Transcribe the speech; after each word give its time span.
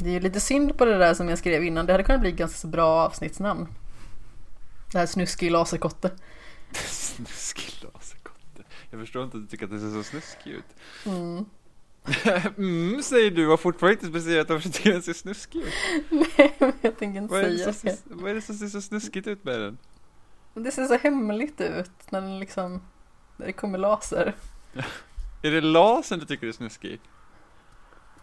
Det 0.00 0.16
är 0.16 0.20
lite 0.20 0.40
synd 0.40 0.78
på 0.78 0.84
det 0.84 0.98
där 0.98 1.14
som 1.14 1.28
jag 1.28 1.38
skrev 1.38 1.64
innan. 1.64 1.86
Det 1.86 1.92
hade 1.92 2.04
kunnat 2.04 2.20
bli 2.20 2.32
ganska 2.32 2.58
så 2.58 2.66
bra 2.66 2.86
avsnittsnamn. 2.88 3.68
Det 4.92 4.98
här 4.98 5.06
snuskig 5.06 5.50
laserkotte. 5.50 6.10
Snuskig 6.72 7.72
laserkotte. 7.82 8.62
Jag 8.90 9.00
förstår 9.00 9.24
inte 9.24 9.36
att 9.36 9.42
du 9.42 9.48
tycker 9.48 9.64
att 9.64 9.70
det 9.70 9.78
ser 9.80 9.90
så 9.90 10.02
snuskig 10.02 10.50
ut. 10.50 10.64
Mm. 11.06 11.44
mm, 12.56 13.02
säger 13.02 13.30
du 13.30 13.48
och 13.52 13.60
fortfarande 13.60 13.92
inte 13.92 14.06
specificerat 14.06 14.48
varför 14.50 14.68
du 14.68 14.72
tycker 14.72 14.90
att 14.90 14.94
den 14.94 15.02
ser 15.02 15.12
snuskig 15.12 15.58
ut. 15.60 15.72
Nej, 16.38 16.56
men 16.58 16.72
jag 16.80 16.98
tänker 16.98 17.20
inte 17.22 17.34
Vad 17.34 17.44
säga 17.44 17.72
som, 17.72 17.88
det. 17.88 17.96
ser- 17.96 17.98
vad 18.04 18.30
är 18.30 18.34
det 18.34 18.40
som 18.42 18.54
ser 18.54 18.66
så 18.66 18.82
snuskigt 18.82 19.26
ut 19.26 19.44
med 19.44 19.60
den? 19.60 19.78
Det 20.54 20.70
ser 20.70 20.84
så 20.86 20.94
hemligt 20.96 21.60
ut 21.60 21.90
när 22.10 22.20
den 22.20 22.38
liksom, 22.38 22.82
när 23.36 23.46
det 23.46 23.52
kommer 23.52 23.78
laser. 23.78 24.34
Är 25.42 25.50
det 25.50 25.60
lasern 25.60 26.18
du 26.18 26.26
tycker 26.26 26.46
är 26.46 26.52
snuskig? 26.52 27.00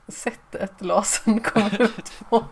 Sättet 0.07 0.81
lasern 0.81 1.39
kommer 1.43 1.81
ut 1.81 2.11
på. 2.29 2.45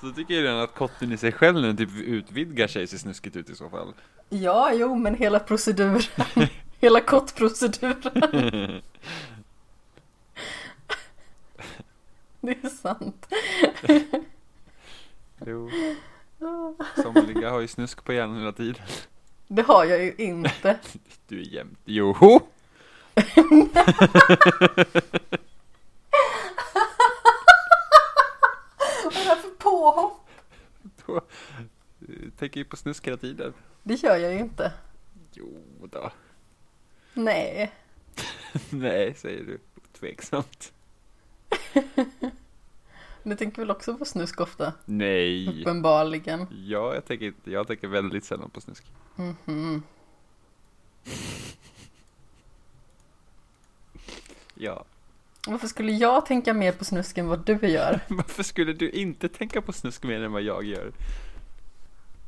Så 0.00 0.12
tycker 0.12 0.34
jag 0.34 0.44
redan 0.44 0.60
att 0.60 0.74
kotten 0.74 1.12
i 1.12 1.16
sig 1.16 1.32
själv 1.32 1.62
den 1.62 1.76
typ 1.76 1.90
utvidgar 1.96 2.66
sig 2.66 2.86
ser 2.86 2.98
snuskigt 2.98 3.36
ut 3.36 3.50
i 3.50 3.54
så 3.54 3.70
fall. 3.70 3.94
Ja, 4.28 4.72
jo, 4.72 4.94
men 4.94 5.14
hela 5.14 5.38
proceduren. 5.38 6.02
hela 6.80 7.00
kottproceduren. 7.00 8.82
Det 12.40 12.64
är 12.64 12.68
sant. 12.68 13.26
Jo. 15.46 15.70
Somliga 17.02 17.50
har 17.50 17.60
ju 17.60 17.68
snusk 17.68 18.04
på 18.04 18.12
hjärnan 18.12 18.38
hela 18.38 18.52
tiden. 18.52 18.82
Det 19.48 19.62
har 19.62 19.84
jag 19.84 20.04
ju 20.04 20.14
inte. 20.18 20.78
Du 21.28 21.40
är 21.40 21.44
jämt. 21.44 21.78
Joho! 21.84 22.40
Vad 29.04 29.16
är 29.16 29.24
det 29.24 29.28
här 29.28 29.36
för 29.36 29.50
påhopp? 29.78 30.28
Då, 31.06 31.20
tänker 32.38 32.60
ju 32.60 32.64
på 32.64 32.76
snusk 32.76 33.06
hela 33.06 33.16
tiden. 33.16 33.54
Det 33.82 33.94
gör 33.94 34.16
jag 34.16 34.32
ju 34.32 34.38
inte. 34.38 34.72
Jo 35.32 35.62
då. 35.92 36.10
Nej. 37.14 37.72
Nej, 38.70 39.14
säger 39.14 39.44
du. 39.44 39.58
Tveksamt. 39.92 40.72
Du 43.22 43.36
tänker 43.36 43.62
väl 43.62 43.70
också 43.70 43.98
på 43.98 44.04
snusk 44.04 44.40
ofta? 44.40 44.72
Nej. 44.84 45.60
Uppenbarligen. 45.60 46.46
Ja, 46.50 46.94
jag 46.94 47.04
tänker 47.04 47.26
inte. 47.26 47.50
Jag 47.50 47.66
tänker 47.66 47.88
väldigt 47.88 48.24
sällan 48.24 48.50
på 48.50 48.60
snusk. 48.60 48.84
Mhm. 49.16 49.82
Ja. 54.54 54.84
Varför 55.46 55.66
skulle 55.68 55.92
jag 55.92 56.26
tänka 56.26 56.54
mer 56.54 56.72
på 56.72 56.84
snusk 56.84 57.18
än 57.18 57.28
vad 57.28 57.46
du 57.46 57.58
gör? 57.68 58.00
Varför 58.08 58.42
skulle 58.42 58.72
du 58.72 58.90
inte 58.90 59.28
tänka 59.28 59.62
på 59.62 59.72
snusk 59.72 60.02
mer 60.02 60.22
än 60.22 60.32
vad 60.32 60.42
jag 60.42 60.64
gör? 60.64 60.92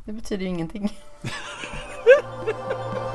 Det 0.04 0.12
betyder 0.12 0.42
ju 0.42 0.48
ingenting. 0.48 0.98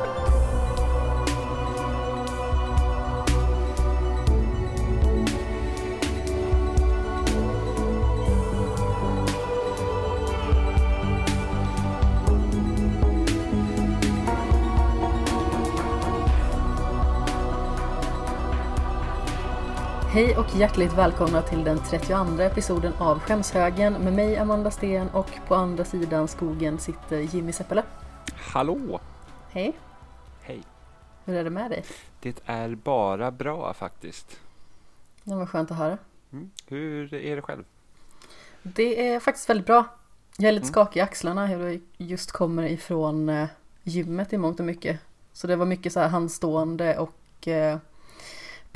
Hej 20.16 20.38
och 20.38 20.56
hjärtligt 20.56 20.94
välkomna 20.94 21.42
till 21.42 21.64
den 21.64 21.80
32 21.80 22.42
episoden 22.42 22.94
av 22.94 23.20
Skämshögen 23.20 23.94
med 23.94 24.14
mig 24.14 24.38
Amanda 24.38 24.72
Sten 24.72 25.10
och 25.10 25.32
på 25.48 25.56
andra 25.56 25.86
sidan 25.86 26.28
skogen 26.28 26.80
sitter 26.80 27.20
Jimmy 27.20 27.52
Seppele. 27.52 27.84
Hallå! 28.34 29.00
Hej, 29.50 29.74
Hej. 30.42 30.64
hur 31.26 31.36
är 31.36 31.44
det 31.44 31.50
med 31.50 31.72
dig? 31.72 31.84
Det 32.22 32.40
är 32.46 32.76
bara 32.76 33.32
bra 33.32 33.74
faktiskt. 33.74 34.40
Det 35.24 35.36
var 35.36 35.46
skönt 35.46 35.72
att 35.72 35.78
höra. 35.78 35.98
Mm. 36.32 36.52
Hur 36.68 37.14
är 37.14 37.36
det 37.36 37.42
själv? 37.42 37.64
Det 38.64 39.08
är 39.14 39.20
faktiskt 39.20 39.50
väldigt 39.50 39.68
bra. 39.68 39.86
Jag 40.38 40.48
är 40.48 40.52
lite 40.52 40.64
Mm. 40.64 40.74
skakig 40.74 41.00
i 41.00 41.04
axlarna. 41.04 41.52
Jag 41.52 41.82
just 41.98 42.32
kommer 42.32 42.64
ifrån 42.64 43.30
eh, 43.30 43.48
gymmet 43.84 44.34
i 44.34 44.38
mångt 44.38 44.60
och 44.60 44.66
mycket. 44.66 45.00
Så 45.34 45.48
det 45.48 45.56
var 45.56 45.66
mycket 45.66 45.94
så 45.94 46.00
här 46.00 46.08
handstående 46.08 46.98
och 46.98 47.48
eh, 47.48 47.78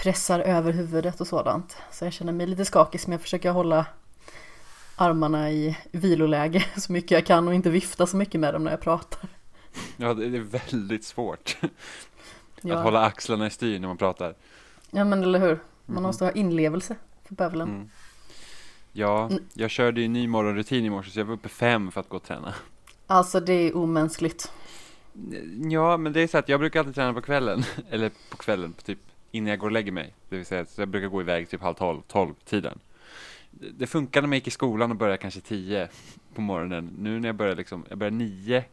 pressar 0.03 0.39
över 0.39 0.71
huvudet 0.73 1.21
och 1.21 1.27
sådant. 1.27 1.77
Så 1.91 2.05
jag 2.05 2.13
känner 2.13 2.33
mig 2.33 2.47
lite 2.47 2.65
skakig 2.65 3.01
men 3.05 3.11
jag 3.11 3.21
försöker 3.21 3.51
hålla 3.51 3.85
armarna 4.95 5.51
i 5.51 5.77
viloläge 5.91 6.65
så 6.77 6.91
mycket 6.91 7.11
jag 7.11 7.25
kan 7.25 7.47
och 7.47 7.53
inte 7.53 7.69
vifta 7.69 8.07
så 8.07 8.17
mycket 8.17 8.41
med 8.41 8.53
dem 8.53 8.63
när 8.63 8.71
jag 8.71 8.81
pratar. 8.81 9.29
Ja, 9.97 10.13
det 10.13 10.25
är 10.25 10.39
väldigt 10.39 11.03
svårt 11.05 11.57
Ja, 12.61 12.75
att 12.77 12.83
hålla 12.83 13.01
axlarna 13.05 13.47
i 13.47 13.49
styr 13.49 13.79
när 13.79 13.87
man 13.87 13.97
pratar. 13.97 14.35
ja 14.91 15.03
men 15.03 15.23
eller 15.23 15.39
hur. 15.39 15.59
Man 15.85 15.95
Mhm. 15.95 16.03
måste 16.03 16.25
ha 16.25 16.31
inlevelse 16.31 16.95
för 17.27 17.35
bövelen. 17.35 17.69
Mm. 17.69 17.89
Ja, 18.91 19.25
Mm. 19.31 19.43
jag 19.53 19.69
körde 19.69 20.01
ju 20.01 20.07
ny 20.07 20.27
morgonrutin 20.27 20.85
i 20.85 20.89
morse 20.89 21.11
så 21.11 21.19
jag 21.19 21.25
var 21.25 21.33
uppe 21.33 21.49
fem 21.49 21.91
för 21.91 21.99
att 22.01 22.09
gå 22.09 22.17
och 22.17 22.23
träna. 22.23 22.53
Alltså 23.07 23.39
det 23.39 23.53
är 23.53 23.75
omänskligt. 23.77 24.51
Ja, 25.71 25.97
men 25.97 26.13
det 26.13 26.21
är 26.21 26.27
så 26.27 26.37
att 26.37 26.49
jag 26.49 26.59
brukar 26.59 26.79
alltid 26.79 26.95
träna 26.95 27.13
på 27.13 27.21
kvällen, 27.21 27.63
eller 27.89 28.11
på 28.29 28.37
kvällen, 28.37 28.73
på 28.73 28.81
typ 28.81 28.99
innan 29.31 29.49
jag 29.49 29.59
går 29.59 29.67
och 29.67 29.71
lägger 29.71 29.91
mig. 29.91 30.13
Det 30.29 30.35
vill 30.35 30.45
säga, 30.45 30.65
så 30.65 30.81
jag 30.81 30.87
brukar 30.89 31.07
gå 31.07 31.21
iväg 31.21 31.49
typ 31.49 31.61
halv 31.61 31.73
tolv, 31.73 32.01
tolv 32.07 32.33
tiden. 32.45 32.79
Det 33.51 33.93
det 33.93 34.21
när 34.21 34.21
man 34.21 34.33
gick 34.33 34.47
i 34.47 34.51
skolan 34.51 34.91
och 34.91 34.97
började 34.97 35.17
kanske 35.17 35.41
tio 35.41 35.87
på 36.33 36.41
morgonen. 36.41 36.89
Nu 36.99 37.19
när 37.19 37.29
jag 37.29 37.35
börjar 37.35 37.55
liksom, 37.55 37.85
jag 37.89 37.97
börjar 37.97 38.11
nio 38.11 38.63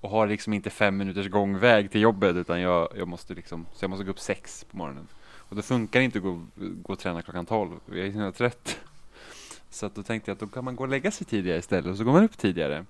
och 0.00 0.10
har 0.10 0.26
liksom 0.26 0.52
inte 0.52 0.70
fem 0.70 0.96
minuters 0.96 1.28
gångväg 1.28 1.90
till 1.90 2.00
jobbet 2.00 2.36
utan 2.36 2.60
jag, 2.60 2.88
jag 2.96 3.08
måste 3.08 3.34
liksom, 3.34 3.66
så 3.72 3.84
jag 3.84 3.90
måste 3.90 4.04
gå 4.04 4.10
upp 4.10 4.20
sex 4.20 4.66
på 4.70 4.76
morgonen. 4.76 5.06
Och 5.48 5.56
då 5.56 5.62
funkar 5.62 6.00
det 6.00 6.04
inte 6.04 6.18
att 6.18 6.24
gå, 6.24 6.46
gå 6.56 6.92
och 6.92 6.98
träna 6.98 7.22
klockan 7.22 7.46
tolv, 7.46 7.70
jag 7.86 7.98
är 7.98 8.06
så 8.06 8.12
himla 8.12 8.32
trött. 8.32 8.78
Så 9.70 9.86
att 9.86 9.94
då 9.94 10.02
tänkte 10.02 10.30
jag 10.30 10.34
att 10.34 10.40
då 10.40 10.46
kan 10.46 10.64
man 10.64 10.76
gå 10.76 10.84
och 10.84 10.88
lägga 10.88 11.10
sig 11.10 11.26
tidigare 11.26 11.58
istället 11.58 11.86
och 11.86 11.96
så 11.96 12.04
går 12.04 12.12
man 12.12 12.24
upp 12.24 12.38
tidigare. 12.38 12.84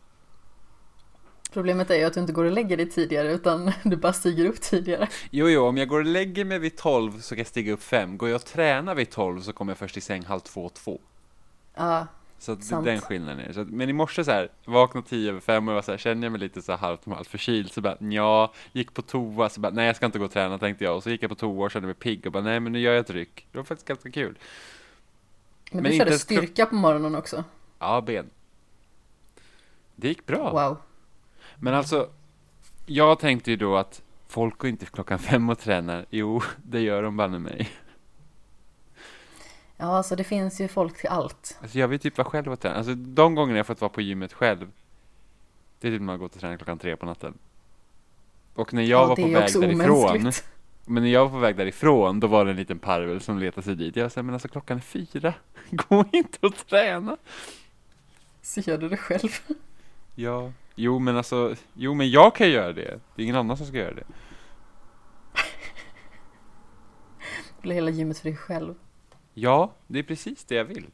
Problemet 1.56 1.90
är 1.90 1.94
ju 1.94 2.04
att 2.04 2.14
du 2.14 2.20
inte 2.20 2.32
går 2.32 2.44
och 2.44 2.52
lägger 2.52 2.76
dig 2.76 2.88
tidigare 2.90 3.32
utan 3.32 3.72
du 3.84 3.96
bara 3.96 4.12
stiger 4.12 4.46
upp 4.46 4.60
tidigare. 4.60 5.08
Jo, 5.30 5.48
jo, 5.48 5.66
om 5.66 5.76
jag 5.76 5.88
går 5.88 5.98
och 5.98 6.04
lägger 6.04 6.44
mig 6.44 6.58
vid 6.58 6.76
12 6.76 7.20
så 7.20 7.34
kan 7.34 7.38
jag 7.38 7.46
stiga 7.46 7.72
upp 7.72 7.82
5. 7.82 8.18
Går 8.18 8.28
jag 8.28 8.36
och 8.36 8.44
tränar 8.44 8.94
vid 8.94 9.10
12 9.10 9.40
så 9.40 9.52
kommer 9.52 9.70
jag 9.70 9.78
först 9.78 9.96
i 9.96 10.00
säng 10.00 10.24
halv 10.24 10.40
två, 10.40 10.68
två. 10.68 11.00
Ja, 11.74 12.06
Så 12.38 12.52
att 12.52 12.64
Sant. 12.64 12.84
den 12.84 13.00
skillnaden 13.00 13.38
är 13.38 13.48
det. 13.48 13.54
så 13.54 13.60
att, 13.60 13.68
Men 13.68 13.88
i 13.88 13.92
morse 13.92 14.24
så 14.24 14.30
här, 14.30 14.48
vakna 14.64 15.02
10 15.02 15.30
över 15.30 15.40
5 15.40 15.68
och 15.68 15.72
jag 15.72 15.74
var 15.74 15.82
så 15.82 15.90
här, 15.90 15.98
känner 15.98 16.22
jag 16.26 16.32
mig 16.32 16.40
lite 16.40 16.62
så 16.62 16.72
här 16.72 16.78
halvt 16.78 17.06
om 17.06 17.12
halvt 17.12 17.28
förkyld 17.28 17.72
så 17.72 17.80
bara, 17.80 17.96
ja, 18.00 18.52
gick 18.72 18.94
på 18.94 19.02
toa 19.02 19.48
så 19.48 19.60
bara, 19.60 19.72
nej 19.72 19.86
jag 19.86 19.96
ska 19.96 20.06
inte 20.06 20.18
gå 20.18 20.24
och 20.24 20.32
träna 20.32 20.58
tänkte 20.58 20.84
jag. 20.84 20.96
Och 20.96 21.02
så 21.02 21.10
gick 21.10 21.22
jag 21.22 21.30
på 21.30 21.34
toa 21.36 21.64
och 21.64 21.70
kände 21.70 21.86
mig 21.86 21.94
pigg 21.94 22.26
och 22.26 22.32
bara, 22.32 22.42
nej 22.42 22.60
men 22.60 22.72
nu 22.72 22.80
gör 22.80 22.92
jag 22.92 23.00
ett 23.00 23.10
ryck. 23.10 23.46
Det 23.52 23.58
var 23.58 23.64
faktiskt 23.64 23.88
ganska 23.88 24.10
kul. 24.10 24.38
men, 25.72 25.82
Men 25.82 25.92
du 25.92 25.98
körde 25.98 26.18
styrka 26.18 26.66
på 26.66 26.74
morgonen 26.74 27.14
också. 27.14 27.44
Ja, 27.78 28.00
ben. 28.00 28.30
Det 29.94 30.08
gick 30.08 30.26
bra. 30.26 30.50
Wow. 30.52 30.76
Men 31.60 31.74
alltså, 31.74 32.10
jag 32.86 33.18
tänkte 33.18 33.50
ju 33.50 33.56
då 33.56 33.76
att 33.76 34.02
folk 34.28 34.58
går 34.58 34.70
inte 34.70 34.86
klockan 34.86 35.18
fem 35.18 35.50
och 35.50 35.58
tränar. 35.58 36.06
Jo, 36.10 36.42
det 36.62 36.80
gör 36.80 37.02
de 37.02 37.16
banne 37.16 37.38
mig. 37.38 37.70
Ja, 39.76 39.96
alltså 39.96 40.16
det 40.16 40.24
finns 40.24 40.60
ju 40.60 40.68
folk 40.68 40.98
till 41.00 41.08
allt. 41.08 41.58
Alltså 41.62 41.78
jag 41.78 41.88
vill 41.88 42.00
typ 42.00 42.18
vara 42.18 42.28
själv 42.28 42.52
och 42.52 42.60
träna. 42.60 42.76
Alltså 42.76 42.94
de 42.94 43.34
gångerna 43.34 43.56
jag 43.56 43.66
fått 43.66 43.80
vara 43.80 43.88
på 43.88 44.00
gymmet 44.00 44.32
själv. 44.32 44.70
Det 45.80 45.88
är 45.88 45.92
typ 45.92 46.00
när 46.00 46.06
man 46.06 46.18
går 46.18 46.26
och 46.26 46.32
tränar 46.32 46.56
klockan 46.56 46.78
tre 46.78 46.96
på 46.96 47.06
natten. 47.06 47.34
Och 48.54 48.74
när 48.74 48.82
jag 48.82 49.02
ja, 49.02 49.06
var 49.06 49.16
på 49.16 49.22
väg 49.22 49.32
därifrån. 49.32 50.32
Men 50.84 51.02
när 51.02 51.10
jag 51.10 51.24
var 51.24 51.30
på 51.30 51.38
väg 51.38 51.56
därifrån, 51.56 52.20
då 52.20 52.26
var 52.26 52.44
det 52.44 52.50
en 52.50 52.56
liten 52.56 52.78
parvel 52.78 53.20
som 53.20 53.38
letade 53.38 53.64
sig 53.64 53.74
dit. 53.74 53.96
Jag 53.96 54.12
sa, 54.12 54.22
men 54.22 54.34
alltså 54.34 54.48
klockan 54.48 54.76
är 54.76 54.80
fyra. 54.80 55.34
Gå 55.70 56.04
inte 56.12 56.46
och 56.46 56.56
träna. 56.56 57.16
Så 58.42 58.60
gör 58.60 58.78
du 58.78 58.88
det 58.88 58.96
själv. 58.96 59.30
Ja. 60.14 60.52
Jo 60.78 60.98
men 60.98 61.16
alltså, 61.16 61.54
jo 61.74 61.94
men 61.94 62.10
jag 62.10 62.34
kan 62.34 62.50
göra 62.50 62.72
det. 62.72 63.00
Det 63.14 63.22
är 63.22 63.24
ingen 63.24 63.36
annan 63.36 63.56
som 63.56 63.66
ska 63.66 63.76
göra 63.76 63.94
det. 63.94 64.02
Eller 67.62 67.74
hela 67.74 67.90
gymmet 67.90 68.18
för 68.18 68.28
dig 68.28 68.36
själv. 68.36 68.74
Ja, 69.34 69.72
det 69.86 69.98
är 69.98 70.02
precis 70.02 70.44
det 70.44 70.54
jag 70.54 70.64
vill. 70.64 70.86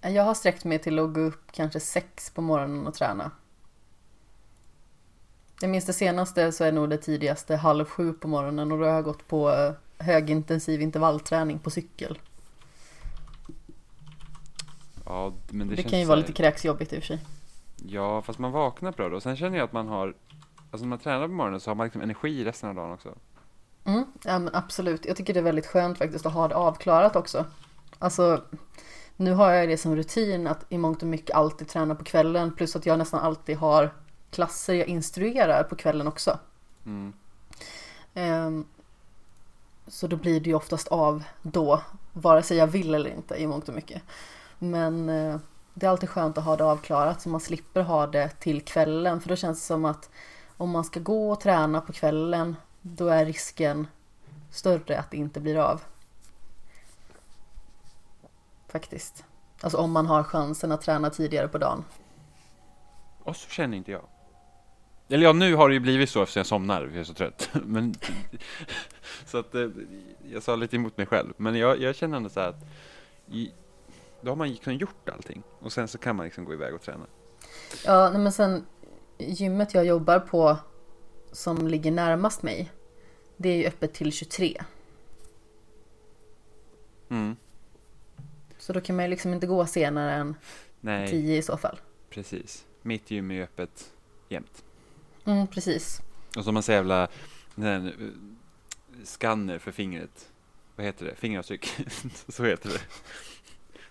Jag 0.00 0.22
har 0.22 0.34
sträckt 0.34 0.64
mig 0.64 0.78
till 0.78 0.98
att 0.98 1.14
gå 1.14 1.20
upp 1.20 1.52
kanske 1.52 1.80
sex 1.80 2.30
på 2.30 2.42
morgonen 2.42 2.86
och 2.86 2.94
träna. 2.94 3.30
Jag 5.60 5.70
minns 5.70 5.84
det 5.84 5.92
senaste 5.92 6.52
så 6.52 6.64
är 6.64 6.72
nog 6.72 6.90
det 6.90 6.98
tidigaste 6.98 7.56
halv 7.56 7.84
sju 7.84 8.12
på 8.12 8.28
morgonen 8.28 8.72
och 8.72 8.78
då 8.78 8.84
har 8.84 8.92
jag 8.92 9.04
gått 9.04 9.28
på 9.28 9.50
eh, 9.50 9.72
högintensiv 9.98 10.80
intervallträning 10.80 11.58
på 11.58 11.70
cykel. 11.70 12.18
Ja, 15.04 15.32
men 15.50 15.68
det, 15.68 15.74
Det, 15.74 15.82
kan 15.82 15.98
ju 15.98 16.04
vara 16.04 16.16
lite 16.16 16.32
kräksjobbigt 16.32 16.92
i 16.92 16.98
och 16.98 17.02
för 17.02 17.06
sig. 17.06 17.18
Ja, 17.86 18.22
fast 18.22 18.38
man 18.38 18.52
vaknar 18.52 18.92
bra 18.92 19.08
då. 19.08 19.20
Sen 19.20 19.36
känner 19.36 19.58
jag 19.58 19.64
att 19.64 19.72
man 19.72 19.88
har, 19.88 20.14
alltså 20.70 20.84
när 20.84 20.88
man 20.88 20.98
tränar 20.98 21.26
på 21.26 21.32
morgonen 21.32 21.60
så 21.60 21.70
har 21.70 21.74
man 21.74 21.86
liksom 21.86 22.02
energi 22.02 22.44
resten 22.44 22.68
av 22.68 22.74
dagen 22.74 22.92
också. 22.92 23.14
Mm, 23.84 24.04
ja 24.24 24.38
men 24.38 24.54
absolut. 24.54 25.06
Jag 25.06 25.16
tycker 25.16 25.34
det 25.34 25.40
är 25.40 25.44
väldigt 25.44 25.66
skönt 25.66 25.98
faktiskt 25.98 26.26
att 26.26 26.32
ha 26.32 26.48
det 26.48 26.54
avklarat 26.54 27.16
också. 27.16 27.44
Alltså, 27.98 28.42
nu 29.16 29.32
har 29.32 29.52
jag 29.52 29.68
det 29.68 29.76
som 29.76 29.96
rutin 29.96 30.46
att 30.46 30.66
i 30.68 30.78
mångt 30.78 31.02
och 31.02 31.08
mycket 31.08 31.36
alltid 31.36 31.68
träna 31.68 31.94
på 31.94 32.04
kvällen. 32.04 32.54
Plus 32.54 32.76
att 32.76 32.86
jag 32.86 32.98
nästan 32.98 33.20
alltid 33.20 33.56
har 33.56 33.94
klasser 34.30 34.74
jag 34.74 34.88
instruerar 34.88 35.62
på 35.62 35.76
kvällen 35.76 36.08
också. 36.08 36.38
Mm. 36.86 37.12
Ehm, 38.14 38.64
så 39.86 40.06
då 40.06 40.16
blir 40.16 40.40
det 40.40 40.50
ju 40.50 40.56
oftast 40.56 40.88
av 40.88 41.24
då, 41.42 41.82
vare 42.12 42.42
sig 42.42 42.56
jag 42.56 42.66
vill 42.66 42.94
eller 42.94 43.10
inte 43.10 43.34
i 43.34 43.46
mångt 43.46 43.68
och 43.68 43.74
mycket. 43.74 44.02
Men 44.58 45.08
eh, 45.08 45.36
det 45.78 45.86
är 45.86 45.90
alltid 45.90 46.08
skönt 46.08 46.38
att 46.38 46.44
ha 46.44 46.56
det 46.56 46.64
avklarat 46.64 47.20
så 47.20 47.28
man 47.28 47.40
slipper 47.40 47.82
ha 47.82 48.06
det 48.06 48.28
till 48.28 48.62
kvällen. 48.62 49.20
För 49.20 49.28
då 49.28 49.36
känns 49.36 49.60
det 49.60 49.66
som 49.66 49.84
att 49.84 50.10
om 50.56 50.70
man 50.70 50.84
ska 50.84 51.00
gå 51.00 51.30
och 51.32 51.40
träna 51.40 51.80
på 51.80 51.92
kvällen 51.92 52.56
då 52.82 53.08
är 53.08 53.26
risken 53.26 53.86
större 54.50 54.98
att 54.98 55.10
det 55.10 55.16
inte 55.16 55.40
blir 55.40 55.56
av. 55.56 55.80
Faktiskt. 58.68 59.24
Alltså 59.60 59.78
om 59.78 59.92
man 59.92 60.06
har 60.06 60.22
chansen 60.22 60.72
att 60.72 60.82
träna 60.82 61.10
tidigare 61.10 61.48
på 61.48 61.58
dagen. 61.58 61.84
Och 63.22 63.36
så 63.36 63.50
känner 63.50 63.76
inte 63.76 63.92
jag. 63.92 64.04
Eller 65.08 65.24
ja, 65.24 65.32
nu 65.32 65.54
har 65.54 65.68
det 65.68 65.74
ju 65.74 65.80
blivit 65.80 66.10
så 66.10 66.22
eftersom 66.22 66.40
jag 66.40 66.46
somnar, 66.46 66.82
jag 66.82 66.96
är 66.96 67.04
så 67.04 67.14
trött. 67.14 67.50
Men, 67.64 67.94
så 69.26 69.38
att 69.38 69.54
eh, 69.54 69.68
jag 70.32 70.42
sa 70.42 70.56
lite 70.56 70.76
emot 70.76 70.96
mig 70.96 71.06
själv. 71.06 71.32
Men 71.36 71.54
jag, 71.54 71.80
jag 71.80 71.96
känner 71.96 72.16
ändå 72.16 72.28
så 72.28 72.40
här 72.40 72.48
att 72.48 72.64
då 74.20 74.30
har 74.30 74.36
man 74.36 74.48
liksom 74.48 74.74
gjort 74.74 75.08
allting. 75.08 75.42
Och 75.58 75.72
sen 75.72 75.88
så 75.88 75.98
kan 75.98 76.16
man 76.16 76.24
liksom 76.24 76.44
gå 76.44 76.52
iväg 76.52 76.74
och 76.74 76.82
träna. 76.82 77.06
Ja, 77.84 78.10
nej, 78.10 78.20
men 78.20 78.32
sen 78.32 78.66
gymmet 79.18 79.74
jag 79.74 79.84
jobbar 79.84 80.18
på 80.20 80.56
som 81.32 81.68
ligger 81.68 81.90
närmast 81.90 82.42
mig. 82.42 82.70
Det 83.36 83.48
är 83.48 83.56
ju 83.56 83.66
öppet 83.66 83.94
till 83.94 84.12
23. 84.12 84.62
Mm. 87.08 87.36
Så 88.58 88.72
då 88.72 88.80
kan 88.80 88.96
man 88.96 89.04
ju 89.04 89.10
liksom 89.10 89.34
inte 89.34 89.46
gå 89.46 89.66
senare 89.66 90.12
än 90.12 90.34
Nej, 90.80 91.10
10 91.10 91.36
i 91.36 91.42
så 91.42 91.56
fall. 91.56 91.80
precis. 92.10 92.66
Mitt 92.82 93.10
gym 93.10 93.30
är 93.30 93.42
öppet 93.42 93.92
jämt. 94.28 94.64
Mm, 95.24 95.46
precis. 95.46 96.00
Och 96.36 96.44
så 96.44 96.48
har 96.48 96.52
man 96.52 96.62
så 96.62 96.72
jävla 96.72 97.02
eh, 97.56 97.84
skanner 99.04 99.58
för 99.58 99.72
fingret. 99.72 100.28
Vad 100.76 100.86
heter 100.86 101.04
det? 101.04 101.14
Fingeravtryck. 101.14 101.68
så 102.28 102.44
heter 102.44 102.68
det. 102.68 102.80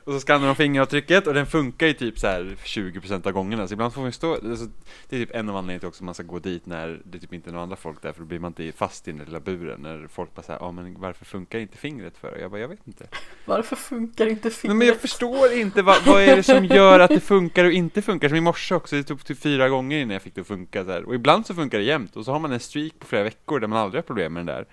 Och 0.07 0.13
så 0.13 0.19
skannar 0.19 0.48
de 0.48 0.56
fingeravtrycket 0.56 1.27
och 1.27 1.33
den 1.33 1.45
funkar 1.45 1.88
ju 1.88 1.94
typ 1.94 2.19
så 2.19 2.27
här 2.27 2.56
20% 2.63 3.27
av 3.27 3.31
gångerna. 3.31 3.68
Så 3.68 3.74
ibland 3.74 3.94
får 3.94 4.01
man 4.01 4.07
ju 4.07 4.12
stå, 4.12 4.33
alltså, 4.33 4.68
det 5.09 5.15
är 5.15 5.19
typ 5.19 5.36
en 5.36 5.50
av 5.50 5.56
anledningarna 5.56 5.80
till 5.80 5.88
också 5.88 6.01
att 6.04 6.06
man 6.06 6.13
ska 6.13 6.24
gå 6.24 6.39
dit 6.39 6.65
när 6.65 7.01
det 7.06 7.19
typ 7.19 7.33
inte 7.33 7.50
är 7.50 7.51
några 7.51 7.63
andra 7.63 7.75
folk 7.75 8.01
där. 8.01 8.13
För 8.13 8.19
då 8.19 8.25
blir 8.25 8.39
man 8.39 8.54
inte 8.57 8.77
fast 8.77 9.07
i 9.07 9.12
den 9.12 9.25
lilla 9.25 9.39
buren. 9.39 9.80
När 9.81 10.07
folk 10.07 10.36
bara 10.36 10.42
säger, 10.42 10.59
ja 10.59 10.71
men 10.71 11.00
varför 11.00 11.25
funkar 11.25 11.59
inte 11.59 11.77
fingret 11.77 12.18
för? 12.18 12.31
Och 12.31 12.39
jag 12.39 12.51
bara, 12.51 12.62
jag 12.62 12.68
vet 12.68 12.88
inte. 12.88 13.07
Varför 13.45 13.75
funkar 13.75 14.27
inte 14.27 14.48
Nej, 14.48 14.54
fingret? 14.54 14.77
men 14.77 14.88
jag 14.88 14.98
förstår 14.98 15.51
inte, 15.51 15.81
vad, 15.81 16.06
vad 16.06 16.21
är 16.21 16.36
det 16.36 16.44
som 16.44 16.65
gör 16.65 17.00
att 17.00 17.10
det 17.10 17.19
funkar 17.19 17.65
och 17.65 17.71
inte 17.71 18.01
funkar? 18.01 18.27
Som 18.27 18.38
i 18.38 18.42
morse 18.42 18.75
också, 18.75 18.95
det 18.95 19.03
tog 19.03 19.25
typ 19.25 19.39
fyra 19.39 19.69
gånger 19.69 20.00
innan 20.00 20.13
jag 20.13 20.21
fick 20.21 20.36
det 20.36 20.42
att 20.42 20.48
funka 20.48 20.86
så 20.86 20.92
här. 20.92 21.03
Och 21.03 21.15
ibland 21.15 21.45
så 21.45 21.53
funkar 21.53 21.77
det 21.77 21.83
jämt 21.83 22.15
och 22.15 22.25
så 22.25 22.31
har 22.31 22.39
man 22.39 22.51
en 22.51 22.60
streak 22.60 23.00
på 23.00 23.07
flera 23.07 23.24
veckor 23.24 23.60
där 23.60 23.68
man 23.68 23.80
aldrig 23.80 23.98
har 24.03 24.07
problem 24.07 24.33
med 24.33 24.45
den 24.45 24.56
där. 24.56 24.65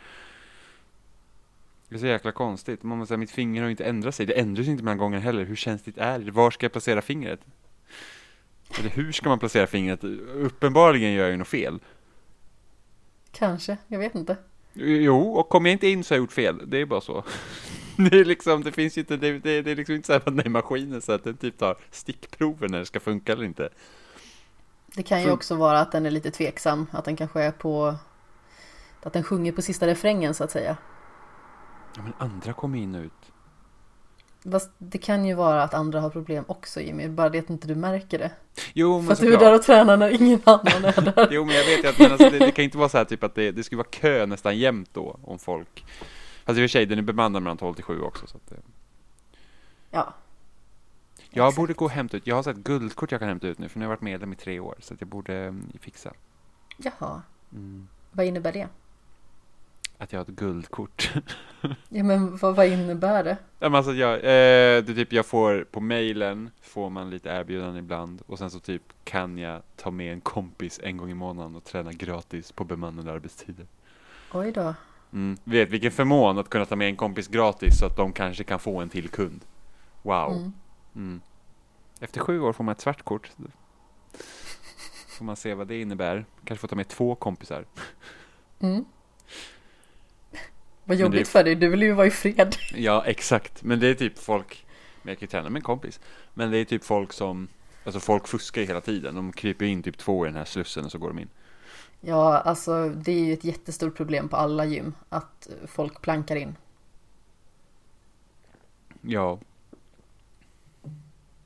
Det 1.95 1.99
är 1.99 2.01
så 2.01 2.07
jäkla 2.07 2.33
konstigt. 2.33 2.83
Man 2.83 2.99
måste 2.99 3.09
säga, 3.09 3.19
mitt 3.19 3.31
finger 3.31 3.61
har 3.61 3.67
ju 3.67 3.71
inte 3.71 3.85
ändrat 3.85 4.15
sig. 4.15 4.27
Det 4.27 4.33
ändras 4.33 4.69
inte 4.69 4.85
mellan 4.85 4.99
gångerna 4.99 5.23
heller. 5.23 5.45
Hur 5.45 5.57
känsligt 5.57 5.99
är 5.99 6.19
det? 6.19 6.31
Var 6.31 6.51
ska 6.51 6.65
jag 6.65 6.73
placera 6.73 7.03
fingret? 7.03 7.41
Eller 8.79 8.91
hur 8.91 9.13
ska 9.13 9.29
man 9.29 9.39
placera 9.39 9.67
fingret? 9.67 10.05
Uppenbarligen 10.35 11.13
gör 11.13 11.23
jag 11.23 11.31
ju 11.31 11.37
något 11.37 11.49
fel. 11.49 11.79
Kanske, 13.33 13.77
jag 13.87 13.99
vet 13.99 14.15
inte. 14.15 14.37
Jo, 14.73 15.33
och 15.33 15.49
kommer 15.49 15.71
jag 15.71 15.75
inte 15.75 15.89
in 15.89 16.05
så 16.05 16.15
har 16.15 16.17
jag 16.17 16.23
gjort 16.23 16.33
fel. 16.33 16.71
Det 16.71 16.79
är 16.79 16.87
bara 16.87 17.01
så. 17.01 17.25
Det 17.97 18.21
är 18.21 18.25
liksom, 18.25 18.63
det 18.63 18.73
finns 18.73 18.99
ju 18.99 19.01
inte, 19.01 19.17
det, 19.17 19.39
det, 19.39 19.63
det 19.63 19.71
är 19.71 19.77
liksom 19.77 19.95
inte 19.95 20.07
så 20.07 20.13
här 20.13 20.23
att 20.27 20.35
nej, 20.35 20.49
maskinen 20.49 21.03
så 21.03 21.13
att 21.13 21.25
den 21.25 21.37
typ 21.37 21.59
tar 21.59 21.77
stickprover 21.91 22.69
när 22.69 22.79
det 22.79 22.87
ska 22.87 23.01
funka 23.01 23.33
eller 23.33 23.45
inte. 23.45 23.69
Det 24.95 25.03
kan 25.03 25.23
ju 25.23 25.29
Fun- 25.29 25.33
också 25.33 25.55
vara 25.55 25.81
att 25.81 25.93
den 25.93 26.07
är 26.07 26.11
lite 26.11 26.31
tveksam. 26.31 26.87
Att 26.91 27.05
den 27.05 27.17
kanske 27.17 27.43
är 27.43 27.53
på... 27.53 27.95
Att 29.03 29.13
den 29.13 29.23
sjunger 29.23 29.53
på 29.53 29.63
sista 29.63 29.87
refrängen 29.87 30.35
så 30.35 30.45
att 30.45 30.51
säga. 30.51 30.77
Ja, 31.97 32.03
men 32.03 32.13
andra 32.19 32.53
kommer 32.53 32.79
in 32.79 32.95
och 32.95 33.03
ut. 33.03 33.13
Fast 34.53 34.71
det 34.79 34.99
kan 34.99 35.25
ju 35.25 35.35
vara 35.35 35.63
att 35.63 35.75
andra 35.75 36.01
har 36.01 36.11
problem 36.11 36.45
också 36.49 36.81
Jimmy. 36.81 37.09
Bara 37.09 37.29
det 37.29 37.39
att 37.39 37.51
inte 37.51 37.69
du 37.69 37.75
märker 37.75 38.19
det. 38.19 38.31
Jo, 38.73 38.99
För 38.99 39.03
men 39.03 39.13
att 39.13 39.21
du 39.21 39.35
är 39.35 39.39
där 39.39 39.55
och 39.55 39.63
tränar 39.63 39.97
när 39.97 40.23
ingen 40.23 40.41
annan 40.45 40.85
är 40.85 41.01
där. 41.17 41.29
Jo, 41.31 41.45
men 41.45 41.55
jag 41.55 41.65
vet 41.65 41.85
ju 41.85 41.89
att 41.89 41.99
men 41.99 42.13
alltså, 42.13 42.31
det, 42.31 42.39
det 42.39 42.51
kan 42.51 42.65
inte 42.65 42.79
vara 42.79 42.89
så 42.89 42.99
här 42.99 43.05
typ 43.05 43.25
att 43.25 43.35
det, 43.35 43.51
det 43.51 43.65
skulle 43.65 43.77
vara 43.77 43.89
kö 43.91 44.27
nästan 44.27 44.59
jämt 44.59 44.91
då 44.93 45.19
om 45.23 45.39
folk. 45.39 45.85
Fast 46.45 46.59
i 46.59 46.61
och 46.61 46.63
för 46.63 46.69
sig, 46.69 46.87
den 46.87 46.99
är 46.99 47.03
bemannad 47.03 47.43
mellan 47.43 47.57
12 47.57 47.75
till 47.75 47.85
7 47.85 48.01
också. 48.01 48.27
Så 48.27 48.37
att, 48.37 48.53
eh. 48.53 48.59
Ja. 49.91 50.15
Jag 51.31 51.47
Exakt. 51.47 51.57
borde 51.57 51.73
gå 51.73 51.85
och 51.85 51.91
hämta 51.91 52.17
ut, 52.17 52.27
jag 52.27 52.37
har 52.37 52.43
så 52.43 52.51
ett 52.51 52.57
guldkort 52.57 53.13
jag 53.13 53.21
kan 53.21 53.29
hämta 53.29 53.47
ut 53.47 53.59
nu 53.59 53.69
för 53.69 53.79
nu 53.79 53.85
har 53.85 53.93
jag 53.93 53.97
varit 53.97 54.03
medlem 54.03 54.33
i 54.33 54.37
tre 54.37 54.61
år. 54.61 54.75
Så 54.79 54.95
att 54.95 55.01
jag 55.01 55.09
borde 55.09 55.35
mm, 55.35 55.73
fixa. 55.81 56.13
Jaha. 56.77 57.23
Mm. 57.53 57.89
Vad 58.13 58.27
innebär 58.27 58.53
det? 58.53 58.69
Att 59.99 60.13
jag 60.13 60.21
har 60.21 60.25
ett 60.25 60.29
guldkort. 60.29 61.13
Ja 61.89 62.05
men 62.05 62.37
vad, 62.37 62.57
vad 62.57 62.67
innebär 62.67 63.25
det? 63.25 63.37
Ja, 63.59 63.69
men 63.69 63.75
alltså 63.75 63.93
jag, 63.93 64.15
eh, 64.15 64.85
det 64.85 64.95
typ 64.95 65.13
jag 65.13 65.27
får 65.27 65.65
på 65.65 65.81
mailen 65.81 66.51
får 66.63 66.91
man 66.91 67.11
lite 67.11 67.29
erbjudanden 67.29 67.77
ibland 67.77 68.23
och 68.27 68.39
sen 68.39 68.51
så 68.51 68.61
typ 68.61 68.83
kan 69.05 69.39
jag 69.39 69.63
ta 69.77 69.91
med 69.91 70.13
en 70.13 70.21
kompis 70.21 70.81
en 70.83 70.97
gång 70.97 71.11
i 71.11 71.15
månaden 71.15 71.57
och 71.57 71.65
träna 71.65 71.93
gratis 71.93 72.53
på 72.53 72.65
bemannade 72.65 73.13
arbetstider. 73.13 73.67
Oj 74.33 74.53
då. 74.53 74.75
Mm. 75.13 75.37
Vet 75.45 75.71
vilken 75.71 75.93
förmån 75.93 76.39
att 76.39 76.49
kunna 76.49 76.65
ta 76.65 76.77
med 76.77 76.89
en 76.89 76.97
kompis 76.97 77.29
gratis 77.29 77.79
så 77.79 77.87
att 77.87 77.97
de 77.97 78.13
kanske 78.13 78.45
kan 78.45 78.59
få 78.59 78.81
en 78.81 78.89
till 78.89 79.09
kund. 79.09 79.45
Wow. 80.03 80.33
Mm. 80.33 80.53
Mm. 80.95 81.21
Efter 82.01 82.21
sju 82.21 82.41
år 82.41 82.53
får 82.53 82.65
man 82.65 82.73
ett 82.73 82.81
svart 82.81 83.03
kort. 83.03 83.31
Får 85.19 85.25
man 85.25 85.37
se 85.37 85.55
vad 85.55 85.67
det 85.67 85.81
innebär. 85.81 86.25
Kanske 86.45 86.61
får 86.61 86.69
ta 86.69 86.77
med 86.77 86.89
två 86.89 87.15
kompisar. 87.15 87.65
Mm. 88.61 88.85
Vad 90.85 90.97
jobbigt 90.97 91.21
är- 91.21 91.25
för 91.25 91.45
dig, 91.45 91.55
du 91.55 91.69
vill 91.69 91.83
ju 91.83 91.93
vara 91.93 92.07
i 92.07 92.11
fred. 92.11 92.57
Ja, 92.75 93.05
exakt. 93.07 93.63
Men 93.63 93.81
det 93.81 93.87
är 93.89 93.95
typ 93.95 94.19
folk, 94.19 94.67
men 95.03 95.11
jag 95.13 95.19
kan 95.19 95.27
ju 95.27 95.31
träna 95.31 95.51
med 95.51 95.59
en 95.61 95.65
kompis. 95.65 96.01
Men 96.35 96.51
det 96.51 96.59
är 96.59 96.65
typ 96.65 96.85
folk 96.85 97.13
som, 97.13 97.49
alltså 97.85 98.01
folk 98.01 98.29
fuskar 98.29 98.61
ju 98.61 98.67
hela 98.67 98.81
tiden. 98.81 99.15
De 99.15 99.33
kryper 99.33 99.65
in 99.65 99.83
typ 99.83 99.99
två 99.99 100.27
i 100.27 100.29
den 100.29 100.37
här 100.37 100.45
slussen 100.45 100.85
och 100.85 100.93
så 100.93 100.99
går 100.99 101.09
de 101.09 101.19
in. 101.19 101.29
Ja, 102.01 102.39
alltså 102.39 102.89
det 102.89 103.13
är 103.13 103.25
ju 103.25 103.33
ett 103.33 103.45
jättestort 103.45 103.97
problem 103.97 104.29
på 104.29 104.37
alla 104.37 104.65
gym 104.65 104.95
att 105.09 105.49
folk 105.67 106.03
plankar 106.03 106.37
in. 106.37 106.57
Ja. 109.03 109.39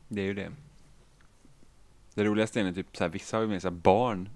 Det 0.08 0.20
är 0.20 0.24
ju 0.24 0.34
det. 0.34 0.52
Det 2.14 2.24
roligaste 2.24 2.60
är 2.60 2.64
när 2.64 2.72
typ 2.72 2.96
så 2.96 3.04
här, 3.04 3.08
vissa 3.08 3.36
har 3.36 3.42
ju 3.42 3.48
med 3.48 3.62
sig 3.62 3.70
barn, 3.70 4.28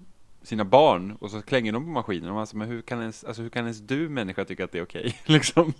sina 0.43 0.65
barn, 0.65 1.17
och 1.21 1.31
så 1.31 1.41
klänger 1.41 1.71
de 1.71 1.83
på 1.83 1.89
maskinen. 1.89 2.29
Och 2.29 2.33
man 2.33 2.41
alltså, 2.41 2.57
men 2.57 2.67
hur 2.67 2.81
kan 2.81 3.01
ens, 3.01 3.23
alltså 3.23 3.41
hur 3.41 3.49
kan 3.49 3.63
ens 3.63 3.79
du 3.79 4.09
människa 4.09 4.45
tycka 4.45 4.63
att 4.63 4.71
det 4.71 4.77
är 4.77 4.83
okej? 4.83 5.19
liksom. 5.25 5.73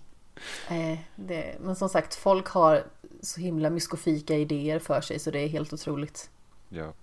Eh, 0.69 0.99
det, 1.15 1.55
men 1.61 1.75
som 1.75 1.89
sagt, 1.89 2.15
folk 2.15 2.47
har 2.47 2.83
så 3.21 3.41
himla 3.41 3.69
myskofika 3.69 4.35
idéer 4.35 4.79
för 4.79 5.01
sig 5.01 5.19
så 5.19 5.31
det 5.31 5.39
är 5.39 5.47
helt 5.47 5.73
otroligt. 5.73 6.29
Ja. 6.69 6.93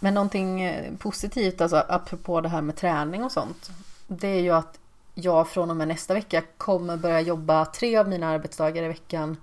Men 0.00 0.14
någonting 0.14 0.62
eh, 0.62 0.96
positivt, 0.96 1.60
alltså 1.60 1.76
apropå 1.88 2.40
det 2.40 2.48
här 2.48 2.62
med 2.62 2.76
träning 2.76 3.24
och 3.24 3.32
sånt. 3.32 3.70
Det 4.06 4.28
är 4.28 4.40
ju 4.40 4.50
att 4.50 4.78
jag 5.14 5.48
från 5.48 5.70
och 5.70 5.76
med 5.76 5.88
nästa 5.88 6.14
vecka 6.14 6.42
kommer 6.56 6.96
börja 6.96 7.20
jobba 7.20 7.64
tre 7.64 7.96
av 7.96 8.08
mina 8.08 8.28
arbetsdagar 8.28 8.82
i 8.82 8.88
veckan 8.88 9.36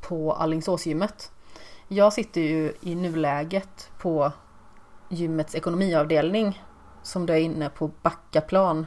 på 0.00 0.32
Alingsåsgymmet. 0.32 1.30
Jag 1.88 2.12
sitter 2.12 2.40
ju 2.40 2.72
i 2.80 2.94
nuläget 2.94 3.90
på 3.98 4.32
gymmets 5.08 5.54
ekonomiavdelning 5.54 6.62
som 7.02 7.26
då 7.26 7.32
är 7.32 7.40
inne 7.40 7.68
på 7.68 7.90
Backaplan. 8.02 8.86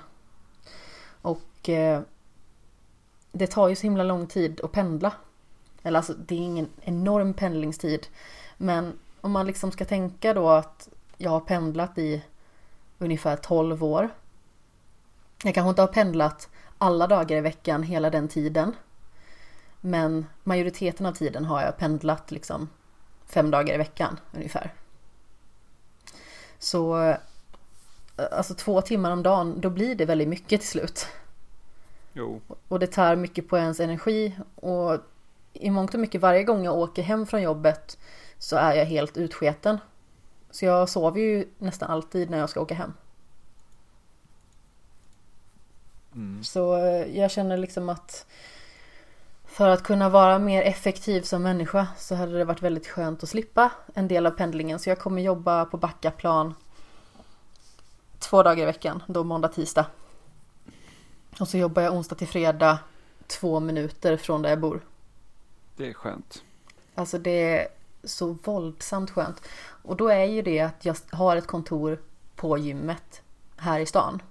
Och 1.21 1.69
eh, 1.69 2.01
det 3.31 3.47
tar 3.47 3.67
ju 3.67 3.75
så 3.75 3.81
himla 3.81 4.03
lång 4.03 4.27
tid 4.27 4.61
att 4.63 4.71
pendla. 4.71 5.13
Eller 5.83 5.97
alltså 5.97 6.13
det 6.13 6.35
är 6.35 6.39
ingen 6.39 6.69
enorm 6.81 7.33
pendlingstid. 7.33 8.07
Men 8.57 8.99
om 9.21 9.31
man 9.31 9.47
liksom 9.47 9.71
ska 9.71 9.85
tänka 9.85 10.33
då 10.33 10.49
att 10.49 10.89
jag 11.17 11.31
har 11.31 11.39
pendlat 11.39 11.97
i 11.97 12.23
ungefär 12.97 13.35
12 13.35 13.83
år. 13.83 14.09
Jag 15.43 15.53
kanske 15.53 15.69
inte 15.69 15.81
har 15.81 15.87
pendlat 15.87 16.49
alla 16.77 17.07
dagar 17.07 17.37
i 17.37 17.41
veckan 17.41 17.83
hela 17.83 18.09
den 18.09 18.27
tiden. 18.27 18.75
Men 19.81 20.25
majoriteten 20.43 21.05
av 21.05 21.11
tiden 21.11 21.45
har 21.45 21.61
jag 21.61 21.77
pendlat 21.77 22.31
liksom 22.31 22.69
fem 23.25 23.51
dagar 23.51 23.73
i 23.73 23.77
veckan 23.77 24.19
ungefär. 24.31 24.73
Så 26.59 27.03
eh, 27.03 27.17
alltså 28.31 28.53
två 28.53 28.81
timmar 28.81 29.11
om 29.11 29.23
dagen, 29.23 29.61
då 29.61 29.69
blir 29.69 29.95
det 29.95 30.05
väldigt 30.05 30.27
mycket 30.27 30.61
till 30.61 30.69
slut. 30.69 31.07
Jo. 32.13 32.41
Och 32.67 32.79
det 32.79 32.87
tar 32.87 33.15
mycket 33.15 33.49
på 33.49 33.57
ens 33.57 33.79
energi. 33.79 34.35
Och 34.55 34.99
i 35.53 35.69
mångt 35.69 35.93
och 35.93 35.99
mycket 35.99 36.21
varje 36.21 36.43
gång 36.43 36.65
jag 36.65 36.77
åker 36.77 37.03
hem 37.03 37.25
från 37.25 37.41
jobbet 37.41 37.97
så 38.37 38.55
är 38.55 38.73
jag 38.73 38.85
helt 38.85 39.17
utsketen. 39.17 39.77
Så 40.51 40.65
jag 40.65 40.89
sover 40.89 41.21
ju 41.21 41.47
nästan 41.57 41.89
alltid 41.89 42.29
när 42.29 42.37
jag 42.37 42.49
ska 42.49 42.61
åka 42.61 42.75
hem. 42.75 42.93
Mm. 46.15 46.43
Så 46.43 46.75
eh, 46.77 47.17
jag 47.17 47.31
känner 47.31 47.57
liksom 47.57 47.89
att 47.89 48.25
för 49.57 49.69
att 49.69 49.83
kunna 49.83 50.09
vara 50.09 50.39
mer 50.39 50.61
effektiv 50.61 51.21
som 51.21 51.43
människa 51.43 51.87
så 51.97 52.15
hade 52.15 52.37
det 52.37 52.45
varit 52.45 52.61
väldigt 52.61 52.87
skönt 52.87 53.23
att 53.23 53.29
slippa 53.29 53.71
en 53.93 54.07
del 54.07 54.25
av 54.25 54.31
pendlingen. 54.31 54.79
Så 54.79 54.89
jag 54.89 54.99
kommer 54.99 55.21
jobba 55.21 55.65
på 55.65 55.77
Backaplan 55.77 56.55
två 58.19 58.43
dagar 58.43 58.63
i 58.63 58.65
veckan, 58.65 59.03
då 59.07 59.23
måndag, 59.23 59.47
tisdag. 59.47 59.85
Och 61.39 61.47
så 61.47 61.57
jobbar 61.57 61.81
jag 61.81 61.93
onsdag 61.93 62.15
till 62.15 62.27
fredag 62.27 62.79
två 63.27 63.59
minuter 63.59 64.17
från 64.17 64.41
där 64.41 64.49
jag 64.49 64.59
bor. 64.59 64.81
Det 65.75 65.89
är 65.89 65.93
skönt. 65.93 66.43
Alltså 66.95 67.17
det 67.17 67.57
är 67.59 67.67
så 68.03 68.37
våldsamt 68.43 69.11
skönt. 69.11 69.41
Och 69.83 69.95
då 69.97 70.07
är 70.07 70.25
ju 70.25 70.41
det 70.41 70.59
att 70.59 70.85
jag 70.85 70.95
har 71.11 71.35
ett 71.35 71.47
kontor 71.47 72.01
på 72.35 72.57
gymmet 72.57 73.21
här 73.55 73.79
i 73.79 73.85
stan. 73.85 74.21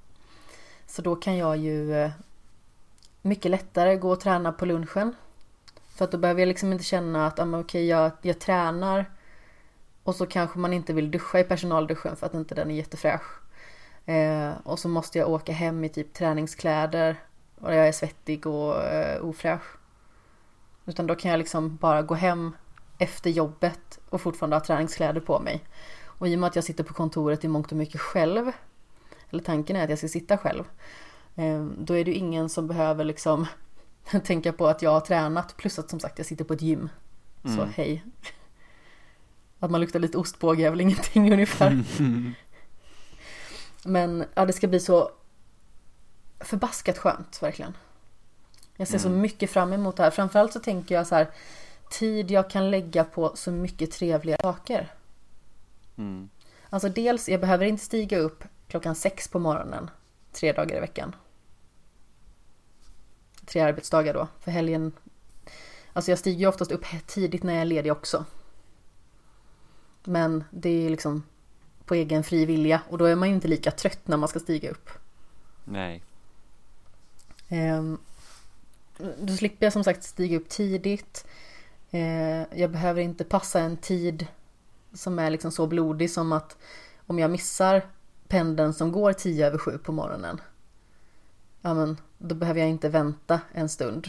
Så 0.87 1.02
då 1.02 1.16
kan 1.16 1.37
jag 1.37 1.56
ju 1.56 1.95
eh, 1.95 2.11
mycket 3.26 3.50
lättare 3.50 3.97
gå 3.97 4.11
och 4.11 4.21
träna 4.21 4.52
på 4.52 4.66
lunchen. 4.66 5.14
För 5.97 6.04
att 6.04 6.11
då 6.11 6.18
behöver 6.18 6.40
jag 6.40 6.49
liksom 6.49 6.73
inte 6.73 6.85
känna 6.85 7.26
att 7.26 7.38
ah, 7.38 7.42
okej, 7.42 7.61
okay, 7.61 7.85
jag, 7.85 8.11
jag 8.23 8.38
tränar 8.38 9.11
och 10.02 10.14
så 10.14 10.26
kanske 10.26 10.59
man 10.59 10.73
inte 10.73 10.92
vill 10.92 11.11
duscha 11.11 11.40
i 11.40 11.45
personalduschen 11.45 12.16
för 12.16 12.26
att 12.26 12.35
inte 12.35 12.54
den 12.54 12.71
är 12.71 12.75
jättefräsch. 12.75 13.40
Eh, 14.06 14.52
och 14.64 14.78
så 14.78 14.88
måste 14.88 15.18
jag 15.18 15.30
åka 15.30 15.52
hem 15.52 15.85
i 15.85 15.88
typ 15.88 16.12
träningskläder 16.12 17.16
och 17.61 17.75
jag 17.75 17.88
är 17.88 17.92
svettig 17.92 18.47
och 18.47 18.85
eh, 18.85 19.25
ofräsch. 19.25 19.76
Utan 20.87 21.06
då 21.06 21.14
kan 21.14 21.30
jag 21.30 21.38
liksom 21.38 21.76
bara 21.76 22.02
gå 22.02 22.14
hem 22.14 22.56
efter 22.99 23.30
jobbet 23.30 23.99
och 24.09 24.21
fortfarande 24.21 24.56
ha 24.56 24.61
träningskläder 24.64 25.21
på 25.21 25.40
mig. 25.40 25.64
Och 26.04 26.28
i 26.28 26.35
och 26.35 26.38
med 26.38 26.47
att 26.47 26.56
jag 26.56 26.64
sitter 26.64 26.85
på 26.85 26.95
kontoret 26.95 27.45
i 27.45 27.49
mångt 27.49 27.73
och 27.73 27.78
mycket 27.78 28.00
själv, 28.00 28.52
eller 29.30 29.42
tanken 29.42 29.76
är 29.76 29.85
att 29.85 29.90
jag 29.90 29.99
ska 29.99 30.09
sitta 30.09 30.38
själv, 30.38 30.64
då 31.78 31.95
är 31.95 32.05
det 32.05 32.11
ju 32.11 32.16
ingen 32.16 32.49
som 32.49 32.66
behöver 32.66 33.05
liksom 33.05 33.47
tänka 34.25 34.52
på 34.52 34.66
att 34.66 34.83
jag 34.83 34.90
har 34.90 35.00
tränat 35.00 35.57
plus 35.57 35.78
att 35.78 35.90
som 35.90 36.00
sagt 36.00 36.19
jag 36.19 36.26
sitter 36.26 36.45
på 36.45 36.52
ett 36.52 36.62
gym. 36.62 36.88
Mm. 37.45 37.57
Så 37.57 37.64
hej. 37.64 38.05
Att 39.59 39.71
man 39.71 39.81
luktar 39.81 40.00
lite 40.00 40.19
ostbåge 40.19 40.66
är 40.66 40.71
väl 40.71 40.81
ingenting 40.87 41.33
ungefär. 41.33 41.85
Men 43.85 44.25
ja, 44.35 44.47
det 44.47 44.52
ska 44.52 44.69
bli 44.69 44.81
så 44.81 45.11
förbaskat 46.40 46.99
skönt 46.99 47.43
verkligen. 47.43 47.76
Jag 48.76 48.88
ser 48.88 48.95
mm. 48.95 49.02
så 49.02 49.09
mycket 49.09 49.50
fram 49.50 49.73
emot 49.73 49.97
det 49.97 50.02
här. 50.02 50.11
Framförallt 50.11 50.52
så 50.52 50.61
tänker 50.61 50.95
jag 50.95 51.07
så 51.07 51.14
här 51.14 51.31
tid 51.90 52.31
jag 52.31 52.50
kan 52.50 52.71
lägga 52.71 53.05
på 53.05 53.37
så 53.37 53.52
mycket 53.52 53.90
trevliga 53.90 54.37
saker. 54.43 54.93
Mm. 55.97 56.28
Alltså 56.71 56.88
dels, 56.88 57.28
jag 57.28 57.40
behöver 57.40 57.66
inte 57.66 57.85
stiga 57.85 58.19
upp 58.19 58.45
klockan 58.69 58.95
sex 58.95 59.28
på 59.28 59.38
morgonen 59.38 59.90
tre 60.33 60.52
dagar 60.52 60.76
i 60.76 60.81
veckan. 60.81 61.16
Tre 63.46 63.60
arbetsdagar 63.60 64.14
då, 64.14 64.28
för 64.40 64.50
helgen. 64.50 64.92
Alltså 65.92 66.10
jag 66.10 66.18
stiger 66.18 66.38
ju 66.38 66.46
oftast 66.46 66.72
upp 66.72 66.84
tidigt 67.06 67.42
när 67.42 67.52
jag 67.52 67.60
är 67.60 67.66
ledig 67.66 67.92
också. 67.92 68.24
Men 70.04 70.44
det 70.50 70.86
är 70.86 70.90
liksom 70.90 71.22
på 71.84 71.94
egen 71.94 72.24
fri 72.24 72.44
vilja 72.44 72.82
och 72.88 72.98
då 72.98 73.04
är 73.04 73.16
man 73.16 73.28
ju 73.28 73.34
inte 73.34 73.48
lika 73.48 73.70
trött 73.70 74.08
när 74.08 74.16
man 74.16 74.28
ska 74.28 74.40
stiga 74.40 74.70
upp. 74.70 74.90
Nej. 75.64 76.02
Um, 77.50 77.98
då 79.20 79.36
slipper 79.36 79.66
jag 79.66 79.72
som 79.72 79.84
sagt 79.84 80.04
stiga 80.04 80.36
upp 80.36 80.48
tidigt. 80.48 81.26
Uh, 81.94 82.58
jag 82.60 82.70
behöver 82.70 83.00
inte 83.00 83.24
passa 83.24 83.60
en 83.60 83.76
tid 83.76 84.26
som 84.92 85.18
är 85.18 85.30
liksom 85.30 85.52
så 85.52 85.66
blodig 85.66 86.10
som 86.10 86.32
att 86.32 86.56
om 87.06 87.18
jag 87.18 87.30
missar 87.30 87.86
pendeln 88.28 88.74
som 88.74 88.92
går 88.92 89.12
tio 89.12 89.46
över 89.46 89.58
sju 89.58 89.78
på 89.78 89.92
morgonen. 89.92 90.40
Ja 91.66 91.75
men 91.75 92.00
då 92.18 92.35
behöver 92.35 92.61
jag 92.61 92.68
inte 92.68 92.88
vänta 92.88 93.40
en 93.52 93.68
stund 93.68 94.08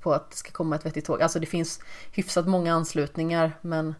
på 0.00 0.12
att 0.12 0.30
det 0.30 0.36
ska 0.36 0.50
komma 0.50 0.76
ett 0.76 0.86
vettigt 0.86 1.04
tåg. 1.04 1.22
Alltså 1.22 1.40
det 1.40 1.46
finns 1.46 1.80
hyfsat 2.12 2.46
många 2.46 2.74
anslutningar 2.74 3.52
men 3.60 3.94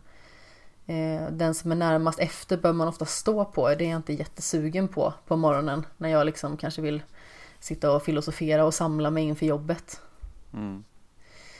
Eh, 0.88 1.30
den 1.30 1.54
som 1.54 1.73
är 1.73 1.76
närmast 1.76 2.18
efter 2.18 2.57
bör 2.57 2.73
man 2.73 2.88
ofta 2.88 3.04
stå 3.04 3.45
på. 3.45 3.68
Det 3.68 3.85
är 3.85 3.88
jag 3.88 3.99
inte 3.99 4.12
jättesugen 4.12 4.88
på 4.88 5.14
på 5.26 5.37
morgonen 5.37 5.87
när 5.97 6.09
jag 6.09 6.26
liksom 6.26 6.57
kanske 6.57 6.83
vill 6.83 7.02
sitta 7.61 7.92
och 7.92 8.02
filosofera 8.02 8.64
och 8.64 8.75
samla 8.75 9.11
mig 9.11 9.25
inför 9.25 9.47
jobbet. 9.47 10.00
Mm. 10.52 10.85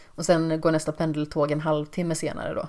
Och 0.06 0.26
sen 0.26 0.61
går 0.61 0.73
nästa 0.73 0.92
pendeltåg 0.92 1.50
en 1.50 1.61
halvtimme 1.61 2.14
senare 2.14 2.54
då. 2.54 2.68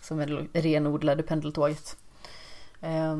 Som 0.00 0.20
är 0.20 0.48
det 0.52 0.60
renodlade 0.60 1.22
pendeltåget. 1.22 1.96
Eh, 2.80 3.18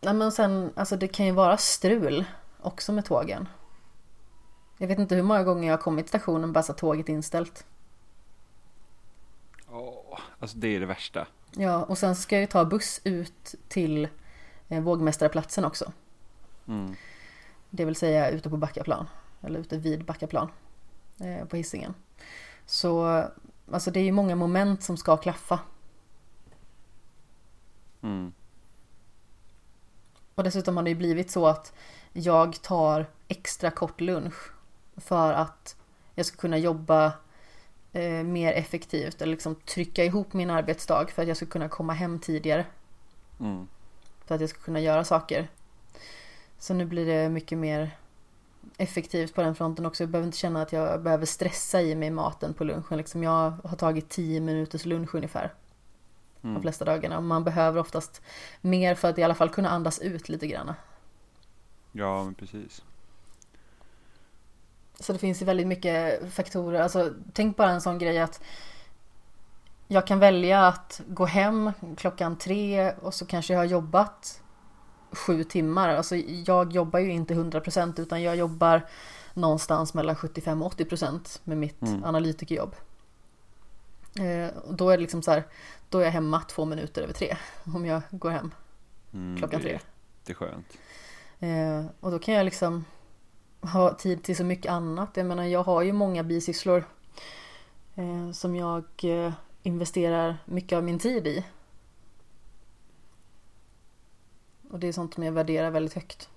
nej 0.00 0.14
men 0.14 0.32
sen, 0.32 0.72
alltså 0.76 0.96
det 0.96 1.08
kan 1.08 1.26
ju 1.26 1.32
vara 1.32 1.56
strul 1.56 2.24
också 2.62 2.92
med 2.92 3.04
tågen. 3.04 3.48
Jag 4.78 4.88
vet 4.88 4.98
inte 4.98 5.14
hur 5.14 5.22
många 5.22 5.44
gånger 5.44 5.68
jag 5.68 5.76
har 5.76 5.82
kommit 5.82 6.04
till 6.04 6.08
stationen 6.08 6.52
bara 6.52 6.62
så 6.62 6.72
tåget 6.72 7.08
inställt. 7.08 7.64
Alltså 10.42 10.58
det 10.58 10.68
är 10.68 10.80
det 10.80 10.86
värsta. 10.86 11.26
Ja, 11.50 11.82
och 11.82 11.98
sen 11.98 12.16
ska 12.16 12.36
jag 12.36 12.40
ju 12.40 12.46
ta 12.46 12.64
buss 12.64 13.00
ut 13.04 13.54
till 13.68 14.08
eh, 14.68 14.82
Vågmästarplatsen 14.82 15.64
också. 15.64 15.92
Mm. 16.68 16.94
Det 17.70 17.84
vill 17.84 17.96
säga 17.96 18.30
ute 18.30 18.50
på 18.50 18.56
Backaplan. 18.56 19.08
Eller 19.40 19.60
ute 19.60 19.78
vid 19.78 20.04
Backaplan. 20.04 20.50
Eh, 21.18 21.44
på 21.44 21.56
hissingen. 21.56 21.94
Så 22.66 23.24
alltså 23.72 23.90
det 23.90 24.00
är 24.00 24.04
ju 24.04 24.12
många 24.12 24.36
moment 24.36 24.82
som 24.82 24.96
ska 24.96 25.16
klaffa. 25.16 25.60
Mm. 28.02 28.32
Och 30.34 30.44
dessutom 30.44 30.76
har 30.76 30.84
det 30.84 30.90
ju 30.90 30.96
blivit 30.96 31.30
så 31.30 31.46
att 31.46 31.74
jag 32.12 32.62
tar 32.62 33.06
extra 33.28 33.70
kort 33.70 34.00
lunch. 34.00 34.52
För 34.96 35.32
att 35.32 35.76
jag 36.14 36.26
ska 36.26 36.36
kunna 36.36 36.58
jobba 36.58 37.12
eh, 37.92 38.22
mer 38.24 38.52
effektivt 38.52 39.22
eller 39.22 39.32
liksom 39.32 39.54
trycka 39.54 40.04
ihop 40.04 40.32
min 40.32 40.50
arbetsdag 40.50 41.06
för 41.10 41.22
att 41.22 41.28
jag 41.28 41.36
ska 41.36 41.46
kunna 41.46 41.68
komma 41.68 41.92
hem 41.92 42.18
tidigare. 42.18 42.66
Mm. 43.40 43.68
För 44.24 44.34
att 44.34 44.40
jag 44.40 44.50
ska 44.50 44.60
kunna 44.60 44.80
göra 44.80 45.04
saker. 45.04 45.48
Så 46.58 46.74
nu 46.74 46.84
blir 46.84 47.06
det 47.06 47.28
mycket 47.28 47.58
mer 47.58 47.90
effektivt 48.78 49.34
på 49.34 49.42
den 49.42 49.54
fronten 49.54 49.86
också. 49.86 50.02
Jag 50.02 50.10
behöver 50.10 50.26
inte 50.26 50.38
känna 50.38 50.62
att 50.62 50.72
jag 50.72 51.02
behöver 51.02 51.26
stressa 51.26 51.82
i 51.82 51.94
mig 51.94 52.10
maten 52.10 52.54
på 52.54 52.64
lunchen. 52.64 52.98
Liksom 52.98 53.22
jag 53.22 53.52
har 53.64 53.76
tagit 53.76 54.08
10 54.08 54.40
minuters 54.40 54.84
lunch 54.84 55.14
ungefär. 55.14 55.52
Mm. 56.42 56.54
De 56.54 56.62
flesta 56.62 56.84
dagarna. 56.84 57.20
Man 57.20 57.44
behöver 57.44 57.80
oftast 57.80 58.22
mer 58.60 58.94
för 58.94 59.10
att 59.10 59.18
i 59.18 59.22
alla 59.22 59.34
fall 59.34 59.48
kunna 59.48 59.68
andas 59.68 59.98
ut 59.98 60.28
lite 60.28 60.46
grann. 60.46 60.74
Ja, 61.92 62.24
men 62.24 62.34
precis. 62.34 62.82
Så 65.00 65.12
det 65.12 65.18
finns 65.18 65.42
ju 65.42 65.46
väldigt 65.46 65.66
mycket 65.66 66.32
faktorer. 66.32 66.80
Alltså, 66.80 67.14
tänk 67.32 67.56
bara 67.56 67.70
en 67.70 67.80
sån 67.80 67.98
grej 67.98 68.18
att 68.18 68.42
jag 69.88 70.06
kan 70.06 70.18
välja 70.18 70.66
att 70.66 71.00
gå 71.06 71.24
hem 71.24 71.72
klockan 71.96 72.38
tre 72.38 72.92
och 72.92 73.14
så 73.14 73.26
kanske 73.26 73.52
jag 73.52 73.60
har 73.60 73.64
jobbat 73.64 74.42
sju 75.12 75.44
timmar. 75.44 75.88
Alltså 75.88 76.16
jag 76.16 76.72
jobbar 76.72 76.98
ju 76.98 77.10
inte 77.12 77.34
100% 77.34 78.00
utan 78.00 78.22
jag 78.22 78.36
jobbar 78.36 78.88
någonstans 79.34 79.94
mellan 79.94 80.16
75 80.16 80.62
och 80.62 80.74
80% 80.74 81.40
med 81.44 81.58
mitt 81.58 81.82
mm. 81.82 82.04
analytikerjobb. 82.04 82.74
Eh, 84.20 84.56
och 84.56 84.74
då 84.74 84.90
är 84.90 84.96
det 84.96 85.02
liksom 85.02 85.22
så 85.22 85.30
här, 85.30 85.44
då 85.88 85.98
är 85.98 86.04
jag 86.04 86.12
hemma 86.12 86.40
två 86.40 86.64
minuter 86.64 87.02
över 87.02 87.12
tre 87.12 87.36
om 87.74 87.86
jag 87.86 88.02
går 88.10 88.30
hem 88.30 88.54
mm, 89.12 89.38
klockan 89.38 89.60
tre. 89.60 89.80
Det 90.24 90.32
är 90.32 90.34
skönt. 90.34 90.78
Eh, 91.42 91.84
och 92.00 92.10
då 92.10 92.18
kan 92.18 92.34
jag 92.34 92.44
liksom 92.44 92.84
ha 93.60 93.94
tid 93.94 94.22
till 94.22 94.36
så 94.36 94.44
mycket 94.44 94.72
annat. 94.72 95.16
Jag 95.16 95.26
menar 95.26 95.44
jag 95.44 95.62
har 95.62 95.82
ju 95.82 95.92
många 95.92 96.22
bisysslor 96.22 96.84
eh, 97.94 98.30
som 98.32 98.56
jag 98.56 98.84
eh, 99.02 99.32
investerar 99.62 100.38
mycket 100.44 100.76
av 100.76 100.84
min 100.84 100.98
tid 100.98 101.26
i. 101.26 101.44
Och 104.70 104.78
det 104.78 104.86
är 104.86 104.92
sånt 104.92 105.14
som 105.14 105.24
jag 105.24 105.32
värderar 105.32 105.70
väldigt 105.70 105.94
högt. 105.94 106.28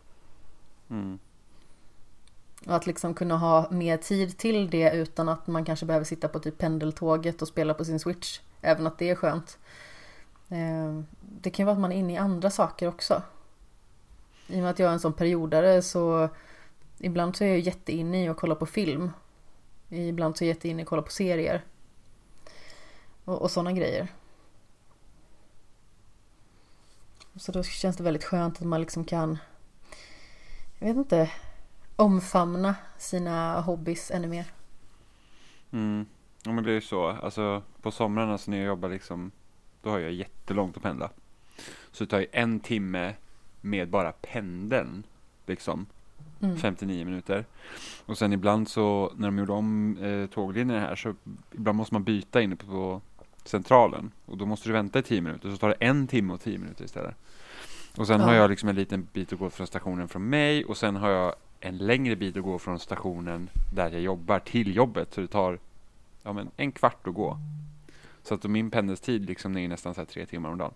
Mm. 0.90 1.20
Och 2.66 2.76
att 2.76 2.88
liksom 2.88 3.14
kunna 3.14 3.38
ha 3.38 3.72
mer 3.72 3.98
tid 3.98 4.38
till 4.38 4.70
det 4.70 4.92
utan 4.92 5.30
att 5.30 5.48
man 5.48 5.66
kanske 5.66 5.86
behöver 5.86 6.06
sitta 6.06 6.28
på 6.28 6.40
typ 6.40 6.58
pendeltåget 6.58 7.42
och 7.42 7.48
spela 7.48 7.74
på 7.74 7.86
sin 7.86 8.00
switch. 8.00 8.40
Även 8.62 8.88
att 8.88 8.98
det 8.98 9.10
är 9.10 9.16
skönt. 9.16 9.58
Eh, 10.50 11.02
det 11.22 11.50
kan 11.50 11.64
ju 11.64 11.66
vara 11.66 11.74
att 11.74 11.82
man 11.82 11.92
är 11.92 11.98
inne 11.98 12.14
i 12.14 12.18
andra 12.18 12.50
saker 12.50 12.88
också. 12.88 13.22
I 14.48 14.56
och 14.56 14.62
med 14.62 14.70
att 14.70 14.80
jag 14.80 14.90
är 14.90 14.94
en 14.94 15.00
sån 15.00 15.14
periodare 15.14 15.82
så 15.82 16.30
Ibland 17.00 17.36
så 17.36 17.44
är 17.44 17.48
jag 17.48 17.60
jätteinne 17.60 18.24
i 18.24 18.28
att 18.28 18.38
kolla 18.38 18.56
på 18.56 18.66
film. 18.66 19.12
Ibland 19.90 20.38
så 20.38 20.44
är 20.44 20.48
jag 20.48 20.56
jätteinne 20.56 20.82
i 20.82 20.84
att 20.84 20.90
kolla 20.90 21.02
på 21.02 21.12
serier. 21.12 21.64
Och, 23.24 23.42
och 23.42 23.52
sådana 23.52 23.72
grejer. 23.74 24.08
Så 27.36 27.52
då 27.52 27.64
känns 27.64 27.98
det 27.98 28.04
väldigt 28.04 28.24
skönt 28.24 28.58
att 28.58 28.68
man 28.68 28.82
liksom 28.82 29.06
kan, 29.06 29.38
jag 30.80 30.88
vet 30.88 30.98
inte, 30.98 31.32
omfamna 31.96 32.76
sina 32.98 33.62
hobbys 33.62 34.12
ännu 34.12 34.28
mer. 34.28 34.46
Mm. 35.72 36.06
Ja 36.44 36.52
men 36.52 36.64
det 36.64 36.72
är 36.72 36.74
ju 36.74 36.82
så, 36.82 37.08
alltså 37.08 37.64
på 37.82 37.92
somrarna 37.92 38.38
så 38.38 38.52
när 38.52 38.58
jag 38.58 38.68
jobbar 38.68 38.90
liksom, 38.90 39.32
då 39.82 39.90
har 39.90 40.00
jag 40.00 40.12
jättelångt 40.12 40.78
att 40.78 40.84
pendla. 40.84 41.12
Så 41.92 42.04
det 42.04 42.10
tar 42.10 42.20
ju 42.20 42.28
en 42.32 42.60
timme 42.60 43.14
med 43.66 43.90
bara 43.90 44.12
pendeln 44.12 45.04
liksom 45.46 45.86
Mm. 46.40 46.58
59 46.58 47.06
minuter. 47.06 47.46
Och 48.06 48.18
sen 48.18 48.34
ibland 48.34 48.70
så 48.70 49.14
när 49.18 49.28
de 49.28 49.38
gjorde 49.38 49.52
om 49.54 49.98
eh, 49.98 50.30
tåglinjen 50.30 50.80
här 50.80 50.96
så 50.96 51.16
ibland 51.52 51.78
måste 51.78 51.94
man 51.96 52.04
byta 52.04 52.42
inne 52.42 52.56
på, 52.56 53.02
centralen 53.44 54.12
och 54.26 54.38
då 54.38 54.46
måste 54.46 54.70
du 54.70 54.74
vänta 54.74 55.00
i 55.00 55.04
10 55.04 55.22
minuter 55.22 55.52
så 55.52 55.58
tar 55.58 55.68
det 55.70 55.76
en 55.80 56.08
timme 56.08 56.34
och 56.34 56.42
10 56.42 56.58
minuter 56.58 56.86
istället. 56.86 57.16
Och 57.98 58.08
sen 58.08 58.20
Ja. 58.22 58.26
har 58.28 58.34
jag 58.34 58.50
liksom 58.50 58.70
en 58.70 58.76
liten 58.76 59.08
bit 59.14 59.34
att 59.34 59.40
gå 59.40 59.50
från 59.50 59.68
stationen 59.68 60.08
från 60.08 60.30
mig 60.30 60.66
och 60.66 60.78
sen 60.78 60.96
har 60.96 61.10
jag 61.10 61.36
en 61.60 61.78
längre 61.78 62.16
bit 62.16 62.38
att 62.38 62.44
gå 62.44 62.60
från 62.60 62.80
stationen 62.80 63.50
där 63.74 63.90
jag 63.92 64.02
jobbar 64.02 64.40
till 64.40 64.76
jobbet 64.76 65.14
så 65.14 65.22
det 65.22 65.28
tar 65.28 65.60
ja, 66.24 66.34
men 66.34 66.50
en 66.58 66.72
kvart 66.72 67.08
att 67.08 67.14
gå. 67.14 67.38
Så 68.24 68.34
att 68.34 68.44
min 68.44 68.72
pendeltid 68.72 69.26
liksom 69.26 69.58
är 69.58 69.68
nästan 69.68 69.94
så 69.94 70.02
här 70.02 70.06
tre 70.06 70.26
timmar 70.26 70.50
om 70.50 70.58
dagen 70.58 70.74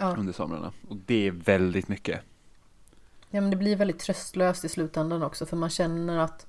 Ja. 0.00 0.14
under 0.18 0.32
somrarna 0.32 0.72
och 0.88 0.96
det 0.96 1.26
är 1.26 1.30
väldigt 1.30 1.88
mycket. 1.88 2.20
ja, 3.30 3.40
men 3.40 3.50
det 3.50 3.56
blir 3.56 3.76
väldigt 3.76 3.98
tröstlöst 3.98 4.64
i 4.64 4.68
slutändan 4.68 5.22
också 5.22 5.46
för 5.46 5.56
man 5.56 5.70
känner 5.70 6.18
att 6.18 6.46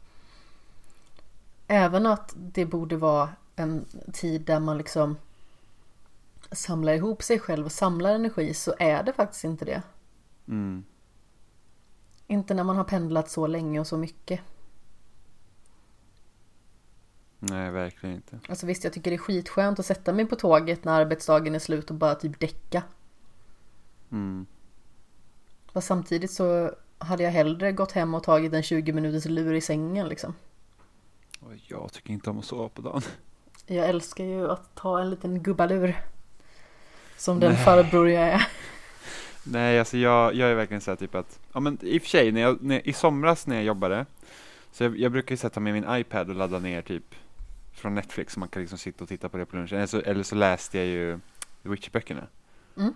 även 1.68 2.06
att 2.06 2.34
det 2.38 2.65
borde 2.65 2.98
vara 2.98 3.29
en 3.56 3.86
tid 4.13 4.41
där 4.41 4.60
man 4.60 4.77
liksom 4.77 5.18
samlar 6.51 6.94
ihop 6.94 7.24
sig 7.24 7.39
själv 7.39 7.65
och 7.65 7.72
samlar 7.72 8.15
energi 8.15 8.53
så 8.53 8.75
är 8.79 9.03
det 9.03 9.13
faktiskt 9.13 9.44
inte 9.44 9.65
det. 9.65 9.82
Mm. 10.48 10.84
Inte 12.27 12.53
när 12.53 12.63
man 12.63 12.77
har 12.77 12.84
pendlat 12.84 13.29
så 13.29 13.48
länge 13.48 13.79
och 13.79 13.88
så 13.88 13.98
mycket. 13.98 14.39
Nej, 17.39 17.72
verkligen 17.72 18.15
inte. 18.15 18.39
Alltså 18.50 18.65
visst, 18.65 18.84
jag 18.84 18.94
tycker 18.94 19.12
det 19.12 19.15
är 19.15 19.18
skitskönt 19.18 19.79
att 19.79 19.86
sätta 19.86 20.13
mig 20.13 20.25
på 20.25 20.36
tåget 20.36 20.84
när 20.84 21.01
arbetsdagen 21.01 21.56
är 21.56 21.60
slut 21.60 21.89
och 21.89 21.96
bara 21.96 22.15
typ 22.15 22.39
däcka. 22.39 22.84
Mm. 24.12 24.46
Fast 25.74 25.88
samtidigt 25.88 26.32
så 26.32 26.72
hade 26.98 27.24
jag 27.24 27.32
hellre 27.32 27.72
gått 27.72 27.92
hem 27.92 28.13
och 28.13 28.24
tagit 28.24 28.54
en 28.54 28.63
20 28.63 28.94
minuters 28.94 29.25
lur 29.25 29.54
i 29.54 29.62
sängen 29.62 30.08
liksom. 30.08 30.36
Och 31.39 31.54
jag 31.68 31.94
tycker 31.94 32.13
inte 32.13 32.30
om 32.30 32.39
att 32.39 32.46
sova 32.46 32.70
på 32.70 32.82
dagen. 32.82 33.01
Jag 33.68 33.89
älskar 33.89 34.24
ju 34.24 34.51
att 34.51 34.75
ta 34.75 35.00
en 35.01 35.10
liten 35.10 35.44
gubbalur. 35.44 35.96
Som 37.18 37.39
den 37.39 37.51
Nej. 37.51 37.63
farbror 37.63 38.10
jag 38.10 38.28
är. 38.28 38.48
Nej, 39.44 39.80
alltså 39.80 39.98
jag, 39.98 40.36
jag 40.36 40.50
är 40.50 40.56
verkligen 40.56 40.82
så 40.82 40.92
här 40.92 40.96
typ 40.96 41.16
att, 41.16 41.39
ja 41.54 41.60
men 41.60 41.78
i 41.82 41.98
och 41.98 42.01
för 42.01 42.10
sig, 42.10 42.32
när 42.32 42.42
jag, 42.42 42.63
när, 42.63 42.88
i 42.88 42.94
somras 42.94 43.48
när 43.48 43.56
jag 43.56 43.66
jobbade, 43.66 44.06
så 44.72 44.84
jag, 44.84 45.00
jag 45.00 45.12
brukar 45.12 45.34
ju 45.34 45.38
sätta 45.38 45.60
med 45.60 45.74
min 45.74 45.86
iPad 45.89 46.30
och 46.30 46.36
ladda 46.36 46.60
ner 46.60 46.82
typ 46.82 47.16
från 47.74 47.96
Netflix, 47.96 48.34
så 48.34 48.39
man 48.39 48.50
kan 48.50 48.62
liksom 48.62 48.78
sitta 48.78 49.04
och 49.04 49.10
titta 49.10 49.30
på 49.30 49.38
det 49.38 49.46
på 49.46 49.56
lunchen, 49.56 49.78
eller 49.78 49.88
så, 49.88 50.00
eller 50.00 50.24
så 50.24 50.36
läste 50.36 50.78
jag 50.78 50.88
ju 50.88 51.20
Witcher-böckerna. 51.63 52.28
Mm. 52.78 52.94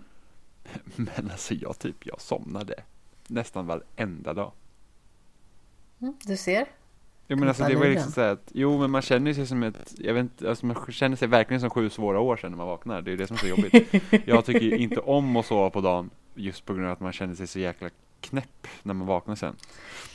Men 0.96 1.30
alltså 1.30 1.54
jag 1.54 1.78
typ, 1.78 2.06
jag 2.06 2.20
somnade 2.20 2.74
nästan 3.26 3.66
varenda 3.66 4.34
dag. 4.34 4.52
Mm, 6.00 6.14
du 6.24 6.36
ser. 6.36 6.66
Jo 7.28 7.36
men 7.36 7.48
alltså 7.48 7.64
det 7.64 7.76
var 7.76 7.86
liksom 7.86 8.12
så 8.12 8.20
att, 8.20 8.50
jo 8.54 8.78
men 8.78 8.90
man 8.90 9.02
känner 9.02 9.34
sig 9.34 9.46
som 9.46 9.62
ett, 9.62 9.94
jag 9.98 10.14
vet 10.14 10.20
inte, 10.20 10.48
alltså 10.48 10.66
man 10.66 10.76
känner 10.88 11.16
sig 11.16 11.28
verkligen 11.28 11.60
som 11.60 11.70
sju 11.70 11.90
svåra 11.90 12.20
år 12.20 12.36
sedan 12.36 12.50
när 12.50 12.58
man 12.58 12.66
vaknar, 12.66 13.02
det 13.02 13.08
är 13.08 13.12
ju 13.12 13.16
det 13.16 13.26
som 13.26 13.34
är 13.34 13.40
så 13.40 13.46
jobbigt. 13.46 13.94
Jag 14.26 14.44
tycker 14.44 14.60
ju 14.60 14.76
inte 14.76 15.00
om 15.00 15.36
att 15.36 15.46
sova 15.46 15.70
på 15.70 15.80
dagen, 15.80 16.10
just 16.34 16.64
på 16.64 16.74
grund 16.74 16.86
av 16.86 16.92
att 16.92 17.00
man 17.00 17.12
känner 17.12 17.34
sig 17.34 17.46
så 17.46 17.58
jäkla 17.58 17.90
knäpp 18.20 18.66
när 18.82 18.94
man 18.94 19.06
vaknar 19.06 19.34
sen. 19.34 19.56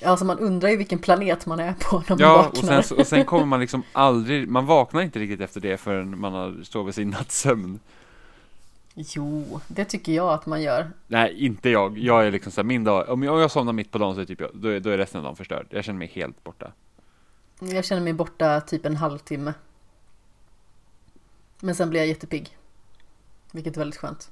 Alltså 0.05 0.25
man 0.25 0.39
undrar 0.39 0.69
ju 0.69 0.77
vilken 0.77 0.99
planet 0.99 1.45
man 1.45 1.59
är 1.59 1.73
på 1.73 1.97
när 1.99 2.09
man 2.09 2.19
Ja, 2.19 2.39
och 2.39 2.55
vaknar. 2.55 2.81
sen, 2.81 2.97
och 2.97 3.07
sen 3.07 3.25
kommer 3.25 3.45
man 3.45 3.59
liksom 3.65 3.83
aldrig, 3.93 4.47
man 4.49 4.65
vaknar 4.65 5.01
inte 5.01 5.19
riktigt 5.19 5.41
efter 5.41 5.61
det 5.61 5.77
förrän 5.77 6.19
man 6.19 6.33
har 6.33 6.63
sovit 6.63 6.95
sin 6.95 7.09
nattsömn. 7.09 7.79
Jo, 8.93 9.59
det 9.67 9.85
tycker 9.85 10.11
jag 10.11 10.33
att 10.33 10.45
man 10.45 10.61
gör. 10.61 10.91
Nej, 11.07 11.45
inte 11.45 11.69
jag. 11.69 11.97
Jag 11.97 12.27
är 12.27 12.31
liksom 12.31 12.51
såhär, 12.51 12.65
min 12.65 12.83
dag, 12.83 13.09
om 13.09 13.23
jag, 13.23 13.33
om 13.33 13.39
jag 13.39 13.51
somnar 13.51 13.73
mitt 13.73 13.91
på 13.91 13.97
dagen 13.97 14.15
så 14.15 14.21
är 14.21 14.25
typ 14.25 14.41
jag, 14.41 14.49
då, 14.53 14.67
är, 14.67 14.79
då 14.79 14.89
är 14.89 14.97
resten 14.97 15.19
av 15.19 15.23
dagen 15.23 15.35
förstörd. 15.35 15.67
Jag 15.69 15.83
känner 15.83 15.99
mig 15.99 16.07
helt 16.07 16.43
borta. 16.43 16.71
Jag 17.59 17.85
känner 17.85 18.01
mig 18.01 18.13
borta 18.13 18.61
typ 18.61 18.85
en 18.85 18.95
halvtimme. 18.95 19.53
Men 21.59 21.75
sen 21.75 21.89
blir 21.89 21.99
jag 21.99 22.07
jättepigg. 22.07 22.57
Vilket 23.51 23.75
är 23.75 23.81
väldigt 23.81 23.99
skönt. 23.99 24.31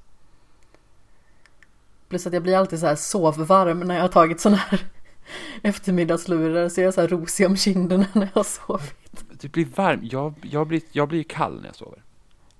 Plus 2.10 2.28
att 2.28 2.34
jag 2.34 2.44
blir 2.44 2.58
alltid 2.58 2.80
så 2.80 2.86
här 2.86 2.96
sovvarm 2.96 3.80
när 3.80 3.96
jag 3.96 4.02
har 4.02 4.10
tagit 4.10 4.40
sån 4.40 4.54
här 4.54 4.82
eftermiddagslurar. 5.62 6.70
Så 6.70 6.82
jag 6.82 6.88
är 6.88 6.92
så 6.92 7.02
här 7.02 7.08
rosig 7.08 7.48
om 7.48 7.58
kinderna 7.58 8.08
när 8.14 8.30
jag 8.34 8.40
har 8.40 8.44
sovit. 8.44 9.24
Det 9.42 9.52
blir 9.52 9.66
varmt, 9.66 10.12
jag, 10.12 10.34
jag, 10.42 10.68
blir, 10.68 10.82
jag 10.92 11.08
blir 11.08 11.24
kall 11.24 11.60
när 11.62 11.68
jag 11.68 11.76
sover. 11.76 12.04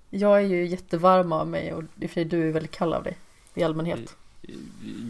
Jag 0.10 0.38
är 0.38 0.46
ju 0.48 0.66
jättevarm 0.68 1.32
av 1.32 1.48
mig 1.48 1.74
och 1.74 1.84
i 1.84 2.06
och 2.06 2.10
för 2.10 2.14
sig 2.14 2.26
du 2.26 2.48
är 2.48 2.52
väldigt 2.52 2.72
kall 2.72 2.94
av 2.94 3.04
dig. 3.04 3.18
I 3.54 3.64
allmänhet. 3.64 4.16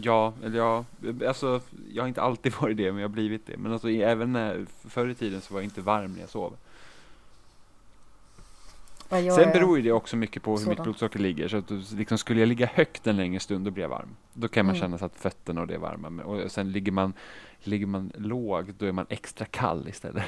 Ja, 0.02 0.32
eller 0.44 0.58
ja, 0.58 0.84
alltså 1.26 1.60
jag 1.92 2.02
har 2.02 2.08
inte 2.08 2.22
alltid 2.22 2.52
varit 2.60 2.76
det, 2.76 2.92
men 2.92 3.00
jag 3.02 3.08
har 3.08 3.14
blivit 3.14 3.46
det. 3.46 3.56
Men 3.56 3.72
alltså 3.72 3.90
även 3.90 4.32
när, 4.32 4.66
förr 4.88 5.08
i 5.08 5.14
tiden 5.14 5.40
så 5.40 5.54
var 5.54 5.60
jag 5.60 5.64
inte 5.66 5.80
varm 5.80 6.12
när 6.12 6.20
jag 6.20 6.28
sov. 6.28 6.56
Ja, 9.10 9.36
Sen 9.36 9.52
beror 9.52 9.76
ju 9.76 9.82
det 9.82 9.92
också 9.92 10.16
mycket 10.16 10.42
på 10.42 10.50
hur 10.50 10.58
sådan. 10.58 10.70
mitt 10.70 10.82
blodsocker 10.82 11.18
ligger. 11.18 11.48
Så 11.48 11.56
att 11.56 11.70
liksom, 11.92 12.18
skulle 12.18 12.40
jag 12.40 12.46
ligga 12.48 12.66
högt 12.66 13.06
en 13.06 13.16
längre 13.16 13.40
stund, 13.40 13.64
då 13.64 13.70
blir 13.70 13.84
jag 13.84 13.88
varm. 13.90 14.08
Då 14.32 14.48
kan 14.48 14.66
man 14.66 14.74
Mm. 14.74 14.80
känna 14.80 14.98
så 14.98 15.04
att 15.04 15.16
fötterna 15.16 15.60
och 15.60 15.66
det 15.66 15.74
är 15.74 15.78
varma. 15.78 16.22
Och 16.24 16.50
sen 16.52 16.72
ligger 16.72 16.92
man, 16.92 17.12
ligger 17.62 17.86
man 17.86 18.12
låg, 18.16 18.74
då 18.78 18.86
är 18.86 18.92
man 18.92 19.06
extra 19.08 19.44
kall 19.46 19.88
istället. 19.88 20.24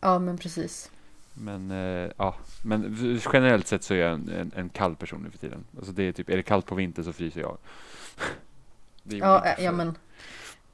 Ja 0.00 0.18
men 0.18 0.38
precis. 0.38 0.90
Men 1.34 1.70
eh, 1.70 2.10
ja, 2.16 2.34
men 2.62 2.96
generellt 3.32 3.66
sett 3.66 3.84
så 3.84 3.94
är 3.94 3.98
jag 3.98 4.12
en, 4.12 4.28
en, 4.28 4.52
en 4.56 4.68
kall 4.68 4.96
person 4.96 5.22
nu 5.22 5.30
för 5.30 5.38
tiden. 5.38 5.64
Alltså 5.76 5.92
det 5.92 6.02
är 6.02 6.12
typ, 6.12 6.30
är 6.30 6.36
det 6.36 6.42
kallt 6.42 6.66
på 6.66 6.74
vintern 6.74 7.04
så 7.04 7.12
fryser 7.12 7.40
jag. 7.40 7.58
Ja, 9.10 9.46
äh, 9.46 9.64
ja 9.64 9.72
men 9.72 9.96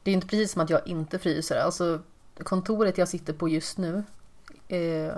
det 0.02 0.10
är 0.10 0.14
inte 0.14 0.26
precis 0.26 0.52
som 0.52 0.62
att 0.62 0.70
jag 0.70 0.86
inte 0.86 1.18
fryser. 1.18 1.56
Alltså 1.56 2.00
kontoret 2.42 2.98
jag 2.98 3.08
sitter 3.08 3.32
på 3.32 3.48
just 3.48 3.78
nu. 3.78 4.04
Eh... 4.68 5.16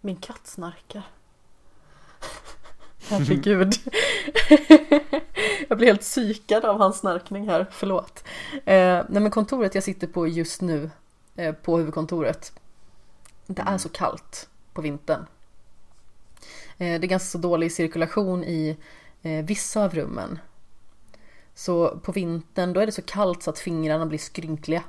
Min 0.00 0.16
katt 0.16 0.46
snarkar. 0.46 1.02
Herregud. 3.08 3.74
jag 5.68 5.78
blir 5.78 5.86
helt 5.86 6.00
psykad 6.00 6.64
av 6.64 6.78
hans 6.78 6.98
snarkning 6.98 7.48
här, 7.48 7.66
förlåt. 7.70 8.24
Eh, 8.52 9.04
nej 9.08 9.22
men 9.22 9.30
kontoret 9.30 9.74
jag 9.74 9.84
sitter 9.84 10.06
på 10.06 10.26
just 10.28 10.60
nu, 10.60 10.90
på 11.62 11.78
huvudkontoret. 11.78 12.52
Det 13.46 13.62
är 13.62 13.78
så 13.78 13.88
kallt 13.88 14.48
på 14.72 14.82
vintern. 14.82 15.26
Eh, 16.78 17.00
det 17.00 17.06
är 17.06 17.08
ganska 17.08 17.26
så 17.26 17.38
dålig 17.38 17.72
cirkulation 17.72 18.44
i 18.44 18.76
eh, 19.22 19.44
vissa 19.44 19.84
av 19.84 19.94
rummen. 19.94 20.38
Så 21.54 21.98
på 21.98 22.12
vintern 22.12 22.72
då 22.72 22.80
är 22.80 22.86
det 22.86 22.92
så 22.92 23.02
kallt 23.02 23.42
så 23.42 23.50
att 23.50 23.58
fingrarna 23.58 24.06
blir 24.06 24.18
skrynkliga. 24.18 24.82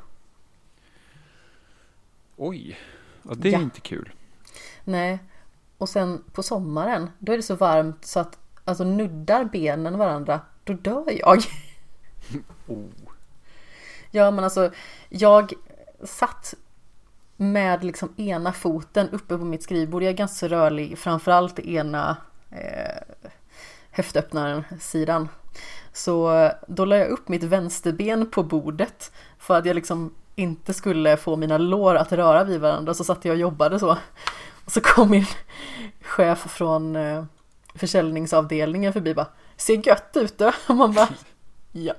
Oj, 2.36 2.80
ja, 3.24 3.34
det 3.36 3.48
är 3.50 3.54
Ja. 3.54 3.60
inte 3.62 3.82
kul. 3.82 4.14
Nej. 4.84 5.20
Och 5.78 5.90
sen 5.90 6.24
på 6.32 6.44
sommaren 6.44 7.10
då 7.20 7.32
är 7.34 7.38
det 7.38 7.44
så 7.44 7.56
varmt 7.56 8.06
så 8.06 8.20
att 8.20 8.38
alltså 8.66 8.84
nuddar 8.84 9.46
benen 9.46 9.98
varandra 9.98 10.42
då 10.64 10.74
dör 10.74 11.06
jag. 11.20 11.38
Oh. 12.68 12.86
Ja 14.12 14.32
men 14.32 14.44
alltså 14.44 14.72
jag 15.10 15.54
satt 16.06 16.54
med 17.38 17.84
liksom 17.84 18.14
ena 18.18 18.54
foten 18.54 19.10
uppe 19.10 19.38
på 19.38 19.46
mitt 19.46 19.64
skrivbord. 19.64 20.04
Jag 20.04 20.10
är 20.10 20.18
ganska 20.18 20.48
rörlig, 20.48 20.98
framförallt 20.98 21.60
ena 21.60 22.18
eh, 22.52 23.02
höftöppnaren 23.92 24.64
sidan. 24.80 25.30
Så 25.94 26.50
då 26.68 26.86
la 26.86 26.98
jag 26.98 27.08
upp 27.08 27.28
mitt 27.28 27.44
vänsterben 27.44 28.32
på 28.32 28.44
bordet 28.44 29.12
för 29.40 29.58
att 29.58 29.66
jag 29.66 29.76
liksom 29.76 30.14
inte 30.36 30.74
skulle 30.74 31.18
få 31.18 31.36
mina 31.36 31.58
lår 31.58 31.96
att 31.96 32.12
röra 32.12 32.44
vid 32.44 32.62
varandra. 32.62 32.94
Så 32.94 33.04
satt 33.04 33.26
jag 33.26 33.34
och 33.34 33.40
jobbade 33.40 33.80
så. 33.80 33.98
Och 34.66 34.72
så 34.72 34.82
kom 34.82 35.10
min 35.10 35.26
chef 36.02 36.40
från 36.40 36.96
eh, 36.96 37.24
försäljningsavdelningen 37.76 38.94
förbi 38.94 39.12
och 39.12 39.16
bara 39.16 39.28
Ser 39.58 39.88
gött 39.88 40.18
ut 40.18 40.38
du? 40.38 40.52
Och 40.68 40.76
man 40.76 40.94
bara 40.94 41.10
Ja. 41.72 41.94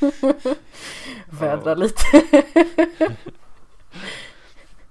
Vädra 1.30 1.74
lite. 1.74 2.22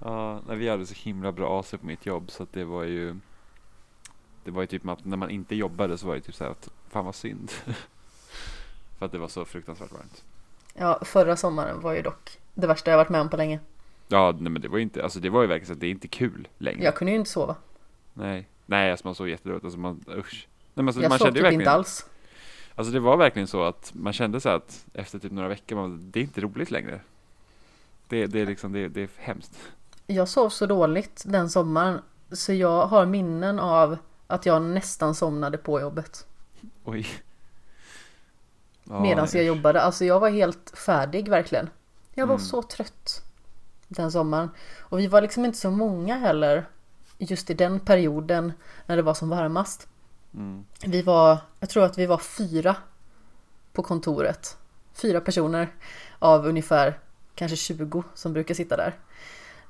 Ja, 0.04 0.40
nej, 0.46 0.56
vi 0.56 0.68
hade 0.68 0.86
så 0.86 0.94
himla 0.94 1.32
bra 1.32 1.60
AC 1.60 1.70
på 1.70 1.86
mitt 1.86 2.06
jobb 2.06 2.30
så 2.30 2.42
att 2.42 2.52
det 2.52 2.64
var 2.64 2.84
ju 2.84 3.16
Det 4.44 4.50
var 4.50 4.60
ju 4.60 4.66
typ 4.66 4.88
att 4.88 5.04
när 5.04 5.16
man 5.16 5.30
inte 5.30 5.54
jobbade 5.54 5.98
så 5.98 6.06
var 6.06 6.14
det 6.14 6.20
typ 6.20 6.34
så 6.34 6.44
här 6.44 6.50
att 6.50 6.68
Fan 6.88 7.04
vad 7.04 7.14
synd. 7.14 7.50
För 8.98 9.06
att 9.06 9.12
det 9.12 9.18
var 9.18 9.28
så 9.28 9.44
fruktansvärt 9.44 9.92
varmt. 9.92 10.24
Ja, 10.74 11.00
förra 11.04 11.36
sommaren 11.36 11.80
var 11.80 11.92
ju 11.92 12.02
dock 12.02 12.38
det 12.54 12.66
värsta 12.66 12.90
jag 12.90 12.98
varit 12.98 13.08
med 13.08 13.20
om 13.20 13.28
på 13.28 13.36
länge. 13.36 13.60
Ja, 14.08 14.36
nej 14.38 14.52
men 14.52 14.62
det 14.62 14.68
var 14.68 14.76
ju 14.76 14.82
inte, 14.82 15.02
alltså 15.02 15.20
det 15.20 15.30
var 15.30 15.42
ju 15.42 15.48
verkligen 15.48 15.66
så 15.66 15.72
att 15.72 15.80
det 15.80 15.86
är 15.86 15.90
inte 15.90 16.08
kul 16.08 16.48
längre. 16.58 16.84
Jag 16.84 16.94
kunde 16.94 17.12
ju 17.12 17.18
inte 17.18 17.30
sova. 17.30 17.56
Nej, 18.14 18.48
nej 18.66 18.90
alltså 18.90 19.06
man 19.06 19.14
såg 19.14 19.28
jättedåligt, 19.28 19.64
alltså 19.64 19.78
man, 19.80 20.04
usch. 20.08 20.48
Nej 20.74 20.84
men 20.84 20.88
alltså, 20.88 21.02
Jag 21.02 21.08
man 21.08 21.18
sov 21.18 21.24
kände 21.24 21.38
typ 21.38 21.44
verkligen 21.44 21.60
inte 21.60 21.70
alls. 21.70 22.06
Alltså 22.74 22.92
det 22.92 23.00
var 23.00 23.16
verkligen 23.16 23.48
så 23.48 23.62
att 23.62 23.92
man 23.94 24.12
kände 24.12 24.40
så 24.40 24.48
att 24.48 24.86
efter 24.94 25.18
typ 25.18 25.32
några 25.32 25.48
veckor, 25.48 25.76
man, 25.76 26.10
det 26.10 26.20
är 26.20 26.24
inte 26.24 26.40
roligt 26.40 26.70
längre. 26.70 27.00
Det, 28.08 28.26
det 28.26 28.40
är 28.40 28.46
liksom, 28.46 28.72
det, 28.72 28.88
det 28.88 29.02
är 29.02 29.08
hemskt 29.16 29.72
Jag 30.06 30.28
sov 30.28 30.48
så 30.48 30.66
dåligt 30.66 31.22
den 31.26 31.50
sommaren 31.50 32.00
så 32.32 32.52
jag 32.52 32.86
har 32.86 33.06
minnen 33.06 33.58
av 33.58 33.96
att 34.26 34.46
jag 34.46 34.62
nästan 34.62 35.14
somnade 35.14 35.58
på 35.58 35.80
jobbet. 35.80 36.26
Oj 36.84 37.06
medan 38.84 39.28
jag 39.32 39.44
jobbade. 39.44 39.82
Alltså 39.82 40.04
jag 40.04 40.20
var 40.20 40.30
helt 40.30 40.72
färdig 40.78 41.28
verkligen. 41.28 41.70
Jag 42.14 42.26
var 42.26 42.34
Mm. 42.34 42.44
så 42.46 42.62
trött 42.62 43.22
den 43.88 44.12
sommaren. 44.12 44.50
Och 44.80 44.98
vi 44.98 45.06
var 45.06 45.22
liksom 45.22 45.44
inte 45.44 45.58
så 45.58 45.70
många 45.70 46.16
heller 46.16 46.68
just 47.18 47.50
i 47.50 47.54
den 47.54 47.80
perioden 47.80 48.52
när 48.86 48.96
det 48.96 49.02
var 49.02 49.14
som 49.14 49.28
varmast. 49.28 49.88
Mm. 50.34 50.64
Vi 50.86 51.02
var, 51.02 51.38
jag 51.60 51.68
tror 51.70 51.84
att 51.84 51.98
vi 51.98 52.06
var 52.06 52.18
fyra 52.18 52.76
på 53.72 53.82
kontoret. 53.82 54.56
Fyra 54.94 55.20
personer 55.20 55.72
av 56.18 56.46
ungefär 56.46 56.98
kanske 57.34 57.56
20 57.56 58.04
som 58.14 58.32
brukar 58.32 58.54
sitta 58.54 58.76
där. 58.76 58.98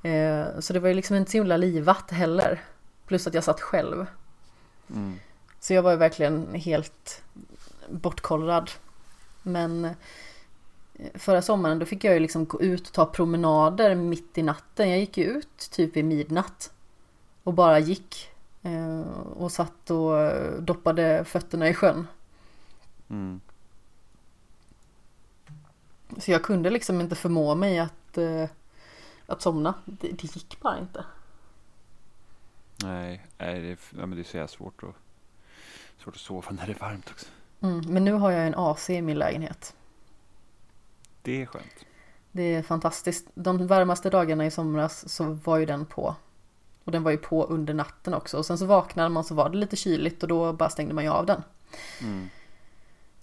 Eh, 0.02 0.60
Så 0.60 0.72
det 0.72 0.80
var 0.80 0.88
ju 0.88 0.94
liksom 0.94 1.16
inte 1.16 1.30
så 1.30 1.36
himla 1.36 1.56
livat 1.56 2.10
heller. 2.10 2.60
Plus 3.06 3.26
att 3.26 3.34
jag 3.34 3.44
satt 3.44 3.60
själv. 3.60 4.06
Mm. 4.90 5.14
Så 5.60 5.72
jag 5.74 5.82
var 5.82 5.90
ju 5.90 5.96
verkligen 5.96 6.54
helt 6.54 7.22
bortkollrad. 7.90 8.70
Men 9.42 9.84
eh, 9.84 9.92
förra 11.14 11.42
sommaren 11.42 11.78
då 11.78 11.86
fick 11.86 12.04
jag 12.04 12.14
ju 12.14 12.20
liksom 12.20 12.44
gå 12.44 12.62
ut 12.62 12.86
och 12.86 12.92
ta 12.92 13.06
promenader 13.06 13.94
mitt 13.94 14.38
i 14.38 14.42
natten. 14.42 14.90
Jag 14.90 14.98
gick 14.98 15.16
ju 15.16 15.24
ut 15.24 15.68
typ 15.70 15.96
vid 15.96 16.04
midnatt. 16.04 16.72
Och 17.42 17.54
bara 17.54 17.78
gick. 17.78 18.30
eh, 18.62 19.00
Och 19.36 19.52
satt 19.52 19.90
och 19.90 20.20
eh, 20.20 20.52
doppade 20.60 21.24
fötterna 21.24 21.68
i 21.68 21.74
sjön. 21.74 22.06
Mm. 23.10 23.40
Så 26.18 26.30
jag 26.30 26.42
kunde 26.42 26.70
liksom 26.70 27.00
inte 27.00 27.14
förmå 27.14 27.54
mig 27.54 27.78
att, 27.78 28.18
att 29.32 29.42
somna. 29.42 29.74
Det, 29.84 30.08
det 30.08 30.36
gick 30.36 30.60
bara 30.60 30.78
inte. 30.78 31.04
Nej, 32.82 33.26
nej 33.38 33.60
det, 33.60 33.68
ja, 33.68 34.06
men 34.06 34.10
det 34.10 34.20
är 34.20 34.24
så 34.24 34.36
jävla 34.36 34.48
svårt 34.48 34.82
att, 34.82 34.94
svårt 35.98 36.14
att 36.14 36.20
sova 36.20 36.50
när 36.50 36.66
det 36.66 36.72
är 36.72 36.78
varmt 36.78 37.10
också. 37.10 37.26
Mm, 37.60 37.80
men 37.88 38.04
nu 38.04 38.12
har 38.12 38.30
jag 38.30 38.46
en 38.46 38.54
AC 38.54 38.90
i 38.90 39.02
min 39.02 39.18
lägenhet. 39.18 39.74
Det 41.22 41.42
är 41.42 41.46
skönt. 41.46 41.84
Det 42.32 42.54
är 42.54 42.62
fantastiskt. 42.62 43.26
De 43.34 43.66
varmaste 43.66 44.10
dagarna 44.10 44.46
i 44.46 44.50
somras 44.50 45.08
så 45.08 45.24
var 45.24 45.58
ju 45.58 45.66
den 45.66 45.86
på. 45.86 46.14
Och 46.84 46.92
den 46.92 47.02
var 47.02 47.10
ju 47.10 47.16
på 47.16 47.44
under 47.44 47.74
natten 47.74 48.14
också. 48.14 48.38
Och 48.38 48.46
sen 48.46 48.58
så 48.58 48.66
vaknade 48.66 49.08
man 49.08 49.24
så 49.24 49.34
var 49.34 49.48
det 49.48 49.56
lite 49.56 49.76
kyligt 49.76 50.22
och 50.22 50.28
då 50.28 50.52
bara 50.52 50.68
stängde 50.68 50.94
man 50.94 51.04
ju 51.04 51.10
av 51.10 51.26
den. 51.26 51.42
Mm. 52.00 52.28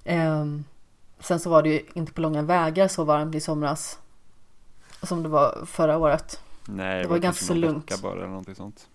Ehm, 0.03 0.63
sen 1.19 1.39
så 1.39 1.49
var 1.49 1.63
det 1.63 1.69
ju 1.69 1.85
inte 1.93 2.13
på 2.13 2.21
långa 2.21 2.41
vägar 2.41 2.87
så 2.87 3.03
varmt 3.03 3.35
i 3.35 3.39
somras. 3.39 3.99
Som 5.03 5.23
det 5.23 5.29
var 5.29 5.65
förra 5.65 5.97
året. 5.97 6.39
Nej, 6.65 7.01
Det 7.01 7.07
var 7.07 7.15
kanske 7.19 7.19
ganska 7.27 7.45
så 7.45 7.53
lugnt. 7.53 8.01
bara 8.01 8.13
eller 8.13 8.27
någonting 8.27 8.55
sånt. 8.55 8.87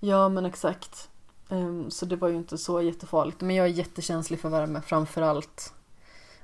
Ja 0.00 0.28
men 0.28 0.46
exakt. 0.46 1.08
Ehm, 1.48 1.90
så 1.90 2.06
det 2.06 2.16
var 2.16 2.28
ju 2.28 2.36
inte 2.36 2.58
så 2.58 2.82
jättefarligt. 2.82 3.40
Men 3.40 3.56
jag 3.56 3.66
är 3.66 3.70
jättekänslig 3.70 4.40
för 4.40 4.48
värme 4.48 4.80
framför 4.86 5.22
allt. 5.22 5.72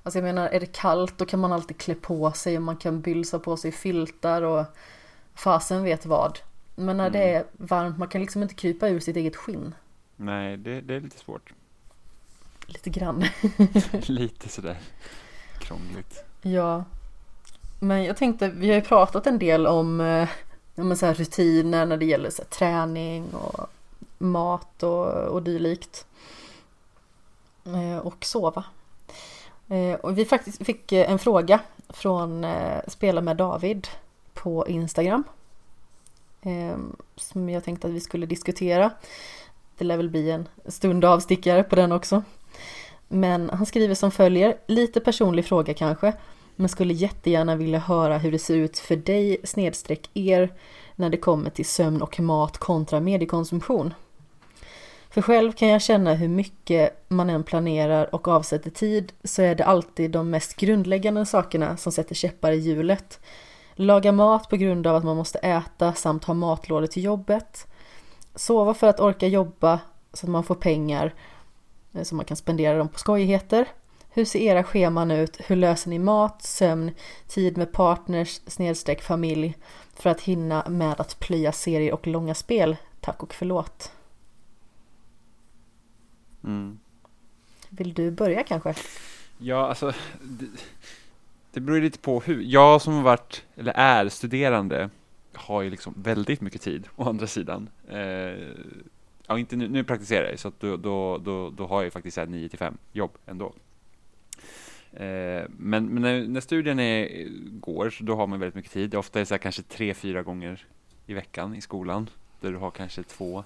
Alltså 0.03 0.19
jag 0.19 0.25
menar 0.25 0.49
är 0.49 0.61
det 0.61 0.67
kallt 0.73 1.19
då 1.19 1.25
kan 1.27 1.41
man 1.41 1.53
alltid 1.53 1.79
klä 1.79 1.95
på 1.95 2.33
sig 2.33 2.57
och 2.57 2.63
man 2.63 2.77
kan 2.77 3.01
bylsa 3.01 3.39
på 3.39 3.57
sig 3.57 3.73
filtar 3.73 4.43
och 4.43 4.65
fasen 5.35 5.83
vet 5.85 6.07
vad. 6.07 6.39
Men 6.75 6.97
när 6.97 7.11
det 7.11 7.19
Mm. 7.25 7.41
är 7.41 7.67
varmt 7.67 7.99
man 7.99 8.09
kan 8.09 8.21
liksom 8.21 8.43
inte 8.43 8.55
krypa 8.55 8.89
ur 8.89 9.01
sitt 9.01 9.17
eget 9.17 9.37
skinn. 9.37 9.75
Nej, 10.17 10.57
det, 10.57 10.81
det 10.81 10.95
är 10.95 11.01
lite 11.01 11.19
svårt. 11.19 11.53
Lite 12.67 12.91
grann. 12.91 13.25
lite 14.07 14.49
sådär 14.49 14.79
krångligt. 15.59 16.25
Ja. 16.43 16.85
Men 17.85 18.05
jag 18.05 18.17
tänkte, 18.17 18.49
vi 18.49 18.69
har 18.69 18.75
ju 18.75 18.81
pratat 18.81 19.27
en 19.27 19.39
del 19.39 19.67
om 19.67 20.01
eh, 20.01 20.29
ja, 20.75 20.97
så 20.97 21.07
här 21.07 21.15
rutiner 21.15 21.87
när 21.87 21.97
det 21.97 22.05
gäller 22.05 22.31
så 22.31 22.43
här, 22.43 22.49
träning 22.49 23.35
och 23.35 23.71
mat 24.19 24.83
och, 24.83 25.07
och 25.07 25.43
dylikt. 25.43 26.07
Eh, 27.67 27.99
och 27.99 28.25
sova. 28.25 28.65
Eh, 29.69 29.95
och 30.01 30.19
vi 30.19 30.25
faktiskt 30.25 30.67
fick 30.67 30.93
eh, 30.93 31.11
en 31.11 31.19
fråga 31.19 31.61
från 31.89 32.45
eh, 32.45 32.81
Spela 32.89 33.21
med 33.21 33.37
David 33.37 33.89
på 34.35 34.69
Instagram. 34.69 35.25
Eh, 36.43 36.77
som 37.17 37.49
jag 37.49 37.65
tänkte 37.65 37.87
att 37.87 37.93
vi 37.93 38.01
skulle 38.01 38.27
diskutera. 38.27 38.91
Det 39.79 39.85
lär 39.85 39.97
väl 39.97 40.11
bli 40.11 40.31
en 40.31 40.49
stund 40.67 41.05
avstickare 41.05 41.63
på 41.63 41.77
den 41.77 41.93
också. 41.93 42.23
Men 43.09 43.51
han 43.51 43.67
skriver 43.67 43.95
som 43.95 44.11
följer, 44.11 44.57
lite 44.67 45.01
personlig 45.01 45.45
fråga 45.45 45.75
kanske, 45.75 46.13
men 46.57 46.69
skulle 46.69 46.95
jättegärna 46.95 47.57
vilja 47.57 47.79
höra 47.79 48.19
hur 48.19 48.33
det 48.33 48.39
ser 48.39 48.57
ut 48.57 48.79
för 48.79 48.97
dig 48.97 49.37
snedstreck 49.45 50.11
er 50.15 50.53
när 50.95 51.11
det 51.11 51.17
kommer 51.17 51.51
till 51.51 51.67
sömn 51.67 52.03
och 52.03 52.21
mat 52.21 52.59
kontra 52.59 53.01
mediekonsumtion. 53.01 53.95
För 55.11 55.23
själv 55.23 55.53
kan 55.53 55.69
jag 55.69 55.83
känna 55.83 56.15
hur 56.15 56.29
mycket 56.29 57.05
man 57.09 57.31
än 57.31 57.43
planerar 57.43 58.15
och 58.15 58.29
avsätter 58.29 58.71
tid 58.71 59.13
så 59.25 59.43
är 59.43 59.55
det 59.55 59.65
alltid 59.65 60.11
de 60.11 60.31
mest 60.31 60.57
grundläggande 60.57 61.27
sakerna 61.27 61.77
som 61.77 61.93
sätter 61.93 62.15
käppar 62.15 62.53
i 62.53 62.57
hjulet. 62.57 63.21
Laga 63.75 64.13
mat 64.13 64.49
på 64.49 64.57
grund 64.57 64.87
av 64.87 64.97
att 64.97 65.05
man 65.05 65.17
måste 65.17 65.39
äta 65.39 65.95
samt 65.95 66.25
ha 66.25 66.35
matlådor 66.35 66.87
till 66.87 67.05
jobbet. 67.05 67.67
Sova 68.35 68.75
för 68.75 68.87
att 68.87 69.01
orka 69.01 69.27
jobba 69.27 69.81
så 70.13 70.27
att 70.27 70.31
man 70.31 70.45
får 70.45 70.55
pengar 70.55 71.15
eh, 71.93 72.03
så 72.03 72.15
man 72.15 72.25
kan 72.25 72.37
spendera 72.37 72.79
dem 72.79 72.89
på 72.89 72.99
skojigheter. 72.99 73.69
Hur 74.17 74.25
ser 74.25 74.39
era 74.39 74.65
scheman 74.65 75.11
ut? 75.11 75.41
Hur 75.47 75.57
löser 75.57 75.91
ni 75.91 75.99
mat, 75.99 76.43
sömn, 76.43 76.91
tid 77.27 77.57
med 77.57 77.73
partners, 77.73 78.41
snedstreck 78.47 79.03
familj 79.03 79.57
för 79.95 80.11
att 80.11 80.21
hinna 80.21 80.69
med 80.69 81.01
att 81.01 81.21
plöja 81.21 81.53
serier 81.53 81.95
och 81.95 82.07
långa 82.07 82.35
spel? 82.35 82.77
Tack 83.01 83.23
och 83.23 83.35
förlåt. 83.35 83.93
Mm. 86.45 86.79
Vill 87.69 87.95
du 87.95 88.11
börja 88.11 88.43
kanske? 88.43 88.75
Ja, 89.39 89.69
alltså 89.69 89.93
det, 90.23 90.47
det 91.53 91.61
beror 91.61 91.81
lite 91.81 91.99
på 91.99 92.21
hur. 92.21 92.43
Jag 92.43 92.83
som 92.83 92.95
har 92.95 93.03
varit, 93.03 93.45
eller 93.57 93.73
är, 93.73 94.09
studerande 94.09 94.91
har 95.33 95.63
ju 95.63 95.71
liksom 95.71 95.95
väldigt 95.97 96.41
mycket 96.41 96.63
tid 96.63 96.89
å 96.97 97.09
andra 97.09 97.27
sidan. 97.27 97.69
Eh, 97.89 97.99
ja, 99.27 99.39
inte 99.39 99.57
nu, 99.57 99.69
nu 99.69 99.85
praktiserar 99.85 100.31
jag 100.31 100.39
så 100.39 100.49
att 100.49 100.61
då, 100.61 100.77
då, 100.77 101.19
då, 101.19 101.51
då 101.51 101.67
har 101.67 101.77
jag 101.77 101.85
ju 101.85 101.91
faktiskt 101.91 102.19
9 102.29 102.49
till 102.49 102.59
5 102.59 102.79
jobb 102.93 103.11
ändå. 103.27 103.53
Eh, 104.97 105.45
men 105.49 105.87
men 105.87 106.03
när, 106.03 106.27
när 106.27 106.41
studien 106.41 106.79
är, 106.79 107.27
går 107.61 107.91
så 107.91 108.05
då 108.05 108.17
har 108.17 108.27
man 108.27 108.41
väldigt 108.41 108.55
mycket 108.55 108.73
tid. 108.73 108.95
Ofta 108.95 109.19
är 109.19 109.21
det 109.21 109.27
så 109.27 109.35
här 109.35 109.39
kanske 109.39 109.63
tre, 109.63 109.95
fyra 109.95 110.23
gånger 110.23 110.67
i 111.07 111.15
veckan 111.15 111.55
i 111.55 111.61
skolan 111.61 112.11
där 112.41 112.53
du 112.53 112.57
har 112.57 112.71
kanske 112.71 113.03
två 113.03 113.45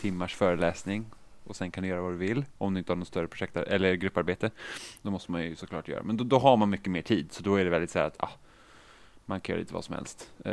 timmars 0.00 0.34
föreläsning 0.34 1.06
och 1.44 1.56
sen 1.56 1.70
kan 1.70 1.82
du 1.82 1.88
göra 1.88 2.02
vad 2.02 2.12
du 2.12 2.16
vill 2.16 2.44
om 2.58 2.74
du 2.74 2.78
inte 2.78 2.92
har 2.92 2.96
något 2.96 3.08
större 3.08 3.28
projekt 3.28 3.56
eller 3.56 3.94
grupparbete. 3.94 4.50
Då 5.02 5.10
måste 5.10 5.32
man 5.32 5.44
ju 5.44 5.56
såklart 5.56 5.88
göra. 5.88 6.02
Men 6.02 6.16
då, 6.16 6.24
då 6.24 6.38
har 6.38 6.56
man 6.56 6.70
mycket 6.70 6.90
mer 6.90 7.02
tid 7.02 7.32
så 7.32 7.42
då 7.42 7.56
är 7.56 7.64
det 7.64 7.70
väldigt 7.70 7.90
så 7.90 7.98
här 7.98 8.06
att 8.06 8.22
ah, 8.22 8.30
man 9.26 9.40
kan 9.40 9.52
göra 9.52 9.60
lite 9.60 9.74
vad 9.74 9.84
som 9.84 9.94
helst. 9.94 10.30
Uh, 10.46 10.52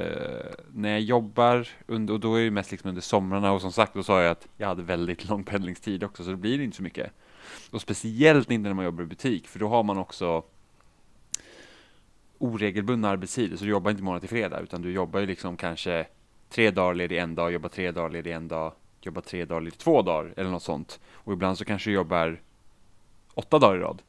när 0.74 0.90
jag 0.90 1.02
jobbar, 1.02 1.68
under, 1.88 2.14
och 2.14 2.20
då 2.20 2.36
är 2.36 2.44
det 2.44 2.52
mest 2.52 2.72
liksom 2.72 2.90
under 2.90 3.02
somrarna 3.02 3.52
och 3.52 3.62
som 3.62 3.72
sagt 3.72 3.94
då 3.94 4.04
sa 4.04 4.22
jag 4.22 4.32
att 4.32 4.48
jag 4.58 4.68
hade 4.68 4.84
väldigt 4.84 5.30
lång 5.30 5.44
pendlingstid 5.44 6.04
också 6.04 6.24
så 6.24 6.30
det 6.30 6.38
blir 6.38 6.62
inte 6.62 6.78
så 6.78 6.84
mycket. 6.84 7.12
Och 7.72 7.82
speciellt 7.82 8.52
inte 8.52 8.70
när 8.70 8.74
man 8.74 8.86
jobbar 8.86 9.04
i 9.04 9.08
butik 9.08 9.48
för 9.48 9.60
då 9.60 9.68
har 9.68 9.84
man 9.84 9.98
också 9.98 10.44
oregelbundna 12.38 13.10
arbetstider 13.10 13.58
så 13.58 13.64
du 13.64 13.70
jobbar 13.70 13.92
inte 13.92 14.04
måndag 14.04 14.20
till 14.20 14.30
fredag 14.30 14.60
utan 14.60 14.82
du 14.82 14.92
jobbar 14.92 15.20
ju 15.20 15.26
liksom 15.26 15.58
kanske 15.58 16.08
tre 16.50 16.72
dagar 16.72 16.94
ledig 16.94 17.18
en 17.18 17.36
dag, 17.36 17.52
jobbar 17.52 17.70
tre 17.70 17.92
dagar 17.92 18.10
ledig 18.10 18.32
en 18.32 18.48
dag, 18.48 18.74
jobbar 19.02 19.22
tre 19.22 19.46
dagar 19.46 19.62
ledig 19.62 19.78
två 19.78 20.02
dagar 20.02 20.34
eller 20.38 20.50
något 20.50 20.64
sånt. 20.64 21.00
Och 21.12 21.34
ibland 21.34 21.58
så 21.58 21.66
kanske 21.66 21.90
du 21.90 21.94
jobbar 21.94 22.42
åtta 23.34 23.60
dagar 23.60 23.78
i 23.78 23.80
rad. 23.80 24.02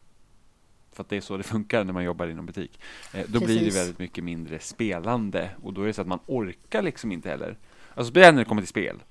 För 0.93 1.03
att 1.03 1.09
det 1.09 1.17
är 1.17 1.21
så 1.21 1.37
det 1.37 1.43
funkar 1.43 1.85
när 1.85 1.93
man 1.93 2.05
jobbar 2.05 2.27
inom 2.27 2.47
butik. 2.47 2.81
Eh, 3.15 3.25
då 3.29 3.39
blir 3.39 3.49
det 3.49 3.65
Precis. 3.65 3.77
väldigt 3.77 3.99
mycket 3.99 4.25
mindre 4.25 4.59
spelande 4.59 5.51
och 5.63 5.73
då 5.73 5.83
är 5.83 5.87
det 5.87 5.93
så 5.93 6.01
att 6.01 6.09
man 6.09 6.19
orkar 6.27 6.83
liksom 6.83 7.13
inte 7.13 7.29
heller. 7.29 7.57
Alltså 7.95 8.11
speciellt 8.11 8.35
när 8.35 8.43
det 8.43 8.49
kommer 8.49 8.63
till 8.63 8.69
spel. 8.69 9.03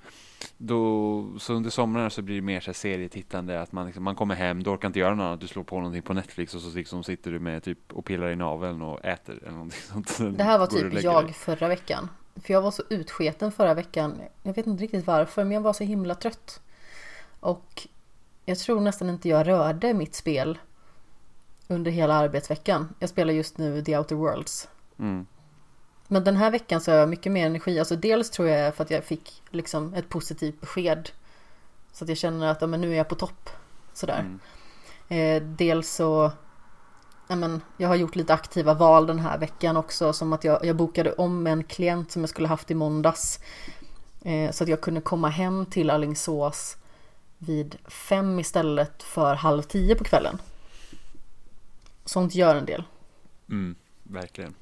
Då, 0.58 1.40
så 1.40 1.54
under 1.54 1.70
somrarna 1.70 2.10
så 2.10 2.22
blir 2.22 2.36
det 2.36 2.42
mer 2.42 2.60
så 2.60 2.66
här 2.66 2.74
serietittande, 2.74 3.62
att 3.62 3.72
man, 3.72 3.86
liksom, 3.86 4.04
man 4.04 4.16
kommer 4.16 4.36
hem, 4.36 4.64
du 4.64 4.70
orkar 4.70 4.88
inte 4.88 5.00
göra 5.00 5.16
något 5.16 5.24
annat, 5.24 5.42
du 5.42 5.48
slår 5.48 5.64
på 5.64 5.76
någonting 5.76 6.02
på 6.02 6.14
Netflix 6.14 6.56
och 6.56 6.62
så 6.62 6.78
liksom 6.78 7.04
sitter 7.04 7.32
du 7.32 7.40
med 7.40 7.64
typ 7.64 7.94
och 7.94 8.06
pillar 8.06 8.30
i 8.30 8.36
naveln 8.36 8.82
och 8.82 9.06
äter 9.06 9.40
eller 9.42 9.52
någonting 9.52 9.82
sånt. 10.18 10.38
Det 10.38 10.44
här 10.44 10.58
var 10.58 10.68
typ 10.68 11.04
jag 11.04 11.24
dig. 11.26 11.34
förra 11.34 11.68
veckan. 11.68 12.10
För 12.36 12.54
jag 12.54 12.62
var 12.62 12.72
så 12.72 12.84
utsketen 12.90 13.52
förra 13.52 13.74
veckan. 13.74 14.22
Jag 14.44 14.54
vet 14.54 14.68
inte 14.68 14.84
riktigt 14.84 15.08
varför, 15.08 15.44
men 15.44 15.52
jag 15.52 15.62
var 15.62 15.74
så 15.74 15.84
himla 15.84 16.16
trött. 16.16 16.62
Och 17.40 17.88
jag 18.46 18.60
tror 18.60 18.82
nästan 18.82 19.10
inte 19.10 19.30
jag 19.30 19.48
rörde 19.48 19.94
mitt 19.94 20.16
spel 20.16 20.58
under 21.68 21.92
hela 21.92 22.14
arbetsveckan. 22.14 22.96
Jag 23.00 23.10
spelar 23.10 23.34
just 23.34 23.58
nu 23.58 23.84
The 23.84 23.98
Outer 23.98 24.16
Worlds. 24.16 24.68
Mm. 25.00 25.26
Men 26.08 26.24
den 26.24 26.38
här 26.38 26.52
veckan 26.52 26.82
så 26.82 26.92
har 26.92 26.98
jag 26.98 27.10
mycket 27.10 27.32
mer 27.32 27.46
energi. 27.46 27.80
Alltså 27.80 27.96
dels 27.96 28.30
tror 28.30 28.48
jag 28.48 28.76
för 28.76 28.84
att 28.84 28.92
jag 28.92 29.04
fick 29.04 29.44
liksom 29.50 29.94
ett 29.94 30.10
positivt 30.10 30.62
besked. 30.62 31.10
Så 31.92 32.04
att 32.04 32.10
jag 32.10 32.18
känner 32.18 32.48
att 32.48 32.62
ja, 32.62 32.68
men 32.68 32.82
nu 32.82 32.92
är 32.92 32.98
jag 32.98 33.10
på 33.10 33.16
topp. 33.16 33.50
Sådär. 33.94 34.20
Mm. 34.20 34.40
Eh, 35.08 35.50
dels 35.50 35.90
så 35.90 36.32
ja, 37.28 37.36
men, 37.36 37.62
jag 37.78 37.88
har 37.88 37.96
gjort 37.96 38.16
lite 38.16 38.34
aktiva 38.34 38.74
val 38.74 39.08
den 39.08 39.20
här 39.20 39.38
veckan 39.38 39.78
också. 39.78 40.14
Som 40.14 40.34
att 40.34 40.44
jag, 40.44 40.66
jag 40.66 40.76
bokade 40.76 41.14
om 41.14 41.48
en 41.48 41.64
klient 41.64 42.12
som 42.12 42.22
jag 42.22 42.30
skulle 42.30 42.48
haft 42.48 42.72
i 42.72 42.76
måndags. 42.76 43.40
Eh, 44.22 44.52
så 44.52 44.64
att 44.64 44.70
jag 44.70 44.82
kunde 44.82 45.02
komma 45.02 45.30
hem 45.30 45.66
till 45.66 45.90
Alingsås 45.90 46.78
vid 47.38 47.78
fem 47.88 48.40
istället 48.40 49.04
för 49.04 49.36
halv 49.36 49.62
tio 49.62 49.96
på 49.96 50.04
kvällen. 50.04 50.38
sånt 52.06 52.36
gör 52.36 52.56
en 52.56 52.66
del. 52.66 52.84
Mm, 53.50 53.76
verkligen. 54.04 54.56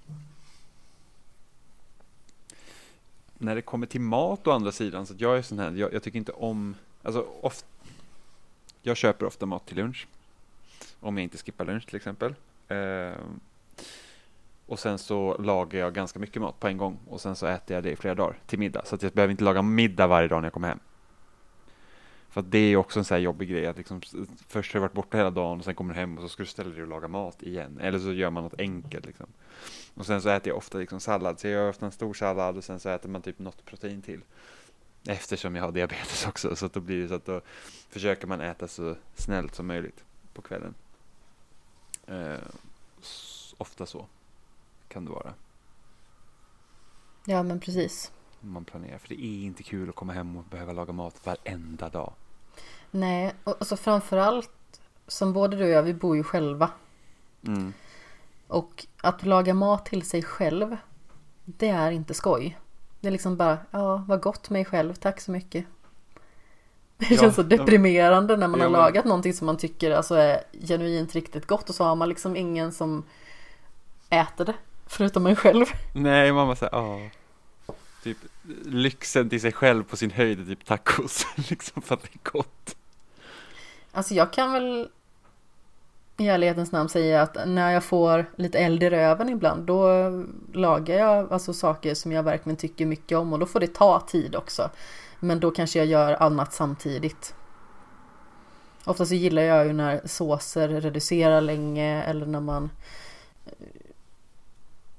När 3.43 3.55
det 3.55 3.61
kommer 3.61 3.87
till 3.87 4.01
mat 4.01 4.47
å 4.47 4.51
andra 4.51 4.71
sidan, 4.71 5.05
så 5.05 5.13
att 5.13 5.21
jag 5.21 5.37
är 5.37 5.41
sån 5.41 5.59
här, 5.59 5.71
jag, 5.71 5.93
jag 5.93 6.03
tycker 6.03 6.17
inte 6.17 6.31
om, 6.31 6.75
alltså 7.03 7.27
ofta, 7.41 7.67
jag 8.81 8.97
köper 8.97 9.25
ofta 9.25 9.45
mat 9.45 9.65
till 9.65 9.77
lunch. 9.77 10.07
Om 10.99 11.17
jag 11.17 11.23
inte 11.23 11.37
skippar 11.37 11.65
lunch 11.65 11.85
till 11.85 11.95
exempel. 11.95 12.35
Eh, 12.67 13.11
och 14.65 14.79
sen 14.79 14.97
så 14.97 15.37
lagar 15.37 15.79
jag 15.79 15.93
ganska 15.93 16.19
mycket 16.19 16.41
mat 16.41 16.59
på 16.59 16.67
en 16.67 16.77
gång 16.77 16.97
och 17.09 17.21
sen 17.21 17.35
så 17.35 17.45
äter 17.45 17.75
jag 17.75 17.83
det 17.83 17.91
i 17.91 17.95
flera 17.95 18.15
dagar 18.15 18.37
till 18.45 18.59
middag. 18.59 18.81
Så 18.85 18.95
att 18.95 19.03
jag 19.03 19.11
behöver 19.11 19.31
inte 19.31 19.43
laga 19.43 19.61
middag 19.61 20.07
varje 20.07 20.27
dag 20.27 20.41
när 20.41 20.45
jag 20.45 20.53
kommer 20.53 20.67
hem. 20.67 20.79
För 22.33 22.41
det 22.41 22.57
är 22.57 22.77
också 22.77 22.99
en 22.99 23.05
sån 23.05 23.15
här 23.15 23.21
jobbig 23.21 23.49
grej 23.49 23.67
att 23.67 23.77
liksom, 23.77 24.01
först 24.47 24.73
har 24.73 24.79
du 24.79 24.81
varit 24.81 24.93
borta 24.93 25.17
hela 25.17 25.29
dagen 25.29 25.59
och 25.59 25.65
sen 25.65 25.75
kommer 25.75 25.93
du 25.93 25.99
hem 25.99 26.17
och 26.17 26.21
så 26.21 26.29
ska 26.29 26.43
du 26.43 26.47
ställa 26.47 26.69
dig 26.69 26.81
och 26.81 26.87
laga 26.87 27.07
mat 27.07 27.43
igen. 27.43 27.79
Eller 27.81 27.99
så 27.99 28.13
gör 28.13 28.29
man 28.29 28.43
något 28.43 28.59
enkelt 28.59 29.05
liksom. 29.05 29.27
Och 29.93 30.05
sen 30.05 30.21
så 30.21 30.29
äter 30.29 30.47
jag 30.47 30.57
ofta 30.57 30.77
liksom 30.77 30.99
sallad, 30.99 31.39
så 31.39 31.47
jag 31.47 31.53
gör 31.53 31.69
ofta 31.69 31.85
en 31.85 31.91
stor 31.91 32.13
sallad 32.13 32.57
och 32.57 32.63
sen 32.63 32.79
så 32.79 32.89
äter 32.89 33.09
man 33.09 33.21
typ 33.21 33.39
något 33.39 33.65
protein 33.65 34.01
till. 34.01 34.21
Eftersom 35.07 35.55
jag 35.55 35.63
har 35.63 35.71
diabetes 35.71 36.27
också, 36.27 36.55
så 36.55 36.67
då 36.67 36.79
blir 36.79 37.01
det 37.01 37.07
så 37.07 37.15
att 37.15 37.25
då 37.25 37.41
försöker 37.89 38.27
man 38.27 38.41
äta 38.41 38.67
så 38.67 38.95
snällt 39.15 39.55
som 39.55 39.67
möjligt 39.67 40.03
på 40.33 40.41
kvällen. 40.41 40.73
Eh, 42.07 42.37
ofta 43.57 43.85
så 43.85 44.05
kan 44.87 45.05
det 45.05 45.11
vara. 45.11 45.33
Ja 47.25 47.43
men 47.43 47.59
precis. 47.59 48.11
Man 48.39 48.65
planerar, 48.65 48.97
för 48.97 49.09
det 49.09 49.25
är 49.25 49.43
inte 49.45 49.63
kul 49.63 49.89
att 49.89 49.95
komma 49.95 50.13
hem 50.13 50.37
och 50.37 50.43
behöva 50.43 50.73
laga 50.73 50.93
mat 50.93 51.25
varenda 51.25 51.89
dag. 51.89 52.13
Nej, 52.95 53.33
och 53.43 53.55
alltså 53.59 53.77
framförallt 53.77 54.49
som 55.07 55.33
både 55.33 55.57
du 55.57 55.63
och 55.63 55.69
jag, 55.69 55.83
vi 55.83 55.93
bor 55.93 56.15
ju 56.15 56.23
själva. 56.23 56.69
Mm. 57.47 57.73
Och 58.47 58.85
att 59.01 59.25
laga 59.25 59.53
mat 59.53 59.85
till 59.85 60.01
sig 60.09 60.23
själv, 60.23 60.77
det 61.45 61.69
är 61.69 61.91
inte 61.91 62.13
skoj. 62.13 62.57
Det 62.99 63.07
är 63.07 63.11
liksom 63.11 63.37
bara, 63.37 63.57
ja 63.71 64.03
vad 64.07 64.21
gott 64.21 64.49
mig 64.49 64.65
själv, 64.65 64.93
tack 64.93 65.21
så 65.21 65.31
mycket. 65.31 65.65
Det 66.97 67.09
Ja, 67.13 67.21
känns 67.21 67.35
så 67.35 67.43
deprimerande 67.43 68.37
när 68.37 68.47
man 68.47 68.59
Ja, 68.59 68.65
har 68.65 68.71
men- 68.71 68.81
lagat 68.81 69.05
någonting 69.05 69.33
som 69.33 69.45
man 69.45 69.57
tycker 69.57 69.91
alltså 69.91 70.15
är 70.15 70.43
genuint 70.67 71.13
riktigt 71.15 71.45
gott 71.47 71.69
och 71.69 71.75
så 71.75 71.83
har 71.83 71.95
man 71.95 72.09
liksom 72.09 72.35
ingen 72.35 72.71
som 72.71 73.03
äter 74.09 74.45
det. 74.45 74.53
Förutom 74.85 75.27
en 75.27 75.35
själv. 75.35 75.65
Nej, 75.93 76.31
man 76.33 76.47
bara 76.47 76.55
såhär, 76.55 76.71
ja. 76.73 76.99
Typ 78.03 78.17
lyxen 78.65 79.29
till 79.29 79.41
sig 79.41 79.51
själv 79.51 79.83
på 79.83 79.97
sin 79.97 80.11
höjd 80.11 80.39
är 80.39 80.45
typ 80.45 80.65
tacos, 80.65 81.27
liksom 81.49 81.81
för 81.81 81.95
att 81.95 82.01
det 82.03 82.09
är 82.13 82.31
gott. 82.31 82.75
Alltså 83.93 84.13
jag 84.13 84.33
kan 84.33 84.53
väl 84.53 84.89
i 86.17 86.27
ärlighetens 86.27 86.71
namn 86.71 86.89
säga 86.89 87.21
att 87.21 87.37
när 87.47 87.71
jag 87.71 87.83
får 87.83 88.25
lite 88.35 88.59
eld 88.59 88.83
i 88.83 88.89
röven 88.89 89.29
ibland 89.29 89.65
då 89.65 89.87
lagar 90.53 90.95
jag 90.95 91.33
alltså 91.33 91.53
saker 91.53 91.93
som 91.93 92.11
jag 92.11 92.23
verkligen 92.23 92.57
tycker 92.57 92.85
mycket 92.85 93.17
om 93.17 93.33
och 93.33 93.39
då 93.39 93.45
får 93.45 93.59
det 93.59 93.73
ta 93.73 93.99
tid 93.99 94.35
också. 94.35 94.69
Men 95.19 95.39
då 95.39 95.51
kanske 95.51 95.79
jag 95.79 95.87
gör 95.87 96.23
annat 96.23 96.53
samtidigt. 96.53 97.35
Ofta 98.85 99.05
så 99.05 99.13
gillar 99.13 99.41
jag 99.41 99.65
ju 99.65 99.73
när 99.73 100.01
såser 100.07 100.69
reducerar 100.69 101.41
länge 101.41 102.03
eller 102.03 102.25
när 102.25 102.39
man 102.39 102.71
eh, 103.45 103.67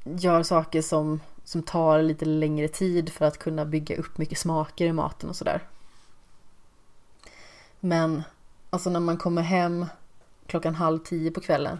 gör 0.05 0.43
saker 0.43 0.83
som, 0.83 1.21
som 1.45 1.63
tar 1.63 2.03
lite 2.03 2.25
längre 2.25 2.69
tid 2.69 3.13
för 3.13 3.25
att 3.25 3.39
kunna 3.39 3.65
bygga 3.65 3.97
upp 3.97 4.19
mycket 4.19 4.39
smaker 4.39 4.87
i 4.87 4.93
maten 4.93 5.29
och 5.29 5.37
sådär. 5.37 5.63
Men 7.81 8.23
alltså 8.75 8.91
när 8.91 9.01
man 9.01 9.17
kommer 9.17 9.43
hem 9.43 9.87
klockan 10.47 10.75
halv 10.75 10.99
tio 10.99 11.31
på 11.31 11.41
kvällen. 11.41 11.79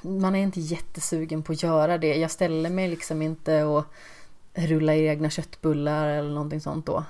Man 0.00 0.34
är 0.34 0.42
inte 0.42 0.60
jättesugen 0.60 1.42
på 1.42 1.52
att 1.52 1.62
göra 1.62 1.98
det. 1.98 2.16
Jag 2.16 2.30
ställer 2.30 2.70
mig 2.70 2.88
liksom 2.88 3.22
inte 3.22 3.64
och 3.64 3.84
rullar 4.54 4.92
i 4.92 5.06
egna 5.06 5.30
köttbullar 5.30 6.08
eller 6.08 6.30
någonting 6.30 6.60
sånt 6.60 6.86
då. 6.86 7.04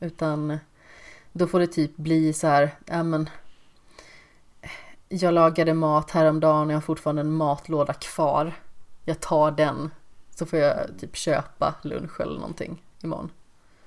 Utan 0.00 0.58
då 1.32 1.46
får 1.46 1.60
det 1.60 1.66
typ 1.66 1.96
bli 1.96 2.32
så 2.32 2.46
här, 2.46 2.70
ja 2.84 3.02
men 3.02 3.30
jag 5.08 5.34
lagade 5.34 5.74
mat 5.74 6.10
häromdagen 6.10 6.66
och 6.66 6.72
jag 6.72 6.76
har 6.76 6.80
fortfarande 6.80 7.20
en 7.20 7.32
matlåda 7.32 7.92
kvar. 7.92 8.52
Jag 9.04 9.20
tar 9.20 9.50
den 9.50 9.90
så 10.34 10.46
får 10.46 10.58
jag 10.58 10.78
typ 11.00 11.16
köpa 11.16 11.74
lunch 11.82 12.20
eller 12.20 12.34
någonting 12.34 12.82
imorgon. 13.02 13.30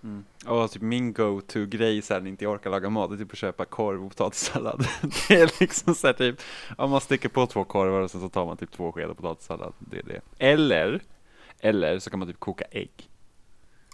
Mm. 0.03 0.23
Och 0.45 0.71
typ 0.71 0.81
min 0.81 1.13
go-to-grej 1.13 2.01
så 2.01 2.13
här 2.13 2.21
när 2.21 2.29
inte 2.29 2.43
jag 2.43 2.53
orkar 2.53 2.69
laga 2.69 2.89
mat, 2.89 3.11
är 3.11 3.17
typ 3.17 3.31
att 3.31 3.37
köpa 3.37 3.65
korv 3.65 4.03
och 4.03 4.09
potatissallad. 4.09 4.87
det 5.27 5.41
är 5.41 5.53
liksom 5.59 5.95
så 5.95 6.07
här 6.07 6.13
typ, 6.13 6.41
ja, 6.77 6.87
man 6.87 7.01
sticker 7.01 7.29
på 7.29 7.47
två 7.47 7.63
korvar 7.63 8.01
och 8.01 8.11
sen 8.11 8.21
så 8.21 8.29
tar 8.29 8.45
man 8.45 8.57
typ 8.57 8.71
två 8.71 8.91
skedar 8.91 9.13
potatissallad. 9.13 9.73
Det 9.79 9.97
är 9.97 10.03
det. 10.03 10.21
Eller, 10.37 11.01
eller 11.59 11.99
så 11.99 12.09
kan 12.09 12.19
man 12.19 12.27
typ 12.27 12.39
koka 12.39 12.65
ägg. 12.71 13.09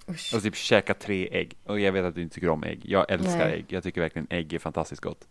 Usch. 0.10 0.34
Och 0.36 0.44
typ 0.44 0.56
käka 0.56 0.94
tre 0.94 1.30
ägg. 1.32 1.58
Och 1.64 1.80
jag 1.80 1.92
vet 1.92 2.06
att 2.06 2.16
du 2.16 2.22
inte 2.22 2.36
tycker 2.36 2.50
om 2.50 2.64
ägg. 2.64 2.82
Jag 2.84 3.12
älskar 3.12 3.38
Nej. 3.38 3.54
ägg. 3.54 3.66
Jag 3.68 3.84
tycker 3.84 4.02
verkligen 4.02 4.28
ägg 4.30 4.54
är 4.54 4.60
fantastiskt 4.60 5.02
gott. 5.02 5.28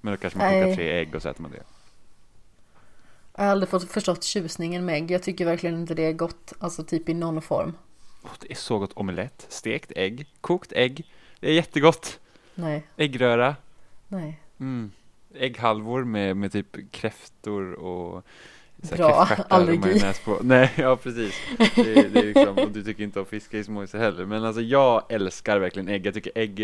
Men 0.00 0.12
då 0.12 0.16
kanske 0.16 0.38
man 0.38 0.48
Nej. 0.48 0.62
kokar 0.62 0.76
tre 0.76 1.00
ägg 1.00 1.14
och 1.14 1.22
så 1.22 1.28
äter 1.28 1.42
man 1.42 1.50
det. 1.50 1.62
Jag 3.36 3.44
har 3.44 3.50
aldrig 3.50 3.68
fått 3.68 3.92
förstått 3.92 4.24
tjusningen 4.24 4.84
med 4.84 4.94
ägg. 4.94 5.10
Jag 5.10 5.22
tycker 5.22 5.44
verkligen 5.44 5.80
inte 5.80 5.94
det 5.94 6.02
är 6.02 6.12
gott, 6.12 6.52
alltså 6.58 6.84
typ 6.84 7.08
i 7.08 7.14
någon 7.14 7.42
form. 7.42 7.72
Åh, 8.26 8.32
det 8.40 8.50
är 8.50 8.54
så 8.54 8.78
gott. 8.78 8.92
Omelett, 8.94 9.46
stekt 9.48 9.92
ägg, 9.96 10.26
kokt 10.40 10.72
ägg. 10.72 11.04
Det 11.40 11.48
är 11.48 11.52
jättegott. 11.54 12.20
Nej, 12.54 12.86
Äggröra. 12.96 13.56
nej. 14.08 14.40
Mm. 14.60 14.90
Ägghalvor 15.34 16.04
med, 16.04 16.36
med 16.36 16.52
typ 16.52 16.92
kräftor 16.92 17.72
och 17.72 18.24
Bra, 18.76 19.28
allergi. 19.48 20.00
på. 20.24 20.38
Nej, 20.42 20.72
ja 20.76 20.96
precis. 20.96 21.34
Det, 21.58 21.64
är- 21.96 22.08
det 22.08 22.20
är 22.20 22.24
liksom, 22.24 22.58
och 22.58 22.70
du 22.70 22.84
tycker 22.84 23.02
inte 23.04 23.20
om 23.20 23.26
fisk 23.26 23.54
i 23.54 23.64
småhuset 23.64 24.00
heller. 24.00 24.24
Men 24.26 24.44
alltså 24.44 24.60
jag 24.62 25.02
älskar 25.12 25.58
verkligen 25.58 25.88
ägg. 25.88 26.06
Jag 26.06 26.14
tycker 26.14 26.32
ägg, 26.34 26.60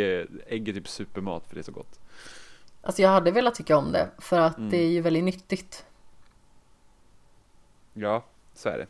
ägg 0.47 0.69
är 0.69 0.73
typ 0.73 0.89
supermat 0.89 1.47
för 1.49 1.55
det 1.55 1.61
är 1.61 1.63
så 1.65 1.73
gott. 1.73 2.01
Alltså 2.83 3.03
jag 3.03 3.09
hade 3.11 3.31
velat 3.31 3.55
tycka 3.55 3.77
om 3.77 3.93
det 3.93 4.09
för 4.19 4.41
att 4.41 4.59
Mm. 4.59 4.71
det 4.71 4.77
är 4.77 4.89
ju 4.89 5.01
väldigt 5.01 5.25
nyttigt. 5.25 5.85
Ja, 7.95 8.25
så 8.55 8.69
är 8.69 8.79
det. 8.79 8.87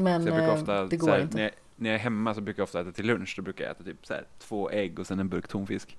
Men 0.00 0.22
Så 0.22 0.28
jag 0.28 0.34
brukar 0.36 0.48
eh, 0.54 0.60
ofta, 0.60 0.84
det 0.86 0.96
går 0.96 1.08
här, 1.10 1.20
inte. 1.20 1.36
När, 1.36 1.42
jag, 1.42 1.52
när 1.76 1.90
jag 1.90 1.94
är 1.94 2.02
hemma 2.02 2.34
så 2.34 2.40
brukar 2.40 2.60
jag 2.60 2.64
ofta 2.64 2.80
äta 2.80 2.92
till 2.92 3.06
lunch. 3.06 3.34
Då 3.36 3.42
brukar 3.42 3.64
jag 3.64 3.70
äta 3.70 3.84
typ 3.84 4.06
så 4.06 4.14
här, 4.14 4.24
två 4.38 4.70
ägg 4.70 4.98
och 4.98 5.06
sen 5.06 5.20
en 5.20 5.28
burk 5.28 5.48
tonfisk. 5.48 5.98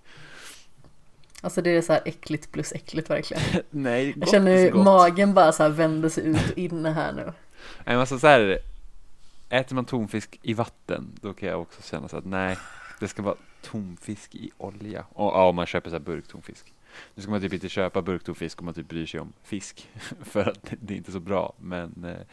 Alltså 1.42 1.62
det 1.62 1.70
är 1.70 1.82
så 1.82 1.94
här 1.94 2.02
äckligt 2.06 2.52
plus 2.52 2.72
äckligt 2.72 3.10
verkligen. 3.10 3.44
Nej, 3.70 4.10
Jag 4.10 4.20
gott 4.20 4.32
känner 4.32 4.52
är 4.52 4.72
så 4.72 4.78
hur 4.78 4.84
magen 4.84 5.34
bara 5.34 5.52
så 5.52 5.64
här 5.64 5.70
vänder 5.70 6.10
sig 6.10 6.26
ut 6.28 6.52
och 6.52 6.58
inne 6.58 6.90
här 6.90 7.14
nu. 7.14 7.24
Nej, 7.24 7.34
men 7.86 8.00
alltså 8.00 8.20
så 8.20 8.28
här. 8.28 8.60
Äter 9.50 9.76
man 9.76 9.86
tonfisk 9.86 10.40
i 10.42 10.54
vatten, 10.54 11.12
då 11.22 11.34
kan 11.34 11.50
jag 11.50 11.62
också 11.62 11.82
känna 11.82 12.08
så 12.08 12.18
att 12.18 12.26
nej, 12.26 12.58
det 13.00 13.08
ska 13.08 13.22
vara 13.22 13.36
tonfisk 13.62 14.36
i 14.36 14.52
olja. 14.58 15.06
Och 15.10 15.26
ja, 15.34 15.48
om 15.48 15.56
man 15.56 15.66
köper 15.66 15.90
så 15.90 15.96
här 15.96 16.04
burktonfisk. 16.04 16.74
Nu 17.16 17.22
ska 17.22 17.32
man 17.32 17.42
typ 17.42 17.54
inte 17.54 17.70
köpa 17.70 18.02
burktonfisk 18.02 18.60
om 18.60 18.66
man 18.66 18.74
typ 18.74 18.88
bryr 18.90 19.06
sig 19.06 19.20
om 19.20 19.34
fisk. 19.44 19.90
För 20.22 20.50
att 20.50 20.64
det- 20.64 20.76
det 20.80 20.94
är 20.94 20.98
inte 20.98 21.12
så 21.12 21.20
bra, 21.20 21.54
men 21.60 22.04
eh, 22.06 22.26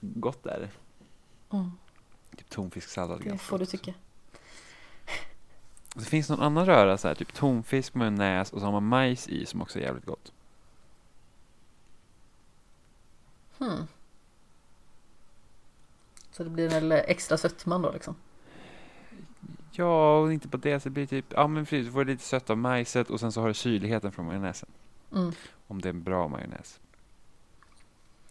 gott 0.00 0.46
är 0.46 0.60
det. 0.60 0.70
Mm, 1.56 1.70
Typ 2.36 2.48
tonfisksallad. 2.50 3.20
det 3.24 3.38
får 3.38 3.58
du 3.58 3.66
tycka. 3.66 3.94
Så 5.94 6.00
finns 6.00 6.26
det 6.26 6.34
någon 6.34 6.44
annan 6.44 6.66
röra 6.66 6.98
så 6.98 7.08
här, 7.08 7.14
typ 7.14 7.34
tonfisk, 7.34 7.94
majonnäs 7.94 8.52
och 8.52 8.60
så 8.60 8.64
har 8.64 8.72
man 8.72 8.86
majs 8.86 9.28
i 9.28 9.46
som 9.46 9.62
också 9.62 9.78
är 9.78 9.82
jävligt 9.82 10.04
gott. 10.04 10.32
Hmm. 13.58 13.86
Så 16.30 16.44
det 16.44 16.50
blir 16.50 16.68
väl 16.68 16.92
extra 16.92 17.36
sötman 17.38 17.82
då 17.82 17.92
liksom. 17.92 18.14
Ja, 19.72 20.18
och 20.18 20.32
inte 20.32 20.48
på 20.48 20.56
det, 20.56 20.80
så 20.80 20.88
det 20.88 20.92
blir 20.92 21.06
typ, 21.06 21.24
ja 21.28 21.46
men 21.46 21.64
precis, 21.64 21.86
du 21.86 21.92
får 21.92 22.04
lite 22.04 22.22
sött 22.24 22.50
av 22.50 22.58
majset 22.58 23.10
och 23.10 23.20
sen 23.20 23.32
så 23.32 23.40
har 23.40 23.48
du 23.48 23.54
syrligheten 23.54 24.12
från 24.12 24.26
majonnäsen. 24.26 24.68
Mm. 25.12 25.32
Om 25.66 25.80
det 25.80 25.88
är 25.88 25.92
en 25.92 26.02
bra 26.02 26.28
majonnäs. 26.28 26.80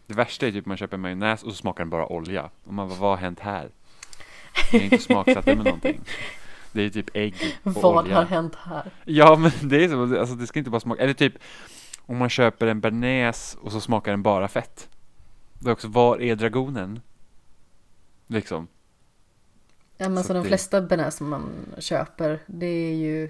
Det 0.08 0.14
värsta 0.14 0.48
är 0.48 0.52
typ 0.52 0.66
man 0.66 0.78
köper 0.78 0.98
majonnäs 0.98 1.44
och 1.44 1.52
så 1.52 1.56
smakar 1.58 1.84
den 1.84 1.90
bara 1.90 2.08
olja. 2.08 2.50
Och 2.64 2.74
man 2.74 2.90
bara, 2.90 3.00
vad 3.00 3.10
har 3.10 3.18
hänt 3.18 3.40
här? 3.40 3.70
Jag 4.72 4.80
har 4.80 4.84
inte 4.84 4.98
smaksatt 4.98 5.46
det 5.46 5.56
med 5.56 5.66
någonting. 5.66 6.02
Det 6.72 6.82
är 6.82 6.90
typ 6.90 7.10
ägg 7.14 7.36
och 7.64 7.74
Vad 7.74 8.06
olja. 8.06 8.16
har 8.16 8.26
hänt 8.26 8.56
här? 8.56 8.92
Ja 9.06 9.36
men 9.36 9.52
det 9.70 9.84
är 9.84 9.90
så, 9.90 10.20
alltså 10.20 10.36
det 10.36 10.48
ska 10.48 10.60
inte 10.60 10.72
bara 10.72 10.80
smaka, 10.80 11.02
eller 11.04 11.14
typ 11.14 11.34
om 12.06 12.18
man 12.18 12.30
köper 12.30 12.68
en 12.68 12.82
bearnaise 12.82 13.58
och 13.62 13.72
så 13.72 13.82
smakar 13.82 14.12
den 14.12 14.24
bara 14.24 14.48
fett. 14.48 14.90
Det 15.60 15.70
är 15.70 15.74
också, 15.74 15.88
var 15.88 16.22
är 16.22 16.36
dragonen? 16.36 17.00
Liksom. 18.28 18.68
Ja 19.98 20.10
men 20.10 20.24
Så 20.24 20.28
så 20.28 20.34
de 20.34 20.40
det- 20.40 20.48
flesta 20.48 20.82
bearnaise 20.82 21.18
som 21.18 21.30
man 21.30 21.50
köper 21.80 22.40
det 22.48 22.66
är 22.66 22.96
ju 22.96 23.30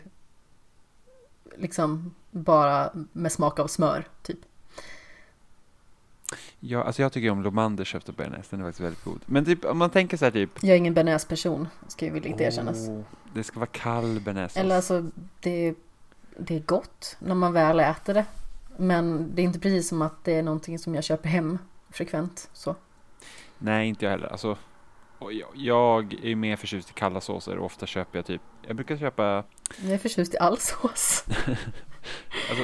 liksom 1.58 2.16
bara 2.32 2.92
med 3.14 3.32
smak 3.32 3.60
av 3.60 3.68
smör 3.68 4.08
typ. 4.24 4.40
Ja, 6.60 6.84
alltså 6.84 7.02
jag 7.02 7.12
tycker 7.14 7.30
om 7.30 7.44
Lomander 7.44 7.86
köpte 7.86 8.12
bearnaise, 8.12 8.48
den 8.50 8.60
är 8.60 8.66
faktiskt 8.66 8.82
väldigt 8.86 9.04
god. 9.04 9.20
Men 9.26 9.46
typ 9.46 9.66
om 9.66 9.78
man 9.78 9.90
tänker 9.90 10.18
så 10.18 10.26
här 10.26 10.32
typ 10.32 10.50
Jag 10.64 10.72
är 10.74 10.78
ingen 10.78 10.94
bearnaise-person, 10.94 11.68
ska 11.88 12.06
ju 12.06 12.12
villigt 12.12 12.42
erkännas. 12.42 12.88
åh, 12.90 13.02
det 13.34 13.44
ska 13.44 13.60
vara 13.60 13.70
kall 13.72 14.20
bearnaisesås. 14.20 14.62
Eller 14.62 14.76
alltså, 14.76 15.06
det, 15.40 15.74
det 16.38 16.56
är 16.56 16.60
gott 16.60 17.18
när 17.20 17.36
man 17.36 17.54
väl 17.54 17.80
äter 17.80 18.14
det. 18.14 18.26
Men 18.78 19.36
det 19.36 19.42
är 19.42 19.44
inte 19.44 19.60
precis 19.60 19.90
som 19.90 20.02
att 20.02 20.24
det 20.24 20.36
är 20.36 20.44
någonting 20.44 20.80
som 20.80 20.96
jag 20.96 21.04
köper 21.04 21.30
hem 21.30 21.58
frekvent. 21.90 22.50
Så. 22.54 22.76
Nej, 23.58 23.88
inte 23.88 24.06
jag 24.06 24.12
heller. 24.12 24.28
Alltså, 24.28 24.58
jag, 25.54 26.14
är 26.24 26.36
mer 26.36 26.56
förtjust 26.56 26.90
i 26.90 26.94
kalla 26.94 27.22
såser 27.22 27.58
och 27.58 27.66
ofta 27.66 27.86
köper 27.86 28.20
jag 28.20 28.26
typ, 28.26 28.42
jag 28.68 28.76
brukar 28.76 28.98
köpa, 28.98 29.44
Jag 29.82 29.92
är 29.92 29.98
förtjust 29.98 30.34
i 30.34 30.38
all 30.38 30.58
sås. 30.58 31.26
alltså 32.50 32.64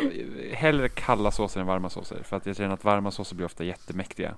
hellre 0.53 0.89
kalla 0.89 1.31
såser 1.31 1.61
än 1.61 1.67
varma 1.67 1.89
såser. 1.89 2.23
För 2.23 2.37
att 2.37 2.45
jag 2.45 2.55
känner 2.55 2.73
att 2.73 2.83
varma 2.83 3.11
såser 3.11 3.35
blir 3.35 3.45
ofta 3.45 3.63
jättemäktiga. 3.63 4.35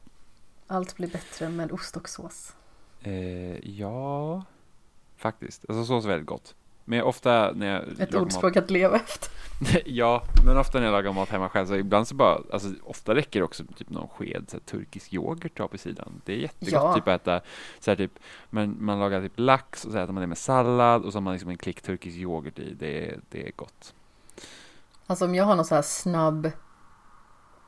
Allt 0.68 0.96
blir 0.96 1.08
bättre 1.08 1.50
med 1.50 1.72
ost 1.72 1.98
och 1.98 2.10
sås. 2.10 2.56
Eh, 3.02 3.70
ja, 3.80 4.44
faktiskt. 5.18 5.66
Alltså 5.70 5.86
sås 5.86 6.06
är 6.06 6.10
väldigt 6.10 6.28
gott. 6.28 6.56
Men 6.86 7.02
ofta 7.02 7.52
när 7.56 7.68
jag 7.68 7.82
Ett 7.82 7.98
lagar 8.00 8.12
mat, 8.12 8.22
ordspråk 8.22 8.58
att 8.58 8.72
leva 8.72 8.96
efter. 8.96 9.30
ja, 9.86 10.24
men 10.46 10.58
ofta 10.58 10.78
när 10.80 10.86
jag 10.86 10.92
lagar 10.92 11.14
mat 11.14 11.30
hemma 11.30 11.50
själv 11.50 11.66
så 11.66 11.76
ibland 11.76 12.08
så 12.08 12.16
bara, 12.16 12.40
alltså 12.54 12.70
ofta 12.84 13.16
räcker 13.16 13.40
det 13.40 13.44
också 13.44 13.64
typ 13.78 13.90
någon 13.90 14.08
sked 14.08 14.46
så 14.48 14.58
här, 14.58 14.62
turkisk 14.62 15.14
yoghurt 15.14 15.60
att 15.60 15.72
på 15.72 15.78
sidan. 15.78 16.22
Det 16.26 16.34
är 16.34 16.38
jättegott 16.38 16.74
Ja. 16.74 16.94
typ 16.94 17.08
att 17.08 17.22
äta 17.22 17.42
så 17.80 17.92
här, 17.92 17.96
typ, 17.96 18.12
men 18.50 18.86
man 18.86 19.00
lagar 19.00 19.22
typ 19.22 19.34
lax 19.40 19.86
och 19.86 19.92
så 19.92 19.98
äter 19.98 20.14
man 20.14 20.22
det 20.22 20.28
med 20.28 20.38
sallad 20.38 21.06
och 21.06 21.12
så 21.12 21.16
har 21.18 21.22
man 21.22 21.34
liksom 21.34 21.50
en 21.50 21.58
klick 21.58 21.82
turkisk 21.82 22.18
yoghurt 22.18 22.60
i. 22.60 22.74
Det 22.74 23.10
är, 23.10 23.20
det 23.30 23.48
är 23.48 23.52
gott. 23.56 23.94
Alltså 25.08 25.26
om 25.26 25.36
jag 25.36 25.46
har 25.46 25.56
någon 25.56 25.66
så 25.66 25.76
här 25.76 25.82
snabb 25.82 26.52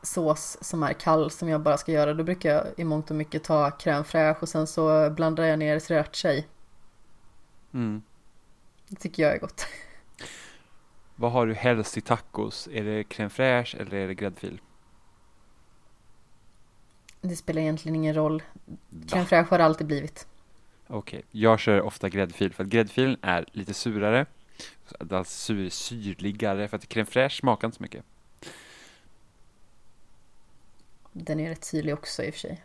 sås 0.04 0.58
som 0.62 0.84
är 0.84 0.94
kall 0.94 1.32
som 1.32 1.50
jag 1.50 1.62
bara 1.62 1.78
ska 1.78 1.92
göra 1.92 2.14
då 2.14 2.24
brukar 2.24 2.54
jag 2.54 2.66
i 2.78 2.84
mångt 2.84 3.10
och 3.10 3.16
mycket 3.16 3.44
ta 3.44 3.70
crème 3.70 4.04
fraîche 4.04 4.42
och 4.42 4.50
sen 4.50 4.68
så 4.68 5.10
blandar 5.10 5.44
jag 5.44 5.60
ner 5.60 5.80
sriracha 5.80 6.34
i. 6.34 6.46
Mm. 7.74 8.02
Det 8.90 8.96
tycker 8.96 9.24
jag 9.24 9.34
är 9.36 9.40
gott. 9.40 9.66
Vad 11.16 11.32
har 11.32 11.48
du 11.48 11.54
helst 11.54 11.98
i 11.98 12.02
tacos? 12.02 12.68
Är 12.72 12.84
det 12.84 13.04
crème 13.04 13.30
fraîche 13.30 13.82
eller 13.82 13.94
är 13.94 14.08
det 14.08 14.16
gräddfil? 14.16 14.62
Det 17.22 17.36
spelar 17.36 17.62
egentligen 17.62 17.96
ingen 17.96 18.14
roll. 18.14 18.44
Crème 18.92 19.26
fraîche 19.26 19.50
har 19.50 19.58
det 19.58 19.66
alltid 19.66 19.88
blivit. 19.88 20.28
Okej, 20.88 21.24
jag 21.32 21.60
kör 21.60 21.82
ofta 21.82 22.10
gräddfil 22.10 22.54
för 22.54 22.64
att 22.64 22.70
gräddfilen 22.70 23.18
är 23.22 23.46
lite 23.52 23.74
surare. 23.74 24.26
Alltså 25.00 25.24
sur, 25.24 25.70
syrligare 25.70 26.68
för 26.68 26.78
att 26.78 26.88
crème 26.88 27.06
fraîche 27.06 27.40
smakar 27.40 27.68
inte 27.68 27.78
så 27.78 27.84
mycket. 27.84 28.06
Den 31.14 31.40
är 31.40 31.50
rätt 31.50 31.72
tydlig 31.72 31.94
också 31.94 32.24
i 32.24 32.30
och 32.30 32.34
för 32.34 32.40
sig. 32.40 32.64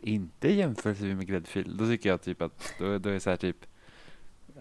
Inte 0.00 0.48
i 0.48 0.56
jämförelse 0.56 1.04
med 1.04 1.26
gräddfil. 1.26 1.76
Då 1.76 1.86
tycker 1.86 2.08
jag 2.08 2.22
typ 2.22 2.42
att 2.42 2.74
då, 2.78 2.98
då 2.98 3.10
är 3.10 3.18
så 3.18 3.30
här 3.30 3.36
typ 3.36 3.66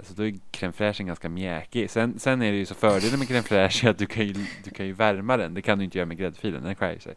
Alltså 0.01 0.13
då 0.13 0.25
är 0.25 0.33
crème 0.51 0.71
fraîchen 0.71 1.07
ganska 1.07 1.29
mjäkig. 1.29 1.89
Sen, 1.89 2.19
sen 2.19 2.41
är 2.41 2.51
det 2.51 2.57
ju 2.57 2.65
så 2.65 2.75
fördelen 2.75 3.19
med 3.19 3.27
crème 3.27 3.41
fraîche 3.41 3.89
att 3.89 3.97
du 3.97 4.05
kan, 4.05 4.25
ju, 4.27 4.33
du 4.63 4.71
kan 4.71 4.85
ju 4.85 4.93
värma 4.93 5.37
den. 5.37 5.53
Det 5.53 5.61
kan 5.61 5.77
du 5.77 5.83
inte 5.83 5.97
göra 5.97 6.05
med 6.05 6.17
gräddfilen, 6.17 6.63
den 6.63 6.75
skär 6.75 6.93
ju 6.93 6.99
sig. 6.99 7.15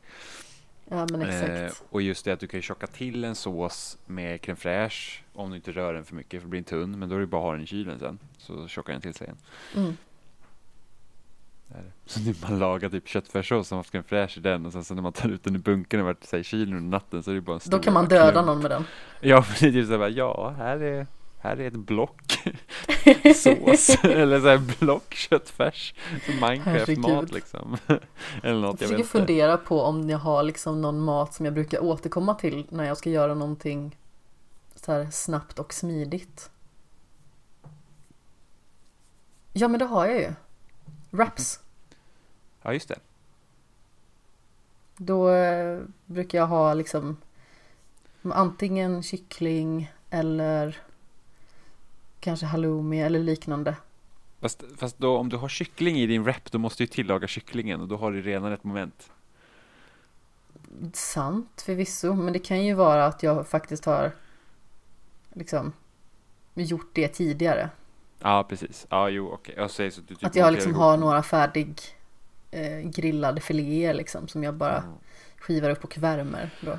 Ja 0.89 1.07
men 1.11 1.23
exakt. 1.23 1.81
Eh, 1.81 1.87
och 1.91 2.03
just 2.03 2.25
det 2.25 2.33
att 2.33 2.41
du 2.41 2.47
kan 2.47 2.59
ju 2.59 2.63
tjocka 2.63 2.87
till 2.87 3.25
en 3.25 3.35
sås 3.35 3.99
med 4.07 4.41
crème 4.41 4.57
fraîche 4.57 5.21
om 5.33 5.51
du 5.51 5.57
inte 5.57 5.73
rör 5.73 5.95
den 5.95 6.05
för 6.05 6.15
mycket 6.15 6.41
för 6.41 6.47
det 6.47 6.51
blir 6.51 6.59
en 6.59 6.65
tunn. 6.65 6.99
Men 6.99 7.09
då 7.09 7.17
är 7.17 7.21
det 7.21 7.27
bara 7.27 7.41
att 7.41 7.45
ha 7.45 7.53
den 7.53 7.63
i 7.63 7.67
kylen 7.67 7.99
sen. 7.99 8.19
Så 8.39 8.69
tjockar 8.69 8.93
den 8.93 9.03
till 9.03 9.15
sig 9.15 9.27
igen. 9.27 9.39
Mm. 9.77 9.97
Så 12.07 12.21
nu 12.21 12.35
man 12.43 12.59
lagar 12.59 12.89
typ 12.89 13.09
köttfärssås 13.09 13.69
som 13.69 13.79
haft 13.79 13.95
crème 13.95 14.03
fraîche 14.03 14.39
i 14.39 14.41
den 14.41 14.67
och 14.67 14.73
sen 14.73 14.85
så 14.85 14.95
när 14.95 15.03
man 15.03 15.13
tar 15.13 15.29
ut 15.29 15.45
den 15.45 15.55
i 15.55 15.59
bunkern 15.59 16.01
och 16.01 16.07
varit 16.07 16.35
i 16.35 16.45
kylen 16.45 16.75
under 16.75 16.91
natten 16.91 17.23
så 17.23 17.31
är 17.31 17.35
det 17.35 17.41
bara 17.41 17.55
en 17.55 17.61
stor 17.61 17.71
Då 17.71 17.79
kan 17.79 17.95
man 17.95 18.09
döda 18.09 18.33
klump. 18.33 18.47
någon 18.47 18.63
med 18.63 18.71
den. 18.71 18.85
Ja, 19.21 19.43
för 19.43 19.61
det 19.61 19.69
är 19.69 19.73
typ 19.73 19.87
så 19.87 19.99
här, 19.99 20.09
ja, 20.09 20.55
här 20.59 20.81
är, 20.81 21.07
här 21.45 21.61
är 21.61 21.67
ett 21.67 21.75
block 21.75 22.33
sås, 23.37 24.05
eller 24.05 24.41
så 24.41 24.49
här 24.49 24.79
block 24.81 25.15
köttfärs, 25.15 25.95
Minecraft-mat 26.41 27.33
liksom. 27.33 27.77
eller 28.43 28.61
något, 28.61 28.81
jag 28.81 28.91
försöker 28.91 29.05
fundera 29.05 29.57
på 29.57 29.81
om 29.83 30.11
jag 30.11 30.19
har 30.19 30.43
liksom 30.43 30.83
någon 30.83 31.01
mat 31.01 31.35
som 31.35 31.45
jag 31.45 31.55
brukar 31.55 31.83
återkomma 31.83 32.35
till 32.35 32.67
när 32.69 32.85
jag 32.85 32.97
ska 32.97 33.11
göra 33.11 33.35
någonting 33.35 33.97
så 34.75 34.93
här 34.93 35.11
snabbt 35.11 35.59
och 35.59 35.75
smidigt. 35.75 36.51
Ja 39.53 39.69
men 39.69 39.79
det 39.79 39.85
har 39.85 40.07
jag 40.07 40.17
ju. 40.17 40.33
Wraps. 41.11 41.61
Ja, 42.63 42.73
just 42.73 42.89
det. 42.89 42.99
Då 44.97 45.31
eh, 45.31 45.81
brukar 46.07 46.39
jag 46.39 46.47
ha 46.47 46.75
liksom 46.75 47.17
antingen 48.23 49.03
kyckling 49.03 49.93
eller 50.11 50.85
kanske 52.25 52.47
halloumi 52.47 53.01
eller 53.03 53.19
liknande. 53.19 53.77
Fast, 54.41 54.63
fast 54.77 54.99
då, 54.99 55.17
om 55.17 55.29
du 55.29 55.37
har 55.37 55.49
kyckling 55.49 55.97
i 55.97 56.07
din 56.07 56.23
wrap, 56.25 56.51
då 56.53 56.59
måste 56.59 56.83
du 56.83 56.85
ju 56.85 56.89
tillaga 56.89 57.27
kycklingen 57.27 57.81
och 57.81 57.89
då 57.89 57.97
har 57.97 58.13
du 58.13 58.23
redan 58.23 58.53
ett 58.53 58.65
moment. 58.65 59.11
Sant 60.93 61.63
förvisso, 61.67 62.15
men 62.15 62.33
det 62.33 62.39
kan 62.39 62.65
ju 62.65 62.75
vara 62.75 63.07
att 63.07 63.23
jag 63.23 63.49
faktiskt 63.49 63.85
har 63.85 64.13
liksom 65.33 65.73
gjort 66.55 66.91
det 66.93 67.09
tidigare. 67.09 67.71
Ja, 68.19 68.47
precis. 68.49 68.87
Ja, 68.91 69.09
jo, 69.09 69.31
okej. 69.33 69.55
Jag 69.59 69.71
så 69.71 69.87
att 69.87 70.09
typ 70.09 70.25
Att 70.25 70.37
jag 70.37 70.53
liksom 70.53 70.75
har 70.75 70.97
några 70.97 71.23
färdig 71.23 71.81
eh, 72.51 72.81
grillade 72.81 73.41
filéer 73.41 73.95
liksom 73.95 74.29
som 74.29 74.45
jag 74.45 74.55
bara 74.55 74.79
Mm. 74.79 74.91
skivar 75.39 75.71
upp 75.71 75.85
och 75.85 75.99
värmer. 75.99 76.51
Då. 76.61 76.79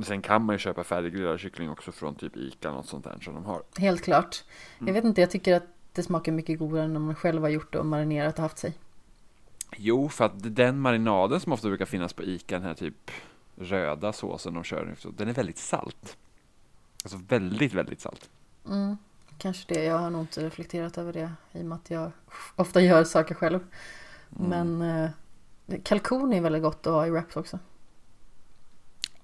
Men 0.00 0.04
Sen 0.04 0.22
kan 0.22 0.44
man 0.44 0.54
ju 0.54 0.58
köpa 0.58 0.84
färdiggrillad 0.84 1.40
kyckling 1.40 1.70
också 1.70 1.92
från 1.92 2.14
typ 2.14 2.36
Ica, 2.36 2.70
något 2.70 2.86
sånt 2.86 3.04
där 3.04 3.18
som 3.22 3.34
de 3.34 3.44
har. 3.44 3.62
Helt 3.76 4.02
klart. 4.02 4.44
Mm. 4.78 4.86
Jag 4.86 4.94
vet 4.94 5.04
inte, 5.04 5.20
jag 5.20 5.30
tycker 5.30 5.56
att 5.56 5.66
det 5.92 6.02
smakar 6.02 6.32
mycket 6.32 6.58
godare 6.58 6.88
när 6.88 7.00
man 7.00 7.14
själv 7.14 7.42
har 7.42 7.48
gjort 7.48 7.72
det 7.72 7.78
och 7.78 7.86
marinerat 7.86 8.34
och 8.34 8.42
haft 8.42 8.58
sig. 8.58 8.78
Jo, 9.76 10.08
för 10.08 10.24
att 10.24 10.32
den 10.56 10.78
marinaden 10.78 11.40
som 11.40 11.52
ofta 11.52 11.68
brukar 11.68 11.84
finnas 11.84 12.12
på 12.12 12.22
Ica, 12.22 12.54
den 12.54 12.62
här 12.62 12.74
typ 12.74 13.10
röda 13.56 14.12
såsen 14.12 14.54
de 14.54 14.64
kör, 14.64 14.96
den 15.16 15.28
är 15.28 15.32
väldigt 15.32 15.58
salt. 15.58 16.16
Alltså 17.04 17.18
väldigt, 17.28 17.74
väldigt 17.74 18.00
salt. 18.00 18.30
Mm, 18.66 18.96
kanske 19.38 19.74
det. 19.74 19.84
Jag 19.84 19.98
har 19.98 20.10
nog 20.10 20.20
inte 20.20 20.46
reflekterat 20.46 20.98
över 20.98 21.12
det 21.12 21.32
i 21.52 21.60
och 21.62 21.66
med 21.66 21.76
att 21.76 21.90
jag 21.90 22.12
ofta 22.56 22.80
gör 22.80 23.04
saker 23.04 23.34
själv. 23.34 23.60
Mm. 24.38 24.76
Men 24.78 25.04
eh, 25.66 25.80
kalkon 25.82 26.32
är 26.32 26.40
väldigt 26.40 26.62
gott 26.62 26.86
att 26.86 26.92
ha 26.92 27.06
i 27.06 27.10
wraps 27.10 27.36
också. 27.36 27.58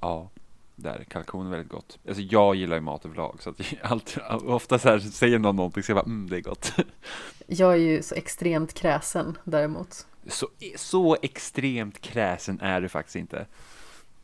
Ja, 0.01 0.31
där. 0.77 1.05
Kalkon 1.09 1.47
är 1.47 1.51
väldigt 1.51 1.69
gott. 1.69 1.99
Alltså 2.09 2.23
jag 2.23 2.55
gillar 2.55 2.77
ju 2.77 2.81
mat 2.81 3.05
överlag, 3.05 3.37
så 3.41 3.51
att 3.51 3.61
alltid, 3.83 4.23
ofta 4.31 4.79
så 4.79 4.89
här 4.89 4.99
säger 4.99 5.39
någon 5.39 5.57
någonting 5.57 5.83
så 5.83 5.91
jag 5.91 5.97
bara, 5.97 6.07
mm, 6.07 6.31
det 6.31 6.37
är 6.37 6.41
gott. 6.41 6.73
Jag 7.47 7.73
är 7.73 7.77
ju 7.77 8.03
så 8.03 8.15
extremt 8.15 8.75
kräsen 8.75 9.39
däremot. 9.45 10.07
Så, 10.27 10.49
så 10.77 11.17
extremt 11.23 12.01
kräsen 12.01 12.61
är 12.61 12.81
du 12.81 12.89
faktiskt 12.89 13.17
inte. 13.17 13.47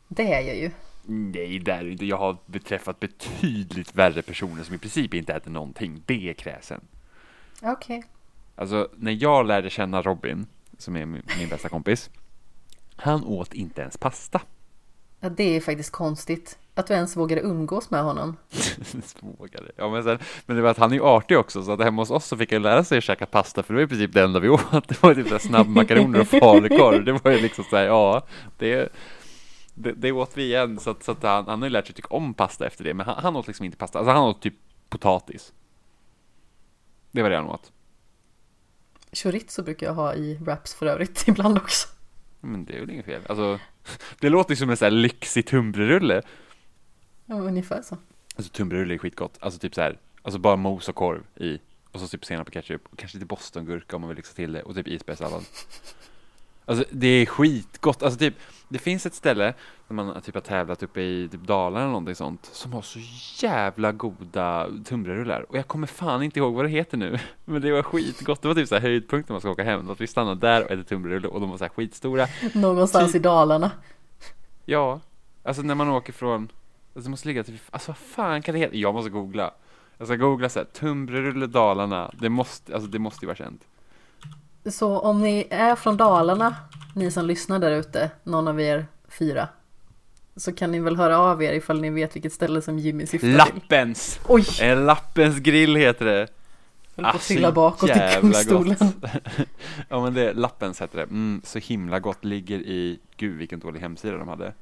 Det 0.07 0.33
är 0.33 0.41
jag 0.41 0.57
ju. 0.57 0.71
Nej, 1.05 1.59
det 1.59 1.71
är 1.71 1.83
du 1.83 1.91
inte. 1.91 2.05
Jag 2.05 2.17
har 2.17 2.37
beträffat 2.45 2.99
betydligt 2.99 3.95
värre 3.95 4.21
personer 4.21 4.63
som 4.63 4.75
i 4.75 4.77
princip 4.77 5.13
inte 5.13 5.33
äter 5.33 5.51
någonting. 5.51 6.03
Det 6.05 6.29
är 6.29 6.33
kräsen. 6.33 6.81
Okej. 7.61 8.03
Alltså, 8.55 8.89
när 8.95 9.11
jag 9.11 9.47
lärde 9.47 9.69
känna 9.69 10.01
Robin, 10.01 10.47
som 10.77 10.95
är 10.95 11.05
min, 11.05 11.23
min 11.37 11.49
bästa 11.49 11.69
kompis, 11.69 12.09
han 12.95 13.23
åt 13.23 13.53
inte 13.53 13.81
ens 13.81 13.97
pasta. 13.97 14.41
Ja, 15.23 15.29
det 15.29 15.55
är 15.55 15.61
faktiskt 15.61 15.91
konstigt. 15.91 16.57
Att 16.75 16.87
du 16.87 16.93
ens 16.93 17.17
vågade 17.17 17.41
umgås 17.41 17.91
med 17.91 18.03
honom. 18.03 18.37
Svågare. 19.03 19.71
Ja, 19.75 19.89
men, 19.89 20.03
sen, 20.03 20.19
men 20.45 20.55
det 20.55 20.61
var 20.61 20.69
att 20.69 20.77
han 20.77 20.91
är 20.91 20.95
ju 20.95 21.03
artig 21.03 21.37
också, 21.37 21.63
så 21.63 21.71
att 21.71 21.79
hemma 21.79 22.01
hos 22.01 22.11
oss 22.11 22.25
så 22.25 22.37
fick 22.37 22.51
jag 22.51 22.61
lära 22.61 22.83
sig 22.83 22.97
att 22.97 23.03
käka 23.03 23.25
pasta, 23.25 23.63
för 23.63 23.73
det 23.73 23.77
var 23.77 23.83
i 23.83 23.87
princip 23.87 24.13
det 24.13 24.23
enda 24.23 24.39
vi 24.39 24.49
åt. 24.49 24.87
Det 24.87 25.03
var 25.03 25.15
typ 25.15 25.27
så 25.27 25.39
snabbmakaroner 25.39 26.19
och 26.21 26.27
falukorv. 26.27 27.05
Det 27.05 27.11
var 27.11 27.31
ju 27.31 27.41
liksom 27.41 27.63
så 27.69 27.75
här, 27.75 27.83
ja, 27.83 28.25
det, 28.57 28.93
det, 29.73 29.91
det 29.91 30.11
åt 30.11 30.37
vi 30.37 30.43
igen, 30.43 30.79
så 30.79 30.89
att, 30.89 31.03
så 31.03 31.11
att 31.11 31.23
han, 31.23 31.47
han 31.47 31.61
har 31.61 31.67
ju 31.67 31.71
lärt 31.71 31.85
sig 31.85 31.95
tycka 31.95 32.07
om 32.07 32.33
pasta 32.33 32.67
efter 32.67 32.83
det, 32.83 32.93
men 32.93 33.05
han, 33.05 33.15
han 33.23 33.35
åt 33.35 33.47
liksom 33.47 33.65
inte 33.65 33.77
pasta. 33.77 33.99
Alltså 33.99 34.11
han 34.11 34.23
åt 34.23 34.41
typ 34.41 34.55
potatis. 34.89 35.53
Det 37.11 37.21
var 37.21 37.29
det 37.29 37.35
han 37.35 37.45
åt. 37.45 37.71
Chorizo 39.11 39.63
brukar 39.63 39.87
jag 39.87 39.93
ha 39.93 40.13
i 40.13 40.35
wraps 40.35 40.73
för 40.73 40.85
övrigt 40.85 41.23
ibland 41.27 41.57
också. 41.57 41.87
Men 42.39 42.65
det 42.65 42.75
är 42.75 42.79
väl 42.79 42.89
inget 42.89 43.05
fel. 43.05 43.21
Alltså, 43.29 43.59
det 44.19 44.29
låter 44.29 44.51
ju 44.51 44.55
som 44.55 44.69
en 44.69 44.77
sån 44.77 44.85
här 44.85 44.91
lyxig 44.91 45.45
tunnbrödsrulle. 45.45 46.21
Ja, 47.25 47.35
ungefär 47.35 47.81
så. 47.81 47.97
Alltså 48.35 48.51
tunnbrödsrulle 48.51 48.93
är 48.93 48.97
skitgott. 48.97 49.37
Alltså 49.39 49.59
typ 49.59 49.75
så 49.75 49.81
här, 49.81 49.99
alltså 50.21 50.39
bara 50.39 50.55
mos 50.55 50.89
och 50.89 50.95
korv 50.95 51.23
i. 51.35 51.59
Och 51.91 51.99
så 51.99 52.07
typ 52.07 52.25
senap 52.25 52.47
och 52.47 52.53
ketchup. 52.53 52.81
Och 52.91 52.97
kanske 52.97 53.17
lite 53.17 53.25
bostongurka 53.25 53.95
om 53.95 54.01
man 54.01 54.09
vill 54.09 54.17
lyxa 54.17 54.33
till 54.33 54.51
det. 54.51 54.63
Och 54.63 54.75
typ 54.75 54.87
isbergssallad. 54.87 55.45
Alltså 56.65 56.85
det 56.91 57.07
är 57.07 57.25
skitgott. 57.25 58.03
Alltså 58.03 58.19
typ, 58.19 58.33
det 58.69 58.79
finns 58.79 59.05
ett 59.05 59.13
ställe 59.13 59.53
där 59.87 59.95
man 59.95 60.21
typ 60.21 60.35
har 60.35 60.41
tävlat 60.41 60.83
uppe 60.83 61.01
i 61.01 61.29
typ 61.31 61.41
Dalarna 61.41 61.79
eller 61.79 61.91
någonting 61.91 62.15
sånt. 62.15 62.49
Som 62.51 62.73
har 62.73 62.81
så 62.81 62.99
jävla 63.45 63.91
goda 63.91 64.67
tunnbrödsrullar. 64.85 65.45
Och 65.49 65.57
jag 65.57 65.67
kommer 65.67 65.87
fan 65.87 66.23
inte 66.23 66.39
ihåg 66.39 66.53
vad 66.53 66.65
det 66.65 66.69
heter 66.69 66.97
nu. 66.97 67.19
Men 67.45 67.61
det 67.61 67.71
var 67.71 67.83
skitgott. 67.83 68.41
Det 68.41 68.47
var 68.47 68.55
typ 68.55 68.67
så 68.67 68.75
här 68.75 68.81
höjdpunkten 68.81 69.33
man 69.33 69.41
ska 69.41 69.49
åka 69.49 69.63
hem. 69.63 69.89
Att 69.89 70.01
vi 70.01 70.07
stannade 70.07 70.47
där 70.47 70.63
och 70.63 70.71
äter 70.71 70.83
tunnbrödsrulle 70.83 71.27
och 71.27 71.41
de 71.41 71.49
var 71.49 71.57
så 71.57 71.63
här 71.63 71.69
skitstora. 71.69 72.27
Någonstans 72.53 73.11
Typ- 73.11 73.15
i 73.15 73.19
Dalarna. 73.19 73.71
Ja, 74.65 74.99
alltså 75.43 75.61
när 75.61 75.75
man 75.75 75.89
åker 75.89 76.13
från, 76.13 76.41
alltså 76.95 77.07
det 77.07 77.09
måste 77.09 77.27
ligga 77.27 77.43
typ, 77.43 77.61
alltså 77.71 77.91
vad 77.91 77.97
fan 77.97 78.41
kan 78.41 78.53
det 78.53 78.59
heta? 78.59 78.75
Jag 78.75 78.93
måste 78.93 79.09
googla. 79.09 79.51
Jag 79.97 80.07
ska 80.07 80.15
googla 80.15 80.49
så 80.49 80.59
här, 80.59 80.65
tunnbrödsrulle 80.65 81.47
Dalarna, 81.47 82.11
det 82.19 82.29
måste, 82.29 82.73
alltså 82.73 82.89
det 82.89 82.99
måste 82.99 83.25
ju 83.25 83.27
vara 83.27 83.35
känt. 83.35 83.61
Så 84.65 84.99
om 84.99 85.21
ni 85.21 85.47
är 85.49 85.75
från 85.75 85.97
Dalarna, 85.97 86.55
ni 86.95 87.11
som 87.11 87.25
lyssnar 87.25 87.59
där 87.59 87.71
ute, 87.71 88.11
någon 88.23 88.47
av 88.47 88.61
er 88.61 88.85
fyra, 89.07 89.47
så 90.35 90.53
kan 90.53 90.71
ni 90.71 90.79
väl 90.79 90.95
höra 90.97 91.19
av 91.19 91.43
er 91.43 91.53
ifall 91.53 91.81
ni 91.81 91.89
vet 91.89 92.15
vilket 92.15 92.33
ställe 92.33 92.61
som 92.61 92.79
Jimmy 92.79 93.05
syftar 93.07 93.27
till. 93.27 93.37
Lappens! 93.37 94.19
Oj! 94.27 94.45
Eh, 94.61 94.83
Lappens 94.83 95.39
grill 95.39 95.75
heter 95.75 96.05
det. 96.05 96.27
Höll 96.95 97.03
på 97.03 97.09
att 97.09 97.15
Alltså, 97.15 97.33
trilla 97.33 97.51
bakåt 97.51 97.89
i 97.89 98.17
kungstolen. 98.21 98.75
ja 99.89 100.03
men 100.03 100.13
det, 100.13 100.33
Lappens 100.33 100.81
heter 100.81 100.97
det. 100.97 101.03
Mm, 101.03 101.41
så 101.43 101.59
himla 101.59 101.99
gott. 101.99 102.25
Ligger 102.25 102.59
i, 102.59 102.99
gud 103.17 103.37
vilken 103.37 103.59
dålig 103.59 103.79
hemsida 103.79 104.17
de 104.17 104.27
hade. 104.27 104.53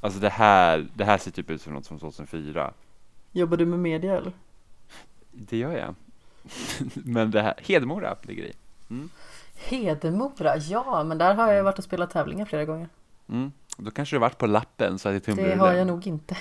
Alltså 0.00 0.20
det 0.20 0.28
här, 0.28 0.86
det 0.94 1.04
här 1.04 1.18
ser 1.18 1.30
typ 1.30 1.50
ut 1.50 1.62
som 1.62 1.72
något 1.72 1.86
från 1.86 1.98
2004. 1.98 2.72
Jobbar 3.32 3.56
du 3.56 3.66
med 3.66 3.78
media 3.78 4.16
eller? 4.16 4.32
Det 5.32 5.56
gör 5.56 5.76
jag. 5.76 5.94
men 6.94 7.30
det 7.30 7.42
här, 7.42 7.54
Hedemora 7.62 8.16
ligger 8.22 8.44
i. 8.44 8.52
Hedemora, 9.56 10.56
ja 10.56 11.04
men 11.04 11.18
där 11.18 11.34
har 11.34 11.52
jag 11.52 11.64
varit 11.64 11.78
och 11.78 11.84
spelat 11.84 12.10
tävlingar 12.10 12.44
flera 12.44 12.64
gånger. 12.64 12.88
Mm. 13.28 13.52
Då 13.76 13.90
kanske 13.90 14.16
du 14.16 14.20
varit 14.20 14.38
på 14.38 14.46
lappen 14.46 14.98
så 14.98 15.08
att 15.08 15.14
det 15.14 15.18
Det 15.18 15.36
tumlar 15.36 15.56
har 15.56 15.72
jag 15.72 15.86
nog 15.86 16.06
inte. 16.06 16.36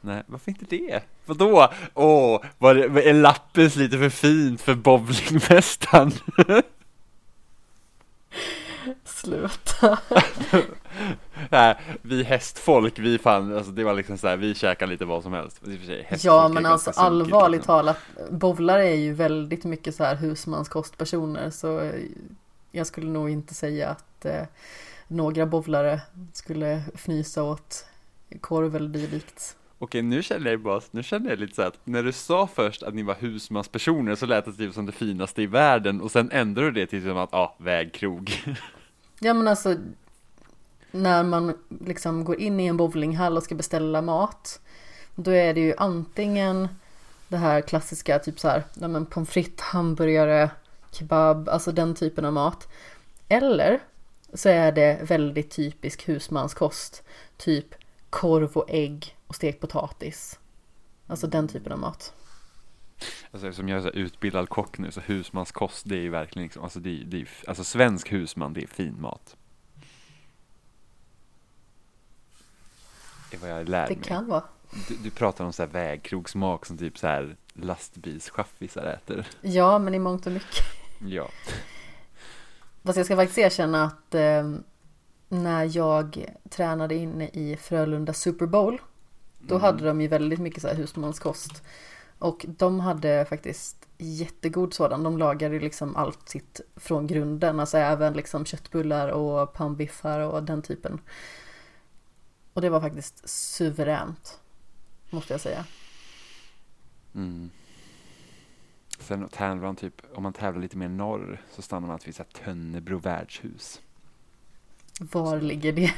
Nej, 0.00 0.22
varför 0.26 0.50
inte 0.50 0.64
det? 0.64 1.02
Vadå? 1.26 1.68
Åh, 1.94 2.40
var 2.58 2.74
det, 2.74 3.08
är 3.08 3.12
Lappens 3.12 3.76
lite 3.76 3.98
för 3.98 4.08
fint 4.08 4.60
för 4.60 4.74
bowlingmästaren? 4.74 6.12
Sluta. 9.04 9.98
Nej, 11.50 11.76
vi 12.02 12.22
hästfolk, 12.22 12.98
vi 12.98 13.18
fan, 13.18 13.56
alltså 13.56 13.72
det 13.72 13.84
var 13.84 13.94
liksom 13.94 14.18
så 14.18 14.28
här, 14.28 14.36
vi 14.36 14.54
käkar 14.54 14.86
lite 14.86 15.04
vad 15.04 15.22
som 15.22 15.32
helst. 15.32 15.64
Sig, 15.64 16.08
Ja 16.22 16.48
men 16.48 16.66
alltså 16.66 16.90
allvarligt 16.90 17.58
liksom. 17.58 17.72
talat, 17.72 17.98
bowlare 18.30 18.88
är 18.88 18.96
ju 18.96 19.12
väldigt 19.12 19.64
mycket 19.64 19.94
så 19.94 20.04
här 20.04 20.16
husmanskostpersoner 20.16 21.50
så 21.50 21.90
jag 22.72 22.86
skulle 22.86 23.10
nog 23.10 23.30
inte 23.30 23.54
säga 23.54 23.88
att 23.88 24.24
eh, 24.24 24.42
några 25.08 25.46
bowlare 25.46 26.00
skulle 26.32 26.82
fnysa 26.94 27.42
åt 27.42 27.86
korv 28.40 28.76
eller 28.76 28.88
dylikt. 28.88 29.56
Okej, 29.78 30.02
nu 30.02 30.22
känner 30.22 30.50
jag 30.50 30.60
bara, 30.60 30.80
nu 30.90 31.02
känner 31.02 31.30
jag 31.30 31.38
lite 31.38 31.54
så 31.54 31.62
här 31.62 31.68
att 31.68 31.80
när 31.84 32.02
du 32.02 32.12
sa 32.12 32.46
först 32.46 32.82
att 32.82 32.94
ni 32.94 33.02
var 33.02 33.14
husmanspersoner 33.14 34.14
så 34.14 34.26
lät 34.26 34.44
det 34.44 34.52
typ 34.52 34.74
som 34.74 34.86
det 34.86 34.92
finaste 34.92 35.42
i 35.42 35.46
världen 35.46 36.00
och 36.00 36.10
sen 36.10 36.30
ändrade 36.30 36.70
du 36.70 36.80
det 36.80 36.86
till 36.86 37.02
som 37.02 37.16
att, 37.16 37.28
ja, 37.32 37.56
vägkrog. 37.58 38.32
Ja 39.20 39.34
men 39.34 39.48
alltså 39.48 39.76
när 40.90 41.22
man 41.24 41.58
liksom 41.80 42.24
går 42.24 42.40
in 42.40 42.60
i 42.60 42.66
en 42.66 42.76
bowlinghall 42.76 43.36
och 43.36 43.42
ska 43.42 43.54
beställa 43.54 44.02
mat 44.02 44.60
då 45.22 45.30
är 45.30 45.54
det 45.54 45.60
ju 45.60 45.74
antingen 45.78 46.68
det 47.28 47.36
här 47.36 47.60
klassiska 47.60 48.18
typ 48.18 48.40
så 48.40 48.48
här, 48.48 48.64
ja 48.74 48.88
men 48.88 49.06
pommes 49.06 49.30
frites, 49.30 49.60
hamburgare, 49.60 50.50
kebab, 50.90 51.48
alltså 51.48 51.72
den 51.72 51.94
typen 51.94 52.24
av 52.24 52.32
mat. 52.32 52.68
Eller 53.28 53.80
så 54.34 54.48
är 54.48 54.72
det 54.72 54.98
väldigt 55.02 55.50
typisk 55.50 56.08
husmanskost, 56.08 57.02
typ 57.36 57.74
korv 58.10 58.56
och 58.56 58.64
ägg 58.68 59.16
och 59.26 59.34
stekt 59.34 59.60
potatis. 59.60 60.38
Alltså 61.06 61.26
den 61.26 61.48
typen 61.48 61.72
av 61.72 61.78
mat. 61.78 62.14
Alltså 63.30 63.48
eftersom 63.48 63.68
jag 63.68 63.78
är 63.78 63.82
så 63.82 63.88
utbildad 63.88 64.48
kock 64.48 64.78
nu 64.78 64.90
så 64.90 65.00
husmanskost 65.00 65.88
det 65.88 65.96
är 65.96 66.00
ju 66.00 66.10
verkligen 66.10 66.44
liksom, 66.44 66.62
alltså 66.62 66.80
det 66.80 67.00
är, 67.00 67.04
det 67.04 67.20
är, 67.20 67.28
alltså 67.46 67.64
svensk 67.64 68.12
husman 68.12 68.52
det 68.52 68.62
är 68.62 68.66
fin 68.66 69.00
mat. 69.00 69.36
Är 73.36 73.40
vad 73.40 73.50
jag 73.50 73.68
lär 73.68 73.88
Det 73.88 73.94
mig. 73.94 74.04
kan 74.04 74.26
vara. 74.26 74.42
Du, 74.88 74.94
du 74.96 75.10
pratar 75.10 75.44
om 75.44 75.52
så 75.52 75.62
här 75.62 75.70
vägkrogsmak 75.70 76.66
som 76.66 76.78
typ 76.78 76.98
så 76.98 77.06
här 77.06 77.36
lastbilschaffisar 77.52 78.84
äter. 78.84 79.26
Ja, 79.40 79.78
men 79.78 79.94
i 79.94 79.98
mångt 79.98 80.26
och 80.26 80.32
mycket. 80.32 80.64
Ja. 81.06 81.28
Fast 82.84 82.96
jag 82.96 83.06
ska 83.06 83.16
faktiskt 83.16 83.38
erkänna 83.38 83.84
att 83.84 84.14
eh, 84.14 84.50
när 85.28 85.76
jag 85.76 86.26
tränade 86.50 86.94
inne 86.94 87.28
i 87.28 87.56
Frölunda 87.60 88.12
Super 88.12 88.46
Bowl 88.46 88.80
då 89.38 89.54
Mm. 89.54 89.62
hade 89.64 89.84
de 89.84 90.00
ju 90.00 90.08
väldigt 90.08 90.38
mycket 90.38 90.62
så 90.62 90.68
här 90.68 90.74
husmanskost. 90.74 91.62
Och 92.18 92.44
de 92.48 92.80
hade 92.80 93.24
faktiskt 93.28 93.88
jättegod 93.98 94.74
sådan. 94.74 95.02
De 95.02 95.18
lagade 95.18 95.58
liksom 95.60 95.96
allt 95.96 96.28
sitt 96.28 96.60
från 96.76 97.06
grunden. 97.06 97.60
Alltså 97.60 97.78
även 97.78 98.12
liksom 98.12 98.44
köttbullar 98.44 99.08
och 99.08 99.52
pannbiffar 99.52 100.20
och 100.20 100.42
den 100.42 100.62
typen. 100.62 101.00
Och 102.58 102.62
det 102.62 102.70
var 102.70 102.80
faktiskt 102.80 103.28
suveränt. 103.28 104.40
Måste 105.10 105.34
jag 105.34 105.40
säga. 105.40 105.64
Mm. 107.14 107.50
Sen 108.98 109.28
tävlar 109.28 109.66
man 109.66 109.76
typ, 109.76 110.02
om 110.14 110.22
man 110.22 110.32
tävlar 110.32 110.62
lite 110.62 110.76
mer 110.76 110.88
norr 110.88 111.42
så 111.50 111.62
stannar 111.62 111.88
man 111.88 111.98
vid 112.04 112.32
Tönnebro 112.32 112.98
värdshus. 112.98 113.80
Var 115.00 115.40
ligger 115.40 115.72
det? 115.72 115.92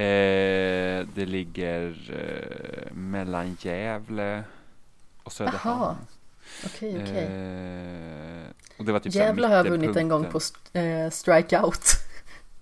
Eh, 0.00 1.06
det 1.14 1.26
ligger 1.26 2.10
eh, 2.10 2.92
mellan 2.92 3.56
Gävle 3.60 4.44
och 5.22 5.32
Söderhamn. 5.32 5.80
Jaha, 5.80 5.96
Okej, 6.64 7.02
okej. 7.02 7.24
Eh, 7.24 8.48
och 8.78 8.84
det 8.84 8.92
var 8.92 9.00
typ 9.00 9.14
Gävle 9.14 9.46
har 9.46 9.56
jag 9.56 9.64
vunnit 9.64 9.96
en 9.96 10.08
gång 10.08 10.24
på 10.24 10.40
eh, 10.78 11.10
strikeout. 11.10 12.07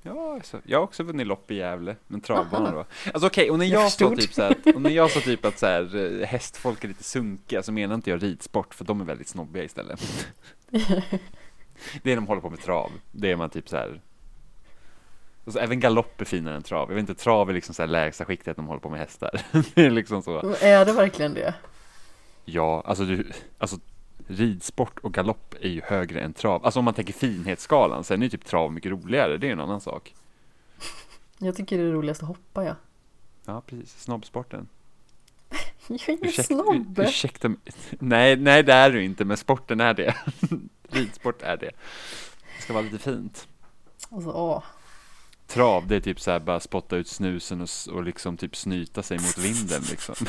Ja, 0.06 0.40
så, 0.42 0.58
jag 0.64 0.78
har 0.78 0.84
också 0.84 1.02
vunnit 1.02 1.26
lopp 1.26 1.50
i 1.50 1.54
Gävle, 1.54 1.96
men 2.06 2.20
travbana 2.20 2.68
Aha. 2.68 2.76
då. 2.76 3.10
Alltså 3.12 3.26
okej, 3.26 3.50
och 3.50 3.58
när 3.58 3.66
Jag 3.66 3.82
jag, 3.82 3.92
sa 3.92 4.16
typ 4.16 4.32
så 4.32 4.42
här, 4.42 4.56
och 4.74 4.82
när 4.82 4.90
jag 4.90 5.10
sa 5.10 5.20
typ 5.20 5.44
att 5.44 5.58
så 5.58 5.66
här, 5.66 6.20
eh, 6.20 6.26
hästfolk 6.26 6.84
är 6.84 6.88
lite 6.88 7.04
sunkiga 7.04 7.62
så 7.62 7.72
menar 7.72 7.94
inte 7.94 8.10
jag 8.10 8.22
ridsport, 8.22 8.74
för 8.74 8.84
de 8.84 9.00
är 9.00 9.04
väldigt 9.04 9.28
snobbiga 9.28 9.64
istället. 9.64 10.26
det 12.02 12.12
är 12.12 12.16
de 12.16 12.26
håller 12.26 12.42
på 12.42 12.50
med 12.50 12.60
trav, 12.60 12.90
det 13.12 13.30
är 13.30 13.36
man 13.36 13.50
typ 13.50 13.68
så 13.68 13.76
här. 13.76 14.00
Alltså, 15.44 15.60
även 15.60 15.80
galopp 15.80 16.20
är 16.20 16.24
finare 16.24 16.56
än 16.56 16.62
trav. 16.62 16.88
Jag 16.88 16.94
vet 16.94 17.08
inte, 17.08 17.22
trav 17.22 17.50
är 17.50 17.54
liksom 17.54 17.74
så 17.74 17.82
här 17.82 17.88
lägsta 17.88 18.24
skiktet 18.24 18.48
att 18.48 18.56
de 18.56 18.66
håller 18.66 18.80
på 18.80 18.90
med 18.90 19.00
hästar. 19.00 19.42
det 19.74 19.86
är 19.86 19.90
liksom 19.90 20.22
så. 20.22 20.54
Är 20.60 20.84
det 20.84 20.92
verkligen 20.92 21.34
det? 21.34 21.54
Ja, 22.44 22.82
alltså 22.86 23.04
du, 23.04 23.32
alltså 23.58 23.78
ridsport 24.26 24.98
och 24.98 25.14
galopp 25.14 25.54
är 25.60 25.68
ju 25.68 25.80
högre 25.84 26.20
än 26.20 26.32
trav. 26.32 26.64
Alltså 26.64 26.78
om 26.78 26.84
man 26.84 26.94
tänker 26.94 27.12
finhetsskalan, 27.12 28.04
sen 28.04 28.22
är 28.22 28.26
ju 28.26 28.30
typ 28.30 28.44
trav 28.44 28.72
mycket 28.72 28.92
roligare, 28.92 29.36
det 29.36 29.48
är 29.48 29.52
en 29.52 29.60
annan 29.60 29.80
sak. 29.80 30.14
Jag 31.38 31.56
tycker 31.56 31.78
det 31.78 31.84
är 31.84 31.92
roligast 31.92 32.22
att 32.22 32.28
hoppa 32.28 32.64
ja. 32.64 32.74
Ja, 33.44 33.60
precis, 33.66 34.02
snobbsporten. 34.02 34.68
Jag 35.88 36.08
är 36.08 36.10
ingen 36.10 36.24
Ursäkta, 36.24 36.54
snobb. 36.54 36.98
ur, 36.98 37.04
ursäkta 37.04 37.48
mig. 37.48 37.58
Nej, 37.98 38.36
nej 38.36 38.62
det 38.62 38.72
är 38.72 38.90
du 38.90 39.04
inte, 39.04 39.24
men 39.24 39.36
sporten 39.36 39.80
är 39.80 39.94
det. 39.94 40.14
Ridsport 40.90 41.42
är 41.42 41.56
det. 41.56 41.70
Det 42.56 42.62
ska 42.62 42.72
vara 42.72 42.82
lite 42.84 42.98
fint. 42.98 43.48
Alltså, 44.10 44.30
åh. 44.30 44.62
Trav, 45.46 45.86
det 45.86 45.96
är 45.96 46.00
typ 46.00 46.20
så 46.20 46.30
här 46.30 46.40
bara 46.40 46.60
spotta 46.60 46.96
ut 46.96 47.08
snusen 47.08 47.60
och, 47.60 47.68
och 47.92 48.02
liksom 48.04 48.36
typ 48.36 48.56
snyta 48.56 49.02
sig 49.02 49.18
mot 49.18 49.38
vinden 49.38 49.82
liksom. 49.90 50.14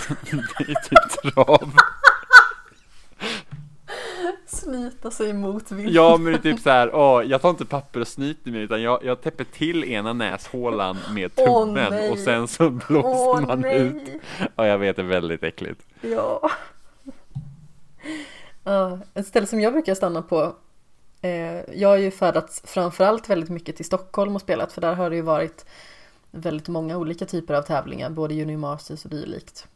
det 0.58 0.64
är 0.72 0.90
typ 0.90 1.34
trav. 1.34 1.74
Snyta 4.48 5.12
sig 5.12 5.34
mot 5.34 5.72
vinden. 5.72 5.94
Ja, 5.94 6.18
men 6.18 6.32
det 6.32 6.38
är 6.38 6.42
typ 6.42 6.60
så 6.60 6.70
här, 6.70 6.96
åh, 6.96 7.24
jag 7.24 7.42
tar 7.42 7.50
inte 7.50 7.66
papper 7.66 8.00
och 8.00 8.08
snyter 8.08 8.52
mig 8.52 8.62
utan 8.62 8.82
jag, 8.82 9.04
jag 9.04 9.22
täpper 9.22 9.44
till 9.44 9.84
ena 9.84 10.14
näshålan 10.14 10.98
med 11.14 11.36
tummen 11.36 11.92
nej. 11.92 12.12
och 12.12 12.18
sen 12.18 12.48
så 12.48 12.70
blåser 12.70 13.08
Åh 13.08 13.42
man 13.42 13.60
nej. 13.62 13.78
ut. 13.78 14.22
Ja, 14.56 14.68
jag 14.68 14.78
vet, 14.78 14.96
det 14.96 15.02
är 15.02 15.06
väldigt 15.06 15.44
äckligt. 15.44 15.82
Ja. 16.02 16.50
Ja, 18.64 19.00
ett 19.14 19.28
ställe 19.28 19.48
som 19.48 19.62
jag 19.62 19.74
brukar 19.74 19.96
stanna 19.96 20.22
på. 20.22 20.56
Eh, 21.22 21.80
jag 21.80 21.90
har 21.90 21.98
ju 21.98 22.12
färdats 22.12 22.62
framförallt 22.66 23.30
väldigt 23.30 23.50
mycket 23.50 23.76
till 23.76 23.86
Stockholm 23.86 24.36
och 24.36 24.42
spelat 24.42 24.72
för 24.72 24.82
där 24.82 24.94
har 24.94 25.10
det 25.10 25.16
ju 25.16 25.22
varit 25.22 25.66
väldigt 26.32 26.68
många 26.68 26.98
olika 26.98 27.26
typer 27.26 27.54
av 27.54 27.62
tävlingar, 27.62 28.10
både 28.10 28.34
Junior 28.34 28.58
Masters 28.58 29.06
och 29.06 29.12
dylikt. 29.12 29.68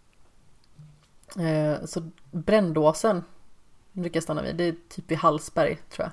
Eh, 1.39 1.85
så 1.85 2.09
Brändåsen 2.31 3.23
brukar 3.91 4.17
jag 4.17 4.23
stanna 4.23 4.41
vid, 4.41 4.55
det 4.55 4.63
är 4.63 4.75
typ 4.89 5.11
i 5.11 5.15
Hallsberg 5.15 5.75
tror 5.89 6.05
jag. 6.05 6.11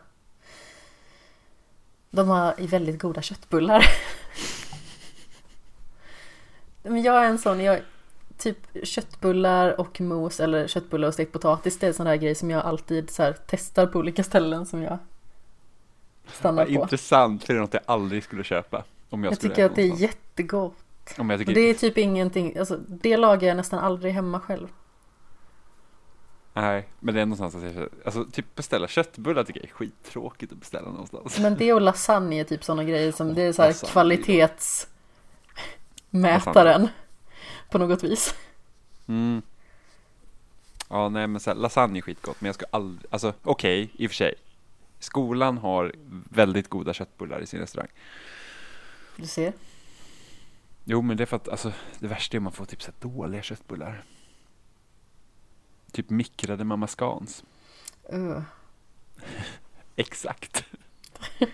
De 2.11 2.29
har 2.29 2.55
väldigt 2.59 2.99
goda 3.01 3.22
köttbullar. 3.22 3.85
Men 6.83 7.03
jag 7.03 7.24
är 7.24 7.29
en 7.29 7.39
sån, 7.39 7.61
jag, 7.61 7.81
typ 8.39 8.59
köttbullar 8.83 9.81
och 9.81 10.01
mos 10.01 10.41
eller 10.41 10.68
köttbullar 10.68 11.09
och 11.09 11.14
stekt 11.14 11.33
potatis. 11.33 11.79
Det 11.79 11.87
är 11.87 11.89
en 11.89 11.95
sån 11.95 12.07
där 12.07 12.16
grej 12.16 12.35
som 12.35 12.51
jag 12.51 12.64
alltid 12.64 13.11
så 13.11 13.22
här, 13.22 13.37
testar 13.47 13.87
på 13.87 13.99
olika 13.99 14.24
ställen 14.24 14.66
som 14.66 14.83
jag 14.83 14.99
stannar 16.26 16.64
på. 16.64 16.70
intressant, 16.70 17.45
för 17.45 17.53
det 17.53 17.59
är 17.59 17.61
något 17.61 17.74
jag 17.74 17.83
aldrig 17.87 18.24
skulle 18.24 18.45
köpa. 18.45 18.85
Om 19.11 19.24
jag, 19.24 19.31
Jag 19.31 19.37
skulle 19.37 19.55
tycker 19.55 19.66
att 19.66 19.76
det 19.76 19.83
är 19.83 19.97
jättegott. 19.97 20.74
Om 21.18 21.31
jag 21.31 21.39
tycker 21.39 21.55
det 21.55 21.61
är 21.61 21.74
typ 21.74 21.99
ingenting, 21.99 22.59
alltså 22.59 22.79
det 22.89 23.16
lagar 23.16 23.49
jag 23.49 23.57
nästan 23.57 23.79
aldrig 23.79 24.12
hemma 24.12 24.41
själv. 24.41 24.68
Nej, 26.61 26.88
men 27.00 27.14
det 27.14 27.20
är 27.20 27.26
någonstans 27.26 27.54
att 27.54 27.62
jag, 27.74 27.88
alltså 28.04 28.24
typ 28.24 28.54
beställa 28.54 28.88
köttbullar 28.88 29.44
tycker 29.44 29.61
jag 29.61 29.70
är 29.70 29.74
skittråkigt 29.74 30.52
att 30.52 30.59
beställa 30.59 30.90
någonstans. 30.90 31.38
Men 31.38 31.56
det 31.56 31.72
och 31.72 31.80
lasagne 31.80 32.40
är 32.40 32.44
typ 32.44 32.64
sådana 32.64 32.84
grejer 32.84 33.12
som 33.12 33.34
det 33.34 33.42
är 33.42 33.52
så 33.52 33.62
här 33.62 33.68
Lasagne. 33.68 33.92
kvalitetsmätaren 33.92 36.88
på 37.70 37.78
något 37.78 38.04
vis. 38.04 38.34
Mm. 39.06 39.42
Ja, 40.88 41.09
nej 41.09 41.26
men 41.26 41.40
så 41.40 41.50
här, 41.50 41.54
lasagne 41.54 41.98
är 41.98 42.02
skitgott, 42.02 42.40
men 42.40 42.46
jag 42.46 42.54
ska 42.54 42.66
aldrig, 42.70 43.06
alltså 43.11 43.32
okej, 43.42 43.90
i 43.92 44.06
och 44.06 44.11
för 44.11 44.16
sig. 44.16 44.34
Skolan 44.98 45.59
har 45.59 45.92
väldigt 46.30 46.68
goda 46.68 46.94
köttbullar 46.94 47.40
i 47.40 47.46
sin 47.46 47.61
restaurang. 47.61 47.88
Du 49.16 49.26
ser. 49.26 49.52
Jo, 50.84 51.02
men 51.02 51.16
det 51.16 51.24
är 51.24 51.26
för 51.26 51.36
att 51.36 51.48
alltså, 51.48 51.72
det 51.98 52.06
värsta 52.06 52.36
är 52.36 52.38
om 52.38 52.44
man 52.44 52.52
får 52.52 52.64
typ 52.64 52.82
så 52.82 52.90
här 52.90 53.11
dåliga 53.11 53.42
köttbullar. 53.42 54.04
Typ 55.93 56.11
mikrade 56.11 56.64
Mamma 56.64 56.86
Scans. 56.86 57.45
Uh. 58.12 58.41
Exakt. 59.97 60.64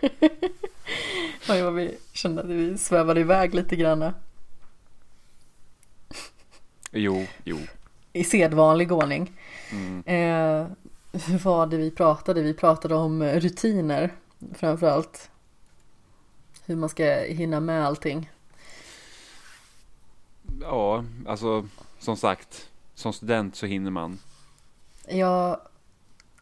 Oj, 1.48 1.62
vad 1.62 1.74
vi 1.74 1.98
kände 2.12 2.42
att 2.42 2.48
vi 2.48 2.78
svävade 2.78 3.20
iväg 3.20 3.54
lite 3.54 3.76
grann. 3.76 4.12
Jo, 6.92 7.26
jo. 7.44 7.58
I 8.12 8.24
sedvanlig 8.24 8.92
ordning. 8.92 9.32
Mm. 9.70 10.02
Eh, 10.06 10.66
var 11.44 11.66
det 11.66 11.76
vi 11.76 11.90
pratade? 11.90 12.42
Vi 12.42 12.54
pratade 12.54 12.94
om 12.94 13.22
rutiner 13.22 14.12
framförallt. 14.54 15.30
Hur 16.66 16.76
man 16.76 16.88
ska 16.88 17.04
hinna 17.14 17.60
med 17.60 17.86
allting. 17.86 18.30
Ja, 20.60 21.04
alltså 21.26 21.68
som 21.98 22.16
sagt, 22.16 22.70
som 22.94 23.12
student 23.12 23.56
så 23.56 23.66
hinner 23.66 23.90
man. 23.90 24.18
Ja, 25.08 25.62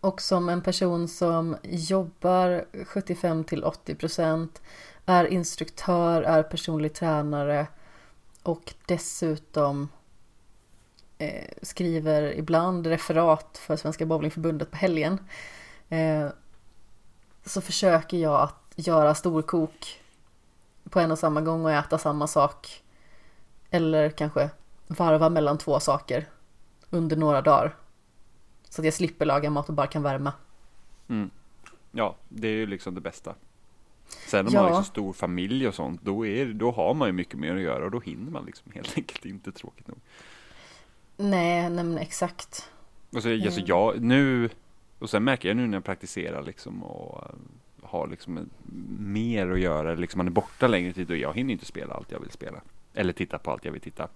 och 0.01 0.23
som 0.23 0.49
en 0.49 0.63
person 0.63 1.09
som 1.09 1.57
jobbar 1.63 2.65
75 2.85 3.45
till 3.45 3.65
80 3.65 3.95
procent, 3.95 4.63
är 5.07 5.25
instruktör, 5.25 6.23
är 6.23 6.43
personlig 6.43 6.95
tränare 6.95 7.67
och 8.43 8.75
dessutom 8.87 9.89
eh, 11.19 11.49
skriver 11.63 12.39
ibland 12.39 12.87
referat 12.87 13.59
för 13.59 13.77
Svenska 13.77 14.07
Bowlingförbundet 14.07 14.71
på 14.71 14.77
helgen. 14.77 15.19
Eh, 15.89 16.29
så 17.45 17.61
försöker 17.61 18.17
jag 18.17 18.41
att 18.41 18.73
göra 18.77 19.15
storkok 19.15 20.01
på 20.91 21.01
en 21.01 21.11
och 21.11 21.19
samma 21.19 21.41
gång 21.41 21.65
och 21.65 21.73
äta 21.73 21.99
samma 21.99 22.27
sak. 22.27 22.83
Eller 23.71 24.11
kanske 24.11 24.51
varva 24.87 25.29
mellan 25.29 25.59
två 25.59 25.81
saker 25.81 26.29
under 26.93 27.17
några 27.17 27.43
dagar. 27.43 27.75
Så 28.69 28.81
att 28.81 28.85
jag 28.85 28.95
slipper 28.95 29.27
laga 29.27 29.51
mat 29.51 29.69
och 29.69 29.75
bara 29.75 29.87
kan 29.87 30.03
värma. 30.03 30.33
Mm. 31.09 31.31
Ja, 31.93 32.17
det 32.29 32.49
är 32.49 32.53
ju 32.53 32.67
liksom 32.67 32.95
det 32.95 33.01
bästa. 33.01 33.35
Sen 34.27 34.47
om 34.47 34.53
Ja. 34.55 34.63
man 34.63 34.73
har 34.73 34.79
liksom 34.81 34.93
stor 34.93 35.13
familj 35.13 35.69
och 35.69 35.75
sånt, 35.75 36.01
då, 36.03 36.27
är, 36.27 36.47
då 36.47 36.71
har 36.71 36.95
man 36.95 37.09
ju 37.09 37.13
mycket 37.13 37.39
mer 37.39 37.55
att 37.57 37.61
göra 37.63 37.85
och 37.85 37.91
då 37.91 38.01
hinner 38.01 38.31
man 38.31 38.45
liksom 38.47 38.73
helt 38.75 38.93
enkelt 38.97 39.25
inte 39.25 39.53
tråkigt 39.53 39.89
nog. 39.89 39.99
Nej, 41.17 41.71
nej 41.71 41.85
men 41.85 41.99
exakt. 41.99 42.71
Och 43.13 43.23
så, 43.23 43.33
alltså 43.33 43.61
Mm. 43.61 43.65
jag, 43.69 44.01
nu, 44.01 44.51
och 44.99 45.11
sen 45.11 45.25
märker 45.25 45.49
jag 45.49 45.57
nu 45.57 45.67
när 45.67 45.77
jag 45.77 45.85
praktiserar 45.85 46.43
liksom 46.43 46.83
och 46.83 47.23
eh, 47.25 47.35
har 47.89 48.07
liksom 48.09 48.51
mer 48.99 49.51
att 49.51 49.61
göra, 49.61 49.95
liksom 49.95 50.19
man 50.19 50.27
är 50.27 50.31
borta 50.31 50.67
längre 50.67 50.93
tid 50.93 51.11
och 51.11 51.17
jag 51.17 51.35
hinner 51.35 51.53
inte 51.53 51.65
spela 51.65 51.95
allt 51.95 52.11
jag 52.13 52.21
vill 52.21 52.31
spela. 52.31 52.61
Eller 52.95 53.13
titta 53.13 53.39
på 53.39 53.51
allt 53.51 53.65
jag 53.65 53.73
vill 53.73 53.81
titta. 53.81 54.09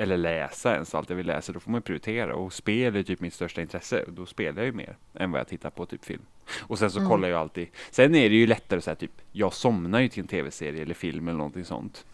Eller 0.00 0.16
läsa 0.16 0.74
ens 0.74 0.94
allt 0.94 1.10
jag 1.10 1.16
vill 1.16 1.26
läsa, 1.26 1.52
då 1.52 1.60
får 1.60 1.70
man 1.70 1.82
prioritera. 1.82 2.34
Och 2.34 2.52
spel 2.52 2.96
är 2.96 3.02
typ 3.02 3.20
mitt 3.20 3.34
största 3.34 3.60
intresse, 3.60 4.02
och 4.02 4.12
då 4.12 4.26
spelar 4.26 4.58
jag 4.58 4.66
ju 4.66 4.72
mer 4.72 4.96
än 5.14 5.30
vad 5.30 5.40
jag 5.40 5.48
tittar 5.48 5.70
på 5.70 5.86
typ 5.86 6.04
film. 6.04 6.22
Och 6.60 6.78
sen 6.78 6.90
så 6.90 6.98
Mm. 6.98 7.10
kollar 7.10 7.28
jag 7.28 7.40
alltid, 7.40 7.68
sen 7.90 8.14
är 8.14 8.30
det 8.30 8.36
ju 8.36 8.46
lättare 8.46 8.80
så 8.80 8.90
här 8.90 8.94
typ, 8.94 9.10
jag 9.32 9.52
somnar 9.52 10.00
ju 10.00 10.08
till 10.08 10.20
en 10.22 10.26
tv-serie 10.28 10.82
eller 10.82 10.94
film 10.94 11.28
eller 11.28 11.38
någonting 11.38 11.64
sånt. 11.64 12.04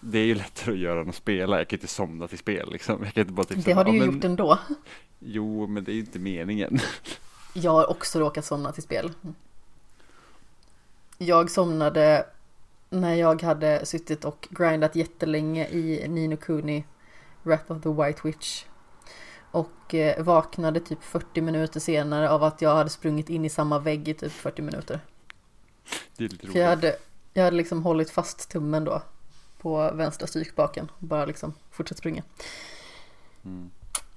Det 0.00 0.18
är 0.18 0.24
ju 0.24 0.34
lättare 0.44 0.74
att 0.74 0.80
göra 0.80 1.00
än 1.00 1.08
att 1.08 1.14
spela, 1.14 1.58
jag 1.58 1.68
kan 1.68 1.76
inte 1.76 1.86
somna 1.86 2.28
till 2.28 2.38
spel 2.38 2.68
liksom. 2.72 3.04
Jag 3.04 3.14
kan 3.14 3.20
inte 3.20 3.32
bara 3.32 3.44
typ 3.46 3.56
Det 3.56 3.62
säga, 3.62 3.76
har 3.76 3.84
du 3.84 3.90
"Ja, 3.90 3.94
ju 3.94 4.00
men- 4.06 4.14
gjort 4.14 4.24
ändå. 4.24 4.58
Jo, 5.18 5.66
men 5.66 5.84
det 5.84 5.90
är 5.92 5.94
ju 5.94 6.00
inte 6.00 6.18
meningen. 6.18 6.78
Jag 7.54 7.70
har 7.72 7.90
också 7.90 8.18
råkat 8.20 8.44
somna 8.44 8.72
till 8.72 8.82
spel. 8.82 9.10
Jag 11.18 11.50
somnade 11.50 12.26
när 12.90 13.14
jag 13.14 13.42
hade 13.42 13.86
suttit 13.86 14.24
och 14.24 14.48
grindat 14.50 14.96
jättelänge 14.96 15.68
i 15.68 16.08
Nino 16.08 16.36
Kuni 16.36 16.84
Wrath 17.46 17.72
of 17.72 17.82
the 17.82 17.88
White 17.88 18.20
Witch. 18.24 18.64
Och 19.50 19.94
eh, 19.94 20.24
vaknade 20.24 20.80
typ 20.80 21.02
40 21.04 21.40
minuter 21.40 21.80
senare 21.80 22.30
av 22.30 22.44
att 22.44 22.62
jag 22.62 22.74
hade 22.76 22.90
sprungit 22.90 23.30
in 23.30 23.44
i 23.44 23.48
samma 23.48 23.78
vägg 23.78 24.08
i 24.08 24.14
typ 24.14 24.32
40 24.32 24.62
minuter. 24.62 25.00
Det 26.16 26.24
är 26.24 26.28
lite 26.28 26.46
För 26.46 26.58
jag 26.58 26.66
roligt. 26.66 26.84
hade, 26.84 26.96
jag 27.32 27.44
hade 27.44 27.56
liksom 27.56 27.82
hållit 27.82 28.10
fast 28.10 28.50
tummen 28.50 28.84
då 28.84 29.02
på 29.58 29.90
vänstra 29.94 30.26
strykspaken. 30.26 30.90
Bara 30.98 31.24
liksom 31.24 31.54
fortsatt 31.70 31.98
springa. 31.98 32.22
Mm. 33.44 33.70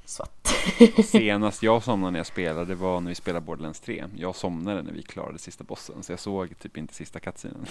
Svart. 0.06 0.48
Senast 1.06 1.64
jag 1.64 1.84
somnade 1.84 2.12
när 2.12 2.20
jag 2.20 2.28
spelade 2.28 2.76
var 2.76 3.02
när 3.02 3.10
vi 3.10 3.16
spelade 3.16 3.46
Borderlands 3.46 3.80
3. 3.80 4.06
Jag 4.16 4.36
somnade 4.36 4.82
när 4.82 4.92
vi 4.92 5.02
klarade 5.04 5.40
sista 5.40 5.64
bossen, 5.64 6.04
så 6.04 6.12
jag 6.12 6.20
såg 6.20 6.60
typ 6.60 6.78
inte 6.78 6.94
sista 6.94 7.20
cutscenen. 7.20 7.66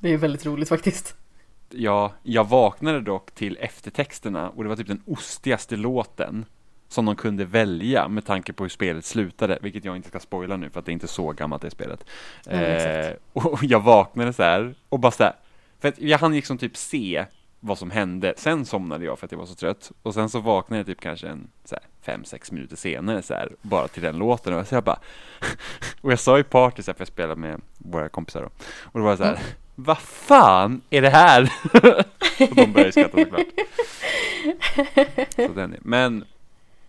Det 0.00 0.08
är 0.08 0.16
väldigt 0.16 0.46
roligt 0.46 0.68
faktiskt. 0.68 1.14
Ja, 1.74 2.12
jag 2.22 2.48
vaknade 2.48 3.00
dock 3.00 3.30
till 3.30 3.58
eftertexterna 3.60 4.50
och 4.50 4.62
det 4.62 4.68
var 4.68 4.76
typ 4.76 4.86
den 4.86 5.02
ostigaste 5.06 5.76
låten 5.76 6.44
som 6.88 7.04
de 7.04 7.16
kunde 7.16 7.44
välja 7.44 8.08
med 8.08 8.26
tanke 8.26 8.52
på 8.52 8.64
hur 8.64 8.68
spelet 8.68 9.04
slutade, 9.04 9.58
vilket 9.62 9.84
jag 9.84 9.96
inte 9.96 10.08
ska 10.08 10.20
spoila 10.20 10.56
nu 10.56 10.70
för 10.70 10.80
att 10.80 10.86
det 10.86 10.90
är 10.90 10.94
inte 10.94 11.08
så 11.08 11.32
gammalt 11.32 11.62
det 11.62 11.70
spelet. 11.70 12.04
Men 12.46 12.62
eh, 13.06 13.12
och 13.32 13.64
jag 13.64 13.80
vaknade 13.80 14.32
så 14.32 14.42
här 14.42 14.74
och 14.88 14.98
bara 14.98 15.12
så 15.12 15.22
här, 15.24 15.32
för 15.80 15.88
att 15.88 15.98
jag 15.98 16.18
hann 16.18 16.32
liksom 16.34 16.58
typ 16.58 16.76
se 16.76 17.26
vad 17.60 17.78
som 17.78 17.90
hände, 17.90 18.34
sen 18.36 18.64
somnade 18.64 19.04
jag 19.04 19.18
för 19.18 19.26
att 19.26 19.32
jag 19.32 19.38
var 19.38 19.46
så 19.46 19.54
trött 19.54 19.92
och 20.02 20.14
sen 20.14 20.28
så 20.28 20.40
vaknade 20.40 20.80
jag 20.80 20.86
typ 20.86 21.00
kanske 21.00 21.28
en 21.28 21.48
så 21.64 21.74
här, 21.74 21.84
fem, 22.00 22.24
sex 22.24 22.52
minuter 22.52 22.76
senare 22.76 23.22
så 23.22 23.34
här, 23.34 23.52
bara 23.62 23.88
till 23.88 24.02
den 24.02 24.16
låten 24.18 24.54
och 24.54 24.66
så 24.66 24.74
jag 24.74 24.84
bara 24.84 24.98
och 26.00 26.12
jag 26.12 26.18
sa 26.18 26.38
i 26.38 26.42
party 26.42 26.82
så 26.82 26.90
här, 26.90 26.94
för 26.94 27.00
jag 27.00 27.08
spelade 27.08 27.40
med 27.40 27.60
våra 27.78 28.08
kompisar 28.08 28.40
då 28.42 28.48
och 28.82 28.98
då 28.98 29.04
var 29.04 29.10
jag 29.10 29.18
så 29.18 29.24
här, 29.24 29.30
Mm. 29.32 29.42
Vad 29.74 29.98
fan 29.98 30.80
är 30.90 31.02
det 31.02 31.10
här? 31.10 31.52
och 31.72 32.54
de 32.56 32.72
började 32.72 32.92
skratta 32.92 33.18
såklart. 33.18 33.46
Så 35.36 35.52
den 35.52 35.72
är. 35.72 35.78
Men 35.82 36.24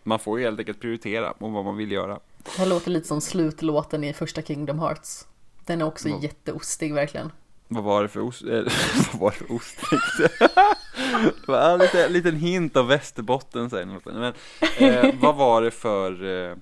man 0.04 0.20
får 0.20 0.40
ju 0.40 0.46
helt 0.46 0.60
enkelt 0.60 0.80
prioritera 0.80 1.32
om 1.32 1.54
vad 1.54 1.66
man 1.66 1.78
vill 1.78 1.92
göra. 1.92 2.20
Det 2.44 2.58
här 2.58 2.66
låter 2.66 2.92
lite 2.92 3.08
som 3.08 3.22
slutlåten 3.22 4.04
i 4.04 4.14
första 4.14 4.42
Kingdom 4.42 4.80
Hearts. 4.80 5.28
Den 5.66 5.82
är 5.82 5.86
också 5.86 6.10
Vad? 6.10 6.24
jätteostig 6.24 6.94
verkligen. 6.94 7.32
Vad 7.68 7.84
var 7.84 8.02
det 8.02 8.10
för 8.10 8.20
ost? 8.20 8.42
Eh, 8.42 8.50
vad 9.12 9.22
var 9.22 9.32
det 9.32 9.38
för 9.38 9.52
ost? 9.52 9.78
det 11.46 11.48
var 11.48 11.70
en 11.74 11.80
liten, 11.80 12.14
liten 12.14 12.36
hint 12.36 12.76
av 12.78 12.88
Västerbotten 12.88 13.70
säger 13.70 13.86
något. 13.86 14.06
Men 14.06 14.34
eh, 14.78 15.14
vad 15.20 15.36
var 15.36 15.62
det 15.62 15.72
för 15.72 16.26
eh, 16.50 16.56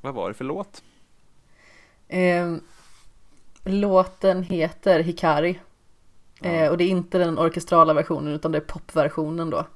Vad 0.00 0.14
var 0.14 0.28
det 0.28 0.34
för 0.34 0.44
låt? 0.44 0.82
Eh, 2.08 2.54
låten 3.64 4.42
heter 4.42 5.00
Hikari. 5.00 5.60
Eh, 6.42 6.68
och 6.68 6.78
det 6.78 6.84
är 6.84 6.88
inte 6.88 7.18
den 7.18 7.38
orkestrala 7.38 7.94
versionen 7.94 8.34
utan 8.34 8.52
det 8.52 8.58
är 8.58 8.62
popversionen 8.62 9.50
då. 9.50 9.66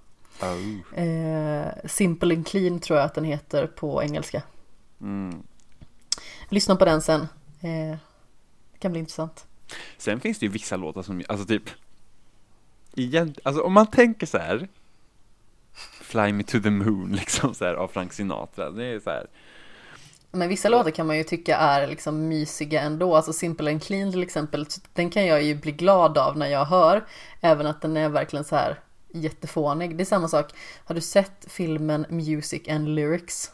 Oh. 0.42 0.98
Eh, 0.98 1.66
Simple 1.84 2.34
and 2.34 2.46
Clean 2.46 2.78
tror 2.78 2.98
jag 2.98 3.06
att 3.06 3.14
den 3.14 3.24
heter 3.24 3.66
på 3.66 4.02
engelska. 4.02 4.42
Mm. 5.00 5.42
Lyssna 6.48 6.76
på 6.76 6.84
den 6.84 7.02
sen. 7.02 7.20
Eh, 7.60 7.96
det 8.72 8.78
kan 8.78 8.92
bli 8.92 9.00
intressant. 9.00 9.46
Sen 9.98 10.20
finns 10.20 10.38
det 10.38 10.46
ju 10.46 10.52
vissa 10.52 10.76
låtar 10.76 11.02
som, 11.02 11.22
alltså 11.28 11.46
typ 11.46 11.70
igen, 12.94 13.34
alltså 13.42 13.62
om 13.62 13.72
man 13.72 13.86
tänker 13.86 14.26
så 14.26 14.38
här 14.38 14.68
Fly 16.00 16.32
me 16.32 16.42
to 16.42 16.60
the 16.60 16.70
moon 16.70 17.12
liksom 17.16 17.54
så 17.54 17.64
här 17.64 17.74
av 17.74 17.88
Frank 17.88 18.12
Sinatra, 18.12 18.70
det 18.70 18.84
är 18.84 19.00
så 19.00 19.10
här 19.10 19.26
Men 20.34 20.48
vissa 20.48 20.68
låtar 20.68 20.90
kan 20.90 21.06
man 21.06 21.16
ju 21.16 21.24
tycka 21.24 21.56
är 21.56 21.86
liksom 21.86 22.28
mysiga 22.28 22.80
ändå. 22.80 23.16
Alltså 23.16 23.32
Simple 23.32 23.70
and 23.70 23.82
Clean 23.82 24.12
till 24.12 24.22
exempel. 24.22 24.66
Den 24.92 25.10
kan 25.10 25.26
jag 25.26 25.42
ju 25.42 25.54
bli 25.54 25.72
glad 25.72 26.18
av 26.18 26.36
när 26.38 26.46
jag 26.46 26.64
hör. 26.64 27.04
Även 27.40 27.66
att 27.66 27.80
den 27.82 27.96
är 27.96 28.08
verkligen 28.08 28.44
så 28.44 28.56
här 28.56 28.80
jättefånig. 29.12 29.96
Det 29.96 30.02
är 30.02 30.04
samma 30.04 30.28
sak. 30.28 30.52
Har 30.84 30.94
du 30.94 31.00
sett 31.00 31.46
filmen 31.48 32.06
Music 32.08 32.68
and 32.68 32.88
Lyrics? 32.88 33.50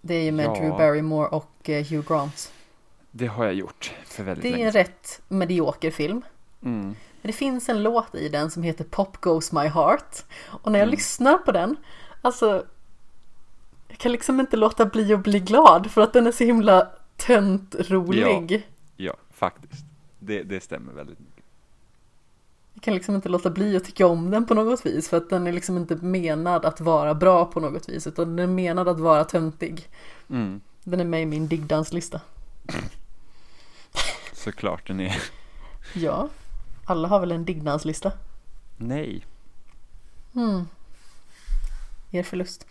Det 0.00 0.14
är 0.14 0.22
ju 0.22 0.32
med 0.32 0.46
Ja. 0.46 0.54
Drew 0.54 0.70
Barrymore 0.76 1.28
och 1.28 1.70
eh, 1.70 1.86
Hugh 1.86 2.08
Grant. 2.08 2.52
Det 3.10 3.26
har 3.26 3.44
jag 3.44 3.54
gjort 3.54 3.94
för 4.04 4.22
väldigt 4.24 4.42
Det 4.42 4.48
är 4.48 4.52
länge 4.52 4.66
en 4.66 4.72
rätt 4.72 5.20
medioker 5.28 5.90
film. 5.90 6.22
Mm. 6.62 6.82
Men 6.86 6.96
det 7.22 7.32
finns 7.32 7.68
en 7.68 7.82
låt 7.82 8.14
i 8.14 8.28
den 8.28 8.50
som 8.50 8.62
heter 8.62 8.84
Pop 8.84 9.16
Goes 9.20 9.52
My 9.52 9.66
Heart. 9.66 10.24
Och 10.46 10.72
när 10.72 10.78
jag 10.78 10.86
Mm. 10.86 10.94
lyssnar 10.96 11.38
på 11.38 11.52
den, 11.52 11.76
alltså 12.22 12.64
jag 13.88 13.98
kan 13.98 14.12
liksom 14.12 14.40
inte 14.40 14.56
låta 14.56 14.86
bli 14.86 15.14
att 15.14 15.22
bli 15.22 15.40
glad 15.40 15.90
för 15.90 16.00
att 16.00 16.12
den 16.12 16.26
är 16.26 16.32
så 16.32 16.44
himla 16.44 16.88
tönt 17.16 17.74
rolig. 17.78 18.68
Ja, 18.96 19.14
faktiskt. 19.30 19.84
Det, 20.18 20.42
det 20.42 20.60
stämmer 20.60 20.92
väldigt 20.92 21.18
mycket. 21.18 21.44
Jag 22.74 22.82
kan 22.82 22.94
liksom 22.94 23.14
inte 23.14 23.28
låta 23.28 23.50
bli 23.50 23.76
att 23.76 23.84
tycka 23.84 24.06
om 24.06 24.30
den 24.30 24.46
på 24.46 24.54
något 24.54 24.86
vis 24.86 25.08
för 25.08 25.16
att 25.16 25.30
den 25.30 25.46
är 25.46 25.52
liksom 25.52 25.76
inte 25.76 25.96
menad 25.96 26.64
att 26.64 26.80
vara 26.80 27.14
bra 27.14 27.44
på 27.44 27.60
något 27.60 27.88
vis 27.88 28.06
utan 28.06 28.36
den 28.36 28.48
är 28.48 28.52
menad 28.52 28.88
att 28.88 29.00
vara 29.00 29.24
töntig. 29.24 29.88
Mm. 30.30 30.60
Den 30.84 31.00
är 31.00 31.04
med 31.04 31.22
i 31.22 31.26
min 31.26 31.48
diggdanslista. 31.48 32.20
Såklart 34.32 34.86
den 34.86 35.00
är. 35.00 35.22
Ja, 35.94 36.28
alla 36.84 37.08
har 37.08 37.20
väl 37.20 37.32
en 37.32 37.44
diggdanslista? 37.44 38.12
Nej. 38.76 39.24
Hmm. 40.32 40.66
Er 42.16 42.22
förlust. 42.22 42.66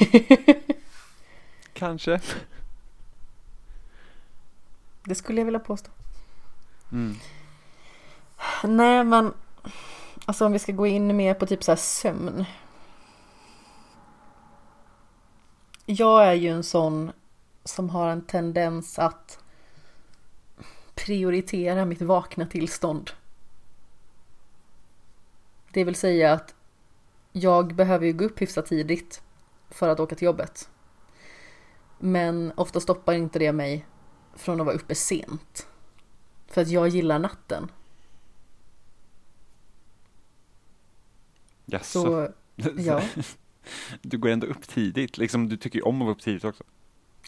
Kanske. 1.72 2.20
Det 5.04 5.14
skulle 5.14 5.40
jag 5.40 5.44
vilja 5.44 5.60
påstå. 5.60 5.90
Mm. 6.92 7.16
Nej 8.64 9.04
men 9.04 9.32
Alltså 10.26 10.46
om 10.46 10.52
vi 10.52 10.58
ska 10.58 10.72
gå 10.72 10.86
in 10.86 11.16
mer 11.16 11.34
på 11.34 11.46
typ 11.46 11.64
så 11.64 11.70
här 11.70 11.76
sömn. 11.76 12.44
Jag 15.86 16.26
är 16.26 16.32
ju 16.32 16.48
en 16.48 16.62
sån 16.62 17.12
som 17.64 17.90
har 17.90 18.08
en 18.08 18.22
tendens 18.22 18.98
att 18.98 19.38
prioritera 20.94 21.84
mitt 21.84 22.02
vakna 22.02 22.46
tillstånd. 22.46 23.10
Det 25.72 25.84
vill 25.84 25.94
säga 25.94 26.32
att 26.32 26.54
jag 27.36 27.74
behöver 27.74 28.06
ju 28.06 28.12
gå 28.12 28.24
upp 28.24 28.42
hyfsat 28.42 28.66
tidigt 28.66 29.22
för 29.70 29.88
att 29.88 30.00
åka 30.00 30.14
till 30.14 30.26
jobbet. 30.26 30.70
Men 31.98 32.52
ofta 32.56 32.80
stoppar 32.80 33.12
inte 33.12 33.38
det 33.38 33.52
mig 33.52 33.86
från 34.34 34.60
att 34.60 34.66
vara 34.66 34.76
uppe 34.76 34.94
sent. 34.94 35.66
För 36.46 36.62
att 36.62 36.68
jag 36.68 36.88
gillar 36.88 37.18
natten. 37.18 37.70
Jaså? 41.66 42.02
Så 42.02 42.28
ja, 42.76 43.02
Du 44.02 44.18
går 44.18 44.28
ändå 44.28 44.46
upp 44.46 44.68
tidigt, 44.68 45.18
liksom 45.18 45.48
du 45.48 45.56
tycker 45.56 45.78
ju 45.78 45.82
om 45.82 46.02
att 46.02 46.06
vara 46.06 46.14
upp 46.14 46.22
tidigt 46.22 46.44
också. 46.44 46.64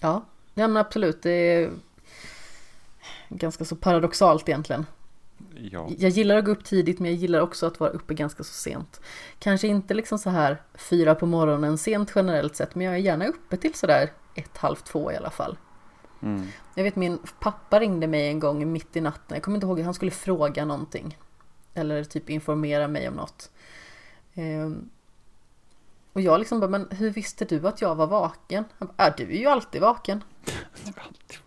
ja, 0.01 0.25
ja 0.55 0.69
men 0.69 0.77
absolut. 0.77 1.23
Det 1.23 1.31
är 1.31 1.71
ganska 3.29 3.65
så 3.65 3.77
paradoxalt 3.77 4.49
egentligen. 4.49 4.87
Ja. 5.55 5.91
Jag 5.99 6.11
gillar 6.11 6.37
att 6.37 6.45
gå 6.45 6.51
upp 6.51 6.65
tidigt 6.65 6.99
men 6.99 7.11
jag 7.11 7.21
gillar 7.21 7.41
också 7.41 7.67
att 7.67 7.81
vara 7.81 7.91
uppe 7.91 8.15
ganska 8.15 8.45
så 8.45 8.53
sent. 8.53 9.01
Kanske 9.39 9.69
inte 9.69 9.95
liksom 9.95 10.19
så 10.19 10.31
här 10.31 10.63
fyra 10.75 11.15
på 11.15 11.27
morgonen 11.27 11.79
sent 11.79 12.13
generellt 12.15 12.57
sett 12.57 12.75
men 12.75 12.87
jag 12.87 12.95
är 12.95 12.99
gärna 12.99 13.27
uppe 13.27 13.57
till 13.57 13.75
sådär 13.75 14.13
ett, 14.35 14.57
halv 14.57 14.77
två 14.77 15.13
i 15.13 15.17
alla 15.17 15.31
fall. 15.31 15.59
Mm. 16.23 16.47
Jag 16.75 16.85
vet 16.85 16.97
min 16.97 17.19
pappa 17.41 17.81
ringde 17.81 18.07
mig 18.07 18.29
en 18.29 18.41
gång 18.41 18.73
mitt 18.73 18.97
i 18.97 19.01
natten. 19.01 19.35
Jag 19.35 19.43
kommer 19.43 19.57
inte 19.57 19.67
ihåg, 19.67 19.81
han 19.81 19.95
skulle 19.95 20.11
fråga 20.11 20.65
någonting. 20.65 21.19
Eller 21.75 22.05
typ 22.05 22.31
informera 22.31 22.89
mig 22.89 23.09
om 23.09 23.15
något. 23.15 23.51
Ehm, 24.35 24.91
och 26.13 26.21
jag 26.21 26.39
liksom 26.39 26.61
bara, 26.61 26.71
men 26.71 26.89
hur 26.91 27.11
visste 27.11 27.45
du 27.45 27.69
att 27.69 27.81
jag 27.81 27.95
var 27.95 28.07
vaken? 28.07 28.65
Han 28.79 28.89
bara, 28.89 28.95
"Ja, 29.07 29.15
du 29.17 29.23
är 29.25 29.39
ju 29.39 29.47
alltid 29.47 29.81
vaken. 29.81 30.25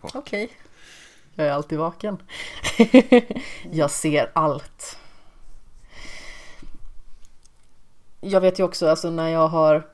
Okej. 0.00 0.50
Jag 1.34 1.46
är 1.46 1.52
alltid 1.52 1.78
vaken. 1.78 2.22
jag 3.70 3.90
ser 3.90 4.30
allt. 4.32 4.98
Jag 8.20 8.40
vet 8.40 8.58
ju 8.58 8.64
också, 8.64 8.88
alltså 8.88 9.10
när 9.10 9.28
jag 9.28 9.48
har 9.48 9.86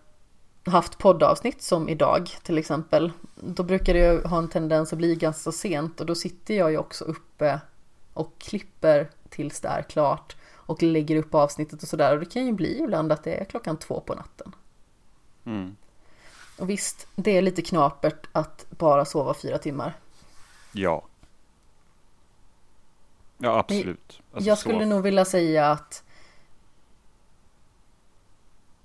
haft 0.64 0.98
poddavsnitt 0.98 1.62
som 1.62 1.88
idag 1.88 2.30
till 2.42 2.58
exempel. 2.58 3.12
Då 3.34 3.62
brukar 3.62 3.94
det 3.94 4.12
ju 4.12 4.22
ha 4.22 4.38
en 4.38 4.48
tendens 4.48 4.92
att 4.92 4.98
bli 4.98 5.14
ganska 5.14 5.52
sent 5.52 6.00
och 6.00 6.06
då 6.06 6.14
sitter 6.14 6.54
jag 6.54 6.70
ju 6.70 6.78
också 6.78 7.04
uppe 7.04 7.60
och 8.12 8.32
klipper 8.38 9.10
tills 9.28 9.60
det 9.60 9.68
är 9.68 9.82
klart 9.82 10.36
och 10.54 10.82
lägger 10.82 11.16
upp 11.16 11.34
avsnittet 11.34 11.82
och 11.82 11.88
sådär 11.88 12.12
och 12.12 12.20
det 12.20 12.26
kan 12.26 12.46
ju 12.46 12.52
bli 12.52 12.78
ibland 12.82 13.12
att 13.12 13.24
det 13.24 13.34
är 13.34 13.44
klockan 13.44 13.76
två 13.76 14.00
på 14.00 14.14
natten. 14.14 14.54
Mm. 15.44 15.76
Och 16.58 16.70
visst, 16.70 17.06
det 17.14 17.30
är 17.36 17.42
lite 17.42 17.62
knapert 17.62 18.26
att 18.32 18.66
bara 18.70 19.04
sova 19.04 19.34
fyra 19.34 19.58
timmar. 19.58 19.96
Ja. 20.72 21.04
Ja, 23.38 23.58
absolut. 23.58 24.20
Alltså, 24.32 24.48
jag 24.48 24.58
skulle 24.58 24.80
så- 24.80 24.84
nog 24.88 25.02
vilja 25.02 25.24
säga 25.24 25.70
att 25.70 26.02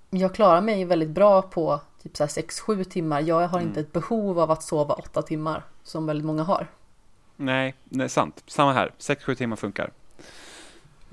jag 0.10 0.36
klarar 0.36 0.62
mig 0.62 0.86
väldigt 0.86 1.10
bra 1.10 1.42
på 1.42 1.82
typ 2.04 2.18
så 2.18 2.24
här 2.24 2.30
6-7 2.30 2.84
timmar. 2.84 3.22
Jag 3.22 3.48
har 3.48 3.60
inte 3.60 3.80
Mm. 3.80 3.82
ett 3.86 3.92
behov 3.94 4.40
av 4.40 4.52
att 4.52 4.64
sova 4.64 4.94
8 4.94 5.22
timmar 5.22 5.64
som 5.84 6.06
väldigt 6.06 6.26
många 6.26 6.44
har. 6.44 6.68
Nej, 7.36 7.76
nej, 7.84 8.10
sant. 8.10 8.44
Samma 8.48 8.74
här. 8.74 8.94
6-7 8.98 9.36
timmar 9.36 9.56
funkar. 9.56 9.92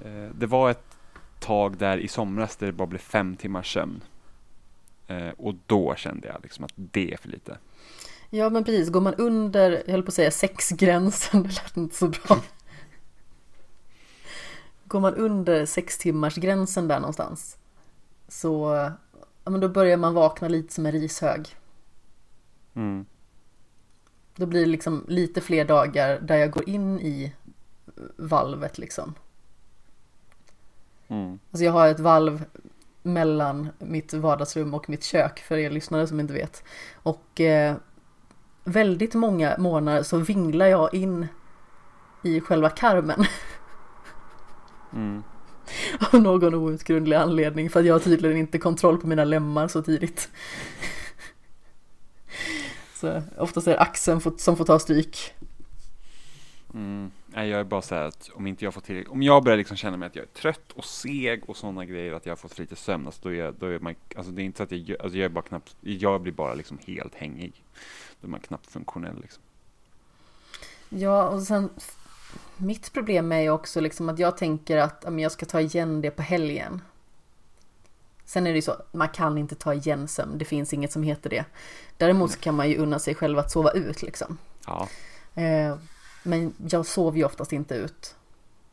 Eh, 0.05 0.29
det 0.35 0.47
var 0.47 0.71
ett 0.71 0.97
tag 1.41 1.77
där 1.77 1.99
i 1.99 2.09
somras 2.09 2.57
där 2.57 2.67
det 2.67 2.73
bara 2.73 2.87
blev 2.87 2.99
fem 2.99 3.37
timmars 3.37 3.75
sömn. 3.75 4.01
Eh, 5.07 5.29
och 5.39 5.55
då 5.67 5.95
kände 5.95 6.29
jag 6.29 6.37
liksom 6.43 6.65
att 6.65 6.73
det 6.75 7.13
är 7.13 7.17
för 7.17 7.29
lite. 7.29 7.59
Ja 8.31 8.51
men 8.51 8.65
precis, 8.65 8.89
går 8.91 9.01
man 9.01 9.15
under, 9.15 9.83
jag 9.87 9.93
höll 9.93 10.03
på 10.03 10.09
att 10.09 10.15
säga 10.15 10.31
sexgränsen, 10.31 11.43
det 11.43 11.49
lät 11.49 11.77
inte 11.77 11.97
så 11.97 12.09
bra. 12.09 12.37
Går 14.89 15.01
man 15.01 15.15
under 15.15 15.67
sex 15.67 15.99
timmars 15.99 16.35
gränsen 16.35 16.89
där 16.89 17.01
någonstans 17.01 17.59
så 18.29 18.73
ja, 19.45 19.51
men 19.51 19.61
då 19.61 19.69
börjar 19.69 19.97
man 19.97 20.15
vakna 20.15 20.49
lite 20.49 20.75
som 20.75 20.87
en 20.87 20.93
rishög. 20.93 21.57
Mm. 22.75 23.07
Då 24.37 24.47
blir 24.47 24.61
det 24.61 24.67
liksom 24.67 25.05
lite 25.09 25.41
fler 25.41 25.65
dagar 25.65 26.21
där 26.21 26.37
jag 26.37 26.51
går 26.51 26.69
in 26.69 27.01
i 27.01 27.35
valvet 28.17 28.79
liksom. 28.79 29.15
Mm. 31.09 31.39
Alltså 31.51 31.65
jag 31.65 31.73
har 31.73 31.89
ett 31.89 32.01
valv 32.01 32.45
mellan 33.03 33.69
mitt 33.79 34.15
vardagsrum 34.15 34.75
och 34.75 34.91
mitt 34.91 35.05
kök 35.05 35.39
för 35.39 35.57
er 35.57 35.71
lyssnare 35.71 36.07
som 36.07 36.21
inte 36.21 36.35
vet. 36.35 36.65
Och 36.95 37.41
eh, 37.41 37.77
väldigt 38.65 39.15
många 39.15 39.57
månader 39.59 40.03
så 40.03 40.19
vinglar 40.19 40.67
jag 40.67 40.95
in 40.95 41.27
i 42.23 42.41
själva 42.41 42.71
karmen 42.71 43.25
Mm. 44.93 45.23
av 46.13 46.23
någon 46.23 46.55
outgrundlig 46.55 47.17
anledning 47.17 47.71
för 47.71 47.81
att 47.81 47.87
jag 47.87 47.95
har 47.95 48.01
tydligen 48.01 48.37
inte 48.37 48.59
kontroll 48.59 48.99
på 48.99 49.07
mina 49.07 49.25
lemmar 49.25 49.69
så 49.69 49.83
tidigt. 49.83 50.31
Så 52.95 53.23
oftast 53.39 53.67
är 53.67 53.71
det 53.71 53.81
axeln 53.81 54.21
som 54.39 54.57
får 54.57 54.65
ta 54.65 54.79
stryk. 54.79 55.35
Mm. 56.75 57.11
Nej, 57.27 57.49
jag 57.49 57.61
är 57.61 57.65
bara 57.65 57.83
så 57.83 57.95
här 57.95 58.03
att 58.03 58.31
om 58.35 58.47
inte 58.47 58.65
jag 58.65 58.75
får 58.75 58.81
till, 58.81 59.07
om 59.07 59.23
jag 59.23 59.45
börjar 59.45 59.59
liksom 59.59 59.77
känna 59.77 59.97
mig 59.97 60.07
att 60.07 60.17
jag 60.17 60.23
är 60.23 60.41
trött 60.41 60.73
och 60.73 60.85
seg 60.85 61.51
och 61.51 61.57
sådana 61.57 61.85
grejer, 61.85 62.13
att 62.13 62.27
jag 62.27 62.31
har 62.31 62.37
fått 62.37 62.55
för 62.55 62.63
lite 62.63 62.77
sömn, 62.77 63.07
alltså 63.07 63.21
då 63.23 63.29
är, 63.29 63.35
jag, 63.35 63.55
då 63.55 63.67
är 63.67 63.79
man, 63.79 63.95
alltså 64.17 64.33
det 64.33 64.43
är 64.43 64.45
inte 64.45 64.57
så 64.57 64.63
att 64.63 64.73
jag, 64.73 65.01
alltså 65.01 65.19
jag 65.19 65.25
är 65.25 65.29
bara 65.29 65.45
knappt, 65.45 65.77
jag 65.81 66.21
blir 66.21 66.33
bara 66.33 66.55
liksom 66.55 66.79
helt 66.87 67.15
hängig. 67.15 67.65
Då 68.21 68.27
är 68.27 68.31
man 68.31 68.41
knappt 68.41 68.67
funktionell 68.67 69.21
liksom. 69.21 69.43
Ja, 70.89 71.29
och 71.29 71.43
sen 71.43 71.71
mitt 72.59 72.93
problem 72.93 73.33
är 73.33 73.41
ju 73.41 73.51
också 73.51 73.81
liksom 73.81 74.09
att 74.09 74.19
jag 74.19 74.37
tänker 74.37 74.77
att 74.77 75.01
ja, 75.05 75.11
men 75.11 75.19
jag 75.19 75.33
ska 75.33 75.47
ta 75.47 75.61
igen 75.61 76.01
det 76.01 76.11
på 76.11 76.23
helgen. 76.23 76.81
Sen 78.25 78.47
är 78.47 78.51
det 78.51 78.57
ju 78.57 78.63
så, 78.63 78.77
man 78.93 79.09
kan 79.09 79.39
inte 79.39 79.55
ta 79.55 79.75
igen 79.75 80.09
sömn, 80.09 80.39
det 80.39 80.45
finns 80.45 80.73
inget 80.73 80.93
som 80.93 81.03
heter 81.03 81.31
det. 81.31 81.45
Däremot 81.97 82.31
så 82.31 82.39
kan 82.39 82.55
man 82.55 82.69
ju 82.69 82.77
unna 82.77 82.99
sig 82.99 83.15
själv 83.15 83.39
att 83.39 83.51
sova 83.51 83.71
ut 83.71 84.03
liksom. 84.03 84.39
Ja, 84.67 84.89
Eh, 85.39 85.77
men 86.23 86.55
jag 86.71 86.87
sover 86.87 87.19
ju 87.19 87.25
oftast 87.25 87.53
inte 87.53 87.75
ut. 87.75 88.15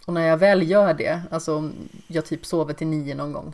Och 0.05 0.13
när 0.13 0.27
jag 0.27 0.37
väl 0.37 0.69
gör 0.69 0.93
det, 0.93 1.21
alltså 1.31 1.71
jag 2.07 2.25
typ 2.25 2.45
sover 2.45 2.73
till 2.73 2.87
nio 2.87 3.15
någon 3.15 3.33
gång. 3.33 3.53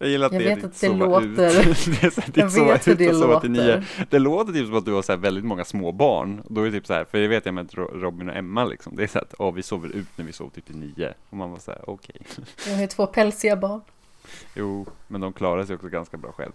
Jag 0.00 0.08
gillar 0.08 0.26
att 0.26 0.32
Jag 0.32 0.42
det 0.42 0.46
är 0.46 0.48
vet 0.48 0.56
ditt 0.56 0.64
att 0.64 0.80
det 0.80 0.86
sova 0.86 1.06
låter- 1.06 1.60
ut. 1.70 1.86
det 2.00 2.06
är 2.06 2.10
så 2.10 2.20
ditt 2.20 2.36
Jag 2.36 2.52
sova 2.52 2.72
vet 2.72 2.88
hur 2.88 2.94
det 2.94 3.08
och 3.08 3.16
sova 3.16 3.40
till 3.40 3.50
nio. 3.50 3.66
låter. 3.76 4.06
Det 4.10 4.18
låter 4.18 4.52
typ 4.52 4.66
som 4.66 4.76
att 4.76 4.84
du 4.84 4.92
har 4.92 5.02
så 5.02 5.16
väldigt 5.16 5.44
många 5.44 5.64
små 5.64 5.92
barn. 5.92 6.42
Då 6.48 6.60
är 6.60 6.64
det 6.66 6.72
typ 6.72 6.86
så 6.86 6.94
här, 6.94 7.04
för 7.04 7.18
det 7.18 7.28
vet 7.28 7.46
jag 7.46 7.54
med 7.54 7.74
Ro- 7.74 7.90
Robin 7.94 8.28
och 8.30 8.36
Emma 8.36 8.64
liksom. 8.64 8.96
Det 8.96 9.02
är 9.02 9.06
så 9.06 9.18
att, 9.18 9.34
åh, 9.38 9.54
vi 9.54 9.62
sover 9.62 9.88
ut 9.88 10.06
när 10.16 10.24
vi 10.24 10.32
sover 10.32 10.50
typ 10.50 10.66
till 10.66 10.76
nio. 10.76 11.14
Och 11.30 11.36
man 11.36 11.50
var 11.50 11.58
så 11.58 11.70
här, 11.70 11.90
okej. 11.90 12.16
Jag 12.66 12.74
har 12.74 12.80
ju 12.80 12.86
två 12.86 13.06
pälsiga 13.06 13.56
barn. 13.56 13.80
Jo, 14.54 14.86
men 15.08 15.20
de 15.20 15.32
klarar 15.32 15.64
sig 15.64 15.74
också 15.76 15.88
ganska 15.88 16.16
bra 16.16 16.32
själv. 16.32 16.52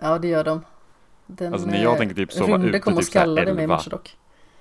Ja, 0.00 0.18
det 0.18 0.28
gör 0.28 0.44
de. 0.44 0.60
Den, 1.26 1.52
Alltså, 1.52 1.68
när 1.68 1.82
jag 1.82 1.92
eh, 1.92 1.98
tänker 1.98 2.14
typ 2.16 2.32
sova 2.32 2.52
Runde 2.54 2.68
ute 2.68 2.78
och 2.78 2.84
typ 2.84 2.94
här 2.94 3.02
skallade 3.02 3.52
mig 3.54 3.60
i 3.60 3.64
11. 3.64 3.74
morse 3.76 3.90
dock. 3.90 4.16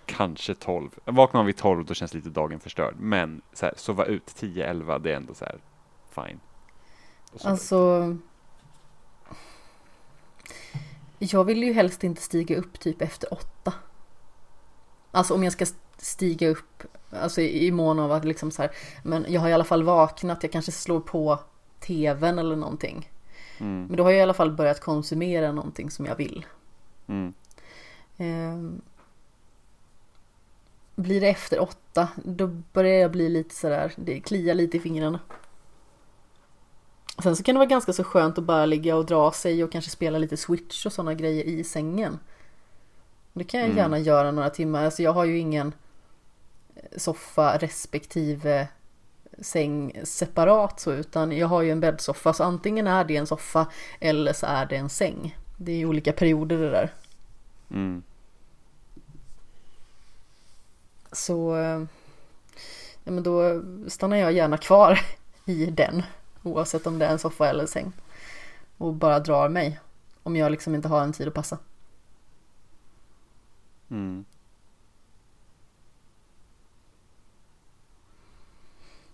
Kanske 0.06 0.56
12. 0.56 0.90
Vaknar 1.06 1.40
man 1.40 1.46
vid 1.46 1.58
12 1.58 1.86
då 1.86 1.94
känns 1.94 2.14
lite 2.14 2.30
dagen 2.30 2.60
förstörd. 2.60 2.96
Men 3.00 3.42
så 3.54 3.66
här, 3.66 3.74
sova 3.78 4.06
ut 4.06 4.26
10-11 4.40 5.00
det 5.00 5.12
är 5.12 5.16
ändå 5.16 5.34
så 5.34 5.46
här 5.46 5.56
fine. 6.16 6.40
Alltså. 7.44 8.18
Jag 11.20 11.44
vill 11.44 11.64
ju 11.64 11.74
helst 11.74 12.04
inte 12.04 12.22
stiga 12.22 12.58
upp 12.58 12.80
typ 12.80 13.02
efter 13.02 13.34
åtta. 13.34 13.74
Alltså 15.12 15.34
om 15.34 15.44
jag 15.44 15.54
ska 15.54 15.66
stiga 15.98 16.50
upp, 16.50 16.84
alltså 17.10 17.42
i 17.42 17.72
mån 17.72 18.00
av 18.00 18.12
att 18.12 18.26
liksom 18.26 18.52
så 18.52 18.62
här, 18.62 18.72
men 19.04 19.26
jag 19.30 19.42
har 19.42 19.50
i 19.50 19.54
alla 19.54 19.64
fall 19.64 19.84
vaknat, 19.84 20.44
jag 20.44 20.52
kanske 20.52 20.72
slår 20.72 21.00
på 21.00 21.40
tvn 21.80 22.40
eller 22.40 22.56
någonting. 22.56 23.12
Mm, 23.60 23.86
Men 23.86 23.98
då 23.98 24.04
har 24.04 24.12
jag 24.12 24.20
i 24.20 24.24
alla 24.24 24.34
fall 24.34 24.52
börjat 24.52 24.80
konsumera 24.80 25.52
någonting 25.52 25.92
som 25.92 26.06
jag 26.06 26.16
vill. 26.16 26.46
mm, 27.08 27.34
Ehm, 28.18 28.82
blir 30.96 31.22
det 31.22 31.28
efter 31.30 31.60
åtta, 31.62 32.08
då 32.16 32.48
börjar 32.48 33.00
jag 33.02 33.12
bli 33.12 33.30
lite 33.30 33.56
sådär, 33.56 33.94
det 33.96 34.20
kliar 34.20 34.54
lite 34.56 34.78
i 34.78 34.80
fingrarna. 34.80 35.20
Sen 37.24 37.36
så 37.36 37.44
kan 37.44 37.56
det 37.56 37.60
vara 37.60 37.70
ganska 37.70 37.94
så 37.94 38.04
skönt 38.04 38.38
att 38.38 38.44
bara 38.44 38.66
ligga 38.66 38.96
och 38.96 39.06
dra 39.06 39.32
sig 39.32 39.64
och 39.64 39.72
kanske 39.72 39.92
spela 39.92 40.18
lite 40.18 40.38
switch 40.38 40.86
och 40.86 40.94
sådana 40.94 41.14
grejer 41.14 41.44
i 41.44 41.64
sängen. 41.64 42.20
Det 43.34 43.44
kan 43.44 43.60
jag 43.60 43.68
Mm. 43.70 43.78
gärna 43.78 44.00
göra 44.00 44.32
några 44.32 44.50
timmar. 44.50 44.86
Alltså 44.86 45.04
jag 45.04 45.14
har 45.14 45.26
ju 45.26 45.38
ingen 45.38 45.74
soffa 46.98 47.58
respektive 47.58 48.68
säng 49.42 49.94
separat 50.04 50.80
så 50.80 50.92
utan 50.92 51.32
jag 51.32 51.48
har 51.48 51.62
ju 51.62 51.72
en 51.72 51.80
bäddsoffa 51.80 52.34
så 52.34 52.44
antingen 52.44 52.88
är 52.88 53.04
det 53.04 53.18
en 53.18 53.28
soffa 53.28 53.68
eller 54.00 54.34
så 54.34 54.46
är 54.46 54.66
det 54.66 54.76
en 54.76 54.90
säng. 54.90 55.38
Det 55.58 55.72
är 55.72 55.76
ju 55.78 55.86
olika 55.86 56.14
perioder 56.14 56.58
det 56.58 56.70
där. 56.70 56.94
Mm. 57.72 58.04
Så 61.12 61.56
eh, 61.56 61.82
ja, 63.04 63.12
men 63.12 63.24
då 63.24 63.62
stannar 63.88 64.18
jag 64.18 64.32
gärna 64.34 64.58
kvar 64.58 65.00
i 65.46 65.66
den. 65.66 66.04
Oavsett 66.44 66.88
om 66.88 67.00
det 67.00 67.06
är 67.06 67.12
en 67.12 67.20
soffa 67.20 67.50
eller 67.50 67.62
en 67.62 67.68
säng. 67.68 67.92
Och 68.78 68.94
bara 68.94 69.20
drar 69.20 69.50
mig. 69.50 69.80
Om 70.24 70.36
jag 70.36 70.52
liksom 70.52 70.76
inte 70.76 70.88
har 70.88 71.02
en 71.02 71.14
tid 71.14 71.28
att 71.28 71.34
passa. 71.34 71.58
Mm. 73.90 74.26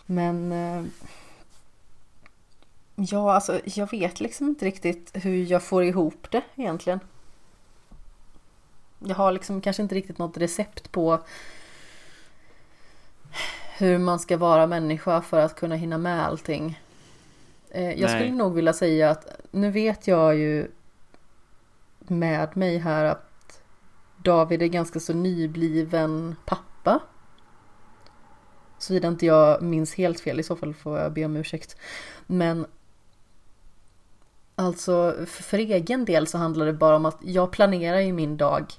Men 0.06 0.52
eh, 0.52 0.86
ja, 2.96 3.34
alltså 3.34 3.62
jag 3.66 3.92
vet 3.92 4.20
liksom 4.20 4.48
inte 4.48 4.66
riktigt 4.66 5.12
hur 5.14 5.52
jag 5.52 5.64
får 5.64 5.84
ihop 5.84 6.32
det 6.32 6.42
egentligen. 6.56 7.00
Jag 9.00 9.16
har 9.16 9.32
liksom 9.32 9.62
kanske 9.62 9.84
inte 9.84 9.96
riktigt 9.96 10.18
något 10.18 10.38
recept 10.38 10.92
på 10.92 11.20
hur 13.78 13.98
man 13.98 14.20
ska 14.20 14.38
vara 14.38 14.68
människa 14.68 15.22
för 15.22 15.40
att 15.40 15.56
kunna 15.56 15.76
hinna 15.76 15.98
med 15.98 16.26
allting. 16.26 16.80
Eh, 17.70 17.90
jag 17.90 18.00
Nej. 18.00 18.10
skulle 18.10 18.32
nog 18.32 18.54
vilja 18.54 18.74
säga 18.74 19.10
att 19.10 19.42
nu 19.52 19.72
vet 19.72 20.08
jag 20.08 20.38
ju 20.38 20.72
med 22.00 22.58
mig 22.58 22.78
här 22.78 23.06
att 23.06 23.62
David 24.18 24.62
är 24.62 24.68
ganska 24.68 25.00
så 25.00 25.14
nybliven 25.14 26.36
pappa. 26.46 27.00
Såvida 28.78 29.08
inte 29.08 29.26
jag 29.26 29.62
minns 29.62 29.96
helt 29.96 30.20
fel, 30.20 30.40
i 30.40 30.44
så 30.44 30.56
fall 30.56 30.74
får 30.74 31.00
jag 31.00 31.14
be 31.14 31.26
om 31.26 31.36
ursäkt. 31.36 31.78
Men 32.28 32.66
alltså 34.56 35.16
för, 35.18 35.44
för 35.44 35.58
egen 35.58 36.06
del 36.06 36.28
så 36.28 36.38
handlar 36.38 36.66
det 36.66 36.74
bara 36.74 36.96
om 36.96 37.06
att 37.06 37.18
jag 37.22 37.52
planerar 37.52 38.00
ju 38.00 38.14
min 38.14 38.38
dag 38.38 38.74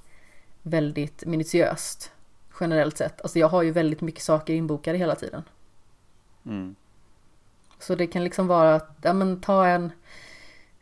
väldigt 0.62 1.26
minutiöst. 1.26 2.12
Generellt 2.61 2.97
sett. 2.97 3.20
Alltså 3.20 3.39
jag 3.39 3.49
har 3.49 3.62
ju 3.62 3.70
väldigt 3.70 4.01
mycket 4.01 4.22
saker 4.22 4.55
inbokade 4.55 4.99
hela 4.99 5.14
tiden. 5.14 5.43
Mm. 6.47 6.74
Så 7.79 7.95
det 7.95 8.07
kan 8.07 8.24
liksom 8.24 8.47
vara 8.47 8.74
att, 8.74 8.99
ja 9.03 9.12
men 9.12 9.41
ta 9.41 9.66
en, 9.66 9.93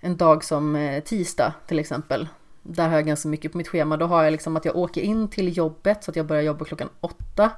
en 0.01 0.17
dag 0.17 0.45
som 0.45 0.77
eh, 0.77 1.03
tisdag 1.03 1.55
till 1.67 1.79
exempel. 1.79 2.29
Där 2.63 2.89
har 2.89 2.97
jag 2.97 3.07
ganska 3.07 3.29
mycket 3.29 3.53
på 3.53 3.59
mitt 3.59 3.69
schema. 3.69 3.97
Då 3.97 4.07
har 4.07 4.25
jag 4.25 4.31
liksom 4.31 4.57
att 4.57 4.65
jag 4.65 4.77
åker 4.77 5.01
in 5.01 5.29
till 5.29 5.57
jobbet 5.57 6.05
så 6.05 6.11
att 6.11 6.17
jag 6.17 6.27
börjar 6.27 6.43
jobba 6.43 6.65
klockan 6.65 6.89
åtta. 7.01 7.51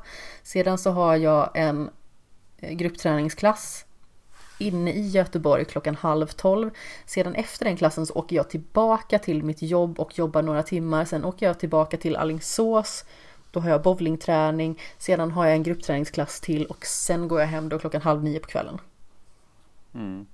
Sedan 0.43 0.78
så 0.78 0.91
har 0.91 1.16
jag 1.16 1.51
en 1.55 1.91
eh, 2.59 2.72
gruppträningsklass 2.72 3.84
inne 4.59 4.93
i 4.93 5.09
Göteborg 5.09 5.64
klockan 5.64 5.95
halv 5.95 6.26
tolv. 6.26 6.70
Sedan 7.07 7.34
efter 7.34 7.64
den 7.64 7.76
klassen 7.76 8.07
så 8.07 8.14
åker 8.14 8.36
jag 8.36 8.51
tillbaka 8.51 9.18
till 9.18 9.43
mitt 9.43 9.62
jobb 9.62 10.01
och 10.01 10.18
jobbar 10.18 10.43
några 10.43 10.62
timmar. 10.62 11.05
Sen 11.05 11.24
åker 11.24 11.47
jag 11.47 11.59
tillbaka 11.59 11.97
till 11.97 12.16
Allingsås. 12.16 13.05
Då 13.51 13.61
har 13.61 13.70
jag 13.70 13.82
bowlingträning. 13.82 14.80
Sedan 14.99 15.30
har 15.30 15.45
jag 15.45 15.55
en 15.55 15.62
gruppträningsklass 15.62 16.41
till 16.41 16.66
och 16.66 16.86
sen 16.86 17.28
går 17.28 17.41
jag 17.41 17.47
hem 17.49 17.68
då 17.68 17.78
klockan 17.78 18.03
halv 18.03 18.24
nio 18.24 18.41
på 18.41 18.49
kvällen. 18.49 18.78
Mm. 19.95 20.26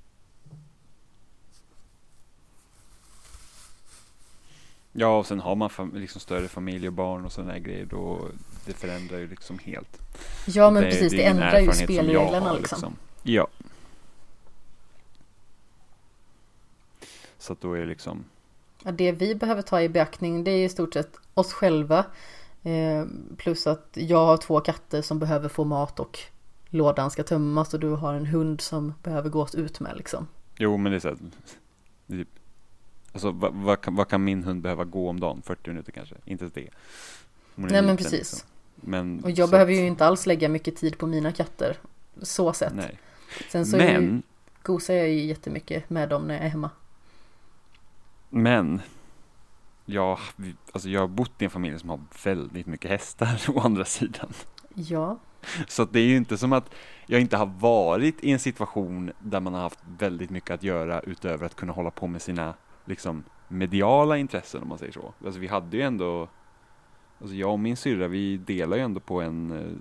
Ja, 4.93 5.19
och 5.19 5.27
sen 5.27 5.41
har 5.41 5.55
man 5.55 5.69
fam- 5.69 5.99
liksom 5.99 6.21
större 6.21 6.49
familj 6.49 6.87
och 6.87 6.93
barn 6.93 7.25
och 7.25 7.33
sådana 7.33 7.53
här 7.53 7.59
grejer 7.59 7.87
då 7.87 8.29
det 8.67 8.73
förändrar 8.73 9.19
ju 9.19 9.29
liksom 9.29 9.59
helt. 9.59 9.99
Ja 10.47 10.71
men 10.71 10.83
precis, 10.83 11.13
det, 11.13 11.25
en 11.25 11.33
ändrar 11.33 11.59
ju 11.61 11.73
spelreglerna 11.73 12.49
har, 12.49 12.59
liksom. 12.59 12.97
Ja. 13.23 13.49
Så 17.39 17.53
att 17.53 17.61
då 17.61 17.73
är 17.73 17.81
det 17.81 17.87
liksom, 17.87 18.25
Ja, 18.85 18.93
det 18.93 19.13
vi 19.13 19.35
behöver 19.35 19.63
ta 19.63 19.81
i 19.83 19.89
beaktning 19.89 20.45
det 20.45 20.51
är 20.51 20.65
i 20.65 20.69
stort 20.69 20.95
sett 20.95 21.17
oss 21.35 21.53
själva. 21.53 22.05
Eh, 22.63 23.05
plus 23.37 23.67
att 23.67 23.89
jag 23.93 24.27
har 24.27 24.37
två 24.37 24.61
katter 24.61 25.03
som 25.03 25.19
behöver 25.19 25.49
få 25.49 25.65
mat 25.65 26.01
och 26.01 26.19
lådan 26.75 27.11
ska 27.11 27.23
tömmas 27.23 27.75
och 27.75 27.81
du 27.81 27.89
har 27.91 28.15
en 28.15 28.27
hund 28.27 28.61
som 28.61 28.95
behöver 29.03 29.31
gås 29.31 29.55
ut 29.55 29.81
med 29.81 29.97
liksom. 29.97 30.27
jo 30.59 30.77
men 30.77 30.93
det 30.93 30.99
är 30.99 31.01
så 31.01 31.09
här, 31.09 31.17
typ, 32.09 32.29
alltså 33.13 33.31
vad, 33.31 33.55
vad, 33.55 33.81
kan, 33.81 33.95
vad 33.97 34.09
kan 34.09 34.25
min 34.25 34.45
hund 34.45 34.63
behöva 34.63 34.85
gå 34.85 35.09
om 35.11 35.21
dagen? 35.21 35.43
40 35.43 35.71
minuter 35.71 35.93
kanske? 35.93 36.15
Inte 36.25 36.45
ens 36.45 36.55
det. 36.55 36.69
Nej 37.55 37.83
men 37.83 37.97
precis. 37.97 38.13
liksom. 38.13 38.49
Men, 38.77 39.25
Och 39.25 39.31
jag 39.31 39.51
behöver 39.51 39.73
att- 39.73 39.79
ju 39.79 39.87
inte 39.87 40.07
alls 40.07 40.27
lägga 40.27 40.49
mycket 40.49 40.77
tid 40.77 40.99
på 40.99 41.07
mina 41.07 41.33
katter. 41.33 41.77
Så 42.23 42.53
sett. 42.53 42.75
Nej. 42.75 42.99
Sen 43.51 43.67
så 43.67 43.77
är 43.77 43.93
ju, 43.93 44.01
Men, 44.01 44.23
gosar 44.63 44.95
jag 44.95 45.09
ju 45.09 45.25
jättemycket 45.25 45.91
med 45.91 46.09
dem 46.09 46.23
när 46.27 46.35
jag 46.35 46.45
är 46.45 46.49
hemma. 46.49 46.71
men 48.31 48.81
jag, 49.87 50.19
alltså 50.73 50.89
jag 50.89 51.01
har 51.01 51.09
bott 51.09 51.43
i 51.43 51.45
en 51.45 51.51
familj 51.51 51.79
som 51.79 51.91
har 51.91 52.01
väldigt 52.25 52.67
mycket 52.67 52.91
hästar 52.91 53.41
å 53.49 53.61
andra 53.61 53.85
sidan. 53.85 54.33
Ja, 54.75 55.19
Så 55.69 55.85
det 55.85 56.01
är 56.01 56.07
ju 56.07 56.17
inte 56.17 56.39
som 56.39 56.53
att 56.53 56.71
jag 57.07 57.21
inte 57.21 57.37
har 57.37 57.47
varit 57.47 58.25
i 58.25 58.31
en 58.31 58.39
situation 58.39 59.13
där 59.19 59.41
man 59.41 59.55
har 59.55 59.61
haft 59.61 59.79
väldigt 59.99 60.31
mycket 60.31 60.51
att 60.51 60.63
göra 60.63 61.01
utöver 61.01 61.47
att 61.47 61.55
kunna 61.55 61.73
hålla 61.73 61.91
på 61.91 62.07
med 62.07 62.23
sina 62.23 62.55
liksom 62.85 63.25
mediala 63.49 64.17
intressen 64.17 64.63
om 64.63 64.69
man 64.69 64.79
säger 64.79 64.93
så. 64.93 65.15
Alltså 65.25 65.41
vi 65.41 65.47
hade 65.47 65.77
ju 65.77 65.83
ändå, 65.83 66.29
alltså 67.21 67.37
jag 67.37 67.53
och 67.53 67.61
min 67.61 67.77
syrra 67.77 68.09
vi 68.09 68.37
delar 68.37 68.77
ju 68.77 68.83
ändå 68.83 69.01
på 69.01 69.21
en 69.21 69.51
eh, 69.53 69.73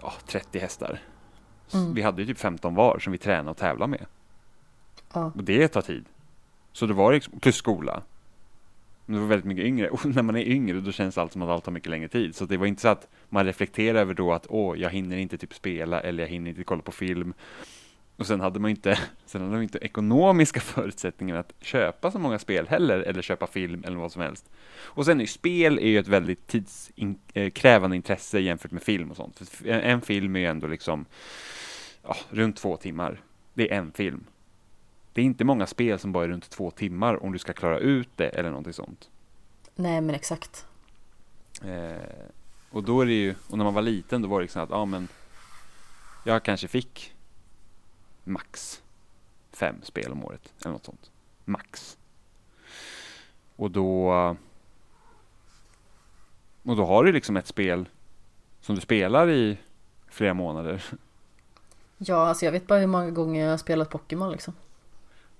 ja, 0.00 0.12
30 0.26 0.58
hästar. 0.58 1.00
Mm. 1.74 1.94
Vi 1.94 2.02
hade 2.02 2.22
ju 2.22 2.26
typ 2.26 2.38
15 2.38 2.74
var 2.74 2.98
som 2.98 3.12
vi 3.12 3.18
tränade 3.18 3.50
och 3.50 3.56
tävlade 3.56 3.90
med. 3.90 4.06
ja, 5.12 5.32
Och 5.34 5.44
det 5.44 5.68
tar 5.68 5.82
tid. 5.82 6.04
Så 6.72 6.86
det 6.86 6.94
var 6.94 7.12
liksom, 7.12 7.40
plus 7.40 7.56
skola. 7.56 8.02
Men 9.12 9.20
det 9.20 9.26
var 9.26 9.28
väldigt 9.28 9.46
mycket 9.46 9.64
yngre. 9.64 9.88
Och 9.90 10.06
när 10.06 10.22
man 10.22 10.36
är 10.36 10.48
yngre 10.48 10.80
då 10.80 10.92
känns 10.92 11.18
allt 11.18 11.32
som 11.32 11.42
att 11.42 11.48
allt 11.48 11.64
tar 11.64 11.72
mycket 11.72 11.90
längre 11.90 12.08
tid. 12.08 12.36
Så 12.36 12.44
det 12.44 12.56
var 12.56 12.66
inte 12.66 12.82
så 12.82 12.88
att 12.88 13.08
man 13.28 13.46
reflekterar 13.46 14.00
över 14.00 14.14
då 14.14 14.32
att 14.32 14.46
åh, 14.48 14.78
jag 14.78 14.90
hinner 14.90 15.16
inte 15.16 15.38
typ 15.38 15.54
spela 15.54 16.00
eller 16.00 16.22
jag 16.22 16.30
hinner 16.30 16.50
inte 16.50 16.64
kolla 16.64 16.82
på 16.82 16.92
film. 16.92 17.34
Och 18.16 18.26
sen 18.26 18.40
hade 18.40 18.60
man 18.60 18.70
inte, 18.70 18.98
sen 19.26 19.40
hade 19.40 19.52
man 19.52 19.62
inte 19.62 19.78
ekonomiska 19.78 20.60
förutsättningar 20.74 21.36
att 21.36 21.52
köpa 21.60 22.10
så 22.10 22.18
många 22.18 22.38
spel 22.38 22.68
heller, 22.68 23.00
eller 23.00 23.22
köpa 23.22 23.46
film 23.46 23.84
eller 23.86 23.96
vad 23.96 24.12
som 24.12 24.22
helst. 24.22 24.50
Och 24.84 25.04
sen 25.04 25.20
är 25.20 25.24
ju 25.24 25.28
spel 25.28 25.78
är 25.78 25.88
ju 25.88 25.98
ett 25.98 26.08
väldigt 26.08 26.46
tidskrävande 26.46 27.94
eh, 27.94 27.96
intresse 27.96 28.40
jämfört 28.40 28.70
med 28.70 28.82
film 28.82 29.10
och 29.10 29.16
sånt. 29.16 29.48
För 29.48 29.68
en, 29.68 29.80
en 29.80 30.00
film 30.00 30.36
är 30.36 30.40
ju 30.40 30.46
ändå 30.46 30.66
liksom, 30.66 31.04
ja, 32.02 32.16
runt 32.30 32.56
två 32.56 32.76
timmar. 32.76 33.20
Det 33.54 33.72
är 33.72 33.78
en 33.78 33.92
film. 33.92 34.24
Det 35.12 35.20
är 35.20 35.24
inte 35.24 35.44
många 35.44 35.66
spel 35.66 35.98
som 35.98 36.12
bara 36.12 36.24
är 36.24 36.28
runt 36.28 36.50
två 36.50 36.70
timmar 36.70 37.22
om 37.22 37.32
du 37.32 37.38
ska 37.38 37.52
klara 37.52 37.78
ut 37.78 38.08
det 38.16 38.28
eller 38.28 38.48
någonting 38.48 38.72
sånt. 38.72 39.10
nej 39.74 40.00
men 40.00 40.14
exakt. 40.14 40.66
Eh, 41.64 42.26
och 42.70 42.82
då 42.84 43.00
är 43.00 43.06
det 43.06 43.12
ju, 43.12 43.34
och 43.50 43.58
när 43.58 43.64
man 43.64 43.74
var 43.74 43.82
liten 43.82 44.22
då 44.22 44.28
var 44.28 44.38
det 44.38 44.42
liksom 44.42 44.62
att, 44.62 44.70
ja 44.70 44.84
men 44.84 45.08
jag 46.24 46.42
kanske 46.42 46.68
fick 46.68 47.14
max 48.24 48.82
fem 49.52 49.76
spel 49.82 50.12
om 50.12 50.24
året 50.24 50.52
eller 50.60 50.72
något 50.72 50.84
sånt. 50.84 51.10
Max. 51.44 51.98
Och 53.56 53.70
då 53.70 54.12
och 56.62 56.76
då 56.76 56.86
har 56.86 57.04
du 57.04 57.12
liksom 57.12 57.36
ett 57.36 57.46
spel 57.46 57.88
som 58.60 58.74
du 58.74 58.80
spelar 58.80 59.30
i 59.30 59.58
flera 60.08 60.34
månader. 60.34 60.84
Ja, 61.98 62.26
alltså 62.28 62.44
jag 62.44 62.52
vet 62.52 62.66
bara 62.66 62.78
hur 62.78 62.86
många 62.86 63.10
gånger 63.10 63.44
jag 63.44 63.50
har 63.50 63.56
spelat 63.56 63.90
Pokémon 63.90 64.32
liksom. 64.32 64.54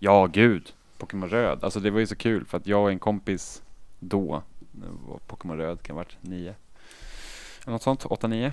Ja, 0.04 0.26
gud. 0.26 0.72
Pokémon 0.98 1.28
Röd. 1.28 1.64
Alltså 1.64 1.80
det 1.80 1.90
var 1.90 2.00
ju 2.00 2.06
så 2.06 2.16
kul 2.16 2.44
för 2.44 2.56
att 2.56 2.66
jag 2.66 2.82
och 2.82 2.90
en 2.90 2.98
kompis 2.98 3.62
då, 4.00 4.42
var 5.06 5.18
Pokémon 5.26 5.56
Röd 5.56 5.82
kan 5.82 5.96
ha 5.96 6.02
varit 6.02 6.16
nio. 6.20 6.54
Något 7.66 7.82
sånt, 7.82 8.04
åtta, 8.04 8.26
nio. 8.26 8.52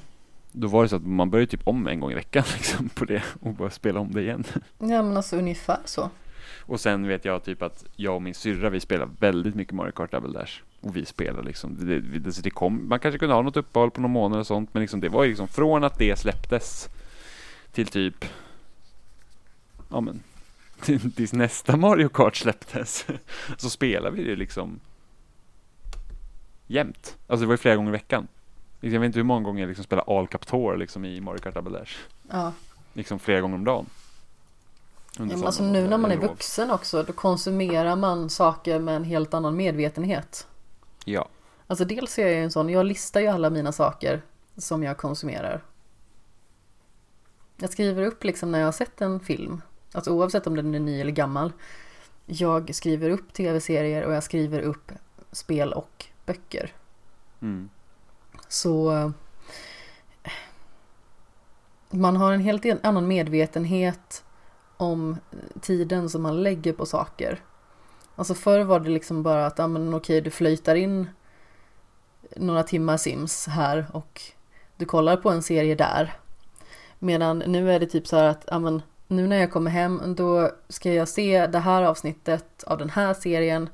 Då 0.51 0.67
var 0.67 0.83
det 0.83 0.89
så 0.89 0.95
att 0.95 1.05
man 1.05 1.29
började 1.29 1.51
typ 1.51 1.67
om 1.67 1.87
en 1.87 1.99
gång 1.99 2.11
i 2.11 2.15
veckan 2.15 2.43
liksom 2.57 2.89
på 2.89 3.05
det 3.05 3.23
och 3.41 3.53
bara 3.53 3.69
spela 3.69 3.99
om 3.99 4.11
det 4.11 4.21
igen. 4.21 4.43
Ja 4.77 5.01
men 5.01 5.17
alltså 5.17 5.37
ungefär 5.37 5.79
så. 5.85 6.09
Och 6.59 6.79
sen 6.79 7.07
vet 7.07 7.25
jag 7.25 7.43
typ 7.43 7.61
att 7.61 7.85
jag 7.95 8.15
och 8.15 8.21
min 8.21 8.33
syrra 8.33 8.69
vi 8.69 8.79
spelar 8.79 9.09
väldigt 9.19 9.55
mycket 9.55 9.73
Mario 9.73 9.91
Kart 9.91 10.11
Double 10.11 10.39
Dash. 10.39 10.61
Och 10.81 10.97
vi 10.97 11.05
spelar 11.05 11.43
liksom, 11.43 11.87
det, 11.87 11.99
det, 11.99 12.43
det 12.43 12.49
kom, 12.49 12.89
man 12.89 12.99
kanske 12.99 13.19
kunde 13.19 13.35
ha 13.35 13.41
något 13.41 13.57
uppehåll 13.57 13.91
på 13.91 14.01
någon 14.01 14.11
månad 14.11 14.39
och 14.39 14.47
sånt 14.47 14.73
men 14.73 14.81
liksom 14.81 14.99
det 14.99 15.09
var 15.09 15.23
ju 15.23 15.29
liksom 15.29 15.47
från 15.47 15.83
att 15.83 15.97
det 15.97 16.19
släpptes 16.19 16.89
till 17.71 17.87
typ, 17.87 18.25
ja 19.89 20.01
men, 20.01 20.23
tills 21.15 21.34
nästa 21.34 21.77
Mario 21.77 22.09
Kart 22.09 22.36
släpptes 22.36 23.05
så 23.57 23.69
spelar 23.69 24.11
vi 24.11 24.23
det 24.23 24.36
liksom 24.36 24.80
jämt. 26.67 27.17
Alltså 27.27 27.41
det 27.41 27.47
var 27.47 27.53
ju 27.53 27.57
flera 27.57 27.75
gånger 27.75 27.89
i 27.89 27.91
veckan. 27.91 28.27
Jag 28.80 28.99
vet 28.99 29.05
inte 29.05 29.19
hur 29.19 29.23
många 29.23 29.45
gånger 29.45 29.61
jag 29.61 29.67
liksom 29.67 29.84
spelar 29.84 30.17
All 30.17 30.27
Captor 30.27 30.77
liksom 30.77 31.05
i 31.05 31.21
Mario 31.21 31.39
Kart 31.39 31.53
Double 31.53 31.80
Dash. 31.80 31.97
Ja. 32.30 32.53
Liksom 32.93 33.19
flera 33.19 33.41
gånger 33.41 33.55
om 33.55 33.63
dagen. 33.63 33.86
Under 35.19 35.36
men 35.36 35.45
alltså 35.45 35.63
nu 35.63 35.88
när 35.88 35.97
man 35.97 36.11
är 36.11 36.15
lov. 36.15 36.25
vuxen 36.25 36.71
också, 36.71 37.03
då 37.03 37.13
konsumerar 37.13 37.95
man 37.95 38.30
saker 38.30 38.80
med 38.80 38.95
en 38.95 39.03
helt 39.03 39.34
annan 39.34 39.55
medvetenhet. 39.55 40.47
Ja. 41.05 41.27
Alltså 41.67 41.86
dels 41.86 42.19
är 42.19 42.21
jag 42.21 42.32
ju 42.32 42.43
en 42.43 42.51
sån, 42.51 42.69
jag 42.69 42.86
listar 42.86 43.19
ju 43.19 43.27
alla 43.27 43.49
mina 43.49 43.71
saker 43.71 44.21
som 44.57 44.84
jag 44.84 44.97
konsumerar. 44.97 45.63
Jag 47.57 47.69
skriver 47.69 48.03
upp 48.03 48.23
liksom 48.23 48.51
när 48.51 48.59
jag 48.59 48.67
har 48.67 48.71
sett 48.71 49.01
en 49.01 49.19
film, 49.19 49.61
alltså 49.91 50.11
oavsett 50.11 50.47
om 50.47 50.55
den 50.55 50.75
är 50.75 50.79
ny 50.79 51.01
eller 51.01 51.11
gammal. 51.11 51.53
jag 52.25 52.75
skriver 52.75 53.09
upp 53.09 53.33
tv-serier 53.33 54.03
och 54.03 54.13
jag 54.13 54.23
skriver 54.23 54.61
upp 54.61 54.91
spel 55.31 55.73
och 55.73 56.05
böcker. 56.25 56.73
Mm. 57.41 57.69
Så 58.47 59.11
man 61.89 62.15
har 62.15 62.33
en 62.33 62.41
helt 62.41 62.85
annan 62.85 63.07
medvetenhet 63.07 64.23
om 64.77 65.17
tiden 65.61 66.09
som 66.09 66.21
man 66.21 66.43
lägger 66.43 66.73
på 66.73 66.85
saker. 66.85 67.41
Alltså 68.15 68.33
förr 68.33 68.63
var 68.63 68.79
det 68.79 68.89
liksom 68.89 69.23
bara 69.23 69.45
att, 69.45 69.57
ja 69.57 69.67
men 69.67 69.93
okej 69.93 70.21
du 70.21 70.29
flöjtar 70.29 70.75
in 70.75 71.09
några 72.35 72.63
timmar 72.63 72.97
Sims 72.97 73.47
här 73.47 73.85
och 73.93 74.21
du 74.77 74.85
kollar 74.85 75.17
på 75.17 75.29
en 75.29 75.41
serie 75.41 75.75
där. 75.75 76.13
Medan 76.99 77.39
nu 77.39 77.71
är 77.71 77.79
det 77.79 77.85
typ 77.85 78.07
så 78.07 78.15
här 78.15 78.23
att, 78.23 78.45
ja 78.47 78.59
men 78.59 78.81
nu 79.10 79.28
när 79.28 79.38
jag 79.38 79.51
kommer 79.51 79.72
hem 79.72 80.16
då 80.16 80.51
ska 80.70 80.93
jag 80.93 81.07
se 81.07 81.47
det 81.47 81.60
här 81.60 81.84
avsnittet 81.84 82.64
av 82.64 82.78
den 82.78 82.89
här 82.89 83.14
serien 83.14 83.70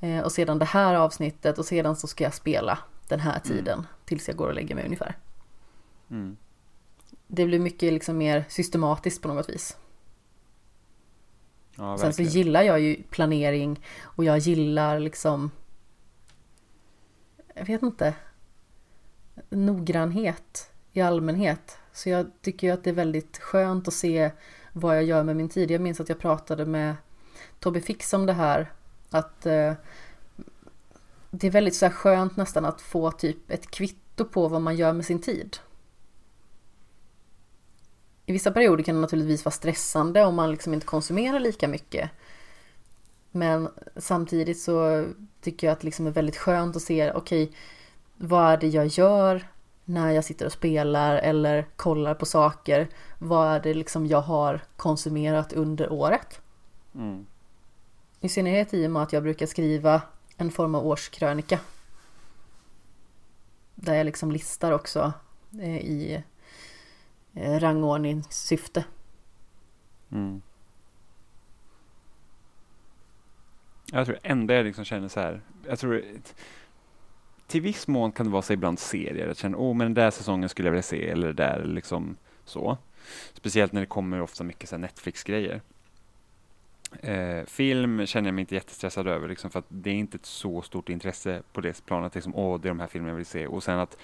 eh, 0.00 0.20
och 0.20 0.32
sedan 0.32 0.58
det 0.58 0.64
här 0.64 0.94
avsnittet 0.94 1.58
och 1.58 1.64
sedan 1.64 1.96
så 1.96 2.06
ska 2.06 2.24
jag 2.24 2.34
spela 2.34 2.78
den 3.08 3.20
här 3.20 3.40
tiden 3.40 3.78
mm. 3.78 3.86
tills 4.04 4.28
jag 4.28 4.36
går 4.36 4.48
och 4.48 4.54
lägger 4.54 4.74
mig 4.74 4.84
ungefär. 4.84 5.16
Mm. 6.10 6.36
Det 7.26 7.46
blir 7.46 7.58
mycket 7.58 7.92
liksom 7.92 8.18
mer 8.18 8.44
systematiskt 8.48 9.22
på 9.22 9.28
något 9.28 9.48
vis. 9.48 9.76
Ja, 11.76 11.98
Sen 11.98 12.12
så 12.12 12.22
gillar 12.22 12.62
jag 12.62 12.80
ju 12.80 13.02
planering 13.02 13.84
och 14.02 14.24
jag 14.24 14.38
gillar 14.38 14.98
liksom 14.98 15.50
jag 17.54 17.66
vet 17.66 17.82
inte 17.82 18.14
noggrannhet 19.50 20.70
i 20.92 21.00
allmänhet. 21.00 21.78
Så 21.92 22.08
jag 22.08 22.30
tycker 22.40 22.66
ju 22.66 22.72
att 22.72 22.84
det 22.84 22.90
är 22.90 22.94
väldigt 22.94 23.38
skönt 23.38 23.88
att 23.88 23.94
se 23.94 24.30
vad 24.72 24.96
jag 24.96 25.04
gör 25.04 25.24
med 25.24 25.36
min 25.36 25.48
tid. 25.48 25.70
Jag 25.70 25.80
minns 25.80 26.00
att 26.00 26.08
jag 26.08 26.18
pratade 26.18 26.66
med 26.66 26.96
Tobbe 27.60 27.80
Fix 27.80 28.12
om 28.12 28.26
det 28.26 28.32
här. 28.32 28.72
Att 29.10 29.46
eh, 29.46 29.72
det 31.30 31.46
är 31.46 31.50
väldigt 31.50 31.74
så 31.74 31.86
här 31.86 31.92
skönt 31.92 32.36
nästan 32.36 32.64
att 32.64 32.80
få 32.80 33.10
typ 33.10 33.50
ett 33.50 33.70
kvitto 33.70 34.24
på 34.24 34.48
vad 34.48 34.62
man 34.62 34.76
gör 34.76 34.92
med 34.92 35.04
sin 35.04 35.20
tid. 35.20 35.56
I 38.26 38.32
vissa 38.32 38.50
perioder 38.50 38.84
kan 38.84 38.94
det 38.94 39.00
naturligtvis 39.00 39.44
vara 39.44 39.52
stressande 39.52 40.24
om 40.24 40.34
man 40.34 40.50
liksom 40.50 40.74
inte 40.74 40.86
konsumerar 40.86 41.40
lika 41.40 41.68
mycket. 41.68 42.10
Men 43.30 43.68
samtidigt 43.96 44.60
så 44.60 45.06
tycker 45.40 45.66
jag 45.66 45.72
att 45.72 45.80
det 45.80 45.84
liksom 45.84 46.06
är 46.06 46.10
väldigt 46.10 46.36
skönt 46.36 46.76
att 46.76 46.82
se, 46.82 47.12
okej, 47.12 47.44
okay, 47.44 47.56
vad 48.16 48.52
är 48.52 48.56
det 48.56 48.68
jag 48.68 48.86
gör 48.86 49.48
när 49.88 50.10
jag 50.10 50.24
sitter 50.24 50.46
och 50.46 50.52
spelar 50.52 51.16
eller 51.16 51.66
kollar 51.76 52.14
på 52.14 52.26
saker? 52.26 52.88
Vad 53.18 53.48
är 53.48 53.60
det 53.60 53.74
liksom 53.74 54.06
jag 54.06 54.20
har 54.20 54.60
konsumerat 54.76 55.52
under 55.52 55.92
året? 55.92 56.40
Mm. 56.94 57.26
I 58.20 58.28
synnerhet 58.28 58.74
i 58.74 58.86
och 58.86 58.90
med 58.90 59.02
att 59.02 59.12
jag 59.12 59.22
brukar 59.22 59.46
skriva 59.46 60.02
en 60.36 60.50
form 60.50 60.74
av 60.74 60.86
årskrönika. 60.86 61.60
Där 63.74 63.94
jag 63.94 64.04
liksom 64.04 64.32
listar 64.32 64.72
också 64.72 65.12
eh, 65.60 65.76
i 65.76 66.22
eh, 67.34 67.60
rangordningssyfte. 67.60 68.84
Mm. 70.10 70.42
Jag 73.92 74.06
tror 74.06 74.18
enda 74.22 74.54
jag 74.54 74.64
liksom 74.64 74.84
känner 74.84 75.08
så 75.08 75.20
här, 75.20 75.40
jag 75.66 75.78
tror 75.78 76.04
till 77.48 77.60
viss 77.60 77.88
mån 77.88 78.12
kan 78.12 78.26
det 78.26 78.32
vara 78.32 78.42
så 78.42 78.52
ibland 78.52 78.78
serier, 78.78 79.26
jag 79.26 79.36
känner 79.36 79.58
åh 79.58 79.72
oh, 79.72 79.76
men 79.76 79.84
den 79.84 79.94
där 79.94 80.10
säsongen 80.10 80.48
skulle 80.48 80.68
jag 80.68 80.72
vilja 80.72 80.82
se 80.82 81.08
eller 81.08 81.26
det 81.26 81.32
där 81.32 81.64
liksom 81.64 82.16
så. 82.44 82.78
Speciellt 83.34 83.72
när 83.72 83.80
det 83.80 83.86
kommer 83.86 84.20
ofta 84.20 84.44
mycket 84.44 84.80
Netflix-grejer. 84.80 85.60
Eh, 87.00 87.44
film 87.46 88.06
känner 88.06 88.28
jag 88.28 88.34
mig 88.34 88.42
inte 88.42 88.54
jättestressad 88.54 89.08
över, 89.08 89.28
liksom, 89.28 89.50
för 89.50 89.58
att 89.58 89.64
det 89.68 89.90
är 89.90 89.94
inte 89.94 90.16
ett 90.16 90.26
så 90.26 90.62
stort 90.62 90.88
intresse 90.88 91.42
på 91.52 91.60
det 91.60 91.86
planet. 91.86 92.14
Liksom, 92.14 92.34
Åh, 92.34 92.60
det 92.60 92.68
är 92.68 92.70
de 92.70 92.80
här 92.80 92.86
filmerna 92.86 93.10
jag 93.10 93.16
vill 93.16 93.26
se. 93.26 93.46
Och 93.46 93.62
sen 93.62 93.78
att 93.78 93.98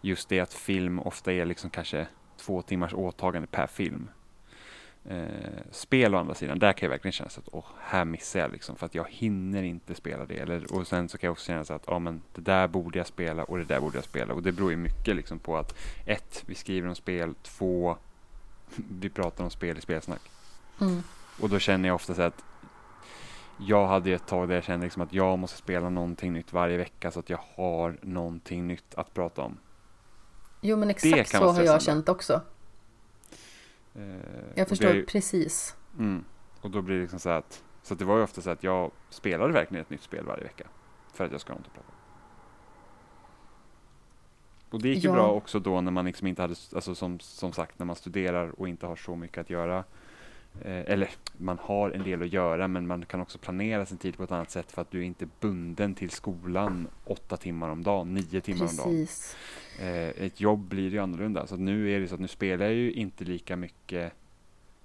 just 0.00 0.28
det 0.28 0.40
att 0.40 0.54
film 0.54 0.98
ofta 0.98 1.32
är 1.32 1.44
liksom 1.44 1.70
kanske 1.70 2.06
två 2.36 2.62
timmars 2.62 2.94
åtagande 2.94 3.48
per 3.48 3.66
film. 3.66 4.08
Eh, 5.06 5.60
spel 5.70 6.14
å 6.14 6.18
andra 6.18 6.34
sidan, 6.34 6.58
där 6.58 6.72
kan 6.72 6.86
jag 6.86 6.90
verkligen 6.90 7.12
känna 7.12 7.26
att 7.26 7.48
åh, 7.52 7.64
här 7.80 8.04
missar 8.04 8.40
jag 8.40 8.52
liksom 8.52 8.76
för 8.76 8.86
att 8.86 8.94
jag 8.94 9.06
hinner 9.10 9.62
inte 9.62 9.94
spela 9.94 10.24
det. 10.24 10.38
Eller, 10.38 10.74
och 10.74 10.86
sen 10.86 11.08
så 11.08 11.18
kan 11.18 11.26
jag 11.28 11.32
också 11.32 11.46
känna 11.46 11.64
så 11.64 11.74
att 11.74 11.84
ja, 11.86 11.98
men 11.98 12.22
det 12.34 12.40
där 12.40 12.68
borde 12.68 12.98
jag 12.98 13.06
spela 13.06 13.44
och 13.44 13.58
det 13.58 13.64
där 13.64 13.80
borde 13.80 13.98
jag 13.98 14.04
spela. 14.04 14.34
Och 14.34 14.42
det 14.42 14.52
beror 14.52 14.70
ju 14.70 14.76
mycket 14.76 15.16
liksom 15.16 15.38
på 15.38 15.56
att 15.56 15.74
ett, 16.06 16.42
vi 16.46 16.54
skriver 16.54 16.88
om 16.88 16.94
spel, 16.94 17.34
två, 17.42 17.96
vi 19.00 19.10
pratar 19.10 19.44
om 19.44 19.50
spel 19.50 19.78
i 19.78 19.80
spelsnack. 19.80 20.22
Mm. 20.80 21.02
Och 21.40 21.48
då 21.48 21.58
känner 21.58 21.88
jag 21.88 21.94
ofta 21.94 22.14
så 22.14 22.22
att 22.22 22.44
jag 23.58 23.86
hade 23.86 24.12
ett 24.12 24.26
tag 24.26 24.48
där 24.48 24.54
jag 24.54 24.64
kände 24.64 24.86
liksom 24.86 25.02
att 25.02 25.12
jag 25.12 25.38
måste 25.38 25.58
spela 25.58 25.90
någonting 25.90 26.32
nytt 26.32 26.52
varje 26.52 26.76
vecka 26.76 27.10
så 27.10 27.20
att 27.20 27.30
jag 27.30 27.40
har 27.56 27.98
någonting 28.02 28.66
nytt 28.66 28.94
att 28.94 29.14
prata 29.14 29.42
om. 29.42 29.58
Jo 30.60 30.76
men 30.76 30.90
exakt 30.90 31.30
så 31.30 31.50
har 31.50 31.62
jag 31.62 31.82
känt 31.82 32.08
också. 32.08 32.40
Eh, 33.94 34.02
jag 34.54 34.68
förstår 34.68 34.94
det, 34.94 35.02
precis. 35.02 35.76
Mm, 35.98 36.24
och 36.60 36.70
då 36.70 36.82
blir 36.82 36.94
det 36.96 37.02
liksom 37.02 37.18
så 37.18 37.30
att, 37.30 37.64
så 37.82 37.92
att 37.92 37.98
det 37.98 38.04
var 38.04 38.16
ju 38.16 38.22
ofta 38.22 38.40
så 38.40 38.50
att 38.50 38.62
jag 38.62 38.90
spelade 39.10 39.52
verkligen 39.52 39.82
ett 39.82 39.90
nytt 39.90 40.02
spel 40.02 40.24
varje 40.24 40.42
vecka. 40.42 40.66
För 41.12 41.24
att 41.24 41.32
jag 41.32 41.40
ska 41.40 41.52
ha 41.52 41.58
något 41.58 41.66
att 41.66 41.74
prata. 41.74 41.92
Och 44.70 44.82
det 44.82 44.88
gick 44.88 45.04
ju 45.04 45.12
bra 45.12 45.30
också 45.30 45.58
då 45.58 45.80
när 45.80 45.90
man 45.90 46.04
liksom 46.04 46.26
inte 46.26 46.42
hade, 46.42 46.54
alltså 46.74 46.94
som, 46.94 47.20
som 47.20 47.52
sagt 47.52 47.78
när 47.78 47.86
man 47.86 47.96
studerar 47.96 48.60
och 48.60 48.68
inte 48.68 48.86
har 48.86 48.96
så 48.96 49.16
mycket 49.16 49.38
att 49.38 49.50
göra 49.50 49.84
eller 50.62 51.10
man 51.36 51.58
har 51.62 51.90
en 51.90 52.02
del 52.02 52.22
att 52.22 52.32
göra 52.32 52.68
men 52.68 52.86
man 52.86 53.04
kan 53.04 53.20
också 53.20 53.38
planera 53.38 53.86
sin 53.86 53.98
tid 53.98 54.16
på 54.16 54.24
ett 54.24 54.30
annat 54.30 54.50
sätt 54.50 54.72
för 54.72 54.82
att 54.82 54.90
du 54.90 55.00
är 55.00 55.04
inte 55.04 55.26
bunden 55.40 55.94
till 55.94 56.10
skolan 56.10 56.88
åtta 57.04 57.36
timmar 57.36 57.68
om 57.68 57.82
dagen, 57.82 58.14
nio 58.14 58.40
timmar 58.40 58.66
Precis. 58.66 58.84
om 58.84 58.90
dagen. 58.90 59.94
Eh, 59.94 60.24
ett 60.24 60.40
jobb 60.40 60.60
blir 60.60 60.90
ju 60.90 60.98
annorlunda 60.98 61.46
så 61.46 61.56
nu 61.56 61.90
är 61.90 62.00
det 62.00 62.08
så 62.08 62.14
att 62.14 62.20
nu 62.20 62.28
spelar 62.28 62.64
jag 62.64 62.74
ju 62.74 62.92
inte 62.92 63.24
lika 63.24 63.56
mycket 63.56 64.12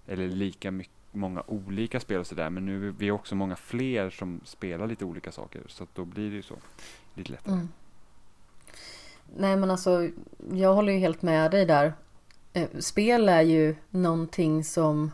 eller 0.07 0.27
lika 0.27 0.71
mycket 0.71 0.93
många 1.11 1.43
olika 1.47 1.99
spel 1.99 2.19
och 2.19 2.27
sådär 2.27 2.49
men 2.49 2.65
nu 2.65 2.87
är 2.87 2.91
vi 2.91 3.11
också 3.11 3.35
många 3.35 3.55
fler 3.55 4.09
som 4.09 4.41
spelar 4.43 4.87
lite 4.87 5.05
olika 5.05 5.31
saker 5.31 5.61
så 5.67 5.87
då 5.93 6.05
blir 6.05 6.29
det 6.29 6.35
ju 6.35 6.41
så 6.41 6.55
lite 7.15 7.31
lättare. 7.31 7.53
Mm. 7.53 7.69
Nej 9.37 9.57
men 9.57 9.71
alltså 9.71 10.09
jag 10.53 10.73
håller 10.73 10.93
ju 10.93 10.99
helt 10.99 11.21
med 11.21 11.51
dig 11.51 11.65
där. 11.65 11.93
Eh, 12.53 12.67
spel 12.79 13.29
är 13.29 13.41
ju 13.41 13.75
någonting 13.89 14.63
som 14.63 15.11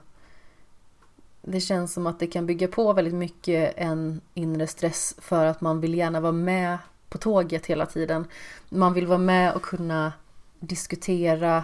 det 1.48 1.60
känns 1.60 1.94
som 1.94 2.08
att 2.08 2.20
det 2.20 2.28
kan 2.28 2.46
bygga 2.46 2.68
på 2.68 2.94
väldigt 2.94 3.14
mycket 3.14 3.74
en 3.78 4.22
inre 4.34 4.68
stress 4.68 5.16
för 5.18 5.46
att 5.46 5.62
man 5.62 5.82
vill 5.82 5.94
gärna 5.94 6.20
vara 6.20 6.32
med 6.32 6.78
på 7.10 7.18
tåget 7.18 7.66
hela 7.66 7.86
tiden. 7.86 8.28
Man 8.70 8.94
vill 8.94 9.08
vara 9.08 9.18
med 9.18 9.54
och 9.54 9.62
kunna 9.62 10.14
diskutera 10.60 11.64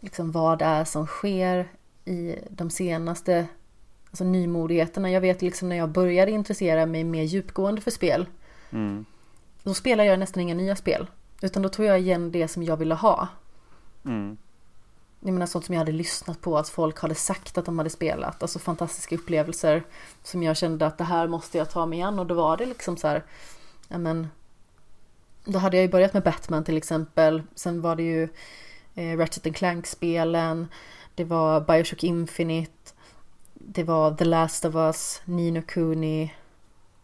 liksom 0.00 0.32
vad 0.32 0.58
det 0.58 0.64
är 0.64 0.84
som 0.84 1.06
sker 1.06 1.68
i 2.04 2.36
de 2.50 2.70
senaste 2.70 3.46
alltså 4.10 4.24
nymodigheterna. 4.24 5.10
Jag 5.10 5.20
vet 5.20 5.42
liksom 5.42 5.68
när 5.68 5.76
jag 5.76 5.88
började 5.88 6.30
intressera 6.30 6.86
mig 6.86 7.04
mer 7.04 7.22
djupgående 7.22 7.80
för 7.80 7.90
spel. 7.90 8.26
Mm. 8.70 9.04
Då 9.62 9.74
spelade 9.74 10.08
jag 10.08 10.18
nästan 10.18 10.42
inga 10.42 10.54
nya 10.54 10.76
spel. 10.76 11.06
Utan 11.42 11.62
då 11.62 11.68
tog 11.68 11.86
jag 11.86 12.00
igen 12.00 12.32
det 12.32 12.48
som 12.48 12.62
jag 12.62 12.76
ville 12.76 12.94
ha. 12.94 13.28
Mm 14.04 14.36
jag 15.26 15.32
menar 15.32 15.46
sånt 15.46 15.64
som 15.64 15.74
jag 15.74 15.80
hade 15.80 15.92
lyssnat 15.92 16.40
på, 16.40 16.58
att 16.58 16.68
folk 16.68 17.00
hade 17.00 17.14
sagt 17.14 17.58
att 17.58 17.64
de 17.64 17.78
hade 17.78 17.90
spelat, 17.90 18.42
alltså 18.42 18.58
fantastiska 18.58 19.14
upplevelser 19.14 19.82
som 20.22 20.42
jag 20.42 20.56
kände 20.56 20.86
att 20.86 20.98
det 20.98 21.04
här 21.04 21.28
måste 21.28 21.58
jag 21.58 21.70
ta 21.70 21.86
mig 21.86 22.02
an. 22.02 22.18
Och 22.18 22.26
då 22.26 22.34
var 22.34 22.56
det 22.56 22.66
liksom 22.66 22.96
så 22.96 23.08
här, 23.08 23.24
ja 23.88 23.98
men 23.98 24.28
då 25.44 25.58
hade 25.58 25.76
jag 25.76 25.82
ju 25.84 25.90
börjat 25.90 26.14
med 26.14 26.22
Batman 26.22 26.64
till 26.64 26.76
exempel, 26.76 27.42
sen 27.54 27.80
var 27.80 27.96
det 27.96 28.02
ju 28.02 28.28
eh, 28.94 29.18
Ratchet 29.18 29.56
Clank-spelen, 29.56 30.68
det 31.14 31.24
var 31.24 31.60
Bioshock 31.60 32.04
Infinite, 32.04 32.92
det 33.54 33.84
var 33.84 34.14
The 34.14 34.24
Last 34.24 34.64
of 34.64 34.74
Us, 34.74 35.22
Nino 35.24 35.62
Cooney. 35.62 36.30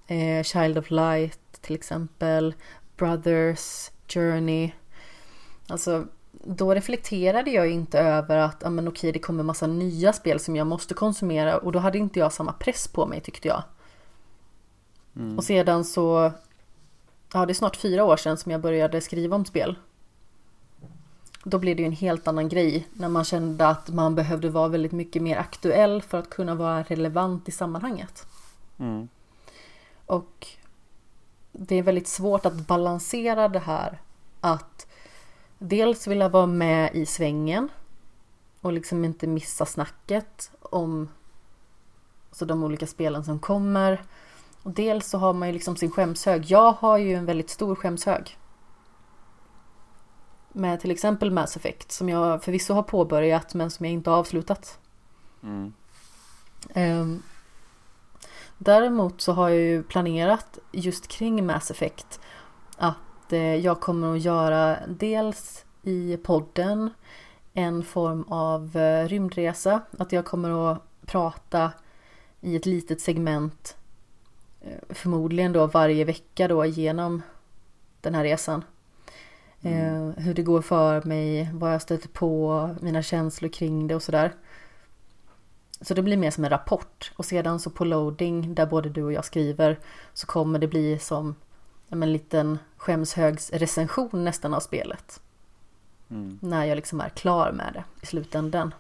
eh, 0.07 0.43
Child 0.43 0.79
of 0.79 0.91
Light 0.91 1.39
till 1.61 1.75
exempel, 1.75 2.55
Brothers, 2.97 3.91
Journey, 4.09 4.73
alltså 5.67 6.07
då 6.45 6.75
reflekterade 6.75 7.51
jag 7.51 7.71
inte 7.71 8.01
över 8.01 8.37
att 8.37 8.57
ja, 8.61 8.71
men 8.71 8.89
okej, 8.89 9.13
det 9.13 9.19
kommer 9.19 9.43
massa 9.43 9.67
nya 9.67 10.13
spel 10.13 10.41
som 10.41 10.57
jag 10.57 10.67
måste 10.67 10.95
konsumera 10.95 11.59
och 11.59 11.73
då 11.73 11.79
hade 11.79 11.99
inte 11.99 12.19
jag 12.19 12.33
samma 12.33 12.53
press 12.53 12.89
på 12.89 13.07
mig 13.07 13.21
tyckte 13.21 13.49
jag. 13.49 13.63
Mm. 15.17 15.39
Och 15.39 15.45
sedan 15.45 15.85
så, 15.85 16.33
ja 17.33 17.47
det 17.47 17.53
är 17.53 17.55
snart 17.55 17.77
fyra 17.77 18.05
år 18.05 18.17
sedan 18.17 18.37
som 18.37 18.53
jag 18.53 18.61
började 18.61 19.01
skriva 19.01 19.37
om 19.37 19.45
spel. 19.45 19.79
Då 21.45 21.59
blev 21.59 21.77
det 21.77 21.83
ju 21.83 21.87
en 21.87 21.93
helt 21.93 22.29
annan 22.29 22.49
grej 22.49 22.87
när 22.93 23.09
man 23.09 23.25
kände 23.25 23.67
att 23.67 23.89
man 23.89 24.15
behövde 24.15 24.49
vara 24.49 24.69
väldigt 24.69 24.93
mycket 24.93 25.23
mer 25.23 25.37
aktuell 25.37 26.03
för 26.03 26.19
att 26.19 26.31
kunna 26.31 26.55
vara 26.55 26.83
relevant 26.83 27.49
i 27.49 27.53
sammanhanget. 27.53 28.27
Mm. 28.79 29.09
Och 30.07 30.47
det 31.53 31.75
är 31.75 31.83
väldigt 31.83 32.09
svårt 32.09 32.47
att 32.47 32.67
balansera 32.67 33.49
det 33.49 33.59
här 33.59 34.01
att 34.41 34.87
Dels 35.63 36.07
vill 36.07 36.19
jag 36.19 36.31
vara 36.31 36.47
med 36.47 36.95
i 36.95 37.07
svängen 37.07 37.69
och 38.61 38.73
liksom 38.73 39.05
inte 39.05 39.27
missa 39.27 39.67
snacket 39.67 40.51
om 40.61 41.09
så 42.33 42.45
de 42.45 42.65
olika 42.65 42.87
spelen 42.87 43.25
som 43.25 43.39
kommer. 43.39 44.03
Och 44.63 44.71
dels 44.71 45.09
så 45.09 45.19
har 45.19 45.33
man 45.33 45.49
ju 45.49 45.55
liksom 45.55 45.77
sin 45.77 45.91
skämshög. 45.91 46.45
Jag 46.45 46.73
har 46.73 46.99
ju 46.99 47.15
en 47.15 47.27
väldigt 47.27 47.51
stor 47.51 47.75
skämshög. 47.75 48.39
Med 50.53 50.81
till 50.81 50.91
exempel 50.91 51.31
Mass 51.31 51.57
Effect 51.57 51.93
som 51.93 52.09
jag 52.09 52.43
förvisso 52.43 52.75
har 52.75 52.83
påbörjat 52.83 53.55
men 53.55 53.71
som 53.71 53.87
jag 53.87 53.93
inte 53.93 54.11
har 54.11 54.17
avslutat. 54.17 54.79
Mm. 55.43 55.73
Um, 56.75 57.23
däremot 58.59 59.21
så 59.21 59.33
har 59.33 59.49
jag 59.49 59.59
ju 59.59 59.83
planerat 59.83 60.59
just 60.73 61.09
kring 61.09 61.47
Mass 61.47 61.71
Effect 61.71 62.21
att 62.77 62.95
eh, 63.33 63.57
jag 63.57 63.81
kommer 63.81 64.15
att 64.15 64.23
göra 64.23 64.77
dels 64.89 65.65
i 65.83 66.17
podden 66.17 66.91
en 67.55 67.83
form 67.83 68.25
av 68.29 68.77
eh, 68.77 69.09
rymdresa. 69.09 69.81
Att 69.99 70.13
jag 70.13 70.25
kommer 70.25 70.73
att 70.73 70.83
prata 71.07 71.73
i 72.41 72.57
ett 72.57 72.67
litet 72.67 73.01
segment 73.01 73.77
eh, 74.61 74.95
förmodligen 74.95 75.53
då 75.53 75.67
varje 75.67 76.05
vecka 76.05 76.49
då 76.49 76.65
genom 76.65 77.23
den 78.01 78.15
här 78.15 78.25
resan. 78.25 78.65
Mm. 79.63 80.13
Hur 80.13 80.35
det 80.35 80.43
går 80.43 80.63
för 80.63 81.03
mig, 81.03 81.51
vad 81.55 81.75
jag 81.75 81.83
stöter 81.83 82.09
på, 82.09 82.71
mina 82.81 83.03
känslor 83.03 83.49
kring 83.49 83.87
det 83.87 83.95
och 83.95 84.03
sådär. 84.03 84.33
Så 85.81 85.95
det 85.95 86.03
blir 86.03 86.17
mer 86.17 86.31
som 86.31 86.45
en 86.45 86.51
rapport 86.51 87.13
och 87.17 87.25
sedan 87.25 87.61
så 87.61 87.71
på 87.71 87.85
loading 87.85 88.55
där 88.55 88.67
både 88.67 88.89
du 88.89 89.03
och 89.03 89.13
jag 89.13 89.25
skriver 89.25 89.79
så 90.15 90.27
kommer 90.27 90.59
det 90.59 90.67
bli 90.67 90.99
som 90.99 91.35
en 91.91 92.13
liten 92.13 92.59
skämshögsrecension 92.77 94.25
nästan 94.25 94.55
av 94.55 94.61
spelet. 94.61 95.21
Mm. 96.11 96.39
När 96.43 96.65
jag 96.65 96.77
liksom 96.77 97.01
är 97.01 97.09
klar 97.09 97.53
med 97.53 97.71
det 97.73 97.85
i 98.03 98.07
slutändan. 98.07 98.75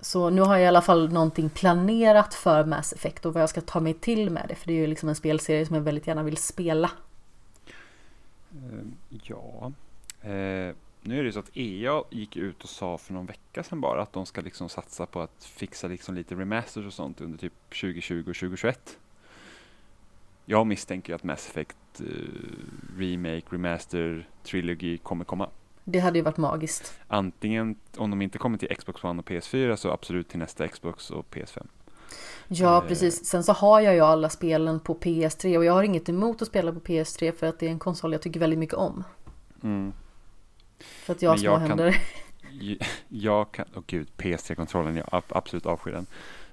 Så 0.00 0.30
nu 0.30 0.42
har 0.42 0.54
jag 0.54 0.62
i 0.62 0.66
alla 0.66 0.82
fall 0.82 1.12
någonting 1.12 1.50
planerat 1.50 2.34
för 2.34 2.64
Mass 2.64 2.92
Effect 2.92 3.26
och 3.26 3.34
vad 3.34 3.42
jag 3.42 3.50
ska 3.50 3.60
ta 3.60 3.80
mig 3.80 3.94
till 3.94 4.30
med 4.30 4.44
det. 4.48 4.54
För 4.54 4.66
det 4.66 4.72
är 4.72 4.76
ju 4.76 4.86
liksom 4.86 5.08
en 5.08 5.14
spelserie 5.14 5.66
som 5.66 5.76
jag 5.76 5.82
väldigt 5.82 6.06
gärna 6.06 6.22
vill 6.22 6.36
spela. 6.36 6.90
Uh, 8.54 8.84
ja, 9.10 9.72
uh, 10.24 10.74
nu 11.02 11.18
är 11.18 11.24
det 11.24 11.32
så 11.32 11.38
att 11.38 11.56
EA 11.56 12.02
gick 12.10 12.36
ut 12.36 12.62
och 12.62 12.68
sa 12.68 12.98
för 12.98 13.12
någon 13.12 13.26
vecka 13.26 13.62
sedan 13.62 13.80
bara 13.80 14.02
att 14.02 14.12
de 14.12 14.26
ska 14.26 14.40
liksom 14.40 14.68
satsa 14.68 15.06
på 15.06 15.20
att 15.20 15.44
fixa 15.44 15.88
liksom 15.88 16.14
lite 16.14 16.34
remasters 16.34 16.86
och 16.86 16.92
sånt 16.92 17.20
under 17.20 17.38
typ 17.38 17.52
2020 17.68 18.18
och 18.18 18.24
2021. 18.24 18.98
Jag 20.50 20.66
misstänker 20.66 21.14
att 21.14 21.24
Mass 21.24 21.48
Effect 21.48 21.76
uh, 22.00 22.06
Remake, 22.98 23.42
Remaster, 23.50 24.28
Trilogy 24.42 24.98
kommer 24.98 25.24
komma. 25.24 25.48
Det 25.84 25.98
hade 25.98 26.18
ju 26.18 26.24
varit 26.24 26.36
magiskt. 26.36 26.98
Antingen 27.08 27.76
om 27.96 28.10
de 28.10 28.22
inte 28.22 28.38
kommer 28.38 28.58
till 28.58 28.76
Xbox 28.76 29.04
One 29.04 29.20
och 29.20 29.28
PS4 29.28 29.76
så 29.76 29.90
absolut 29.90 30.28
till 30.28 30.38
nästa 30.38 30.68
Xbox 30.68 31.10
och 31.10 31.26
PS5. 31.30 31.66
Ja, 32.48 32.82
eh. 32.82 32.88
precis. 32.88 33.24
Sen 33.24 33.44
så 33.44 33.52
har 33.52 33.80
jag 33.80 33.94
ju 33.94 34.00
alla 34.00 34.28
spelen 34.28 34.80
på 34.80 34.94
PS3 34.94 35.56
och 35.56 35.64
jag 35.64 35.72
har 35.72 35.82
inget 35.82 36.08
emot 36.08 36.42
att 36.42 36.48
spela 36.48 36.72
på 36.72 36.80
PS3 36.80 37.32
för 37.32 37.46
att 37.46 37.58
det 37.58 37.66
är 37.66 37.70
en 37.70 37.78
konsol 37.78 38.12
jag 38.12 38.22
tycker 38.22 38.40
väldigt 38.40 38.58
mycket 38.58 38.76
om. 38.76 39.04
Mm. 39.62 39.92
För 40.78 41.12
att 41.12 41.22
jag 41.22 41.30
har 41.30 41.36
små 41.36 41.50
jag 41.50 41.58
händer. 41.58 41.92
Kan, 41.92 42.76
jag 43.08 43.52
kan, 43.52 43.66
åh 43.72 43.78
oh 43.78 43.84
gud, 43.86 44.08
PS3-kontrollen, 44.16 44.96
jag 44.96 45.22
absolut 45.28 45.66
avskyr 45.66 45.92
den. 45.92 46.06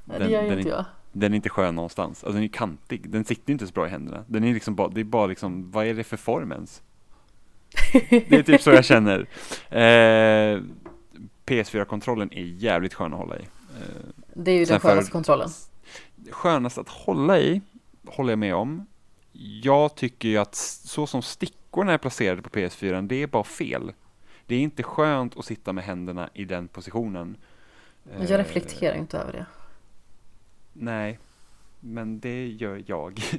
den 0.05 0.19
det 0.19 0.29
gör 0.29 0.43
ju 0.43 0.57
inte 0.57 0.69
jag. 0.69 0.85
Den 1.17 1.31
är 1.31 1.35
inte 1.35 1.49
skön 1.49 1.75
någonstans. 1.75 2.23
Alltså 2.23 2.33
den 2.33 2.43
är 2.43 2.47
kantig. 2.47 3.09
Den 3.09 3.25
sitter 3.25 3.53
inte 3.53 3.67
så 3.67 3.73
bra 3.73 3.87
i 3.87 3.89
händerna. 3.89 4.23
Den 4.27 4.43
är 4.43 4.53
liksom 4.53 4.75
bara, 4.75 4.87
det 4.87 4.99
är 4.99 5.05
bara 5.05 5.27
liksom, 5.27 5.71
vad 5.71 5.85
är 5.85 5.93
det 5.93 6.03
för 6.03 6.17
form 6.17 6.51
ens? 6.51 6.81
Det 8.09 8.31
är 8.31 8.43
typ 8.43 8.61
så 8.61 8.69
jag 8.69 8.85
känner. 8.85 9.19
Eh, 9.69 10.61
PS4-kontrollen 11.45 12.33
är 12.33 12.43
jävligt 12.43 12.93
skön 12.93 13.13
att 13.13 13.19
hålla 13.19 13.37
i. 13.37 13.41
Eh, 13.41 14.23
det 14.33 14.51
är 14.51 14.55
ju 14.55 14.65
den 14.65 14.79
skönaste 14.79 15.11
kontrollen. 15.11 15.49
Skönast 16.31 16.77
att 16.77 16.89
hålla 16.89 17.39
i, 17.39 17.61
håller 18.05 18.31
jag 18.31 18.39
med 18.39 18.55
om. 18.55 18.87
Jag 19.63 19.95
tycker 19.95 20.29
ju 20.29 20.37
att 20.37 20.55
så 20.55 21.07
som 21.07 21.21
stickorna 21.21 21.93
är 21.93 21.97
placerade 21.97 22.41
på 22.41 22.49
PS4, 22.49 23.07
det 23.07 23.15
är 23.15 23.27
bara 23.27 23.43
fel. 23.43 23.91
Det 24.45 24.55
är 24.55 24.59
inte 24.59 24.83
skönt 24.83 25.37
att 25.37 25.45
sitta 25.45 25.73
med 25.73 25.83
händerna 25.83 26.29
i 26.33 26.45
den 26.45 26.67
positionen. 26.67 27.37
Jag 28.19 28.31
eh, 28.31 28.37
reflekterar 28.37 28.95
inte 28.95 29.17
över 29.17 29.31
det. 29.31 29.45
Nej, 30.79 31.19
men 31.79 32.19
det 32.19 32.47
gör 32.47 32.83
jag. 32.87 33.19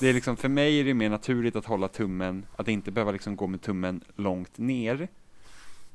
Det 0.00 0.08
är 0.08 0.12
liksom, 0.12 0.36
för 0.36 0.48
mig 0.48 0.80
är 0.80 0.84
det 0.84 0.94
mer 0.94 1.08
naturligt 1.08 1.56
att 1.56 1.64
hålla 1.64 1.88
tummen, 1.88 2.46
att 2.56 2.68
inte 2.68 2.90
behöva 2.90 3.12
liksom 3.12 3.36
gå 3.36 3.46
med 3.46 3.62
tummen 3.62 4.04
långt 4.16 4.58
ner 4.58 5.08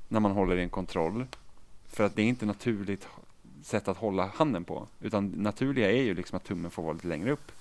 när 0.08 0.20
man 0.20 0.32
håller 0.32 0.58
i 0.58 0.62
en 0.62 0.70
kontroll. 0.70 1.26
För 1.88 2.04
att 2.04 2.16
det 2.16 2.22
är 2.22 2.26
inte 2.26 2.46
naturligt 2.46 3.08
sätt 3.64 3.88
att 3.88 3.98
hålla 3.98 4.26
handen 4.36 4.64
på. 4.64 4.88
Utan 5.02 5.28
naturliga 5.28 5.92
är 5.92 6.02
ju 6.02 6.14
liksom 6.14 6.38
att 6.38 6.44
tummen 6.44 6.72
får 6.72 6.84
vara 6.84 6.94
lite 6.94 7.08
längre 7.08 7.32
upp. 7.32 7.52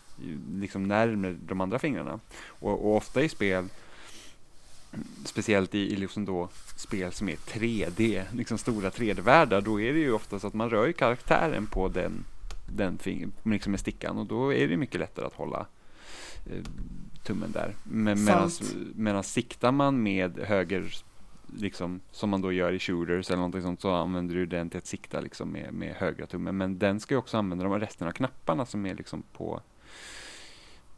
Liksom 0.53 0.83
närmare 0.83 1.37
de 1.47 1.61
andra 1.61 1.79
fingrarna. 1.79 2.21
Och, 2.47 2.87
och 2.87 2.97
ofta 2.97 3.23
i 3.23 3.29
spel, 3.29 3.69
speciellt 5.25 5.75
i, 5.75 5.79
i 5.79 5.97
liksom 5.97 6.25
då 6.25 6.49
spel 6.77 7.13
som 7.13 7.29
är 7.29 7.37
3D, 7.37 8.23
liksom 8.33 8.59
stora 8.59 8.91
3D-världar, 8.91 9.61
då 9.61 9.81
är 9.81 9.93
det 9.93 9.99
ju 9.99 10.13
ofta 10.13 10.39
så 10.39 10.47
att 10.47 10.55
man 10.55 10.71
rör 10.71 10.93
karaktären 10.93 11.67
på 11.67 11.89
den, 11.89 12.25
den 12.67 12.99
liksom 13.43 13.71
med 13.71 13.81
stickan 13.81 14.19
och 14.19 14.27
då 14.27 14.53
är 14.53 14.69
det 14.69 14.77
mycket 14.77 15.01
lättare 15.01 15.27
att 15.27 15.35
hålla 15.35 15.67
Eh, 16.47 16.63
tummen 17.23 17.53
där. 17.53 17.75
Men 17.83 18.25
medan 18.95 19.25
siktar 19.25 19.73
man 19.73 20.03
med 20.03 20.39
höger, 20.39 20.95
liksom, 21.59 22.01
som 22.11 22.31
man 22.31 22.41
då 22.41 22.53
gör 22.53 22.73
i 22.73 22.79
shooters 22.79 23.31
eller 23.31 23.37
någonting 23.37 23.63
sånt, 23.63 23.81
så 23.81 23.91
använder 23.91 24.35
du 24.35 24.47
den 24.47 24.71
till 24.71 24.79
att 24.79 24.87
sikta 24.87 25.21
liksom, 25.21 25.49
med, 25.49 25.75
med 25.75 25.95
högra 25.95 26.27
tummen. 26.27 26.57
Men 26.57 26.79
den 26.79 27.01
ska 27.01 27.15
ju 27.15 27.19
också 27.19 27.39
använda 27.39 27.65
de 27.65 27.81
resten 27.81 28.09
av 28.09 28.13
knapparna 28.13 28.67
som 28.67 28.87
är 28.87 28.95
liksom 28.95 29.23
på 29.33 29.61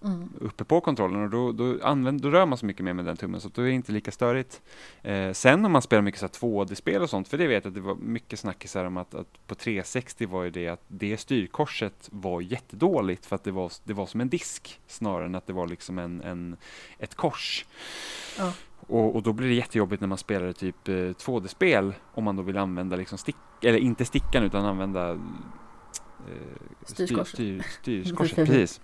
mm. 0.05 0.33
uppe 0.41 0.65
på 0.65 0.81
kontrollen 0.81 1.23
och 1.23 1.31
då, 1.31 1.53
då, 1.53 1.79
använder, 1.83 2.23
då 2.23 2.31
rör 2.31 2.47
man 2.47 2.59
så 2.59 2.67
mycket 2.67 2.85
mer 2.85 2.93
med 2.93 3.05
den 3.05 3.17
tummen 3.17 3.41
så 3.41 3.49
då 3.49 3.63
är 3.63 3.67
det 3.67 3.73
inte 3.73 3.93
lika 3.93 4.11
störigt. 4.11 4.63
Eh, 5.03 5.33
sen 5.33 5.65
om 5.65 5.73
man 5.73 5.83
spelar 5.83 6.03
mycket 6.03 6.23
2D-spel 6.23 7.03
och 7.03 7.11
sånt, 7.11 7.29
för 7.29 7.39
det 7.39 7.47
vet 7.47 7.65
jag 7.65 7.71
att 7.71 7.75
det 7.75 7.81
var 7.81 7.95
mycket 7.95 8.39
snackisar 8.39 8.85
om 8.85 8.97
att, 8.97 9.15
att 9.15 9.47
på 9.47 9.55
360 9.55 10.27
var 10.27 10.45
ju 10.45 10.51
det 10.51 10.69
att 10.69 10.83
det 10.89 11.17
styrkorset 11.17 12.09
var 12.13 12.41
jättedåligt 12.41 13.27
för 13.27 13.37
att 13.37 13.45
det 13.45 13.53
var, 13.53 13.73
det 13.85 13.93
var 13.93 14.07
som 14.07 14.21
en 14.21 14.29
disk 14.29 14.81
snarare 14.87 15.27
än 15.27 15.35
att 15.35 15.47
det 15.47 15.53
var 15.53 15.67
liksom 15.67 15.99
en, 15.99 16.21
en 16.21 16.57
ett 16.99 17.15
kors. 17.15 17.67
Ja. 18.39 18.53
Och, 18.89 19.17
och, 19.17 19.23
då 19.23 19.33
blir 19.33 19.49
det 19.49 19.55
jättejobbigt 19.55 20.01
när 20.01 20.09
man 20.09 20.19
spelar 20.19 20.53
typ 20.53 20.89
eh, 20.89 20.93
2D-spel 20.93 21.95
om 22.15 22.25
man 22.25 22.37
då 22.37 22.43
vill 22.43 22.57
använda 22.57 22.97
liksom 22.97 23.19
stick, 23.19 23.37
eller 23.63 23.79
inte 23.79 24.05
stickan 24.05 24.43
utan 24.43 24.65
använda 24.65 25.19
Styrskorset. 26.87 27.35
Styr, 27.35 27.63
styr, 27.81 28.05
styrskorset, 28.05 28.37
precis. 28.47 28.81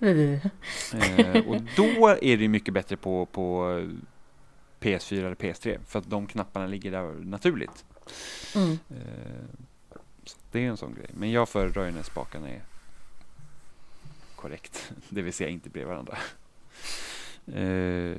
eh, 0.95 1.49
och 1.49 1.61
då 1.77 2.09
är 2.23 2.37
det 2.37 2.49
mycket 2.49 2.75
bättre 2.75 2.97
på, 2.97 3.27
på 3.27 3.65
PS4 4.81 5.19
eller 5.19 5.35
PS3 5.35 5.79
för 5.87 5.99
att 5.99 6.11
de 6.11 6.27
knapparna 6.27 6.67
ligger 6.67 6.91
där 6.91 7.25
naturligt. 7.25 7.85
Mm. 8.55 8.79
Eh, 8.91 9.97
det 10.51 10.65
är 10.65 10.69
en 10.69 10.77
sån 10.77 10.95
grej. 10.95 11.11
Men 11.15 11.31
jag 11.31 11.49
föredrar 11.49 11.85
ju 11.85 11.91
när 11.91 12.03
spakarna 12.03 12.49
är 12.49 12.63
korrekt, 14.37 14.93
det 15.09 15.23
vill 15.23 15.33
säga 15.33 15.51
inte 15.51 15.69
bredvid 15.71 15.89
varandra. 15.89 16.19
Eh, 17.47 18.17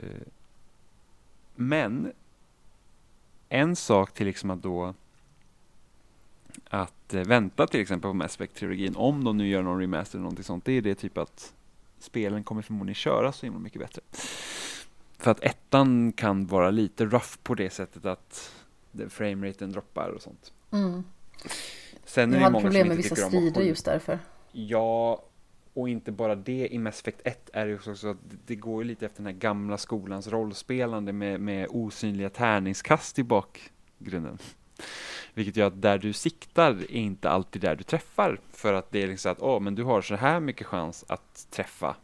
men 1.55 2.13
en 3.49 3.76
sak 3.76 4.13
till 4.13 4.26
liksom 4.26 4.51
att 4.51 4.61
då 4.61 4.93
att 6.70 7.14
eh, 7.14 7.22
vänta 7.22 7.68
till 7.68 7.82
exempel 7.82 8.10
på 8.10 8.14
Mass 8.14 8.39
Effect-trilogin, 8.39 8.95
om 8.95 9.24
de 9.24 9.38
nu 9.38 9.47
gör 9.47 9.62
någon 9.62 9.80
remaster 9.80 10.18
eller 10.18 10.24
någonting 10.24 10.43
sånt, 10.43 10.66
det 10.66 10.72
är 10.72 10.82
det 10.82 10.95
typ 10.95 11.18
att 11.18 11.54
spelen 11.99 12.43
kommer 12.43 12.62
förmodligen 12.62 12.95
köra 12.95 13.32
så 13.32 13.45
himla 13.45 13.60
mycket 13.60 13.82
bättre. 13.82 14.01
För 15.18 15.32
att 15.32 15.43
ettan 15.43 16.12
kan 16.12 16.45
vara 16.45 16.72
lite 16.72 17.06
rough 17.06 17.38
på 17.43 17.56
det 17.56 17.70
sättet 17.70 18.06
att 18.06 18.54
frameraten 19.10 19.72
droppar 19.72 20.10
och 20.10 20.22
sånt. 20.22 20.54
Mm. 20.72 21.04
Sen 22.06 22.34
är 22.34 22.39
det 22.39 22.49
många 22.49 22.64
problem 22.64 22.88
med 22.88 22.97
vissa 22.97 23.16
strider 23.16 23.62
just 23.62 23.86
därför. 23.86 24.20
Ja, 24.51 25.24
och 25.74 25.89
inte 25.89 26.12
bara 26.12 26.36
det, 26.36 26.68
i 26.74 26.78
Mass 26.78 26.99
Effect 26.99 27.22
1 27.24 27.49
är 27.54 27.68
det 27.68 27.76
också 27.76 27.95
så 27.95 28.10
att 28.10 28.18
det 28.45 28.56
går 28.56 28.84
ju 28.84 28.88
lite 28.88 29.06
efter 29.06 29.24
den 29.24 29.34
här 29.34 29.39
gamla 29.39 29.78
skolans 29.78 30.28
rollspelande 30.28 31.14
med, 31.14 31.41
med 31.41 31.68
osynliga 31.70 32.30
tärningskast 32.30 33.20
i 33.20 33.24
bakgrunden. 33.24 34.38
Vilket 35.34 35.57
gör 35.57 35.67
att 35.67 35.81
där 35.81 35.97
du 35.97 36.13
siktar 36.13 36.71
är 36.71 36.95
inte 36.95 37.29
alltid 37.29 37.61
där 37.61 37.75
du 37.75 37.84
träffar. 37.84 38.39
För 38.51 38.73
att 38.73 38.91
det 38.91 39.03
är 39.03 39.07
liksom 39.07 39.31
att, 39.31 39.41
åh, 39.41 39.57
oh, 39.57 39.59
men 39.59 39.75
du 39.75 39.84
har 39.84 40.01
så 40.01 40.15
här 40.15 40.39
mycket 40.39 40.67
chans 40.67 41.05
att 41.07 41.47
träffa. 41.51 41.95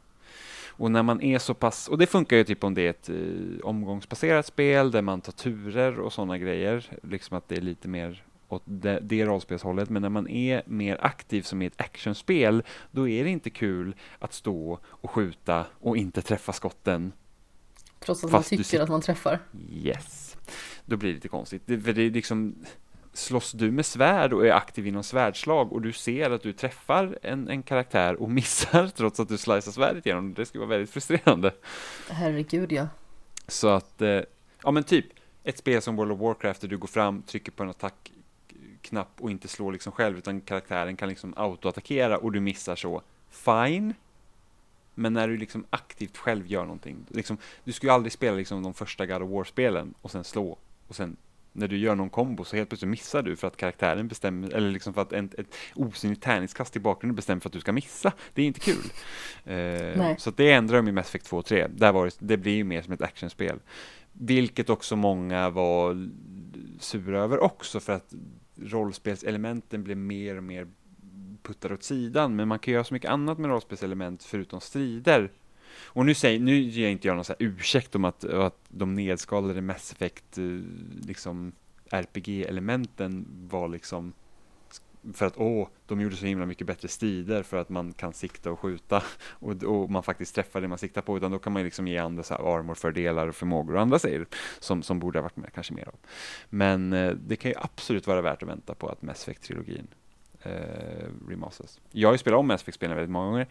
Och 0.68 0.92
när 0.92 1.04
man 1.04 1.22
är 1.22 1.40
så 1.40 1.54
pass, 1.54 1.88
och 1.88 1.98
det 1.98 2.06
funkar 2.08 2.38
ju 2.38 2.44
typ 2.44 2.64
om 2.64 2.74
det 2.74 2.82
är 2.82 2.90
ett 2.90 3.10
eh, 3.10 3.66
omgångsbaserat 3.66 4.46
spel 4.46 4.92
där 4.92 5.02
man 5.02 5.22
tar 5.22 5.32
turer 5.32 6.00
och 6.00 6.14
sådana 6.14 6.38
grejer, 6.38 6.86
liksom 7.04 7.38
att 7.38 7.50
det 7.50 7.56
är 7.56 7.62
lite 7.62 7.88
mer 7.88 8.24
åt 8.48 8.64
det, 8.66 9.00
det 9.02 9.26
rollspelshållet. 9.26 9.90
Men 9.90 10.02
när 10.02 10.10
man 10.10 10.28
är 10.28 10.64
mer 10.66 10.98
aktiv 11.02 11.42
som 11.42 11.62
i 11.62 11.66
ett 11.66 11.82
actionspel, 11.82 12.64
då 12.92 13.08
är 13.08 13.24
det 13.24 13.30
inte 13.30 13.50
kul 13.50 13.96
att 14.20 14.34
stå 14.34 14.80
och 14.86 15.12
skjuta 15.12 15.66
och 15.80 15.98
inte 15.98 16.22
träffa 16.22 16.54
skotten. 16.54 17.12
Trots 18.00 18.24
att 18.24 18.32
man 18.32 18.44
tycker 18.44 18.82
att 18.82 18.90
man 18.90 19.02
träffar? 19.02 19.40
Yes. 19.72 20.38
Då 20.86 20.98
blir 20.98 21.10
det 21.10 21.16
lite 21.16 21.28
konstigt. 21.28 21.62
Det, 21.66 21.80
för 21.80 21.94
det 21.94 22.02
är 22.02 22.12
liksom 22.12 22.56
slåss 23.20 23.52
du 23.52 23.72
med 23.72 23.86
svärd 23.86 24.34
och 24.34 24.48
är 24.48 24.52
aktiv 24.52 24.88
inom 24.88 25.04
svärdslag 25.04 25.74
och 25.74 25.82
du 25.82 25.94
ser 25.94 26.32
att 26.32 26.44
du 26.44 26.54
träffar 26.54 27.20
en, 27.22 27.48
en 27.48 27.64
karaktär 27.64 28.22
och 28.22 28.30
missar 28.40 28.88
trots 28.88 29.20
att 29.20 29.30
du 29.30 29.38
slicear 29.38 29.72
svärdet 29.72 30.06
igenom, 30.06 30.34
det 30.34 30.46
skulle 30.46 30.60
vara 30.60 30.70
väldigt 30.70 30.90
frustrerande. 30.90 31.54
Herregud 32.10 32.72
ja. 32.72 32.88
Så 33.48 33.68
att, 33.68 34.02
eh, 34.02 34.22
ja 34.64 34.72
men 34.72 34.84
typ, 34.84 35.06
ett 35.44 35.58
spel 35.58 35.82
som 35.82 35.96
World 35.96 36.12
of 36.12 36.20
Warcraft 36.20 36.62
där 36.62 36.68
du 36.68 36.78
går 36.78 36.88
fram, 36.88 37.22
trycker 37.22 37.52
på 37.52 37.64
en 37.64 37.70
attackknapp 37.70 39.10
och 39.20 39.32
inte 39.32 39.48
slår 39.48 39.72
liksom 39.72 39.92
själv 39.92 40.18
utan 40.18 40.42
karaktären 40.42 40.96
kan 40.96 41.10
liksom 41.10 41.34
autoattackera 41.38 42.18
och 42.18 42.32
du 42.32 42.40
missar 42.40 42.76
så, 42.76 43.02
fine. 43.30 43.94
Men 44.96 45.14
när 45.14 45.28
du 45.28 45.38
liksom 45.38 45.66
aktivt 45.70 46.18
själv 46.18 46.48
gör 46.48 46.64
någonting, 46.64 47.06
liksom, 47.10 47.38
du 47.64 47.72
skulle 47.72 47.92
ju 47.92 47.96
aldrig 47.96 48.12
spela 48.12 48.38
liksom 48.38 48.64
de 48.64 48.74
första 48.74 49.06
God 49.06 49.22
of 49.22 49.30
War-spelen 49.30 49.94
och 50.02 50.12
sen 50.12 50.24
slå 50.24 50.58
och 50.88 50.96
sen 50.96 51.18
när 51.54 51.68
du 51.68 51.78
gör 51.78 51.96
någon 51.96 52.10
kombo 52.10 52.44
så 52.44 52.56
helt 52.56 52.70
plötsligt 52.70 52.90
missar 52.90 53.22
du 53.22 53.36
för 53.36 53.48
att 53.48 53.58
karaktären 53.58 54.08
bestämmer, 54.08 54.54
eller 54.54 54.72
liksom 54.72 54.94
för 54.94 55.02
att 55.02 55.14
en, 55.14 55.30
ett 55.38 55.56
osynligt 55.76 56.22
tärningskast 56.22 56.76
i 56.76 56.80
bakgrunden 56.80 57.16
bestämmer 57.16 57.42
för 57.42 57.50
att 57.50 57.54
du 57.54 57.60
ska 57.60 57.72
missa. 57.72 58.14
Det 58.34 58.42
är 58.42 58.46
inte 58.46 58.60
kul. 58.60 58.84
Eh, 59.46 60.18
så 60.18 60.32
det 60.32 60.52
ändrar 60.52 60.78
de 60.78 60.88
i 60.88 60.92
Mass 60.92 61.08
Effect 61.08 61.26
2 61.26 61.38
och 61.38 61.46
3. 61.46 61.68
Där 61.68 61.92
var 61.92 62.06
det, 62.06 62.16
det 62.20 62.38
blir 62.38 62.56
ju 62.56 62.64
mer 62.64 62.82
som 62.82 62.94
ett 62.94 63.02
actionspel. 63.02 63.60
Vilket 64.12 64.70
också 64.70 64.96
många 64.96 65.50
var 65.50 66.10
sura 66.80 67.20
över 67.20 67.40
också 67.40 67.80
för 67.80 67.94
att 67.94 68.14
rollspelselementen 68.56 69.84
blev 69.84 69.98
mer 69.98 70.38
och 70.38 70.44
mer 70.44 70.68
puttade 71.44 71.74
åt 71.74 71.84
sidan. 71.84 72.36
Men 72.36 72.48
man 72.48 72.60
kan 72.60 72.74
göra 72.74 72.84
så 72.84 72.94
mycket 72.94 73.12
annat 73.12 73.38
med 73.38 73.50
rollspelselement 73.50 74.24
förutom 74.24 74.62
strider. 74.62 75.32
Och 75.86 76.06
nu, 76.06 76.14
säger, 76.14 76.40
nu 76.40 76.60
ger 76.60 76.90
inte 76.90 77.08
jag 77.08 77.16
någon 77.16 77.26
så 77.26 77.34
här 77.40 77.46
ursäkt 77.48 77.96
om 77.96 78.06
att, 78.06 78.24
att 78.24 78.58
de 78.70 78.96
nedskalade 78.96 79.62
Mass 79.62 79.92
Effect 79.92 80.38
eh, 80.38 80.44
liksom 81.08 81.52
RPG-elementen 81.92 83.26
var 83.50 83.68
liksom 83.68 84.14
för 85.14 85.26
att 85.26 85.38
åh, 85.38 85.68
de 85.86 86.02
gjorde 86.02 86.16
så 86.16 86.26
himla 86.26 86.46
mycket 86.46 86.68
bättre 86.68 86.88
strider 86.88 87.44
för 87.44 87.58
att 87.58 87.70
man 87.70 87.94
kan 87.94 88.14
sikta 88.14 88.52
och 88.52 88.60
skjuta 88.60 89.04
och, 89.30 89.64
och 89.64 89.92
man 89.92 90.04
faktiskt 90.04 90.36
träffar 90.36 90.62
det 90.62 90.68
man 90.68 90.78
siktar 90.78 91.02
på 91.02 91.18
utan 91.18 91.32
då 91.32 91.40
kan 91.40 91.54
man 91.54 91.64
liksom 91.64 91.88
ge 91.88 91.98
andra 91.98 92.24
så 92.24 92.34
här 92.34 92.58
armorfördelar 92.58 93.28
och 93.28 93.36
förmågor 93.36 93.76
och 93.76 93.82
andra 93.82 94.00
säger 94.00 94.26
som, 94.60 94.84
som 94.84 95.00
borde 95.00 95.20
ha 95.20 95.24
varit 95.24 95.38
med 95.38 95.54
kanske 95.54 95.74
mer 95.74 95.88
av. 95.88 95.96
Men 96.50 96.94
eh, 96.94 97.14
det 97.14 97.36
kan 97.36 97.52
ju 97.52 97.58
absolut 97.58 98.08
vara 98.08 98.22
värt 98.22 98.44
att 98.44 98.50
vänta 98.50 98.76
på 98.76 98.90
att 98.90 99.02
Mass 99.02 99.28
Effect-trilogin 99.28 99.88
eh, 100.42 101.30
remasters. 101.30 101.80
Jag 101.92 102.08
har 102.08 102.14
ju 102.14 102.18
spelat 102.18 102.40
om 102.40 102.48
Mass 102.48 102.62
Effect-spelen 102.62 102.96
väldigt 102.96 103.12
många 103.12 103.30
gånger 103.30 103.48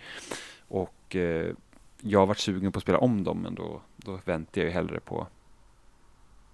och 0.68 1.16
eh, 1.16 1.54
jag 2.00 2.18
har 2.18 2.26
varit 2.26 2.38
sugen 2.38 2.72
på 2.72 2.78
att 2.78 2.82
spela 2.82 2.98
om 2.98 3.24
dem 3.24 3.38
men 3.38 3.54
då, 3.54 3.80
då 3.96 4.20
väntar 4.24 4.60
jag 4.60 4.66
ju 4.66 4.72
hellre 4.72 5.00
på 5.00 5.26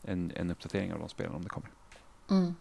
en, 0.02 0.32
en 0.34 0.50
uppdatering 0.50 0.92
av 0.92 0.98
de 0.98 1.08
spelen 1.08 1.34
om 1.34 1.42
det 1.42 1.48
kommer. 1.48 1.70
Mm. 2.30 2.54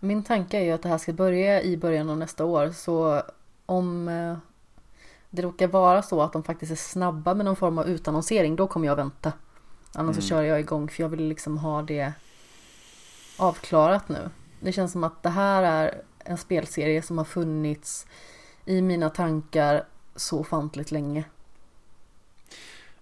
Min 0.00 0.22
tanke 0.22 0.58
är 0.58 0.64
ju 0.64 0.70
att 0.70 0.82
det 0.82 0.88
här 0.88 0.98
ska 0.98 1.12
börja 1.12 1.62
i 1.62 1.76
början 1.76 2.10
av 2.10 2.18
nästa 2.18 2.44
år 2.44 2.70
så 2.70 3.22
om 3.66 4.08
eh, 4.08 4.36
det 5.30 5.42
råkar 5.42 5.68
vara 5.68 6.02
så 6.02 6.22
att 6.22 6.32
de 6.32 6.42
faktiskt 6.42 6.72
är 6.72 6.76
snabba 6.76 7.34
med 7.34 7.44
någon 7.44 7.56
form 7.56 7.78
av 7.78 7.88
utannonsering 7.88 8.56
då 8.56 8.66
kommer 8.66 8.86
jag 8.86 8.96
vänta. 8.96 9.32
Annars 9.94 10.14
mm. 10.14 10.22
så 10.22 10.28
kör 10.28 10.42
jag 10.42 10.60
igång 10.60 10.88
för 10.88 11.02
jag 11.02 11.08
vill 11.08 11.28
liksom 11.28 11.58
ha 11.58 11.82
det 11.82 12.12
avklarat 13.38 14.08
nu. 14.08 14.30
Det 14.60 14.72
känns 14.72 14.92
som 14.92 15.04
att 15.04 15.22
det 15.22 15.28
här 15.28 15.62
är 15.62 16.02
en 16.18 16.38
spelserie 16.38 17.02
som 17.02 17.18
har 17.18 17.24
funnits 17.24 18.06
i 18.64 18.82
mina 18.82 19.10
tankar 19.10 19.84
så 20.18 20.40
ofantligt 20.40 20.90
länge. 20.90 21.24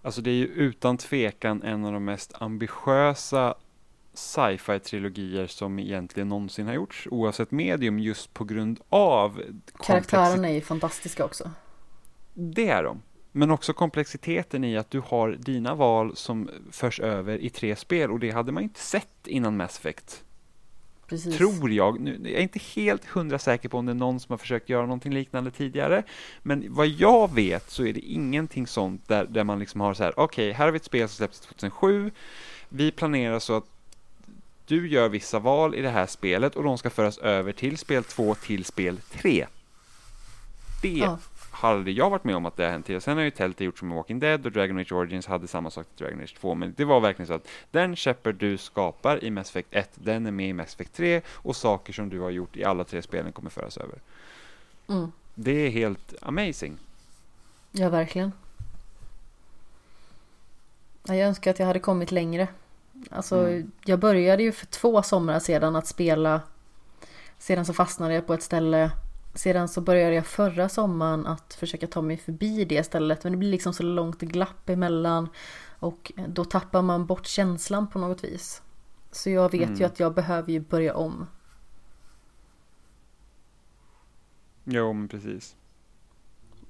Alltså 0.03 0.21
det 0.21 0.31
är 0.31 0.35
ju 0.35 0.47
utan 0.47 0.99
tvekan 0.99 1.63
en 1.63 1.85
av 1.85 1.93
de 1.93 2.05
mest 2.05 2.33
ambitiösa 2.43 3.55
sci-fi 4.15 4.81
trilogier 4.81 5.47
som 5.47 5.79
egentligen 5.79 6.29
någonsin 6.29 6.67
har 6.67 6.75
gjorts, 6.75 7.09
oavsett 7.11 7.51
medium, 7.51 7.99
just 7.99 8.35
på 8.35 8.45
grund 8.45 8.81
av 8.89 9.43
Karaktärerna 9.79 10.49
är 10.49 10.53
ju 10.53 10.61
fantastiska 10.61 11.25
också. 11.25 11.51
Det 12.35 12.69
är 12.69 12.83
de. 12.83 13.03
Men 13.33 13.51
också 13.51 13.73
komplexiteten 13.73 14.65
i 14.65 14.77
att 14.77 14.91
du 14.91 15.01
har 15.01 15.31
dina 15.31 15.75
val 15.75 16.17
som 16.17 16.51
förs 16.71 17.01
över 17.01 17.39
i 17.39 17.51
tre 17.51 17.77
spel 17.77 18.11
och 18.11 18.21
det 18.21 18.31
hade 18.31 18.53
man 18.53 18.63
inte 18.63 18.81
sett 18.81 19.27
innan 19.27 19.57
Mass 19.57 19.79
Effect. 19.79 20.25
Precis. 21.09 21.37
Tror 21.37 21.71
jag. 21.71 22.01
Nu, 22.01 22.21
jag 22.23 22.33
är 22.33 22.41
inte 22.41 22.61
helt 22.75 23.05
hundra 23.05 23.39
säker 23.39 23.69
på 23.69 23.79
om 23.79 23.87
det 23.87 23.93
är 23.93 23.95
någon 23.95 24.21
som 24.21 24.33
har 24.33 24.39
försökt 24.39 24.69
göra 24.69 24.83
någonting 24.83 25.15
liknande 25.15 25.51
tidigare. 25.51 26.03
Men 26.43 26.67
vad 26.69 26.87
jag 26.87 27.35
vet 27.35 27.71
så 27.71 27.87
är 27.87 27.93
det 27.93 28.01
ingenting 28.01 28.67
sånt 28.67 29.09
där, 29.09 29.25
där 29.25 29.45
man 29.45 29.59
liksom 29.59 29.81
har 29.81 29.95
så 29.95 30.03
här, 30.03 30.13
okej, 30.17 30.51
okay, 30.51 30.53
här 30.53 30.65
har 30.65 30.73
vi 30.73 30.77
ett 30.77 30.85
spel 30.85 31.09
som 31.09 31.17
släpptes 31.17 31.41
2007. 31.41 32.11
Vi 32.69 32.91
planerar 32.91 33.39
så 33.39 33.57
att 33.57 33.65
du 34.67 34.89
gör 34.89 35.09
vissa 35.09 35.39
val 35.39 35.75
i 35.75 35.83
det 35.83 35.91
här 35.91 36.07
spelet 36.07 36.57
och 36.57 36.63
de 36.63 36.79
ska 36.79 36.91
föras 36.91 37.19
över 37.19 37.53
till 37.53 37.79
spel 37.79 38.05
2 38.05 38.35
till 38.35 38.65
spel 38.65 39.01
3. 39.13 39.47
Det 40.83 40.89
ja. 40.89 41.19
Har 41.57 41.71
aldrig 41.71 41.99
jag 41.99 42.11
varit 42.11 42.25
med 42.25 42.37
om 42.37 42.47
att 42.47 42.57
det 42.57 42.65
har 42.65 42.71
hänt 42.71 42.87
tidigare. 42.87 43.01
Sen 43.01 43.17
har 43.17 43.25
ju 43.25 43.31
Telltale 43.31 43.67
gjort 43.67 43.79
som 43.79 43.91
Walking 43.91 44.19
Dead 44.19 44.47
och 44.47 44.53
Dragon 44.53 44.79
Age 44.79 44.93
Origins 44.93 45.27
hade 45.27 45.49
samma 45.49 45.71
sak 45.71 45.87
till 45.87 46.05
Dragon 46.05 46.23
Age 46.23 46.37
2. 46.41 46.55
Men 46.55 46.75
det 46.77 46.85
var 46.85 47.01
verkligen 47.01 47.27
så 47.27 47.35
att 47.35 47.49
den 47.71 47.97
Shepard 47.97 48.35
du 48.35 48.59
skapar 48.59 49.25
i 49.25 49.31
Mass 49.31 49.51
Effect 49.51 49.69
1, 49.71 49.91
den 49.95 50.27
är 50.27 50.31
med 50.31 50.49
i 50.49 50.53
Mass 50.53 50.75
Effect 50.75 50.95
3 50.95 51.21
och 51.29 51.57
saker 51.57 51.93
som 51.93 52.09
du 52.09 52.21
har 52.21 52.31
gjort 52.31 52.57
i 52.57 52.65
alla 52.65 52.85
tre 52.85 53.03
spelen 53.03 53.33
kommer 53.33 53.51
föras 53.51 53.77
över. 53.77 53.99
Mm. 54.89 55.13
Det 55.35 55.67
är 55.67 55.71
helt 55.71 56.15
amazing. 56.23 56.79
Ja, 57.73 57.89
verkligen. 57.89 58.33
Jag 61.05 61.19
önskar 61.19 61.51
att 61.51 61.59
jag 61.59 61.67
hade 61.67 61.81
kommit 61.81 62.13
längre. 62.13 62.49
Alltså, 63.11 63.49
mm. 63.49 63.73
jag 63.85 63.99
började 63.99 64.43
ju 64.43 64.53
för 64.53 64.67
två 64.67 65.03
somrar 65.03 65.39
sedan 65.39 65.77
att 65.77 65.87
spela. 65.87 66.41
Sedan 67.39 67.65
så 67.65 67.73
fastnade 67.73 68.15
jag 68.15 68.27
på 68.27 68.35
ett 68.35 68.43
ställe. 68.43 68.91
Sedan 69.37 69.69
så 69.69 69.81
började 69.81 70.15
jag 70.15 70.27
förra 70.27 70.69
sommaren 70.69 71.27
att 71.27 71.55
försöka 71.55 71.87
ta 71.87 72.03
mig 72.03 72.17
förbi 72.17 72.65
det 72.65 72.83
stället. 72.83 73.25
Men 73.25 73.33
det 73.33 73.39
blir 73.39 73.51
liksom 73.51 73.73
så 73.73 73.83
långt 73.83 74.21
glapp 74.21 74.69
emellan. 74.69 75.29
Och 75.79 76.13
då 76.29 76.45
tappar 76.45 76.83
man 76.83 77.07
bort 77.07 77.27
känslan 77.27 77.91
på 77.91 77.99
något 77.99 78.25
vis. 78.25 78.63
Så 79.11 79.31
jag 79.31 79.53
vet 79.53 79.69
mm. 79.69 79.79
ju 79.79 79.85
att 79.85 80.01
jag 80.01 80.15
behöver 80.15 80.53
ju 80.53 80.61
börja 80.61 80.95
om. 80.95 81.27
Jo, 84.65 84.93
men 84.93 85.09
precis. 85.09 85.57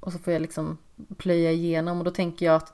Och 0.01 0.13
så 0.13 0.19
får 0.19 0.33
jag 0.33 0.43
liksom 0.43 0.79
plöja 1.17 1.53
igenom 1.53 1.99
och 1.99 2.05
då 2.05 2.11
tänker 2.11 2.47
jag 2.47 2.55
att 2.55 2.73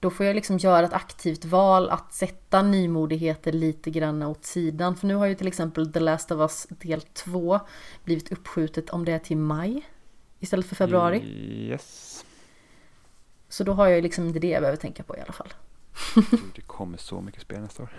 då 0.00 0.10
får 0.10 0.26
jag 0.26 0.34
liksom 0.34 0.58
göra 0.58 0.86
ett 0.86 0.92
aktivt 0.92 1.44
val 1.44 1.90
att 1.90 2.14
sätta 2.14 2.62
nymodigheter 2.62 3.52
lite 3.52 3.90
grann 3.90 4.22
åt 4.22 4.44
sidan. 4.44 4.96
För 4.96 5.06
nu 5.06 5.14
har 5.14 5.26
ju 5.26 5.34
till 5.34 5.46
exempel 5.46 5.92
The 5.92 6.00
Last 6.00 6.30
of 6.30 6.40
Us 6.40 6.66
del 6.70 7.00
2 7.00 7.60
blivit 8.04 8.32
uppskjutet 8.32 8.90
om 8.90 9.04
det 9.04 9.12
är 9.12 9.18
till 9.18 9.36
maj 9.36 9.88
istället 10.40 10.66
för 10.66 10.74
februari. 10.74 11.18
Yes. 11.68 12.24
Så 13.48 13.64
då 13.64 13.72
har 13.72 13.88
jag 13.88 14.02
liksom 14.02 14.26
inte 14.26 14.38
det 14.38 14.48
jag 14.48 14.62
behöver 14.62 14.76
tänka 14.78 15.02
på 15.02 15.16
i 15.16 15.20
alla 15.20 15.32
fall. 15.32 15.52
det 16.54 16.60
kommer 16.60 16.98
så 16.98 17.20
mycket 17.20 17.42
spel 17.42 17.60
nästa 17.60 17.82
år. 17.82 17.92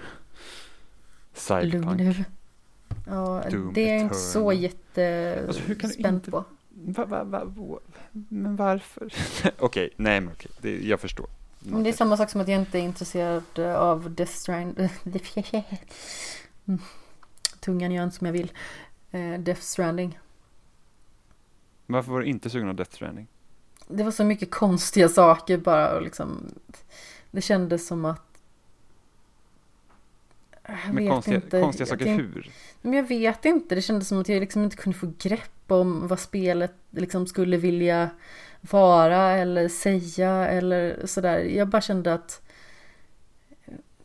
Cyberpunk. 1.33 1.73
Lugn 1.73 1.97
nu. 1.97 2.25
Ja, 3.07 3.43
Doom 3.51 3.73
det 3.73 3.89
är 3.89 3.93
jag 3.93 4.01
inte 4.01 4.15
så 4.15 4.53
jättespänd 4.53 6.15
alltså, 6.15 6.31
på. 6.31 6.43
Va, 6.75 7.05
va, 7.05 7.23
va, 7.23 7.79
men 8.11 8.55
varför? 8.55 9.05
okej, 9.43 9.53
okay, 9.59 9.89
nej 9.95 10.21
men 10.21 10.33
okej, 10.33 10.51
okay. 10.57 10.87
jag 10.87 10.99
förstår. 10.99 11.27
Men 11.59 11.83
det 11.83 11.89
är 11.89 11.93
samma 11.93 12.17
sak 12.17 12.29
som 12.29 12.41
att 12.41 12.47
jag 12.47 12.59
inte 12.59 12.79
är 12.79 12.81
intresserad 12.81 13.59
av 13.59 14.11
Death 14.11 14.31
Stranding. 14.31 14.89
Tungan 17.59 17.91
gör 17.91 18.03
inte 18.03 18.15
som 18.15 18.27
jag 18.27 18.33
vill. 18.33 18.51
Uh, 19.13 19.39
Death 19.39 19.61
Stranding. 19.61 20.19
Varför 21.85 22.11
var 22.11 22.19
du 22.19 22.25
inte 22.25 22.49
sugen 22.49 22.69
av 22.69 22.75
Death 22.75 22.91
Stranding? 22.91 23.27
Det 23.87 24.03
var 24.03 24.11
så 24.11 24.23
mycket 24.23 24.51
konstiga 24.51 25.09
saker 25.09 25.57
bara 25.57 25.95
och 25.95 26.01
liksom. 26.01 26.53
Det 27.31 27.41
kändes 27.41 27.87
som 27.87 28.05
att. 28.05 28.32
Jag 30.67 30.93
Men 30.93 31.07
konstiga, 31.07 31.35
inte. 31.35 31.61
konstiga 31.61 31.85
saker 31.85 32.05
jag, 32.05 32.13
hur? 32.13 32.51
Men 32.81 32.93
jag 32.93 33.07
vet 33.07 33.45
inte. 33.45 33.75
Det 33.75 33.81
kändes 33.81 34.07
som 34.07 34.21
att 34.21 34.29
jag 34.29 34.39
liksom 34.39 34.63
inte 34.63 34.75
kunde 34.75 34.99
få 34.99 35.13
grepp 35.19 35.71
om 35.71 36.07
vad 36.07 36.19
spelet 36.19 36.73
liksom 36.89 37.27
skulle 37.27 37.57
vilja 37.57 38.09
vara 38.61 39.31
eller 39.31 39.67
säga 39.67 40.47
eller 40.47 41.05
sådär. 41.05 41.39
Jag 41.39 41.67
bara 41.67 41.81
kände 41.81 42.13
att 42.13 42.41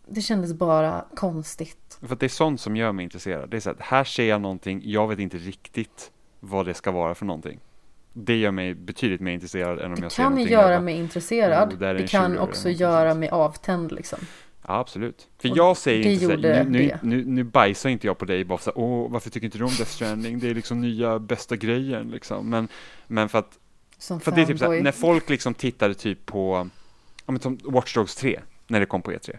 det 0.09 0.21
kändes 0.21 0.53
bara 0.53 1.05
konstigt. 1.15 1.99
För 2.03 2.17
det 2.17 2.27
är 2.27 2.29
sånt 2.29 2.61
som 2.61 2.77
gör 2.77 2.93
mig 2.93 3.05
intresserad. 3.05 3.51
Det 3.51 3.57
är 3.57 3.61
så 3.61 3.71
att 3.71 3.81
här 3.81 4.05
ser 4.05 4.29
jag 4.29 4.41
någonting, 4.41 4.83
jag 4.85 5.09
vet 5.09 5.19
inte 5.19 5.37
riktigt 5.37 6.11
vad 6.41 6.67
det 6.67 6.75
ska 6.75 6.91
vara 6.91 7.15
för 7.15 7.27
någonting. 7.27 7.61
Det 8.13 8.37
gör 8.37 8.51
mig 8.51 8.75
betydligt 8.75 9.21
mer 9.21 9.33
intresserad 9.33 9.79
än 9.79 9.93
om 9.93 9.95
det 9.95 10.03
jag 10.03 10.13
ser 10.13 10.23
någonting. 10.23 10.45
Det 10.47 10.51
kan 10.51 10.61
göra 10.61 10.81
mig 10.81 10.97
intresserad. 10.97 11.73
Oh, 11.73 11.79
det 11.79 12.11
kan 12.11 12.39
också 12.39 12.71
göra 12.71 13.15
mig 13.15 13.29
avtänd 13.29 13.93
liksom. 13.93 14.19
Ja, 14.69 14.79
absolut. 14.79 15.29
För 15.39 15.57
jag 15.57 15.77
säger 15.77 16.11
inte 16.11 16.25
såhär, 16.25 16.65
nu, 16.65 16.71
nu, 16.71 16.99
nu, 17.03 17.25
nu 17.25 17.45
bajsar 17.45 17.91
inte 17.91 18.07
jag 18.07 18.19
på 18.19 18.25
dig 18.25 18.45
bara 18.45 18.59
för 18.59 18.65
såhär, 18.65 18.79
åh, 18.79 19.11
varför 19.11 19.31
tycker 19.31 19.45
inte 19.45 19.59
du 19.59 19.65
om 19.65 19.71
Death 19.79 19.91
Stranding? 19.91 20.39
Det 20.39 20.51
är 20.51 20.55
liksom 20.55 20.81
nya 20.81 21.19
bästa 21.19 21.57
grejen 21.57 22.11
liksom. 22.11 22.51
Men, 22.51 22.69
men 23.07 23.29
för 23.29 23.39
att 23.39 23.59
som 23.99 24.21
För 24.21 24.33
det 24.33 24.43
är 24.43 24.47
typ 24.47 24.59
såhär, 24.59 24.83
när 24.83 24.93
folk 24.93 25.29
liksom 25.29 25.55
tittade 25.55 25.95
typ 25.95 26.27
på, 26.27 26.69
ja 27.27 27.33
men 27.33 27.41
som 27.41 27.59
Watch 27.65 27.95
Dogs 27.95 28.17
3, 28.17 28.41
när 28.67 28.81
det 28.81 28.87
kom 28.87 29.03
på 29.03 29.13
E3. 29.13 29.37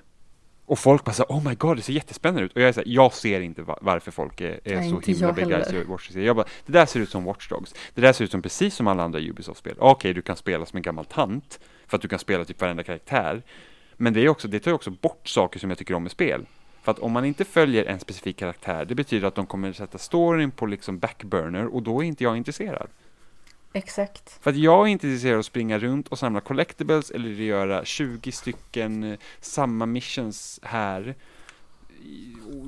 Och 0.66 0.80
folk 0.80 1.06
bara 1.06 1.12
så 1.12 1.24
oh 1.24 1.48
my 1.48 1.56
god, 1.56 1.78
det 1.78 1.82
ser 1.82 1.94
jättespännande 1.94 2.46
ut. 2.46 2.54
Och 2.54 2.62
jag 2.62 2.70
är 2.70 2.74
så 2.74 2.80
här, 2.80 2.88
jag 2.88 3.14
ser 3.14 3.42
inte 3.42 3.64
varför 3.82 4.12
folk 4.12 4.42
är, 4.42 4.60
är 4.64 4.76
Nej, 4.76 4.90
så 4.90 5.00
himla 5.00 5.34
begeistrade 5.34 5.80
över 5.80 5.92
Watch 5.92 6.08
Dogs. 6.08 6.26
Jag 6.26 6.36
bara, 6.36 6.46
det 6.66 6.72
där 6.72 6.86
ser 6.86 7.00
ut 7.00 7.10
som 7.10 7.24
Watch 7.24 7.50
Dogs. 7.50 7.76
Det 7.94 8.02
där 8.02 8.14
ser 8.14 8.26
ut 8.26 8.32
som 8.32 8.42
precis 8.42 8.76
som 8.76 8.88
alla 8.88 9.04
andra 9.04 9.20
Ubisoft-spel. 9.20 9.76
Okej, 9.80 10.14
du 10.14 10.22
kan 10.22 10.36
spela 10.36 10.66
som 10.66 10.78
en 10.78 10.84
gammal 10.84 11.06
tant, 11.06 11.60
för 11.88 11.96
att 11.96 12.02
du 12.02 12.08
kan 12.08 12.20
spela 12.20 12.46
typ 12.46 12.62
varenda 12.62 12.84
karaktär. 12.84 13.44
Men 14.02 14.14
det, 14.14 14.20
är 14.22 14.30
också, 14.30 14.48
det 14.48 14.60
tar 14.60 14.72
ju 14.72 14.76
också 14.76 14.92
bort 14.92 15.28
saker 15.28 15.60
som 15.60 15.70
jag 15.70 15.80
tycker 15.80 15.94
om 15.94 16.08
i 16.08 16.10
spel. 16.10 16.46
För 16.82 16.92
att 16.92 17.00
om 17.00 17.12
man 17.12 17.26
inte 17.26 17.46
följer 17.46 17.86
en 17.86 18.00
specifik 18.00 18.38
karaktär, 18.38 18.86
det 18.86 18.96
betyder 18.96 19.28
att 19.28 19.36
de 19.36 19.46
kommer 19.46 19.74
sätta 19.74 19.98
storyn 19.98 20.52
på 20.52 20.66
liksom 20.66 21.00
backburner 21.00 21.66
och 21.66 21.84
då 21.84 22.04
är 22.04 22.08
inte 22.08 22.24
jag 22.24 22.38
intresserad. 22.38 22.90
Exakt. 23.74 24.44
För 24.44 24.50
att 24.50 24.58
jag 24.58 24.88
är 24.88 24.92
inte 24.92 25.08
intresserad 25.08 25.34
av 25.34 25.40
att 25.40 25.46
springa 25.46 25.80
runt 25.80 26.08
och 26.08 26.20
samla 26.20 26.42
collectibles 26.42 27.12
eller 27.12 27.30
göra 27.30 27.86
20 27.86 28.32
stycken 28.32 29.04
eh, 29.04 29.20
samma 29.40 29.86
missions 29.86 30.60
här 30.64 31.16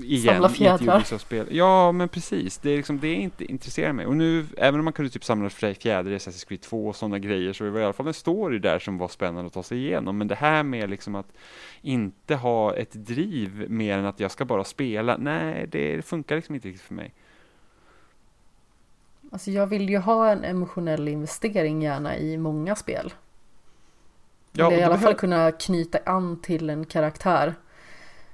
igen 0.04 0.34
Samla 0.34 0.48
i 0.48 0.52
ett 0.52 0.58
fjädrar. 0.58 0.96
Ubisoft-spel. 0.98 1.48
Ja, 1.52 1.92
men 1.92 2.10
precis. 2.10 2.58
Det 2.58 2.70
är 2.72 2.78
liksom, 2.78 3.00
det 3.00 3.08
är 3.08 3.16
inte 3.16 3.46
intresserar 3.46 3.94
mig. 3.94 4.06
Och 4.06 4.16
nu, 4.16 4.46
även 4.58 4.80
om 4.80 4.84
man 4.84 4.94
kunde 4.94 5.12
typ 5.12 5.24
samla 5.24 5.50
fj- 5.50 5.74
fjädrar 5.82 6.12
i 6.12 6.18
Assassin's 6.18 6.48
Creed 6.48 6.62
2 6.62 6.88
och 6.88 6.96
sådana 6.96 7.20
grejer, 7.20 7.54
så 7.54 7.64
var 7.64 7.72
det 7.72 7.80
i 7.80 7.84
alla 7.84 7.94
fall 7.94 8.08
en 8.08 8.14
story 8.14 8.60
där 8.60 8.80
som 8.80 8.98
var 8.98 9.08
spännande 9.08 9.48
att 9.48 9.54
ta 9.54 9.64
sig 9.64 9.78
igenom. 9.78 10.18
Men 10.18 10.28
det 10.28 10.36
här 10.36 10.64
med 10.64 10.90
liksom 10.90 11.16
att 11.16 11.28
inte 11.82 12.36
ha 12.36 12.76
ett 12.76 12.94
driv 12.94 13.66
mer 13.70 13.98
än 13.98 14.06
att 14.06 14.20
jag 14.20 14.32
ska 14.32 14.46
bara 14.46 14.64
spela, 14.64 15.18
nej, 15.18 15.68
det 15.72 16.06
funkar 16.06 16.36
liksom 16.36 16.56
inte 16.56 16.68
riktigt 16.68 16.86
för 16.88 16.94
mig. 16.94 17.14
Alltså 19.32 19.52
jag 19.52 19.68
vill 19.68 19.90
ju 19.90 19.98
ha 19.98 20.32
en 20.32 20.44
emotionell 20.44 21.08
investering 21.08 21.82
gärna 21.82 22.18
i 22.18 22.38
många 22.38 22.76
spel. 22.76 23.14
Ja, 24.52 24.66
Eller 24.66 24.76
och 24.76 24.82
i 24.82 24.84
alla 24.84 24.98
fall 24.98 25.14
kunna 25.14 25.52
knyta 25.52 26.00
an 26.06 26.42
till 26.42 26.70
en 26.70 26.86
karaktär. 26.86 27.56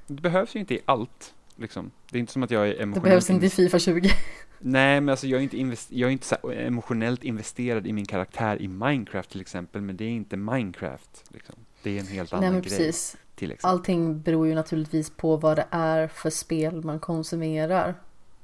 Det 0.08 0.22
behövs 0.22 0.56
ju 0.56 0.60
inte 0.60 0.74
i 0.74 0.80
allt. 0.86 1.34
Liksom. 1.56 1.92
Det 2.12 2.18
är 2.18 2.20
inte 2.20 2.32
som 2.32 2.44
att 2.44 2.52
jag 2.52 2.68
är 2.68 2.74
Det 2.74 2.82
emotionellt 2.82 3.04
behövs 3.04 3.30
inte 3.30 3.46
i 3.46 3.50
Fifa 3.50 3.80
20. 3.80 4.10
Nej, 4.60 5.02
men 5.02 5.10
alltså 5.10 5.28
jag 5.28 5.40
är 5.40 5.44
inte, 5.44 5.58
invest- 5.58 5.88
jag 5.90 6.08
är 6.08 6.12
inte 6.12 6.36
emotionellt 6.54 7.24
investerad 7.24 7.88
i 7.88 7.94
min 7.94 8.06
karaktär 8.06 8.62
i 8.62 8.68
Minecraft 8.68 9.30
till 9.30 9.42
exempel, 9.42 9.82
men 9.82 9.98
det 9.98 10.04
är 10.04 10.10
inte 10.10 10.38
Minecraft. 10.38 11.24
Liksom. 11.34 11.56
Det 11.84 11.96
är 11.96 12.00
en 12.00 12.08
helt 12.08 12.32
Nej 12.32 12.38
annan 12.38 12.54
men 12.54 12.62
grej 12.62 12.78
precis. 12.78 13.18
till 13.36 13.52
exempel. 13.52 13.70
Allting 13.78 14.22
beror 14.22 14.48
ju 14.48 14.56
naturligtvis 14.56 15.10
på 15.10 15.38
vad 15.38 15.58
det 15.58 15.66
är 15.72 16.08
för 16.08 16.30
spel 16.30 16.84
man 16.84 17.00
konsumerar. 17.00 17.96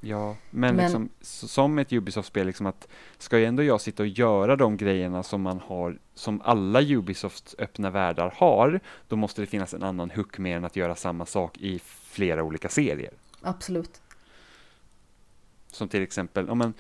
Ja, 0.06 0.36
men, 0.50 0.76
Men- 0.76 0.86
liksom, 0.86 1.10
som 1.22 1.80
ett 1.80 1.94
Ubisoft-spel, 1.94 2.48
liksom 2.48 2.66
att 2.66 2.88
ska 3.18 3.40
ju 3.40 3.46
ändå 3.46 3.64
jag 3.64 3.82
sitta 3.82 4.04
och 4.04 4.10
göra 4.10 4.56
de 4.56 4.78
grejerna 4.78 5.24
som 5.24 5.42
man 5.42 5.60
har, 5.60 5.98
som 6.14 6.42
alla 6.42 6.82
Ubisofts 6.82 7.56
öppna 7.60 7.90
världar 7.90 8.34
har, 8.38 8.80
då 9.08 9.16
måste 9.16 9.42
det 9.42 9.46
finnas 9.46 9.74
en 9.74 9.84
annan 9.84 10.12
hook 10.12 10.38
mer 10.38 10.58
än 10.58 10.66
att 10.66 10.76
göra 10.76 10.96
samma 10.96 11.26
sak 11.26 11.58
i 11.58 11.80
flera 11.86 12.44
olika 12.44 12.70
serier. 12.70 13.14
Absolut. 13.42 14.02
Som 15.68 15.88
till 15.90 16.04
exempel, 16.04 16.50
om 16.50 16.58
man, 16.58 16.74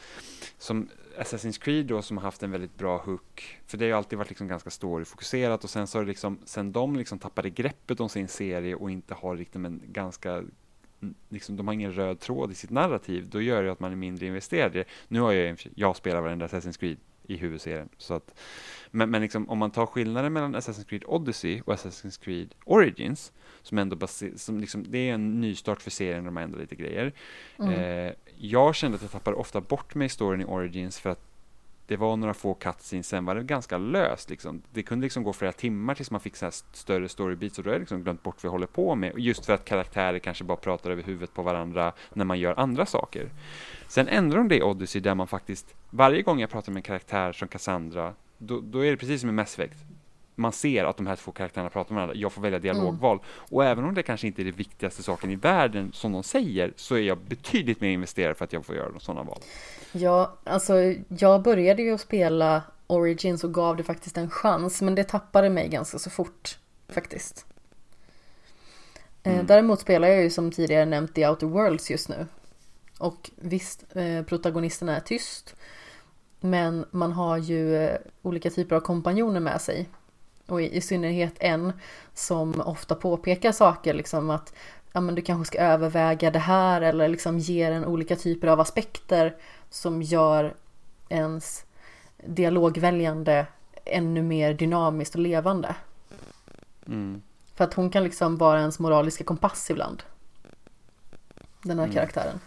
som 0.58 0.88
Assassin's 1.18 1.62
Creed 1.62 1.86
då 1.86 2.02
som 2.02 2.18
har 2.18 2.24
haft 2.24 2.44
en 2.44 2.52
väldigt 2.52 2.78
bra 2.78 2.98
hook, 2.98 3.60
för 3.68 3.78
det 3.78 3.86
har 3.86 3.88
ju 3.88 3.94
alltid 3.94 4.18
varit 4.18 4.30
liksom 4.30 4.48
ganska 4.48 4.70
storyfokuserat 4.70 5.64
och 5.64 5.70
sen 5.70 5.88
så 5.88 5.98
har 5.98 6.04
det 6.04 6.10
liksom, 6.10 6.38
sen 6.45 6.72
de 6.72 6.95
liksom 6.95 7.20
tappade 7.20 7.50
greppet 7.50 8.00
om 8.00 8.10
sin 8.10 8.28
serie 8.28 8.76
och 8.76 8.91
inte 8.91 9.14
har 9.14 9.36
riktigt 9.36 9.56
en 9.56 9.82
ganska, 9.86 10.44
liksom 11.30 11.57
de 11.57 11.67
har 11.67 11.73
ingen 11.73 11.93
röd 11.93 12.19
tråd 12.19 12.51
i 12.51 12.55
sitt 12.55 12.69
narrativ, 12.69 13.30
då 13.30 13.41
gör 13.41 13.63
det 13.63 13.71
att 13.71 13.80
man 13.80 13.91
är 13.91 13.95
mindre 13.95 14.25
investerad 14.25 14.75
i 14.75 14.80
det. 14.80 14.85
Nu 15.07 15.19
har 15.19 15.31
jag, 15.31 15.57
jag 15.75 15.95
spelar 15.95 16.21
varenda 16.21 16.47
Assassin's 16.47 16.80
Creed 16.80 16.97
i 17.27 17.38
huvudserien, 17.38 17.89
så 17.97 18.13
att, 18.13 18.39
men, 18.91 19.09
men 19.09 19.21
liksom, 19.21 19.49
om 19.49 19.57
man 19.57 19.71
tar 19.71 19.85
skillnaden 19.85 20.34
mellan 20.34 20.55
Assassin's 20.55 20.85
Creed 20.85 21.03
Odyssey 21.05 21.61
och 21.65 21.73
Assassin's 21.73 22.23
Creed 22.23 22.55
Origins, 22.65 23.31
som 23.61 23.77
ändå 23.77 23.95
baser, 23.95 24.31
som 24.35 24.59
liksom, 24.59 24.85
det 24.89 25.09
är 25.09 25.13
en 25.13 25.41
nystart 25.41 25.81
för 25.81 25.91
serien, 25.91 26.25
de 26.25 26.38
ändrar 26.38 26.59
lite 26.59 26.75
grejer. 26.75 27.13
Mm. 27.59 27.73
Eh, 27.73 28.13
jag 28.38 28.75
kände 28.75 28.95
att 28.95 29.01
jag 29.01 29.11
tappade 29.11 29.38
ofta 29.38 29.61
bort 29.61 29.95
mig 29.95 30.05
i 30.05 30.09
storyn 30.09 30.41
i 30.41 30.45
Origins 30.45 30.99
för 30.99 31.09
att 31.09 31.32
det 31.88 31.97
var 31.97 32.18
några 32.18 32.34
få 32.34 32.53
cutscenes, 32.53 33.07
sen 33.07 33.26
var 33.26 33.35
det 33.35 33.43
ganska 33.43 33.77
löst 33.77 34.30
liksom. 34.30 34.61
Det 34.73 34.84
kunde 34.84 35.03
liksom 35.03 35.23
gå 35.23 35.34
flera 35.34 35.51
timmar 35.51 35.95
tills 35.95 36.11
man 36.11 36.22
fick 36.22 36.35
så 36.35 36.45
här 36.45 36.53
större 36.73 37.10
storybeats 37.10 37.57
och 37.57 37.64
då 37.64 37.69
har 37.69 37.73
jag 37.73 37.80
liksom 37.80 38.03
glömt 38.03 38.23
bort 38.23 38.35
vad 38.43 38.45
jag 38.47 38.51
håller 38.51 38.68
på 38.68 38.95
med. 38.95 39.14
Just 39.18 39.45
för 39.45 39.53
att 39.53 39.65
karaktärer 39.65 40.19
kanske 40.19 40.43
bara 40.43 40.57
pratar 40.57 40.91
över 40.91 41.03
huvudet 41.03 41.34
på 41.34 41.41
varandra 41.41 41.93
när 42.14 42.26
man 42.26 42.39
gör 42.39 42.60
andra 42.60 42.85
saker. 42.85 43.30
Sen 43.88 44.07
ändrar 44.07 44.38
de 44.38 44.47
det 44.47 44.57
i 44.57 44.61
Odyssey 44.61 45.01
där 45.01 45.15
man 45.15 45.27
faktiskt, 45.27 45.76
varje 45.89 46.22
gång 46.22 46.39
jag 46.39 46.49
pratar 46.49 46.72
med 46.72 46.80
en 46.80 46.84
karaktär 46.84 47.31
som 47.31 47.47
Cassandra, 47.47 48.14
då, 48.38 48.60
då 48.60 48.85
är 48.85 48.91
det 48.91 48.97
precis 48.97 49.22
som 49.22 49.30
i 49.30 49.34
Mass 49.34 49.60
Effect. 49.60 49.77
Man 50.35 50.51
ser 50.51 50.85
att 50.85 50.97
de 50.97 51.07
här 51.07 51.15
två 51.15 51.31
karaktärerna 51.31 51.69
pratar 51.69 51.93
med 51.93 52.01
varandra, 52.01 52.15
jag 52.15 52.31
får 52.34 52.41
välja 52.41 52.60
dialogval. 52.60 53.19
Och 53.27 53.65
även 53.65 53.84
om 53.85 53.93
det 53.93 54.03
kanske 54.03 54.27
inte 54.27 54.41
är 54.41 54.45
det 54.45 54.51
viktigaste 54.51 55.03
saken 55.03 55.31
i 55.31 55.35
världen 55.35 55.91
som 55.93 56.11
de 56.11 56.23
säger, 56.23 56.73
så 56.76 56.95
är 56.95 56.99
jag 57.01 57.18
betydligt 57.18 57.81
mer 57.81 57.89
investerad 57.89 58.38
för 58.38 58.45
att 58.45 58.53
jag 58.53 58.65
får 58.65 58.76
göra 58.76 58.99
sådana 58.99 59.23
val. 59.23 59.39
Ja, 59.91 60.38
alltså 60.43 60.73
jag 61.07 61.41
började 61.43 61.81
ju 61.81 61.93
att 61.93 62.01
spela 62.01 62.61
Origins 62.88 63.43
och 63.43 63.53
gav 63.53 63.77
det 63.77 63.84
faktiskt 63.84 64.18
en 64.18 64.30
chans, 64.30 64.81
men 64.81 64.95
det 64.95 65.03
tappade 65.03 65.49
mig 65.49 65.68
ganska 65.68 65.99
så 65.99 66.10
fort 66.10 66.57
faktiskt. 66.89 67.45
Eh, 69.23 69.34
Mm. 69.34 69.45
Däremot 69.45 69.80
spelar 69.80 70.07
jag 70.07 70.23
ju 70.23 70.30
som 70.30 70.51
tidigare 70.51 70.85
nämnt 70.85 71.15
The 71.15 71.27
Outer 71.27 71.47
Worlds 71.47 71.91
just 71.91 72.10
nu. 72.10 72.27
Och 72.99 73.31
visst, 73.35 73.85
eh, 73.95 74.23
protagonisten 74.23 74.89
är 74.89 74.99
tyst, 74.99 75.55
men 76.39 76.85
man 76.91 77.11
har 77.11 77.38
ju 77.38 77.76
eh, 77.76 77.97
olika 78.22 78.49
typer 78.49 78.76
av 78.76 78.80
kompanjoner 78.80 79.39
med 79.39 79.61
sig. 79.61 79.89
Och 80.48 80.61
i, 80.61 80.78
i 80.78 80.82
synnerhet 80.82 81.34
en 81.40 81.74
som 82.14 82.61
ofta 82.61 82.95
påpekar 82.95 83.52
saker, 83.52 83.94
liksom 83.94 84.30
att 84.30 84.53
ja, 84.91 85.02
men 85.02 85.15
du 85.15 85.22
kanske 85.22 85.45
ska 85.45 85.64
överväga 85.64 86.32
det 86.32 86.40
här 86.40 86.82
eller 86.82 87.07
liksom 87.07 87.40
ger 87.40 87.72
en 87.72 87.86
olika 87.86 88.15
typer 88.15 88.48
av 88.48 88.60
aspekter 88.60 89.38
som 89.70 90.02
gör 90.02 90.56
ens 91.10 91.65
dialogväljande 92.26 93.48
ännu 93.86 94.22
mer 94.22 94.53
dynamiskt 94.53 95.15
och 95.15 95.22
levande. 95.22 95.76
Mm. 96.88 97.22
För 97.56 97.64
att 97.64 97.74
hon 97.74 97.90
kan 97.90 98.03
liksom 98.03 98.38
vara 98.38 98.60
ens 98.60 98.80
moraliska 98.80 99.24
kompass 99.24 99.70
ibland. 99.70 100.03
Den 101.61 101.80
här 101.80 101.86
Mm. 101.86 101.95
karaktären. 101.95 102.40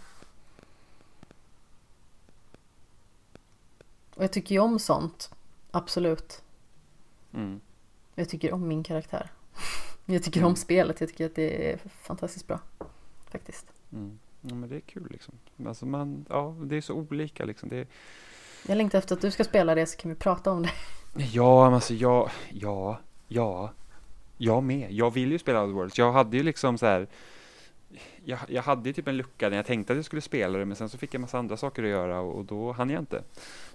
Och 4.15 4.23
jag 4.23 4.31
tycker 4.31 4.55
ju 4.55 4.61
om 4.61 4.79
sånt. 4.79 5.31
Absolut. 5.71 6.41
Mm. 7.33 7.61
Jag 8.19 8.29
tycker 8.29 8.53
om 8.53 8.67
min 8.67 8.83
karaktär. 8.83 9.29
Jag 10.05 10.23
tycker 10.23 10.39
om 10.39 10.45
Mm. 10.45 10.55
spelet. 10.55 10.99
Jag 10.99 11.09
tycker 11.09 11.25
att 11.25 11.35
det 11.35 11.71
är 11.71 11.77
fantastiskt 12.01 12.47
bra. 12.47 12.59
Faktiskt. 13.31 13.65
Mm. 13.93 14.19
Ja, 14.41 14.55
men 14.55 14.69
det 14.69 14.75
är 14.75 14.79
kul 14.79 15.07
liksom. 15.11 15.33
Alltså 15.67 15.85
man, 15.85 16.25
ja, 16.29 16.55
det 16.63 16.77
är 16.77 16.81
så 16.81 16.93
olika 16.93 17.45
liksom. 17.45 17.69
Det 17.69 17.77
är, 17.77 17.87
Jag 18.67 18.77
längtar 18.77 18.97
efter 18.99 19.15
att 19.15 19.21
du 19.21 19.31
ska 19.31 19.43
spela 19.43 19.75
det 19.75 19.85
så 19.85 19.97
kan 19.97 20.11
vi 20.11 20.17
prata 20.17 20.51
om 20.51 20.61
det. 20.63 20.71
Ja, 21.33 21.65
men 21.65 21.73
alltså 21.73 21.93
jag, 21.93 22.29
ja, 22.49 22.99
ja, 23.27 23.71
jag 24.37 24.63
med. 24.63 24.91
Jag 24.91 25.13
vill 25.13 25.31
ju 25.31 25.39
spela 25.39 25.61
Outer 25.63 25.73
Worlds. 25.73 25.97
Jag 25.97 26.11
hade 26.11 26.37
ju 26.37 26.43
liksom 26.43 26.77
så 26.77 26.85
här, 26.85 27.07
jag, 28.27 28.39
jag 28.47 28.63
hade 28.63 28.93
typ 28.93 29.07
en 29.07 29.17
lucka 29.17 29.49
när 29.49 29.57
jag 29.57 29.65
tänkte 29.65 29.93
att 29.93 29.97
jag 29.97 30.05
skulle 30.05 30.21
spela 30.21 30.57
det, 30.57 30.65
men 30.65 30.75
sen 30.75 30.89
så 30.89 30.97
fick 30.97 31.13
jag 31.13 31.21
massa 31.21 31.39
andra 31.39 31.57
saker 31.57 31.83
att 31.83 31.89
göra 31.89 32.19
och, 32.19 32.35
och 32.35 32.45
då 32.45 32.71
hann 32.71 32.89
jag 32.89 33.01
inte. 33.01 33.23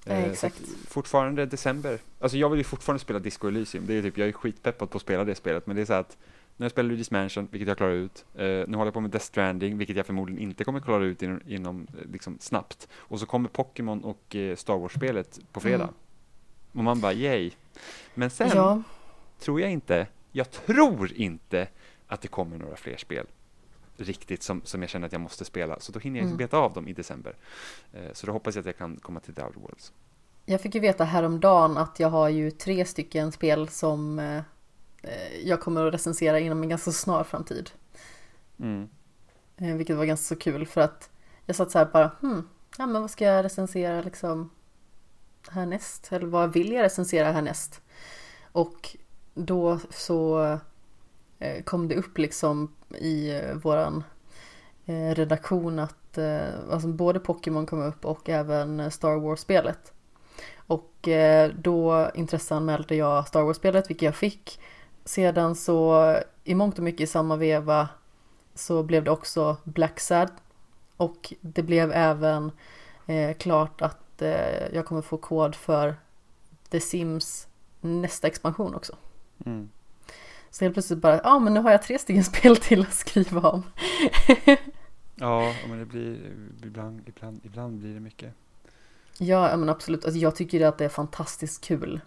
Eh, 0.07 0.24
exakt. 0.24 0.62
fortfarande 0.89 1.47
december. 1.47 1.99
Alltså 2.20 2.39
jag 2.39 2.51
vill 2.51 2.59
ju 2.59 2.65
fortfarande 2.65 3.01
spela 3.01 3.19
Disco 3.19 3.49
Elysium. 3.49 3.87
Det 3.87 3.95
är 3.95 4.03
typ, 4.03 4.19
jag 4.19 4.29
är 4.29 4.33
skitpeppad 4.33 4.91
på 4.91 4.97
att 4.97 5.03
spela 5.03 5.24
det 5.24 5.35
spelet, 5.35 5.66
men 5.66 5.77
det 5.77 5.83
är 5.83 5.87
så 5.87 5.93
att 5.93 6.16
nu 6.57 6.62
har 6.62 6.65
jag 6.65 6.70
spelat 6.70 6.93
Luigi's 6.93 7.12
Mansion, 7.12 7.49
vilket 7.51 7.69
jag 7.69 7.77
klarar 7.77 7.93
ut. 7.93 8.24
Eh, 8.35 8.45
nu 8.45 8.73
håller 8.73 8.85
jag 8.85 8.95
på 8.95 9.01
med 9.01 9.11
Death 9.11 9.24
Stranding, 9.24 9.79
vilket 9.79 9.97
jag 9.97 10.07
förmodligen 10.07 10.43
inte 10.43 10.65
kommer 10.65 10.81
klara 10.81 11.05
ut 11.05 11.23
inom, 11.23 11.41
inom 11.47 11.87
eh, 11.99 12.11
liksom 12.12 12.39
snabbt. 12.41 12.89
Och 12.95 13.20
så 13.20 13.27
kommer 13.27 13.49
Pokémon 13.49 14.05
och 14.05 14.37
eh, 14.37 14.57
Star 14.57 14.79
Wars-spelet 14.79 15.41
på 15.53 15.61
fredag. 15.61 15.85
Mm. 15.85 15.95
Och 16.73 16.85
man 16.85 17.01
bara 17.01 17.12
yay. 17.12 17.51
Men 18.15 18.31
sen 18.31 18.51
Ja, 18.55 18.83
tror 19.39 19.61
jag 19.61 19.70
inte, 19.70 20.07
jag 20.33 20.51
tror 20.51 21.12
inte 21.12 21.69
att 22.07 22.20
det 22.20 22.29
kommer 22.29 22.59
några 22.59 22.77
fler 22.77 22.97
spel 22.97 23.27
riktigt 23.97 24.43
som, 24.43 24.60
som 24.64 24.82
jag 24.82 24.90
känner 24.90 25.06
att 25.06 25.12
jag 25.12 25.20
måste 25.20 25.44
spela. 25.44 25.81
Så 25.81 25.93
då 25.93 25.98
hinner 26.01 26.19
jag 26.20 26.23
Mm. 26.24 26.32
inte 26.32 26.44
beta 26.44 26.56
av 26.59 26.73
dem 26.73 26.89
i 26.89 26.93
december. 26.93 27.36
Eh, 27.93 28.12
så 28.12 28.27
då 28.27 28.32
hoppas 28.32 28.55
jag 28.55 28.60
att 28.62 28.66
jag 28.66 28.78
kan 28.78 28.97
komma 28.97 29.20
till 29.20 29.35
The 29.35 29.43
Outer 29.43 29.60
Worlds. 29.60 29.93
jag 30.47 30.60
fick 30.60 30.74
ju 30.74 30.81
veta 30.81 31.05
häromdagen 31.05 31.77
att 31.77 32.01
jag 32.01 32.09
har 32.09 32.28
ju 32.28 32.51
tre 32.51 32.85
stycken 32.85 33.32
spel 33.32 33.69
som 33.69 34.19
eh, 34.19 34.43
eh, 35.02 35.36
jag 35.44 35.60
kommer 35.60 35.86
att 35.86 35.94
recensera 35.94 36.39
inom 36.40 36.62
en 36.62 36.69
ganska 36.69 36.93
snar 36.93 37.24
framtid. 37.24 37.70
Mm. 38.59 38.89
Vilket 39.56 39.97
var 39.97 40.05
ganska 40.05 40.35
så 40.35 40.40
kul 40.40 40.66
för 40.66 40.81
att 40.81 41.10
jag 41.47 41.56
satt 41.56 41.70
så 41.70 41.78
här 41.78 41.86
bara, 41.93 42.10
hmm, 42.20 42.48
ja 42.78 42.86
men 42.86 43.02
vad 43.02 43.10
ska 43.10 43.24
jag 43.24 43.44
recensera 43.44 44.02
liksom 44.02 44.51
härnäst? 45.51 46.12
Eller 46.12 46.27
vad 46.27 46.52
vill 46.52 46.73
jag 46.73 46.82
recensera 46.82 47.32
härnäst? 47.32 47.81
Och 48.52 48.97
då 49.35 49.78
så 49.90 50.59
Eh, 51.43 51.62
kom 51.62 51.89
det 51.89 51.94
upp 51.94 52.19
liksom 52.19 52.73
i 52.98 53.31
eh, 53.31 53.55
våran 53.55 54.05
eh, 54.86 55.14
redaktion 55.14 55.78
att 55.78 56.19
alltså 56.70 56.89
både 56.89 57.20
Pokémon 57.20 57.66
kom 57.66 57.82
upp 57.82 58.05
och 58.05 58.28
även 58.28 58.90
Star 58.90 59.16
Wars-spelet. 59.16 59.93
Och 60.56 61.09
då 61.55 62.10
intresseanmälde 62.14 62.94
jag 62.94 63.28
Star 63.28 63.43
Wars-spelet, 63.43 63.90
vilket 63.90 64.06
jag 64.06 64.16
fick. 64.16 64.60
Sedan 65.05 65.55
så 65.55 66.16
i 66.44 66.55
mångt 66.55 66.78
och 66.78 66.85
mycket 66.85 67.01
i 67.01 67.06
samma 67.06 67.36
veva 67.36 67.89
så 68.55 68.82
blev 68.82 69.05
det 69.05 69.10
också 69.10 69.56
Black 69.64 70.01
Sad 70.01 70.31
och 70.97 71.35
det 71.40 71.62
blev 71.62 71.93
även 71.93 72.52
eh, 73.06 73.36
klart 73.36 73.82
att 73.82 74.23
eh, 74.23 74.74
jag 74.74 74.86
kommer 74.86 75.02
få 75.02 75.16
kod 75.16 75.55
för 75.55 75.97
The 76.70 76.81
Sims 76.81 77.48
nästa 77.81 78.27
expansion 78.27 78.74
också. 78.74 78.97
Mm. 79.47 79.69
Så 80.53 80.65
helt 80.65 80.74
plötsligt 80.74 80.99
bara, 80.99 81.15
ja 81.15 81.20
ah, 81.24 81.39
men 81.39 81.55
nu 81.55 81.61
har 81.61 81.70
jag 81.70 81.83
tre 81.83 81.99
stycken 81.99 82.24
spel 82.35 82.57
till 82.57 82.81
att 82.81 82.95
skriva 82.95 83.51
om. 83.51 83.62
ja, 85.15 85.55
men 85.69 85.79
det 85.79 85.85
blir 85.85 86.33
ibland, 86.65 87.03
ibland, 87.07 87.41
ibland 87.45 87.79
blir 87.79 87.95
det 87.95 88.01
mycket. 88.01 88.35
Ja, 89.19 89.57
men 89.57 89.69
absolut. 89.69 90.05
Alltså, 90.05 90.19
jag 90.19 90.37
tycker 90.37 90.66
att 90.66 90.79
det 90.79 90.85
är 90.85 90.89
fantastiskt 90.89 91.65
kul. 91.65 92.01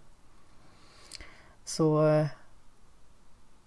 Så 1.64 2.08
eh, 2.08 2.26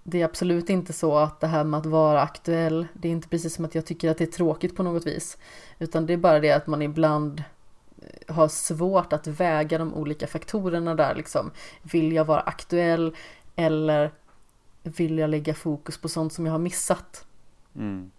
det 0.02 0.20
är 0.20 0.24
absolut 0.24 0.70
inte 0.70 0.92
så 0.92 1.16
att 1.16 1.40
det 1.40 1.46
här 1.46 1.64
med 1.64 1.78
att 1.78 1.86
vara 1.86 2.20
aktuell, 2.20 2.86
det 2.92 3.08
är 3.08 3.12
inte 3.12 3.28
precis 3.28 3.54
som 3.54 3.64
att 3.64 3.74
jag 3.74 3.86
tycker 3.86 4.10
att 4.10 4.18
det 4.18 4.24
är 4.24 4.32
tråkigt 4.32 4.76
på 4.76 4.82
något 4.82 5.06
vis. 5.06 5.38
Utan 5.78 6.06
det 6.06 6.12
är 6.12 6.16
bara 6.16 6.40
det 6.40 6.52
att 6.52 6.66
man 6.66 6.82
ibland 6.82 7.42
eh, 8.02 8.34
har 8.34 8.48
svårt 8.48 9.12
att 9.12 9.26
väga 9.26 9.78
de 9.78 9.94
olika 9.94 10.26
faktorerna 10.26 10.94
där 10.94 11.14
liksom. 11.14 11.50
Vill 11.82 12.12
jag 12.12 12.24
vara 12.24 12.40
aktuell 12.40 13.16
eller 13.56 14.12
vill 14.88 15.18
jag 15.18 15.30
lägga 15.30 15.54
fokus 15.54 15.98
på 15.98 16.08
sånt 16.08 16.32
som 16.32 16.46
jag 16.46 16.52
har 16.52 16.58
missat? 16.58 17.26
Mm. 17.74 18.10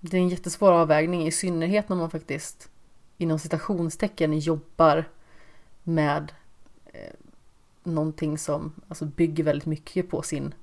Det 0.00 0.16
är 0.16 0.20
en 0.20 0.28
jättesvår 0.28 0.72
avvägning 0.72 1.26
i 1.26 1.32
synnerhet 1.32 1.88
när 1.88 1.96
man 1.96 2.10
faktiskt 2.10 2.70
inom 3.18 3.38
citationstecken 3.38 4.38
jobbar 4.38 5.04
med 5.82 6.32
eh, 6.86 7.14
någonting 7.82 8.38
som 8.38 8.72
alltså, 8.88 9.04
bygger 9.04 9.44
väldigt 9.44 9.66
mycket 9.66 10.10
på 10.10 10.22
sin 10.22 10.54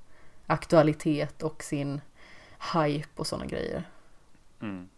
aktualitet 0.46 1.44
och 1.44 1.64
sin 1.64 2.02
hype 2.74 3.10
och 3.16 3.28
sådana 3.28 3.46
grejer. 3.46 3.90
Mm. 4.62 4.90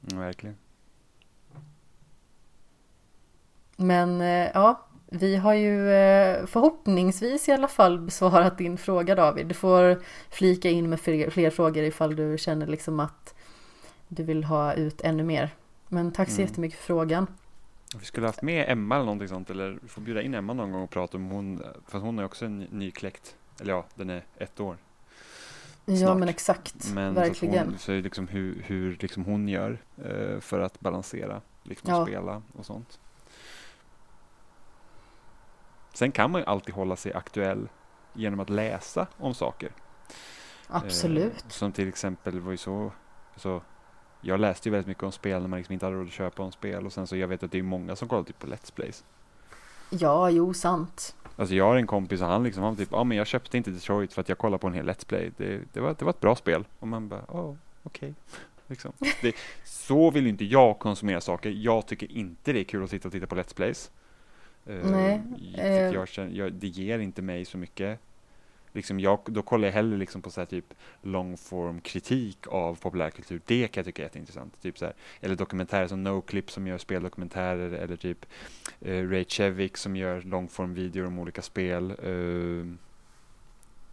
verkligen. 0.00 0.56
Men 3.76 4.20
eh, 4.20 4.50
ja, 4.54 4.86
vi 5.10 5.36
har 5.36 5.54
ju 5.54 5.92
eh, 5.92 6.46
förhoppningsvis 6.46 7.48
i 7.48 7.52
alla 7.52 7.68
fall 7.68 8.00
besvarat 8.00 8.58
din 8.58 8.78
fråga 8.78 9.14
David. 9.14 9.46
Du 9.46 9.54
får 9.54 10.02
flika 10.30 10.70
in 10.70 10.90
med 10.90 11.00
fler, 11.00 11.30
fler 11.30 11.50
frågor 11.50 11.84
ifall 11.84 12.16
du 12.16 12.38
känner 12.38 12.66
liksom 12.66 13.00
att 13.00 13.34
du 14.08 14.22
vill 14.22 14.44
ha 14.44 14.74
ut 14.74 15.00
ännu 15.00 15.22
mer. 15.22 15.54
Men 15.88 16.12
tack 16.12 16.28
så 16.28 16.34
mm. 16.34 16.48
jättemycket 16.48 16.78
för 16.78 16.86
frågan. 16.86 17.26
Vi 17.98 18.04
skulle 18.04 18.26
haft 18.26 18.42
med 18.42 18.64
Emma 18.68 18.94
eller 18.94 19.04
någonting 19.04 19.28
sånt 19.28 19.50
eller 19.50 19.78
vi 19.82 19.88
får 19.88 20.02
bjuda 20.02 20.22
in 20.22 20.34
Emma 20.34 20.52
någon 20.52 20.72
gång 20.72 20.82
och 20.82 20.90
prata 20.90 21.16
om 21.16 21.30
hon, 21.30 21.62
för 21.86 21.98
hon 21.98 22.18
är 22.18 22.24
också 22.24 22.44
en 22.44 22.58
nykläckt. 22.58 23.36
Eller 23.60 23.72
ja, 23.72 23.84
den 23.94 24.10
är 24.10 24.24
ett 24.36 24.60
år. 24.60 24.76
Snart. 25.84 26.00
Ja 26.00 26.14
men 26.14 26.28
exakt, 26.28 26.90
men 26.94 27.14
verkligen. 27.14 27.64
Så, 27.64 27.70
hon, 27.70 27.78
så 27.78 27.92
liksom 27.92 28.28
hur, 28.28 28.62
hur 28.66 28.98
liksom 29.00 29.24
hon 29.24 29.48
gör 29.48 29.78
eh, 30.04 30.40
för 30.40 30.60
att 30.60 30.80
balansera, 30.80 31.40
liksom 31.62 31.90
ja. 31.90 32.06
spela 32.06 32.42
och 32.52 32.66
sånt. 32.66 32.98
Sen 36.00 36.12
kan 36.12 36.30
man 36.30 36.40
ju 36.40 36.46
alltid 36.46 36.74
hålla 36.74 36.96
sig 36.96 37.12
aktuell 37.12 37.68
genom 38.12 38.40
att 38.40 38.50
läsa 38.50 39.06
om 39.16 39.34
saker. 39.34 39.70
Absolut. 40.66 41.44
Eh, 41.44 41.48
som 41.48 41.72
till 41.72 41.88
exempel 41.88 42.40
var 42.40 42.50
ju 42.50 42.56
så, 42.56 42.92
så 43.36 43.62
jag 44.20 44.40
läste 44.40 44.68
ju 44.68 44.72
väldigt 44.72 44.86
mycket 44.86 45.02
om 45.02 45.12
spel 45.12 45.40
när 45.40 45.48
man 45.48 45.56
liksom 45.56 45.72
inte 45.72 45.86
hade 45.86 45.96
råd 45.96 46.06
att 46.06 46.12
köpa 46.12 46.42
om 46.42 46.52
spel 46.52 46.86
och 46.86 46.92
sen 46.92 47.06
så 47.06 47.16
jag 47.16 47.28
vet 47.28 47.42
att 47.42 47.52
det 47.52 47.58
är 47.58 47.62
många 47.62 47.96
som 47.96 48.08
kollar 48.08 48.22
typ 48.22 48.38
på 48.38 48.46
Let's 48.46 48.74
Plays. 48.74 49.04
Ja, 49.90 50.30
jo, 50.30 50.54
sant. 50.54 51.16
Alltså 51.36 51.54
jag 51.54 51.64
har 51.64 51.76
en 51.76 51.86
kompis 51.86 52.20
och 52.20 52.26
han 52.26 52.42
liksom, 52.42 52.62
han 52.62 52.76
typ, 52.76 52.88
ja 52.92 52.98
ah, 52.98 53.04
men 53.04 53.16
jag 53.16 53.26
köpte 53.26 53.56
inte 53.56 53.70
Detroit 53.70 54.12
för 54.12 54.20
att 54.20 54.28
jag 54.28 54.38
kollade 54.38 54.60
på 54.60 54.66
en 54.66 54.74
hel 54.74 54.90
Let's 54.90 55.06
Play. 55.06 55.32
Det, 55.36 55.60
det, 55.72 55.80
var, 55.80 55.96
det 55.98 56.04
var 56.04 56.10
ett 56.10 56.20
bra 56.20 56.36
spel. 56.36 56.64
Och 56.78 56.88
man 56.88 57.08
bara, 57.08 57.24
ja, 57.28 57.40
oh, 57.40 57.56
okej. 57.82 58.08
Okay. 58.08 58.14
Liksom. 58.66 58.92
så 59.64 60.10
vill 60.10 60.26
inte 60.26 60.44
jag 60.44 60.78
konsumera 60.78 61.20
saker. 61.20 61.50
Jag 61.50 61.86
tycker 61.86 62.12
inte 62.12 62.52
det 62.52 62.60
är 62.60 62.64
kul 62.64 62.84
att 62.84 62.90
sitta 62.90 63.08
och 63.08 63.12
titta 63.12 63.26
på 63.26 63.34
Let's 63.34 63.54
Plays. 63.54 63.90
Uh, 64.68 64.90
Nej. 64.90 65.22
Jag, 65.56 65.94
jag, 65.94 66.08
känner, 66.08 66.30
jag, 66.30 66.52
det 66.52 66.66
ger 66.66 66.98
inte 66.98 67.22
mig 67.22 67.44
så 67.44 67.58
mycket 67.58 68.00
liksom 68.72 69.00
jag, 69.00 69.20
då 69.24 69.42
kollar 69.42 69.68
jag 69.68 69.72
hellre 69.72 69.98
liksom 69.98 70.22
på 70.22 70.30
så 70.30 70.40
här 70.40 70.46
typ 70.46 70.74
longform 71.02 71.80
kritik 71.80 72.46
av 72.46 72.74
populärkultur. 72.74 73.40
Det 73.46 73.68
kan 73.68 73.80
jag 73.80 73.86
tycka 73.86 74.02
är 74.02 74.06
jätteintressant. 74.06 74.62
Typ 74.62 74.78
så 74.78 74.84
här, 74.84 74.94
eller 75.20 75.36
dokumentärer 75.36 75.86
som 75.86 76.04
Noclip 76.04 76.50
som 76.50 76.66
gör 76.66 76.78
speldokumentärer 76.78 77.72
eller 77.72 77.96
typ 77.96 78.26
eh, 78.80 79.08
Ray 79.08 79.24
Chevik 79.24 79.76
som 79.76 79.96
gör 79.96 80.22
longform 80.22 80.74
videor 80.74 81.06
om 81.06 81.18
olika 81.18 81.42
spel. 81.42 81.90
Eh, 81.90 82.66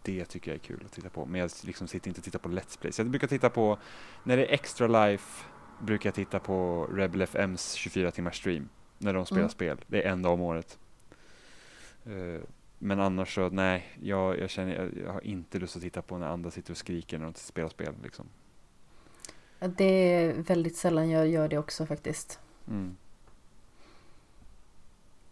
det 0.02 0.24
tycker 0.24 0.50
jag 0.50 0.54
är 0.54 0.64
kul 0.64 0.82
att 0.86 0.92
titta 0.92 1.08
på. 1.08 1.26
Men 1.26 1.40
jag 1.40 1.50
liksom 1.64 1.88
sitter 1.88 2.08
inte 2.08 2.20
och 2.20 2.24
tittar 2.24 2.38
på 2.38 2.48
Let's 2.48 2.80
Plays. 2.80 2.98
Jag 2.98 3.06
brukar 3.06 3.26
titta 3.26 3.50
på, 3.50 3.78
när 4.24 4.36
det 4.36 4.46
är 4.46 4.52
Extra 4.52 5.06
Life 5.06 5.44
brukar 5.80 6.08
jag 6.08 6.14
titta 6.14 6.38
på 6.38 6.88
Rebel 6.92 7.22
FMs 7.22 7.72
24 7.72 8.10
timmars 8.10 8.36
stream. 8.36 8.68
När 8.98 9.14
de 9.14 9.26
spelar 9.26 9.40
mm. 9.40 9.50
spel. 9.50 9.78
Det 9.86 10.02
är 10.02 10.12
en 10.12 10.22
dag 10.22 10.32
om 10.32 10.40
året. 10.40 10.78
Uh, 12.06 12.40
men 12.78 13.00
annars 13.00 13.34
så, 13.34 13.48
nej, 13.48 13.86
jag, 14.02 14.38
jag 14.38 14.50
känner, 14.50 14.74
jag, 14.74 14.90
jag, 15.04 15.12
har 15.12 15.26
inte 15.26 15.58
lust 15.58 15.76
att 15.76 15.82
titta 15.82 16.02
på 16.02 16.18
när 16.18 16.26
andra 16.26 16.50
sitter 16.50 16.70
och 16.70 16.76
skriker 16.76 17.18
när 17.18 17.24
de 17.24 17.34
spelar 17.34 17.68
spel 17.68 17.94
liksom. 18.02 18.26
Det 19.58 19.84
är 19.84 20.32
väldigt 20.32 20.76
sällan 20.76 21.10
jag 21.10 21.28
gör 21.28 21.48
det 21.48 21.58
också 21.58 21.86
faktiskt. 21.86 22.40
Mm. 22.68 22.96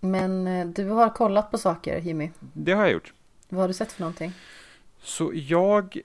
Men 0.00 0.46
eh, 0.46 0.66
du 0.66 0.88
har 0.88 1.10
kollat 1.10 1.50
på 1.50 1.58
saker 1.58 2.00
Jimmy? 2.00 2.30
Det 2.52 2.72
har 2.72 2.82
jag 2.82 2.92
gjort. 2.92 3.12
Vad 3.48 3.60
har 3.60 3.68
du 3.68 3.74
sett 3.74 3.92
för 3.92 4.00
någonting? 4.00 4.32
Så 5.00 5.32
jag, 5.34 6.00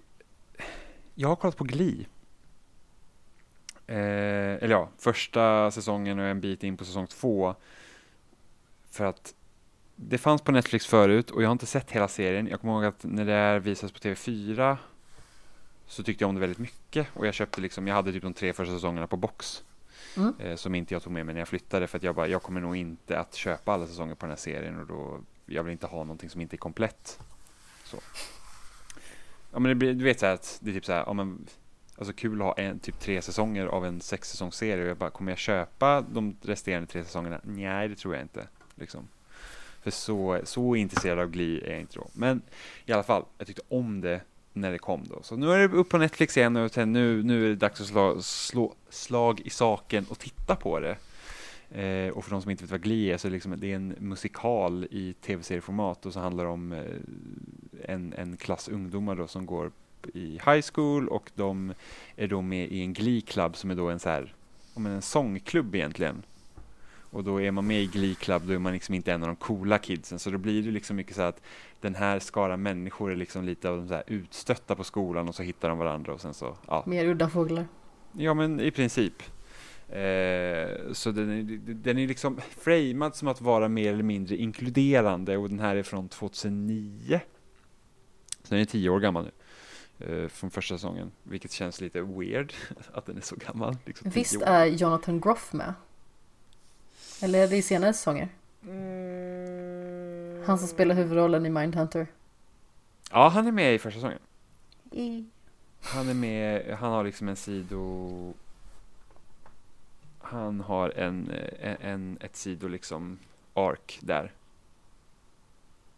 jag 1.16 1.28
har 1.28 1.36
kollat 1.36 1.58
på 1.58 1.64
Glee. 1.64 2.06
Eh, 3.92 4.64
eller 4.64 4.70
ja, 4.70 4.90
första 4.98 5.72
säsongen 5.72 6.20
och 6.20 6.26
en 6.26 6.42
bit 6.42 6.64
in 6.64 6.78
på 6.78 6.86
säsong 6.86 7.08
två. 7.08 7.56
För 8.92 9.06
att 9.06 9.34
det 9.96 10.18
fanns 10.18 10.42
på 10.42 10.52
Netflix 10.52 10.86
förut 10.86 11.32
och 11.32 11.44
jag 11.44 11.48
har 11.48 11.52
inte 11.52 11.66
sett 11.66 11.92
hela 11.92 12.08
serien. 12.08 12.48
Jag 12.48 12.62
kommer 12.62 12.74
ihåg 12.74 12.86
att 12.86 13.04
när 13.04 13.26
det 13.26 13.60
visades 13.60 13.92
på 13.92 14.00
TV4 14.00 14.78
så 15.88 16.04
tyckte 16.04 16.24
jag 16.24 16.30
om 16.30 16.36
det 16.36 16.42
väldigt 16.42 16.58
mycket 16.58 17.08
och 17.14 17.28
jag 17.28 17.34
köpte 17.34 17.62
liksom, 17.62 17.88
jag 17.88 17.96
hade 17.96 18.12
typ 18.12 18.24
de 18.24 18.34
tre 18.34 18.54
första 18.54 18.74
säsongerna 18.74 19.08
på 19.08 19.18
box. 19.18 19.64
Mm. 20.18 20.34
Eh, 20.40 20.56
som 20.56 20.76
inte 20.76 20.94
jag 20.94 21.04
tog 21.04 21.14
med 21.14 21.26
mig 21.26 21.34
när 21.34 21.42
jag 21.42 21.48
flyttade 21.48 21.88
för 21.88 21.98
att 21.98 22.04
jag 22.04 22.16
bara, 22.16 22.28
jag 22.28 22.44
kommer 22.44 22.62
nog 22.62 22.76
inte 22.76 23.20
att 23.20 23.36
köpa 23.36 23.74
alla 23.74 23.88
säsonger 23.88 24.16
på 24.16 24.26
den 24.26 24.32
här 24.32 24.38
serien 24.38 24.80
och 24.80 24.88
då, 24.88 25.20
jag 25.46 25.64
vill 25.64 25.72
inte 25.72 25.88
ha 25.88 25.98
någonting 25.98 26.30
som 26.30 26.42
inte 26.42 26.56
är 26.56 26.58
komplett. 26.58 27.20
Så. 27.84 27.98
Ja 29.52 29.60
men 29.60 29.70
det 29.70 29.76
blir, 29.76 29.94
du 29.94 30.04
vet 30.04 30.20
så 30.20 30.26
här 30.26 30.34
att 30.34 30.60
det 30.62 30.72
är 30.72 30.74
typ 30.74 30.86
så 30.86 30.92
här, 30.92 31.04
ja 31.08 31.14
men 31.14 31.48
Alltså 32.02 32.14
kul 32.14 32.42
att 32.42 32.48
ha 32.48 32.54
en, 32.54 32.80
typ 32.80 33.00
tre 33.00 33.22
säsonger 33.22 33.66
av 33.66 33.86
en 33.86 34.02
sex 34.02 34.30
säsongsserie 34.30 34.84
och 34.84 34.90
jag 34.90 34.98
bara, 34.98 35.10
kommer 35.10 35.32
jag 35.32 35.40
köpa 35.40 36.02
de 36.02 36.38
resterande 36.42 36.88
tre 36.88 37.04
säsongerna? 37.04 37.42
Nej, 37.44 37.88
det 37.88 37.96
tror 37.96 38.16
jag 38.16 38.24
inte. 38.24 38.48
Liksom. 38.76 39.08
För 39.82 39.92
så, 39.92 40.42
så 40.44 40.76
intresserad 40.76 41.20
av 41.20 41.30
Glee 41.30 41.68
är 41.68 41.72
jag 41.72 41.80
inte 41.80 41.96
då. 41.96 42.08
Men 42.14 42.42
i 42.86 42.92
alla 42.92 43.04
fall, 43.04 43.26
jag 43.38 43.48
tyckte 43.48 43.62
om 43.70 44.02
det 44.02 44.22
när 44.54 44.72
det 44.72 44.78
kom 44.78 45.04
då. 45.10 45.24
Så 45.24 45.36
nu 45.36 45.52
är 45.52 45.60
det 45.60 45.76
upp 45.76 45.90
på 45.90 45.98
Netflix 45.98 46.38
igen 46.38 46.56
och 46.56 46.88
nu, 46.88 47.24
nu 47.24 47.46
är 47.46 47.50
det 47.50 47.56
dags 47.56 47.82
att 47.82 47.88
slå, 47.88 48.22
slå 48.22 48.74
slag 48.90 49.40
i 49.40 49.50
saken 49.50 50.06
och 50.10 50.20
titta 50.20 50.56
på 50.56 50.80
det. 50.80 50.98
Eh, 51.82 52.10
och 52.10 52.24
för 52.24 52.32
de 52.32 52.42
som 52.42 52.52
inte 52.52 52.64
vet 52.64 52.72
vad 52.72 52.82
Glee 52.82 53.14
är 53.14 53.18
så 53.18 53.28
är 53.28 53.30
det, 53.30 53.36
liksom, 53.36 53.60
det 53.60 53.72
är 53.72 53.76
en 53.76 53.96
musikal 54.00 54.88
i 54.92 55.14
tv-serieformat 55.14 56.06
och 56.06 56.14
så 56.14 56.20
handlar 56.20 56.44
det 56.44 56.50
om 56.50 56.72
eh, 56.72 56.86
en, 57.86 58.14
en 58.14 58.38
klass 58.38 58.68
ungdomar 58.68 59.16
då 59.16 59.28
som 59.28 59.46
går 59.46 59.72
i 60.14 60.40
high 60.46 60.62
school 60.74 61.08
och 61.08 61.32
de 61.36 61.74
är 62.16 62.28
då 62.28 62.42
med 62.42 62.72
i 62.72 62.82
en 62.82 62.94
Glee 62.94 63.22
Club 63.22 63.58
som 63.58 63.72
är 63.72 63.76
då 63.76 63.90
en 63.90 64.00
så 64.00 64.10
här, 64.10 64.34
en 64.76 65.02
sångklubb 65.02 65.76
egentligen 65.76 66.24
och 67.12 67.24
då 67.24 67.42
är 67.42 67.52
man 67.52 67.68
med 67.68 67.82
i 67.82 67.86
Glee 67.88 68.16
Club, 68.16 68.42
då 68.46 68.54
är 68.54 68.58
man 68.58 68.74
liksom 68.74 68.96
inte 68.96 69.14
en 69.14 69.22
av 69.22 69.28
de 69.28 69.36
coola 69.36 69.78
kidsen. 69.78 70.20
Så 70.20 70.30
då 70.30 70.38
blir 70.38 70.64
det 70.64 70.72
liksom 70.72 70.96
mycket 70.96 71.16
så 71.16 71.22
att 71.22 71.42
den 71.82 71.96
här 71.96 72.20
skara 72.20 72.58
människor 72.58 73.12
är 73.12 73.16
liksom 73.16 73.46
lite 73.46 73.70
av 73.70 73.78
de 73.78 73.88
så 73.88 74.02
utstötta 74.08 74.76
på 74.76 74.84
skolan 74.84 75.28
och 75.28 75.36
så 75.36 75.44
hittar 75.44 75.70
de 75.70 75.78
varandra 75.78 76.14
och 76.14 76.22
sen 76.22 76.34
så, 76.34 76.58
ja. 76.68 76.84
Mer 76.88 77.06
udda 77.06 77.30
fåglar. 77.30 77.68
Ja, 78.12 78.34
men 78.34 78.60
i 78.60 78.72
princip. 78.72 79.24
Eh, 79.90 80.92
så 80.92 81.12
den 81.12 81.30
är, 81.30 81.44
den 81.74 81.98
är 81.98 82.08
liksom 82.08 82.40
framad 82.58 83.16
som 83.16 83.28
att 83.28 83.42
vara 83.42 83.68
mer 83.68 83.94
eller 83.94 84.04
mindre 84.04 84.38
inkluderande 84.38 85.38
och 85.38 85.50
den 85.50 85.60
här 85.60 85.76
är 85.76 85.84
från 85.84 86.10
2009. 86.10 87.20
Så 88.44 88.54
den 88.54 88.60
är 88.60 88.66
tio 88.66 88.90
år 88.90 89.00
gammal 89.00 89.24
nu. 89.24 89.32
Eh, 90.08 90.28
från 90.28 90.52
första 90.52 90.76
säsongen, 90.76 91.12
vilket 91.24 91.52
känns 91.52 91.82
lite 91.82 92.02
weird 92.02 92.54
att 92.94 93.06
den 93.06 93.18
är 93.18 93.22
så 93.22 93.36
gammal. 93.36 93.78
Liksom 93.86 94.10
Visst 94.10 94.42
är 94.42 94.66
Jonathan 94.66 95.20
Groff 95.20 95.54
med? 95.54 95.74
Eller 97.22 97.40
är 97.40 97.48
det 97.48 97.58
i 97.58 97.62
senare 97.62 97.94
säsonger? 97.94 98.30
Mm. 98.64 100.44
Han 100.46 100.58
som 100.58 100.68
spelar 100.68 100.96
huvudrollen 100.96 101.46
i 101.46 101.50
Mindhunter. 101.50 102.08
Ja, 103.12 103.28
han 103.28 103.48
är 103.48 103.52
med 103.52 103.76
i 103.76 103.80
första 103.80 103.98
säsongen. 103.98 104.20
I. 104.92 105.26
Han 105.82 106.10
är 106.10 106.14
med, 106.14 106.78
han 106.78 106.92
har 106.92 107.04
liksom 107.04 107.30
en 107.30 107.36
sido... 107.36 108.34
Han 110.20 110.62
har 110.62 110.90
en, 110.90 111.32
en, 111.60 111.78
en 111.82 112.18
ett 112.22 112.36
sido 112.36 112.68
liksom 112.68 113.20
ark 113.54 114.00
där. 114.02 114.32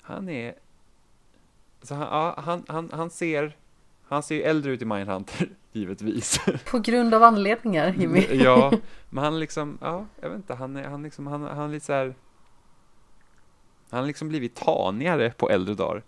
Han 0.01 0.29
är 0.29 0.55
så 1.83 1.95
han, 1.95 2.07
ja, 2.07 2.33
han, 2.37 2.65
han, 2.67 2.89
han 2.93 3.09
ser, 3.09 3.55
han 4.13 4.23
ser 4.23 4.35
ju 4.35 4.41
äldre 4.41 4.71
ut 4.71 4.81
i 4.81 4.85
Mindhunter, 4.85 5.49
givetvis. 5.71 6.39
På 6.71 6.79
grund 6.79 7.13
av 7.13 7.23
anledningar, 7.23 7.93
Jimmy. 7.97 8.25
ja, 8.31 8.73
men 9.09 9.23
han 9.23 9.39
liksom, 9.39 9.77
ja, 9.81 10.05
jag 10.21 10.29
vet 10.29 10.35
inte, 10.37 10.53
han 10.53 10.75
är, 10.75 10.83
han 10.83 11.03
liksom, 11.03 11.27
han, 11.27 11.41
han 11.43 11.69
är 11.69 11.73
lite 11.73 11.85
så 11.85 11.93
här, 11.93 12.15
han 13.89 13.99
har 13.99 14.07
liksom 14.07 14.29
blivit 14.29 14.55
tanigare 14.55 15.31
på 15.31 15.49
äldre 15.49 15.75
dagar. 15.75 16.03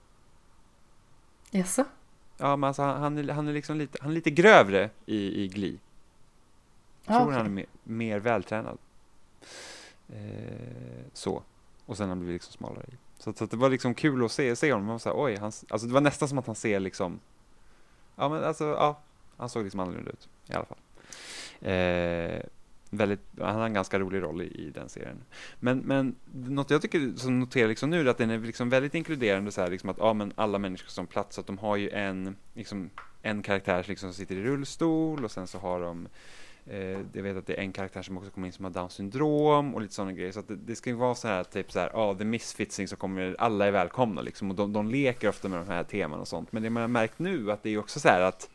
Jaså? 1.52 1.86
Ja, 2.38 2.56
men 2.56 2.68
alltså 2.68 2.82
han, 2.82 3.02
han, 3.02 3.18
är, 3.18 3.34
han 3.34 3.48
är 3.48 3.54
liksom 3.54 3.78
lite, 3.78 3.98
han 4.02 4.12
är 4.12 4.16
lite 4.16 4.32
grövre 4.32 4.90
i, 5.06 5.44
i 5.44 5.48
Glee. 5.48 5.78
Jag 7.06 7.16
Ah, 7.16 7.20
tror 7.20 7.28
okej. 7.28 7.38
han 7.38 7.46
är 7.46 7.50
mer, 7.50 7.66
mer 7.84 8.20
vältränad. 8.20 8.78
Eh, 10.10 11.06
så. 11.14 11.44
Och 11.86 11.98
sen 11.98 12.04
har 12.04 12.10
han 12.10 12.20
blivit 12.20 12.34
liksom 12.34 12.54
smalare 12.54 12.86
i. 12.88 12.96
Så, 13.18 13.34
så 13.34 13.46
det 13.46 13.58
var 13.58 13.70
liksom 13.70 13.94
kul 13.94 14.26
att 14.26 14.32
se, 14.32 14.56
se 14.56 14.72
honom. 14.74 14.86
Man 14.86 14.94
var 14.94 15.00
så 15.00 15.10
här, 15.10 15.16
oj, 15.24 15.36
han, 15.38 15.52
alltså 15.70 15.88
det 15.88 15.94
var 15.94 16.02
nästan 16.02 16.28
som 16.28 16.38
att 16.38 16.46
han 16.46 16.56
ser 16.56 16.80
liksom, 16.80 17.20
ja 18.16 18.30
men 18.30 18.44
alltså, 18.44 18.64
ja, 18.64 19.00
han 19.38 19.50
såg 19.50 19.64
liksom 19.64 19.80
annorlunda 19.80 20.12
ut 20.12 20.30
i 20.50 20.54
alla 20.54 20.66
fall. 20.66 20.78
Eh, 21.62 22.42
väldigt, 22.90 23.20
han 23.40 23.56
har 23.56 23.66
en 23.66 23.74
ganska 23.74 24.00
rolig 24.00 24.22
roll 24.22 24.42
i, 24.42 24.46
i 24.46 24.72
den 24.72 24.90
serien. 24.90 25.24
Men, 25.60 25.78
men 25.78 26.16
något 26.32 26.70
jag 26.70 26.82
tycker 26.82 27.14
som 27.18 27.40
noterar 27.40 27.68
liksom 27.68 27.90
nu 27.90 28.02
är 28.02 28.06
att 28.06 28.18
den 28.18 28.30
är 28.30 28.40
liksom 28.40 28.70
väldigt 28.70 28.96
inkluderande 28.96 29.52
så 29.52 29.62
här 29.62 29.70
liksom 29.70 29.90
att 29.90 29.98
ja 30.00 30.14
men 30.14 30.34
alla 30.36 30.60
människor 30.60 30.88
som 30.88 31.08
plats, 31.08 31.40
att 31.40 31.48
de 31.48 31.58
har 31.58 31.76
ju 31.76 31.90
en, 31.90 32.36
liksom, 32.54 32.90
en 33.22 33.42
karaktär 33.42 33.86
liksom, 33.88 34.10
som 34.10 34.18
sitter 34.18 34.36
i 34.36 34.44
rullstol 34.44 35.26
och 35.26 35.32
sen 35.32 35.48
så 35.48 35.58
har 35.58 35.82
de 35.82 36.08
Eh, 36.68 37.00
jag 37.14 37.24
vet 37.24 37.38
att 37.38 37.48
det 37.48 37.54
är 37.54 37.62
en 37.62 37.72
karaktär 37.72 38.02
som 38.02 38.18
också 38.18 38.32
kommer 38.32 38.48
in 38.48 38.54
som 38.54 38.66
har 38.66 38.72
down 38.72 38.90
syndrom 38.90 39.76
och 39.76 39.82
lite 39.82 39.94
sådana 39.94 40.12
grejer. 40.12 40.32
Så 40.32 40.42
det, 40.42 40.56
det 40.56 40.76
ska 40.76 40.90
ju 40.90 40.96
vara 40.96 41.16
så 41.16 41.28
här 41.28 41.44
typ 41.44 41.72
så 41.72 41.80
här, 41.80 41.90
ja, 41.94 42.16
the 42.18 42.26
misfitsing 42.26 42.88
som 42.88 42.98
kommer, 42.98 43.36
alla 43.40 43.66
är 43.66 43.72
välkomna 43.72 44.22
liksom. 44.22 44.50
Och 44.50 44.56
de, 44.56 44.74
de 44.74 44.90
leker 44.90 45.30
ofta 45.30 45.48
med 45.48 45.60
de 45.60 45.68
här 45.68 45.84
teman 45.84 46.20
och 46.20 46.28
sånt. 46.28 46.52
Men 46.52 46.64
det 46.64 46.70
man 46.70 46.82
har 46.82 46.88
märkt 46.88 47.20
nu 47.20 47.52
att 47.52 47.64
det 47.64 47.70
är 47.70 47.78
också 47.78 48.00
så 48.00 48.10
här 48.10 48.22
att 48.22 48.50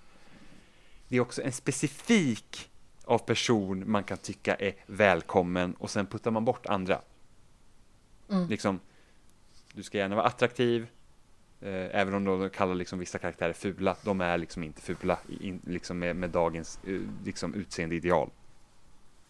det 1.09 1.17
är 1.17 1.21
också 1.21 1.43
en 1.43 1.53
specifik 1.53 2.71
av 3.05 3.19
person 3.19 3.91
man 3.91 4.05
kan 4.05 4.19
tycka 4.19 4.55
är 4.55 4.75
välkommen 4.87 5.75
och 5.75 5.91
sen 5.91 6.07
puttar 6.07 6.31
man 6.31 6.45
bort 6.45 6.67
andra. 6.67 7.01
Mm. 8.31 8.49
Liksom, 8.49 8.81
du 9.73 9.83
ska 9.83 9.99
gärna 9.99 10.17
vara 10.17 10.27
attraktiv, 10.27 10.87
Eh, 11.63 12.01
även 12.01 12.15
om 12.15 12.25
de 12.25 12.51
kallar 12.51 12.75
liksom 12.75 12.99
vissa 12.99 13.19
karaktärer 13.19 13.53
fula. 13.53 13.97
De 14.03 14.21
är 14.21 14.39
liksom 14.39 14.63
inte 14.63 14.83
fula 14.83 15.19
in, 15.41 15.61
liksom 15.67 15.99
med, 15.99 16.17
med 16.17 16.31
dagens 16.31 16.81
eh, 16.87 17.01
liksom 17.25 17.55
utseendeideal. 17.55 18.31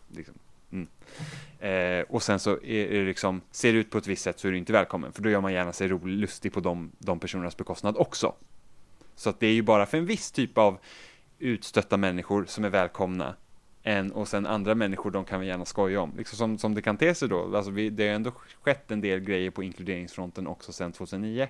Liksom. 0.08 0.34
Mm. 0.72 0.88
Eh, 1.58 2.04
och 2.08 2.22
sen 2.22 2.38
så 2.38 2.50
är 2.50 2.86
är 2.86 3.00
det 3.00 3.06
liksom, 3.06 3.40
ser 3.50 3.72
det 3.72 3.78
ut 3.78 3.90
på 3.90 3.98
ett 3.98 4.06
visst 4.06 4.22
sätt 4.22 4.38
så 4.38 4.48
är 4.48 4.52
du 4.52 4.58
inte 4.58 4.72
välkommen, 4.72 5.12
för 5.12 5.22
då 5.22 5.30
gör 5.30 5.40
man 5.40 5.52
gärna 5.52 5.72
sig 5.72 5.88
rolig, 5.88 6.18
lustig 6.18 6.52
på 6.52 6.60
de, 6.60 6.92
de 6.98 7.20
personernas 7.20 7.56
bekostnad 7.56 7.96
också. 7.96 8.34
Så 9.14 9.30
att 9.30 9.40
det 9.40 9.46
är 9.46 9.52
ju 9.52 9.62
bara 9.62 9.86
för 9.86 9.98
en 9.98 10.06
viss 10.06 10.32
typ 10.32 10.58
av 10.58 10.78
utstötta 11.38 11.96
människor 11.96 12.44
som 12.44 12.64
är 12.64 12.68
välkomna. 12.68 13.34
En, 13.82 14.12
och 14.12 14.28
sen 14.28 14.46
andra 14.46 14.74
människor, 14.74 15.10
de 15.10 15.24
kan 15.24 15.40
vi 15.40 15.46
gärna 15.46 15.64
skoja 15.64 16.00
om. 16.00 16.12
Liksom 16.16 16.36
som, 16.36 16.58
som 16.58 16.74
det 16.74 16.82
kan 16.82 16.96
te 16.96 17.14
sig 17.14 17.28
då. 17.28 17.56
Alltså 17.56 17.70
vi, 17.70 17.90
det 17.90 18.08
har 18.08 18.14
ändå 18.14 18.32
skett 18.62 18.90
en 18.90 19.00
del 19.00 19.20
grejer 19.20 19.50
på 19.50 19.62
inkluderingsfronten 19.62 20.46
också 20.46 20.72
sedan 20.72 20.92
2009. 20.92 21.48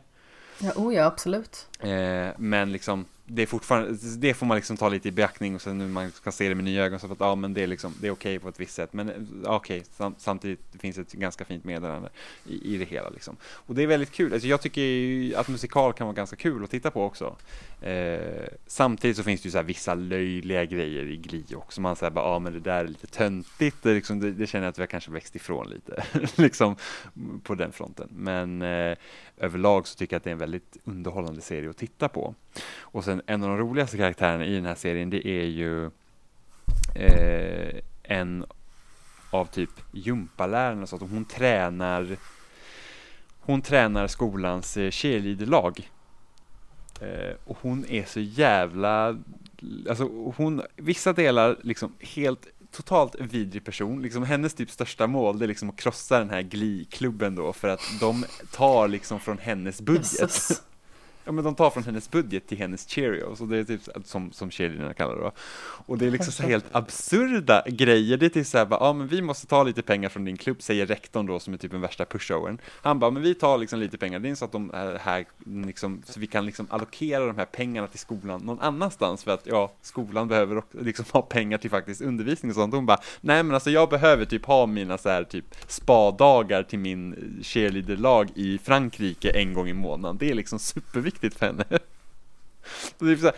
Ja, 0.62 0.72
oh 0.76 0.94
ja, 0.94 1.06
absolut. 1.06 1.66
Eh, 1.80 2.28
men 2.38 2.72
liksom, 2.72 3.04
det 3.32 3.42
är 3.42 3.46
fortfarande, 3.46 3.98
det 4.18 4.34
får 4.34 4.46
man 4.46 4.56
liksom 4.56 4.76
ta 4.76 4.88
lite 4.88 5.08
i 5.08 5.12
beaktning 5.12 5.54
och 5.54 5.62
sen 5.62 5.78
nu 5.78 5.88
man 5.88 6.10
ska 6.10 6.32
se 6.32 6.48
det 6.48 6.54
med 6.54 6.64
nya 6.64 6.84
ögon 6.84 7.00
så 7.00 7.12
att 7.12 7.20
ja 7.20 7.34
men 7.34 7.54
det 7.54 7.62
är 7.62 7.66
liksom, 7.66 7.94
det 8.00 8.06
är 8.06 8.10
okej 8.10 8.38
på 8.38 8.48
ett 8.48 8.60
visst 8.60 8.74
sätt. 8.74 8.92
Men 8.92 9.10
okej, 9.44 9.46
okej, 9.46 9.84
sam, 9.92 10.14
samtidigt 10.18 10.60
finns 10.78 10.96
det 10.96 11.02
ett 11.02 11.12
ganska 11.12 11.44
fint 11.44 11.64
meddelande 11.64 12.08
i, 12.46 12.74
i 12.74 12.78
det 12.78 12.84
hela 12.84 13.08
liksom. 13.08 13.36
Och 13.42 13.74
det 13.74 13.82
är 13.82 13.86
väldigt 13.86 14.12
kul, 14.12 14.32
alltså 14.32 14.48
jag 14.48 14.60
tycker 14.60 14.80
ju 14.80 15.34
att 15.34 15.48
musikal 15.48 15.92
kan 15.92 16.06
vara 16.06 16.14
ganska 16.14 16.36
kul 16.36 16.64
att 16.64 16.70
titta 16.70 16.90
på 16.90 17.04
också. 17.04 17.36
Eh, 17.80 18.48
samtidigt 18.66 19.16
så 19.16 19.22
finns 19.22 19.42
det 19.42 19.46
ju 19.46 19.50
så 19.50 19.58
här 19.58 19.64
vissa 19.64 19.94
löjliga 19.94 20.64
grejer 20.64 21.04
i 21.04 21.16
Gli 21.16 21.44
också. 21.54 21.80
Man 21.80 21.96
säger 21.96 22.10
bara, 22.10 22.24
ja 22.24 22.38
men 22.38 22.52
det 22.52 22.60
där 22.60 22.84
är 22.84 22.88
lite 22.88 23.06
töntigt, 23.06 23.76
det, 23.82 23.94
liksom, 23.94 24.20
det, 24.20 24.32
det 24.32 24.46
känner 24.46 24.64
jag 24.64 24.70
att 24.70 24.78
vi 24.78 24.82
har 24.82 24.86
kanske 24.86 25.10
växt 25.10 25.36
ifrån 25.36 25.70
lite, 25.70 26.04
liksom 26.42 26.76
på 27.42 27.54
den 27.54 27.72
fronten. 27.72 28.08
Men 28.10 28.62
eh, 28.62 28.96
överlag 29.36 29.86
så 29.86 29.96
tycker 29.96 30.14
jag 30.14 30.18
att 30.18 30.24
det 30.24 30.30
är 30.30 30.32
en 30.32 30.38
väldigt 30.38 30.76
underhållande 30.84 31.40
serie 31.40 31.70
att 31.70 31.76
titta 31.76 32.08
på. 32.08 32.34
Och 32.80 33.04
sen 33.04 33.22
en 33.26 33.42
av 33.42 33.48
de 33.48 33.58
roligaste 33.58 33.96
karaktärerna 33.96 34.46
i 34.46 34.54
den 34.54 34.66
här 34.66 34.74
serien 34.74 35.10
det 35.10 35.26
är 35.26 35.44
ju 35.44 35.90
eh, 36.94 37.80
en 38.02 38.44
av 39.30 39.46
typ 39.46 39.70
gympalärarna 39.92 40.86
så 40.86 40.96
att 40.96 41.02
hon 41.02 41.24
tränar 41.24 42.16
hon 43.40 43.62
tränar 43.62 44.06
skolans 44.06 44.76
eh, 44.76 44.90
cheerleaderlag. 44.90 45.90
Eh, 47.00 47.36
och 47.44 47.58
hon 47.60 47.84
är 47.88 48.04
så 48.04 48.20
jävla, 48.20 49.16
alltså 49.88 50.04
hon, 50.36 50.62
vissa 50.76 51.12
delar 51.12 51.56
liksom 51.62 51.92
helt 52.00 52.46
totalt 52.72 53.14
vidrig 53.20 53.64
person, 53.64 54.02
liksom 54.02 54.22
hennes 54.22 54.54
typ 54.54 54.70
största 54.70 55.06
mål 55.06 55.38
det 55.38 55.44
är 55.44 55.48
liksom 55.48 55.70
att 55.70 55.76
krossa 55.76 56.18
den 56.18 56.30
här 56.30 56.42
Glee-klubben 56.42 57.34
då 57.34 57.52
för 57.52 57.68
att 57.68 57.80
de 58.00 58.24
tar 58.52 58.88
liksom 58.88 59.20
från 59.20 59.38
hennes 59.38 59.80
budget. 59.80 60.62
Ja 61.24 61.32
men 61.32 61.44
de 61.44 61.54
tar 61.54 61.70
från 61.70 61.84
hennes 61.84 62.10
budget 62.10 62.46
till 62.46 62.58
hennes 62.58 62.88
Cheerios 62.88 63.40
och 63.40 63.48
det 63.48 63.58
är 63.58 63.64
typ 63.64 63.80
som, 64.04 64.32
som 64.32 64.50
cheerleaderna 64.50 64.94
kallar 64.94 65.14
det 65.16 65.20
då. 65.20 65.32
Och 65.86 65.98
det 65.98 66.06
är 66.06 66.10
liksom 66.10 66.32
så 66.32 66.42
helt 66.42 66.64
absurda 66.72 67.62
grejer. 67.66 68.16
Det 68.16 68.26
är 68.26 68.30
typ 68.30 68.46
så 68.46 68.58
här 68.58 68.66
bara, 68.66 68.80
ja 68.80 68.92
men 68.92 69.06
vi 69.06 69.22
måste 69.22 69.46
ta 69.46 69.62
lite 69.62 69.82
pengar 69.82 70.08
från 70.08 70.24
din 70.24 70.36
klubb, 70.36 70.62
säger 70.62 70.86
rektorn 70.86 71.26
då 71.26 71.38
som 71.38 71.54
är 71.54 71.58
typ 71.58 71.70
den 71.70 71.80
värsta 71.80 72.04
pushovern. 72.04 72.58
Han 72.82 72.98
bara, 72.98 73.10
men 73.10 73.22
vi 73.22 73.34
tar 73.34 73.58
liksom 73.58 73.80
lite 73.80 73.98
pengar, 73.98 74.18
det 74.18 74.28
är 74.28 74.34
så 74.34 74.44
att 74.44 74.52
de 74.52 74.70
är 74.74 74.98
här 74.98 75.24
liksom, 75.66 76.02
så 76.06 76.20
vi 76.20 76.26
kan 76.26 76.46
liksom 76.46 76.66
allokera 76.70 77.26
de 77.26 77.36
här 77.36 77.44
pengarna 77.44 77.86
till 77.86 77.98
skolan 77.98 78.40
någon 78.40 78.60
annanstans 78.60 79.24
för 79.24 79.30
att 79.30 79.46
ja, 79.46 79.72
skolan 79.82 80.28
behöver 80.28 80.58
också 80.58 80.78
liksom 80.80 81.04
ha 81.12 81.22
pengar 81.22 81.58
till 81.58 81.70
faktiskt 81.70 82.00
undervisning 82.00 82.50
och 82.50 82.56
sånt. 82.56 82.74
Hon 82.74 82.86
bara, 82.86 82.98
nej 83.20 83.42
men 83.42 83.54
alltså 83.54 83.70
jag 83.70 83.88
behöver 83.88 84.24
typ 84.24 84.44
ha 84.44 84.66
mina 84.66 84.98
så 84.98 85.08
här 85.08 85.24
typ 85.24 85.44
spadagar 85.66 86.62
till 86.62 86.78
min 86.78 87.38
cheerleaderlag 87.42 88.28
i 88.34 88.58
Frankrike 88.58 89.30
en 89.30 89.54
gång 89.54 89.68
i 89.68 89.72
månaden. 89.72 90.18
Det 90.18 90.30
är 90.30 90.34
liksom 90.34 90.58
superviktigt 90.58 91.09
för 91.18 91.46
henne. 91.46 91.64
Så 92.98 93.16
så 93.16 93.32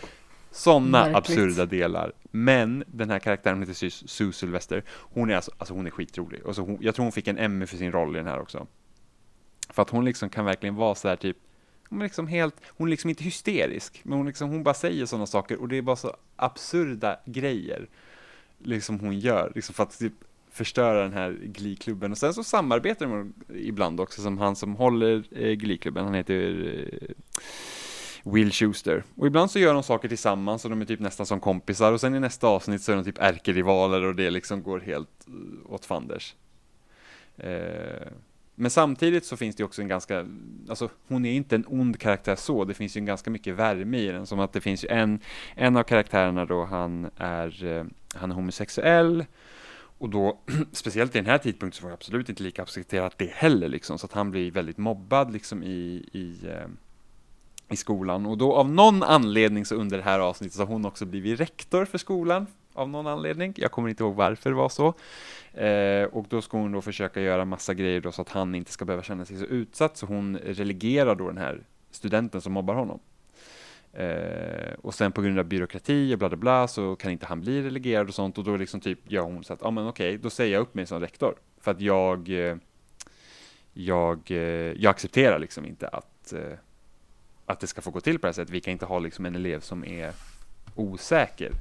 sådana 0.51 1.17
absurda 1.17 1.65
delar. 1.65 2.11
Men 2.31 2.83
den 2.87 3.09
här 3.09 3.19
karaktären 3.19 3.57
hon 3.57 3.67
heter 3.67 3.89
Sue- 3.89 4.31
Sylvester. 4.31 4.83
Hon 4.89 5.31
är 5.31 5.35
alltså, 5.35 5.51
alltså 5.57 5.73
hon 5.73 5.85
är 5.87 5.91
skitrolig. 5.91 6.41
Alltså 6.45 6.61
hon, 6.61 6.77
jag 6.81 6.95
tror 6.95 7.03
hon 7.05 7.11
fick 7.11 7.27
en 7.27 7.37
Emmy 7.37 7.65
för 7.65 7.77
sin 7.77 7.91
roll 7.91 8.15
i 8.15 8.19
den 8.19 8.27
här 8.27 8.39
också. 8.39 8.67
För 9.69 9.81
att 9.81 9.89
hon 9.89 10.05
liksom 10.05 10.29
kan 10.29 10.45
verkligen 10.45 10.75
vara 10.75 10.95
så 10.95 11.07
här 11.07 11.15
typ 11.15 11.37
hon 11.89 12.01
är 12.01 12.05
liksom 12.05 12.27
helt, 12.27 12.55
hon 12.67 12.87
är 12.87 12.89
liksom 12.89 13.09
inte 13.09 13.23
hysterisk, 13.23 14.01
men 14.03 14.17
hon, 14.17 14.27
liksom, 14.27 14.49
hon 14.49 14.63
bara 14.63 14.73
säger 14.73 15.05
sådana 15.05 15.25
saker 15.25 15.57
och 15.57 15.67
det 15.67 15.77
är 15.77 15.81
bara 15.81 15.95
så 15.95 16.15
absurda 16.35 17.19
grejer 17.25 17.87
liksom 18.57 18.99
hon 18.99 19.19
gör, 19.19 19.51
liksom 19.55 19.75
för 19.75 19.83
att 19.83 19.99
typ 19.99 20.13
förstöra 20.53 21.03
den 21.03 21.13
här 21.13 21.31
Glee-klubben. 21.31 22.11
Och 22.11 22.17
sen 22.17 22.33
så 22.33 22.43
samarbetar 22.43 23.05
de 23.05 23.33
ibland 23.55 23.99
också, 23.99 24.21
som 24.21 24.37
han 24.37 24.55
som 24.55 24.75
håller 24.75 25.23
eh, 25.31 25.51
Glee-klubben, 25.51 26.05
han 26.05 26.13
heter 26.13 26.73
eh, 27.01 27.09
Will 28.23 28.51
Schuster. 28.51 29.03
Och 29.15 29.27
ibland 29.27 29.51
så 29.51 29.59
gör 29.59 29.73
de 29.73 29.83
saker 29.83 30.07
tillsammans 30.07 30.65
och 30.65 30.69
de 30.69 30.81
är 30.81 30.85
typ 30.85 30.99
nästan 30.99 31.25
som 31.25 31.39
kompisar 31.39 31.91
och 31.91 32.01
sen 32.01 32.15
i 32.15 32.19
nästa 32.19 32.47
avsnitt 32.47 32.81
så 32.81 32.91
är 32.91 32.95
de 32.95 33.03
typ 33.03 33.17
ärkerivaler 33.21 34.03
och 34.03 34.15
det 34.15 34.29
liksom 34.29 34.63
går 34.63 34.79
helt 34.79 35.27
eh, 35.27 35.73
åt 35.73 35.85
fanders. 35.85 36.35
Eh, 37.37 38.07
men 38.55 38.71
samtidigt 38.71 39.25
så 39.25 39.37
finns 39.37 39.55
det 39.55 39.63
också 39.63 39.81
en 39.81 39.87
ganska, 39.87 40.25
alltså 40.69 40.89
hon 41.07 41.25
är 41.25 41.33
inte 41.33 41.55
en 41.55 41.65
ond 41.67 41.99
karaktär 41.99 42.35
så, 42.35 42.65
det 42.65 42.73
finns 42.73 42.97
ju 42.97 42.99
en 42.99 43.05
ganska 43.05 43.29
mycket 43.29 43.55
värme 43.55 43.97
i 43.97 44.07
den, 44.07 44.25
som 44.25 44.39
att 44.39 44.53
det 44.53 44.61
finns 44.61 44.83
ju 44.83 44.87
en, 44.87 45.19
en 45.55 45.77
av 45.77 45.83
karaktärerna 45.83 46.45
då, 46.45 46.65
han 46.65 47.09
är, 47.17 47.65
eh, 47.65 47.85
han 48.15 48.31
är 48.31 48.35
homosexuell, 48.35 49.25
och 50.03 50.09
då, 50.09 50.37
speciellt 50.71 51.15
i 51.15 51.17
den 51.17 51.25
här 51.25 51.37
tidpunkten 51.37 51.79
så 51.79 51.83
var 51.83 51.89
det 51.89 51.93
absolut 51.93 52.29
inte 52.29 52.43
lika 52.43 52.63
accepterat 52.63 53.17
det 53.17 53.31
heller 53.31 53.69
liksom, 53.69 53.99
så 53.99 54.05
att 54.05 54.13
han 54.13 54.31
blir 54.31 54.51
väldigt 54.51 54.77
mobbad 54.77 55.33
liksom 55.33 55.63
i, 55.63 56.09
i, 56.11 56.47
eh, 56.47 56.67
i 57.69 57.75
skolan. 57.75 58.25
Och 58.25 58.37
då 58.37 58.53
av 58.55 58.69
någon 58.69 59.03
anledning 59.03 59.65
så 59.65 59.75
under 59.75 59.97
det 59.97 60.03
här 60.03 60.19
avsnittet 60.19 60.55
så 60.55 60.61
har 60.61 60.67
hon 60.67 60.85
också 60.85 61.05
blivit 61.05 61.39
rektor 61.39 61.85
för 61.85 61.97
skolan, 61.97 62.47
av 62.73 62.89
någon 62.89 63.07
anledning. 63.07 63.53
Jag 63.57 63.71
kommer 63.71 63.89
inte 63.89 64.03
ihåg 64.03 64.15
varför 64.15 64.49
det 64.49 64.55
var 64.55 64.69
så. 64.69 64.93
Eh, 65.53 66.03
och 66.03 66.25
då 66.29 66.41
ska 66.41 66.57
hon 66.57 66.71
då 66.71 66.81
försöka 66.81 67.21
göra 67.21 67.45
massa 67.45 67.73
grejer 67.73 68.01
då 68.01 68.11
så 68.11 68.21
att 68.21 68.29
han 68.29 68.55
inte 68.55 68.71
ska 68.71 68.85
behöva 68.85 69.03
känna 69.03 69.25
sig 69.25 69.37
så 69.37 69.45
utsatt, 69.45 69.97
så 69.97 70.05
hon 70.05 70.37
relegerar 70.37 71.15
då 71.15 71.27
den 71.27 71.37
här 71.37 71.63
studenten 71.91 72.41
som 72.41 72.53
mobbar 72.53 72.75
honom. 72.75 72.99
Eh, 73.93 74.73
och 74.81 74.93
sen 74.93 75.11
på 75.11 75.21
grund 75.21 75.39
av 75.39 75.45
byråkrati 75.45 76.15
och 76.15 76.19
bla 76.19 76.29
bla 76.29 76.37
bla 76.37 76.67
så 76.67 76.95
kan 76.95 77.11
inte 77.11 77.25
han 77.25 77.41
bli 77.41 77.61
relegerad 77.61 78.07
och 78.07 78.15
sånt 78.15 78.37
och 78.37 78.43
då 78.43 78.57
liksom 78.57 78.81
typ 78.81 79.11
gör 79.11 79.21
hon 79.21 79.43
så 79.43 79.53
att, 79.53 79.59
ja 79.61 79.67
ah, 79.67 79.71
men 79.71 79.87
okej, 79.87 80.17
då 80.17 80.29
säger 80.29 80.53
jag 80.53 80.61
upp 80.61 80.73
mig 80.73 80.85
som 80.85 80.99
rektor. 80.99 81.35
För 81.61 81.71
att 81.71 81.81
jag, 81.81 82.29
eh, 82.29 82.57
jag, 83.73 84.31
eh, 84.31 84.37
jag 84.81 84.85
accepterar 84.85 85.39
liksom 85.39 85.65
inte 85.65 85.87
att, 85.87 86.33
eh, 86.33 86.57
att 87.45 87.59
det 87.59 87.67
ska 87.67 87.81
få 87.81 87.91
gå 87.91 88.01
till 88.01 88.19
på 88.19 88.21
det 88.21 88.27
här 88.27 88.33
sättet. 88.33 88.53
Vi 88.53 88.61
kan 88.61 88.71
inte 88.71 88.85
ha 88.85 88.99
liksom 88.99 89.25
en 89.25 89.35
elev 89.35 89.59
som 89.59 89.85
är 89.85 90.13
osäker 90.75 91.51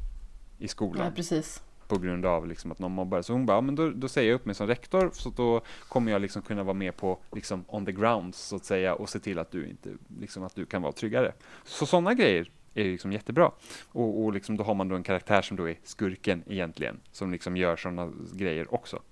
i 0.59 0.69
skolan 0.69 1.07
Ja, 1.07 1.13
precis 1.17 1.63
på 1.93 1.99
grund 1.99 2.27
av 2.27 2.47
liksom 2.47 2.73
att 2.73 2.79
någon 2.79 2.93
mobbar. 2.93 3.23
Så 3.23 3.33
hon 3.33 3.47
bara, 3.47 3.57
ja, 3.57 3.61
men 3.61 3.75
då, 3.75 3.91
då 3.91 4.09
säger 4.09 4.31
jag 4.31 4.35
upp 4.37 4.47
mig 4.47 4.55
som 4.55 4.67
rektor 4.67 5.11
så 5.13 5.31
då 5.31 5.61
kommer 5.89 6.13
jag 6.13 6.23
liksom 6.23 6.43
kunna 6.43 6.63
vara 6.63 6.75
med 6.75 6.97
på 6.97 7.19
liksom 7.33 7.65
on 7.69 7.87
the 7.87 7.93
ground 7.93 8.35
så 8.35 8.57
att 8.57 8.65
säga 8.65 8.95
och 8.95 9.09
se 9.09 9.19
till 9.19 9.39
att 9.39 9.51
du 9.51 9.67
inte, 9.69 9.91
liksom 10.21 10.43
att 10.43 10.55
du 10.55 10.67
kan 10.67 10.83
vara 10.83 10.93
tryggare. 10.93 11.33
Så 11.65 11.87
sådana 11.87 12.15
grejer 12.15 12.51
är 12.75 12.85
liksom 12.85 13.13
jättebra. 13.13 13.51
Och, 13.93 14.25
och 14.25 14.33
liksom 14.33 14.57
då 14.57 14.65
har 14.65 14.75
man 14.75 14.89
då 14.89 14.97
en 14.97 15.03
karaktär 15.03 15.43
som 15.43 15.57
då 15.57 15.69
är 15.69 15.77
skurken 15.85 16.43
egentligen, 16.47 17.01
som 17.13 17.33
liksom 17.33 17.57
gör 17.57 17.77
sådana 17.77 18.13
grejer 18.33 18.75
också. 18.75 19.03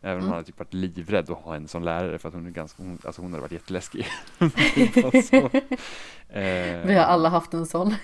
Även 0.00 0.14
om 0.16 0.18
Mm. 0.18 0.28
man 0.28 0.34
hade 0.34 0.46
typ 0.46 0.58
varit 0.58 0.74
livrädd 0.74 1.30
att 1.30 1.38
ha 1.38 1.52
henne 1.52 1.68
som 1.68 1.82
lärare 1.82 2.18
för 2.18 2.28
att 2.28 2.34
hon 2.34 2.46
är 2.46 2.50
ganska, 2.50 2.82
hon, 2.82 2.98
alltså 3.04 3.22
hon 3.22 3.30
hade 3.32 3.40
varit 3.42 3.52
jätteläskig. 3.52 4.06
så, 5.30 5.36
eh, 6.38 6.86
Vi 6.86 6.94
har 6.94 7.04
alla 7.04 7.28
haft 7.28 7.54
en 7.54 7.66
sån. 7.66 7.94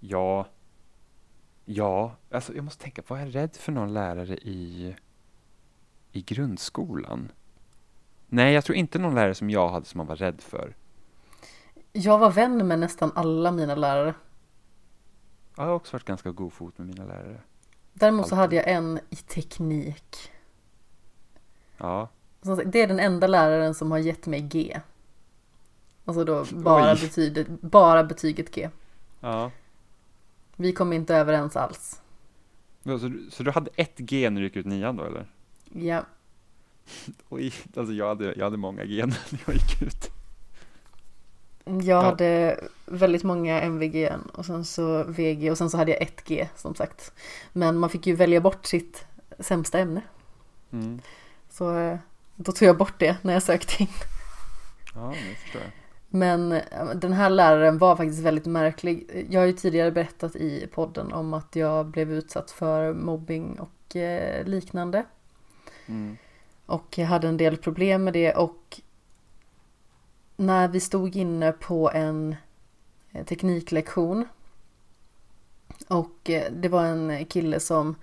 Ja, 0.00 0.46
ja, 1.74 2.16
alltså 2.30 2.54
jag 2.54 2.64
måste 2.64 2.82
tänka, 2.82 3.02
var 3.06 3.18
jag 3.18 3.34
rädd 3.34 3.56
för 3.56 3.72
någon 3.72 3.92
lärare 3.94 4.36
i, 4.36 4.96
i 6.12 6.22
grundskolan? 6.22 7.32
Nej, 8.26 8.54
jag 8.54 8.64
tror 8.64 8.76
inte 8.76 8.98
någon 8.98 9.14
lärare 9.14 9.34
som 9.34 9.50
jag 9.50 9.68
hade 9.68 9.86
som 9.86 9.98
man 9.98 10.06
var 10.06 10.16
rädd 10.16 10.40
för. 10.40 10.74
Jag 11.92 12.18
var 12.18 12.30
vän 12.30 12.68
med 12.68 12.78
nästan 12.78 13.12
alla 13.14 13.50
mina 13.50 13.74
lärare. 13.74 14.14
Jag 15.56 15.64
har 15.64 15.72
också 15.72 15.92
varit 15.96 16.04
ganska 16.04 16.30
god 16.30 16.52
fot 16.52 16.78
med 16.78 16.86
mina 16.86 17.04
lärare. 17.04 17.40
Däremot 17.92 18.28
så 18.28 18.34
hade 18.34 18.56
jag 18.56 18.68
en 18.68 19.00
i 19.10 19.16
teknik. 19.16 20.32
Ja, 21.76 22.08
Det 22.64 22.82
är 22.82 22.86
den 22.86 23.00
enda 23.00 23.26
läraren 23.26 23.74
som 23.74 23.90
har 23.90 23.98
gett 23.98 24.26
mig 24.26 24.40
G. 24.40 24.80
Alltså 26.04 26.24
då 26.24 26.44
bara, 26.52 26.92
Oj. 26.92 27.00
betyget, 27.00 27.48
bara 27.60 28.04
betyget 28.04 28.54
G. 28.54 28.70
ja. 29.20 29.50
Vi 30.60 30.72
kom 30.72 30.92
inte 30.92 31.16
överens 31.16 31.56
alls. 31.56 32.00
Så, 32.84 32.96
du- 33.08 33.28
så 33.30 33.42
du 33.42 33.50
hade 33.50 33.70
ett 33.76 33.98
G 33.98 34.30
när 34.30 34.40
du 34.40 34.46
gick 34.46 34.56
ut 34.56 34.66
nian 34.66 34.96
då 34.96 35.04
eller? 35.04 35.26
Ja, 35.72 36.04
Oj, 37.28 37.52
alltså 37.76 37.92
jag 37.94 38.08
hade, 38.08 38.34
jag 38.34 38.44
hade 38.44 38.56
många 38.56 38.84
G 38.84 39.06
när 39.06 39.40
jag 39.46 39.54
gick 39.54 39.82
ut. 39.82 40.10
jag 41.64 41.82
Ja. 41.84 42.00
hade 42.02 42.60
väldigt 42.86 43.22
många 43.22 43.60
MVG 43.60 44.08
och 44.32 44.46
sen 44.46 44.64
så 44.64 45.04
VG 45.04 45.50
och 45.50 45.58
sen 45.58 45.70
så 45.70 45.76
hade 45.76 45.90
jag 45.90 46.02
ett 46.02 46.24
G 46.24 46.48
som 46.56 46.74
sagt. 46.74 47.12
Men 47.52 47.78
man 47.78 47.90
fick 47.90 48.06
ju 48.06 48.14
välja 48.16 48.40
bort 48.40 48.66
sitt 48.66 49.04
sämsta 49.38 49.78
ämne. 49.78 50.02
Mm. 50.72 51.00
Så 51.50 51.76
eh, 51.78 51.98
då 52.36 52.52
tog 52.52 52.68
jag 52.68 52.76
bort 52.78 52.98
det 52.98 53.16
när 53.22 53.32
jag 53.32 53.42
sökte 53.42 53.82
in. 53.82 53.88
Ja, 54.94 55.14
det 55.28 55.34
förstår 55.34 55.62
jag. 55.62 55.70
Men 56.12 56.52
eh, 56.52 56.90
den 56.94 57.12
här 57.12 57.30
läraren 57.30 57.78
var 57.78 57.96
faktiskt 57.96 58.20
väldigt 58.20 58.46
märklig. 58.46 59.26
Jag 59.30 59.40
har 59.40 59.46
ju 59.46 59.52
tidigare 59.52 59.90
berättat 59.90 60.36
i 60.36 60.66
podden 60.66 61.12
om 61.12 61.34
att 61.34 61.56
jag 61.56 61.86
blev 61.86 62.12
utsatt 62.12 62.50
för 62.50 62.92
mobbing 62.92 63.60
och 63.60 63.96
eh, 63.96 64.44
liknande. 64.46 65.04
Mm. 65.86 66.16
Och 66.66 66.98
jag 66.98 67.06
hade 67.06 67.28
en 67.28 67.36
del 67.36 67.56
problem 67.56 68.04
med 68.04 68.12
det 68.12 68.32
och 68.34 68.80
när 70.36 70.68
vi 70.68 70.80
stod 70.80 71.16
inne 71.16 71.52
på 71.52 71.90
en 71.90 72.36
eh, 73.12 73.24
tekniklektion 73.24 74.28
och 75.88 76.30
det 76.50 76.68
var 76.68 76.84
en 76.84 77.24
kille 77.26 77.60
som 77.60 77.94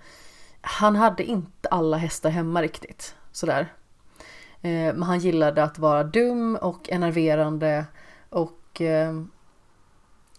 han 0.60 0.96
hade 0.96 1.24
inte 1.24 1.68
alla 1.68 1.96
hästar 1.96 2.30
hemma 2.30 2.62
riktigt 2.62 3.14
sådär. 3.32 3.72
Eh, 4.62 4.94
Men 4.94 5.02
han 5.02 5.18
gillade 5.18 5.62
att 5.62 5.78
vara 5.78 6.04
dum 6.04 6.56
och 6.62 6.90
enerverande 6.90 7.84
och 8.30 8.80
eh, 8.80 9.22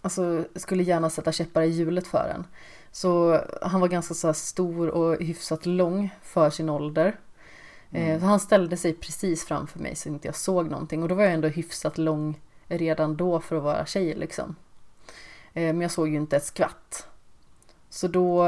alltså 0.00 0.44
skulle 0.56 0.82
gärna 0.82 1.10
sätta 1.10 1.32
käppar 1.32 1.62
i 1.62 1.68
hjulet 1.68 2.06
för 2.06 2.32
en. 2.34 2.46
Så 2.92 3.40
han 3.62 3.80
var 3.80 3.88
ganska 3.88 4.14
så 4.14 4.32
stor 4.32 4.88
och 4.88 5.22
hyfsat 5.22 5.66
lång 5.66 6.10
för 6.22 6.50
sin 6.50 6.68
ålder. 6.68 7.16
Eh, 7.90 8.20
Så 8.20 8.26
han 8.26 8.40
ställde 8.40 8.76
sig 8.76 8.92
precis 8.94 9.44
framför 9.44 9.78
mig 9.78 9.96
så 9.96 10.08
inte 10.08 10.28
jag 10.28 10.36
såg 10.36 10.70
någonting 10.70 11.02
och 11.02 11.08
då 11.08 11.14
var 11.14 11.22
jag 11.22 11.32
ändå 11.32 11.48
hyfsat 11.48 11.98
lång 11.98 12.40
redan 12.68 13.16
då 13.16 13.40
för 13.40 13.56
att 13.56 13.62
vara 13.62 13.86
tjej 13.86 14.14
liksom. 14.14 14.56
Men 15.52 15.80
jag 15.80 15.90
såg 15.90 16.08
ju 16.08 16.16
inte 16.16 16.36
ett 16.36 16.44
skvatt. 16.44 17.06
Så 17.88 18.08
då 18.08 18.46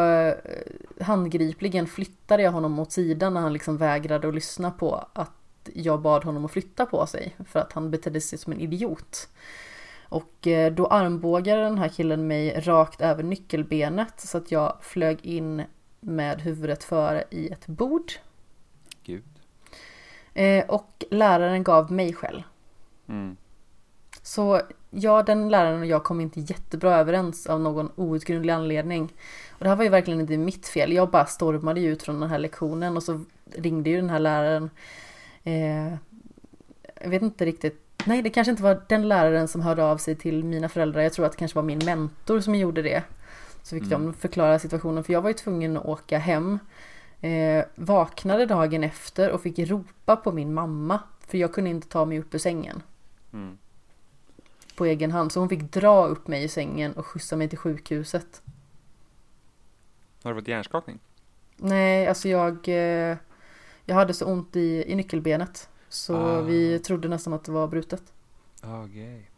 handgripligen 1.00 1.86
flyttade 1.86 2.42
jag 2.42 2.52
honom 2.52 2.78
åt 2.78 2.92
sidan 2.92 3.34
när 3.34 3.40
han 3.40 3.52
liksom 3.52 3.76
vägrade 3.76 4.28
att 4.28 4.34
lyssna 4.34 4.70
på 4.70 5.06
att 5.12 5.30
jag 5.74 6.00
bad 6.00 6.24
honom 6.24 6.44
att 6.44 6.50
flytta 6.50 6.86
på 6.86 7.06
sig 7.06 7.36
för 7.48 7.60
att 7.60 7.72
han 7.72 7.90
betedde 7.90 8.20
sig 8.20 8.38
som 8.38 8.52
en 8.52 8.60
idiot. 8.60 9.28
Och 10.08 10.46
eh, 10.46 10.72
då 10.72 10.86
armbågade 10.86 11.62
den 11.62 11.78
här 11.78 11.88
killen 11.88 12.26
mig 12.26 12.60
rakt 12.60 13.00
över 13.00 13.22
nyckelbenet 13.22 14.20
så 14.20 14.38
att 14.38 14.52
jag 14.52 14.76
flög 14.80 15.26
in 15.26 15.62
med 16.00 16.40
huvudet 16.40 16.84
före 16.84 17.24
i 17.30 17.48
ett 17.48 17.66
bord. 17.66 18.12
Gud. 19.04 19.24
Eh, 20.34 20.64
Och 20.64 21.04
läraren 21.10 21.62
gav 21.62 21.92
mig 21.92 22.12
skäll. 22.12 22.44
Mm. 23.08 23.36
Så 24.22 24.60
ja, 24.90 25.22
den 25.22 25.48
läraren 25.48 25.80
och 25.80 25.86
jag 25.86 26.04
kom 26.04 26.20
inte 26.20 26.40
jättebra 26.40 26.96
överens 26.96 27.46
av 27.46 27.60
någon 27.60 27.90
outgrundlig 27.96 28.52
anledning. 28.52 29.02
Och 29.50 29.58
det 29.58 29.68
här 29.68 29.76
var 29.76 29.84
ju 29.84 29.90
verkligen 29.90 30.20
inte 30.20 30.36
mitt 30.36 30.68
fel. 30.68 30.92
Jag 30.92 31.10
bara 31.10 31.26
stormade 31.26 31.80
ut 31.80 32.02
från 32.02 32.20
den 32.20 32.30
här 32.30 32.38
lektionen 32.38 32.96
och 32.96 33.02
så 33.02 33.20
ringde 33.56 33.90
ju 33.90 33.96
den 33.96 34.10
här 34.10 34.20
läraren. 34.20 34.70
Eh, 35.44 35.92
jag 37.00 37.10
vet 37.10 37.22
inte 37.22 37.44
riktigt. 37.44 37.78
Nej, 38.06 38.22
det 38.22 38.30
kanske 38.30 38.50
inte 38.50 38.62
var 38.62 38.82
den 38.88 39.08
läraren 39.08 39.48
som 39.48 39.60
hörde 39.60 39.84
av 39.84 39.96
sig 39.96 40.16
till 40.16 40.44
mina 40.44 40.68
föräldrar. 40.68 41.00
Jag 41.02 41.12
tror 41.12 41.26
att 41.26 41.32
det 41.32 41.38
kanske 41.38 41.56
var 41.56 41.62
min 41.62 41.84
mentor 41.84 42.40
som 42.40 42.54
gjorde 42.54 42.82
det. 42.82 43.02
Så 43.62 43.76
fick 43.76 43.86
Mm. 43.92 44.06
de 44.06 44.14
förklara 44.14 44.58
situationen, 44.58 45.04
för 45.04 45.12
jag 45.12 45.22
var 45.22 45.30
ju 45.30 45.34
tvungen 45.34 45.76
att 45.76 45.84
åka 45.84 46.18
hem. 46.18 46.58
Eh, 47.20 47.64
vaknade 47.74 48.46
dagen 48.46 48.84
efter 48.84 49.30
och 49.30 49.42
fick 49.42 49.58
ropa 49.58 50.16
på 50.16 50.32
min 50.32 50.54
mamma. 50.54 51.00
För 51.26 51.38
jag 51.38 51.52
kunde 51.54 51.70
inte 51.70 51.88
ta 51.88 52.04
mig 52.04 52.18
upp 52.18 52.34
ur 52.34 52.38
sängen 52.38 52.82
Mm. 53.32 53.58
på 54.76 54.84
egen 54.86 55.12
hand. 55.12 55.32
Så 55.32 55.40
hon 55.40 55.48
fick 55.48 55.72
dra 55.72 56.06
upp 56.06 56.28
mig 56.28 56.44
i 56.44 56.48
sängen 56.48 56.92
och 56.92 57.06
skjutsa 57.06 57.36
mig 57.36 57.48
till 57.48 57.58
sjukhuset. 57.58 58.42
Har 60.22 60.34
du 60.34 60.40
fått 60.40 60.48
hjärnskakning? 60.48 60.98
Nej, 61.56 62.06
alltså 62.08 62.28
jag, 62.28 62.68
eh, 62.68 63.16
jag 63.86 63.94
hade 63.94 64.14
så 64.14 64.26
ont 64.26 64.56
i, 64.56 64.84
i 64.92 64.94
nyckelbenet. 64.94 65.68
Så 65.88 66.16
Ah. 66.16 66.40
vi 66.40 66.78
trodde 66.78 67.08
nästan 67.08 67.32
att 67.32 67.44
det 67.44 67.52
var 67.52 67.68
brutet. 67.68 68.02
Okej. 68.62 69.30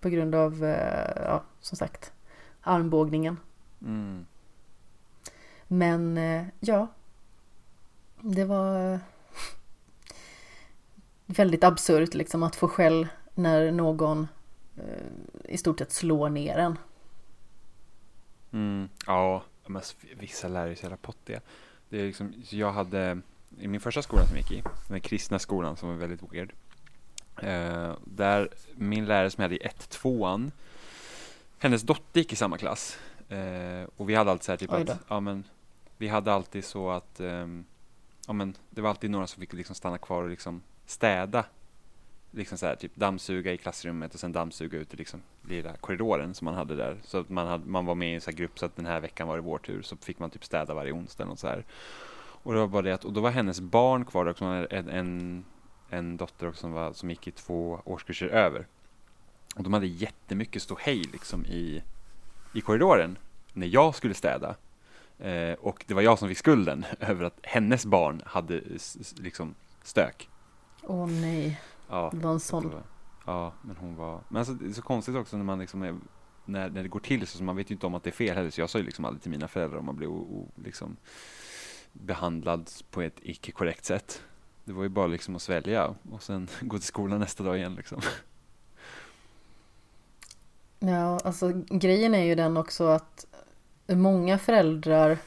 På 0.00 0.08
grund 0.08 0.34
av, 0.34 0.64
eh, 0.64 1.22
ja, 1.24 1.44
som 1.60 1.76
sagt, 1.78 2.12
armbågningen. 2.60 3.40
Mm. 3.82 4.26
Men 5.68 6.18
eh, 6.18 6.46
ja, 6.60 6.86
det 8.20 8.44
var 8.44 8.92
eh, 8.92 8.98
väldigt 11.26 11.64
absurt 11.64 12.14
liksom 12.14 12.42
att 12.42 12.56
få 12.56 12.68
skäll 12.68 13.08
när 13.34 13.72
någon 13.72 14.28
eh, 14.76 15.06
i 15.44 15.58
stort 15.58 15.78
sett 15.78 15.92
slår 15.92 16.28
ner 16.28 16.56
en. 16.58 16.78
Mm, 18.52 18.88
ja, 19.06 19.42
men 19.66 19.82
vissa 20.16 20.48
lärare 20.48 20.70
är 20.70 20.74
så 20.74 20.82
jävla 20.82 20.96
pottiga. 20.96 21.40
Det 21.88 22.00
är 22.00 22.06
liksom, 22.06 22.34
jag 22.50 22.72
hade, 22.72 23.20
i 23.60 23.68
min 23.68 23.80
första 23.80 24.02
skola 24.02 24.26
som 24.26 24.36
jag 24.36 24.50
gick 24.50 24.52
i, 24.52 24.62
den 24.88 25.00
kristna 25.00 25.38
skolan 25.38 25.76
som 25.76 25.88
var 25.88 25.96
väldigt 25.96 26.32
weird. 26.32 26.52
Eh, 27.42 27.92
där 28.04 28.48
min 28.74 29.06
lärare 29.06 29.30
som 29.30 29.42
jag 29.42 29.48
hade 29.48 29.64
i 29.64 29.68
1-2an, 29.68 30.50
hennes 31.58 31.82
dotter 31.82 32.20
gick 32.20 32.32
i 32.32 32.36
samma 32.36 32.58
klass. 32.58 32.98
Eh, 33.28 33.88
och 33.96 34.08
vi 34.08 34.14
hade 34.14 34.30
alltid 34.30 34.44
så 34.44 34.52
här 34.52 34.56
typ 34.56 34.72
att, 34.72 35.00
ja 35.08 35.20
men, 35.20 35.44
vi 35.96 36.08
hade 36.08 36.32
alltid 36.32 36.64
så 36.64 36.90
att, 36.90 37.20
ehm, 37.20 37.64
ja 38.26 38.32
men, 38.32 38.54
det 38.70 38.80
var 38.80 38.90
alltid 38.90 39.10
några 39.10 39.26
som 39.26 39.40
fick 39.40 39.52
liksom 39.52 39.74
stanna 39.74 39.98
kvar 39.98 40.22
och 40.22 40.28
liksom 40.28 40.62
städa. 40.86 41.44
Liksom 42.30 42.58
så 42.58 42.66
här, 42.66 42.76
typ 42.76 42.96
dammsuga 42.96 43.52
i 43.52 43.58
klassrummet 43.58 44.14
och 44.14 44.20
sen 44.20 44.32
dammsuga 44.32 44.78
ut 44.78 44.94
i 44.94 44.96
liksom 44.96 45.22
lilla 45.48 45.76
korridoren 45.76 46.34
som 46.34 46.44
man 46.44 46.54
hade 46.54 46.76
där. 46.76 46.98
Så 47.04 47.18
att 47.18 47.28
man, 47.28 47.46
hade, 47.46 47.66
man 47.66 47.86
var 47.86 47.94
med 47.94 48.10
i 48.10 48.14
en 48.14 48.20
sån 48.20 48.32
här 48.32 48.38
grupp 48.38 48.58
så 48.58 48.66
att 48.66 48.76
den 48.76 48.86
här 48.86 49.00
veckan 49.00 49.28
var 49.28 49.36
det 49.36 49.42
vår 49.42 49.58
tur. 49.58 49.82
Så 49.82 49.96
fick 49.96 50.18
man 50.18 50.30
typ 50.30 50.44
städa 50.44 50.74
varje 50.74 50.92
onsdag 50.92 51.24
och 51.24 51.38
så 51.38 51.46
här. 51.46 51.64
Och 52.42 52.52
det 52.52 52.60
var 52.60 52.66
bara 52.66 52.82
det 52.82 52.92
att, 52.92 53.04
och 53.04 53.12
då 53.12 53.20
var 53.20 53.30
hennes 53.30 53.60
barn 53.60 54.04
kvar 54.04 54.26
också, 54.26 54.44
en, 54.44 54.88
en, 54.88 55.44
en 55.90 56.16
dotter 56.16 56.48
också 56.48 56.60
som, 56.60 56.72
var, 56.72 56.92
som 56.92 57.10
gick 57.10 57.28
i 57.28 57.30
två 57.30 57.80
årskurser 57.84 58.26
över. 58.26 58.66
Och 59.56 59.62
de 59.62 59.72
hade 59.72 59.86
jättemycket 59.86 60.62
ståhej 60.62 61.02
liksom 61.12 61.46
i, 61.46 61.82
i 62.54 62.60
korridoren 62.60 63.18
när 63.52 63.66
jag 63.66 63.94
skulle 63.94 64.14
städa. 64.14 64.56
Eh, 65.18 65.52
och 65.52 65.84
det 65.86 65.94
var 65.94 66.02
jag 66.02 66.18
som 66.18 66.28
fick 66.28 66.38
skulden 66.38 66.84
över 67.00 67.24
att 67.24 67.38
hennes 67.42 67.86
barn 67.86 68.22
hade 68.26 68.62
liksom 69.16 69.54
stök. 69.82 70.28
Åh 70.82 71.06
nej, 71.06 71.60
Ja, 71.88 72.10
det 72.12 72.18
var 72.20 72.32
en 72.32 72.40
sån. 72.40 72.70
var- 72.70 72.82
Ja, 73.26 73.52
men 73.62 73.76
hon 73.76 73.96
var... 73.96 74.20
Men 74.28 74.38
alltså, 74.38 74.54
det 74.54 74.66
är 74.68 74.72
så 74.72 74.82
konstigt 74.82 75.16
också 75.16 75.36
när 75.36 75.44
man 75.44 75.58
liksom 75.58 75.82
är, 75.82 75.94
när, 76.44 76.70
när 76.70 76.82
det 76.82 76.88
går 76.88 77.00
till 77.00 77.26
så, 77.26 77.38
så 77.38 77.44
man 77.44 77.56
vet 77.56 77.70
ju 77.70 77.74
inte 77.74 77.86
om 77.86 77.94
att 77.94 78.02
det 78.02 78.10
är 78.10 78.12
fel 78.12 78.36
heller. 78.36 78.50
Så 78.50 78.60
jag 78.60 78.70
sa 78.70 78.78
ju 78.78 78.84
liksom 78.84 79.04
aldrig 79.04 79.22
till 79.22 79.30
mina 79.30 79.48
föräldrar 79.48 79.78
om 79.78 79.86
man 79.86 79.96
blev 79.96 80.10
o, 80.10 80.16
o, 80.30 80.48
liksom 80.64 80.96
behandlad 81.92 82.70
på 82.90 83.02
ett 83.02 83.16
icke 83.22 83.52
korrekt 83.52 83.84
sätt. 83.84 84.22
Det 84.64 84.72
var 84.72 84.82
ju 84.82 84.88
bara 84.88 85.06
liksom 85.06 85.36
att 85.36 85.42
svälja 85.42 85.94
och 86.10 86.22
sen 86.22 86.48
gå 86.60 86.76
till 86.78 86.86
skolan 86.86 87.20
nästa 87.20 87.44
dag 87.44 87.56
igen 87.58 87.74
liksom. 87.74 88.00
Ja, 90.78 91.18
alltså 91.24 91.52
grejen 91.70 92.14
är 92.14 92.24
ju 92.24 92.34
den 92.34 92.56
också 92.56 92.86
att 92.86 93.26
många 93.86 94.38
föräldrar 94.38 95.18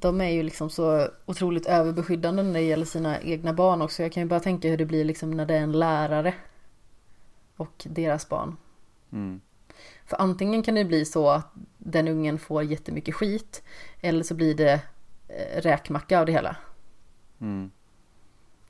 de 0.00 0.20
är 0.20 0.30
ju 0.30 0.42
liksom 0.42 0.70
så 0.70 1.08
otroligt 1.26 1.66
överbeskyddande 1.66 2.42
när 2.42 2.52
det 2.52 2.60
gäller 2.60 2.84
sina 2.84 3.20
egna 3.20 3.52
barn 3.52 3.82
också. 3.82 4.02
Jag 4.02 4.12
kan 4.12 4.22
ju 4.22 4.28
bara 4.28 4.40
tänka 4.40 4.68
hur 4.68 4.76
det 4.76 4.86
blir 4.86 5.04
liksom 5.04 5.30
när 5.30 5.46
det 5.46 5.54
är 5.54 5.60
en 5.60 5.78
lärare 5.78 6.34
och 7.56 7.86
deras 7.88 8.28
barn. 8.28 8.56
Mm. 9.12 9.40
För 10.04 10.16
antingen 10.16 10.62
kan 10.62 10.74
det 10.74 10.84
bli 10.84 11.04
så 11.04 11.30
att 11.30 11.52
den 11.78 12.08
ungen 12.08 12.38
får 12.38 12.62
jättemycket 12.62 13.14
skit 13.14 13.62
eller 14.00 14.22
så 14.22 14.34
blir 14.34 14.54
det 14.54 14.80
eh, 15.28 15.60
räkmacka 15.60 16.20
av 16.20 16.26
det 16.26 16.32
hela. 16.32 16.56
Mm. 17.40 17.70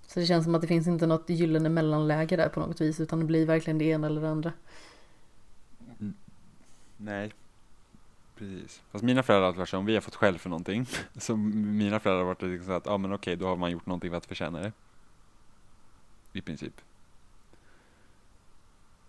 Så 0.07 0.21
det 0.21 0.27
känns 0.27 0.45
som 0.45 0.55
att 0.55 0.61
det 0.61 0.67
finns 0.67 0.87
inte 0.87 1.07
något 1.07 1.31
gyllene 1.31 1.69
mellanläge 1.69 2.37
där 2.37 2.49
på 2.49 2.61
något 2.61 2.81
vis 2.81 3.01
utan 3.01 3.19
det 3.19 3.25
blir 3.25 3.47
verkligen 3.47 3.79
det 3.79 3.85
ena 3.85 4.07
eller 4.07 4.21
det 4.21 4.31
andra. 4.31 4.53
Nej. 6.97 7.33
Precis. 8.39 8.83
Fast 8.93 9.05
mina 9.05 9.23
föräldrar 9.23 9.41
har 9.43 9.49
alltid 9.49 9.59
varit 9.59 9.69
så 9.69 9.79
om 9.79 9.87
vi 9.87 9.95
har 9.95 10.01
fått 10.01 10.15
skäll 10.15 10.39
för 10.39 10.49
någonting. 10.49 10.87
Så 11.17 11.37
mina 11.37 12.01
föräldrar 12.01 12.19
har 12.21 12.27
varit 12.27 12.43
liksom 12.43 12.67
så 12.67 12.73
att, 12.73 12.87
ja 12.87 12.93
ah, 12.93 12.99
men 12.99 13.13
okej, 13.13 13.37
då 13.37 13.47
har 13.47 13.57
man 13.57 13.71
gjort 13.71 13.87
någonting 13.87 14.11
för 14.11 14.17
att 14.17 14.27
förtjäna 14.27 14.61
det. 14.61 14.73
I 16.33 16.41
princip. 16.41 16.81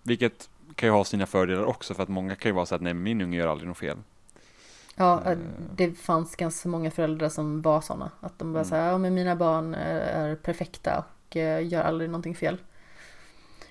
Vilket 0.03 0.49
kan 0.75 0.87
ju 0.89 0.93
ha 0.93 1.05
sina 1.05 1.25
fördelar 1.25 1.63
också 1.63 1.93
för 1.93 2.03
att 2.03 2.09
många 2.09 2.35
kan 2.35 2.49
ju 2.49 2.55
vara 2.55 2.65
så 2.65 2.75
att 2.75 2.81
nej 2.81 2.93
min 2.93 3.21
unge 3.21 3.37
gör 3.37 3.47
aldrig 3.47 3.67
något 3.67 3.77
fel. 3.77 3.97
Ja, 4.95 5.23
Eh. 5.31 5.37
det 5.75 5.91
fanns 5.93 6.35
ganska 6.35 6.69
många 6.69 6.91
föräldrar 6.91 7.29
som 7.29 7.61
var 7.61 7.81
sådana. 7.81 8.11
Att 8.21 8.39
de 8.39 8.53
bara 8.53 8.59
Mm. 8.59 8.69
säger, 8.69 8.85
ja 8.91 8.97
men 8.97 9.13
mina 9.13 9.35
barn 9.35 9.73
är, 9.73 10.35
perfekta 10.35 11.03
och 11.27 11.37
eh, 11.37 11.67
gör 11.67 11.83
aldrig 11.83 12.09
någonting 12.09 12.35
fel. 12.35 12.57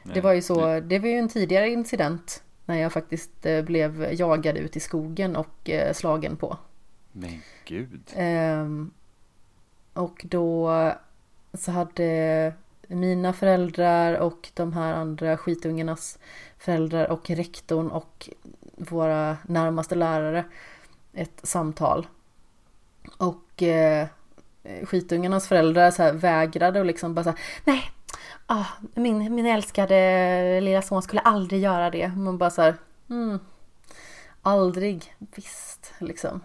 Det 0.03 0.11
Nej, 0.13 0.21
var 0.21 0.33
ju 0.33 0.43
så, 0.43 0.81
det 0.81 0.99
var 0.99 1.09
ju 1.09 1.15
en 1.15 1.29
tidigare 1.29 1.69
incident 1.69 2.43
när 2.69 2.77
jag 2.77 2.93
faktiskt 2.93 3.47
eh, 3.47 3.63
blev 3.63 4.13
jagad 4.13 4.57
ut 4.57 4.77
i 4.77 4.81
skogen 4.81 5.37
och 5.37 5.71
eh, 5.71 5.93
slagen 5.93 6.37
på. 6.37 6.57
Men 7.13 7.43
gud. 7.65 8.01
Ehm, 8.15 8.91
och 9.93 10.23
då 10.25 10.73
så 11.55 11.71
hade 11.73 12.53
mina 12.87 13.33
föräldrar 13.33 14.15
och 14.15 14.49
de 14.55 14.73
här 14.73 14.93
andra 14.93 15.37
skitungarnas 15.37 16.19
föräldrar 16.59 17.11
och 17.11 17.31
rektorn 17.31 17.91
och 17.91 18.29
våra 18.77 19.37
närmaste 19.47 19.95
lärare 19.95 20.45
ett 21.13 21.41
samtal. 21.43 22.07
Och 23.17 23.63
eh, 23.63 24.07
skitungarnas 24.85 25.49
föräldrar 25.49 25.91
så 25.91 26.13
vägrade 26.13 26.81
och 26.81 26.87
liksom 26.87 27.15
bara 27.15 27.25
så 27.25 27.31
här, 27.31 27.39
nej, 27.65 27.83
ah, 28.49 28.67
min, 28.95 29.35
min 29.35 29.47
älskade 29.47 30.61
lilla 30.61 30.83
son 30.83 31.03
skulle 31.03 31.21
aldrig 31.21 31.61
göra 31.61 31.91
det. 31.91 32.09
Man 32.09 32.39
bara 32.39 32.51
så 32.51 32.63
här, 32.63 32.75
mm, 33.11 33.39
aldrig, 34.43 35.15
visst, 35.35 35.93
liksom. 35.99 36.41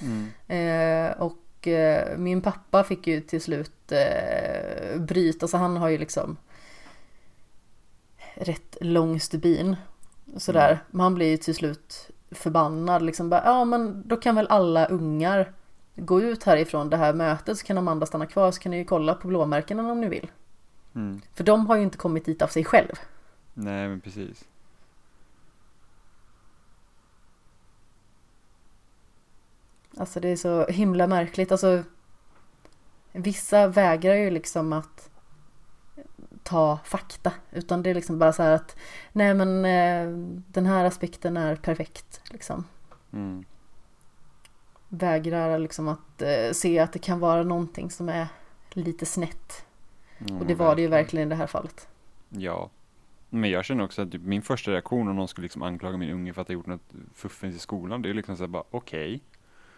Mm. 0.00 0.30
Eh, 0.48 1.22
och 1.22 1.68
eh, 1.68 2.18
min 2.18 2.40
pappa 2.40 2.84
fick 2.84 3.06
ju 3.06 3.20
till 3.20 3.40
slut 3.40 3.92
eh, 3.92 5.00
bryta, 5.00 5.48
så 5.48 5.56
han 5.56 5.76
har 5.76 5.88
ju 5.88 5.98
liksom 5.98 6.36
rätt 8.34 8.76
lång 8.80 9.20
stubin. 9.20 9.76
Sådär. 10.36 10.70
Mm. 10.70 10.78
Men 10.90 11.00
han 11.00 11.14
blir 11.14 11.30
ju 11.30 11.36
till 11.36 11.54
slut 11.54 12.10
förbannad 12.30 13.02
liksom. 13.02 13.30
Bara, 13.30 13.42
ja 13.44 13.64
men 13.64 14.08
då 14.08 14.16
kan 14.16 14.34
väl 14.34 14.46
alla 14.46 14.86
ungar 14.86 15.52
gå 15.96 16.20
ut 16.20 16.44
härifrån 16.44 16.90
det 16.90 16.96
här 16.96 17.12
mötet 17.12 17.58
så 17.58 17.66
kan 17.66 17.78
Amanda 17.78 18.06
stanna 18.06 18.26
kvar 18.26 18.50
så 18.50 18.60
kan 18.60 18.70
ni 18.70 18.78
ju 18.78 18.84
kolla 18.84 19.14
på 19.14 19.28
blåmärkena 19.28 19.92
om 19.92 20.00
ni 20.00 20.08
vill. 20.08 20.30
Mm. 20.94 21.20
För 21.34 21.44
de 21.44 21.66
har 21.66 21.76
ju 21.76 21.82
inte 21.82 21.98
kommit 21.98 22.24
dit 22.24 22.42
av 22.42 22.48
sig 22.48 22.64
själv. 22.64 22.92
Nej 23.54 23.88
men 23.88 24.00
precis. 24.00 24.44
Alltså 29.96 30.20
det 30.20 30.28
är 30.28 30.36
så 30.36 30.66
himla 30.66 31.06
märkligt. 31.06 31.52
Alltså 31.52 31.82
vissa 33.12 33.68
vägrar 33.68 34.14
ju 34.14 34.30
liksom 34.30 34.72
att 34.72 35.10
ta 36.42 36.78
fakta. 36.84 37.32
Utan 37.50 37.82
det 37.82 37.90
är 37.90 37.94
liksom 37.94 38.18
bara 38.18 38.32
så 38.32 38.42
här 38.42 38.50
att 38.50 38.76
nej 39.12 39.34
men 39.34 39.64
eh, 39.64 40.18
den 40.46 40.66
här 40.66 40.84
aspekten 40.84 41.36
är 41.36 41.56
perfekt. 41.56 42.20
Liksom. 42.30 42.64
Mm. 43.12 43.44
Vägrar 44.88 45.58
liksom 45.58 45.88
att 45.88 46.22
eh, 46.22 46.52
se 46.52 46.78
att 46.78 46.92
det 46.92 46.98
kan 46.98 47.20
vara 47.20 47.42
någonting 47.42 47.90
som 47.90 48.08
är 48.08 48.28
lite 48.70 49.06
snett. 49.06 49.64
Mm, 50.28 50.40
Och 50.40 50.46
det 50.46 50.54
var 50.54 50.76
det 50.76 50.82
ju 50.82 50.88
verkligen 50.88 51.28
i 51.28 51.30
det 51.30 51.36
här 51.36 51.46
fallet. 51.46 51.88
Ja. 52.28 52.70
Men 53.30 53.50
jag 53.50 53.64
känner 53.64 53.84
också 53.84 54.02
att 54.02 54.12
typ 54.12 54.22
min 54.22 54.42
första 54.42 54.70
reaktion 54.70 55.08
om 55.08 55.16
någon 55.16 55.28
skulle 55.28 55.44
liksom 55.44 55.62
anklaga 55.62 55.96
min 55.96 56.10
unge 56.10 56.32
för 56.32 56.42
att 56.42 56.48
ha 56.48 56.52
gjort 56.52 56.66
något 56.66 56.92
fuffens 57.14 57.56
i 57.56 57.58
skolan, 57.58 58.02
det 58.02 58.10
är 58.10 58.14
liksom 58.14 58.36
såhär 58.36 58.48
bara 58.48 58.64
okej. 58.70 59.20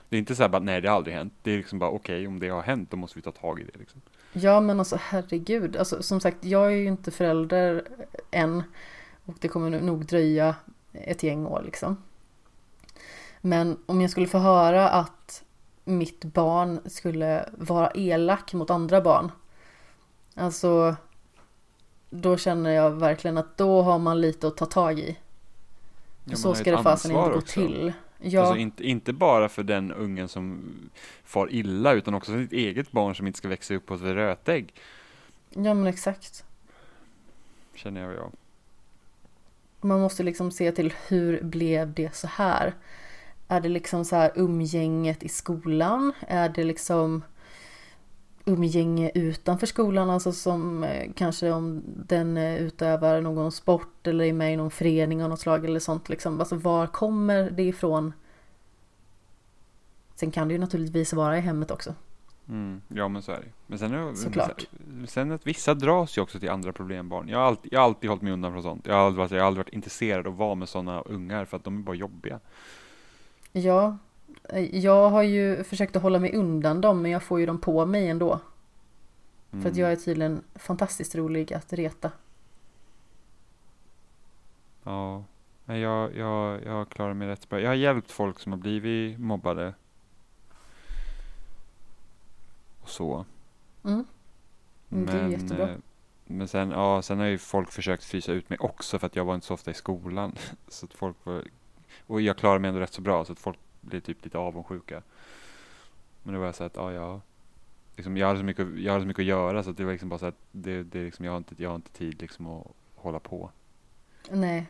Det 0.09 0.17
är 0.17 0.19
inte 0.19 0.37
såhär 0.37 0.49
bara 0.49 0.63
nej 0.63 0.81
det 0.81 0.89
har 0.89 0.97
aldrig 0.97 1.17
hänt. 1.17 1.33
Det 1.43 1.51
är 1.51 1.57
liksom 1.57 1.79
bara 1.79 1.91
okej 1.91 2.27
om 2.27 2.41
det 2.41 2.49
har 2.49 2.63
hänt 2.63 2.91
då 2.91 2.97
måste 2.97 3.19
vi 3.19 3.23
ta 3.23 3.33
tag 3.33 3.61
i 3.61 3.65
det 3.65 3.79
liksom. 3.79 4.01
Ja 4.33 4.61
men 4.61 4.79
alltså 4.79 4.99
herregud. 5.01 5.77
Alltså, 5.77 6.03
som 6.03 6.21
sagt 6.21 6.45
jag 6.45 6.67
är 6.67 6.77
ju 6.77 6.87
inte 6.87 7.11
förälder 7.11 7.89
än. 8.31 8.63
Och 9.25 9.35
det 9.41 9.49
kommer 9.49 9.81
nog 9.81 10.07
dröja 10.07 10.55
ett 10.93 11.23
gäng 11.23 11.47
år 11.47 11.63
liksom. 11.65 11.97
Men 13.41 13.79
om 13.87 14.01
jag 14.01 14.11
skulle 14.11 14.27
få 14.27 14.39
höra 14.39 14.89
att 14.89 15.45
mitt 15.85 16.25
barn 16.25 16.81
skulle 16.87 17.49
vara 17.59 17.91
elak 17.95 18.53
mot 18.53 18.71
andra 18.71 19.01
barn. 19.01 19.33
Alltså 20.37 20.97
då 22.11 22.37
känner 22.37 22.71
jag 22.71 22.91
verkligen 22.91 23.39
att 23.39 23.57
då 23.57 23.83
har 23.83 23.99
man 23.99 24.21
lite 24.21 24.49
att 24.49 24.57
ta 24.57 24.67
tag 24.67 24.99
i. 24.99 25.19
Ja, 26.25 26.37
så 26.37 26.55
ska 26.55 26.77
det 26.77 26.83
fasen 26.83 27.11
inte 27.11 27.31
gå 27.31 27.37
också. 27.37 27.61
till. 27.61 27.93
Ja, 28.19 28.41
Alltså 28.41 28.57
inte, 28.57 28.85
inte 28.85 29.13
bara 29.13 29.49
för 29.49 29.63
den 29.63 29.93
ungen 29.93 30.29
som 30.29 30.63
far 31.25 31.53
illa 31.53 31.93
utan 31.93 32.15
också 32.15 32.33
för 32.33 32.43
sitt 32.43 32.53
eget 32.53 32.93
barn 32.93 33.15
som 33.15 33.27
inte 33.27 33.39
ska 33.39 33.49
växa 33.49 33.75
upp 33.75 33.87
på 33.87 33.95
ett 33.95 34.01
rötägg. 34.01 34.75
ja 35.51 35.75
men 35.75 35.87
exakt. 35.87 36.45
Känner 37.75 38.01
jag 38.01 38.15
ja. 38.15 38.31
Man 39.81 40.01
måste 40.01 40.23
liksom 40.23 40.51
se 40.51 40.73
till 40.73 40.95
hur 41.09 41.43
blev 41.43 41.93
det 41.95 42.15
så 42.17 42.27
här? 42.27 42.75
Är 43.49 43.61
det 43.61 43.69
liksom 43.69 44.05
så 44.05 44.17
här 44.17 44.33
umgänget 44.35 45.23
i 45.23 45.29
skolan? 45.29 46.13
Är 46.29 46.49
det 46.49 46.65
liksom 46.65 47.23
umgänge 48.47 49.11
utanför 49.15 49.67
skolan? 49.67 50.11
Alltså 50.11 50.33
som 50.33 50.85
eh, 50.85 51.11
kanske 51.17 51.51
om 51.51 51.83
den 51.87 52.37
eh, 52.37 52.57
utövar 52.63 53.21
någon 53.21 53.53
sport 53.53 54.07
eller 54.07 54.25
är 54.25 54.33
med 54.33 54.53
i 54.53 54.57
någon 54.57 54.71
förening 54.71 55.23
av 55.23 55.29
något 55.31 55.41
slag 55.41 55.65
eller 55.65 55.81
sånt 55.81 56.09
liksom. 56.09 56.41
Alltså 56.41 56.57
var 56.57 56.87
kommer 56.87 57.51
det 57.51 57.63
ifrån? 57.63 58.13
Sen 60.15 60.31
kan 60.31 60.49
det 60.49 60.55
ju 60.55 60.61
naturligtvis 60.61 61.13
vara 61.13 61.39
i 61.39 61.41
hemmet 61.41 61.71
också. 61.71 61.95
Mm, 62.49 62.81
ja 62.89 63.09
men 63.09 63.23
så 63.23 63.33
är 63.33 63.37
det 63.41 63.47
Men 63.67 63.79
sen, 63.79 63.95
är, 63.95 64.15
Såklart. 64.15 64.67
sen 65.09 65.33
att 65.33 65.47
vissa 65.47 65.75
dras 65.75 66.19
ju 66.19 66.23
också 66.23 66.39
till 66.41 66.51
andra 66.51 66.73
problembarn. 66.73 67.29
Jag 67.29 67.39
har 67.39 67.45
alltid, 67.45 67.73
jag 67.73 67.81
har 67.81 67.85
alltid 67.85 68.11
hållit 68.11 68.23
mig 68.23 68.33
undan 68.33 68.53
från 68.53 68.63
sånt. 68.63 68.87
Jag 68.87 68.95
har 68.95 69.01
aldrig, 69.07 69.19
varit- 69.19 69.31
jag 69.31 69.41
har 69.41 69.47
aldrig 69.47 69.65
varit 69.67 69.75
intresserad 69.75 70.27
av 70.27 70.33
att 70.33 70.39
vara 70.39 70.55
med 70.55 70.69
sådana 70.69 71.01
ungar 71.01 71.45
för 71.45 71.57
att 71.57 71.65
de 71.65 71.79
är 71.79 71.83
bara 71.83 71.97
jobbiga. 71.97 72.41
Ja, 73.53 73.97
jag 74.73 75.11
har 75.11 75.23
ju 75.23 75.65
försökt 75.65 75.97
att 75.97 76.03
hålla 76.03 76.19
mig 76.19 76.35
undan 76.37 76.81
dem 76.81 77.03
men 77.03 77.11
jag 77.11 77.23
får 77.23 77.41
ju 77.41 77.47
dem 77.47 77.59
på 77.61 77.87
mig 77.87 78.09
ändå. 78.09 78.41
För 79.51 79.59
att 79.59 79.65
Mm. 79.65 79.79
jag 79.79 79.93
är 79.93 79.97
tydligen 79.97 80.43
fantastiskt 80.55 81.15
rolig 81.15 81.53
att 81.55 81.73
reta. 81.73 82.11
Ja, 84.83 85.25
Nej, 85.65 85.81
jag, 85.81 86.17
jag, 86.17 86.65
jag 86.65 86.89
klarar 86.89 87.15
mig 87.15 87.29
rätt 87.29 87.49
bra. 87.49 87.61
Jag 87.61 87.69
har 87.71 87.75
hjälpt 87.75 88.11
folk 88.11 88.39
som 88.41 88.53
har 88.53 88.59
blivit 88.59 89.19
mobbade. 89.21 89.75
Och 92.81 92.89
så. 92.89 93.25
Mm. 93.85 94.05
Mm, 94.91 95.07
det 95.07 95.13
är 95.13 95.29
jättebra. 95.29 95.71
eh, 95.71 95.77
Men 96.25 96.49
sen, 96.49 96.71
ja, 96.71 97.03
sen 97.03 97.19
har 97.19 97.27
ju 97.27 97.39
folk 97.39 97.71
försökt 97.73 98.05
frysa 98.05 98.33
ut 98.33 98.51
mig 98.51 98.59
också 98.59 98.99
för 98.99 99.07
att 99.07 99.17
jag 99.17 99.25
var 99.25 99.35
inte 99.35 99.47
så 99.47 99.55
ofta 99.55 99.71
i 99.71 99.75
skolan. 99.75 100.35
Så 100.69 100.87
att 100.87 100.93
folk 100.95 101.17
var, 101.25 101.43
och 102.07 102.21
jag 102.21 102.37
klarar 102.37 102.59
mig 102.59 102.69
ändå 102.69 102.81
rätt 102.81 102.93
så 102.93 103.03
bra 103.03 103.25
så 103.25 103.33
att 103.33 103.39
folk 103.39 103.59
blir 103.87 104.01
typ 104.01 104.25
lite 104.25 104.39
avundsjuka. 104.39 105.03
Men 106.23 106.35
det 106.35 106.41
var 106.41 106.53
så 106.53 106.65
att, 106.65 106.77
ja, 106.77 106.93
ja. 106.93 107.21
Liksom, 107.97 108.17
jag, 108.17 108.27
hade 108.27 108.39
så 108.39 108.45
mycket, 108.45 108.69
jag 108.79 108.93
hade 108.93 109.03
så 109.05 109.09
mycket 109.09 109.21
att 109.23 109.27
göra 109.27 109.63
så 109.63 109.71
att 109.71 109.77
det 109.77 109.85
var 109.85 109.93
liksom 109.93 110.09
bara 110.09 110.19
så 110.19 110.27
att 110.27 110.39
det, 110.53 110.83
det 110.83 111.01
är 111.01 111.05
liksom, 111.05 111.25
jag, 111.25 111.33
har 111.33 111.39
inte, 111.39 111.55
jag 111.59 111.69
har 111.71 111.77
inte 111.77 111.91
tid 111.91 112.21
liksom 112.23 112.47
att 112.47 112.67
hålla 112.95 113.19
på. 113.21 113.51
Nej, 114.31 114.67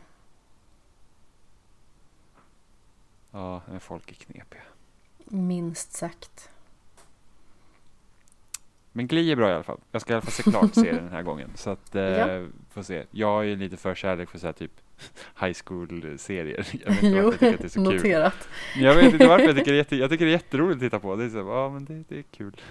Ja, 3.31 3.61
men 3.67 3.79
folk 3.79 4.11
är 4.11 4.15
knepiga. 4.15 4.61
minst 5.25 5.91
sagt. 5.93 6.49
Men 8.91 9.07
Glee 9.07 9.31
är 9.31 9.35
bra 9.35 9.49
i 9.49 9.53
alla 9.53 9.63
fall. 9.63 9.79
Jag 9.91 10.01
ska 10.01 10.13
i 10.13 10.15
alla 10.15 10.21
fall 10.21 10.31
se 10.31 10.43
klart 10.43 10.73
serien 10.73 10.95
den 10.95 11.09
här 11.11 11.21
gången. 11.23 11.51
Så 11.55 11.69
att, 11.69 11.95
eh, 11.95 12.01
Ja. 12.03 12.47
får 12.69 12.83
se. 12.83 13.05
Jag 13.11 13.45
ju 13.45 13.55
lite 13.55 13.77
förkärlek 13.77 14.29
för 14.29 14.39
så 14.39 14.45
här 14.47 14.53
typ 14.53 14.71
high 15.41 15.53
school-serier. 15.65 16.67
Jag 16.85 16.91
vet 16.93 17.03
inte 17.03 17.17
Jo, 17.17 17.23
varför 17.25 17.45
jag 17.45 17.51
tycker 17.51 17.53
att 17.53 17.59
det 17.59 17.65
är 17.65 17.69
så 17.69 17.85
kul. 17.85 17.93
noterat. 17.95 18.47
Jag 18.75 18.95
vet 18.95 19.13
inte 19.13 19.27
varför 19.27 19.45
jag 19.45 19.55
tycker 19.55 19.71
det 19.71 19.75
är, 19.77 19.77
jätte, 19.83 19.95
jag 19.95 20.09
tycker 20.09 20.25
det 20.25 20.31
är 20.31 20.33
jätteroligt 20.33 20.75
att 20.75 20.81
titta 20.81 20.99
på. 20.99 21.15
Det 21.15 21.23
är 21.25 21.29
så, 21.29 21.37
ja 21.37 21.69
men 21.69 21.85
det, 21.85 22.03
det 22.09 22.17
är 22.19 22.23
kul. 22.23 22.61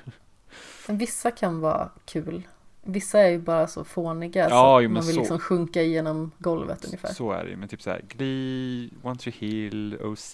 Vissa 0.89 1.31
kan 1.31 1.61
vara 1.61 1.90
kul. 2.05 2.43
Vissa 2.82 3.20
är 3.20 3.31
ju 3.31 3.39
bara 3.39 3.66
så 3.66 3.85
fåniga 3.85 4.48
Ja, 4.51 4.77
så 4.78 4.82
jo, 4.82 4.90
man 4.90 5.03
vill 5.07 5.15
så. 5.15 5.20
liksom 5.20 5.39
sjunka 5.39 5.82
igenom 5.82 6.31
golvet 6.39 6.85
ungefär. 6.85 7.09
Så 7.12 7.32
är 7.32 7.44
det 7.44 7.51
ju. 7.51 7.57
Men 7.57 7.69
typ 7.69 7.82
så 7.82 7.90
här, 7.90 8.03
Glee, 8.09 8.90
One 9.03 9.16
Tree 9.19 9.35
Hill, 9.39 9.97
OC. 10.03 10.32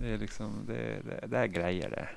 Det 0.00 0.08
är 0.08 0.18
liksom, 0.18 0.64
det, 0.66 1.00
det, 1.04 1.26
det 1.26 1.38
är 1.38 1.46
grejer 1.46 1.90
det. 1.90 2.08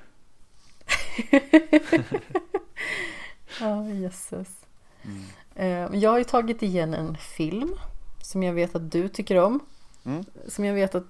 Ja, 3.60 3.88
jösses. 3.88 4.66
Mm. 5.04 5.22
Eh, 5.54 5.88
Jag 5.92 6.10
har 6.10 6.18
ju 6.18 6.24
tagit 6.24 6.62
igen 6.62 6.94
en 6.94 7.16
film 7.16 7.74
som 8.22 8.42
jag 8.42 8.52
vet 8.52 8.74
att 8.74 8.90
du 8.92 9.08
tycker 9.08 9.38
om. 9.38 9.60
Mm. 10.04 10.24
Som 10.48 10.64
jag 10.64 10.74
vet 10.74 10.94
att 10.94 11.04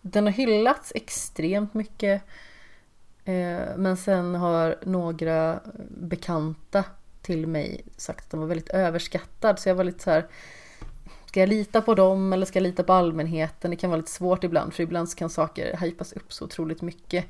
den 0.00 0.24
har 0.24 0.32
hyllats 0.32 0.92
extremt 0.94 1.74
mycket. 1.74 2.22
Eh, 3.24 3.76
Men 3.76 3.96
sen 3.96 4.34
har 4.34 4.76
några 4.82 5.60
bekanta 5.88 6.84
till 7.22 7.46
mig 7.46 7.84
sagt 7.96 8.24
att 8.24 8.30
den 8.30 8.40
var 8.40 8.46
väldigt 8.46 8.68
överskattad. 8.68 9.58
Så 9.58 9.68
jag 9.68 9.74
var 9.74 9.84
lite 9.84 10.02
så 10.04 10.10
här. 10.10 10.26
Ska 11.26 11.40
jag 11.40 11.48
lita 11.48 11.82
på 11.82 11.94
dem 11.94 12.32
eller 12.32 12.46
ska 12.46 12.56
jag 12.58 12.62
lita 12.62 12.82
på 12.84 12.92
allmänheten? 12.92 13.70
Det 13.70 13.76
kan 13.76 13.90
vara 13.90 14.00
lite 14.00 14.10
svårt 14.12 14.44
ibland 14.44 14.74
för 14.74 14.82
ibland 14.82 15.16
kan 15.16 15.30
saker 15.30 15.76
hypas 15.76 16.12
upp 16.12 16.32
så 16.32 16.44
otroligt 16.44 16.82
mycket. 16.82 17.24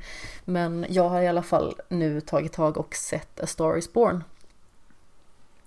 Men 0.45 0.87
jag 0.89 1.09
har 1.09 1.23
i 1.23 1.29
alla 1.29 1.43
fall 1.43 1.75
nu 1.89 2.21
tagit 2.21 2.53
tag 2.53 2.77
och 2.77 2.95
sett 2.95 3.41
A 3.41 3.47
Star 3.47 3.77
Is 3.77 3.93
Born. 3.93 4.25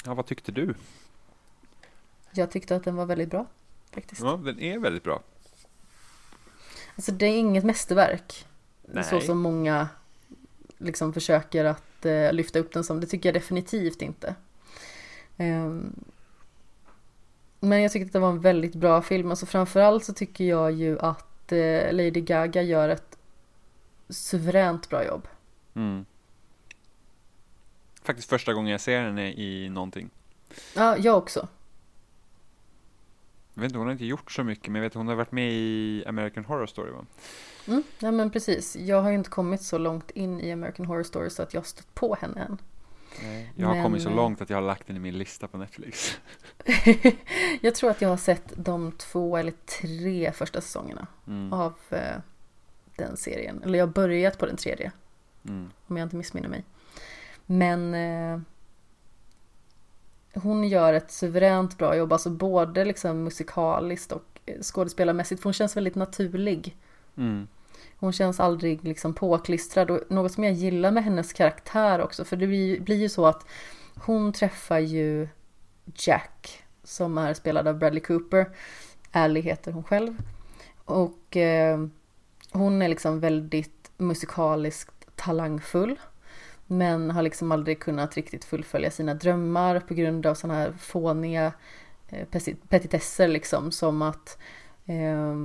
Ja, 0.06 0.14
vad 0.14 0.26
tyckte 0.26 0.52
du? 0.52 0.74
Jag 2.32 2.52
tyckte 2.52 2.76
att 2.76 2.84
den 2.84 2.96
var 2.96 3.06
väldigt 3.06 3.30
bra 3.30 3.48
faktiskt. 3.92 4.22
Ja, 4.22 4.40
den 4.44 4.60
är 4.60 4.80
väldigt 4.80 5.04
bra. 5.04 5.22
Alltså 6.96 7.12
det 7.12 7.26
är 7.26 7.38
inget 7.38 7.64
mästerverk. 7.64 8.46
Nej. 8.82 9.04
Så 9.04 9.22
som 9.22 9.38
många 9.38 9.90
liksom 10.78 11.14
försöker 11.14 11.66
att 11.66 12.06
eh, 12.06 12.34
lyfta 12.34 12.60
upp 12.60 12.74
den 12.74 12.84
som. 12.84 13.00
Det 13.00 13.08
tycker 13.08 13.30
jag 13.30 13.34
definitivt 13.34 14.02
inte. 14.02 14.36
Ehm, 15.38 15.96
men 17.60 17.82
jag 17.82 17.92
tyckte 17.92 18.06
att 18.06 18.14
det 18.14 18.20
var 18.20 18.30
en 18.30 18.42
väldigt 18.42 18.76
bra 18.76 19.02
film. 19.02 19.30
Alltså 19.30 19.46
framförallt 19.46 20.06
så 20.06 20.14
tycker 20.14 20.44
jag 20.44 20.72
ju 20.72 21.00
att 21.00 21.52
eh, 21.52 21.94
Lady 21.94 22.22
Gaga 22.22 22.62
gör 22.62 22.90
ett 22.90 23.18
suveränt 24.10 24.90
bra 24.90 25.06
jobb. 25.06 25.28
Mm. 25.74 26.06
Faktiskt 28.04 28.30
första 28.30 28.54
gången 28.54 28.72
jag 28.72 28.82
ser 28.82 29.02
henne 29.02 29.32
i 29.34 29.70
någonting. 29.70 30.10
Ja, 30.76 30.98
jag 30.98 31.18
också. 31.18 31.48
Jag 33.54 33.62
vet 33.62 33.70
inte, 33.70 33.78
hon 33.78 33.88
har 33.88 33.92
inte 33.92 34.06
gjort 34.06 34.32
så 34.32 34.44
mycket, 34.44 34.68
men 34.68 34.76
jag 34.76 34.82
vet 34.82 34.94
hon 34.94 35.08
har 35.08 35.16
varit 35.16 35.32
med 35.32 35.52
i 35.52 36.04
American 36.08 36.46
Horror 36.46 36.66
Story 36.68 36.92
va? 36.92 37.06
Mm, 37.68 37.84
ja 38.00 38.12
men 38.12 38.32
precis. 38.32 38.76
Jag 38.76 39.02
har 39.02 39.10
ju 39.10 39.16
inte 39.16 39.30
kommit 39.30 39.62
så 39.62 39.78
långt 39.78 40.12
in 40.12 40.40
i 40.40 40.52
American 40.52 40.86
Horror 40.86 41.04
Story 41.04 41.30
så 41.30 41.44
att 41.44 41.54
jag 41.54 41.62
har 41.62 41.66
stött 41.66 41.94
på 41.96 42.16
henne 42.22 42.42
än. 42.42 42.58
Nej. 43.24 43.54
Jag 43.56 43.68
har 43.68 43.74
Men, 43.76 43.84
kommit 43.84 44.04
så 44.04 44.10
eh, 44.10 44.16
långt 44.16 44.42
att 44.42 44.50
jag 44.50 44.58
har 44.58 44.62
lagt 44.62 44.88
den 44.88 44.96
i 44.96 45.00
min 45.00 45.18
lista 45.18 45.48
på 45.48 45.58
Netflix. 45.58 46.20
jag 47.62 47.76
tror 47.76 47.90
att 47.92 48.02
jag 48.02 48.10
har 48.10 48.18
sett 48.18 48.54
de 48.56 48.92
två 48.92 49.38
eller 49.38 49.54
tre 49.82 50.32
första 50.32 50.62
säsongerna 50.62 51.08
Mm. 51.28 51.54
av 51.54 51.74
eh, 51.90 52.18
den 52.96 53.18
serien. 53.18 53.64
Eller 53.64 53.80
jag 53.80 53.88
har 53.88 53.94
börjat 53.94 54.38
på 54.38 54.46
den 54.46 54.58
tredje, 54.58 54.92
Mm. 55.48 55.70
om 55.88 55.98
jag 55.98 56.06
inte 56.06 56.16
missminner 56.16 56.50
mig. 56.50 56.64
Men 57.46 57.94
eh, 57.94 58.40
hon 60.34 60.68
gör 60.68 60.94
ett 60.94 61.12
suveränt 61.12 61.78
bra 61.78 61.96
jobb, 61.96 62.14
alltså 62.14 62.30
både 62.30 62.86
liksom 62.86 63.24
musikaliskt 63.24 64.12
och 64.12 64.24
eh, 64.46 64.62
skådespelarmässigt, 64.62 65.42
för 65.42 65.48
hon 65.48 65.54
känns 65.54 65.78
väldigt 65.78 65.96
naturlig. 65.96 66.78
Mm. 67.18 67.48
Hon 68.00 68.14
känns 68.14 68.40
aldrig 68.40 68.84
liksom 68.84 69.14
påklistrad 69.14 69.92
och 69.92 70.00
något 70.10 70.32
som 70.32 70.44
jag 70.44 70.54
gillar 70.54 70.92
med 70.92 71.04
hennes 71.04 71.34
karaktär 71.34 72.02
också, 72.02 72.26
för 72.26 72.38
det 72.38 72.48
blir, 72.48 72.80
blir 72.80 72.98
ju 72.98 73.10
så 73.10 73.26
att 73.26 73.46
hon 73.96 74.34
träffar 74.34 74.80
ju 74.80 75.28
Jack, 75.96 76.64
som 76.84 77.18
är 77.18 77.34
spelad 77.34 77.68
av 77.68 77.78
Bradley 77.78 78.02
Cooper. 78.02 78.50
Ally 79.12 79.42
heter 79.42 79.72
hon 79.72 79.84
själv. 79.84 80.18
Och 80.86 81.38
eh, 81.38 81.86
hon 82.52 82.82
är 82.82 82.90
liksom 82.90 83.20
väldigt 83.20 83.92
musikaliskt 83.98 85.16
talangfull. 85.16 86.00
Men 86.72 87.12
har 87.12 87.22
liksom 87.22 87.52
aldrig 87.52 87.80
kunnat 87.80 88.16
riktigt 88.16 88.46
fullfölja 88.46 88.92
sina 88.92 89.14
drömmar 89.14 89.80
på 89.80 89.94
grund 89.94 90.26
av 90.26 90.36
sådana 90.36 90.60
här 90.60 90.72
fåniga 90.72 91.54
eh, 92.10 92.28
petitesser 92.70 93.28
liksom 93.28 93.72
som 93.72 94.02
att 94.02 94.38
eh, 94.86 95.36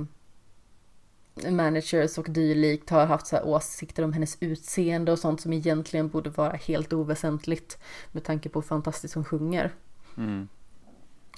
managers 1.51 2.17
och 2.17 2.29
dylikt 2.29 2.89
har 2.89 3.05
haft 3.05 3.27
så 3.27 3.35
här 3.35 3.45
åsikter 3.45 4.03
om 4.03 4.13
hennes 4.13 4.37
utseende 4.39 5.11
och 5.11 5.19
sånt 5.19 5.41
som 5.41 5.53
egentligen 5.53 6.09
borde 6.09 6.29
vara 6.29 6.55
helt 6.55 6.93
oväsentligt 6.93 7.77
med 8.11 8.23
tanke 8.23 8.49
på 8.49 8.59
hur 8.59 8.67
fantastiskt 8.67 9.13
hon 9.13 9.25
sjunger. 9.25 9.71
Mm. 10.17 10.47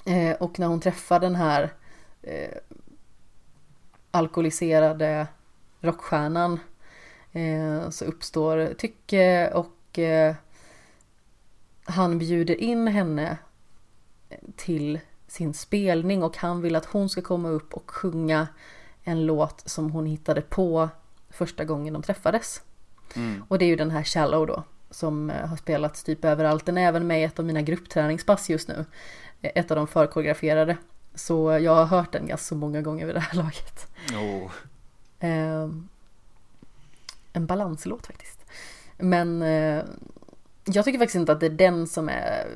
Eh, 0.06 0.36
och 0.36 0.58
när 0.58 0.66
hon 0.66 0.80
träffar 0.80 1.20
den 1.20 1.34
här 1.34 1.72
eh, 2.22 2.56
alkoholiserade 4.10 5.26
rockstjärnan 5.80 6.60
eh, 7.32 7.90
så 7.90 8.04
uppstår 8.04 8.74
tycke 8.74 9.50
och 9.54 9.76
eh, 9.98 10.34
han 11.84 12.18
bjuder 12.18 12.60
in 12.60 12.86
henne 12.86 13.38
till 14.56 15.00
sin 15.26 15.54
spelning 15.54 16.22
och 16.22 16.36
han 16.36 16.62
vill 16.62 16.76
att 16.76 16.86
hon 16.86 17.08
ska 17.08 17.22
komma 17.22 17.48
upp 17.48 17.74
och 17.74 17.90
sjunga 17.90 18.48
en 19.02 19.26
låt 19.26 19.62
som 19.68 19.90
hon 19.90 20.06
hittade 20.06 20.40
på 20.40 20.88
första 21.30 21.64
gången 21.64 21.92
de 21.92 22.02
träffades. 22.02 22.62
Mm. 23.16 23.44
Och 23.48 23.58
det 23.58 23.64
är 23.64 23.68
ju 23.68 23.76
den 23.76 23.90
här 23.90 24.04
Shallow 24.04 24.46
då 24.46 24.64
som 24.90 25.30
eh, 25.30 25.46
har 25.46 25.56
spelats 25.56 26.04
typ 26.04 26.24
överallt. 26.24 26.66
Den 26.66 26.78
är 26.78 26.88
även 26.88 27.06
med 27.06 27.20
i 27.20 27.24
ett 27.24 27.38
av 27.38 27.44
mina 27.44 27.62
gruppträningspass 27.62 28.50
just 28.50 28.68
nu. 28.68 28.84
Eh, 29.42 29.50
Ett 29.54 29.70
av 29.70 29.76
de 29.76 29.86
förkoreograferade. 29.86 30.76
Så 31.14 31.58
jag 31.58 31.74
har 31.74 31.84
hört 31.84 32.12
den 32.12 32.26
ganska 32.26 32.44
så 32.44 32.54
många 32.54 32.82
gånger 32.82 33.06
vid 33.06 33.14
det 33.14 33.20
här 33.20 33.36
laget. 33.36 33.88
Oh. 34.12 34.50
Ehm, 35.20 35.88
en 37.32 37.46
balanslåt 37.46 38.06
faktiskt. 38.06 38.39
Men 39.02 39.42
eh, 39.42 39.84
jag 40.64 40.84
tycker 40.84 40.98
faktiskt 40.98 41.16
inte 41.16 41.32
att 41.32 41.40
det 41.40 41.46
är 41.46 41.50
den 41.50 41.86
som 41.86 42.08
är 42.08 42.46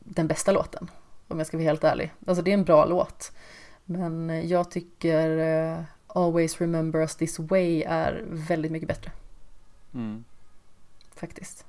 den 0.00 0.28
bästa 0.28 0.52
låten. 0.52 0.90
Om 1.28 1.38
jag 1.38 1.46
ska 1.46 1.56
vara 1.56 1.64
helt 1.64 1.84
ärlig. 1.84 2.12
Alltså 2.26 2.42
det 2.42 2.50
är 2.50 2.54
en 2.54 2.64
bra 2.64 2.84
låt. 2.86 3.32
Men 3.84 4.48
jag 4.48 4.70
tycker 4.70 5.38
eh, 5.38 5.80
Always 6.06 6.60
Remember 6.60 7.00
Us 7.00 7.16
This 7.16 7.38
Way 7.38 7.82
är 7.82 8.24
väldigt 8.28 8.72
mycket 8.72 8.88
bättre 8.88 9.10
Mm. 9.94 10.24
faktiskt. 11.14 11.66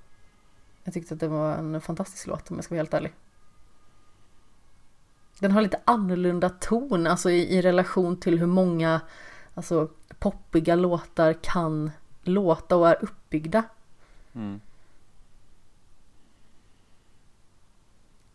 Jag 0.84 0.94
tyckte 0.94 1.14
att 1.14 1.20
det 1.20 1.28
var 1.28 1.54
en 1.56 1.82
fantastisk 1.82 2.28
låt 2.28 2.52
om 2.52 2.56
jag 2.56 2.64
ska 2.66 2.76
vara 2.76 2.80
helt 2.80 2.94
ärlig. 2.94 3.14
Den 5.40 5.52
har 5.52 5.62
lite 5.62 5.80
annorlunda 5.86 6.50
ton, 6.50 7.08
alltså 7.08 7.30
i, 7.30 7.58
i 7.58 7.62
relation 7.62 8.20
till 8.20 8.40
hur 8.40 8.48
många 8.48 9.02
alltså, 9.54 9.90
poppiga 10.20 10.76
låtar 10.76 11.34
kan 11.34 11.92
låta 12.24 12.76
och 12.76 12.90
är 12.90 13.04
uppbyggda. 13.04 13.64
Mm. 14.36 14.62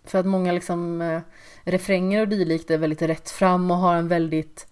För 0.04 0.18
att 0.18 0.26
många 0.26 0.52
liksom 0.52 1.00
eh, 1.00 1.22
refränger 1.62 2.20
och 2.20 2.28
dylikt 2.28 2.70
är 2.70 2.78
väldigt 2.78 3.02
rätt 3.02 3.30
fram 3.30 3.70
och 3.70 3.76
har 3.76 3.96
en 3.96 4.08
väldigt 4.08 4.66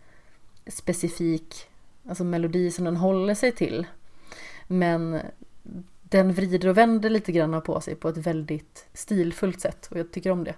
specifik 0.67 1.69
alltså 2.09 2.25
melodi 2.25 2.71
som 2.71 2.85
den 2.85 2.97
håller 2.97 3.35
sig 3.35 3.53
till. 3.53 3.87
Men 4.67 5.21
den 6.03 6.33
vrider 6.33 6.69
och 6.69 6.79
vänder 6.79 7.11
lite 7.11 7.33
grann 7.33 7.63
på 7.63 7.81
sig 7.81 7.95
på 7.95 8.09
ett 8.09 8.17
väldigt 8.17 8.87
stilfullt 8.93 9.61
sätt 9.61 9.89
och 9.91 9.99
jag 9.99 10.13
tycker 10.13 10.31
om 10.31 10.45
det. 10.45 10.55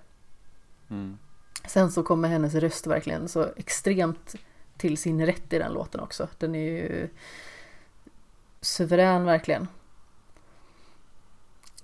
Mm. 0.90 1.18
Sen 1.66 1.92
så 1.92 2.02
kommer 2.02 2.28
hennes 2.28 2.54
röst 2.54 2.86
verkligen 2.86 3.28
så 3.28 3.48
extremt 3.56 4.34
till 4.76 4.96
sin 4.96 5.26
rätt 5.26 5.52
i 5.52 5.58
den 5.58 5.72
låten 5.72 6.00
också. 6.00 6.28
Den 6.38 6.54
är 6.54 6.70
ju 6.70 7.08
suverän 8.60 9.24
verkligen. 9.24 9.68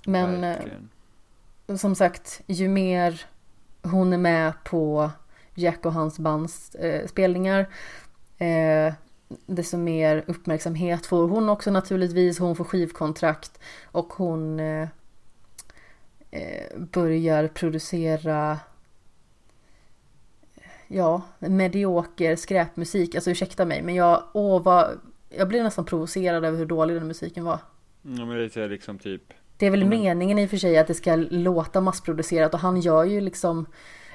Men 0.06 0.34
eh, 0.34 0.50
Verkligen. 0.50 1.78
som 1.78 1.94
sagt, 1.94 2.40
ju 2.46 2.68
mer 2.68 3.24
hon 3.82 4.12
är 4.12 4.18
med 4.18 4.52
på 4.64 5.10
Jack 5.54 5.86
och 5.86 5.92
hans 5.92 6.18
bands 6.18 6.74
eh, 6.74 7.06
spelningar 7.06 7.68
eh, 8.38 8.94
desto 9.46 9.76
mer 9.76 10.24
uppmärksamhet 10.26 11.06
får 11.06 11.28
hon 11.28 11.48
också 11.48 11.70
naturligtvis. 11.70 12.38
Hon 12.38 12.56
får 12.56 12.64
skivkontrakt 12.64 13.60
och 13.84 14.12
hon 14.12 14.60
eh, 14.60 14.88
eh, 16.30 16.78
börjar 16.78 17.48
producera 17.48 18.58
ja, 20.88 21.22
medioker 21.38 22.36
skräpmusik. 22.36 23.14
Alltså 23.14 23.30
ursäkta 23.30 23.64
mig, 23.64 23.82
men 23.82 23.94
jag, 23.94 24.22
åh, 24.32 24.62
vad, 24.62 25.00
jag 25.28 25.48
blev 25.48 25.64
nästan 25.64 25.84
provocerad 25.84 26.44
över 26.44 26.58
hur 26.58 26.66
dålig 26.66 26.96
den 26.96 27.06
musiken 27.06 27.44
var. 27.44 27.58
Ja, 28.02 28.24
men 28.24 28.36
det 28.36 28.56
är 28.56 28.68
liksom 28.68 28.98
typ. 28.98 29.32
Det 29.60 29.66
är 29.66 29.70
väl 29.70 29.82
Mm. 29.82 30.00
meningen 30.00 30.38
i 30.38 30.46
och 30.46 30.50
för 30.50 30.56
sig 30.56 30.78
att 30.78 30.86
det 30.86 30.94
ska 30.94 31.16
låta 31.16 31.80
massproducerat 31.80 32.54
och 32.54 32.60
han 32.60 32.80
gör 32.80 33.04
ju 33.04 33.20
liksom 33.20 33.66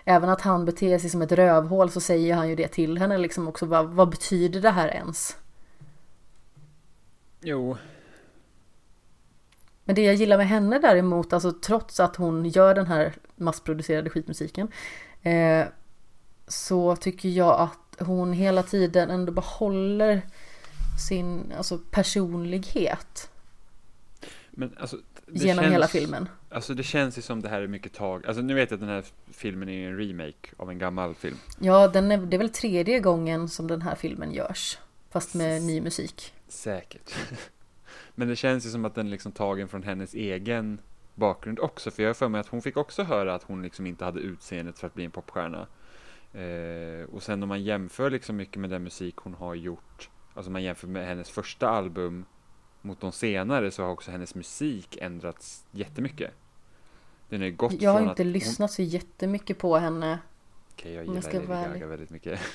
Även 0.08 0.30
att 0.30 0.42
han 0.42 0.66
beter 0.66 1.00
sig 1.00 1.10
som 1.10 1.22
ett 1.22 1.32
rövhål 1.32 1.90
så 1.90 2.02
säger 2.02 2.36
han 2.36 2.50
ju 2.50 2.56
det 2.56 2.68
till 2.68 2.98
henne 2.98 3.18
liksom 3.18 3.48
också. 3.48 3.66
Vad, 3.66 3.86
vad 3.90 4.10
betyder 4.10 4.62
det 4.62 4.70
här 4.70 4.88
ens? 4.88 5.38
Jo. 7.42 7.78
Men 9.84 9.96
det 9.96 10.02
jag 10.02 10.16
gillar 10.16 10.38
med 10.38 10.48
henne 10.48 10.80
däremot, 10.80 11.34
alltså 11.34 11.52
trots 11.52 12.00
att 12.00 12.16
hon 12.16 12.46
gör 12.46 12.76
den 12.76 12.88
här 12.88 13.14
massproducerade 13.36 14.10
skitmusiken 14.10 14.68
eh, 15.22 15.66
Så 16.48 16.96
tycker 16.96 17.30
jag 17.30 17.60
att 17.60 18.08
hon 18.08 18.34
hela 18.34 18.64
tiden 18.64 19.10
ändå 19.10 19.32
behåller 19.32 20.22
sin 21.10 21.54
alltså, 21.58 21.80
personlighet 21.92 23.30
Men 24.52 24.78
alltså, 24.80 24.98
genom 25.28 25.64
känns, 25.64 25.74
hela 25.74 25.88
filmen. 25.88 26.30
Alltså 26.50 26.74
det 26.74 26.84
känns 26.84 27.18
ju 27.18 27.22
som 27.22 27.42
det 27.42 27.50
här 27.50 27.62
är 27.62 27.68
mycket 27.68 27.94
tag. 27.94 28.26
Alltså 28.26 28.42
nu 28.42 28.54
vet 28.54 28.72
jag 28.72 28.78
att 28.78 28.82
den 28.82 28.90
här 28.90 29.06
filmen 29.32 29.70
är 29.70 29.90
en 29.90 29.98
remake 29.98 30.50
av 30.58 30.70
en 30.70 30.80
gammal 30.80 31.16
film. 31.16 31.38
Ja, 31.60 31.88
den 31.88 32.12
är, 32.12 32.18
det 32.18 32.36
är 32.36 32.40
väl 32.40 32.50
tredje 32.50 33.00
gången 33.00 33.50
som 33.50 33.68
den 33.68 33.82
här 33.82 33.96
filmen 33.96 34.32
görs. 34.32 34.78
Fast 35.10 35.34
med 35.34 35.62
ny 35.62 35.82
musik. 35.82 36.34
Säkert. 36.48 37.16
Men 38.16 38.28
det 38.28 38.36
känns 38.36 38.66
ju 38.66 38.70
som 38.70 38.86
att 38.86 38.96
den 38.96 39.10
liksom 39.10 39.32
tagen 39.32 39.68
från 39.68 39.84
hennes 39.84 40.14
egen 40.14 40.80
bakgrund 41.16 41.60
också. 41.60 41.92
För 41.92 42.04
jag 42.04 42.10
har 42.10 42.14
för 42.14 42.30
mig 42.30 42.42
att 42.42 42.48
hon 42.48 42.62
fick 42.62 42.78
också 42.78 43.04
höra 43.04 43.36
att 43.36 43.44
hon 43.44 43.62
liksom 43.62 43.88
inte 43.88 44.06
hade 44.06 44.20
utseendet 44.20 44.80
för 44.80 44.88
att 44.88 44.94
bli 44.94 45.06
en 45.06 45.12
popstjärna. 45.12 45.68
Eh, 46.34 47.10
och 47.14 47.24
sen 47.24 47.44
om 47.44 47.50
man 47.50 47.64
jämför 47.64 48.10
liksom 48.10 48.36
mycket 48.36 48.56
med 48.58 48.70
den 48.70 48.84
musik 48.84 49.16
hon 49.18 49.34
har 49.34 49.56
gjort. 49.56 50.10
Alltså 50.34 50.52
man 50.52 50.64
jämför 50.64 50.88
med 50.88 51.08
hennes 51.08 51.30
första 51.30 51.70
album 51.70 52.26
mot 52.86 53.02
de 53.02 53.12
senare 53.12 53.72
så 53.72 53.84
har 53.84 53.90
också 53.90 54.12
hennes 54.12 54.36
musik 54.36 54.98
ändrats 55.02 55.66
jättemycket. 55.72 56.32
Den 57.30 57.42
ju 57.42 57.52
gått 57.52 57.82
Jag 57.82 57.92
har 57.92 58.02
inte 58.02 58.12
att 58.12 58.28
lyssnat 58.28 58.72
så 58.72 58.82
jättemycket 58.82 59.58
på 59.58 59.78
henne. 59.78 60.20
Okej, 60.74 60.94
jag 60.94 61.08
om 61.08 61.16
jag 61.16 61.24
gillar 61.24 61.30
ska 61.30 61.54
Lady 61.54 61.64
Gaga 61.64 61.76
ärlig. 61.76 61.88
väldigt 61.88 62.10
mycket. 62.10 62.40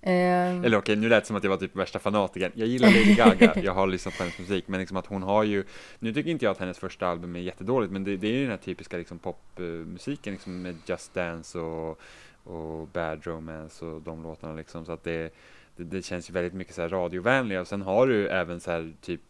Eh, 0.00 0.64
Eller 0.64 0.78
okej, 0.78 0.96
nu 0.96 1.08
lät 1.08 1.22
det 1.22 1.26
som 1.26 1.36
att 1.36 1.44
jag 1.44 1.50
var 1.50 1.56
typ 1.56 1.76
värsta 1.76 1.98
fanatikern. 1.98 2.52
Jag 2.54 2.68
gillar 2.68 2.88
Lady 2.88 3.14
Gaga, 3.14 3.60
jag 3.62 3.74
har 3.74 3.86
lyssnat 3.86 4.16
på 4.16 4.22
hennes 4.22 4.38
musik, 4.38 4.64
men 4.68 4.80
liksom 4.80 4.96
att 4.96 5.06
hon 5.06 5.22
har 5.22 5.44
ju, 5.44 5.64
nu 5.98 6.14
tycker 6.14 6.30
inte 6.30 6.44
jag 6.44 6.52
att 6.52 6.58
hennes 6.58 6.78
första 6.78 7.06
album 7.06 7.36
är 7.36 7.40
jättedåligt, 7.40 7.92
men 7.92 8.04
det, 8.04 8.16
det 8.16 8.26
är 8.26 8.32
ju 8.32 8.40
den 8.40 8.50
här 8.50 8.56
typiska 8.56 8.96
liksom 8.96 9.18
popmusiken 9.18 10.32
liksom 10.32 10.62
med 10.62 10.76
Just 10.86 11.14
Dance 11.14 11.58
och, 11.58 12.00
och 12.44 12.88
Bad 12.88 13.26
Romance 13.26 13.84
och 13.84 14.02
de 14.02 14.22
låtarna 14.22 14.54
liksom, 14.54 14.84
så 14.84 14.92
att 14.92 15.04
det, 15.04 15.34
det, 15.76 15.84
det 15.84 16.02
känns 16.02 16.30
ju 16.30 16.34
väldigt 16.34 16.54
mycket 16.54 16.74
så 16.74 16.82
här 16.82 16.88
radiovänliga, 16.88 17.60
och 17.60 17.68
sen 17.68 17.82
har 17.82 18.06
du 18.06 18.28
även 18.28 18.60
så 18.60 18.70
här 18.70 18.92
typ 19.00 19.20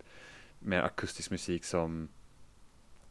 mer 0.59 0.83
akustisk 0.83 1.31
musik 1.31 1.65
som 1.65 2.09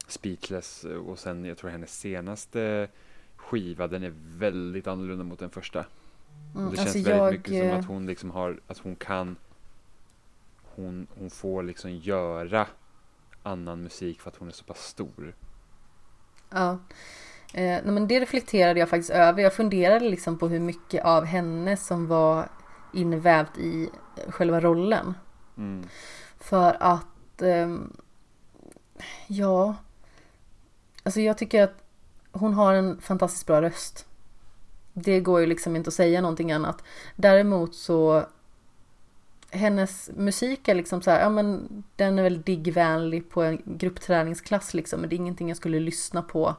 Speechless 0.06 0.84
och 0.84 1.18
sen 1.18 1.44
jag 1.44 1.58
tror 1.58 1.70
hennes 1.70 1.98
senaste 2.00 2.88
skiva, 3.36 3.86
den 3.86 4.04
är 4.04 4.12
väldigt 4.16 4.86
annorlunda 4.86 5.24
mot 5.24 5.38
den 5.38 5.50
första. 5.50 5.84
mm, 6.54 6.70
Det 6.70 6.76
känns 6.76 6.96
alltså 6.96 7.10
väldigt 7.10 7.12
jag, 7.12 7.32
mycket 7.32 7.52
som 7.52 7.68
eh, 7.70 7.78
att 7.78 7.84
hon 7.84 8.06
liksom 8.06 8.30
har, 8.30 8.60
att 8.66 8.78
hon 8.78 8.96
kan 8.96 9.36
hon, 10.78 11.06
hon 11.18 11.30
får 11.30 11.62
liksom 11.62 11.96
göra 11.96 12.66
annan 13.42 13.82
musik 13.82 14.20
för 14.20 14.30
att 14.30 14.36
hon 14.36 14.48
är 14.48 14.52
så 14.52 14.64
pass 14.64 14.84
stor. 14.84 15.34
Ja. 16.50 16.78
Eh, 17.54 17.84
men 17.84 18.08
det 18.08 18.20
reflekterade 18.20 18.80
jag 18.80 18.88
faktiskt 18.88 19.10
över. 19.10 19.42
Jag 19.42 19.54
funderade 19.54 20.08
liksom 20.08 20.38
på 20.38 20.48
hur 20.48 20.60
mycket 20.60 21.04
av 21.04 21.24
henne 21.24 21.76
som 21.76 22.06
var 22.06 22.48
invävt 22.92 23.58
i 23.58 23.90
själva 24.28 24.60
rollen. 24.60 25.14
Mm. 25.56 25.88
För 26.40 26.76
att, 26.80 27.06
ehm, 27.42 27.96
ja, 29.26 29.76
alltså 31.02 31.20
jag 31.20 31.38
tycker 31.38 31.62
att 31.62 31.74
hon 32.32 32.54
har 32.54 32.74
en 32.74 33.00
fantastiskt 33.00 33.46
bra 33.46 33.62
röst. 33.62 34.06
Det 34.92 35.20
går 35.20 35.40
ju 35.40 35.46
liksom 35.46 35.76
inte 35.76 35.88
att 35.88 35.94
säga 35.94 36.20
någonting 36.20 36.52
annat. 36.52 36.82
Däremot 37.16 37.74
så, 37.74 38.26
hennes 39.50 40.10
musik 40.16 40.68
är 40.68 40.74
liksom 40.74 41.02
så 41.02 41.10
här, 41.10 41.20
ja 41.20 41.28
men 41.28 41.68
den 41.96 42.18
är 42.18 42.22
väl 42.22 42.42
diggvänlig 42.42 43.30
på 43.30 43.42
en 43.42 43.62
gruppträningsklass 43.64 44.74
liksom, 44.74 45.00
men 45.00 45.08
det 45.08 45.14
är 45.14 45.18
ingenting 45.18 45.48
jag 45.48 45.56
skulle 45.56 45.80
lyssna 45.80 46.22
på 46.22 46.54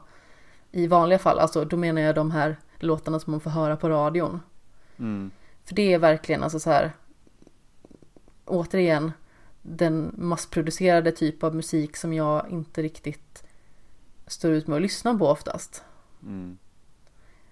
i 0.72 0.86
vanliga 0.86 1.18
fall. 1.18 1.38
Alltså 1.38 1.64
då 1.64 1.76
menar 1.76 2.02
jag 2.02 2.14
de 2.14 2.30
här 2.30 2.56
låtarna 2.78 3.20
som 3.20 3.30
man 3.30 3.40
får 3.40 3.50
höra 3.50 3.76
på 3.76 3.88
radion. 3.88 4.40
Mm. 4.98 5.30
För 5.64 5.74
det 5.74 5.92
är 5.94 5.98
verkligen 5.98 6.42
alltså 6.42 6.60
så 6.60 6.70
här 6.70 6.92
återigen 8.44 9.12
den 9.62 10.14
massproducerade 10.18 11.12
typ 11.12 11.44
av 11.44 11.54
musik 11.54 11.96
som 11.96 12.12
jag 12.12 12.46
inte 12.50 12.82
riktigt 12.82 13.44
står 14.26 14.50
ut 14.50 14.66
med 14.66 14.76
att 14.76 14.82
lyssna 14.82 15.18
på 15.18 15.26
oftast. 15.28 15.84
Mm. 16.22 16.58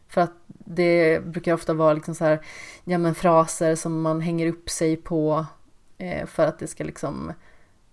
För 0.08 0.20
att 0.20 0.32
det 0.48 1.24
brukar 1.24 1.54
ofta 1.54 1.74
vara 1.74 1.92
liksom 1.92 2.14
så 2.14 2.24
här, 2.24 2.40
ja 2.84 2.98
men 2.98 3.14
fraser 3.14 3.74
som 3.74 4.02
man 4.02 4.20
hänger 4.20 4.46
upp 4.46 4.70
sig 4.70 4.96
på 4.96 5.46
eh, 5.98 6.26
för 6.26 6.46
att 6.46 6.58
det 6.58 6.66
ska 6.66 6.84
liksom 6.84 7.32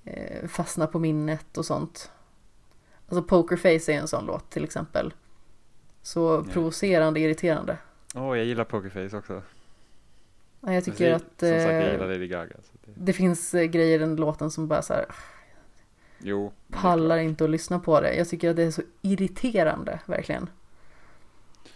eh, 0.03 0.47
fastna 0.47 0.87
på 0.87 0.99
minnet 0.99 1.57
och 1.57 1.65
sånt. 1.65 2.11
Alltså 3.09 3.23
Pokerface 3.23 3.93
är 3.93 3.97
en 3.97 4.07
sån 4.07 4.25
låt 4.25 4.49
till 4.49 4.63
exempel. 4.63 5.13
Så 6.01 6.43
Ja. 6.47 6.53
provocerande, 6.53 7.19
irriterande. 7.19 7.77
Åh, 8.15 8.37
jag 8.37 8.45
gillar 8.45 8.63
Pokerface 8.63 9.17
också. 9.17 9.41
Ja, 10.65 10.73
Jag 10.73 10.83
tycker 10.83 11.11
att 11.13 11.21
Som 11.21 11.49
sagt, 11.49 11.63
jag 11.63 11.81
eh, 11.81 11.91
gillar 11.91 12.07
Lady 12.07 12.27
Gaga. 12.27 12.55
Det, 12.85 12.91
det 12.95 13.13
finns 13.13 13.53
eh, 13.53 13.63
grejer 13.63 13.95
i 13.95 13.97
den 13.97 14.15
låten 14.15 14.51
som 14.51 14.67
bara 14.67 14.81
så 14.81 14.93
här, 14.93 15.05
jo. 16.19 16.51
pallar 16.71 17.17
inte 17.17 17.43
att 17.43 17.49
lyssna 17.49 17.79
på 17.79 18.01
det. 18.01 18.15
Jag 18.15 18.29
tycker 18.29 18.49
att 18.49 18.55
det 18.55 18.63
är 18.63 18.71
så 18.71 18.81
irriterande, 19.01 19.99
verkligen. 20.05 20.49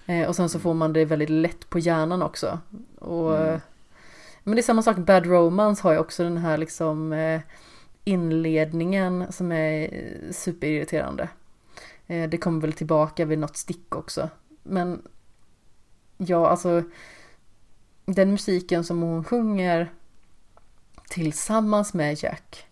Eh, 0.06 0.28
och 0.28 0.36
sen 0.36 0.50
så 0.50 0.60
får 0.60 0.74
man 0.74 0.94
det 0.94 1.06
väldigt 1.06 1.30
lätt 1.30 1.70
på 1.70 1.80
hjärnan 1.80 2.22
också. 2.22 2.60
Och, 3.00 3.38
Mm. 3.38 3.60
Men 4.44 4.56
det 4.56 4.62
är 4.62 4.64
samma 4.64 4.84
sak, 4.84 4.98
Bad 4.98 5.26
Romance 5.26 5.84
har 5.84 5.94
ju 5.94 6.00
också 6.00 6.24
den 6.24 6.38
här 6.38 6.58
liksom 6.58 7.16
inledningen 8.04 9.32
som 9.32 9.52
är 9.52 9.90
superirriterande. 10.32 11.30
Det 12.08 12.38
kommer 12.38 12.62
väl 12.62 12.74
tillbaka 12.74 13.26
vid 13.26 13.40
något 13.40 13.58
stick 13.58 13.96
också. 13.96 14.30
Men 14.64 15.02
ja, 16.18 16.48
alltså 16.48 16.84
den 18.14 18.32
musiken 18.32 18.84
som 18.84 19.02
hon 19.02 19.24
sjunger 19.24 19.92
tillsammans 21.10 21.94
med 21.94 22.24
Jack 22.24 22.66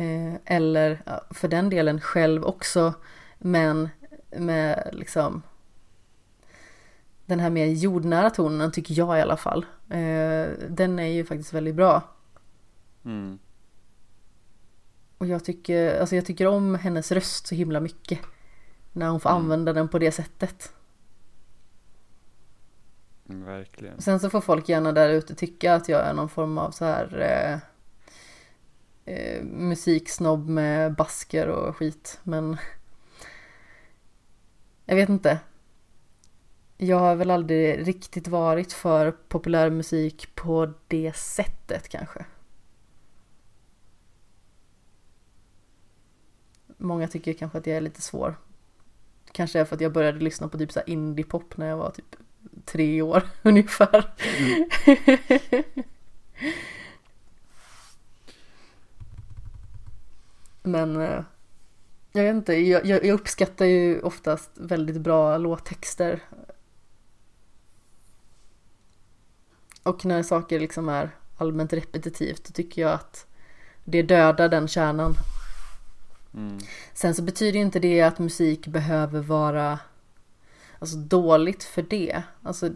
Eh, 0.00 0.34
eller 0.44 1.02
för 1.30 1.48
den 1.48 1.70
delen 1.70 2.00
själv 2.00 2.44
också. 2.44 2.94
Men 3.38 3.88
med 4.30 4.88
liksom 4.92 5.42
den 7.26 7.40
här 7.40 7.50
mer 7.50 7.66
jordnära 7.66 8.30
tonen 8.30 8.72
tycker 8.72 8.94
jag 8.94 9.18
i 9.18 9.22
alla 9.22 9.36
fall. 9.36 9.66
Eh, 9.90 10.46
den 10.68 10.98
är 10.98 11.06
ju 11.06 11.24
faktiskt 11.24 11.52
väldigt 11.52 11.74
bra. 11.74 12.02
Mm. 13.04 13.38
Och 15.18 15.26
jag 15.26 15.44
tycker, 15.44 16.00
alltså 16.00 16.16
jag 16.16 16.26
tycker 16.26 16.46
om 16.46 16.74
hennes 16.74 17.12
röst 17.12 17.46
så 17.46 17.54
himla 17.54 17.80
mycket. 17.80 18.18
När 18.92 19.08
hon 19.08 19.20
får 19.20 19.30
Mm. 19.30 19.42
använda 19.42 19.72
den 19.72 19.88
på 19.88 19.98
det 19.98 20.12
sättet. 20.12 20.72
Verkligen. 23.30 24.00
Sen 24.00 24.20
så 24.20 24.30
får 24.30 24.40
folk 24.40 24.68
gärna 24.68 24.92
där 24.92 25.08
ute 25.08 25.34
tycka 25.34 25.74
att 25.74 25.88
jag 25.88 26.06
är 26.06 26.14
någon 26.14 26.28
form 26.28 26.58
av 26.58 26.70
så 26.70 26.84
här 26.84 27.20
eh, 27.20 29.14
eh, 29.14 29.44
musiksnobb 29.44 30.48
med 30.48 30.94
basker 30.94 31.48
och 31.48 31.76
skit. 31.76 32.20
Men 32.22 32.56
jag 34.84 34.96
vet 34.96 35.08
inte. 35.08 35.40
Jag 36.76 36.98
har 36.98 37.14
väl 37.14 37.30
aldrig 37.30 37.88
riktigt 37.88 38.28
varit 38.28 38.72
för 38.72 39.10
populärmusik 39.10 40.34
på 40.34 40.72
det 40.88 41.16
sättet 41.16 41.88
kanske. 41.88 42.24
Många 46.76 47.08
tycker 47.08 47.32
kanske 47.32 47.58
att 47.58 47.66
jag 47.66 47.76
är 47.76 47.80
lite 47.80 48.02
svår. 48.02 48.36
Kanske 49.32 49.60
är 49.60 49.64
för 49.64 49.74
att 49.74 49.80
jag 49.80 49.92
började 49.92 50.18
lyssna 50.18 50.48
på 50.48 50.58
typ 50.58 50.72
så 50.72 50.78
här 50.78 50.88
indie-pop 50.88 51.56
när 51.56 51.66
jag 51.66 51.76
var 51.76 51.90
typ 51.90 52.16
tre 52.64 53.02
år 53.02 53.22
ungefär. 53.42 54.10
Men 60.62 61.00
eh, 61.00 61.22
jag 62.12 62.22
vet 62.22 62.34
inte, 62.34 62.54
jag, 62.54 62.86
jag 62.86 63.04
uppskattar 63.04 63.64
ju 63.64 64.00
oftast 64.00 64.50
väldigt 64.54 65.00
bra 65.00 65.38
låttexter. 65.38 66.22
Och 69.82 70.04
när 70.04 70.22
saker 70.22 70.60
liksom 70.60 70.88
är 70.88 71.10
allmänt 71.36 71.72
repetitivt 71.72 72.44
då 72.44 72.52
tycker 72.52 72.82
jag 72.82 72.92
att 72.92 73.26
det 73.84 74.02
dödar 74.02 74.48
den 74.48 74.68
kärnan. 74.68 75.14
Mm. 76.34 76.58
Sen 76.94 77.14
så 77.14 77.22
betyder 77.22 77.60
inte 77.60 77.78
det 77.78 78.00
att 78.00 78.18
musik 78.18 78.66
behöver 78.66 79.20
vara 79.20 79.78
alltså, 80.78 80.96
dåligt 80.96 81.64
för 81.64 81.82
det. 81.82 82.22
Alltså, 82.42 82.70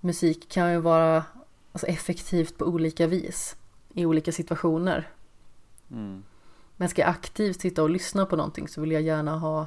musik 0.00 0.48
kan 0.48 0.72
ju 0.72 0.78
vara 0.78 1.24
alltså, 1.72 1.86
effektivt 1.86 2.58
på 2.58 2.64
olika 2.64 3.06
vis 3.06 3.56
i 3.94 4.06
olika 4.06 4.32
situationer. 4.32 5.10
Mm. 5.90 6.24
Men 6.76 6.88
ska 6.88 7.02
jag 7.02 7.10
aktivt 7.10 7.60
sitta 7.60 7.82
och 7.82 7.90
lyssna 7.90 8.26
på 8.26 8.36
någonting 8.36 8.68
så 8.68 8.80
vill 8.80 8.92
jag 8.92 9.02
gärna 9.02 9.38
ha 9.38 9.66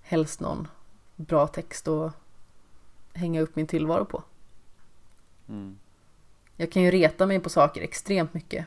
helst 0.00 0.40
någon 0.40 0.68
bra 1.16 1.46
text 1.46 1.88
att 1.88 2.12
hänga 3.12 3.40
upp 3.40 3.56
min 3.56 3.66
tillvaro 3.66 4.04
på. 4.04 4.22
Mm. 5.48 5.78
Jag 6.56 6.72
kan 6.72 6.82
ju 6.82 6.90
reta 6.90 7.26
mig 7.26 7.40
på 7.40 7.48
saker 7.48 7.82
extremt 7.82 8.34
mycket 8.34 8.66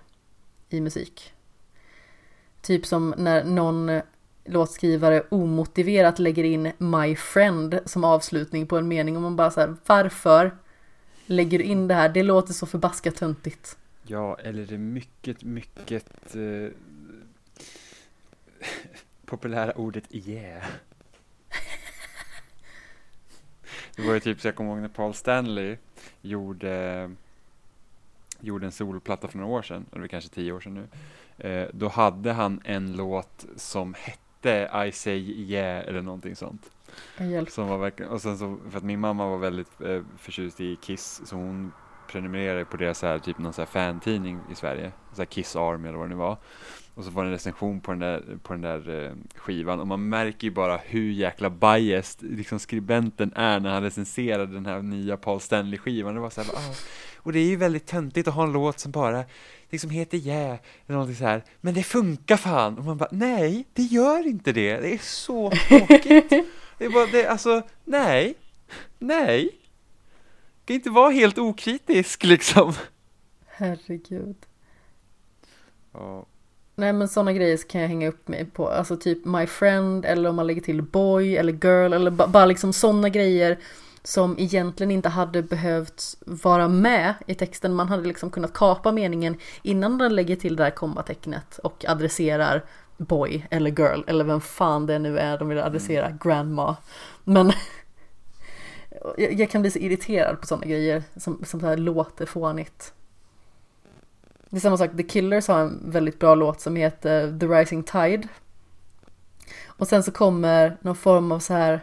i 0.69 0.81
musik. 0.81 1.34
Typ 2.61 2.85
som 2.85 3.14
när 3.18 3.43
någon 3.43 4.01
låtskrivare 4.45 5.24
omotiverat 5.30 6.20
lägger 6.20 6.44
in 6.44 6.72
My 6.78 7.15
friend 7.15 7.80
som 7.86 8.03
avslutning 8.03 8.68
på 8.68 8.78
en 8.78 8.88
mening 8.88 9.15
och 9.15 9.22
man 9.22 9.36
bara 9.36 9.52
så 9.52 9.60
här, 9.60 9.76
varför 9.86 10.57
lägger 11.26 11.57
du 11.57 11.64
in 11.64 11.88
det 11.88 11.94
här? 11.94 12.10
Det 12.10 12.24
låter 12.24 12.53
så 12.53 12.65
förbaskat 12.65 13.15
töntigt. 13.15 13.78
Ja, 14.03 14.38
eller 14.44 14.65
det 14.65 14.78
mycket, 14.78 15.44
mycket 15.44 16.36
eh, 16.36 16.72
populära 19.26 19.72
ordet 19.72 20.03
yeah. 20.11 20.64
Det 23.95 24.02
var 24.02 24.14
ju 24.14 24.20
typ 24.20 24.41
så 24.41 24.48
jag 24.48 24.56
kommer 24.56 24.72
ihåg 24.72 24.82
när 24.82 24.88
Paul 24.88 25.14
Stanley 25.14 25.78
gjorde, 26.22 27.11
gjorde 28.40 28.65
en 28.65 28.72
solplatta 28.72 29.28
för 29.28 29.38
några 29.38 29.53
år 29.53 29.61
sedan, 29.61 29.86
eller 29.95 30.07
kanske 30.07 30.30
tio 30.30 30.52
år 30.52 30.60
sedan 30.60 30.74
nu. 30.74 30.88
Eh, 31.49 31.68
då 31.74 31.88
hade 31.88 32.32
han 32.32 32.61
en 32.64 32.94
låt 32.94 33.45
som 33.56 33.94
hette 33.94 34.23
i 34.86 34.91
say 34.91 35.18
yeah 35.18 35.88
eller 35.88 36.02
någonting 36.02 36.36
sånt. 36.36 36.72
Hjälp. 37.18 37.49
Som 37.49 37.68
var 37.68 37.78
verkligen, 37.78 38.11
och 38.11 38.22
sen 38.22 38.38
så, 38.38 38.57
för 38.70 38.78
att 38.78 38.84
min 38.84 38.99
mamma 38.99 39.30
var 39.30 39.38
väldigt 39.38 39.82
eh, 39.82 40.02
förtjust 40.18 40.61
i 40.61 40.76
Kiss, 40.76 41.22
så 41.26 41.36
hon 41.36 41.72
prenumererade 42.07 42.65
på 42.65 42.78
deras 42.78 42.99
så 42.99 43.07
här, 43.07 43.20
typ 43.20 43.38
någon 43.38 43.53
så 43.53 43.61
här 43.61 43.65
fan-tidning 43.65 44.40
i 44.52 44.56
Sverige, 44.56 44.91
så 45.14 45.22
här 45.22 45.26
Kiss 45.26 45.56
Army 45.56 45.88
eller 45.88 45.98
vad 45.98 46.07
det 46.07 46.15
nu 46.15 46.15
var. 46.15 46.38
Och 46.95 47.03
så 47.03 47.10
var 47.10 47.24
det 47.24 47.30
en 47.30 47.34
recension 47.34 47.82
på 47.82 47.91
den 47.91 47.99
där, 47.99 48.24
på 48.44 48.53
den 48.53 48.61
där 48.61 49.06
eh, 49.06 49.11
skivan 49.36 49.80
och 49.80 49.88
man 49.88 50.10
märker 50.10 50.48
ju 50.48 50.52
bara 50.52 50.78
hur 50.78 51.11
jäkla 51.11 51.49
biased 51.49 52.32
liksom 52.38 52.60
skribenten 52.60 53.34
är 53.36 53.60
när 53.60 53.70
han 53.70 53.84
recenserar 53.84 54.45
den 54.45 54.65
här 54.65 54.82
nya 54.82 55.18
Paul 55.18 55.40
Stanley-skivan. 55.40 56.14
Det 56.14 56.22
var 56.22 56.30
så 56.30 56.41
här, 56.41 56.52
ah. 56.53 56.76
Och 57.18 57.34
det 57.34 57.40
är 57.40 57.45
ju 57.45 57.56
väldigt 57.56 57.86
töntigt 57.86 58.28
att 58.28 58.34
ha 58.34 58.44
en 58.44 58.52
låt 58.52 58.80
som 58.80 58.91
bara 58.91 59.24
liksom 59.70 59.90
heter 59.90 60.18
Yeah, 60.18 60.57
eller 60.86 60.94
någonting 60.94 61.15
så 61.15 61.24
här. 61.24 61.44
Men 61.61 61.74
det 61.74 61.84
funkar 61.84 62.38
fan! 62.38 62.78
Och 62.78 62.86
man 62.86 62.98
bara, 62.98 63.10
nej, 63.11 63.65
det 63.74 63.84
gör 63.84 64.28
inte 64.28 64.52
det. 64.52 64.78
Det 64.78 64.94
är 64.94 64.98
så 64.98 65.52
tråkigt. 65.52 66.30
det 66.78 66.86
är 66.86 66.90
bara, 66.90 67.06
det, 67.06 67.28
alltså, 67.28 67.61
nej, 67.84 68.36
nej. 68.99 69.49
Det 70.65 70.68
kan 70.68 70.76
inte 70.76 70.90
vara 70.90 71.11
helt 71.11 71.38
okritisk 71.38 72.24
liksom. 72.24 72.74
Herregud. 73.45 74.38
Ja. 75.91 76.26
Nej 76.76 76.94
men 76.94 77.08
sådana 77.08 77.34
grejer 77.34 77.58
kan 77.70 77.82
jag 77.82 77.88
hänga 77.88 78.08
upp 78.08 78.28
mig 78.28 78.45
på. 78.45 78.70
Alltså 78.70 78.98
typ 78.98 79.26
my 79.26 79.48
friend 79.48 80.06
eller 80.06 80.30
om 80.30 80.36
man 80.36 80.48
lägger 80.48 80.62
till 80.62 80.82
boy 80.82 81.36
eller 81.38 81.54
girl 81.54 81.94
eller 81.94 82.12
ba 82.12 82.28
bara 82.28 82.45
liksom 82.45 82.74
sådana 82.74 83.10
grejer 83.10 83.60
som 84.04 84.36
egentligen 84.40 84.91
inte 84.91 85.10
hade 85.10 85.44
behövt 85.44 86.18
vara 86.26 86.68
med 86.68 87.14
i 87.28 87.36
texten. 87.36 87.74
Man 87.74 87.88
hade 87.90 88.08
liksom 88.08 88.30
kunnat 88.30 88.54
kapa 88.54 88.91
meningen 88.91 89.38
innan 89.62 89.98
den 89.98 90.16
lägger 90.16 90.36
till 90.36 90.56
det 90.56 90.64
där 90.64 90.70
kommatecknet 90.70 91.58
och 91.58 91.86
adresserar 91.88 92.64
boy 92.98 93.48
eller 93.50 93.72
girl 93.72 94.02
eller 94.08 94.24
vem 94.24 94.41
fan 94.41 94.86
det 94.86 95.00
nu 95.00 95.20
är 95.20 95.38
de 95.38 95.50
vill 95.50 95.60
adressera, 95.60 96.06
mm. 96.06 96.20
grandma. 96.24 96.76
Men 97.24 97.52
jag, 99.18 99.34
jag, 99.34 99.50
kan 99.50 99.62
bli 99.62 99.72
så 99.72 99.80
irriterad 99.80 100.41
på 100.41 100.48
sådana 100.48 100.66
grejer 100.66 101.04
som, 101.16 101.45
som 101.45 101.60
så 101.60 101.68
här 101.68 101.78
låter 101.78 102.26
fånigt. 102.26 102.94
Det 104.53 104.57
är 104.57 104.61
samma 104.61 104.77
sak, 104.77 104.97
The 104.97 105.03
Killers 105.03 105.47
har 105.47 105.59
en 105.59 105.91
väldigt 105.91 106.19
bra 106.19 106.35
låt 106.35 106.61
som 106.61 106.75
heter 106.75 107.39
The 107.39 107.45
Rising 107.45 107.84
Tide. 107.84 108.27
Och 109.65 109.88
sen 109.88 110.03
så 110.03 110.11
kommer 110.11 110.77
någon 110.81 110.95
form 110.95 111.31
av 111.31 111.39
så 111.39 111.53
här 111.53 111.81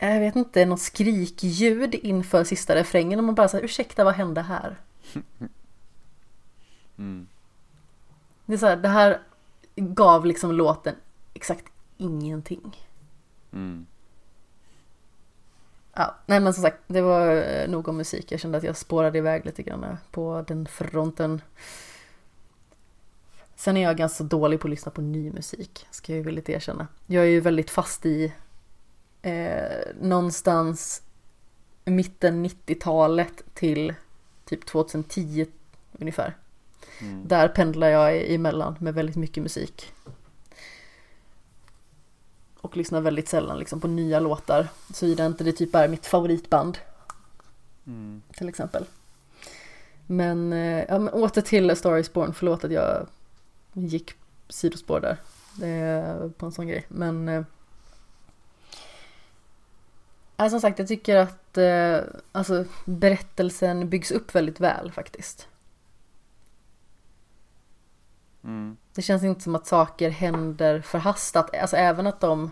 jag 0.00 0.20
vet 0.20 0.36
inte, 0.36 0.64
något 0.64 0.80
skrikljud 0.80 1.94
inför 1.94 2.44
sista 2.44 2.74
refrängen 2.74 3.18
och 3.18 3.24
man 3.24 3.34
bara 3.34 3.48
säger 3.48 3.64
ursäkta 3.64 4.04
vad 4.04 4.14
hände 4.14 4.42
här? 4.42 4.76
Mm. 6.98 7.26
Det 8.46 8.54
är 8.54 8.58
så 8.58 8.66
här, 8.66 8.76
det 8.76 8.88
här 8.88 9.20
gav 9.76 10.26
liksom 10.26 10.52
låten 10.52 10.94
exakt 11.34 11.64
ingenting. 11.96 12.76
Mm. 13.52 13.86
Ja, 15.98 16.14
nej 16.26 16.40
men 16.40 16.54
som 16.54 16.62
sagt, 16.62 16.78
det 16.86 17.00
var 17.00 17.36
eh, 17.36 17.68
nog 17.68 17.88
om 17.88 17.96
musik. 17.96 18.32
Jag 18.32 18.40
kände 18.40 18.58
att 18.58 18.64
jag 18.64 18.76
spårade 18.76 19.18
iväg 19.18 19.46
lite 19.46 19.62
grann 19.62 19.96
på 20.10 20.44
den 20.48 20.66
fronten. 20.66 21.40
Sen 23.56 23.76
är 23.76 23.82
jag 23.82 23.96
ganska 23.96 24.24
dålig 24.24 24.60
på 24.60 24.66
att 24.66 24.70
lyssna 24.70 24.92
på 24.92 25.00
ny 25.00 25.30
musik, 25.30 25.86
ska 25.90 26.12
jag 26.12 26.16
ju 26.16 26.22
villigt 26.22 26.48
erkänna. 26.48 26.86
Jag 27.06 27.24
är 27.24 27.28
ju 27.28 27.40
väldigt 27.40 27.70
fast 27.70 28.06
i 28.06 28.32
eh, 29.22 29.94
någonstans 30.00 31.02
mitten 31.84 32.46
90-talet 32.46 33.42
till 33.54 33.94
typ 34.44 34.66
2010 34.66 35.46
ungefär. 35.92 36.36
Mm. 37.00 37.28
Där 37.28 37.48
pendlar 37.48 37.88
jag 37.88 38.30
emellan 38.30 38.76
med 38.80 38.94
väldigt 38.94 39.16
mycket 39.16 39.42
musik. 39.42 39.92
Och 42.66 42.76
lyssnar 42.76 43.00
väldigt 43.00 43.28
sällan 43.28 43.58
liksom 43.58 43.80
på 43.80 43.88
nya 43.88 44.20
låtar. 44.20 44.68
Såvida 44.94 45.26
inte 45.26 45.44
det 45.44 45.52
typ 45.52 45.74
är 45.74 45.88
mitt 45.88 46.06
favoritband. 46.06 46.78
Mm. 47.86 48.22
Till 48.32 48.48
exempel. 48.48 48.84
Men, 50.06 50.52
eh, 50.52 50.84
ja, 50.88 50.98
men 50.98 51.08
åter 51.08 51.42
till 51.42 51.76
Star 51.76 51.96
is 51.96 52.12
Born. 52.12 52.34
Förlåt 52.34 52.64
att 52.64 52.72
jag 52.72 53.06
gick 53.72 54.14
sidospår 54.48 55.00
där. 55.00 55.16
Är 55.62 56.28
på 56.28 56.46
en 56.46 56.52
sån 56.52 56.66
grej. 56.66 56.84
Men 56.88 57.28
eh, 57.28 57.44
som 60.50 60.60
sagt, 60.60 60.78
jag 60.78 60.88
tycker 60.88 61.16
att 61.16 61.58
eh, 61.58 61.98
alltså, 62.32 62.64
berättelsen 62.84 63.88
byggs 63.88 64.10
upp 64.10 64.34
väldigt 64.34 64.60
väl 64.60 64.92
faktiskt. 64.92 65.48
Mm. 68.44 68.76
Det 68.96 69.02
känns 69.02 69.24
inte 69.24 69.40
som 69.40 69.54
att 69.54 69.66
saker 69.66 70.10
händer 70.10 70.80
förhastat. 70.80 71.56
Alltså 71.56 71.76
även 71.76 72.06
att 72.06 72.20
de 72.20 72.50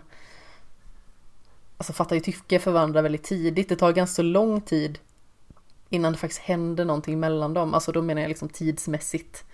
alltså, 1.77 1.93
fattar 1.93 2.15
ju 2.15 2.21
tycke 2.21 2.59
för 2.59 2.71
varandra 2.71 3.01
väldigt 3.01 3.23
tidigt. 3.23 3.69
Det 3.69 3.75
tar 3.75 3.93
ganska 3.93 4.21
lång 4.21 4.61
tid 4.61 4.99
innan 5.89 6.13
det 6.13 6.19
faktiskt 6.19 6.41
händer 6.41 6.85
någonting 6.85 7.19
mellan 7.19 7.53
dem. 7.53 7.73
Alltså 7.73 7.91
då 7.91 8.01
menar 8.01 8.21
jag 8.21 8.29
liksom 8.29 8.49
tidsmässigt. 8.49 9.45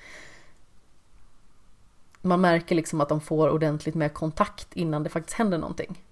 Man 2.22 2.42
märker 2.42 2.76
liksom 2.76 3.02
att 3.02 3.10
de 3.10 3.22
får 3.22 3.50
ordentligt 3.50 3.96
med 3.96 4.14
kontakt 4.14 4.68
innan 4.74 5.04
det 5.04 5.10
faktiskt 5.10 5.38
händer 5.38 5.58
någonting. 5.58 6.04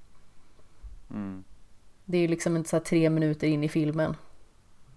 Mm. 1.09 1.43
Det 2.05 2.17
är 2.17 2.21
ju 2.21 2.27
liksom 2.27 2.57
inte 2.57 2.69
så 2.69 2.75
här 2.75 2.83
tre 2.83 3.09
minuter 3.09 3.47
in 3.47 3.63
i 3.63 3.69
filmen. 3.69 4.15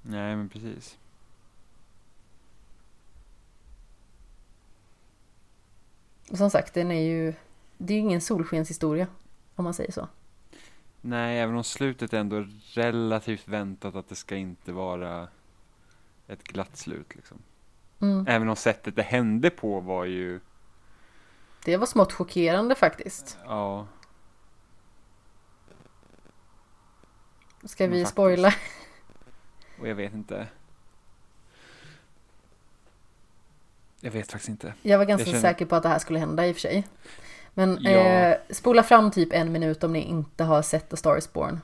Nej, 0.03 0.37
men 0.37 0.49
precis. 0.49 0.99
Som 6.39 6.51
sagt, 6.51 6.75
den 6.75 6.91
är 6.91 7.01
ju... 7.01 7.35
Det 7.79 7.95
är 7.95 7.97
ju 7.97 8.03
ingen 8.03 8.21
solskenshistoria, 8.21 9.07
om 9.55 9.65
man 9.65 9.75
säger 9.75 9.93
så. 9.93 10.09
Nej, 11.01 11.41
även 11.41 11.57
om 11.57 11.65
slutet 11.65 12.13
är 12.13 12.19
ändå 12.19 12.47
relativt 12.75 13.49
väntat 13.49 13.95
att 13.95 14.09
det 14.09 14.15
ska 14.15 14.37
inte 14.37 14.73
vara 14.73 15.29
ett 16.27 16.45
glatt 16.45 16.77
slut 16.77 17.15
liksom. 17.15 17.39
Mm. 18.01 18.27
Även 18.29 18.49
om 18.49 18.57
sättet 18.57 18.97
det 18.97 19.03
hände 19.03 19.51
på 19.51 19.81
var 19.81 20.05
ju... 20.05 20.41
Det 21.65 21.77
var 21.77 21.87
smått 21.87 22.13
chockerande 22.13 22.75
faktiskt. 22.75 23.39
Ja. 23.45 23.87
Ska 27.65 27.87
vi 27.87 28.05
spoila? 28.05 28.55
Och 29.81 29.89
jag 29.89 29.95
vet 29.95 30.13
inte. 30.13 30.49
Jag 34.05 34.11
vet 34.11 34.33
faktiskt 34.33 34.49
inte. 34.49 34.75
Jag 34.83 34.99
var 34.99 35.05
ganska 35.05 35.31
jag 35.31 35.41
känner... 35.41 35.53
säker 35.53 35.67
på 35.67 35.77
att 35.77 35.83
det 35.83 35.89
här 35.89 35.99
skulle 35.99 36.19
hända 36.19 36.47
i 36.47 36.51
och 36.51 36.57
för 36.57 36.61
sig. 36.61 36.87
Men 37.55 37.79
ja. 37.81 37.91
eh, 37.91 38.37
spola 38.51 38.83
fram 38.83 39.11
typ 39.11 39.33
en 39.33 39.53
minut 39.53 39.85
om 39.85 39.93
ni 39.93 40.01
inte 40.01 40.45
har 40.45 40.63
sett 40.63 40.91
The 40.91 40.97
Star 40.97 41.19
is 41.19 41.33
Born. 41.33 41.61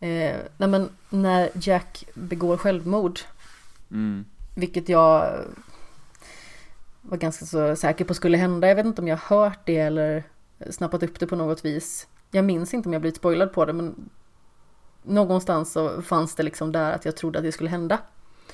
Eh, 0.00 0.36
nej 0.56 0.68
men 0.68 0.88
när 1.10 1.50
Jack 1.54 2.04
begår 2.14 2.56
självmord. 2.56 3.20
Mm. 3.90 4.24
Vilket 4.54 4.88
jag 4.88 5.38
var 7.02 7.16
ganska 7.16 7.44
så 7.44 7.76
säker 7.76 8.04
på 8.04 8.14
skulle 8.14 8.36
hända. 8.36 8.68
Jag 8.68 8.74
vet 8.74 8.86
inte 8.86 9.02
om 9.02 9.08
jag 9.08 9.16
har 9.16 9.36
hört 9.36 9.60
det 9.64 9.78
eller 9.78 10.22
snappat 10.70 11.02
upp 11.02 11.20
det 11.20 11.26
på 11.26 11.36
något 11.36 11.64
vis. 11.64 12.06
Jag 12.30 12.44
minns 12.44 12.74
inte 12.74 12.88
om 12.88 12.92
jag 12.92 13.02
blivit 13.02 13.16
spoilad 13.16 13.52
på 13.52 13.64
det 13.64 13.72
men 13.72 14.10
någonstans 15.02 15.72
så 15.72 16.02
fanns 16.02 16.34
det 16.34 16.42
liksom 16.42 16.72
där 16.72 16.92
att 16.92 17.04
jag 17.04 17.16
trodde 17.16 17.38
att 17.38 17.44
det 17.44 17.52
skulle 17.52 17.70
hända. 17.70 17.98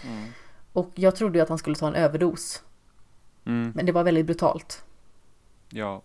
Mm. 0.03 0.25
Och 0.73 0.91
jag 0.95 1.17
trodde 1.17 1.39
ju 1.39 1.43
att 1.43 1.49
han 1.49 1.59
skulle 1.59 1.77
ta 1.77 1.89
en 1.89 1.95
överdos. 1.95 2.63
Mm. 3.45 3.73
Men 3.75 3.87
det 3.87 3.93
var 3.93 4.05
väldigt 4.05 4.27
brutalt. 4.27 4.85
Ja. 5.69 6.03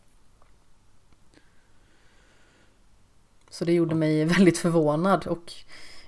Så 3.50 3.66
det 3.66 3.74
gjorde 3.74 3.96
mig 3.96 4.26
väldigt 4.38 4.58
förvånad 4.58 5.28
och 5.28 5.54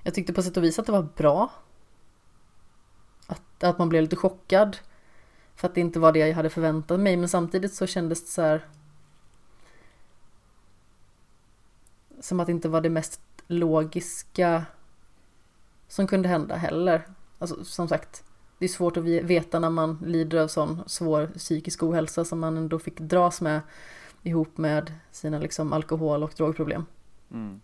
jag 0.04 0.14
tyckte 0.14 0.34
på 0.34 0.44
sätt 0.44 0.58
och 0.58 0.64
vis 0.64 0.80
att 0.80 0.86
det 0.86 0.92
var 0.92 1.08
bra. 1.16 1.52
Att, 3.28 3.64
att 3.64 3.78
man 3.78 3.90
blev 3.90 4.02
lite 4.02 4.16
chockad. 4.16 4.78
För 5.56 5.68
att 5.68 5.76
det 5.76 5.82
inte 5.82 6.00
var 6.00 6.12
det 6.12 6.20
jag 6.20 6.36
hade 6.36 6.50
förväntat 6.50 7.00
mig 7.00 7.18
men 7.18 7.30
samtidigt 7.30 7.74
så 7.74 7.88
kändes 7.88 8.26
det 8.26 8.32
så 8.32 8.42
här. 8.42 8.68
Som 12.20 12.40
att 12.40 12.46
det 12.46 12.52
inte 12.52 12.70
var 12.70 12.82
det 12.82 12.90
mest 12.90 13.22
logiska 13.48 14.66
som 15.88 16.08
kunde 16.08 16.30
hända 16.30 16.56
heller. 16.56 17.08
Alltså 17.40 17.66
som 17.66 17.88
sagt, 17.88 18.24
det 18.58 18.66
är 18.66 18.70
svårt 18.70 18.98
att 18.98 19.04
veta 19.04 19.60
när 19.60 19.70
man 19.70 19.98
lider 20.06 20.40
av 20.40 20.48
sån 20.48 20.82
svår 20.88 21.28
psykisk 21.28 21.84
ohälsa 21.84 22.26
som 22.26 22.40
man 22.40 22.58
ändå 22.58 22.80
fick 22.80 23.00
dras 23.00 23.42
med 23.42 23.62
ihop 24.24 24.58
med 24.58 24.94
sina 25.12 25.40
liksom 25.40 25.74
alkohol 25.74 26.24
och 26.24 26.34
drogproblem. 26.38 26.86
Mm. 27.32 27.62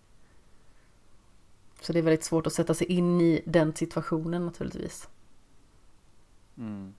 Så 1.81 1.93
det 1.93 1.99
är 1.99 2.03
väldigt 2.03 2.23
svårt 2.23 2.47
att 2.47 2.53
sätta 2.53 2.73
sig 2.73 2.87
in 2.87 3.21
i 3.21 3.41
den 3.45 3.75
situationen 3.75 4.45
naturligtvis. 4.45 5.09
Mm. 6.57 6.93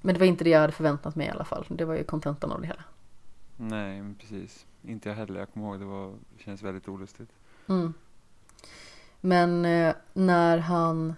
Men 0.00 0.14
det 0.14 0.18
var 0.18 0.26
inte 0.26 0.44
det 0.44 0.50
jag 0.50 0.60
hade 0.60 0.72
förväntat 0.72 1.16
mig 1.16 1.26
i 1.26 1.30
alla 1.30 1.44
fall. 1.44 1.66
Det 1.68 1.84
var 1.84 1.94
ju 1.94 2.04
kontentan 2.04 2.52
av 2.52 2.60
det 2.60 2.66
hela. 2.66 2.84
Nej, 3.56 4.02
men 4.02 4.14
precis. 4.14 4.66
Inte 4.82 5.08
jag 5.08 5.16
heller. 5.16 5.38
Jag 5.38 5.52
kommer 5.52 5.66
ihåg 5.66 5.80
det 5.80 5.84
var, 5.84 6.14
det 6.36 6.42
känns 6.42 6.62
väldigt 6.62 6.88
olustigt. 6.88 7.30
Mm. 7.66 7.94
Men 9.26 9.64
eh, 9.64 9.94
när 10.12 10.58
han 10.58 11.14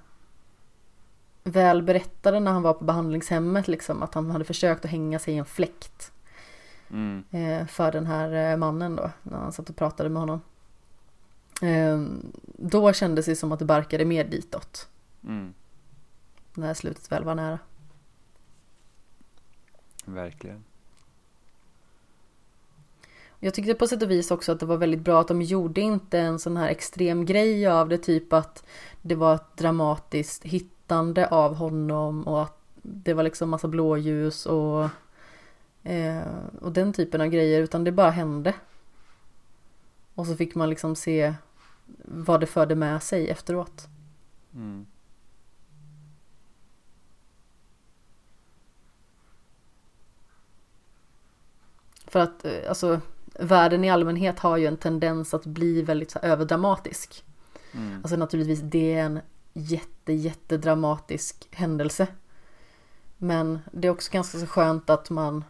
väl 1.44 1.82
berättade 1.82 2.40
när 2.40 2.52
han 2.52 2.62
var 2.62 2.74
på 2.74 2.84
behandlingshemmet 2.84 3.68
liksom 3.68 4.02
att 4.02 4.14
han 4.14 4.30
hade 4.30 4.44
försökt 4.44 4.84
att 4.84 4.90
hänga 4.90 5.18
sig 5.18 5.34
i 5.34 5.38
en 5.38 5.44
fläkt 5.44 6.12
Mm. 6.90 7.24
eh, 7.30 7.66
för 7.66 7.92
den 7.92 8.06
här 8.06 8.52
eh, 8.52 8.56
mannen 8.56 8.96
då 8.96 9.10
när 9.22 9.38
han 9.38 9.52
satt 9.52 9.70
och 9.70 9.76
pratade 9.76 10.08
med 10.08 10.20
honom. 10.22 10.40
Eh, 11.62 12.02
då 12.58 12.92
kändes 12.92 13.26
det 13.26 13.36
som 13.36 13.52
att 13.52 13.58
det 13.58 13.64
barkade 13.64 14.04
mer 14.04 14.24
ditåt 14.24 14.88
Mm. 15.24 15.54
när 16.54 16.74
slutet 16.74 17.12
väl 17.12 17.24
var 17.24 17.34
nära. 17.34 17.58
Verkligen. 20.04 20.64
Jag 23.40 23.54
tyckte 23.54 23.74
på 23.74 23.86
sätt 23.86 24.02
och 24.02 24.10
vis 24.10 24.30
också 24.30 24.52
att 24.52 24.60
det 24.60 24.66
var 24.66 24.76
väldigt 24.76 25.00
bra 25.00 25.20
att 25.20 25.28
de 25.28 25.42
gjorde 25.42 25.80
inte 25.80 26.18
en 26.18 26.38
sån 26.38 26.56
här 26.56 26.68
extrem 26.68 27.24
grej 27.24 27.66
av 27.66 27.88
det, 27.88 27.98
typ 27.98 28.32
att 28.32 28.64
det 29.02 29.14
var 29.14 29.34
ett 29.34 29.56
dramatiskt 29.56 30.44
hittande 30.44 31.28
av 31.28 31.54
honom 31.54 32.26
och 32.26 32.42
att 32.42 32.58
det 32.82 33.14
var 33.14 33.22
liksom 33.22 33.50
massa 33.50 33.68
blåljus 33.68 34.46
och, 34.46 34.88
eh, 35.82 36.22
och 36.60 36.72
den 36.72 36.92
typen 36.92 37.20
av 37.20 37.26
grejer, 37.26 37.62
utan 37.62 37.84
det 37.84 37.92
bara 37.92 38.10
hände. 38.10 38.54
Och 40.14 40.26
så 40.26 40.36
fick 40.36 40.54
man 40.54 40.70
liksom 40.70 40.96
se 40.96 41.34
vad 42.04 42.40
det 42.40 42.46
förde 42.46 42.74
med 42.74 43.02
sig 43.02 43.28
efteråt. 43.28 43.88
Mm. 44.54 44.86
För 52.06 52.20
att 52.20 52.44
eh, 52.44 52.68
alltså 52.68 53.00
världen 53.38 53.84
i 53.84 53.90
allmänhet 53.90 54.38
har 54.38 54.56
ju 54.56 54.66
en 54.66 54.76
tendens 54.76 55.34
att 55.34 55.46
bli 55.46 55.82
väldigt 55.82 56.10
så 56.10 56.18
här, 56.18 56.28
överdramatisk. 56.28 57.24
Mm. 57.72 57.96
Alltså 57.96 58.16
naturligtvis 58.16 58.60
det 58.60 58.94
är 58.94 59.04
en 59.04 59.20
jätte 59.52 60.12
jättedramatisk 60.12 61.48
händelse. 61.50 62.06
Men 63.16 63.58
det 63.72 63.88
är 63.88 63.92
också 63.92 64.12
ganska 64.12 64.38
så 64.38 64.46
skönt 64.46 64.90
att 64.90 65.10
man 65.10 65.44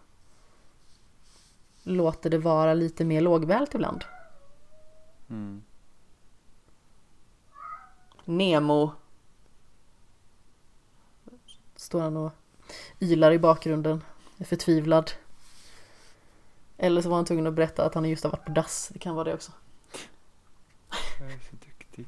låter 1.83 2.31
det 2.31 2.39
vara 2.39 2.75
lite 2.75 3.05
mer 3.05 3.21
lågmält 3.21 3.75
ibland. 3.75 4.05
Mm. 5.31 5.63
Nemo. 8.25 8.93
Står 11.77 12.01
han 12.01 12.17
och 12.17 12.33
ylar 13.01 13.33
i 13.33 13.39
bakgrunden. 13.39 14.05
Är 14.39 14.45
förtvivlad. 14.45 15.11
Eller 16.79 17.03
så 17.03 17.09
var 17.09 17.17
han 17.17 17.25
tvungen 17.25 17.47
att 17.47 17.55
berätta 17.55 17.85
att 17.85 17.95
han 17.95 18.09
just 18.09 18.25
har 18.25 18.31
varit 18.31 18.45
på 18.45 18.53
dass. 18.53 18.89
Det 18.93 18.99
kan 18.99 19.15
vara 19.15 19.25
det 19.25 19.35
också. 19.35 19.53
Jag 21.21 21.31
är 21.33 21.39
så 21.39 21.57
duktig. 21.67 22.07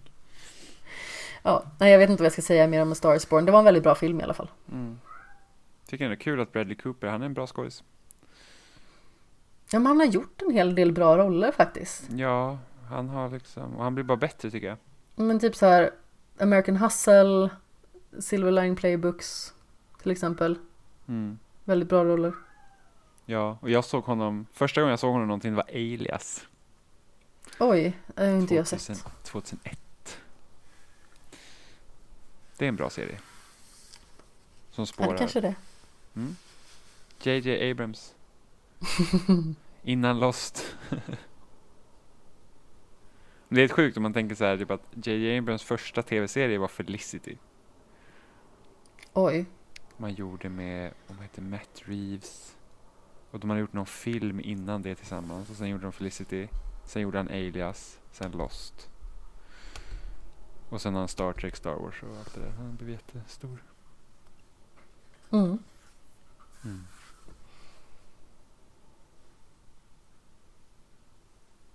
Ja, 1.42 1.64
nej 1.78 1.92
jag 1.92 1.98
vet 1.98 2.10
inte 2.10 2.22
vad 2.22 2.26
jag 2.26 2.32
ska 2.32 2.42
säga 2.42 2.66
mer 2.66 2.82
om 2.82 2.92
A 2.92 2.94
Star 2.94 3.14
is 3.14 3.28
Born. 3.28 3.44
Det 3.44 3.52
var 3.52 3.58
en 3.58 3.64
väldigt 3.64 3.82
bra 3.82 3.94
film 3.94 4.20
i 4.20 4.22
alla 4.22 4.34
fall. 4.34 4.50
Mm. 4.72 5.00
Tycker 5.86 6.04
ändå 6.04 6.16
kul 6.16 6.40
att 6.40 6.52
Bradley 6.52 6.76
Cooper, 6.76 7.06
han 7.06 7.22
är 7.22 7.26
en 7.26 7.34
bra 7.34 7.46
skådis. 7.46 7.84
Ja, 9.72 9.78
men 9.78 9.86
han 9.86 10.00
har 10.00 10.06
gjort 10.06 10.42
en 10.42 10.50
hel 10.50 10.74
del 10.74 10.92
bra 10.92 11.16
roller 11.16 11.52
faktiskt. 11.52 12.10
Ja, 12.10 12.58
han 12.88 13.08
har 13.08 13.28
liksom, 13.28 13.76
och 13.76 13.84
han 13.84 13.94
blir 13.94 14.04
bara 14.04 14.16
bättre 14.16 14.50
tycker 14.50 14.66
jag. 14.66 14.76
Men 15.14 15.40
typ 15.40 15.56
så 15.56 15.66
här 15.66 15.90
American 16.38 16.76
Hustle, 16.76 17.50
Silver 18.18 18.50
Line 18.50 18.76
Playbooks 18.76 19.54
till 20.02 20.10
exempel. 20.10 20.58
Mm. 21.08 21.38
Väldigt 21.64 21.88
bra 21.88 22.04
roller. 22.04 22.32
Ja, 23.30 23.58
och 23.60 23.70
jag 23.70 23.84
såg 23.84 24.04
honom, 24.04 24.46
första 24.52 24.80
gången 24.80 24.90
jag 24.90 24.98
såg 24.98 25.12
honom 25.12 25.28
någonting 25.28 25.54
var 25.54 25.64
Alias. 25.68 26.46
Oj, 27.58 27.98
det 28.06 28.22
har 28.26 28.40
inte 28.40 28.54
jag 28.54 28.66
2000 28.66 28.96
sett. 28.96 29.24
2001. 29.24 30.20
Det 32.58 32.64
är 32.64 32.68
en 32.68 32.76
bra 32.76 32.90
serie. 32.90 33.18
Som 34.70 34.82
Ja, 34.82 34.86
spårar. 34.86 35.12
det 35.12 35.18
kanske 35.18 35.40
det. 35.40 35.54
Mm. 36.16 36.36
JJ 37.22 37.70
Abrams. 37.70 38.14
Innan 39.82 40.20
Lost. 40.20 40.76
det 43.48 43.60
är 43.60 43.64
ett 43.64 43.72
sjukt 43.72 43.96
om 43.96 44.02
man 44.02 44.12
tänker 44.12 44.34
så 44.34 44.44
här, 44.44 44.58
typ 44.58 44.70
att 44.70 45.06
JJ 45.06 45.38
Abrams 45.38 45.62
första 45.62 46.02
tv-serie 46.02 46.58
var 46.58 46.68
Felicity. 46.68 47.36
Oj. 49.12 49.44
Man 49.96 50.14
gjorde 50.14 50.48
med, 50.48 50.92
vad 51.06 51.22
heter 51.22 51.42
Matt 51.42 51.82
Reeves. 51.84 52.56
Och 53.30 53.40
de 53.40 53.50
hade 53.50 53.60
gjort 53.60 53.72
någon 53.72 53.86
film 53.86 54.40
innan 54.40 54.82
det 54.82 54.94
tillsammans. 54.94 55.50
Och 55.50 55.56
sen 55.56 55.68
gjorde 55.68 55.82
de 55.82 55.92
Felicity. 55.92 56.48
Sen 56.84 57.02
gjorde 57.02 57.18
han 57.18 57.28
Alias. 57.28 57.98
Sen 58.12 58.32
Lost. 58.32 58.90
Och 60.68 60.80
sen 60.80 60.94
har 60.94 61.00
han 61.00 61.08
Star 61.08 61.32
Trek, 61.32 61.56
Star 61.56 61.74
Wars 61.74 62.02
och 62.02 62.16
allt 62.18 62.34
det 62.34 62.40
där. 62.40 62.50
Han 62.50 62.76
blev 62.76 62.90
jättestor. 62.90 63.62
Mm. 65.30 65.58
Mm. 66.64 66.84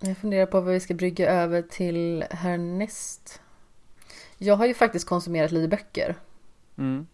Jag 0.00 0.18
funderar 0.18 0.46
på 0.46 0.60
vad 0.60 0.74
vi 0.74 0.80
ska 0.80 0.94
brygga 0.94 1.30
över 1.30 1.62
till 1.62 2.24
härnäst. 2.30 3.40
Jag 4.38 4.56
har 4.56 4.66
ju 4.66 4.74
faktiskt 4.74 5.08
konsumerat 5.08 5.52
lite 5.52 5.68
böcker. 5.68 6.16
Mm. 6.76 7.06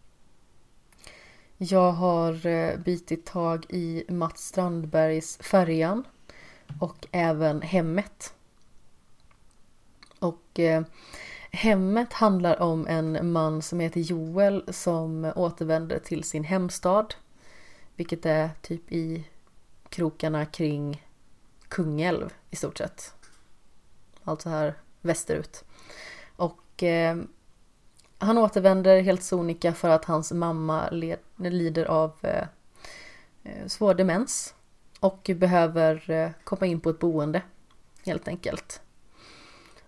Jag 1.65 1.93
har 1.93 2.47
eh, 2.47 2.77
bitit 2.77 3.27
tag 3.27 3.67
i 3.69 4.05
Mats 4.09 4.47
Strandbergs 4.47 5.37
Färjan 5.37 6.05
och 6.81 7.07
även 7.13 7.63
Hemmet. 7.63 8.35
Och 10.19 10.59
eh, 10.59 10.83
Hemmet 11.51 12.13
handlar 12.13 12.63
om 12.63 12.87
en 12.87 13.33
man 13.33 13.63
som 13.63 13.81
heter 13.81 14.01
Joel 14.01 14.65
som 14.69 15.33
återvänder 15.37 15.99
till 15.99 16.25
sin 16.25 16.45
hemstad. 16.45 17.15
Vilket 17.97 18.27
är 18.27 18.51
typ 18.63 18.93
i 18.93 19.25
krokarna 19.89 20.47
kring 20.47 21.07
Kungälv 21.69 22.35
i 22.51 22.57
stort 22.57 22.79
sett. 22.79 23.15
Alltså 24.25 24.49
här 24.49 24.75
västerut. 25.01 25.65
Och 26.37 26.83
eh, 26.83 27.17
han 28.23 28.39
återvänder 28.39 29.01
helt 29.01 29.23
sonika 29.23 29.73
för 29.73 29.89
att 29.89 30.05
hans 30.05 30.33
mamma 30.33 30.91
led, 30.91 31.19
lider 31.37 31.85
av 31.85 32.13
eh, 32.23 32.45
eh, 33.43 33.67
svår 33.67 33.95
demens. 33.95 34.55
Och 35.01 35.31
behöver 35.37 36.11
eh, 36.11 36.31
komma 36.45 36.67
in 36.67 36.81
på 36.81 36.91
ett 36.91 36.99
boende. 36.99 37.43
Helt 38.05 38.29
enkelt. 38.29 38.81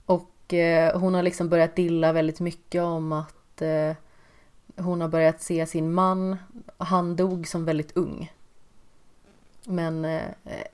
Och 0.06 0.54
eh, 0.54 0.98
hon 0.98 1.14
har 1.14 1.22
liksom 1.22 1.48
börjat 1.48 1.76
dilla 1.76 2.12
väldigt 2.12 2.40
mycket 2.40 2.82
om 2.82 3.12
att 3.12 3.62
eh, 3.62 3.92
hon 4.76 5.00
har 5.00 5.08
börjat 5.08 5.42
se 5.42 5.66
sin 5.66 5.92
man. 5.92 6.36
Han 6.78 7.16
dog 7.16 7.48
som 7.48 7.64
väldigt 7.64 7.96
ung. 7.96 8.32
Men 9.64 10.04
eh, 10.04 10.22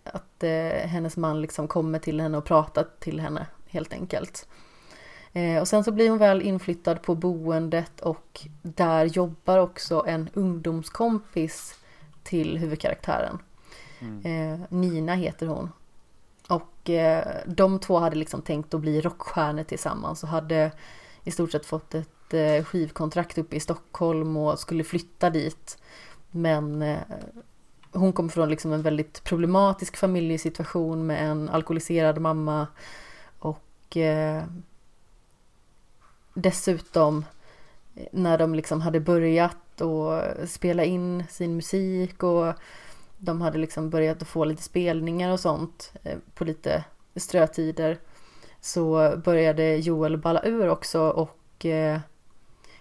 att 0.05 0.43
eh, 0.43 0.89
hennes 0.89 1.17
man 1.17 1.41
liksom 1.41 1.69
kommer 1.69 1.99
till 1.99 2.21
henne 2.21 2.39
och 2.39 2.45
pratar 2.45 2.87
till 2.99 3.21
henne 3.21 3.47
helt 3.67 3.93
enkelt. 3.93 4.49
Eh, 5.33 5.61
och 5.61 5.69
sen 5.69 5.85
så 5.85 5.93
blir 5.93 6.11
hon 6.11 6.19
väl 6.19 6.43
inflyttad 6.43 7.03
på 7.03 7.15
boendet 7.15 8.01
och 8.01 8.47
där 8.63 9.05
jobbar 9.05 9.59
också 9.59 10.05
en 10.07 10.31
ungdomskompis 10.35 11.79
till 12.23 12.59
huvudkaraktären. 12.59 13.39
Mm. 14.01 14.53
Eh, 14.53 14.61
Nina 14.69 15.15
heter 15.15 15.47
hon. 15.47 15.73
Och 16.49 16.91
eh, 16.91 17.27
de 17.47 17.79
två 17.79 17.99
hade 17.99 18.17
liksom 18.17 18.43
tänkt 18.43 18.75
att 18.75 18.81
bli 18.81 19.01
rockstjärnor 19.01 19.63
tillsammans 19.63 20.23
och 20.23 20.29
hade 20.29 20.73
i 21.25 21.31
stort 21.31 21.53
sett 21.53 21.67
fått 21.67 21.95
ett 21.95 22.07
skivkontrakt 22.67 23.39
uppe 23.39 23.57
i 23.57 23.61
Stockholm 23.61 24.37
och 24.37 24.59
skulle 24.59 24.85
flytta 24.85 25.31
dit. 25.31 25.79
Men 26.31 26.97
hon 27.93 28.13
kom 28.13 28.29
från 28.29 28.49
liksom 28.49 28.73
en 28.73 28.83
väldigt 28.83 29.25
problematisk 29.25 29.97
familjesituation 29.97 31.07
med 31.07 31.31
en 31.31 31.49
alkoholiserad 31.49 32.19
mamma 32.19 32.67
och 33.39 33.97
dessutom 36.35 37.25
eh, 37.95 38.07
när 38.13 38.39
de 38.39 38.55
liksom 38.55 38.81
hade 38.81 39.01
börjat 39.01 39.81
att 39.81 40.51
spela 40.51 40.85
in 40.85 41.25
sin 41.31 41.57
musik 41.57 42.23
och 42.23 42.55
de 43.19 43.41
hade 43.41 43.59
liksom 43.59 43.91
börjat 43.91 44.23
att 44.23 44.29
få 44.29 44.45
lite 44.45 44.63
spelningar 44.63 45.33
och 45.33 45.41
sånt 45.41 45.93
eh, 46.03 46.19
på 46.35 46.45
lite 46.45 46.85
strötider 47.17 47.99
så 48.61 49.15
började 49.25 49.77
Joel 49.77 50.17
balla 50.17 50.43
ur 50.45 50.69
också 50.69 51.01
och 51.01 51.67
eh, 51.67 52.01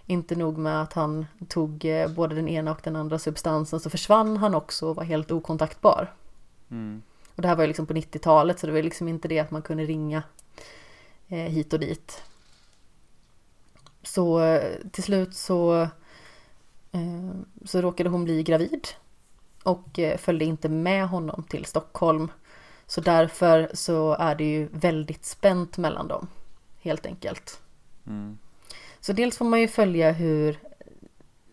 inte 0.05 0.35
nog 0.35 0.57
med 0.57 0.81
att 0.81 0.93
han 0.93 1.25
tog 1.47 1.85
eh, 1.85 2.07
både 2.07 2.35
den 2.35 2.47
ena 2.47 2.71
och 2.71 2.79
den 2.83 2.95
andra 2.95 3.19
substansen 3.19 3.79
så 3.79 3.89
försvann 3.89 4.37
han 4.37 4.55
också 4.55 4.87
och 4.87 4.95
var 4.95 5.03
helt 5.03 5.31
okontaktbar. 5.31 6.13
Mm. 6.71 7.01
Och 7.35 7.41
det 7.41 7.47
här 7.47 7.55
var 7.55 7.63
ju 7.63 7.67
liksom 7.67 7.85
på 7.85 7.93
90-talet 7.93 8.59
så 8.59 8.67
det 8.67 8.73
var 8.73 8.81
liksom 8.81 9.07
inte 9.07 9.27
det 9.27 9.39
att 9.39 9.51
man 9.51 9.61
kunde 9.61 9.85
ringa 9.85 10.23
eh, 11.27 11.37
hit 11.37 11.73
och 11.73 11.79
dit. 11.79 12.23
Så 14.03 14.41
eh, 14.41 14.73
till 14.91 15.03
slut 15.03 15.35
så, 15.35 15.81
eh, 16.91 17.31
så 17.65 17.81
råkade 17.81 18.09
hon 18.09 18.23
bli 18.23 18.43
gravid 18.43 18.87
och 19.63 19.99
eh, 19.99 20.17
följde 20.17 20.45
inte 20.45 20.69
med 20.69 21.07
honom 21.07 21.43
till 21.43 21.65
Stockholm. 21.65 22.31
Så 22.85 23.01
därför 23.01 23.69
så 23.73 24.13
är 24.13 24.35
det 24.35 24.43
ju 24.43 24.67
väldigt 24.71 25.25
spänt 25.25 25.77
mellan 25.77 26.07
dem, 26.07 26.27
helt 26.81 27.05
enkelt. 27.05 27.61
Mm. 28.07 28.37
Så 28.99 29.13
dels 29.13 29.37
får 29.37 29.45
man 29.45 29.61
ju 29.61 29.67
följa 29.67 30.11
hur 30.11 30.59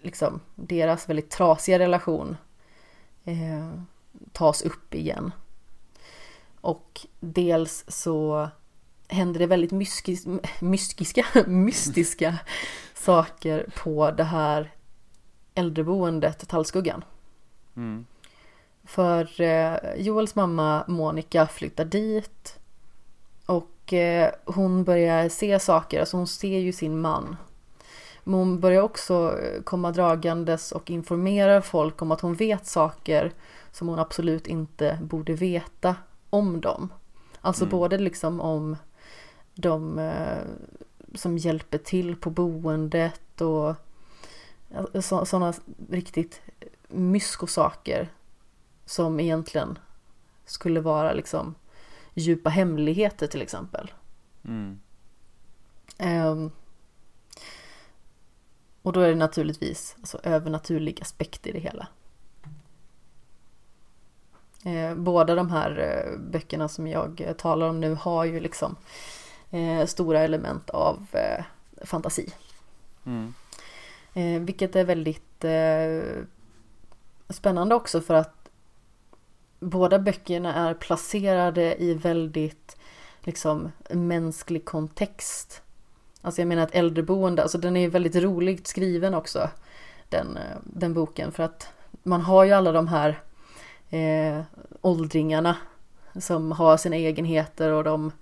liksom, 0.02 0.40
deras 0.55 1.09
väldigt 1.09 1.31
trasiga 1.31 1.78
relation 1.78 2.36
eh, 3.24 3.73
tas 4.32 4.62
upp 4.62 4.94
igen. 4.94 5.32
Och 6.60 7.06
dels 7.20 7.85
så 7.89 8.48
händer 9.08 9.38
det 9.40 9.46
väldigt 9.46 9.72
myskis, 9.72 10.26
myskiska, 10.60 11.26
mystiska 11.46 12.38
saker 12.94 13.66
på 13.82 14.10
det 14.10 14.24
här 14.24 14.70
äldreboendet 15.54 16.48
Tallskuggan. 16.48 17.04
Mm. 17.76 18.06
För 18.84 19.40
eh, 19.40 19.76
Joels 19.96 20.34
mamma 20.34 20.84
Monica 20.88 21.46
flyttar 21.46 21.84
dit 21.84 22.58
och 23.46 23.92
eh, 23.92 24.30
hon 24.44 24.84
börjar 24.84 25.28
se 25.28 25.58
saker, 25.58 26.00
alltså 26.00 26.16
hon 26.16 26.26
ser 26.26 26.58
ju 26.58 26.72
sin 26.72 27.00
man. 27.00 27.36
Men 28.24 28.34
hon 28.34 28.60
börjar 28.60 28.82
också 28.82 29.38
eh, 29.42 29.62
komma 29.62 29.92
dragandes 29.92 30.72
och 30.72 30.90
informera 30.90 31.62
folk 31.62 32.02
om 32.02 32.12
att 32.12 32.20
hon 32.20 32.34
vet 32.34 32.66
saker 32.66 33.32
som 33.72 33.88
hon 33.88 33.98
absolut 33.98 34.46
inte 34.46 34.98
borde 35.02 35.32
veta 35.32 35.94
om 36.30 36.60
dem. 36.60 36.92
Alltså 37.40 37.64
Mm. 37.64 37.70
både 37.70 37.98
liksom 37.98 38.40
om 38.40 38.76
de 39.56 39.98
eh, 39.98 40.42
som 41.14 41.38
hjälper 41.38 41.78
till 41.78 42.16
på 42.16 42.30
boendet 42.30 43.40
och 43.40 43.74
sådana 45.02 45.54
riktigt 45.90 46.42
myskosaker 46.88 48.08
som 48.84 49.20
egentligen 49.20 49.78
skulle 50.44 50.80
vara 50.80 51.12
liksom 51.12 51.54
djupa 52.14 52.50
hemligheter 52.50 53.26
till 53.26 53.42
exempel. 53.42 53.92
Mm. 54.44 54.80
Ehm, 55.98 56.50
och 58.82 58.92
då 58.92 59.00
är 59.00 59.08
det 59.08 59.14
naturligtvis 59.14 59.96
alltså, 59.98 60.20
övernaturlig 60.22 61.02
aspekt 61.02 61.46
i 61.46 61.52
det 61.52 61.58
hela. 61.58 61.88
Eh, 64.64 64.94
båda 64.94 65.34
de 65.34 65.50
här 65.50 65.78
eh, 65.78 66.18
böckerna 66.18 66.68
som 66.68 66.86
jag 66.86 67.20
eh, 67.20 67.32
talar 67.32 67.68
om 67.68 67.80
nu 67.80 67.94
har 67.94 68.24
ju 68.24 68.40
liksom 68.40 68.76
eh, 69.56 69.86
stora 69.86 70.20
element 70.20 70.70
av 70.70 71.06
eh, 71.12 71.44
fantasi. 71.84 72.32
Mm. 73.06 73.34
Eh, 74.14 74.40
vilket 74.42 74.76
är 74.76 74.84
väldigt 74.84 75.44
eh, 75.44 76.24
spännande 77.28 77.74
också 77.74 78.00
för 78.00 78.14
att 78.14 78.48
båda 79.60 79.98
böckerna 79.98 80.54
är 80.54 80.74
placerade 80.74 81.82
i 81.82 81.94
väldigt 81.94 82.76
liksom 83.20 83.72
mänsklig 83.90 84.64
kontext. 84.64 85.62
Alltså 86.22 86.40
jag 86.40 86.48
menar 86.48 86.62
ett 86.62 86.74
äldreboende, 86.74 87.42
alltså 87.42 87.58
den 87.58 87.76
är 87.76 87.88
väldigt 87.88 88.16
roligt 88.16 88.66
skriven 88.66 89.14
också. 89.14 89.50
Den, 90.08 90.36
eh, 90.36 90.56
den 90.62 90.94
boken 90.94 91.32
för 91.32 91.42
att 91.42 91.68
man 92.02 92.20
har 92.20 92.44
ju 92.44 92.52
alla 92.52 92.72
de 92.72 92.88
här 92.88 93.20
eh, 93.90 94.42
åldringarna 94.80 95.56
som 96.20 96.52
har 96.52 96.76
sina 96.76 96.96
egenheter 96.96 97.72
och 97.72 97.84
de 97.84 98.12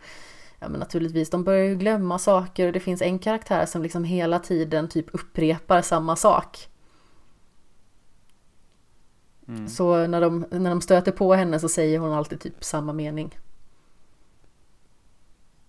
Ja 0.65 0.69
men 0.69 0.81
naturligtvis, 0.81 1.31
de 1.31 1.45
börjar 1.45 1.65
ju 1.65 1.77
glömma 1.77 2.19
saker 2.19 2.67
och 2.67 2.73
det 2.73 2.81
finns 2.81 3.03
en 3.03 3.19
karaktär 3.19 3.67
som 3.67 3.83
liksom 3.83 4.05
hela 4.05 4.39
tiden 4.39 4.89
typ 4.89 5.07
upprepar 5.13 5.83
samma 5.83 6.17
sak. 6.17 6.69
Mm. 9.49 9.69
Så 9.69 10.07
när 10.07 10.21
de, 10.21 10.47
när 10.51 10.71
de 10.71 10.81
stöter 10.81 11.13
på 11.13 11.35
henne 11.35 11.61
så 11.61 11.69
säger 11.69 11.99
hon 11.99 12.13
alltid 12.13 12.41
typ 12.41 12.65
samma 12.65 12.93
mening. 12.93 13.39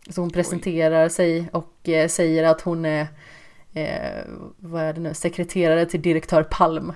Så 0.09 0.21
hon 0.21 0.29
presenterar 0.29 1.09
sig 1.09 1.49
och 1.53 1.89
eh, 1.89 2.07
säger 2.07 2.43
att 2.43 2.61
hon 2.61 2.85
är, 2.85 3.07
eh, 3.73 4.23
vad 4.57 4.81
är 4.81 4.93
det 4.93 5.01
nu, 5.01 5.13
sekreterare 5.13 5.85
till 5.85 6.01
direktör 6.01 6.43
Palm. 6.43 6.93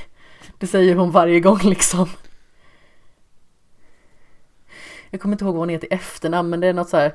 Det 0.58 0.66
säger 0.66 0.94
hon 0.94 1.10
varje 1.10 1.40
gång 1.40 1.58
liksom. 1.58 2.08
Jag 5.14 5.20
kommer 5.20 5.34
inte 5.34 5.44
ihåg 5.44 5.54
vad 5.54 5.60
hon 5.62 5.68
heter 5.68 5.92
i 5.92 5.94
efternamn 5.94 6.50
men 6.50 6.60
det 6.60 6.66
är 6.66 6.72
något 6.72 6.88
så 6.88 6.96
här. 6.96 7.14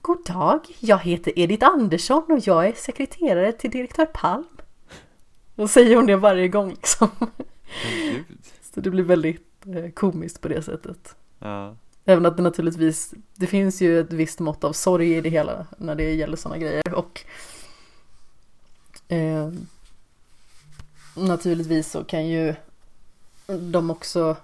God 0.00 0.24
dag, 0.24 0.60
jag 0.78 0.98
heter 0.98 1.38
Edith 1.38 1.66
Andersson 1.66 2.24
och 2.28 2.38
jag 2.38 2.66
är 2.66 2.72
sekreterare 2.72 3.52
till 3.52 3.70
direktör 3.70 4.06
Palm. 4.06 4.46
Då 5.54 5.68
säger 5.68 5.96
hon 5.96 6.06
det 6.06 6.16
varje 6.16 6.48
gång 6.48 6.70
liksom. 6.70 7.08
Så 8.74 8.80
det 8.80 8.90
blir 8.90 9.04
väldigt 9.04 9.66
eh, 9.66 9.90
komiskt 9.90 10.40
på 10.40 10.48
det 10.48 10.62
sättet. 10.62 11.16
Ja. 11.38 11.76
Även 12.04 12.26
att 12.26 12.36
det 12.36 12.42
naturligtvis, 12.42 13.14
det 13.34 13.46
finns 13.46 13.80
ju 13.80 14.00
ett 14.00 14.12
visst 14.12 14.40
mått 14.40 14.64
av 14.64 14.72
sorg 14.72 15.16
i 15.16 15.20
det 15.20 15.30
hela 15.30 15.66
när 15.78 15.94
det 15.94 16.14
gäller 16.14 16.36
sådana 16.36 16.58
grejer. 16.58 16.94
Och 16.94 17.24
eh, 19.08 19.52
naturligtvis 21.14 21.90
så 21.90 22.04
kan 22.04 22.26
ju 22.26 22.54
de 23.46 23.90
också 23.90 24.36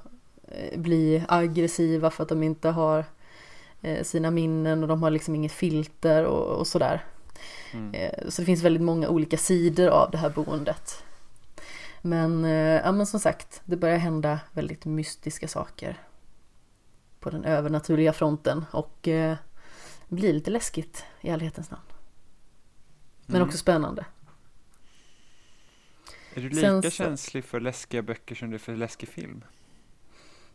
bli 0.76 1.24
aggressiva 1.28 2.10
för 2.10 2.22
att 2.22 2.28
de 2.28 2.43
inte 2.43 2.68
har 2.68 3.05
eh, 3.82 4.05
sina 4.05 4.31
minnen 4.31 4.82
och 4.82 4.89
de 4.89 5.02
har 5.02 5.10
liksom 5.10 5.35
inget 5.35 5.52
filter 5.52 6.24
och, 6.24 6.59
och 6.59 6.66
sådär. 6.66 7.05
Mm. 7.72 7.94
Eh, 7.94 8.28
Så 8.28 8.43
det 8.43 8.47
finns 8.47 8.62
väldigt 8.62 8.82
många 8.82 9.09
olika 9.09 9.36
sidor 9.36 9.89
av 9.89 10.10
det 10.10 10.18
här 10.18 10.31
boendet. 10.31 11.05
Men, 12.02 12.44
eh, 12.44 12.51
ja, 12.85 12.93
men 12.93 13.06
som 13.06 13.20
sagt, 13.20 13.62
det 13.64 13.76
börjar 13.76 13.97
hända 13.98 14.40
väldigt 14.52 14.85
mystiska 14.85 15.48
saker 15.48 15.98
på 17.20 17.31
den 17.31 17.44
övernaturliga 17.44 18.12
fronten 18.12 18.64
och 18.70 19.09
eh, 19.09 19.36
blir 20.09 20.32
lite 20.32 20.51
läskigt 20.51 21.05
i 21.20 21.28
ärlighetens 21.31 21.70
namn. 21.70 21.82
Men 23.26 23.36
Mm. 23.36 23.48
också 23.48 23.59
spännande. 23.59 24.05
Är 26.35 26.40
du 26.40 26.51
Sen 26.56 26.76
lika 26.76 26.90
så- 26.90 26.97
känslig 26.97 27.44
för 27.44 27.60
läskiga 27.60 28.02
böcker 28.02 28.35
som 28.35 28.51
du 28.51 28.55
är 28.55 28.59
för 28.59 28.76
läskig 28.76 29.09
film? 29.09 29.44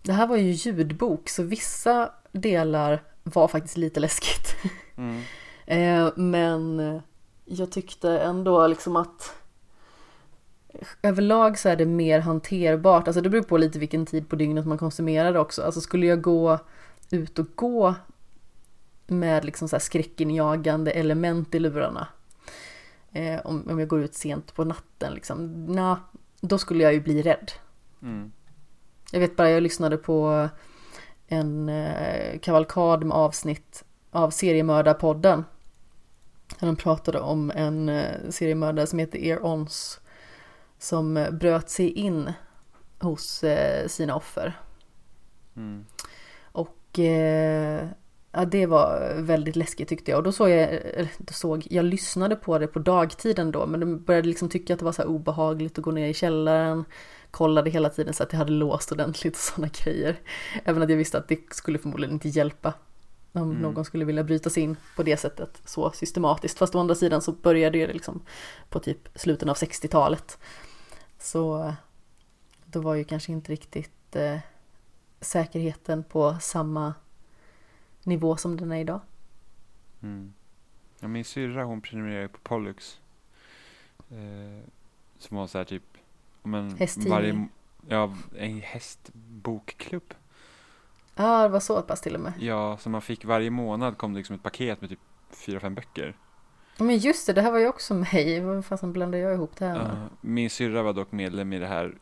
Det 0.01 0.13
här 0.13 0.27
var 0.27 0.37
ju 0.37 0.51
ljudbok 0.51 1.29
så 1.29 1.43
vissa 1.43 2.11
delar 2.31 3.03
var 3.23 3.47
faktiskt 3.47 3.77
lite 3.77 3.99
läskigt. 3.99 4.55
Mm. 4.97 5.21
Eh, 5.69 6.09
men 6.15 7.01
jag 7.45 7.71
tyckte 7.71 8.19
ändå 8.19 8.67
liksom 8.67 8.95
att 8.95 9.33
överlag 11.01 11.57
så 11.57 11.69
är 11.69 11.75
det 11.75 11.85
mer 11.85 12.19
hanterbart. 12.19 13.07
Alltså 13.07 13.21
det 13.21 13.29
beror 13.29 13.43
på 13.43 13.57
lite 13.57 13.79
vilken 13.79 14.05
tid 14.05 14.29
på 14.29 14.35
dygnet 14.35 14.65
man 14.65 14.77
konsumerar 14.77 15.33
det 15.33 15.39
också. 15.39 15.63
Alltså 15.63 15.81
skulle 15.81 16.05
jag 16.05 16.21
gå 16.21 16.59
ut 17.11 17.39
och 17.39 17.45
gå 17.55 17.95
med 19.07 19.45
liksom 19.45 19.67
så 19.67 19.75
här 19.75 19.81
skräckinjagande 19.81 20.91
element 20.91 21.55
i 21.55 21.59
lurarna. 21.59 22.07
Eh, 23.11 23.39
om, 23.43 23.67
om 23.69 23.79
jag 23.79 23.87
går 23.87 24.01
ut 24.01 24.15
sent 24.15 24.55
på 24.55 24.63
natten 24.63 25.13
liksom. 25.13 25.65
Na, 25.65 25.99
då 26.41 26.57
skulle 26.57 26.83
jag 26.83 26.93
ju 26.93 27.01
bli 27.01 27.21
rädd. 27.21 27.51
Mm. 28.01 28.31
Jag 29.11 29.19
vet 29.19 29.35
bara, 29.35 29.49
jag 29.49 29.63
lyssnade 29.63 29.97
på 29.97 30.49
en 31.27 31.69
eh, 31.69 32.39
kavalkad 32.39 33.03
med 33.03 33.17
avsnitt 33.17 33.83
av 34.11 34.29
seriemördarpodden. 34.29 35.45
Där 36.59 36.67
de 36.67 36.75
pratade 36.75 37.19
om 37.19 37.51
en 37.55 37.89
eh, 37.89 38.29
seriemördare 38.29 38.87
som 38.87 38.99
heter 38.99 39.19
Ear 39.19 39.45
Ons. 39.45 39.99
Som 40.77 41.17
eh, 41.17 41.31
bröt 41.31 41.69
sig 41.69 41.91
in 41.91 42.33
hos 42.99 43.43
eh, 43.43 43.87
sina 43.87 44.15
offer. 44.15 44.59
Mm. 45.55 45.85
Och 46.51 46.99
eh, 46.99 47.87
ja, 48.31 48.45
det 48.45 48.65
var 48.65 49.13
väldigt 49.21 49.55
läskigt 49.55 49.89
tyckte 49.89 50.11
jag. 50.11 50.17
Och 50.17 50.23
då 50.23 50.31
såg 50.31 50.49
jag, 50.49 50.79
då 51.17 51.33
såg, 51.33 51.67
jag 51.69 51.85
lyssnade 51.85 52.35
på 52.35 52.59
det 52.59 52.67
på 52.67 52.79
dagtiden 52.79 53.51
då. 53.51 53.65
Men 53.65 53.79
de 53.79 54.03
började 54.03 54.27
liksom 54.27 54.49
tycka 54.49 54.73
att 54.73 54.79
det 54.79 54.85
var 54.85 54.91
så 54.91 55.01
här 55.01 55.09
obehagligt 55.09 55.77
att 55.77 55.83
gå 55.83 55.91
ner 55.91 56.07
i 56.07 56.13
källaren. 56.13 56.85
Kollade 57.31 57.69
hela 57.69 57.89
tiden 57.89 58.13
så 58.13 58.23
att 58.23 58.33
jag 58.33 58.37
hade 58.39 58.51
låst 58.51 58.91
ordentligt 58.91 59.33
och 59.33 59.39
sådana 59.39 59.71
grejer. 59.83 60.19
Även 60.63 60.83
att 60.83 60.89
jag 60.89 60.97
visste 60.97 61.17
att 61.17 61.27
det 61.27 61.53
skulle 61.53 61.79
förmodligen 61.79 62.13
inte 62.13 62.29
hjälpa. 62.29 62.73
Om 63.31 63.41
Mm. 63.51 63.61
någon 63.61 63.85
skulle 63.85 64.05
vilja 64.05 64.23
bryta 64.23 64.49
sig 64.49 64.63
in 64.63 64.77
på 64.95 65.03
det 65.03 65.17
sättet 65.17 65.61
så 65.65 65.91
systematiskt. 65.91 66.57
Fast 66.57 66.75
å 66.75 66.79
andra 66.79 66.95
sidan 66.95 67.21
så 67.21 67.31
började 67.31 67.77
det 67.87 67.93
liksom 67.93 68.21
på 68.69 68.79
typ 68.79 69.09
slutet 69.15 69.49
av 69.49 69.55
60-talet. 69.55 70.37
Så 71.19 71.73
då 72.65 72.81
var 72.81 72.95
ju 72.95 73.03
kanske 73.03 73.31
inte 73.31 73.51
riktigt 73.51 74.15
eh, 74.15 74.37
säkerheten 75.21 76.03
på 76.03 76.37
samma 76.41 76.93
nivå 78.03 78.37
som 78.37 78.57
den 78.57 78.71
är 78.71 78.79
idag. 78.79 79.01
Mm. 80.01 80.33
Ja, 80.99 81.07
min 81.07 81.25
syrra 81.25 81.63
hon 81.63 81.81
prenumererar 81.81 82.21
ju 82.21 82.27
på 82.27 82.39
Pollux. 82.43 82.99
Eh, 84.11 84.63
som 85.19 85.37
var 85.37 85.47
så 85.47 85.57
här 85.57 85.65
typ, 85.65 85.88
om 86.41 86.53
en 86.53 86.77
Hästtidning. 86.77 87.11
varje, 87.13 87.47
ja, 87.87 88.13
en 88.37 88.61
hästbokklubb. 88.61 90.13
Ja, 91.15 91.43
det 91.43 91.49
var 91.49 91.59
så 91.59 91.81
pass 91.81 92.01
till 92.01 92.15
och 92.15 92.21
med. 92.21 92.33
Ja, 92.39 92.77
så 92.77 92.89
man 92.89 93.01
fick 93.01 93.25
varje 93.25 93.49
månad 93.49 93.97
kom 93.97 94.13
det 94.13 94.17
liksom 94.17 94.35
ett 94.35 94.43
paket 94.43 94.81
med 94.81 94.89
typ 94.89 94.99
fyra, 95.31 95.59
fem 95.59 95.75
böcker. 95.75 96.15
Men 96.77 96.97
just 96.97 97.27
det, 97.27 97.33
det 97.33 97.41
här 97.41 97.51
var 97.51 97.59
ju 97.59 97.67
också 97.67 97.93
mig. 97.93 98.39
Vad 98.39 98.65
fasen 98.65 98.93
blandade 98.93 99.23
jag 99.23 99.33
ihop 99.33 99.55
det 99.57 99.65
här 99.65 99.77
med? 99.77 99.87
Ja, 99.87 100.09
min 100.21 100.49
syrra 100.49 100.83
var 100.83 100.93
dock 100.93 101.11
medlem 101.11 101.53
i 101.53 101.59
det 101.59 101.67
här 101.67 101.97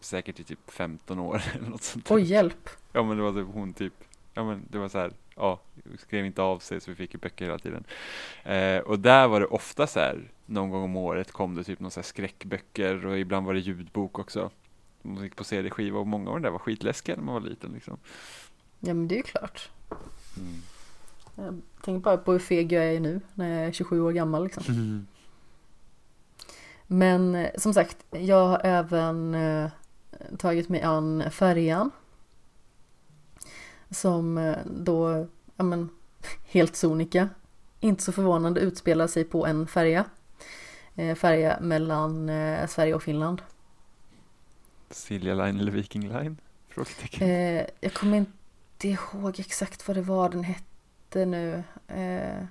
säkert 0.00 0.40
i 0.40 0.44
typ 0.44 0.70
15 0.70 1.18
år 1.18 1.42
eller 1.54 1.68
något 1.68 1.82
sånt. 1.82 2.10
Oj, 2.10 2.22
hjälp. 2.22 2.68
Ja 2.92 3.02
men 3.02 3.16
det 3.16 3.22
var 3.22 3.32
typ 3.32 3.48
hon 3.54 3.72
typ, 3.74 3.94
ja 4.34 4.44
men 4.44 4.66
det 4.70 4.78
var 4.78 4.88
så 4.88 4.98
här, 4.98 5.12
ja, 5.36 5.60
skrev 5.98 6.26
inte 6.26 6.42
av 6.42 6.58
sig 6.58 6.80
så 6.80 6.90
vi 6.90 6.94
fick 6.94 7.14
ju 7.14 7.20
böcker 7.20 7.44
hela 7.44 7.58
tiden. 7.58 7.84
Eh, 8.44 8.78
och 8.78 8.98
där 8.98 9.28
var 9.28 9.40
det 9.40 9.46
ofta 9.46 9.86
så 9.86 9.98
här, 9.98 10.30
någon 10.46 10.70
gång 10.70 10.82
om 10.82 10.96
året 10.96 11.32
kom 11.32 11.54
det 11.54 11.64
typ 11.64 11.80
någon 11.80 11.90
så 11.90 12.02
skräckböcker 12.02 13.06
och 13.06 13.18
ibland 13.18 13.46
var 13.46 13.54
det 13.54 13.60
ljudbok 13.60 14.18
också. 14.18 14.50
Man 15.02 15.24
gick 15.24 15.36
på 15.36 15.44
CD-skiva 15.44 15.98
och 15.98 16.06
många 16.06 16.30
av 16.30 16.36
de 16.36 16.42
där 16.42 16.50
var 16.50 16.58
skitläskiga 16.58 17.16
när 17.16 17.22
man 17.22 17.34
var 17.34 17.40
liten 17.40 17.72
liksom. 17.72 17.98
Ja, 18.80 18.94
men 18.94 19.08
det 19.08 19.14
är 19.14 19.16
ju 19.16 19.22
klart. 19.22 19.70
Mm. 20.36 20.62
Jag 21.34 21.60
tänker 21.84 22.00
bara 22.00 22.16
på 22.16 22.32
hur 22.32 22.38
feg 22.38 22.72
jag 22.72 22.84
är 22.84 23.00
nu 23.00 23.20
när 23.34 23.58
jag 23.58 23.68
är 23.68 23.72
27 23.72 24.00
år 24.00 24.12
gammal 24.12 24.44
liksom. 24.44 25.06
Men 26.86 27.34
eh, 27.34 27.50
som 27.58 27.74
sagt, 27.74 27.96
jag 28.10 28.46
har 28.46 28.60
även 28.64 29.34
eh, 29.34 29.70
tagit 30.38 30.68
mig 30.68 30.82
an 30.82 31.24
färjan. 31.30 31.90
Som 33.90 34.38
eh, 34.38 34.56
då, 34.66 35.26
ja 35.56 35.64
men, 35.64 35.88
helt 36.44 36.76
sonika, 36.76 37.28
inte 37.80 38.02
så 38.02 38.12
förvånande 38.12 38.60
utspelar 38.60 39.06
sig 39.06 39.24
på 39.24 39.46
en 39.46 39.66
färja. 39.66 40.04
Eh, 40.94 41.14
färja 41.14 41.58
mellan 41.60 42.28
eh, 42.28 42.66
Sverige 42.66 42.94
och 42.94 43.02
Finland. 43.02 43.42
Silja 44.90 45.34
Line 45.34 45.60
eller 45.60 45.72
Viking 45.72 46.08
Line? 46.08 46.36
Frågetecken. 46.68 47.28
Eh, 47.30 47.66
jag 47.80 47.94
kommer 47.94 48.16
inte 48.16 48.88
ihåg 48.88 49.40
exakt 49.40 49.88
vad 49.88 49.96
det 49.96 50.02
var 50.02 50.28
den 50.28 50.44
hette 50.44 51.24
nu. 51.24 51.62
Eh, 51.88 52.44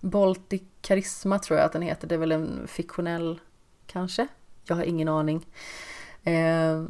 Baltic 0.00 0.62
Charisma 0.82 1.38
tror 1.38 1.58
jag 1.58 1.66
att 1.66 1.72
den 1.72 1.82
heter. 1.82 2.08
Det 2.08 2.14
är 2.14 2.18
väl 2.18 2.32
en 2.32 2.68
fiktionell, 2.68 3.40
kanske? 3.86 4.26
Jag 4.64 4.76
har 4.76 4.82
ingen 4.82 5.08
aning. 5.08 5.46
Eh, 6.22 6.84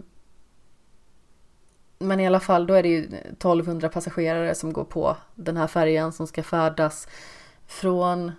men 1.98 2.20
i 2.20 2.26
alla 2.26 2.40
fall, 2.40 2.66
då 2.66 2.74
är 2.74 2.82
det 2.82 2.88
ju 2.88 3.04
1200 3.04 3.88
passagerare 3.88 4.54
som 4.54 4.72
går 4.72 4.84
på 4.84 5.16
den 5.34 5.56
här 5.56 5.66
färjan 5.66 6.12
som 6.12 6.26
ska 6.26 6.42
färdas 6.42 7.08
från 7.66 8.32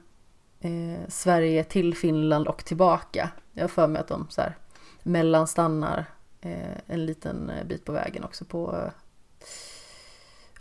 eh, 0.59 1.07
Sverige 1.07 1.63
till 1.63 1.95
Finland 1.95 2.47
och 2.47 2.65
tillbaka. 2.65 3.29
Jag 3.53 3.63
har 3.63 3.69
för 3.69 3.87
mig 3.87 4.01
att 4.01 4.07
de 4.07 4.27
så 4.29 4.41
här 4.41 4.57
mellanstannar 5.03 6.05
eh, 6.41 6.77
en 6.87 7.05
liten 7.05 7.49
eh, 7.49 7.65
bit 7.65 7.85
på 7.85 7.91
vägen 7.91 8.23
också 8.23 8.45
på 8.45 8.75
eh, 8.75 8.91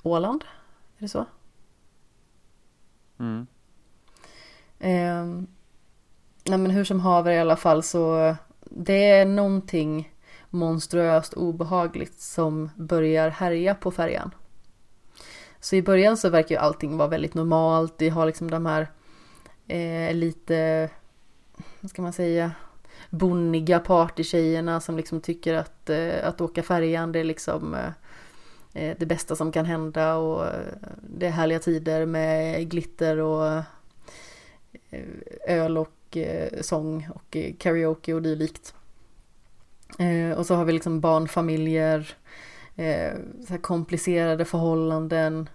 Åland. 0.02 0.44
Är 0.98 1.02
det 1.02 1.08
så? 1.08 1.24
Mm. 3.18 3.46
Eh, 4.78 5.46
nej 6.44 6.58
men 6.58 6.70
hur 6.70 6.84
som 6.84 7.00
haver 7.00 7.32
i 7.32 7.38
alla 7.38 7.56
fall 7.56 7.82
så 7.82 8.36
det 8.60 9.10
är 9.10 9.24
någonting 9.24 10.12
monstruöst 10.50 11.34
obehagligt 11.34 12.20
som 12.20 12.70
börjar 12.76 13.28
härja 13.28 13.74
på 13.74 13.90
färjan. 13.90 14.30
Så 15.60 15.76
i 15.76 15.82
början 15.82 16.16
så 16.16 16.28
verkar 16.28 16.54
ju 16.54 16.60
allting 16.60 16.96
vara 16.96 17.08
väldigt 17.08 17.34
normalt. 17.34 17.94
Vi 17.98 18.08
har 18.08 18.26
liksom 18.26 18.50
de 18.50 18.66
här 18.66 18.90
eh, 19.68 20.14
lite, 20.14 20.90
vad 21.80 21.90
ska 21.90 22.02
man 22.02 22.12
säga, 22.12 22.52
bonniga 23.10 23.80
partytjejerna 23.80 24.80
som 24.80 24.96
liksom 24.96 25.20
tycker 25.20 25.54
att, 25.54 25.90
eh, 25.90 26.28
att 26.28 26.40
åka 26.40 26.62
färjan 26.62 27.12
det 27.12 27.18
är 27.18 27.24
liksom 27.24 27.74
eh, 27.74 27.90
eh 28.74 28.96
det 28.98 29.06
bästa 29.06 29.36
som 29.36 29.52
kan 29.52 29.64
hända 29.64 30.16
och 30.16 30.46
eh, 30.46 30.74
det 31.18 31.26
är 31.26 31.30
härliga 31.30 31.58
tider 31.58 32.06
med 32.06 32.70
glitter 32.70 33.18
och 33.18 33.46
eh, 34.90 35.00
öl 35.46 35.78
och 35.78 36.16
eh, 36.16 36.60
sång 36.60 37.08
och 37.14 37.36
eh, 37.36 37.54
karaoke 37.58 38.14
och 38.14 38.22
dylikt. 38.22 38.74
Eh, 39.98 40.38
och 40.38 40.46
så 40.46 40.54
har 40.54 40.64
vi 40.64 40.72
liksom 40.72 41.00
barnfamiljer, 41.00 42.14
eh, 42.76 43.12
så 43.46 43.52
här 43.52 43.58
komplicerade 43.58 44.44
förhållanden, 44.44 45.48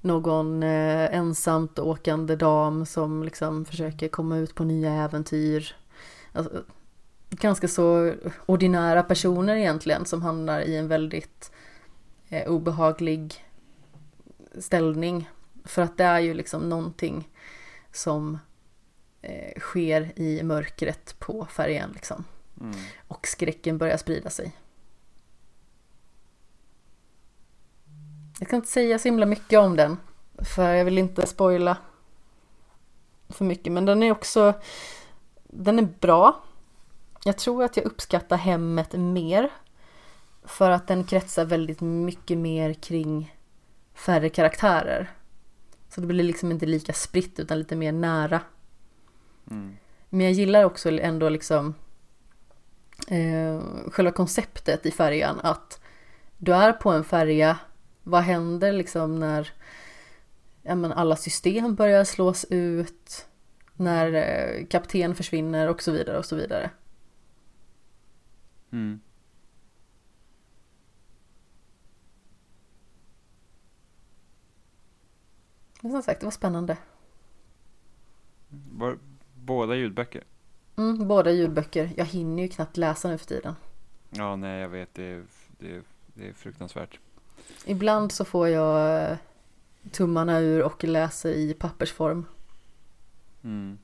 någon 0.00 0.62
eh, 0.62 1.14
ensamt 1.14 1.78
åkande 1.78 2.36
dam 2.36 2.86
som 2.86 3.22
liksom 3.22 3.64
försöker 3.64 4.08
komma 4.08 4.36
ut 4.36 4.54
på 4.54 4.64
nya 4.64 4.92
äventyr. 4.92 5.76
Alltså, 6.32 6.64
ganska 7.30 7.68
så 7.68 8.14
ordinära 8.46 9.02
personer 9.02 9.56
egentligen 9.56 10.04
som 10.04 10.22
hamnar 10.22 10.60
i 10.60 10.76
en 10.76 10.88
väldigt 10.88 11.52
eh, 12.28 12.50
obehaglig 12.50 13.44
ställning. 14.58 15.30
För 15.64 15.82
att 15.82 15.96
det 15.96 16.04
är 16.04 16.20
ju 16.20 16.34
liksom 16.34 16.68
någonting 16.68 17.28
som 17.92 18.38
eh, 19.22 19.60
sker 19.60 20.12
i 20.16 20.42
mörkret 20.42 21.14
på 21.18 21.46
färjan 21.46 21.90
liksom. 21.94 22.24
Mm. 22.60 22.76
Och 23.08 23.26
skräcken 23.26 23.78
börjar 23.78 23.96
sprida 23.96 24.30
sig. 24.30 24.56
Jag 28.38 28.48
kan 28.48 28.56
inte 28.56 28.68
säga 28.68 28.98
så 28.98 29.08
himla 29.08 29.26
mycket 29.26 29.58
om 29.58 29.76
den. 29.76 29.96
För 30.38 30.74
jag 30.74 30.84
vill 30.84 30.98
inte 30.98 31.26
spoila 31.26 31.76
för 33.28 33.44
mycket. 33.44 33.72
Men 33.72 33.84
den 33.84 34.02
är 34.02 34.10
också 34.10 34.54
Den 35.42 35.78
är 35.78 35.88
bra. 36.00 36.42
Jag 37.24 37.38
tror 37.38 37.64
att 37.64 37.76
jag 37.76 37.86
uppskattar 37.86 38.36
hemmet 38.36 38.92
mer. 38.92 39.50
För 40.44 40.70
att 40.70 40.86
den 40.86 41.04
kretsar 41.04 41.44
väldigt 41.44 41.80
mycket 41.80 42.38
mer 42.38 42.74
kring 42.74 43.34
färre 43.94 44.28
karaktärer. 44.28 45.10
Så 45.88 46.00
det 46.00 46.06
blir 46.06 46.24
liksom 46.24 46.50
inte 46.50 46.66
lika 46.66 46.92
spritt 46.92 47.40
utan 47.40 47.58
lite 47.58 47.76
mer 47.76 47.92
nära. 47.92 48.40
Mm. 49.50 49.76
Men 50.08 50.20
jag 50.20 50.32
gillar 50.32 50.64
också 50.64 50.90
ändå 50.90 51.28
liksom 51.28 51.74
eh, 53.08 53.60
själva 53.90 54.12
konceptet 54.12 54.86
i 54.86 54.90
färjan 54.90 55.40
att 55.42 55.80
du 56.38 56.54
är 56.54 56.72
på 56.72 56.90
en 56.90 57.04
färja, 57.04 57.58
vad 58.02 58.22
händer 58.22 58.72
liksom 58.72 59.18
när 59.18 59.52
ja, 60.62 60.74
men 60.74 60.92
alla 60.92 61.16
system 61.16 61.74
börjar 61.74 62.04
slås 62.04 62.46
ut, 62.50 63.26
när 63.74 64.12
eh, 64.12 64.66
kapten 64.66 65.14
försvinner 65.14 65.68
och 65.68 65.82
så 65.82 65.92
vidare 65.92 66.18
och 66.18 66.24
så 66.24 66.36
vidare. 66.36 66.70
Mm. 68.72 69.00
Men 75.80 75.92
som 75.92 76.02
sagt, 76.02 76.20
det 76.20 76.26
var 76.26 76.30
spännande. 76.30 76.76
Var, 78.72 78.98
båda 79.34 79.74
ljudböcker? 79.74 80.24
Mm, 80.76 81.08
båda 81.08 81.30
ljudböcker. 81.30 81.92
Jag 81.96 82.04
hinner 82.04 82.42
ju 82.42 82.48
knappt 82.48 82.76
läsa 82.76 83.08
nu 83.08 83.18
för 83.18 83.26
tiden. 83.26 83.54
Ja, 84.10 84.36
nej 84.36 84.60
jag 84.60 84.68
vet, 84.68 84.94
det 84.94 85.04
är, 85.04 85.24
det 85.58 85.74
är, 85.74 85.82
det 86.14 86.28
är 86.28 86.32
fruktansvärt. 86.32 86.98
Ibland 87.64 88.12
så 88.12 88.24
får 88.24 88.48
jag 88.48 89.02
eh, 89.10 89.16
tummarna 89.90 90.38
ur 90.38 90.62
och 90.62 90.84
läser 90.84 91.30
i 91.30 91.54
pappersform. 91.54 92.26
Mm. 93.44 93.78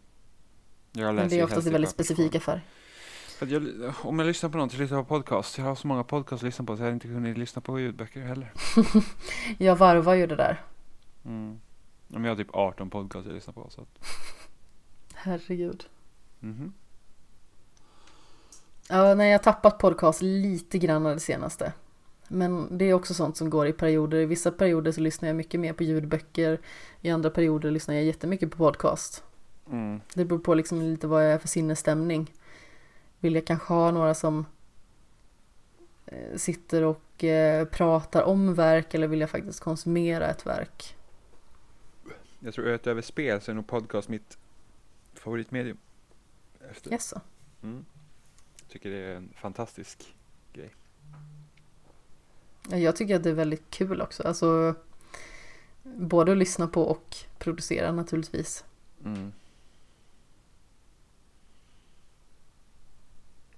Jag 0.92 1.06
Men 1.06 1.16
läser 1.16 1.36
det 1.36 1.40
är 1.40 1.44
oftast 1.44 1.66
i 1.66 1.70
väldigt 1.70 1.90
specifika 1.90 2.40
färg. 2.40 2.60
Jag, 3.40 3.92
om 4.02 4.18
jag 4.18 4.26
lyssnar 4.26 4.50
på 4.50 4.58
något, 4.58 4.72
jag 4.72 4.80
lyssnar 4.80 5.02
på 5.02 5.08
podcast. 5.08 5.58
Jag 5.58 5.64
har 5.64 5.74
så 5.74 5.86
många 5.86 6.04
podcast 6.04 6.42
att 6.42 6.46
lyssna 6.46 6.64
på 6.64 6.76
så 6.76 6.80
jag 6.80 6.84
hade 6.84 6.94
inte 6.94 7.08
kunnat 7.08 7.38
lyssna 7.38 7.62
på 7.62 7.80
ljudböcker 7.80 8.20
heller. 8.20 8.52
Jag 9.58 9.76
varvar 9.76 10.14
ju 10.14 10.26
det 10.26 10.36
där. 10.36 10.62
Mm. 11.24 11.60
Jag 12.08 12.20
har 12.20 12.36
typ 12.36 12.54
18 12.54 12.90
podcast 12.90 13.26
jag 13.26 13.34
lyssnar 13.34 13.54
på 13.54 13.70
så 13.70 13.80
att, 13.80 14.08
Herregud. 15.14 15.84
Mhm. 16.40 16.72
Ja, 18.88 19.14
nej, 19.14 19.30
jag 19.30 19.38
har 19.38 19.42
tappat 19.42 19.78
podcast 19.78 20.22
lite 20.22 20.78
grann 20.78 21.04
det 21.04 21.20
senaste. 21.20 21.72
Men 22.28 22.78
det 22.78 22.84
är 22.84 22.94
också 22.94 23.14
sånt 23.14 23.36
som 23.36 23.50
går 23.50 23.66
i 23.66 23.72
perioder. 23.72 24.18
I 24.18 24.26
vissa 24.26 24.50
perioder 24.50 24.92
så 24.92 25.00
lyssnar 25.00 25.28
jag 25.28 25.36
mycket 25.36 25.60
mer 25.60 25.72
på 25.72 25.82
ljudböcker. 25.82 26.60
I 27.00 27.10
andra 27.10 27.30
perioder 27.30 27.70
lyssnar 27.70 27.94
jag 27.94 28.04
jättemycket 28.04 28.50
på 28.50 28.56
podcast. 28.56 29.24
Mm. 29.70 30.00
Det 30.14 30.24
beror 30.24 30.38
på 30.38 30.54
liksom 30.54 30.82
lite 30.82 31.06
vad 31.06 31.24
jag 31.24 31.32
är 31.32 31.38
för 31.38 31.48
sinnesstämning. 31.48 32.34
Vill 33.20 33.34
jag 33.34 33.44
kanske 33.44 33.74
ha 33.74 33.90
några 33.90 34.14
som 34.14 34.46
eh, 36.06 36.36
sitter 36.36 36.82
och 36.82 37.24
eh, 37.24 37.64
pratar 37.64 38.22
om 38.22 38.54
verk 38.54 38.94
eller 38.94 39.06
vill 39.06 39.20
jag 39.20 39.30
faktiskt 39.30 39.60
konsumera 39.60 40.26
ett 40.26 40.46
verk? 40.46 40.96
Jag 42.38 42.54
tror 42.54 42.72
att 42.72 42.86
över 42.86 43.02
spel 43.02 43.40
så 43.40 43.50
är 43.50 43.54
nog 43.54 43.66
podcast 43.66 44.08
mitt 44.08 44.38
favoritmedium. 45.14 45.78
Efter. 46.70 46.90
Jaså? 46.90 47.20
Mm. 47.62 47.84
Tycker 48.68 48.90
det 48.90 48.97
är 48.97 49.16
en 49.16 49.32
fantastisk 49.36 50.14
grej. 50.52 50.74
Ja, 52.70 52.76
Jag 52.76 52.97
tycker 52.97 53.16
att 53.16 53.22
det 53.22 53.30
är 53.30 53.34
väldigt 53.34 53.70
kul 53.70 54.01
också. 54.02 54.22
Alltså 54.22 54.74
både 55.82 56.32
att 56.32 56.38
lyssna 56.38 56.68
på 56.68 56.82
och 56.82 57.16
producera 57.38 57.92
naturligtvis. 57.92 58.64
Mm. 59.05 59.32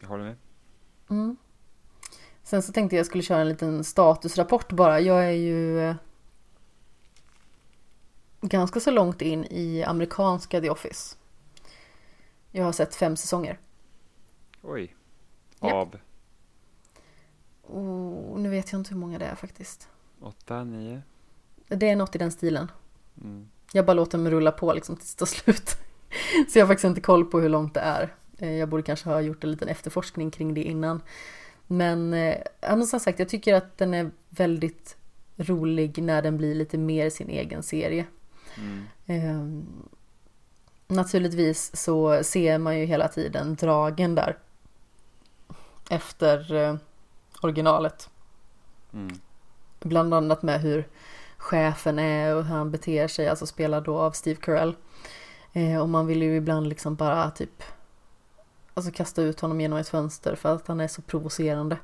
Jag 0.00 0.08
håller 0.08 0.24
med. 0.24 0.36
Mm. 1.10 1.36
Sen 2.42 2.62
så 2.62 2.72
tänkte 2.72 2.96
jag 2.96 3.06
skulle 3.06 3.22
köra 3.22 3.40
en 3.40 3.48
liten 3.48 3.84
statusrapport 3.84 4.72
bara. 4.72 5.00
Jag 5.00 5.24
är 5.24 5.30
ju... 5.30 5.80
eh, 5.80 5.94
ganska 8.40 8.80
så 8.80 8.90
långt 8.90 9.22
in 9.22 9.44
i 9.44 9.82
amerikanska 9.82 10.60
The 10.60 10.70
Office. 10.70 11.16
Jag 12.54 12.64
har 12.64 12.72
sett 12.72 12.94
fem 12.94 13.16
säsonger. 13.16 13.58
Oj. 14.62 14.94
Ja. 15.60 15.74
Av 15.74 15.96
Och 17.62 18.40
nu 18.40 18.48
vet 18.48 18.72
jag 18.72 18.80
inte 18.80 18.90
hur 18.90 19.00
många 19.00 19.18
det 19.18 19.24
är 19.24 19.34
faktiskt. 19.34 19.88
åtta, 20.20 20.64
nio? 20.64 21.02
Det 21.68 21.88
är 21.88 21.96
något 21.96 22.14
i 22.14 22.18
den 22.18 22.32
stilen. 22.32 22.70
Mm. 23.20 23.48
Jag 23.72 23.86
bara 23.86 23.94
låter 23.94 24.18
dem 24.18 24.30
rulla 24.30 24.52
på 24.52 24.72
liksom 24.72 24.96
tills 24.96 25.14
det 25.14 25.18
tar 25.18 25.26
slut. 25.26 25.76
Så 26.48 26.58
jag 26.58 26.64
har 26.64 26.68
faktiskt 26.68 26.84
inte 26.84 27.00
koll 27.00 27.24
på 27.24 27.40
hur 27.40 27.48
långt 27.48 27.74
det 27.74 27.80
är. 27.80 28.14
Eh, 28.38 28.52
Jag 28.52 28.68
borde 28.68 28.82
kanske 28.82 29.08
ha 29.08 29.20
gjort 29.20 29.44
en 29.44 29.50
liten 29.50 29.68
efterforskning 29.68 30.30
kring 30.30 30.54
det 30.54 30.62
innan. 30.62 31.02
Men, 31.66 32.14
eh, 32.14 32.36
ja, 32.60 32.76
men 32.76 32.86
som 32.86 33.00
sagt, 33.00 33.18
jag 33.18 33.28
tycker 33.28 33.54
att 33.54 33.78
den 33.78 33.94
är 33.94 34.10
väldigt 34.28 34.96
rolig 35.36 36.02
när 36.02 36.22
den 36.22 36.36
blir 36.36 36.54
lite 36.54 36.78
mer 36.78 37.10
sin 37.10 37.28
egen 37.28 37.62
serie. 37.62 38.06
Mm. 39.06 39.66
Naturligtvis 40.88 41.76
så 41.76 42.24
ser 42.24 42.58
man 42.58 42.78
ju 42.78 42.84
hela 42.84 43.08
tiden 43.08 43.54
dragen 43.54 44.14
där. 44.14 44.38
Efter 45.90 46.54
eh, 46.54 46.76
originalet. 47.42 48.10
Mm. 48.92 49.20
Bland 49.80 50.14
annat 50.14 50.42
med 50.42 50.60
hur 50.60 50.88
chefen 51.36 51.98
är 51.98 52.34
och 52.34 52.44
hur 52.44 52.54
han 52.54 52.70
beter 52.70 53.08
sig, 53.08 53.28
alltså 53.28 53.46
spelad 53.46 53.84
då 53.84 53.98
av 53.98 54.10
Steve 54.10 54.40
Carell. 54.40 54.76
Eh, 55.52 55.78
och 55.78 55.88
man 55.88 56.06
vill 56.06 56.22
ju 56.22 56.36
ibland 56.36 56.66
liksom 56.66 56.94
bara 56.94 57.30
typ 57.30 57.62
Alltså 58.74 58.92
kasta 58.92 59.22
ut 59.22 59.40
honom 59.40 59.60
genom 59.60 59.78
ett 59.78 59.88
fönster 59.88 60.34
för 60.34 60.54
att 60.54 60.68
han 60.68 60.80
är 60.80 60.88
så 60.88 61.02
provocerande. 61.02 61.76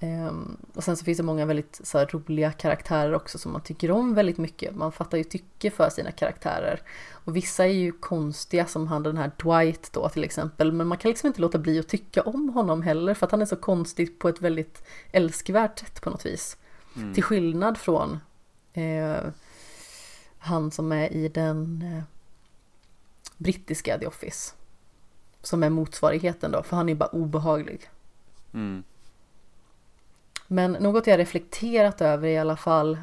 Ehm, 0.00 0.56
och 0.74 0.84
sen 0.84 0.96
så 0.96 1.04
finns 1.04 1.18
det 1.18 1.24
många 1.24 1.46
väldigt 1.46 1.80
så 1.84 1.98
här, 1.98 2.06
roliga 2.06 2.52
karaktärer 2.52 3.14
också 3.14 3.38
som 3.38 3.52
man 3.52 3.60
tycker 3.60 3.90
om 3.90 4.14
väldigt 4.14 4.38
mycket. 4.38 4.76
Man 4.76 4.92
fattar 4.92 5.18
ju 5.18 5.24
tycke 5.24 5.70
för 5.70 5.90
sina 5.90 6.10
karaktärer. 6.10 6.80
Och 7.10 7.36
vissa 7.36 7.64
är 7.64 7.72
ju 7.72 7.92
konstiga 7.92 8.66
som 8.66 8.88
han 8.88 9.02
den 9.02 9.16
här 9.16 9.30
Dwight 9.42 9.92
då 9.92 10.08
till 10.08 10.24
exempel. 10.24 10.72
Men 10.72 10.86
man 10.86 10.98
kan 10.98 11.08
liksom 11.08 11.26
inte 11.26 11.40
låta 11.40 11.58
bli 11.58 11.78
att 11.78 11.88
tycka 11.88 12.22
om 12.22 12.48
honom 12.48 12.82
heller 12.82 13.14
för 13.14 13.26
att 13.26 13.32
han 13.32 13.42
är 13.42 13.46
så 13.46 13.56
konstig 13.56 14.18
på 14.18 14.28
ett 14.28 14.40
väldigt 14.40 14.82
älskvärt 15.12 15.78
sätt 15.78 16.02
på 16.02 16.10
något 16.10 16.26
vis. 16.26 16.56
Mm. 16.96 17.14
Till 17.14 17.22
skillnad 17.22 17.78
från 17.78 18.18
eh, 18.72 19.16
han 20.38 20.70
som 20.70 20.92
är 20.92 21.12
i 21.12 21.28
den 21.28 21.82
eh, 21.82 22.02
brittiska 23.36 23.98
The 23.98 24.06
Office. 24.06 24.54
Som 25.42 25.62
är 25.62 25.70
motsvarigheten 25.70 26.50
då, 26.50 26.62
för 26.62 26.76
han 26.76 26.88
är 26.88 26.94
bara 26.94 27.08
obehaglig. 27.08 27.90
Mm. 28.54 28.82
Men 30.46 30.72
något 30.72 31.06
jag 31.06 31.18
reflekterat 31.18 32.00
över 32.00 32.28
i 32.28 32.38
alla 32.38 32.56
fall 32.56 32.98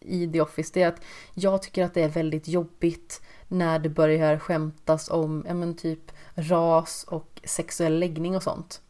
i 0.00 0.32
The 0.32 0.40
Office 0.40 0.70
det 0.74 0.82
är 0.82 0.88
att 0.88 1.02
jag 1.34 1.62
tycker 1.62 1.84
att 1.84 1.94
det 1.94 2.02
är 2.02 2.08
väldigt 2.08 2.48
jobbigt 2.48 3.22
när 3.48 3.78
det 3.78 3.88
börjar 3.88 4.38
skämtas 4.38 5.10
om 5.10 5.44
ja, 5.48 5.54
men 5.54 5.76
typ 5.76 6.12
ras 6.34 7.04
och 7.08 7.40
sexuell 7.44 7.98
läggning 7.98 8.36
och 8.36 8.42
sånt. 8.42 8.82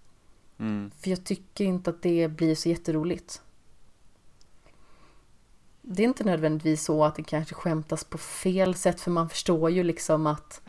Mm. 0.59 0.91
För 1.01 1.11
jag 1.11 1.25
tycker 1.25 1.65
inte 1.65 1.91
att 1.91 2.03
det 2.03 2.29
blir 2.29 2.55
så 2.55 2.69
jätteroligt. 2.69 3.43
Det 5.83 6.03
är 6.03 6.09
inte 6.09 6.25
nödvändigtvis 6.25 6.85
så 6.85 7.05
att 7.05 7.15
det 7.15 7.23
kanske 7.23 7.55
skämtas 7.55 8.05
på 8.05 8.19
fel 8.19 8.75
sätt 8.75 9.01
för 9.01 9.11
man 9.11 9.29
förstår 9.29 9.71
ju 9.71 9.83
liksom 9.83 10.27
att 10.27 10.61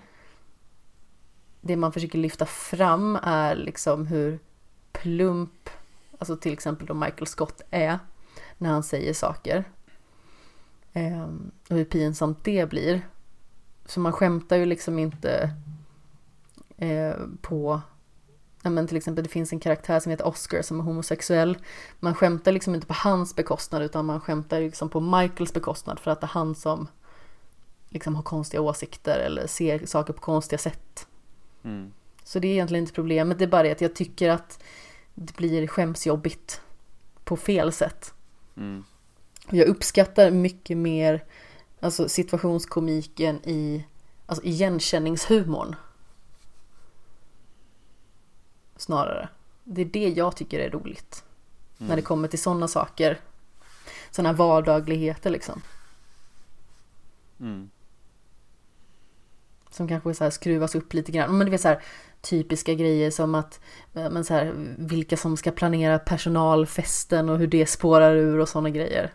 det 1.62 1.76
man 1.76 1.94
försöker 1.94 2.18
lyfta 2.18 2.46
fram 2.46 3.16
är 3.24 3.56
liksom 3.56 4.08
hur 4.08 4.40
plump, 4.92 5.70
alltså 6.20 6.38
till 6.38 6.54
exempel 6.54 6.88
då 6.88 6.94
Michael 6.94 7.28
Scott 7.28 7.62
är 7.70 8.00
när 8.58 8.70
han 8.70 8.84
säger 8.84 9.14
saker. 9.14 9.64
Ehm, 10.94 11.52
och 11.70 11.76
hur 11.76 11.86
pinsamt 11.86 12.44
det 12.44 12.70
blir. 12.70 13.08
Så 13.86 14.00
man 14.00 14.14
skämtar 14.14 14.58
ju 14.58 14.66
liksom 14.66 15.00
inte 15.00 15.52
eh, 16.78 17.14
på 17.42 17.82
Ja, 18.64 18.70
men 18.70 18.88
till 18.88 18.98
exempel 18.98 19.24
det 19.24 19.30
finns 19.30 19.54
en 19.54 19.60
karaktär 19.60 20.00
som 20.00 20.10
heter 20.10 20.28
Oscar 20.28 20.62
som 20.62 20.80
är 20.80 20.84
homosexuell. 20.84 21.58
Man 22.00 22.16
skämtar 22.16 22.52
liksom 22.52 22.76
inte 22.76 22.88
på 22.88 22.94
hans 22.94 23.36
bekostnad 23.36 23.84
utan 23.84 24.06
man 24.06 24.22
skämtar 24.22 24.60
liksom 24.60 24.90
på 24.90 25.00
Michaels 25.00 25.54
bekostnad 25.54 26.00
för 26.00 26.12
att 26.12 26.22
det 26.22 26.26
är 26.26 26.30
han 26.30 26.56
som 26.56 26.88
liksom 27.90 28.16
har 28.16 28.24
konstiga 28.24 28.62
åsikter 28.62 29.20
eller 29.20 29.48
ser 29.48 29.86
saker 29.86 30.14
på 30.14 30.22
konstiga 30.22 30.60
sätt. 30.60 31.08
Mm. 31.64 31.92
Så 32.24 32.40
det 32.40 32.48
är 32.48 32.52
egentligen 32.52 32.84
inte 32.84 32.94
problemet, 32.94 33.40
det 33.40 33.46
är 33.46 33.50
bara 33.50 33.64
det 33.64 33.72
att 33.72 33.82
jag 33.82 33.96
tycker 33.96 34.30
att 34.30 34.64
det 35.22 35.36
blir 35.36 35.68
skämsjobbigt 35.68 36.62
på 37.24 37.38
fel 37.38 37.72
sätt. 37.72 38.14
Mm. 38.58 38.84
Jag 39.50 39.68
uppskattar 39.68 40.32
mycket 40.32 40.78
mer 40.78 41.26
alltså 41.80 42.10
situationskomiken 42.10 43.36
i 43.44 43.86
alltså 44.26 44.46
igenkänningshumorn. 44.46 45.76
Snarare. 48.76 49.30
Det 49.64 49.82
är 49.82 49.86
det 49.86 50.10
jag 50.10 50.36
tycker 50.36 50.60
är 50.60 50.70
roligt. 50.70 51.24
När 51.78 51.96
det 51.96 52.02
kommer 52.02 52.28
till 52.28 52.42
sådana 52.42 52.68
saker. 52.68 53.20
Sådana 54.12 54.34
vardagligheter 54.34 55.30
liksom. 55.30 55.62
Mm. 57.40 57.70
Som 59.70 59.88
kanske 59.88 60.14
så 60.14 60.24
här 60.24 60.32
skruvas 60.32 60.76
upp 60.76 60.94
lite 60.94 61.12
grann. 61.12 61.38
Men 61.38 61.50
det 61.50 61.56
är 61.56 61.58
så 61.58 61.68
här 61.68 61.84
typiska 62.22 62.74
grejer 62.74 63.12
som 63.12 63.36
att 63.36 63.60
men 63.94 64.26
så 64.26 64.34
här, 64.34 64.76
vilka 64.78 65.18
som 65.18 65.38
ska 65.38 65.52
planera 65.52 66.00
personalfesten 66.00 67.30
och 67.30 67.38
hur 67.38 67.48
det 67.48 67.66
spårar 67.66 68.16
ur 68.16 68.40
och 68.40 68.50
sådana 68.50 68.70
grejer. 68.70 69.14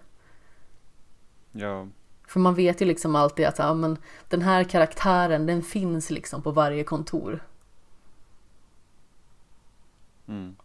Ja. 1.53 1.89
För 2.27 2.41
man 2.41 2.55
vet 2.55 2.81
ju 2.81 2.85
liksom 2.85 3.17
alltid 3.17 3.47
att 3.47 3.59
ja, 3.59 3.75
men 3.75 3.99
den 4.29 4.43
här 4.43 4.65
karaktären 4.65 5.47
den 5.47 5.63
finns 5.63 6.11
liksom 6.11 6.43
på 6.43 6.51
varje 6.51 6.85
kontor. 6.85 7.45
Mm. 10.29 10.57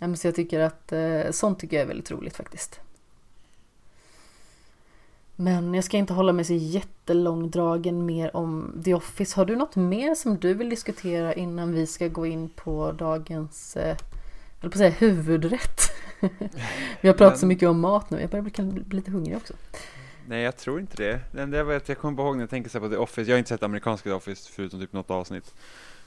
Ja, 0.00 0.06
men 0.06 0.16
så 0.16 0.26
jag 0.26 0.34
tycker 0.34 0.60
att 0.60 0.92
eh, 0.92 1.30
sånt 1.30 1.58
tycker 1.58 1.76
jag 1.76 1.82
är 1.82 1.88
väldigt 1.88 2.10
roligt 2.10 2.36
faktiskt. 2.36 2.80
Men 5.40 5.74
jag 5.74 5.84
ska 5.84 5.96
inte 5.96 6.12
hålla 6.12 6.32
mig 6.32 6.44
så 6.44 6.54
jättelångdragen 6.54 8.06
mer 8.06 8.36
om 8.36 8.82
The 8.84 8.94
Office. 8.94 9.36
Har 9.36 9.44
du 9.44 9.56
något 9.56 9.76
mer 9.76 10.14
som 10.14 10.38
du 10.38 10.54
vill 10.54 10.68
diskutera 10.70 11.34
innan 11.34 11.72
vi 11.72 11.86
ska 11.86 12.08
gå 12.08 12.26
in 12.26 12.48
på 12.48 12.92
dagens, 12.92 13.76
eh, 13.76 13.96
jag 14.60 14.60
på 14.60 14.66
att 14.66 14.76
säga 14.76 14.90
huvudrätt. 14.90 15.80
vi 17.00 17.08
har 17.08 17.14
pratat 17.14 17.38
så 17.38 17.46
Men- 17.46 17.48
mycket 17.48 17.68
om 17.68 17.80
mat 17.80 18.10
nu, 18.10 18.20
jag 18.20 18.30
börjar 18.30 18.42
bli, 18.42 18.82
bli 18.82 18.96
lite 18.96 19.10
hungrig 19.10 19.36
också. 19.36 19.54
Nej, 20.26 20.42
jag 20.42 20.56
tror 20.56 20.80
inte 20.80 20.96
det. 20.96 21.20
Det 21.32 21.42
enda 21.42 21.58
jag 21.58 21.64
vet, 21.64 21.88
jag 21.88 21.98
kommer 21.98 22.22
ihåg 22.22 22.36
när 22.36 22.42
jag 22.42 22.50
tänker 22.50 22.70
så 22.70 22.80
på 22.80 22.88
The 22.88 22.96
Office. 22.96 23.30
Jag 23.30 23.34
har 23.34 23.38
inte 23.38 23.48
sett 23.48 23.62
amerikanska 23.62 24.10
The 24.10 24.14
Office 24.14 24.50
förutom 24.52 24.80
typ 24.80 24.92
något 24.92 25.10
avsnitt. 25.10 25.54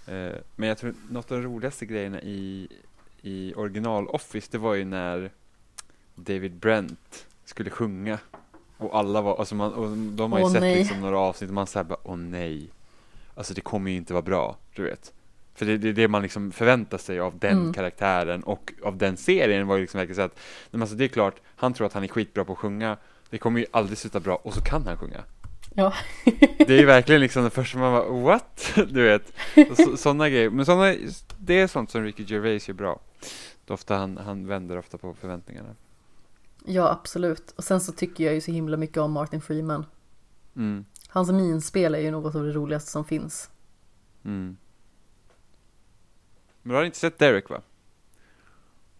Eh, 0.08 0.32
men 0.56 0.70
jag 0.70 0.78
tror 0.78 0.94
något 1.10 1.32
av 1.32 1.38
de 1.38 1.44
roligaste 1.44 1.86
grejerna 1.86 2.22
i, 2.22 2.68
i 3.22 3.54
original 3.56 4.08
Office, 4.08 4.48
det 4.52 4.58
var 4.58 4.74
ju 4.74 4.86
när 4.86 5.32
David 6.16 6.54
Brent 6.54 7.26
skulle 7.46 7.70
sjunga. 7.70 8.20
Och 8.78 8.98
alla 8.98 9.22
var, 9.22 9.38
alltså 9.40 9.56
man, 9.56 9.74
och 9.74 9.98
de 9.98 10.32
har 10.32 10.40
ju 10.40 10.46
Åh, 10.46 10.52
sett 10.52 10.62
nej. 10.62 10.76
liksom 10.78 11.00
några 11.02 11.20
avsnitt 11.20 11.50
och 11.50 11.54
man 11.54 11.68
säger 11.68 11.84
bara, 11.84 12.00
åh 12.04 12.18
nej. 12.18 12.70
Alltså 13.36 13.54
det 13.54 13.62
kommer 13.62 13.92
ju 13.92 13.98
inte 13.98 14.14
vara 14.14 14.22
bra, 14.22 14.58
du 14.76 14.84
vet. 14.84 15.14
För 15.56 15.66
det, 15.66 15.78
det 15.78 15.90
är 15.90 15.94
det 15.94 16.08
man 16.08 16.22
liksom 16.22 16.52
förväntar 16.52 16.98
sig 16.98 17.20
av 17.20 17.38
den 17.40 17.58
Mm. 17.60 17.74
karaktären 17.74 18.44
och 18.44 18.74
av 18.84 18.98
den 18.98 19.18
serien 19.18 19.68
var 19.68 19.76
ju 19.76 19.82
liksom 19.82 19.98
verkligen 19.98 20.16
så 20.16 20.22
att, 20.22 20.40
men 20.72 20.82
alltså 20.82 20.96
det 20.96 21.04
är 21.04 21.08
klart, 21.08 21.36
han 21.56 21.74
tror 21.74 21.88
att 21.88 21.94
han 21.94 22.04
är 22.04 22.08
skitbra 22.08 22.46
på 22.46 22.54
att 22.54 22.60
sjunga, 22.60 22.98
det 23.30 23.38
kommer 23.38 23.60
ju 23.60 23.66
aldrig 23.72 23.98
sluta 23.98 24.20
bra 24.20 24.36
och 24.36 24.54
så 24.54 24.62
kan 24.62 24.88
han 24.88 24.98
sjunga. 24.98 25.24
Ja. 25.76 25.94
Det 26.58 26.74
är 26.74 26.80
ju 26.80 26.86
verkligen 26.86 27.22
liksom 27.22 27.44
det 27.44 27.50
första 27.50 27.78
man 27.78 27.92
bara, 27.94 28.10
what? 28.10 28.72
Du 28.90 29.04
vet, 29.04 29.34
så, 29.78 29.98
sådana 29.98 30.30
grejer. 30.30 30.50
Men 30.50 30.66
såna, 30.66 30.96
det 31.40 31.60
är 31.60 31.68
sånt 31.68 31.92
som 31.92 32.04
Ricky 32.04 32.24
Gervais 32.24 32.68
gör 32.68 32.76
bra. 32.76 33.00
Ofta 33.68 33.96
han, 33.96 34.18
han 34.18 34.48
vänder 34.48 34.78
ofta 34.78 34.98
på 34.98 35.14
förväntningarna. 35.14 35.70
Ja, 36.66 36.92
absolut. 36.92 37.52
Och 37.52 37.64
sen 37.64 37.82
så 37.82 37.92
tycker 37.92 38.24
jag 38.24 38.34
ju 38.34 38.42
så 38.42 38.52
himla 38.52 38.78
mycket 38.78 38.98
om 38.98 39.12
Martin 39.12 39.42
Freeman. 39.42 39.86
Mm, 40.56 40.86
Hans 41.08 41.32
minspel 41.32 41.96
är 41.96 42.00
ju 42.00 42.12
något 42.12 42.36
av 42.36 42.44
det 42.44 42.52
roligaste 42.52 42.92
som 42.92 43.06
finns. 43.06 43.50
mm. 44.24 44.58
Men 46.62 46.70
du 46.70 46.76
har 46.76 46.84
inte 46.86 46.98
sett 46.98 47.20
Derek 47.20 47.50
va? 47.50 47.62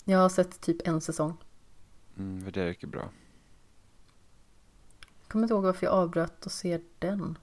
Jag 0.04 0.20
har 0.20 0.30
sett 0.30 0.62
typ 0.62 0.88
en 0.88 1.02
säsong. 1.02 1.38
Mm, 2.18 2.44
för 2.44 2.52
Derek 2.52 2.84
är 2.84 2.88
bra. 2.88 3.10
Jag 5.22 5.28
kommer 5.28 5.44
inte 5.44 5.54
ihåg 5.54 5.64
varför 5.64 5.86
jag 5.86 5.94
avbröt 5.94 6.46
och 6.46 6.52
ser 6.52 6.82
den. 7.00 7.38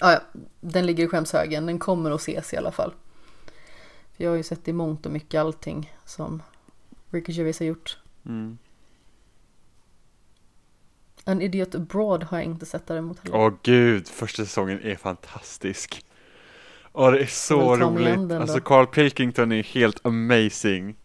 Ah, 0.00 0.12
ja, 0.12 0.20
den 0.60 0.86
ligger 0.86 1.04
i 1.04 1.08
skämshögen. 1.08 1.66
Den 1.66 1.78
kommer 1.78 2.10
att 2.10 2.20
ses 2.20 2.54
i 2.54 2.56
alla 2.56 2.72
fall. 2.72 2.94
För 4.12 4.24
jag 4.24 4.30
har 4.30 4.36
ju 4.36 4.42
sett 4.42 4.68
i 4.68 4.72
mångt 4.72 5.06
och 5.06 5.12
mycket 5.12 5.40
allting 5.40 5.94
som 6.04 6.42
Ricky 7.10 7.32
Gervais 7.32 7.58
har 7.58 7.66
gjort. 7.66 7.98
Mm. 8.24 8.58
An 11.28 11.42
Idiot 11.42 11.74
Abroad 11.74 12.22
har 12.24 12.38
jag 12.38 12.44
inte 12.44 12.66
sett 12.66 12.86
däremot 12.86 13.18
heller. 13.18 13.38
Åh 13.38 13.52
gud, 13.62 14.08
första 14.08 14.44
säsongen 14.44 14.80
är 14.82 14.96
fantastisk. 14.96 16.04
Åh 16.92 17.10
det 17.12 17.20
är 17.20 17.26
så 17.26 17.76
roligt. 17.76 18.32
Alltså 18.32 18.60
Carl 18.60 18.86
Pilkington 18.86 19.52
är 19.52 19.62
helt 19.62 20.06
amazing. 20.06 20.96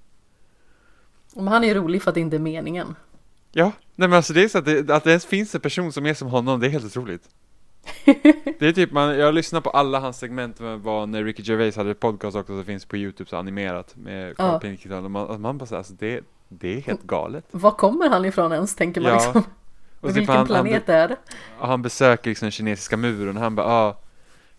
Men 1.35 1.48
han 1.48 1.64
är 1.64 1.68
ju 1.68 1.73
rolig 1.73 2.02
för 2.02 2.11
att 2.11 2.15
det 2.15 2.22
inte 2.22 2.35
är 2.35 2.39
meningen. 2.39 2.95
Ja, 3.52 3.72
nej 3.95 4.07
men 4.10 4.14
alltså 4.18 4.34
det 4.34 4.43
är 4.43 4.48
så 4.48 4.57
att 4.57 4.65
det, 4.65 4.89
att 4.89 5.03
det 5.03 5.10
ens 5.10 5.26
finns 5.26 5.56
en 5.56 5.61
person 5.61 5.91
som 5.93 6.06
är 6.06 6.14
som 6.14 6.27
honom, 6.27 6.60
det 6.60 6.68
är 6.68 6.72
helt 6.72 6.85
otroligt. 6.85 7.30
det 8.60 8.68
är 8.68 8.72
typ, 8.72 8.91
man, 8.91 9.19
jag 9.19 9.34
lyssnar 9.34 9.61
på 9.61 9.69
alla 9.69 9.99
hans 9.99 10.18
segment 10.18 10.60
med 10.60 10.80
vad 10.80 11.10
när 11.10 11.23
Ricky 11.23 11.43
Gervais 11.43 11.76
hade 11.76 11.93
podcast 11.93 12.38
också, 12.38 12.60
så 12.60 12.64
finns 12.64 12.85
på 12.85 12.98
Youtube 12.98 13.30
så 13.30 13.38
animerat 13.38 13.95
med 13.95 14.38
Carl 14.38 14.53
Ja. 14.53 14.60
Pilkington, 14.60 15.06
och 15.06 15.11
man, 15.11 15.41
man 15.41 15.57
bara 15.57 15.65
säger 15.65 15.77
alltså 15.77 15.93
det, 15.93 16.22
det 16.49 16.77
är 16.77 16.81
helt 16.81 17.03
galet. 17.03 17.45
Var 17.52 17.72
kommer 17.72 18.10
han 18.10 18.26
ifrån 18.26 18.52
ens, 18.52 18.76
tänker 18.76 19.02
man 19.02 19.11
Ja. 19.11 19.15
liksom. 19.15 19.43
Och 20.02 20.10
typ 20.10 20.18
Vilken 20.18 20.36
han, 20.36 20.45
planet 20.45 20.84
han, 20.88 20.95
är 20.95 21.07
det? 21.07 21.18
han 21.60 21.82
besöker 21.82 22.30
liksom 22.30 22.45
den 22.45 22.52
kinesiska 22.52 22.98
muren, 22.98 23.38
och 23.38 23.44
han 23.44 23.56
bara 23.56 23.68
ah, 23.68 23.98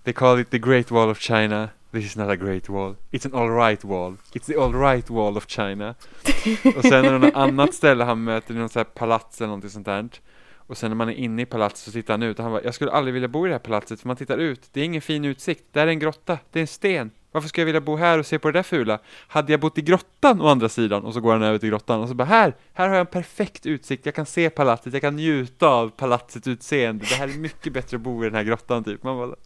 They 0.04 0.14
call 0.14 0.40
it 0.40 0.50
the 0.50 0.58
Great 0.58 0.90
Wall 0.90 1.10
of 1.10 1.18
China, 1.18 1.68
this 1.92 2.04
is 2.04 2.16
not 2.16 2.28
a 2.28 2.36
great 2.36 2.68
wall, 2.68 2.96
it's 3.10 3.26
an 3.26 3.34
alright 3.34 3.84
wall, 3.84 4.16
it's 4.32 4.46
the 4.46 4.56
alright 4.56 5.10
wall 5.10 5.36
of 5.36 5.46
China. 5.46 5.94
Och 6.76 6.82
sen 6.82 7.04
är 7.04 7.12
det 7.12 7.18
något 7.18 7.34
annat 7.34 7.74
ställe 7.74 8.04
han 8.04 8.24
möter, 8.24 8.54
något 8.54 8.72
så 8.72 8.78
här 8.78 8.84
palats 8.84 9.40
eller 9.40 9.48
någonting 9.48 9.70
sånt 9.70 9.86
där. 9.86 10.08
Och 10.56 10.76
sen 10.76 10.90
när 10.90 10.96
man 10.96 11.08
är 11.08 11.14
inne 11.14 11.42
i 11.42 11.46
palatset 11.46 11.84
så 11.84 11.92
tittar 11.92 12.14
han 12.14 12.22
ut 12.22 12.38
och 12.38 12.42
han 12.42 12.52
bara, 12.52 12.62
jag 12.64 12.74
skulle 12.74 12.90
aldrig 12.90 13.14
vilja 13.14 13.28
bo 13.28 13.46
i 13.46 13.48
det 13.48 13.54
här 13.54 13.58
palatset 13.58 14.00
för 14.00 14.08
man 14.08 14.16
tittar 14.16 14.38
ut, 14.38 14.68
det 14.72 14.80
är 14.80 14.84
ingen 14.84 15.02
fin 15.02 15.24
utsikt, 15.24 15.64
där 15.72 15.86
är 15.86 15.90
en 15.90 15.98
grotta, 15.98 16.38
det 16.52 16.58
är 16.58 16.60
en 16.60 16.66
sten. 16.66 17.10
Varför 17.32 17.48
ska 17.48 17.60
jag 17.60 17.66
vilja 17.66 17.80
bo 17.80 17.96
här 17.96 18.18
och 18.18 18.26
se 18.26 18.38
på 18.38 18.50
det 18.50 18.58
där 18.58 18.62
fula? 18.62 18.98
Hade 19.28 19.52
jag 19.52 19.60
bott 19.60 19.78
i 19.78 19.82
grottan 19.82 20.40
å 20.40 20.48
andra 20.48 20.68
sidan? 20.68 21.04
Och 21.04 21.14
så 21.14 21.20
går 21.20 21.32
han 21.32 21.42
över 21.42 21.58
till 21.58 21.68
grottan 21.68 22.00
och 22.00 22.08
så 22.08 22.14
bara, 22.14 22.24
här, 22.24 22.54
här 22.72 22.88
har 22.88 22.94
jag 22.94 23.00
en 23.00 23.06
perfekt 23.06 23.66
utsikt, 23.66 24.06
jag 24.06 24.14
kan 24.14 24.26
se 24.26 24.50
palatset, 24.50 24.92
jag 24.92 25.02
kan 25.02 25.16
njuta 25.16 25.66
av 25.68 25.88
palatsets 25.90 26.48
utseende, 26.48 27.04
det 27.08 27.14
här 27.14 27.28
är 27.28 27.32
mycket 27.38 27.72
bättre 27.72 27.96
att 27.96 28.00
bo 28.00 28.22
i 28.22 28.26
den 28.26 28.34
här 28.34 28.44
grottan 28.44 28.84
typ. 28.84 29.02
Man 29.02 29.16
bara, 29.16 29.36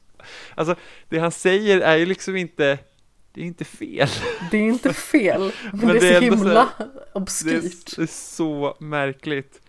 alltså, 0.54 0.74
det 1.08 1.18
han 1.18 1.32
säger 1.32 1.80
är 1.80 1.96
ju 1.96 2.06
liksom 2.06 2.36
inte, 2.36 2.78
det 3.32 3.40
är 3.40 3.44
inte 3.44 3.64
fel. 3.64 4.08
Det 4.50 4.56
är 4.58 4.62
inte 4.62 4.92
fel, 4.92 5.52
men, 5.72 5.80
Men 5.80 5.88
det 5.88 6.14
är 6.14 6.20
det 6.20 6.26
är 6.26 6.30
så 6.30 6.34
ändå 6.34 6.36
så 6.36 6.44
himla 6.44 6.68
här- 6.78 6.86
Det 6.86 6.92
är, 7.12 7.16
obskyrt. 7.22 7.96
det 7.96 8.02
är 8.02 8.06
så 8.06 8.76
märkligt. 8.80 9.60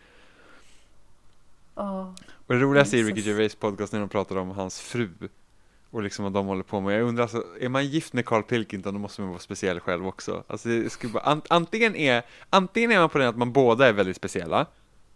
Ja. 1.76 2.16
Och 2.48 2.56
det 2.56 2.66
i 2.66 2.78
Jesus. 2.80 2.94
Ricky 2.94 3.22
Gervais 3.22 3.56
podcast 3.56 3.94
när 3.94 4.00
de 4.00 4.10
pratar 4.10 4.36
om 4.36 4.50
hans 4.50 4.80
fru 4.82 5.10
och 5.92 6.04
liksom 6.04 6.24
vad 6.24 6.34
de 6.34 6.46
håller 6.46 6.64
på 6.64 6.82
med. 6.82 7.00
Jag 7.00 7.08
undrar 7.08 7.24
alltså, 7.24 7.44
är 7.60 7.70
man 7.70 7.86
gift 7.86 8.14
med 8.14 8.26
Carl 8.26 8.44
Pilkington 8.44 8.94
då 8.94 9.00
måste 9.00 9.22
man 9.22 9.30
vara 9.30 9.40
speciell 9.40 9.80
själv 9.80 10.08
också. 10.08 10.44
Alltså 10.48 10.70
det 10.70 10.90
skulle 10.90 11.14
bara, 11.14 11.24
an, 11.24 11.42
antingen, 11.48 11.96
är, 11.96 12.24
antingen 12.50 12.92
är 12.92 13.00
man 13.00 13.10
på 13.10 13.18
den 13.18 13.28
att 13.28 13.38
man 13.38 13.52
båda 13.52 13.88
är 13.88 13.94
väldigt 13.94 14.16
speciella, 14.16 14.66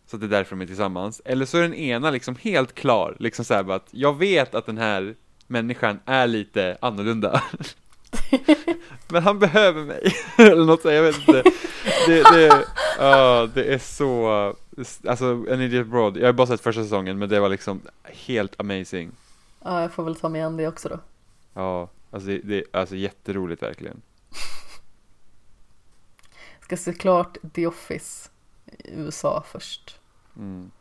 så 0.08 0.16
att 0.16 0.22
det 0.22 0.28
är 0.28 0.30
därför 0.30 0.56
de 0.56 0.62
är 0.62 0.68
tillsammans, 0.68 1.22
eller 1.26 1.46
så 1.46 1.58
är 1.58 1.62
den 1.62 1.74
ena 1.74 2.12
liksom 2.12 2.36
helt 2.42 2.76
klar, 2.76 3.16
liksom 3.20 3.46
så 3.46 3.54
här 3.54 3.64
bara 3.64 3.76
att 3.76 3.90
jag 3.92 4.18
vet 4.18 4.56
att 4.56 4.66
den 4.66 4.78
här 4.78 5.16
människan 5.48 6.00
är 6.06 6.28
lite 6.28 6.78
annorlunda. 6.82 7.44
Men 9.10 9.24
han 9.24 9.40
behöver 9.40 9.84
mig, 9.84 10.16
eller 10.38 10.66
något 10.66 10.82
sånt, 10.82 10.94
jag 10.94 11.04
vet 11.04 11.18
inte. 11.18 11.44
Det, 12.08 12.24
det, 12.24 12.66
ja, 13.00 13.50
det 13.54 13.74
är 13.74 13.78
så, 13.78 14.28
alltså 15.08 15.26
an 15.26 15.62
Idiot 15.62 15.88
Broad, 15.88 16.18
jag 16.18 16.26
har 16.26 16.34
bara 16.34 16.48
sett 16.48 16.62
första 16.62 16.84
säsongen 16.84 17.20
men 17.20 17.30
det 17.30 17.40
var 17.40 17.50
liksom 17.50 17.82
helt 18.04 18.60
amazing 18.60 19.12
ja, 19.64 19.82
jag 19.82 19.92
får 19.92 20.04
väl 20.04 20.16
ta 20.16 20.30
mig 20.30 20.42
an 20.42 20.58
det 20.58 20.68
också 20.68 20.90
då. 20.90 21.00
Ja, 21.54 21.90
alltså 22.12 22.28
det, 22.28 22.38
det 22.38 22.56
är 22.58 22.64
alltså 22.74 22.96
jätteroligt 22.96 23.62
verkligen. 23.64 24.02
Ska 26.62 26.78
se 26.78 26.94
klart 26.94 27.38
The 27.54 27.68
Office 27.68 28.30
i 28.66 28.92
USA 28.94 29.44
först. 29.52 30.00
Mm. 30.38 30.72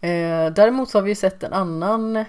Eh, 0.00 0.52
däremot 0.52 0.90
så 0.90 0.98
har 0.98 1.02
vi 1.02 1.10
ju 1.10 1.14
sett 1.14 1.42
en 1.42 1.52
annan 1.52 2.24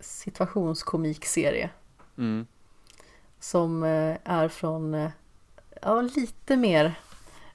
situationskomikserie 0.00 1.70
Mm. 2.18 2.46
som 3.40 3.82
eh, 3.82 4.16
är 4.24 4.48
från 4.48 4.94
eh, 4.94 5.10
ja, 5.82 6.00
lite 6.00 6.56
mer 6.56 6.94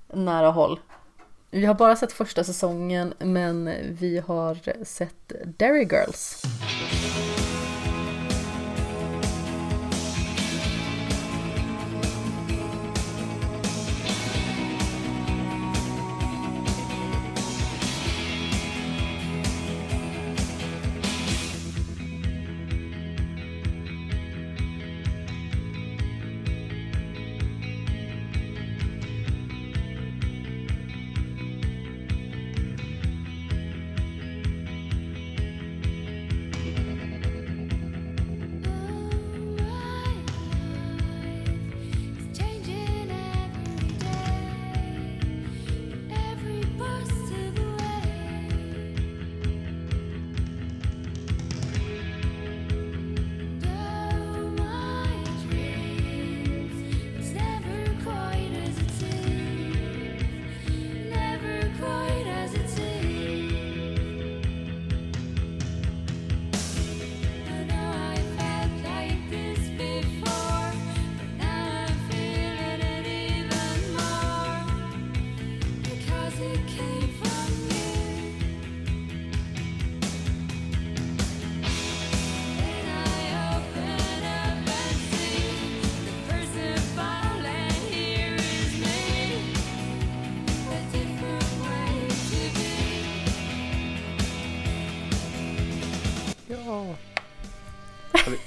nära 0.07 0.51
håll. 0.51 0.79
Vi 1.51 1.65
har 1.65 1.73
bara 1.73 1.95
sett 1.95 2.11
första 2.11 2.43
säsongen 2.43 3.13
men 3.19 3.69
vi 3.99 4.19
har 4.27 4.83
sett 4.83 5.31
Derry 5.57 5.83
Girls. 5.91 6.41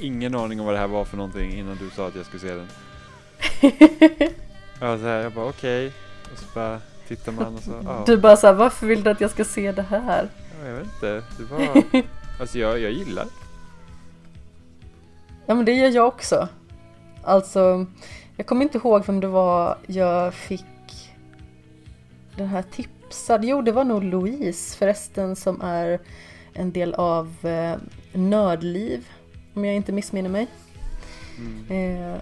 Ingen 0.02 0.34
aning 0.34 0.60
om 0.60 0.66
vad 0.66 0.74
det 0.74 0.78
här 0.78 0.86
var 0.86 1.04
för 1.04 1.16
någonting 1.16 1.52
innan 1.52 1.76
du 1.76 1.90
sa 1.90 2.08
att 2.08 2.16
jag 2.16 2.26
skulle 2.26 2.40
se 2.40 2.54
den. 2.54 2.68
Jag 4.80 4.88
var 4.88 4.98
så 4.98 5.04
här, 5.04 5.20
jag 5.20 5.32
bara 5.32 5.48
okej. 5.48 5.92
Och 6.32 6.38
så 6.38 6.44
bara 6.54 6.80
tittar 7.08 7.32
man 7.32 7.54
och 7.54 7.62
så, 7.62 7.80
ja. 7.84 8.02
Du 8.06 8.16
bara 8.16 8.36
såhär, 8.36 8.54
varför 8.54 8.86
vill 8.86 9.02
du 9.02 9.10
att 9.10 9.20
jag 9.20 9.30
ska 9.30 9.44
se 9.44 9.72
det 9.72 9.82
här? 9.82 10.28
Ja, 10.60 10.68
Jag 10.68 10.74
vet 10.74 10.84
inte, 10.84 11.22
det 11.38 11.44
var, 11.44 11.82
alltså 12.40 12.58
jag, 12.58 12.80
jag 12.80 12.92
gillar 12.92 13.26
Ja 15.46 15.54
men 15.54 15.64
det 15.64 15.72
gör 15.72 15.88
jag 15.88 16.08
också. 16.08 16.48
Alltså, 17.22 17.86
jag 18.36 18.46
kommer 18.46 18.62
inte 18.62 18.78
ihåg 18.78 19.06
vem 19.06 19.20
det 19.20 19.26
var 19.26 19.78
jag 19.86 20.34
fick 20.34 20.64
den 22.36 22.46
här 22.46 22.62
tipsad. 22.62 23.44
Jo, 23.44 23.62
det 23.62 23.72
var 23.72 23.84
nog 23.84 24.04
Louise 24.04 24.78
förresten 24.78 25.36
som 25.36 25.60
är 25.60 26.00
en 26.52 26.72
del 26.72 26.94
av 26.94 27.46
eh, 27.46 27.76
Nördliv. 28.12 29.08
Om 29.54 29.64
jag 29.64 29.74
inte 29.74 29.92
missminner 29.92 30.30
mig. 30.30 30.46
mm. 31.38 31.70
Eh, 31.70 32.20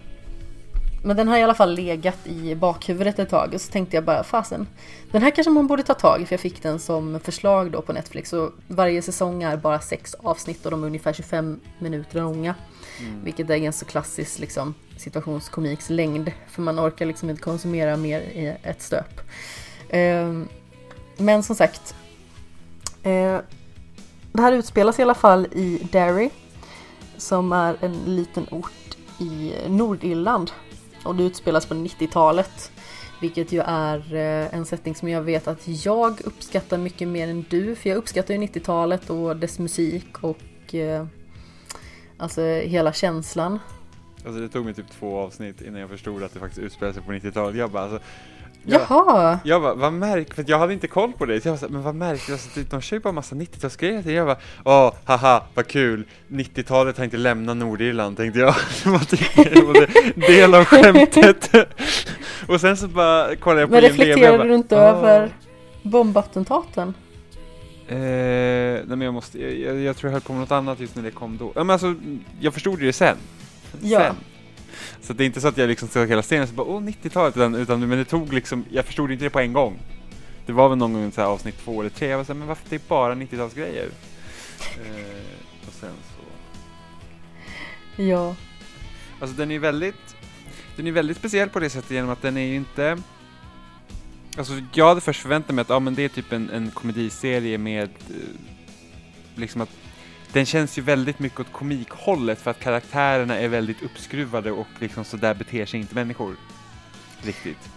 men 1.02 1.16
den 1.16 1.28
har 1.28 1.36
i 1.38 1.42
alla 1.42 1.54
fall 1.54 1.74
legat 1.74 2.26
i 2.26 2.54
bakhuvudet 2.54 3.18
ett 3.18 3.28
tag 3.28 3.54
och 3.54 3.60
så 3.60 3.72
tänkte 3.72 3.96
jag 3.96 4.04
bara 4.04 4.24
fasen. 4.24 4.66
Den 5.10 5.22
här 5.22 5.30
kanske 5.30 5.50
man 5.50 5.66
borde 5.66 5.82
ta 5.82 5.94
tag 5.94 6.22
i 6.22 6.26
för 6.26 6.32
jag 6.32 6.40
fick 6.40 6.62
den 6.62 6.78
som 6.78 7.20
förslag 7.20 7.70
då 7.70 7.82
på 7.82 7.92
Netflix 7.92 8.32
och 8.32 8.52
varje 8.66 9.02
säsong 9.02 9.42
är 9.42 9.56
bara 9.56 9.80
sex 9.80 10.14
avsnitt 10.14 10.64
och 10.64 10.70
de 10.70 10.82
är 10.82 10.86
ungefär 10.86 11.12
25 11.12 11.60
minuter 11.78 12.20
långa. 12.20 12.54
Mm. 13.00 13.24
Vilket 13.24 13.50
är 13.50 13.56
en 13.56 13.72
så 13.72 13.84
klassisk 13.84 14.38
liksom, 14.38 14.74
situationskomiks 14.96 15.90
längd. 15.90 16.32
För 16.48 16.62
man 16.62 16.80
orkar 16.80 17.06
liksom 17.06 17.30
inte 17.30 17.42
konsumera 17.42 17.96
mer 17.96 18.20
i 18.20 18.56
ett 18.62 18.82
stöp. 18.82 19.20
Ehm, 19.90 20.48
men 21.16 21.42
som 21.42 21.56
sagt. 21.56 21.94
Eh, 23.02 23.38
det 24.32 24.42
här 24.42 24.52
utspelas 24.52 24.98
i 24.98 25.02
alla 25.02 25.14
fall 25.14 25.46
i 25.52 25.88
Derry. 25.92 26.30
Som 27.20 27.52
är 27.52 27.76
en 27.80 28.16
liten 28.16 28.46
ort 28.50 28.96
i 29.18 29.54
Nordirland. 29.68 30.50
Och 31.04 31.14
det 31.16 31.22
utspelas 31.22 31.66
på 31.66 31.74
90-talet. 31.74 32.72
Vilket 33.20 33.52
ju 33.52 33.60
är 33.60 34.14
eh, 34.14 34.54
en 34.54 34.64
setting 34.64 34.94
som 34.94 35.08
jag 35.08 35.22
vet 35.22 35.48
att 35.48 35.84
jag 35.84 36.20
uppskattar 36.24 36.78
mycket 36.78 37.08
mer 37.08 37.28
än 37.28 37.44
du. 37.48 37.74
För 37.74 37.90
jag 37.90 37.96
uppskattar 37.96 38.34
ju 38.34 38.40
90-talet 38.40 39.10
och 39.10 39.36
dess 39.36 39.58
musik 39.58 40.18
och 40.20 40.74
eh, 40.74 41.06
alltså 42.16 42.42
hela 42.42 42.92
känslan. 42.92 43.58
Alltså 44.24 44.40
det 44.40 44.48
tog 44.48 44.64
mig 44.64 44.74
typ 44.74 44.90
två 44.90 45.18
avsnitt 45.18 45.60
innan 45.60 45.80
jag 45.80 45.90
förstod 45.90 46.22
att 46.22 46.34
det 46.34 46.40
faktiskt 46.40 46.62
utspelar 46.62 46.92
sig 46.92 47.02
på 47.02 47.12
90-talet. 47.12 47.56
Jag 47.56 47.70
bara 47.70 47.82
alltså, 47.82 48.00
jag, 48.64 48.80
Jaha! 48.88 49.38
jag 49.44 49.62
bara, 49.62 49.74
vad 49.74 49.92
märk, 49.92 50.34
för 50.34 50.44
jag 50.46 50.58
hade 50.58 50.72
inte 50.72 50.86
koll 50.88 51.12
på 51.12 51.26
det, 51.26 51.40
så 51.40 51.48
jag 51.48 51.56
var 51.56 51.68
men 51.68 51.82
vad 51.82 51.94
märkligt, 51.94 52.30
alltså, 52.32 52.50
typ, 52.54 52.70
de 52.70 52.80
kör 52.80 52.96
ju 52.96 53.00
bara 53.00 53.12
massa 53.12 53.34
90-talsgrejer, 53.34 54.10
jag 54.10 54.26
bara, 54.26 54.38
åh, 54.64 54.94
haha, 55.04 55.42
vad 55.54 55.66
kul, 55.66 56.04
90-talet 56.28 56.96
har 56.96 57.04
inte 57.04 57.16
lämnat 57.16 57.56
Nordirland, 57.56 58.16
tänkte 58.16 58.40
jag, 58.40 58.54
det 58.84 58.90
var 58.90 58.98
typ 58.98 60.26
del 60.26 60.54
av 60.54 60.64
skämtet. 60.64 61.50
och 62.48 62.60
sen 62.60 62.76
så 62.76 62.88
bara 62.88 63.36
kollade 63.36 63.60
jag 63.60 63.68
på 63.68 63.74
Men 63.74 63.82
reflekterade 63.82 64.38
bara, 64.38 64.48
du 64.48 64.54
inte 64.54 64.76
"Åh." 64.76 64.82
över 64.82 65.30
bombattentaten? 65.82 66.94
Eh, 67.88 67.96
nej 67.96 68.82
men 68.86 69.00
jag 69.00 69.14
måste, 69.14 69.38
jag, 69.42 69.54
jag, 69.58 69.80
jag 69.80 69.96
tror 69.96 70.08
jag 70.08 70.12
höll 70.12 70.20
på 70.22 70.32
med 70.32 70.40
något 70.40 70.50
annat 70.50 70.80
just 70.80 70.96
när 70.96 71.02
det 71.02 71.10
kom 71.10 71.36
då. 71.36 71.52
Ja 71.54 71.64
men 71.64 71.70
alltså, 71.70 71.94
jag 72.40 72.54
förstod 72.54 72.80
ju 72.80 72.86
det 72.86 72.92
sen. 72.92 73.16
Ja. 73.80 73.98
Sen. 74.00 74.14
Så 75.02 75.12
det 75.12 75.24
är 75.24 75.26
inte 75.26 75.40
så 75.40 75.48
att 75.48 75.58
jag 75.58 75.68
liksom 75.68 75.88
såg 75.88 76.08
hela 76.08 76.22
scenen 76.22 76.42
och 76.42 76.48
så 76.48 76.54
bara 76.54 76.66
åh 76.66 76.80
90-talet 76.82 77.36
utan, 77.36 77.54
utan 77.54 77.80
men 77.88 77.98
det 77.98 78.04
tog 78.04 78.32
liksom, 78.32 78.64
jag 78.70 78.84
förstod 78.84 79.10
inte 79.12 79.24
det 79.24 79.30
på 79.30 79.40
en 79.40 79.52
gång. 79.52 79.78
Det 80.46 80.52
var 80.52 80.68
väl 80.68 80.78
någon 80.78 80.92
gång 80.92 81.12
så 81.12 81.20
här 81.20 81.28
avsnitt 81.28 81.58
två 81.64 81.80
eller 81.80 81.90
tre, 81.90 82.08
jag 82.08 82.16
var 82.16 82.24
så 82.24 82.32
här, 82.32 82.38
men 82.38 82.48
varför 82.48 82.64
det 82.68 82.76
är 82.76 82.80
bara 82.88 83.14
90-talsgrejer? 83.14 83.88
Eh, 84.76 85.66
och 85.66 85.72
sen 85.80 85.90
så, 86.16 86.22
Ja. 88.02 88.36
alltså 89.20 89.36
den 89.36 89.50
är 89.50 89.58
väldigt, 89.58 90.16
den 90.76 90.86
är 90.86 90.92
väldigt 90.92 91.16
speciell 91.16 91.48
på 91.48 91.60
det 91.60 91.70
sättet 91.70 91.90
genom 91.90 92.10
att 92.10 92.22
den 92.22 92.36
är 92.36 92.46
ju 92.46 92.56
inte 92.56 92.98
Alltså 94.38 94.52
jag 94.74 94.88
hade 94.88 95.00
först 95.00 95.20
förväntat 95.22 95.54
mig 95.54 95.62
att 95.62 95.68
ja, 95.68 95.78
men 95.78 95.94
det 95.94 96.04
är 96.04 96.08
typ 96.08 96.32
en, 96.32 96.50
en 96.50 96.70
komediserie 96.70 97.58
med 97.58 97.82
eh, 97.82 98.16
liksom 99.34 99.60
att 99.60 99.70
den 100.32 100.46
känns 100.46 100.78
ju 100.78 100.82
väldigt 100.82 101.18
mycket 101.18 101.40
åt 101.40 101.52
komikhållet 101.52 102.40
för 102.40 102.50
att 102.50 102.60
karaktärerna 102.60 103.38
är 103.38 103.48
väldigt 103.48 103.82
uppskruvade 103.82 104.50
och 104.52 104.66
liksom 104.78 105.04
så 105.04 105.16
där 105.16 105.34
beter 105.34 105.66
sig 105.66 105.80
inte 105.80 105.94
människor. 105.94 106.36
Riktigt. 107.22 107.68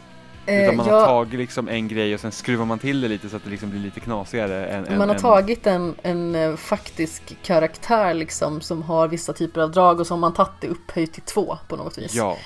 Eh, 0.45 0.63
Utan 0.63 0.75
man 0.75 0.85
har 0.85 0.93
jag- 0.97 1.07
tagit 1.07 1.39
liksom 1.39 1.67
en 1.69 1.87
grej 1.87 2.13
och 2.13 2.19
sen 2.19 2.31
skruvar 2.31 2.65
man 2.65 2.79
till 2.79 3.01
det 3.01 3.07
lite 3.07 3.29
så 3.29 3.35
att 3.35 3.43
det 3.43 3.49
liksom 3.49 3.69
blir 3.69 3.79
lite 3.79 3.99
knasigare 3.99 4.65
än, 4.65 4.85
än 4.85 4.97
Man 4.97 5.09
har 5.09 5.15
än- 5.15 5.21
tagit 5.21 5.67
en, 5.67 5.95
en 6.03 6.35
eh, 6.35 6.55
faktisk 6.55 7.37
karaktär 7.43 8.13
liksom 8.13 8.61
som 8.61 8.81
har 8.81 9.07
vissa 9.07 9.33
typer 9.33 9.61
av 9.61 9.71
drag 9.71 9.99
och 9.99 10.07
som 10.07 10.19
man 10.19 10.33
tagit 10.33 10.51
det 10.61 10.67
upphöjt 10.67 11.13
till 11.13 11.21
två 11.21 11.57
på 11.67 11.75
något 11.75 11.97
vis. 11.97 12.13
Ja, 12.15 12.37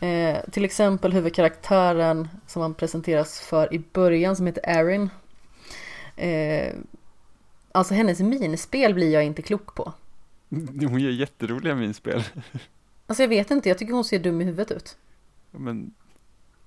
Eh, 0.00 0.38
till 0.52 0.64
exempel 0.64 1.12
huvudkaraktären 1.12 2.28
som 2.46 2.60
man 2.62 2.74
presenteras 2.74 3.40
för 3.40 3.74
i 3.74 3.78
början 3.92 4.36
som 4.36 4.46
heter 4.46 4.62
Erin. 4.66 5.10
Eh, 6.16 6.72
alltså 7.74 7.94
hennes 7.94 8.20
minspel 8.20 8.94
blir 8.94 9.12
jag 9.12 9.24
inte 9.24 9.42
klok 9.42 9.74
på. 9.74 9.92
hon 10.88 11.00
gör 11.00 11.10
jätteroliga 11.10 11.74
minspel. 11.74 12.22
Alltså 13.06 13.22
jag 13.22 13.28
vet 13.28 13.50
inte, 13.50 13.68
jag 13.68 13.78
tycker 13.78 13.92
hon 13.92 14.04
ser 14.04 14.18
dum 14.18 14.40
i 14.40 14.44
huvudet 14.44 14.70
ut. 14.70 14.96
Men, 15.50 15.94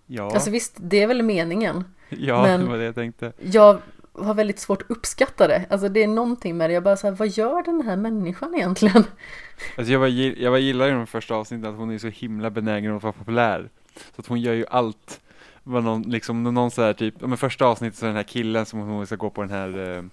ja, 0.07 0.31
Alltså 0.33 0.49
visst, 0.51 0.73
det 0.79 1.03
är 1.03 1.07
väl 1.07 1.23
meningen. 1.23 1.83
ja 2.09 2.41
men- 2.43 2.59
det 2.61 2.65
var 2.67 2.77
det 2.77 2.83
jag 2.83 2.95
tänkte. 2.95 3.33
Jag 3.41 3.79
har 4.13 4.33
väldigt 4.33 4.59
svårt 4.59 4.81
att 4.81 4.91
uppskatta 4.91 5.47
det. 5.47 5.65
Alltså 5.69 5.89
det 5.89 6.03
är 6.03 6.07
någonting 6.07 6.57
med 6.57 6.69
det. 6.69 6.73
Jag 6.73 6.83
bara 6.83 6.97
så 6.97 7.07
här, 7.07 7.15
vad 7.15 7.27
gör 7.27 7.63
den 7.63 7.81
här 7.81 7.95
människan 7.95 8.55
egentligen? 8.55 9.03
Alltså 9.77 9.93
jag, 9.93 10.09
gill- 10.09 10.35
jag 10.43 10.51
var 10.51 10.57
gillar 10.57 10.87
i 10.87 10.91
de 10.91 11.07
första 11.07 11.35
avsnitten 11.35 11.69
att 11.73 11.77
hon 11.79 11.91
är 11.91 11.97
så 11.97 12.07
himla 12.07 12.49
benägen 12.49 12.95
att 12.95 13.03
vara 13.03 13.13
populär. 13.13 13.69
Så 14.15 14.21
att 14.21 14.27
hon 14.27 14.41
gör 14.41 14.53
ju 14.53 14.65
allt. 14.69 15.21
Vad 15.63 15.83
någon, 15.83 16.01
liksom, 16.01 16.43
någon 16.43 16.71
så 16.71 16.81
här 16.81 16.93
typ, 16.93 17.21
men 17.21 17.37
första 17.37 17.65
avsnittet 17.65 17.99
så 17.99 18.05
är 18.05 18.07
den 18.07 18.15
här 18.15 18.23
killen 18.23 18.65
som 18.65 18.79
hon 18.79 19.05
ska 19.07 19.15
gå 19.15 19.29
på 19.29 19.41
den 19.41 19.51
här, 19.51 19.97
eh, 19.97 20.03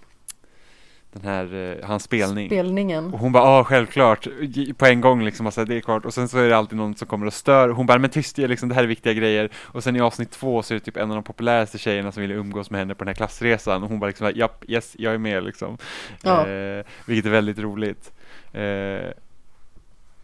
den 1.13 1.23
här, 1.23 1.55
eh, 1.81 1.87
hans 1.89 2.03
spelning. 2.03 2.49
Spelningen. 2.49 3.15
Och 3.15 3.19
hon 3.21 3.33
bara, 3.33 3.45
ja 3.45 3.65
självklart, 3.65 4.27
G- 4.43 4.75
på 4.77 4.87
en 4.87 5.01
gång 5.01 5.25
liksom, 5.25 5.47
alltså, 5.47 5.65
det 5.65 5.77
är 5.77 5.81
klart. 5.81 6.05
Och 6.05 6.15
sen 6.15 6.29
så 6.29 6.39
är 6.39 6.49
det 6.49 6.57
alltid 6.57 6.79
någon 6.79 6.95
som 6.95 7.09
kommer 7.09 7.27
och 7.27 7.33
stör. 7.35 7.69
Hon 7.69 7.87
bara, 7.87 7.99
men 7.99 8.11
tyst 8.11 8.37
det, 8.37 8.49
liksom, 8.49 8.69
det 8.69 8.75
här 8.75 8.83
är 8.83 8.87
viktiga 8.87 9.13
grejer. 9.13 9.51
Och 9.57 9.85
sen 9.85 9.97
i 9.97 10.01
avsnitt 10.01 10.31
två 10.31 10.63
så 10.63 10.75
är 10.75 10.79
det 10.79 10.85
typ 10.85 10.97
en 10.97 11.11
av 11.11 11.15
de 11.15 11.25
populäraste 11.25 11.79
tjejerna 11.79 12.13
som 12.13 12.21
ville 12.21 12.35
umgås 12.35 12.71
med 12.71 12.81
henne 12.81 12.95
på 12.95 13.05
den 13.05 13.09
här 13.09 13.15
klassresan. 13.15 13.83
Och 13.83 13.89
hon 13.89 13.99
bara 14.01 14.07
liksom, 14.07 14.33
japp, 14.35 14.65
yes, 14.69 14.97
jag 14.99 15.15
är 15.15 15.19
med 15.19 15.45
liksom. 15.45 15.79
Ja. 16.23 16.47
Eh, 16.49 16.85
vilket 17.07 17.27
är 17.27 17.31
väldigt 17.31 17.59
roligt. 17.59 18.13
Eh, 18.53 19.11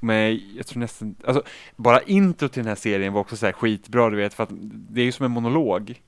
men 0.00 0.40
jag 0.56 0.66
tror 0.66 0.80
nästan, 0.80 1.14
alltså 1.26 1.42
bara 1.76 2.00
intro 2.00 2.48
till 2.48 2.62
den 2.62 2.68
här 2.68 2.74
serien 2.76 3.12
var 3.12 3.20
också 3.20 3.36
så 3.36 3.46
här 3.46 3.52
skitbra 3.52 4.10
du 4.10 4.16
vet, 4.16 4.34
för 4.34 4.42
att 4.42 4.50
det 4.90 5.00
är 5.00 5.04
ju 5.04 5.12
som 5.12 5.26
en 5.26 5.32
monolog. 5.32 6.00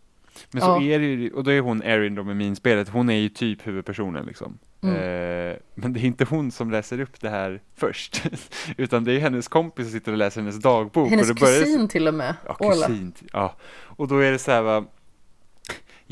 Men 0.51 0.62
så 0.62 0.69
Ja. 0.69 0.82
är 0.82 0.98
det 0.98 1.06
ju, 1.06 1.30
och 1.30 1.45
då 1.45 1.51
är 1.53 1.61
hon 1.61 1.82
Erin 1.82 2.14
då 2.14 2.22
med 2.24 2.37
minspelet, 2.37 2.88
hon 2.88 3.11
är 3.11 3.14
ju 3.14 3.29
typ 3.29 3.66
huvudpersonen 3.66 4.27
liksom. 4.27 4.59
Mm. 4.82 4.94
Eh, 4.96 5.56
men 5.74 5.92
det 5.92 6.00
är 6.00 6.04
inte 6.04 6.24
hon 6.24 6.50
som 6.50 6.70
läser 6.70 7.00
upp 7.00 7.20
det 7.20 7.30
här 7.30 7.60
först, 7.76 8.22
utan 8.76 9.04
det 9.04 9.12
är 9.12 9.18
hennes 9.18 9.48
kompis 9.48 9.86
som 9.86 9.92
sitter 9.92 10.12
och 10.12 10.18
läser 10.18 10.40
hennes 10.40 10.59
dagbok. 10.59 11.10
Hennes 11.10 11.28
och 11.30 11.34
det 11.34 11.40
börjar, 11.40 11.60
kusin 11.60 11.88
till 11.88 12.09
och 12.09 12.14
med. 12.14 12.34
Ja, 12.46 12.54
kusin. 12.54 13.12
Ja, 13.32 13.54
och 13.82 14.09
då 14.09 14.18
är 14.18 14.32
det 14.32 14.38
så 14.38 14.50
här 14.50 14.62
va, 14.62 14.84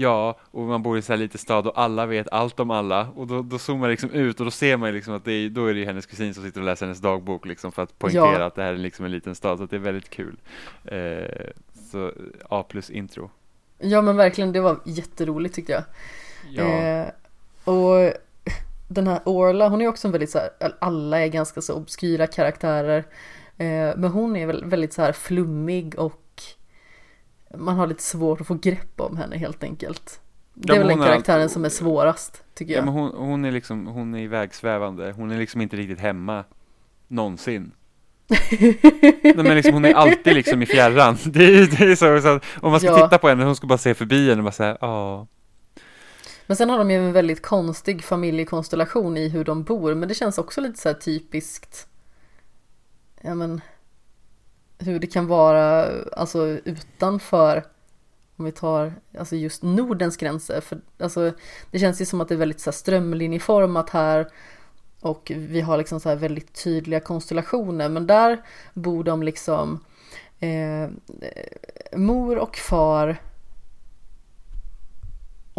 Ja, 0.00 0.38
och 0.40 0.62
man 0.62 0.82
bor 0.82 0.98
i 0.98 1.02
så 1.02 1.12
här 1.12 1.18
lite 1.18 1.38
stad 1.38 1.66
och 1.66 1.80
alla 1.80 2.06
vet 2.06 2.28
allt 2.32 2.60
om 2.60 2.70
alla 2.70 3.08
och 3.08 3.26
då, 3.26 3.42
då 3.42 3.58
zoomar 3.58 3.80
man 3.80 3.90
liksom 3.90 4.10
ut 4.10 4.40
och 4.40 4.44
då 4.44 4.50
ser 4.50 4.76
man 4.76 4.92
liksom 4.92 5.14
att 5.14 5.24
det 5.24 5.32
är, 5.32 5.50
då 5.50 5.66
är 5.66 5.74
det 5.74 5.80
ju 5.80 5.86
hennes 5.86 6.06
kusin 6.06 6.34
som 6.34 6.44
sitter 6.44 6.60
och 6.60 6.66
läser 6.66 6.86
hennes 6.86 7.00
dagbok 7.00 7.46
liksom 7.46 7.72
för 7.72 7.82
att 7.82 7.98
poängtera 7.98 8.38
Ja. 8.38 8.44
att 8.44 8.54
det 8.54 8.62
här 8.62 8.72
är 8.72 8.76
liksom 8.76 9.04
en 9.04 9.10
liten 9.10 9.34
stad 9.34 9.58
så 9.58 9.66
det 9.66 9.76
är 9.76 9.80
väldigt 9.80 10.10
kul. 10.10 10.36
Eh, 10.84 11.50
så 11.90 12.12
A 12.48 12.64
plus 12.68 12.90
intro. 12.90 13.30
Ja 13.78 14.02
men 14.02 14.16
verkligen, 14.16 14.52
det 14.52 14.60
var 14.60 14.80
jätteroligt 14.84 15.54
tyckte 15.54 15.72
jag. 15.72 15.82
Ja, 16.50 16.64
Eh, 16.64 17.08
och 17.64 18.12
den 18.88 19.06
här 19.06 19.20
Orla, 19.24 19.68
hon 19.68 19.80
är 19.80 19.88
också 19.88 20.08
en 20.08 20.12
väldigt 20.12 20.30
så 20.30 20.38
här, 20.38 20.50
alla 20.78 21.20
är 21.20 21.28
ganska 21.28 21.60
så 21.60 21.74
obskyra 21.74 22.26
karaktärer. 22.26 22.98
Eh, 23.58 23.96
men 23.96 24.04
hon 24.04 24.36
är 24.36 24.46
väl 24.46 24.64
väldigt 24.64 24.92
så 24.92 25.02
här 25.02 25.12
flummig 25.12 25.98
och 25.98 26.42
man 27.56 27.76
har 27.76 27.86
lite 27.86 28.02
svårt 28.02 28.40
att 28.40 28.46
få 28.46 28.54
grepp 28.54 29.00
om 29.00 29.16
henne 29.16 29.36
helt 29.38 29.62
enkelt. 29.64 30.20
Det 30.54 30.68
Ja, 30.68 30.74
är 30.74 30.78
men 30.78 30.88
väl 30.88 30.98
den 30.98 31.06
karaktären 31.06 31.42
alltid- 31.42 31.52
som 31.52 31.64
är 31.64 31.68
svårast, 31.68 32.44
tycker 32.54 32.72
ja 32.72 32.78
jag. 32.78 32.84
men 32.84 32.94
hon, 32.94 33.12
hon 33.16 33.44
är 33.44 33.52
liksom, 33.52 33.86
hon 33.86 34.14
är 34.14 34.18
ivägsvävande, 34.22 35.12
hon 35.16 35.30
är 35.30 35.38
liksom 35.38 35.60
inte 35.60 35.76
riktigt 35.76 36.00
hemma 36.00 36.44
någonsin. 37.08 37.72
Nej 38.60 39.34
men 39.36 39.54
liksom 39.56 39.74
hon 39.74 39.84
är 39.84 39.94
alltid 39.94 40.34
liksom 40.34 40.62
i 40.62 40.66
fjärran. 40.66 41.16
Det 41.24 41.44
är, 41.44 41.78
det 41.78 41.92
är 41.92 41.94
så, 41.96 42.20
så 42.22 42.28
att 42.28 42.44
om 42.60 42.70
man 42.70 42.80
ska 42.80 42.88
Ja. 42.88 43.04
titta 43.06 43.18
på 43.18 43.28
henne, 43.28 43.44
hon 43.44 43.56
ska 43.56 43.66
bara 43.66 43.78
se 43.78 43.94
förbi 43.94 44.28
henne 44.28 44.40
och 44.40 44.44
bara 44.44 44.52
säga 44.52 44.76
ja. 44.80 45.26
Men 46.48 46.56
sen 46.56 46.70
har 46.70 46.78
de 46.78 46.90
ju 46.90 46.96
en 46.96 47.12
väldigt 47.12 47.42
konstig 47.42 48.04
familjekonstellation 48.04 49.16
i 49.16 49.28
hur 49.28 49.44
de 49.44 49.62
bor, 49.62 49.94
men 49.94 50.08
det 50.08 50.14
känns 50.14 50.38
också 50.38 50.60
lite 50.60 50.78
så 50.78 50.88
här 50.88 50.96
typiskt. 50.96 51.88
Ja 53.20 53.34
men 53.34 53.60
hur 54.78 54.98
det 54.98 55.06
kan 55.06 55.26
vara 55.26 55.88
alltså 56.12 56.46
utanför 56.46 57.64
om 58.36 58.44
vi 58.44 58.52
tar 58.52 58.92
alltså 59.18 59.36
just 59.36 59.62
Nordens 59.62 60.16
gränser. 60.16 60.60
För 60.60 60.80
alltså, 60.98 61.32
det 61.70 61.78
känns 61.78 62.00
ju 62.00 62.04
som 62.04 62.20
att 62.20 62.28
det 62.28 62.34
är 62.34 62.38
väldigt 62.38 62.60
så 62.60 62.70
här, 62.70 62.76
strömlinjeformat 62.76 63.90
här 63.90 64.28
och 65.00 65.32
vi 65.36 65.60
har 65.60 65.78
liksom 65.78 66.00
så 66.00 66.08
här 66.08 66.16
väldigt 66.16 66.64
tydliga 66.64 67.00
konstellationer. 67.00 67.88
Men 67.88 68.06
där 68.06 68.42
bor 68.74 69.04
de 69.04 69.22
liksom 69.22 69.84
eh, 70.40 70.88
mor 71.92 72.38
och 72.38 72.56
far 72.56 73.16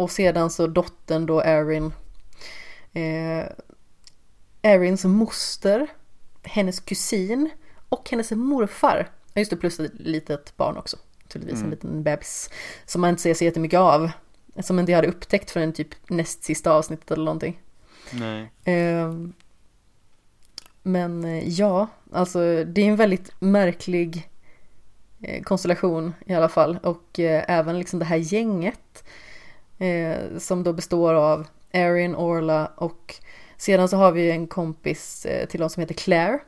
och 0.00 0.10
sedan 0.10 0.50
så 0.50 0.66
dottern 0.66 1.26
då 1.26 1.40
Erin. 1.40 1.92
Eh, 2.92 3.46
Erins 4.62 5.04
moster, 5.04 5.86
hennes 6.42 6.80
kusin 6.80 7.50
och 7.88 8.10
hennes 8.10 8.30
morfar. 8.30 9.08
Just 9.34 9.50
det, 9.50 9.56
plus 9.56 9.80
ett 9.80 9.92
litet 9.94 10.56
barn 10.56 10.76
också. 10.76 10.96
Naturligtvis 11.22 11.54
en 11.58 11.60
Mm. 11.60 11.70
liten 11.70 12.02
bebis. 12.02 12.50
Som 12.86 13.00
man 13.00 13.10
inte 13.10 13.22
ser 13.22 13.34
så 13.34 13.44
jättemycket 13.44 13.78
av. 13.78 14.10
Som 14.60 14.78
inte 14.78 14.92
jag 14.92 14.96
hade 14.96 15.08
upptäckt 15.08 15.50
förrän 15.50 15.72
typ 15.72 15.88
näst 16.10 16.44
sista 16.44 16.72
avsnittet 16.72 17.10
eller 17.10 17.24
någonting. 17.24 17.60
Nej. 18.12 18.52
Ehm, 18.64 19.32
Men 20.82 21.24
eh, 21.24 21.48
ja, 21.48 21.86
alltså 22.12 22.64
det 22.64 22.80
är 22.80 22.86
en 22.88 22.96
väldigt 22.96 23.30
märklig 23.40 24.30
eh, 25.22 25.42
konstellation 25.42 26.14
i 26.26 26.34
alla 26.34 26.48
fall. 26.48 26.78
Och 26.82 27.20
eh, 27.20 27.44
även 27.48 27.78
liksom 27.78 27.98
det 27.98 28.04
här 28.04 28.16
gänget 28.16 29.04
eh, 29.80 30.38
som 30.38 30.62
då 30.62 30.72
består 30.72 31.14
av 31.14 31.46
Erin, 31.70 32.16
Orla 32.16 32.72
och 32.76 33.14
sedan 33.56 33.88
så 33.88 33.96
har 33.96 34.12
vi 34.12 34.30
en 34.30 34.46
kompis 34.46 35.26
eh, 35.26 35.48
till 35.48 35.60
dem 35.60 35.70
som 35.70 35.80
heter 35.80 35.94
Claire. 35.94 36.38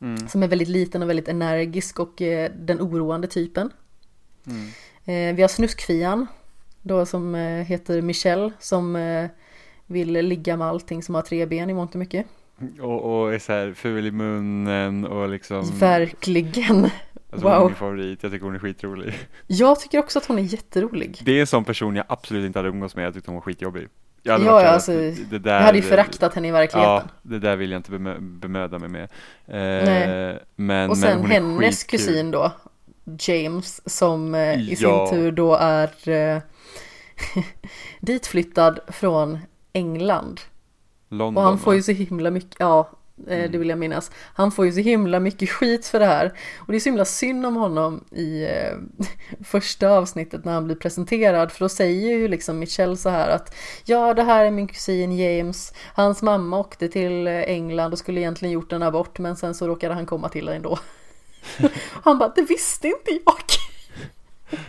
Mm. 0.00 0.28
Som 0.28 0.42
är 0.42 0.48
väldigt 0.48 0.68
liten 0.68 1.02
och 1.02 1.08
väldigt 1.08 1.28
energisk 1.28 2.00
och 2.00 2.22
eh, 2.22 2.50
den 2.58 2.80
oroande 2.80 3.28
typen. 3.28 3.70
Mm. 4.46 4.66
Eh, 5.04 5.36
vi 5.36 5.42
har 5.42 5.48
Snuskfian 5.48 6.26
då 6.82 7.06
som 7.06 7.34
eh, 7.34 7.64
heter 7.64 8.02
Michelle 8.02 8.52
som 8.60 8.96
eh, 8.96 9.30
vill 9.86 10.12
ligga 10.12 10.56
med 10.56 10.66
allting 10.66 11.02
som 11.02 11.14
har 11.14 11.22
tre 11.22 11.46
ben 11.46 11.70
i 11.70 11.74
mångt 11.74 11.94
och 11.94 11.98
mycket. 11.98 12.26
Och, 12.80 13.20
och 13.20 13.34
är 13.34 13.38
så 13.38 13.52
här 13.52 13.72
ful 13.72 14.06
i 14.06 14.10
munnen 14.10 15.06
och 15.06 15.28
liksom 15.28 15.78
Verkligen. 15.78 16.90
Alltså, 17.30 17.46
Hon 17.48 17.54
är 17.56 17.58
wow. 17.60 17.66
min 17.66 17.76
favorit, 17.76 18.22
jag 18.22 18.32
tycker 18.32 18.44
hon 18.46 18.54
är 18.54 18.58
skitrolig 18.58 19.14
Jag 19.46 19.80
tycker 19.80 19.98
också 19.98 20.18
att 20.18 20.26
hon 20.26 20.38
är 20.38 20.42
jätterolig. 20.42 21.20
Det 21.24 21.32
är 21.32 21.40
en 21.40 21.46
sån 21.46 21.64
person 21.64 21.96
jag 21.96 22.04
absolut 22.08 22.46
inte 22.46 22.58
hade 22.58 22.68
umgås 22.68 22.96
med, 22.96 23.06
jag 23.06 23.14
tyckte 23.14 23.30
hon 23.30 23.34
var 23.34 23.42
skitjobbig 23.42 23.88
Jag 24.22 24.32
hade 24.32 24.44
Ja, 24.44 24.58
här, 24.58 24.66
alltså, 24.66 24.92
det, 25.30 25.38
där, 25.38 25.54
Jag 25.54 25.62
hade 25.62 25.78
ju 25.78 25.82
föraktat 25.84 26.34
henne 26.34 26.46
i 26.46 26.50
Ja, 26.50 26.54
verkligheten. 26.54 27.08
det 27.22 27.38
där 27.38 27.56
vill 27.56 27.70
jag 27.70 27.78
inte 27.78 27.90
bemö 27.90 28.16
bemöda 28.20 28.78
mig 28.78 28.88
med 28.88 29.02
eh, 29.02 29.84
Nej. 29.86 30.38
Men, 30.56 30.90
och 30.90 30.98
sen 30.98 31.20
men 31.22 31.30
hennes 31.30 31.84
kusin 31.84 32.30
då. 32.30 32.52
James 33.18 33.88
som 33.88 34.34
eh, 34.34 34.40
i 34.60 34.76
Ja. 34.80 35.06
sin 35.06 35.16
tur 35.18 35.32
då 35.32 35.54
är 35.54 36.08
eh, 36.08 36.38
ditflyttad 38.00 38.80
från 38.88 39.38
England. 39.72 40.40
London 41.08 41.36
Och 41.36 41.42
han 41.42 41.58
får 41.58 41.74
ju 41.74 41.82
så 41.82 41.92
himla 41.92 42.30
mycket, 42.30 42.56
ja 42.58 42.90
eh, 43.28 43.50
det 43.50 43.58
vill 43.58 43.68
jag 43.68 43.78
minnas. 43.78 44.10
Han 44.34 44.52
får 44.52 44.66
ju 44.66 44.72
så 44.72 44.80
himla 44.80 45.20
mycket 45.20 45.50
skit 45.50 45.86
för 45.86 46.00
det 46.00 46.06
här. 46.06 46.32
Och 46.58 46.72
det 46.72 46.76
är 46.76 46.80
så 46.80 46.88
himla 46.88 47.04
synd 47.04 47.46
om 47.46 47.56
honom 47.56 48.04
i 48.10 48.44
eh, 48.44 48.78
första 49.44 49.88
avsnittet 49.88 50.44
när 50.44 50.52
han 50.52 50.64
blir 50.64 50.76
presenterad. 50.76 51.52
För 51.52 51.60
då 51.60 51.68
säger 51.68 52.16
ju 52.16 52.28
liksom 52.28 52.58
Michelle 52.58 52.96
så 52.96 53.08
här 53.08 53.28
att 53.28 53.54
ja 53.84 54.14
det 54.14 54.22
här 54.22 54.44
är 54.44 54.50
min 54.50 54.68
kusin 54.68 55.12
James. 55.16 55.72
Hans 55.94 56.22
mamma 56.22 56.58
åkte 56.58 56.88
till 56.88 57.26
eh, 57.26 57.34
England 57.34 57.92
och 57.92 57.98
skulle 57.98 58.20
egentligen 58.20 58.52
gjort 58.52 58.72
en 58.72 58.82
abort 58.82 59.18
men 59.18 59.36
sen 59.36 59.54
så 59.54 59.66
råkade 59.66 59.94
han 59.94 60.06
komma 60.06 60.28
till 60.28 60.48
ändå. 60.48 60.78
han 62.04 62.18
bara 62.18 62.32
det 62.36 62.42
visste 62.42 62.88
inte 62.88 63.10
jag. 63.10 63.34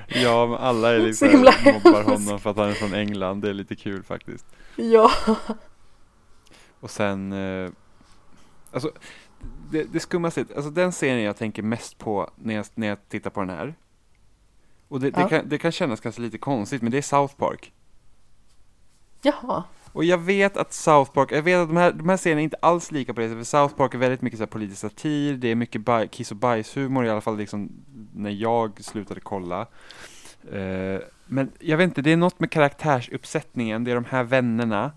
Ja, 0.07 0.45
men 0.47 0.57
alla 0.57 0.93
är 0.93 0.99
liksom 0.99 1.29
himla 1.29 1.53
mobbar 1.65 2.03
honom 2.03 2.39
för 2.39 2.49
att 2.49 2.57
han 2.57 2.69
är 2.69 2.73
från 2.73 2.93
England. 2.93 3.41
Det 3.41 3.49
är 3.49 3.53
lite 3.53 3.75
kul 3.75 4.03
faktiskt. 4.03 4.45
ja. 4.75 5.11
Och 6.79 6.89
sen, 6.91 7.31
eh, 7.31 7.69
alltså 8.71 8.91
det, 9.71 9.83
det 9.83 9.99
skummaste, 9.99 10.45
alltså 10.55 10.71
den 10.71 10.91
serien 10.91 11.21
jag 11.23 11.37
tänker 11.37 11.63
mest 11.63 11.97
på 11.97 12.29
när 12.35 12.55
jag, 12.55 12.65
när 12.75 12.87
jag 12.87 13.09
tittar 13.09 13.29
på 13.29 13.39
den 13.39 13.49
här. 13.49 13.75
Och 14.87 14.99
det, 14.99 15.07
Ja. 15.07 15.23
det, 15.23 15.29
kan, 15.29 15.49
det 15.49 15.57
kan 15.57 15.71
kännas 15.71 15.99
kanske 15.99 16.21
lite 16.21 16.37
konstigt, 16.37 16.81
men 16.81 16.91
det 16.91 16.97
är 16.97 17.01
South 17.01 17.35
Park. 17.35 17.73
Jaha. 19.21 19.63
Och 19.93 20.03
jag 20.03 20.17
vet 20.17 20.57
att 20.57 20.73
South 20.73 21.11
Park, 21.11 21.31
jag 21.31 21.41
vet 21.41 21.57
att 21.57 21.67
de 21.67 21.77
här, 21.77 21.91
de 21.91 22.09
här 22.09 22.17
serierna 22.17 22.41
är 22.41 22.43
inte 22.43 22.57
alls 22.61 22.91
lika 22.91 23.13
på 23.13 23.21
det 23.21 23.27
sättet, 23.27 23.47
för 23.47 23.57
South 23.57 23.75
Park 23.75 23.93
är 23.93 23.97
väldigt 23.97 24.21
mycket 24.21 24.39
så 24.39 24.43
här 24.43 24.49
politisk 24.49 24.81
satir, 24.81 25.33
det 25.33 25.47
är 25.47 25.55
mycket 25.55 25.81
baj, 25.81 26.07
kiss 26.07 26.31
och 26.31 26.37
bajshumor 26.37 27.05
i 27.05 27.09
alla 27.09 27.21
fall 27.21 27.37
liksom 27.37 27.71
när 28.13 28.29
jag 28.29 28.83
slutade 28.83 29.19
kolla. 29.19 29.61
Eh, 30.51 31.01
men 31.25 31.51
jag 31.59 31.77
vet 31.77 31.83
inte, 31.83 32.01
det 32.01 32.11
är 32.11 32.17
något 32.17 32.39
med 32.39 32.51
karaktärsuppsättningen, 32.51 33.83
det 33.83 33.91
är 33.91 33.95
de 33.95 34.05
här 34.05 34.23
vännerna 34.23 34.91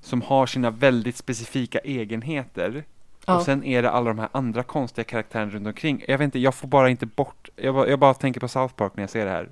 som 0.00 0.22
har 0.22 0.46
sina 0.46 0.70
väldigt 0.70 1.16
specifika 1.16 1.78
egenheter. 1.78 2.84
Ja. 3.26 3.36
Och 3.36 3.42
sen 3.42 3.64
är 3.64 3.82
det 3.82 3.90
alla 3.90 4.08
de 4.08 4.18
här 4.18 4.28
andra 4.32 4.62
konstiga 4.62 5.04
karaktärerna 5.04 5.50
runt 5.52 5.66
omkring. 5.66 6.04
Jag 6.08 6.18
vet 6.18 6.24
inte, 6.24 6.38
jag 6.38 6.54
får 6.54 6.68
bara 6.68 6.90
inte 6.90 7.06
bort, 7.06 7.48
jag 7.56 7.74
bara, 7.74 7.88
jag 7.88 7.98
bara 7.98 8.14
tänker 8.14 8.40
på 8.40 8.48
South 8.48 8.74
Park 8.74 8.92
när 8.96 9.02
jag 9.02 9.10
ser 9.10 9.24
det 9.24 9.30
här. 9.30 9.48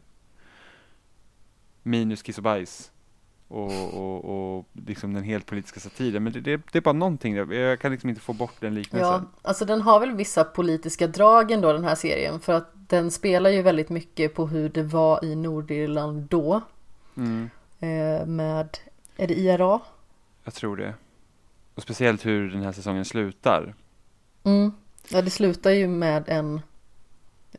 Minus 1.83 2.23
kiss 2.23 2.37
och 2.39 2.45
bajs. 2.45 2.91
Och, 3.49 3.95
och, 3.95 4.25
och 4.59 4.67
liksom 4.87 5.15
den 5.15 5.23
helt 5.23 5.47
politiska 5.47 5.81
satiren. 5.81 6.25
Men 6.25 6.33
det, 6.33 6.41
det, 6.41 6.61
det 6.73 6.79
är 6.79 6.83
bara 6.83 6.93
någonting, 6.93 7.35
jag 7.37 7.81
kan 7.81 7.93
liksom 7.93 8.11
inte 8.11 8.21
få 8.23 8.33
bort 8.33 8.55
den 8.61 8.73
Ja, 8.73 8.79
liknelsen. 8.79 9.29
alltså 9.43 9.65
den 9.65 9.81
har 9.81 10.01
väl 10.01 10.13
vissa 10.13 10.45
politiska 10.45 11.07
drag 11.07 11.51
ändå 11.51 11.73
den 11.73 11.85
här 11.85 11.95
serien 11.95 12.41
för 12.41 12.53
att 12.53 12.71
den 12.75 13.11
spelar 13.11 13.51
ju 13.51 13.63
väldigt 13.63 13.89
mycket 13.89 14.35
på 14.35 14.47
hur 14.47 14.69
det 14.69 14.83
var 14.83 15.25
i 15.25 15.35
Nordirland 15.35 16.23
då 16.23 16.61
Mm, 17.17 17.51
eh, 17.81 18.27
med, 18.27 18.79
är 19.17 19.27
det 19.27 19.35
IRA? 19.39 19.81
jag 20.45 20.55
tror 20.55 20.77
det. 20.77 20.95
Och 21.79 21.83
speciellt 21.83 22.27
hur 22.27 22.51
den 22.51 22.63
här 22.63 22.73
säsongen 22.73 23.05
slutar. 23.05 23.75
Mm. 24.45 24.73
Ja, 25.09 25.23
det 25.23 25.31
slutar 25.31 25.71
ju 25.71 25.89
med 25.89 26.25
en 26.29 26.61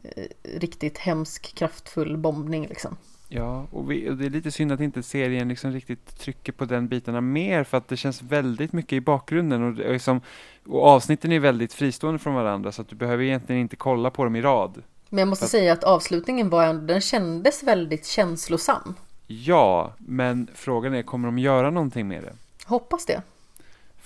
eh, 0.04 0.24
riktigt 0.44 0.98
hemsk 0.98 1.56
kraftfull 1.56 2.18
bombning 2.18 2.68
liksom. 2.68 2.98
Ja, 3.30 3.66
och, 3.72 3.92
vi, 3.92 4.10
och 4.10 4.18
det 4.18 4.26
är 4.26 4.30
lite 4.30 4.52
synd 4.52 4.72
att 4.72 4.80
inte 4.80 5.04
serien 5.04 5.48
liksom 5.48 5.72
riktigt 5.72 6.20
trycker 6.20 6.52
på 6.52 6.66
den 6.66 6.88
bitarna 6.88 7.22
mer 7.22 7.64
för 7.64 7.78
att 7.78 7.88
det 7.88 7.98
känns 7.98 8.22
väldigt 8.22 8.74
mycket 8.74 8.94
i 8.94 9.02
bakgrunden 9.02 9.64
och, 9.64 9.80
är 9.86 9.94
liksom, 9.94 10.22
och 10.66 10.84
avsnitten 10.84 11.32
är 11.32 11.40
väldigt 11.40 11.74
fristående 11.74 12.20
från 12.20 12.34
varandra 12.34 12.72
så 12.72 12.82
att 12.82 12.90
du 12.90 12.96
behöver 12.96 13.24
egentligen 13.24 13.62
inte 13.62 13.76
kolla 13.76 14.10
på 14.10 14.24
dem 14.24 14.36
i 14.36 14.42
rad. 14.42 14.84
Men 15.10 15.20
jag 15.20 15.28
måste 15.28 15.44
Fast- 15.44 15.52
säga 15.52 15.74
att 15.74 15.84
avslutningen 15.84 16.50
var 16.50 16.74
den 16.74 17.02
kändes 17.02 17.64
väldigt 17.64 18.06
känslosam. 18.06 18.96
Ja, 19.28 19.94
men 19.98 20.48
frågan 20.54 20.94
är 20.94 21.04
kommer 21.04 21.28
de 21.28 21.40
göra 21.40 21.70
någonting 21.72 22.08
med 22.08 22.24
det? 22.24 22.34
Hoppas 22.66 23.06
det. 23.06 23.22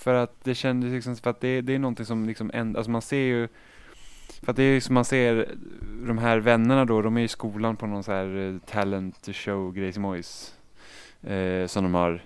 För 0.04 0.14
att 0.14 0.44
det 0.44 0.54
kändes 0.54 0.92
liksom, 0.92 1.16
för 1.16 1.30
att 1.30 1.40
det, 1.40 1.60
det 1.60 1.74
är 1.74 1.78
någonting 1.78 2.06
som 2.06 2.26
liksom, 2.26 2.50
änd- 2.50 2.76
alltså 2.76 2.90
man 2.90 3.02
ser 3.02 3.16
ju 3.16 3.48
för 4.42 4.50
att 4.50 4.56
det 4.56 4.62
är 4.62 4.72
ju 4.72 4.80
som 4.80 4.94
man 4.94 5.04
ser 5.04 5.54
de 6.06 6.18
här 6.18 6.38
vännerna 6.38 6.84
då, 6.84 7.02
de 7.02 7.16
är 7.16 7.22
i 7.22 7.28
skolan 7.28 7.76
på 7.76 7.86
någon 7.86 8.04
så 8.04 8.12
här 8.12 8.36
eh, 8.36 8.58
talent 8.70 9.28
show 9.32 9.72
Grejsimojs 9.74 10.54
eh, 11.22 11.66
som 11.66 11.84
de 11.84 11.94
har, 11.94 12.22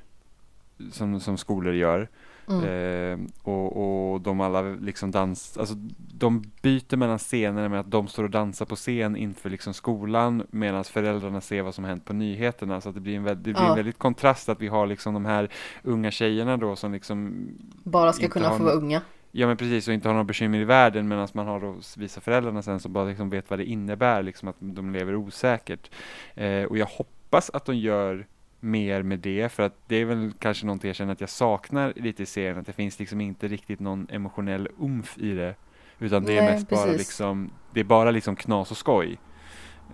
som, 0.93 1.21
som 1.21 1.39
skolor 1.39 1.75
gör. 1.75 2.09
Mm. 2.49 2.65
Eh, 2.65 3.19
och, 3.43 4.13
och 4.13 4.21
de 4.21 4.41
alla 4.41 4.63
liksom 4.63 5.11
dans, 5.11 5.59
alltså 5.59 5.75
de 6.19 6.43
byter 6.63 6.97
mellan 6.97 7.19
scenerna 7.19 7.69
med 7.69 7.81
att 7.81 7.91
de 7.91 8.09
står 8.09 8.25
och 8.25 8.31
dansar 8.31 8.67
på 8.67 8.77
scen 8.77 9.17
inför 9.17 9.51
liksom 9.51 9.75
skolan 9.75 10.47
medan 10.51 10.85
föräldrarna 10.85 11.41
ser 11.41 11.63
vad 11.63 11.75
som 11.75 11.85
hänt 11.85 12.05
på 12.05 12.13
nyheterna. 12.13 12.81
Så 12.81 12.89
att 12.89 12.95
det 12.95 13.01
blir 13.01 13.17
en, 13.17 13.25
väl- 13.25 13.37
det 13.37 13.43
blir 13.43 13.55
Ja. 13.63 13.71
en 13.71 13.77
väldigt 13.77 13.99
kontrast 13.99 14.49
att 14.49 14.61
vi 14.63 14.69
har 14.69 14.87
liksom 14.87 15.15
de 15.15 15.25
här 15.27 15.49
unga 15.83 16.11
tjejerna 16.11 16.57
då 16.57 16.77
som 16.77 16.93
liksom 16.93 17.49
Bara 17.85 18.13
ska 18.13 18.29
kunna 18.29 18.51
få 18.51 18.63
vara 18.65 18.75
unga. 18.75 19.03
Ja 19.33 19.47
men 19.47 19.57
precis, 19.57 19.89
och 19.89 19.95
inte 19.95 20.09
har 20.09 20.15
några 20.15 20.25
bekymmer 20.25 20.59
i 20.59 20.65
världen 20.65 21.09
medan 21.09 21.29
man 21.35 21.47
har 21.47 21.61
då 21.61 21.75
vissa 21.97 22.21
föräldrarna 22.21 22.63
sen 22.63 22.81
som 22.81 22.93
bara 22.93 23.05
liksom 23.05 23.31
vet 23.31 23.51
vad 23.51 23.59
det 23.59 23.65
innebär, 23.65 24.23
liksom 24.23 24.49
att 24.49 24.57
de 24.59 24.93
lever 24.93 25.15
osäkert. 25.15 25.91
Eh, 26.35 26.63
och 26.63 26.79
jag 26.79 26.87
hoppas 26.87 27.51
att 27.51 27.65
de 27.65 27.77
gör 27.77 28.27
mer 28.61 29.03
med 29.03 29.19
det, 29.19 29.53
för 29.53 29.63
att 29.63 29.75
det 29.87 29.97
är 29.97 30.05
väl 30.05 30.33
kanske 30.39 30.67
någonting 30.67 30.89
jag 30.89 30.97
känner 30.97 31.13
att 31.13 31.21
jag 31.21 31.31
saknar 31.31 31.93
lite 31.97 32.23
i 32.23 32.27
serien, 32.27 32.59
att 32.59 32.67
det 32.67 32.73
finns 32.73 32.99
liksom 32.99 33.21
inte 33.21 33.49
riktigt 33.49 33.81
någon 33.81 34.07
emotionell 34.11 34.69
umf 34.79 35.19
i 35.19 35.33
det. 35.33 35.55
Utan 35.99 36.25
det 36.25 36.39
är 36.39 36.43
Nej, 36.43 36.53
mest 36.53 36.69
bara 36.69 36.85
precis. 36.85 36.99
liksom, 36.99 37.51
det 37.75 37.81
är 37.81 37.85
bara 37.85 38.11
liksom 38.11 38.37
knas 38.37 38.71
och 38.71 38.77
skoj. 38.77 39.19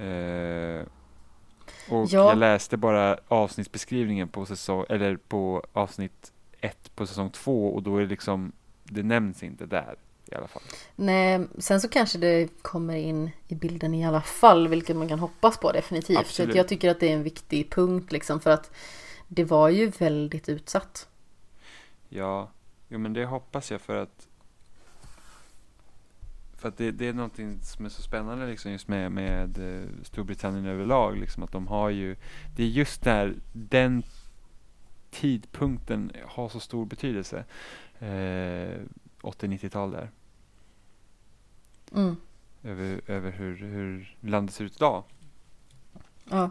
Eh, 0.01 0.83
och 1.89 2.07
Ja. 2.09 2.29
jag 2.29 2.39
läste 2.39 2.77
bara 2.77 3.19
avsnittsbeskrivningen 3.29 4.29
på 4.29 4.47
säsong, 4.47 4.85
eller 4.89 5.17
på 5.17 5.63
avsnitt 5.73 6.33
ett 6.61 6.97
på 6.97 7.07
säsong 7.07 7.31
två 7.31 7.75
och 7.75 7.83
då 7.83 7.97
är 7.97 8.01
det 8.01 8.07
liksom, 8.07 8.53
det 8.85 9.03
nämns 9.03 9.43
inte 9.43 9.67
där 9.67 9.95
i 10.27 10.35
alla 10.35 10.49
fall. 10.49 10.63
Nej, 10.97 11.47
sen 11.59 11.81
så 11.81 11.89
kanske 11.89 12.19
det 12.19 12.63
kommer 12.63 12.97
in 12.97 13.31
i 13.49 13.55
bilden 13.55 13.95
i 13.95 14.07
alla 14.07 14.21
fall, 14.21 14.69
vilket 14.69 14.97
man 14.97 15.09
kan 15.09 15.19
hoppas 15.19 15.59
på 15.59 15.73
definitivt. 15.73 16.17
Så 16.17 16.21
Absolut. 16.21 16.51
att 16.51 16.57
jag 16.57 16.69
tycker 16.69 16.91
att 16.91 17.01
det 17.01 17.09
är 17.09 17.15
en 17.15 17.23
viktig 17.23 17.71
punkt 17.71 18.13
liksom, 18.13 18.41
för 18.41 18.51
att 18.51 18.71
det 19.29 19.45
var 19.45 19.69
ju 19.69 19.89
väldigt 19.99 20.49
utsatt. 20.49 21.09
Ja, 22.09 22.51
jo 22.89 22.99
men 22.99 23.13
det 23.13 23.25
hoppas 23.25 23.71
jag 23.71 23.81
för 23.81 23.97
att 23.97 24.29
för 26.57 26.69
att 26.69 26.77
det, 26.77 26.91
det 26.91 27.09
är 27.09 27.13
någonting 27.13 27.59
som 27.63 27.85
är 27.85 27.89
så 27.89 28.03
spännande 28.03 28.47
liksom 28.47 28.73
just 28.73 28.89
med, 28.89 29.13
med 29.13 29.59
eh, 29.59 29.89
Storbritannien 30.03 30.67
överlag 30.67 31.17
liksom 31.17 31.43
att 31.43 31.53
de 31.53 31.67
har 31.67 31.91
ju 31.91 32.17
det 32.57 32.63
är 32.63 32.69
just 32.69 33.03
där 33.03 33.35
den 33.53 34.03
tidpunkten 35.11 36.13
har 36.27 36.49
så 36.49 36.61
stor 36.61 36.87
betydelse 36.87 37.45
eh, 37.99 38.81
80-90-tal 39.25 39.91
där 39.91 40.11
Mm. 41.95 42.17
över, 42.63 43.01
över 43.07 43.31
hur, 43.31 43.57
hur 43.57 44.17
landet 44.21 44.55
ser 44.55 44.65
ut 44.65 44.77
idag 44.77 45.03
Ja. 46.31 46.51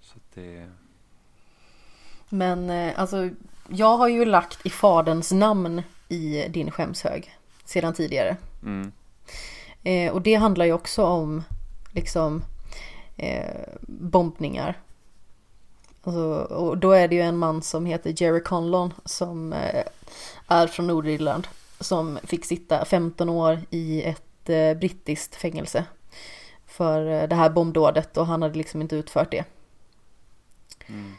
så 0.00 0.18
det 0.34 0.70
Men 2.28 2.70
eh, 2.70 3.00
alltså, 3.00 3.30
jag 3.68 3.96
har 3.96 4.08
ju 4.08 4.24
lagt 4.24 4.66
i 4.66 4.70
faderns 4.70 5.32
namn 5.32 5.82
i 6.08 6.48
din 6.48 6.70
skämshög 6.70 7.36
sedan 7.64 7.94
tidigare. 7.94 8.36
mm, 8.62 8.92
Eh, 9.82 10.12
och 10.12 10.22
det 10.22 10.34
handlar 10.34 10.64
ju 10.64 10.72
också 10.72 11.04
om 11.04 11.42
liksom 11.92 12.42
eh, 13.16 13.64
bombningar. 13.82 14.78
Alltså, 16.02 16.54
och 16.54 16.78
då 16.78 16.92
är 16.92 17.08
det 17.08 17.14
ju 17.14 17.20
en 17.20 17.36
man 17.38 17.62
som 17.62 17.86
heter 17.86 18.22
Jerry 18.22 18.42
Conlon 18.42 18.94
som 19.04 19.52
eh, 19.52 19.84
är 20.46 20.66
från 20.66 20.86
Nordirland 20.86 21.48
som 21.80 22.18
fick 22.24 22.44
sitta 22.44 22.84
15 22.84 23.28
år 23.28 23.60
i 23.70 24.02
ett 24.02 24.48
eh, 24.48 24.74
brittiskt 24.74 25.34
fängelse 25.34 25.84
för 26.66 27.06
eh, 27.06 27.28
det 27.28 27.34
här 27.34 27.50
bombdådet 27.50 28.16
och 28.16 28.26
han 28.26 28.42
hade 28.42 28.58
liksom 28.58 28.82
inte 28.82 28.96
utfört 28.96 29.30
det. 29.30 29.44
mm, 30.86 31.14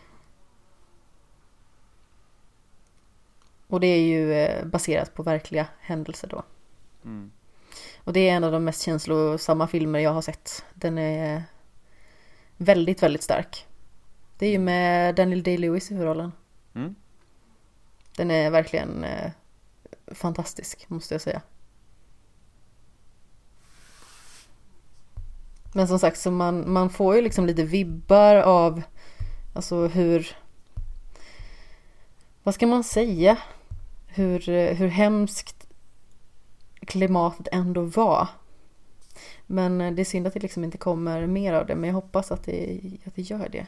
Och 3.67 3.79
det 3.79 3.87
är 3.87 4.01
ju 4.01 4.65
baserat 4.65 5.13
på 5.13 5.23
verkliga 5.23 5.67
händelser 5.79 6.27
då. 6.27 6.43
mm. 7.05 7.31
Och 8.03 8.13
det 8.13 8.29
är 8.29 8.33
en 8.33 8.43
av 8.43 8.51
de 8.51 8.63
mest 8.63 8.81
känslosamma 8.81 9.67
filmer 9.67 9.99
jag 9.99 10.11
har 10.11 10.21
sett. 10.21 10.65
Den 10.73 10.97
är 10.97 11.43
väldigt, 12.57 13.03
väldigt 13.03 13.23
stark. 13.23 13.67
Det 14.41 14.47
är 14.47 14.51
ju 14.51 14.59
med 14.59 15.15
Daniel 15.15 15.43
Day-Lewis 15.43 15.91
i 15.91 15.93
huvudrollen. 15.93 16.31
Mm. 16.73 16.95
Den 18.15 18.31
är 18.31 18.49
verkligen 18.49 19.03
eh, 19.03 19.31
fantastisk, 20.07 20.89
måste 20.89 21.13
jag 21.13 21.21
säga. 21.21 21.41
Men 25.73 25.87
som 25.87 25.99
sagt, 25.99 26.17
så 26.17 26.31
man, 26.31 26.73
man 26.73 26.89
får 26.89 27.15
ju 27.15 27.21
liksom 27.21 27.45
lite 27.45 27.63
vibbar 27.63 28.35
av 28.35 28.81
alltså 29.55 29.87
hur... 29.87 30.37
Vad 32.43 32.55
ska 32.55 32.67
man 32.67 32.83
säga? 32.83 33.37
Hur, 34.07 34.49
eh, 34.49 34.75
hur 34.75 34.87
hemskt 34.87 35.67
klimatet 36.87 37.47
ändå 37.51 37.81
var. 37.81 38.27
Men 39.47 39.81
eh, 39.81 39.91
det 39.91 40.01
är 40.01 40.05
synd 40.05 40.27
att 40.27 40.33
det 40.33 40.39
liksom 40.39 40.63
inte 40.63 40.77
kommer 40.77 41.27
mer 41.27 41.53
av 41.53 41.65
det, 41.65 41.75
men 41.75 41.87
jag 41.87 41.95
hoppas 41.95 42.31
att 42.31 42.43
det, 42.43 42.79
att 43.05 43.15
det 43.15 43.21
gör 43.21 43.49
det. 43.49 43.67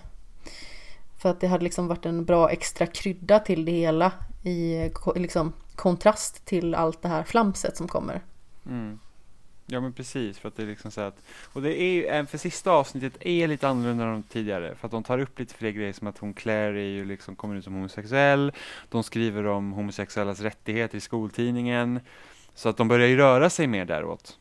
För 1.23 1.29
att 1.29 1.39
det 1.39 1.47
hade 1.47 1.63
liksom 1.63 1.87
varit 1.87 2.05
en 2.05 2.25
bra 2.25 2.49
extra 2.49 2.87
krydda 2.87 3.39
till 3.39 3.65
det 3.65 3.71
hela 3.71 4.11
i 4.43 4.89
liksom, 5.15 5.53
kontrast 5.75 6.45
till 6.45 6.75
allt 6.75 7.01
det 7.01 7.07
här 7.07 7.23
flamset 7.23 7.77
som 7.77 7.87
kommer. 7.87 8.21
Mm. 8.65 8.99
Ja 9.65 9.81
men 9.81 9.93
precis, 9.93 10.39
för 10.39 10.47
att 10.47 10.55
det 10.55 10.63
är 10.63 10.67
liksom 10.67 10.91
så 10.91 11.01
att, 11.01 11.17
och 11.53 11.61
det 11.61 11.81
är 11.81 11.93
ju, 11.93 12.05
även 12.05 12.27
för 12.27 12.37
sista 12.37 12.71
avsnittet 12.71 13.13
är 13.19 13.47
lite 13.47 13.67
annorlunda 13.67 14.03
än 14.03 14.11
de 14.11 14.23
tidigare, 14.23 14.75
för 14.75 14.87
att 14.87 14.91
de 14.91 15.03
tar 15.03 15.19
upp 15.19 15.39
lite 15.39 15.55
fler 15.55 15.71
grejer 15.71 15.93
som 15.93 16.07
att 16.07 16.17
hon 16.17 16.33
Claire 16.33 16.79
är 16.79 16.89
ju 16.89 17.05
liksom, 17.05 17.35
kommer 17.35 17.55
ut 17.55 17.63
som 17.63 17.73
homosexuell, 17.73 18.51
de 18.89 19.03
skriver 19.03 19.45
om 19.45 19.71
homosexuellas 19.71 20.39
rättigheter 20.39 20.97
i 20.97 21.01
skoltidningen, 21.01 21.99
så 22.55 22.69
att 22.69 22.77
de 22.77 22.87
börjar 22.87 23.07
ju 23.07 23.17
röra 23.17 23.49
sig 23.49 23.67
mer 23.67 23.85
däråt. 23.85 24.39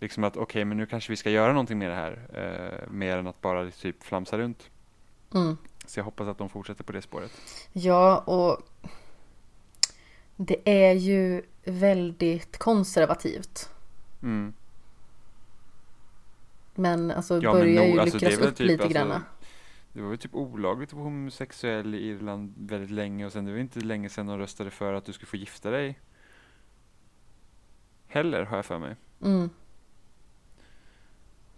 Liksom 0.00 0.24
att 0.24 0.36
okej, 0.36 0.64
men 0.64 0.76
nu 0.76 0.86
kanske 0.86 1.12
vi 1.12 1.16
ska 1.16 1.30
göra 1.30 1.52
någonting 1.52 1.78
med 1.78 1.90
det 1.90 1.96
här, 1.96 2.18
eh, 2.34 2.90
mer 2.92 3.16
än 3.16 3.26
att 3.26 3.40
bara 3.40 3.70
typ 3.70 4.02
flamsa 4.02 4.38
runt. 4.38 4.70
Mm. 5.34 5.56
Så 5.88 6.00
jag 6.00 6.04
hoppas 6.04 6.28
att 6.28 6.38
de 6.38 6.48
fortsätter 6.48 6.84
på 6.84 6.92
det 6.92 7.02
spåret. 7.02 7.32
Ja, 7.72 8.18
och 8.18 8.62
det 10.36 10.88
är 10.88 10.92
ju 10.92 11.42
väldigt 11.64 12.58
konservativt. 12.58 13.70
Mm. 14.22 14.52
Men 16.74 17.10
alltså 17.10 17.34
Ja, 17.42 17.52
men 17.52 17.60
börjar 17.60 17.86
nog, 17.86 17.94
ju 17.94 18.00
alltså, 18.00 18.16
upp 18.16 18.56
typ, 18.56 18.66
lite 18.66 18.82
alltså, 18.82 18.98
grann. 18.98 19.22
Det 19.92 20.02
var 20.02 20.10
ju 20.10 20.16
typ 20.16 20.34
olagligt 20.34 20.88
att 20.88 20.94
vara 20.94 21.04
homosexuell 21.04 21.94
i 21.94 21.98
Irland 21.98 22.54
väldigt 22.56 22.90
länge 22.90 23.26
och 23.26 23.32
sen 23.32 23.44
det 23.44 23.52
var 23.52 23.58
inte 23.58 23.80
länge 23.80 24.08
sedan 24.08 24.26
de 24.26 24.38
röstade 24.38 24.70
för 24.70 24.92
att 24.92 25.04
du 25.04 25.12
skulle 25.12 25.26
få 25.26 25.36
gifta 25.36 25.70
dig. 25.70 25.98
Heller 28.06 28.44
har 28.44 28.56
jag 28.56 28.66
för 28.66 28.78
mig. 28.78 28.96
Mm. 29.22 29.50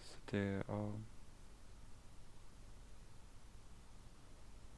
Så 0.01 0.17
det, 0.31 0.63
ja. 0.69 0.93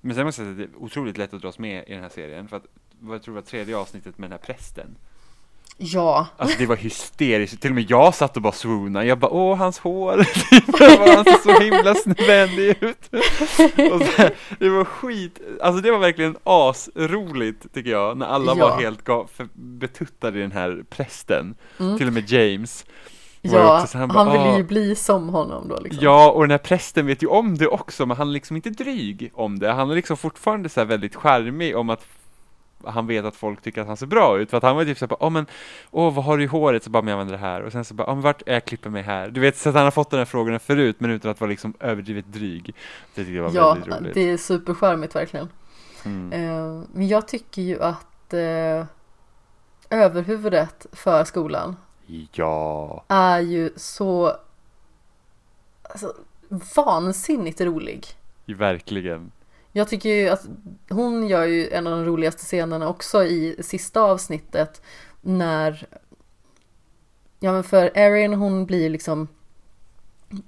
Men 0.05 0.17
sen 0.17 0.25
måste 0.27 0.43
jag 0.43 0.47
säga 0.57 0.65
att 0.65 0.71
det 0.73 0.79
är 0.79 0.85
otroligt 0.85 1.19
lätt 1.19 1.35
att 1.35 1.43
dras 1.43 1.59
med 1.59 1.85
i 1.89 1.93
den 1.93 2.03
här 2.03 2.09
serien 2.09 2.49
för 2.49 2.57
att 2.57 2.65
jag 3.09 3.23
tror 3.23 3.35
var 3.35 3.43
tredje 3.43 3.77
avsnittet 3.77 4.19
med 4.19 4.31
den 4.31 4.39
här 4.39 4.55
prästen. 4.55 4.97
Ja, 5.79 6.27
Alltså 6.37 6.59
det 6.59 6.67
var 6.67 6.77
hysteriskt, 6.77 7.61
till 7.63 7.71
och 7.71 7.75
med 7.75 7.91
jag 7.91 8.15
satt 8.15 8.37
och 8.37 8.43
bara 8.43 8.53
swoonade, 8.53 9.07
jag 9.07 9.19
bara 9.19 9.31
åh 9.31 9.57
hans 9.57 9.79
hår, 9.79 10.17
det 10.79 10.97
var 10.99 11.15
han 11.17 11.25
ser 11.25 11.43
så 11.43 11.61
himla 11.63 11.95
vänlig 12.27 12.77
ut. 12.81 13.09
Och 13.93 14.03
så, 14.07 14.29
det 14.59 14.69
var 14.69 14.85
skit, 14.85 15.41
alltså 15.61 15.81
det 15.83 15.91
var 15.91 15.99
verkligen 15.99 16.37
asroligt 16.45 17.75
tycker 17.75 17.91
jag, 17.91 18.17
när 18.17 18.27
alla 18.27 18.55
Ja. 18.57 18.69
var 18.69 18.81
helt 18.81 19.05
betuttade 19.55 20.39
i 20.39 20.43
den 20.43 20.53
här 20.53 20.85
prästen, 20.91 21.55
Mm. 21.81 21.99
till 21.99 22.07
och 22.07 22.13
med 22.13 22.31
James. 22.31 22.85
Ja 23.43 23.87
så 23.87 23.99
han 23.99 24.11
han, 24.11 24.33
vill 24.33 24.41
ju 24.57 24.63
"Ah." 24.63 24.67
bli 24.67 24.95
som 24.95 25.29
honom 25.29 25.69
då 25.69 25.79
liksom. 25.81 26.05
Ja, 26.05 26.31
och 26.31 26.41
den 26.43 26.51
här 26.51 26.59
prästen 26.59 27.07
vet 27.07 27.23
ju 27.23 27.27
om 27.27 27.59
det 27.59 27.67
också, 27.67 28.07
men 28.07 28.17
han 28.17 28.29
är 28.29 28.33
liksom 28.33 28.57
inte 28.57 28.71
dryg 28.71 29.31
om 29.35 29.59
det, 29.59 29.73
han 29.73 29.91
är 29.91 29.95
liksom 29.95 30.17
fortfarande 30.17 30.69
så 30.69 30.81
här 30.81 30.87
väldigt 30.87 31.17
charmig 31.17 31.77
om 31.77 31.91
att 31.91 32.07
han 32.85 33.07
vet 33.07 33.25
att 33.25 33.37
folk 33.37 33.63
tycker 33.63 33.81
att 33.81 33.87
han 33.87 33.97
ser 33.97 34.07
bra 34.07 34.39
ut, 34.39 34.51
för 34.51 34.57
att 34.57 34.63
han 34.63 34.77
var 34.77 34.85
typ 34.85 34.99
såhär, 34.99 35.17
åh 35.21 35.31
men, 35.31 35.47
åh 35.91 36.15
vad 36.15 36.25
har 36.25 36.39
du 36.39 36.45
i 36.45 36.47
håret? 36.47 36.85
Så 36.85 36.91
bara, 36.91 37.03
men 37.03 37.11
jag 37.11 37.21
använder 37.21 37.35
det 37.35 37.47
här, 37.49 37.63
och 37.63 37.73
sen 37.73 37.85
så 37.85 37.95
bara, 37.95 38.07
åh 38.09 38.15
men 38.15 38.23
vart 38.23 38.43
är 38.47 38.53
jag 38.53 38.65
klipper 38.65 38.91
mig 38.91 39.03
här? 39.03 39.29
Du 39.29 39.41
vet, 39.41 39.57
så 39.57 39.69
att 39.69 39.75
han 39.75 39.85
har 39.85 39.91
fått 39.91 40.11
den 40.11 40.19
här 40.19 40.25
frågorna 40.25 40.59
förut, 40.59 40.97
men 40.99 41.11
utan 41.11 41.31
att 41.31 41.41
vara 41.41 41.51
liksom 41.51 41.75
överdrivet 41.81 42.25
dryg. 42.33 42.75
Det 43.15 43.25
tycker 43.25 43.37
jag 43.37 43.43
var 43.45 43.51
Ja, 43.55 43.75
väldigt 43.75 43.95
roligt. 44.01 44.15
det 44.15 44.31
är 44.31 44.37
supercharmigt 44.37 45.15
verkligen. 45.17 45.49
Mm. 46.05 46.33
Eh, 46.33 46.83
Men 46.93 47.09
jag 47.09 47.29
tycker 47.29 47.63
ju 47.63 47.83
att 47.83 48.35
eh, 48.35 48.85
överhuvudet 49.91 50.87
för 50.93 51.25
skolan 51.25 51.77
Ja, 52.33 53.05
är 53.09 53.41
ju 53.41 53.71
så 53.77 54.37
alltså, 55.83 56.15
vansinnigt 56.77 57.61
rolig. 57.61 58.07
verkligen. 58.55 59.33
Jag 59.73 59.89
tycker 59.89 60.09
ju 60.09 60.29
att 60.29 60.47
hon 60.89 61.29
gör 61.29 61.45
ju 61.45 61.71
en 61.71 61.87
av 61.87 61.93
de 61.93 62.05
roligaste 62.05 62.43
scenerna 62.43 62.89
också 62.89 63.25
i 63.25 63.57
sista 63.61 64.01
avsnittet 64.01 64.83
när 65.21 65.87
Ja 67.41 67.53
men 67.53 67.65
för 67.65 67.91
Erin 67.95 68.35
hon 68.35 68.67
blir 68.67 68.91
liksom 68.91 69.29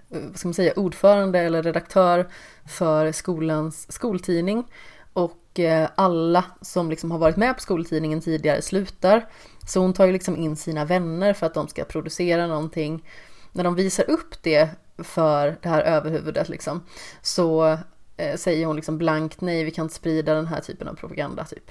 vad 0.09 0.39
ska 0.39 0.49
man 0.49 0.55
säga, 0.55 0.73
ordförande 0.77 1.39
eller 1.39 1.63
redaktör 1.63 2.29
för 2.67 3.13
skolans 3.13 3.93
skoltidning 3.93 4.65
och 5.13 5.44
eh, 5.61 5.89
alla 5.95 6.45
som 6.61 6.91
liksom 6.91 7.11
har 7.11 7.19
varit 7.19 7.37
med 7.37 7.55
på 7.55 7.61
skoltidningen 7.61 8.21
tidigare 8.21 8.63
slutar. 8.63 9.29
Så 9.67 9.81
hon 9.81 9.93
tar 9.93 10.07
ju 10.07 10.13
liksom 10.13 10.37
in 10.37 10.57
sina 10.57 10.85
vänner 10.85 11.33
för 11.33 11.47
att 11.47 11.55
de 11.55 11.69
ska 11.69 11.85
producera 11.85 12.47
någonting. 12.47 13.05
När 13.53 13.65
de 13.65 13.75
visar 13.75 14.11
upp 14.11 14.43
det 14.43 14.69
för 14.99 15.57
det 15.63 15.69
här 15.69 15.83
överhuvudet 15.83 16.49
liksom 16.49 16.83
så 17.23 17.79
eh, 18.17 18.37
säger 18.37 18.67
hon 18.67 18.77
liksom 18.77 18.99
blankt 18.99 19.41
nej, 19.41 19.65
vi 19.65 19.71
kan 19.71 19.83
inte 19.85 19.95
sprida 19.95 20.35
den 20.35 20.47
här 20.47 20.61
typen 20.61 20.89
av 20.89 20.95
propaganda 20.95 21.45
typ. 21.45 21.71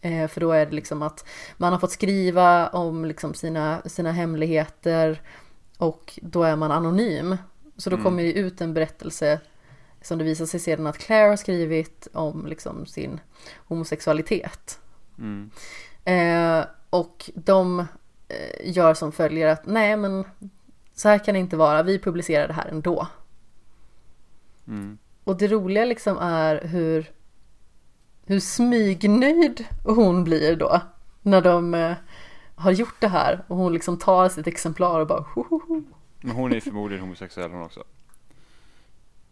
Eh, 0.00 0.28
för 0.28 0.40
då 0.40 0.52
är 0.52 0.66
det 0.66 0.72
liksom 0.72 1.02
att 1.02 1.24
man 1.56 1.72
har 1.72 1.80
fått 1.80 1.90
skriva 1.90 2.68
om 2.68 3.04
liksom 3.04 3.34
sina, 3.34 3.82
sina 3.86 4.12
hemligheter 4.12 5.20
och 5.78 6.18
då 6.22 6.42
är 6.42 6.56
man 6.56 6.70
anonym. 6.72 7.36
Så 7.76 7.90
då 7.90 7.96
Mm. 7.96 8.04
kommer 8.04 8.22
det 8.22 8.32
ut 8.32 8.60
en 8.60 8.74
berättelse 8.74 9.40
som 10.06 10.18
det 10.18 10.24
visar 10.24 10.46
sig 10.46 10.60
sedan 10.60 10.86
att 10.86 10.98
Claire 10.98 11.28
har 11.28 11.36
skrivit 11.36 12.08
om 12.12 12.46
liksom 12.46 12.86
sin 12.86 13.20
homosexualitet. 13.56 14.80
Mm. 15.18 15.50
Eh, 16.04 16.66
och 16.90 17.30
de 17.34 17.80
eh, 18.28 18.74
gör 18.76 18.94
som 18.94 19.12
följer 19.12 19.46
att 19.46 19.66
nej 19.66 19.96
men 19.96 20.24
så 20.94 21.08
här 21.08 21.18
kan 21.18 21.34
det 21.34 21.40
inte 21.40 21.56
vara, 21.56 21.82
vi 21.82 21.98
publicerar 21.98 22.48
det 22.48 22.54
här 22.54 22.68
ändå. 22.68 23.08
Mm. 24.66 24.98
Och 25.24 25.36
det 25.36 25.48
roliga 25.48 25.84
liksom 25.84 26.18
är 26.18 26.60
hur, 26.64 27.10
hur 28.26 28.40
smygnöjd 28.40 29.64
hon 29.84 30.24
blir 30.24 30.56
då. 30.56 30.80
När 31.22 31.40
de 31.40 31.74
eh, 31.74 31.92
har 32.54 32.70
gjort 32.70 33.00
det 33.00 33.08
här 33.08 33.44
och 33.48 33.56
hon 33.56 33.72
liksom 33.72 33.98
tar 33.98 34.28
sitt 34.28 34.46
exemplar 34.46 35.00
och 35.00 35.06
bara 35.06 35.24
Hohoho. 35.34 35.82
Men 36.20 36.36
hon 36.36 36.52
är 36.52 36.60
förmodligen 36.60 37.02
homosexuell 37.02 37.50
hon 37.50 37.62
också. 37.62 37.84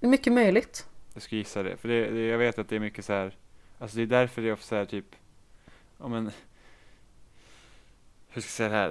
Det 0.04 0.08
är 0.08 0.10
mycket 0.10 0.32
möjligt. 0.32 0.86
Jag 1.14 1.22
skulle 1.22 1.38
gissa 1.38 1.62
det, 1.62 1.76
för 1.76 1.88
det, 1.88 2.10
det, 2.10 2.26
jag 2.26 2.38
vet 2.38 2.58
att 2.58 2.68
det 2.68 2.76
är 2.76 2.80
mycket 2.80 3.04
så 3.04 3.12
här. 3.12 3.36
Alltså 3.78 3.96
det 3.96 4.02
är 4.02 4.06
därför 4.06 4.42
det 4.42 4.48
är 4.48 4.52
ofta 4.52 4.66
så 4.66 4.74
här 4.74 4.84
typ, 4.84 5.04
ja 5.98 6.08
men, 6.08 6.30
hur 8.28 8.42
ska 8.42 8.64
jag 8.64 8.68
säga 8.68 8.68
det 8.68 8.74
här? 8.74 8.90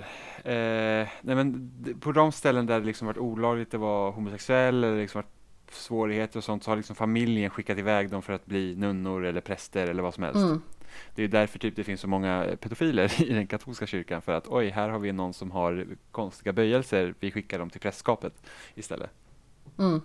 Eh, 1.02 1.08
nej 1.22 1.36
men 1.36 1.98
på 2.00 2.12
de 2.12 2.32
ställen 2.32 2.66
där 2.66 2.80
det 2.80 2.86
liksom 2.86 3.08
varit 3.08 3.18
olagligt 3.18 3.74
att 3.74 3.80
vara 3.80 4.12
homosexuell 4.12 4.84
eller 4.84 4.98
liksom 4.98 5.20
varit 5.22 5.76
svårigheter 5.76 6.38
och 6.38 6.44
sånt 6.44 6.64
så 6.64 6.72
har 6.72 6.76
liksom 6.76 6.96
familjen 6.96 7.50
skickat 7.50 7.78
iväg 7.78 8.10
dem 8.10 8.22
för 8.22 8.34
att 8.34 8.46
bli 8.46 8.76
nunnor 8.76 9.26
eller 9.26 9.42
präster 9.42 9.88
eller 9.88 10.04
vad 10.04 10.14
som 10.14 10.24
helst. 10.24 10.38
Mm. 10.38 10.62
Det 11.16 11.24
är 11.24 11.28
därför 11.28 11.60
typ 11.60 11.76
det 11.76 11.84
finns 11.84 12.02
så 12.02 12.08
många 12.08 12.48
pedofiler 12.60 13.22
i 13.30 13.34
den 13.34 13.48
katolska 13.48 13.88
kyrkan 13.88 14.22
för 14.22 14.32
att 14.32 14.48
oj, 14.48 14.70
här 14.70 14.90
har 14.90 15.00
vi 15.00 15.12
någon 15.12 15.34
som 15.34 15.52
har 15.52 15.86
konstiga 16.12 16.54
böjelser, 16.54 17.14
vi 17.20 17.32
skickar 17.32 17.60
dem 17.60 17.70
till 17.70 17.82
prästskapet 17.82 18.34
istället. 18.76 19.10
Mm. 19.80 20.02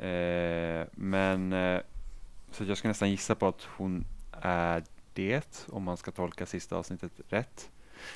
Eh, 0.00 0.86
men 0.92 1.52
eh, 1.52 1.80
så 2.50 2.64
jag 2.64 2.78
ska 2.78 2.88
nästan 2.88 3.10
gissa 3.10 3.34
på 3.34 3.48
att 3.48 3.62
hon 3.76 4.04
är 4.40 4.82
det, 5.12 5.66
om 5.68 5.82
man 5.82 5.96
ska 5.96 6.10
tolka 6.10 6.46
sista 6.46 6.76
avsnittet 6.76 7.12
rätt. 7.28 7.68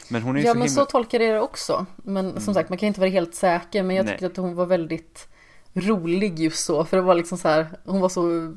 Men 0.08 0.22
hon 0.22 0.36
är 0.36 0.40
Ja 0.40 0.52
så 0.52 0.58
men 0.58 0.68
himla... 0.68 0.84
så 0.84 0.90
tolkar 0.90 1.20
jag 1.20 1.34
det 1.34 1.40
också. 1.40 1.86
Men 1.96 2.30
Mm. 2.30 2.40
som 2.40 2.54
sagt 2.54 2.68
man 2.68 2.78
kan 2.78 2.86
inte 2.86 3.00
vara 3.00 3.10
helt 3.10 3.34
säker 3.34 3.82
men 3.82 3.96
jag 3.96 4.06
tycker 4.06 4.26
att 4.26 4.36
hon 4.36 4.54
var 4.54 4.66
väldigt 4.66 5.28
rolig 5.72 6.38
just 6.38 6.64
så. 6.64 6.84
För 6.84 6.96
det 6.96 7.02
var 7.02 7.14
liksom 7.14 7.38
så 7.38 7.48
här, 7.48 7.66
hon 7.84 8.00
var 8.00 8.08
så 8.08 8.54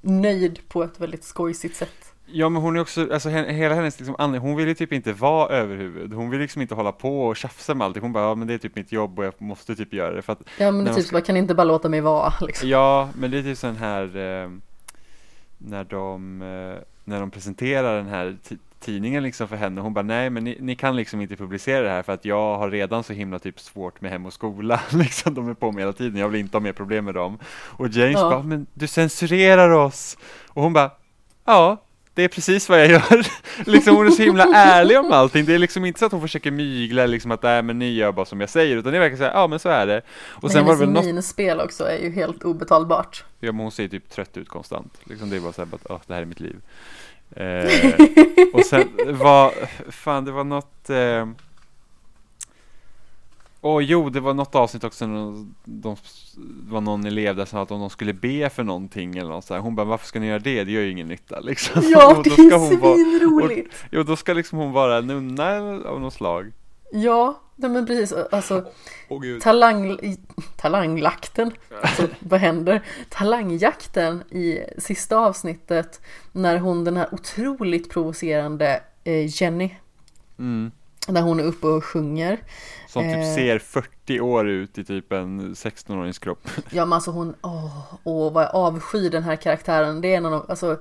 nöjd 0.00 0.68
på 0.68 0.82
ett 0.84 1.00
väldigt 1.00 1.24
skojsigt 1.24 1.76
sätt. 1.76 2.05
Ja 2.28 2.48
men 2.48 2.62
hon 2.62 2.76
är 2.76 2.80
också, 2.80 3.12
alltså 3.12 3.28
he- 3.28 3.50
hela 3.52 3.74
hennes 3.74 4.00
liksom, 4.00 4.38
hon 4.40 4.56
vill 4.56 4.68
ju 4.68 4.74
typ 4.74 4.92
inte 4.92 5.12
vara 5.12 5.48
överhuvud. 5.48 6.12
Hon 6.12 6.30
vill 6.30 6.40
liksom 6.40 6.62
inte 6.62 6.74
hålla 6.74 6.92
på 6.92 7.26
och 7.26 7.36
tjafsa 7.36 7.74
med 7.74 7.84
allting. 7.84 8.02
Hon 8.02 8.12
bara, 8.12 8.24
ja 8.24 8.34
men 8.34 8.48
det 8.48 8.54
är 8.54 8.58
typ 8.58 8.76
mitt 8.76 8.92
jobb 8.92 9.18
och 9.18 9.24
jag 9.24 9.32
måste 9.38 9.76
typ 9.76 9.92
göra 9.92 10.10
det. 10.14 10.22
För 10.22 10.32
att, 10.32 10.42
Ja 10.58 10.70
men 10.70 10.84
det 10.84 10.90
man 10.90 10.94
typ 11.00 11.06
så 11.06 11.12
bara, 11.12 11.22
kan 11.22 11.36
inte 11.36 11.54
bara 11.54 11.64
låta 11.64 11.88
mig 11.88 12.00
vara 12.00 12.32
liksom. 12.40 12.68
ja, 12.68 13.08
men 13.18 13.30
det 13.30 13.38
är 13.38 13.42
typ 13.42 13.58
sån 13.58 13.76
här, 13.76 14.02
eh, 14.16 14.50
när 15.58 15.84
de, 15.84 16.42
eh, 16.42 16.82
när 17.04 17.20
de 17.20 17.30
presenterar 17.30 17.96
den 17.96 18.06
här 18.06 18.36
ti- 18.48 18.58
tidningen 18.80 19.22
liksom 19.22 19.48
för 19.48 19.56
henne, 19.56 19.80
hon 19.80 19.94
bara 19.94 20.02
nej 20.02 20.30
men 20.30 20.44
ni, 20.44 20.56
ni 20.60 20.76
kan 20.76 20.96
liksom 20.96 21.20
inte 21.20 21.36
publicera 21.36 21.82
det 21.82 21.90
här 21.90 22.02
för 22.02 22.12
att 22.12 22.24
jag 22.24 22.58
har 22.58 22.70
redan 22.70 23.02
så 23.04 23.12
himla 23.12 23.38
typ 23.38 23.60
svårt 23.60 24.00
med 24.00 24.10
hem 24.10 24.26
och 24.26 24.32
skola, 24.32 24.80
liksom 24.90 25.34
de 25.34 25.48
är 25.48 25.54
på 25.54 25.72
mig 25.72 25.82
hela 25.82 25.92
tiden, 25.92 26.20
jag 26.20 26.28
vill 26.28 26.40
inte 26.40 26.56
ha 26.56 26.60
mer 26.62 26.72
problem 26.72 27.04
med 27.04 27.14
dem. 27.14 27.38
Och 27.66 27.88
James 27.88 28.14
Ja. 28.14 28.30
bara, 28.30 28.42
men 28.42 28.66
du 28.74 28.86
censurerar 28.86 29.70
oss! 29.70 30.18
Och 30.48 30.62
hon 30.62 30.72
bara, 30.72 30.90
ja, 31.44 31.82
det 32.16 32.22
är 32.24 32.28
precis 32.28 32.68
vad 32.68 32.80
jag 32.80 32.86
gör. 32.90 33.26
liksom 33.70 33.96
hon 33.96 34.06
är 34.06 34.10
så 34.10 34.22
himla 34.22 34.44
ärlig 34.54 34.98
om 34.98 35.12
allting, 35.12 35.44
det 35.44 35.54
är 35.54 35.58
liksom 35.58 35.84
inte 35.84 35.98
så 36.00 36.06
att 36.06 36.12
hon 36.12 36.20
försöker 36.20 36.50
mygla 36.50 37.06
liksom 37.06 37.30
att 37.30 37.42
nej 37.42 37.62
men 37.62 37.78
ni 37.78 37.92
gör 37.94 38.12
bara 38.12 38.26
som 38.26 38.40
jag 38.40 38.50
säger, 38.50 38.76
utan 38.76 38.92
det 38.92 38.98
verkar 38.98 39.16
säga, 39.16 39.32
ja 39.34 39.46
men 39.46 39.58
så 39.58 39.68
är 39.68 39.86
det. 39.86 40.02
Och 40.28 40.42
Men 40.42 40.50
sen 40.52 40.64
var 40.64 40.72
det 40.72 40.78
väl 40.80 40.88
något 40.90 41.04
minspel 41.04 41.60
också 41.60 41.84
är 41.84 41.98
ju 41.98 42.10
helt 42.10 42.42
obetalbart. 42.44 43.24
Ja 43.40 43.52
men 43.52 43.60
hon 43.60 43.72
ser 43.72 43.88
typ 43.88 44.10
trött 44.10 44.36
ut 44.36 44.48
konstant. 44.48 44.94
Liksom 45.04 45.30
det 45.30 45.36
är 45.36 45.40
bara 45.40 45.52
såhär, 45.52 45.68
att 45.74 45.86
"Åh, 45.90 46.00
det 46.06 46.14
här 46.14 46.22
är 46.22 46.26
mitt 46.26 46.40
liv. 46.40 46.56
Eh, 47.36 47.70
och 48.52 48.64
sen 48.64 48.88
var, 49.06 49.52
fan 49.90 50.24
det 50.24 50.32
var 50.32 50.44
något, 50.44 50.90
eh, 50.90 51.28
Åh 53.66 53.82
jo, 53.82 54.10
det 54.10 54.20
var 54.20 54.34
något 54.34 54.54
avsnitt 54.54 54.84
också 54.84 55.06
när 55.06 55.14
de, 55.16 55.54
de, 55.64 55.96
det 56.36 56.72
var 56.72 56.80
någon 56.80 57.06
elev 57.06 57.36
där 57.36 57.44
som 57.44 57.56
sa 57.56 57.62
att 57.62 57.70
om 57.70 57.80
de 57.80 57.90
skulle 57.90 58.12
be 58.12 58.50
för 58.50 58.62
någonting 58.64 59.16
eller 59.18 59.30
något 59.30 59.44
så 59.44 59.54
här, 59.54 59.60
hon 59.60 59.74
bara 59.74 59.86
varför 59.86 60.06
ska 60.06 60.20
ni 60.20 60.26
göra 60.26 60.38
det? 60.38 60.64
Det 60.64 60.72
gör 60.72 60.82
ju 60.82 60.90
ingen 60.90 61.08
nytta 61.08 61.40
liksom. 61.40 61.82
Ja, 61.84 62.16
Och 62.16 62.22
det 62.24 62.30
då 62.30 62.36
ska 62.36 62.42
är 62.54 62.58
hon 62.58 62.80
vara- 62.80 62.94
svinroligt! 62.94 63.74
Jo, 63.90 64.02
då 64.02 64.16
ska 64.16 64.32
liksom 64.32 64.58
hon 64.58 64.72
vara 64.72 65.00
nunna 65.00 65.56
av 65.88 66.00
något 66.00 66.14
slag. 66.14 66.52
Ja, 66.92 67.40
nej 67.56 67.70
men 67.70 67.86
precis. 67.86 68.12
Alltså 68.32 68.64
gud. 69.22 69.42
talang, 69.42 69.98
talanglakten, 70.56 71.50
alltså, 71.82 72.08
vad 72.20 72.40
händer? 72.40 72.82
Talangjakten 73.10 74.22
i 74.30 74.58
sista 74.78 75.16
avsnittet 75.18 76.00
när 76.32 76.58
hon 76.58 76.84
den 76.84 76.96
här 76.96 77.08
otroligt 77.14 77.90
provocerande 77.90 78.80
eh, 79.04 79.42
Jenny, 79.42 79.70
Mm. 80.38 80.70
När 81.08 81.22
hon 81.22 81.40
är 81.40 81.44
uppe 81.44 81.66
och 81.66 81.84
sjunger. 81.84 82.40
Som 82.88 83.02
typ 83.02 83.16
Eh. 83.16 83.34
ser 83.34 83.58
40 83.58 84.20
år 84.20 84.48
ut 84.48 84.78
i 84.78 84.84
typ 84.84 85.12
en 85.12 85.54
16-årings 85.54 86.18
kropp. 86.18 86.48
Ja 86.70 86.84
men 86.84 86.92
alltså 86.92 87.10
hon, 87.10 87.34
åh, 87.42 87.94
åh 88.04 88.32
vad 88.32 88.44
jag 88.44 88.54
avskyr 88.54 89.10
den 89.10 89.22
här 89.22 89.36
karaktären. 89.36 90.00
Det 90.00 90.12
är 90.12 90.16
en 90.16 90.26
av 90.26 90.32
de, 90.32 90.44
alltså 90.48 90.78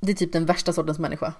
Det 0.00 0.12
är 0.12 0.16
typ 0.16 0.32
den 0.32 0.46
värsta 0.46 0.72
sortens 0.72 0.98
människa. 0.98 1.32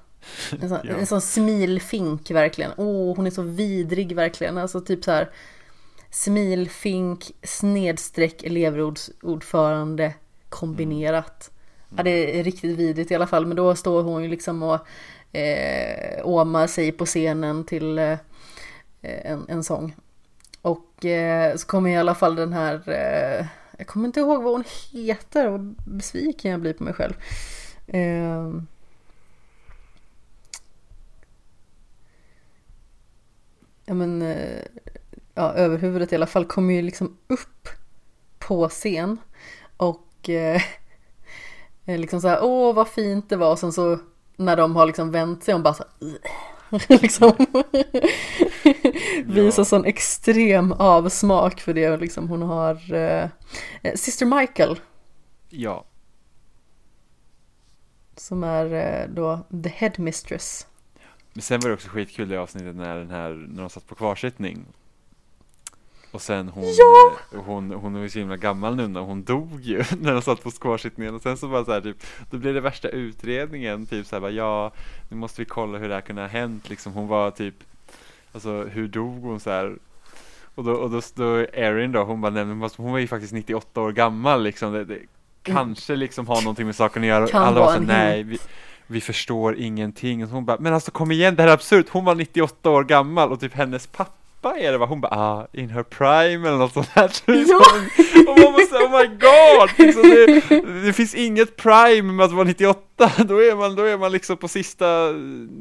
En 0.61 0.69
sån, 0.69 0.79
Ja. 0.85 0.95
en 0.95 1.07
sån 1.07 1.21
smilfink 1.21 2.31
verkligen. 2.31 2.71
Åh, 2.77 3.17
hon 3.17 3.27
är 3.27 3.31
så 3.31 3.43
vidrig 3.43 4.15
verkligen. 4.17 4.59
Alltså 4.59 4.81
typ 4.81 5.05
så 5.05 5.11
här 5.11 5.31
smilfink 6.11 7.33
snedstreck 7.43 8.43
elevrådsordförande 8.43 10.15
kombinerat. 10.49 11.51
Ja, 11.97 12.03
det 12.03 12.41
är 12.41 12.45
riktigt 12.45 12.79
vidrigt 12.79 13.11
i 13.11 13.15
alla 13.15 13.27
fall. 13.27 13.47
Men 13.47 13.57
då 13.57 13.75
står 13.75 14.03
hon 14.03 14.23
ju 14.23 14.29
liksom 14.29 14.63
och 14.63 14.79
eh, 15.37 16.27
åma 16.27 16.69
sig 16.69 16.93
på 16.93 17.07
scenen 17.07 17.65
till 17.65 17.99
eh, 17.99 18.19
en, 19.03 19.47
en 19.49 19.65
sång. 19.65 19.95
Och 20.63 21.05
eh, 21.05 21.57
så 21.57 21.67
kommer 21.67 21.91
i 21.91 21.97
alla 21.97 22.15
fall 22.15 22.37
den 22.37 22.53
här, 22.53 22.89
eh, 22.89 23.47
jag 23.79 23.87
kommer 23.87 24.07
inte 24.07 24.21
ihåg 24.21 24.43
vad 24.43 24.53
hon 24.53 24.65
heter, 24.93 25.49
vad 25.49 25.75
besviken 25.85 26.51
jag 26.51 26.61
blir 26.61 26.73
på 26.73 26.85
mig 26.85 26.95
själv. 26.95 27.15
Eh, 27.87 28.51
ja 33.85 33.95
men, 33.95 34.23
eh, 34.23 34.63
ja 35.35 35.53
överhuvudet 35.53 36.13
i 36.13 36.15
alla 36.15 36.27
fall 36.27 36.45
kommer 36.45 36.75
ju 36.75 36.83
liksom 36.83 37.17
upp 37.27 37.69
på 38.39 38.69
scen 38.69 39.19
och 39.77 40.29
eh, 40.29 40.63
liksom 41.99 42.21
så 42.21 42.29
här, 42.29 42.39
åh 42.43 42.75
vad 42.75 42.89
fint 42.89 43.29
det 43.29 43.37
var 43.37 43.51
och 43.51 43.59
sen 43.59 43.73
så 43.73 43.99
när 44.37 44.57
de 44.57 44.77
har 44.77 44.87
liksom 44.87 45.11
vänt 45.11 45.45
sig 45.45 45.55
om 45.55 45.63
bara 45.63 45.75
så 45.75 45.85
liksom 46.89 47.33
visar 49.25 49.65
sån 49.65 49.85
extrem 49.85 50.73
avsmak 50.73 51.61
för 51.61 51.75
det 51.75 51.91
och 51.91 51.99
liksom 51.99 52.29
hon 52.29 52.43
har 52.43 52.95
eh, 52.95 53.29
Sister 53.95 54.27
Michael 54.27 54.81
Ja. 55.49 55.85
som 58.17 58.45
är 58.45 58.75
eh, 58.75 59.09
då 59.15 59.41
the 59.63 59.69
headmistress. 59.69 60.67
Men 61.33 61.43
sen 61.43 61.61
var 61.61 61.69
det 61.69 61.75
också 61.75 61.89
skitkul 61.89 62.29
det 62.29 62.37
avsnittet 62.37 62.77
när 62.77 62.97
den 62.99 63.11
här, 63.11 63.47
när 63.49 63.61
de 63.63 63.71
satt 63.71 63.87
på 63.87 63.95
kvarsittning. 63.95 64.67
Och 66.11 66.23
sen 66.23 66.49
hon, 66.49 66.65
Ja! 66.65 67.13
eh, 67.33 67.45
hon, 67.45 67.71
hon 67.71 67.95
var 67.95 68.01
ju 68.01 68.09
så 68.11 68.19
himla 68.19 68.37
gammal 68.37 68.77
nu 68.77 68.89
när 68.89 69.01
hon 69.01 69.23
dog 69.25 69.61
ju 69.61 69.85
när 70.01 70.13
de 70.13 70.23
satt 70.23 70.43
på 70.43 70.51
kvarsittningen 70.51 71.15
och 71.15 71.23
sen 71.23 71.37
så 71.37 71.49
bara 71.49 71.65
så 71.65 71.73
här 71.73 71.81
typ, 71.81 71.97
då 72.31 72.37
blev 72.37 72.55
det 72.55 72.61
värsta 72.61 72.89
utredningen 72.89 73.87
typ 73.87 74.07
så 74.07 74.17
här 74.17 74.21
bara 74.21 74.31
ja, 74.31 74.73
nu 75.09 75.17
måste 75.17 75.41
vi 75.41 75.45
kolla 75.45 75.79
hur 75.79 75.89
det 75.89 75.95
här 75.95 76.01
kunde 76.01 76.23
ha 76.23 76.29
hänt 76.29 76.71
liksom, 76.71 76.93
hon 76.93 77.09
var 77.09 77.31
typ, 77.31 77.55
alltså 78.33 78.65
hur 78.65 78.89
dog 78.89 79.23
hon 79.23 79.41
så 79.41 79.51
här? 79.51 79.77
Och 80.55 80.65
då, 80.65 80.73
och 80.73 80.91
då, 80.91 81.01
då 81.15 81.37
Erin 81.53 81.93
då, 81.93 82.03
hon 82.03 82.21
bara 82.21 82.31
men 82.31 82.71
hon 82.77 82.93
var 82.93 82.99
ju 82.99 83.07
faktiskt 83.07 83.33
98 83.33 83.81
år 83.81 83.93
gammal 83.93 84.43
liksom, 84.43 84.73
det, 84.73 84.85
det 84.85 84.99
kanske 85.43 85.97
liksom 85.97 86.29
har 86.29 86.43
någonting 86.43 86.67
med 86.67 86.77
saken 86.77 87.03
att 87.03 87.09
göra. 87.09 87.27
Kan 87.27 87.43
Alla 87.43 87.61
var 87.61 87.75
så 87.75 87.81
nej, 87.81 88.23
vi, 88.23 88.39
vi 88.87 89.01
förstår 89.01 89.57
ingenting. 89.57 90.25
Och 90.25 90.31
hon 90.31 90.45
bara, 90.45 90.57
men 90.61 90.75
alltså 90.75 90.91
kom 90.91 91.13
igen, 91.13 91.35
det 91.37 91.43
här 91.43 91.49
är 91.49 91.55
absurt. 91.55 91.89
Hon 91.89 92.05
var 92.05 92.15
98 92.15 92.71
år 92.71 92.85
gammal 92.85 93.33
och 93.33 93.41
typ 93.41 93.55
hennes 93.55 93.87
pappa 93.87 94.26
är 94.55 94.73
det 94.73 94.79
va? 94.79 94.87
Hon 94.87 95.01
bara, 95.01 95.15
ah, 95.17 95.47
in 95.53 95.71
her 95.71 95.83
prime 95.83 96.49
eller 96.49 96.59
något 96.59 96.73
sånt 96.73 96.89
här. 96.89 97.09
Typ. 97.09 97.49
Ja. 97.49 97.61
Och 98.33 98.39
man 98.53 98.67
så, 98.71 98.77
oh 98.87 99.01
my 99.01 99.07
god! 99.07 99.71
Liksom, 99.79 100.03
det, 100.03 100.83
det 100.87 100.93
finns 100.93 101.15
inget 101.15 101.57
prime 101.57 102.13
med 102.13 102.27
att 102.27 102.33
vara 102.33 102.45
98. 102.45 103.11
Då 103.25 103.43
är 103.43 103.57
man, 103.57 103.75
då 103.77 103.83
är 103.83 103.99
man 103.99 104.13
liksom 104.13 104.37
på 104.37 104.49
sista 104.49 105.09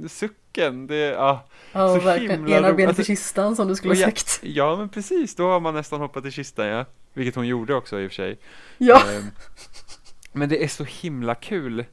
sucken. 0.10 0.88
Det, 0.88 1.16
ah. 1.20 1.48
Ja, 1.72 1.96
Så 1.96 2.06
verkligen 2.06 2.32
himla 2.40 2.58
ena 2.58 2.74
benet 2.74 2.88
alltså- 2.88 3.02
i 3.02 3.06
kistan 3.06 3.56
som 3.56 3.68
du 3.68 3.76
skulle 3.76 3.94
ha 3.94 4.00
ja, 4.02 4.08
sagt. 4.08 4.40
ja, 4.44 4.76
men 4.76 4.90
precis. 4.90 5.36
Då 5.36 5.48
har 5.50 5.60
man 5.60 5.74
nästan 5.74 6.00
hoppat 6.02 6.26
i 6.26 6.32
kistan, 6.32 6.66
ja. 6.68 6.86
Vilket 7.14 7.36
hon 7.36 7.48
gjorde 7.48 7.76
också 7.76 8.00
i 8.00 8.08
och 8.08 8.12
för 8.12 8.16
sig. 8.16 8.40
Ja, 8.78 9.02
Ehm, 9.16 9.24
Men 10.34 10.50
det 10.50 10.64
är 10.64 10.68
så 10.68 10.84
himla 10.84 11.36
kul 11.36 11.86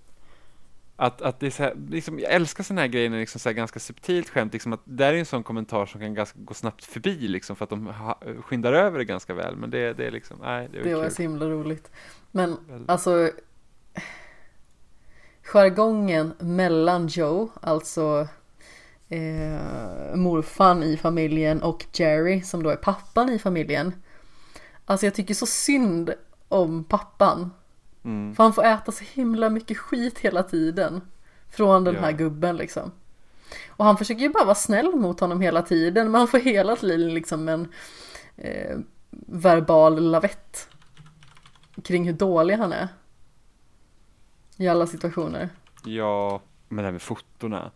att, 1.02 1.22
att 1.22 1.40
det 1.40 1.46
är 1.46 1.50
så 1.50 1.62
här, 1.62 1.76
liksom, 1.88 2.18
jag 2.18 2.32
älskar 2.32 2.64
sådana 2.64 2.80
här 2.80 2.88
grejer, 2.88 3.10
liksom 3.10 3.40
så 3.40 3.48
här 3.48 3.54
ganska 3.54 3.80
subtilt 3.80 4.28
skämt, 4.28 4.52
liksom 4.52 4.72
att 4.72 4.80
det 4.84 5.04
är 5.04 5.14
en 5.14 5.26
sån 5.26 5.42
kommentar 5.42 5.86
som 5.86 6.00
kan 6.00 6.14
ganska, 6.14 6.38
gå 6.38 6.54
snabbt 6.54 6.84
förbi, 6.84 7.28
liksom, 7.28 7.56
för 7.56 7.64
att 7.64 7.70
de 7.70 7.86
ha, 7.86 8.18
skyndar 8.40 8.72
över 8.72 8.98
det 8.98 9.04
ganska 9.04 9.34
väl, 9.34 9.56
men 9.56 9.70
det, 9.70 9.92
det 9.92 10.06
är 10.06 10.10
liksom, 10.10 10.38
nej, 10.42 10.68
det 10.72 10.78
är 10.78 10.84
det 10.84 10.94
var 10.94 11.08
så 11.08 11.22
himla 11.22 11.46
roligt. 11.46 11.90
Men 12.30 12.56
Väldigt. 12.68 12.90
alltså 12.90 13.30
jargongen 15.42 16.34
mellan 16.38 17.06
Joe, 17.06 17.50
alltså 17.60 18.28
eh, 19.08 20.14
morfan 20.16 20.82
i 20.82 20.96
familjen 20.96 21.62
och 21.62 21.86
Jerry 21.92 22.42
som 22.42 22.62
då 22.62 22.70
är 22.70 22.76
pappan 22.76 23.28
i 23.28 23.38
familjen. 23.38 23.94
Alltså 24.84 25.06
jag 25.06 25.14
tycker 25.14 25.34
så 25.34 25.46
synd 25.46 26.14
om 26.48 26.84
pappan. 26.84 27.50
Mm. 28.04 28.34
För 28.34 28.42
han 28.42 28.52
får 28.52 28.64
äta 28.64 28.92
så 28.92 29.04
himla 29.12 29.50
mycket 29.50 29.78
skit 29.78 30.18
hela 30.18 30.42
tiden. 30.42 31.00
Från 31.50 31.84
den 31.84 31.94
Ja. 31.94 32.00
här 32.00 32.12
gubben 32.12 32.56
liksom. 32.56 32.92
Och 33.68 33.84
han 33.84 33.96
försöker 33.96 34.20
ju 34.22 34.28
bara 34.28 34.44
vara 34.44 34.54
snäll 34.54 34.94
mot 34.96 35.20
honom 35.20 35.40
hela 35.40 35.62
tiden. 35.62 36.10
Men 36.10 36.18
han 36.18 36.28
får 36.28 36.38
hela 36.38 36.76
tiden 36.76 37.14
liksom 37.14 37.48
en 37.48 37.68
eh, 38.36 38.78
verbal 39.26 40.10
lavett. 40.10 40.68
Kring 41.84 42.06
hur 42.06 42.12
dålig 42.12 42.54
han 42.56 42.72
är. 42.72 42.88
I 44.56 44.68
alla 44.68 44.86
situationer. 44.86 45.48
Ja, 45.84 46.40
men 46.68 46.76
det 46.76 46.84
här 46.84 46.92
med 46.92 47.02
fotorna. 47.02 47.70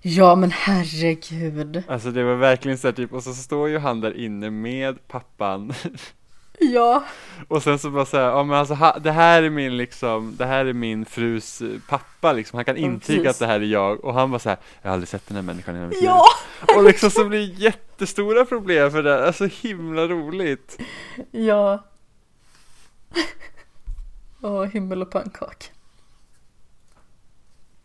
Ja 0.00 0.34
men 0.34 0.50
herregud. 0.50 1.82
Alltså 1.88 2.10
det 2.10 2.24
var 2.24 2.34
verkligen 2.34 2.78
så 2.78 2.88
här 2.88 2.92
typ, 2.92 3.12
och 3.12 3.22
så 3.22 3.34
står 3.34 3.68
ju 3.68 3.78
han 3.78 4.00
där 4.00 4.12
inne 4.16 4.50
med 4.50 5.08
pappan 5.08 5.72
Ja. 6.60 7.04
Och 7.48 7.62
sen 7.62 7.78
så 7.78 7.90
bara 7.90 8.04
säga, 8.06 8.22
ja 8.22 8.42
men 8.44 8.56
alltså 8.58 8.74
ha, 8.74 8.98
det 8.98 9.12
här 9.12 9.42
är 9.42 9.50
min 9.50 9.76
liksom, 9.76 10.36
det 10.36 10.46
här 10.46 10.64
är 10.64 10.72
min 10.72 11.04
frus 11.04 11.60
eh, 11.60 11.68
pappa 11.88 12.32
liksom, 12.32 12.56
han 12.56 12.64
kan 12.64 12.76
Ja, 12.76 12.82
intyga 12.82 13.22
precis. 13.22 13.30
att 13.30 13.38
det 13.38 13.46
här 13.46 13.60
är 13.60 13.64
jag 13.64 14.04
och 14.04 14.14
han 14.14 14.30
bara 14.30 14.38
så 14.38 14.48
här, 14.48 14.58
jag 14.82 14.88
har 14.90 14.92
aldrig 14.94 15.08
sett 15.08 15.26
den 15.26 15.36
här 15.36 15.42
människan 15.42 15.74
i 15.74 15.78
hela 15.78 15.88
mitt 15.90 16.02
Ja. 16.02 16.22
Och 16.76 16.84
liksom 16.84 17.10
så 17.10 17.24
blir 17.28 17.38
det 17.38 17.44
jättestora 17.44 18.44
problem 18.44 18.90
för 18.90 19.02
det, 19.02 19.26
alltså 19.26 19.44
himla 19.46 20.02
roligt. 20.08 20.78
Ja. 21.30 21.84
Åh, 24.42 24.64
himmel 24.64 25.02
och 25.02 25.10
pannkaka. 25.10 25.66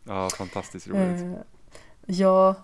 Ja, 0.03 0.29
fantastiskt 0.37 0.87
roligt. 0.87 1.21
Eh, 1.21 1.33
ja, 2.05 2.55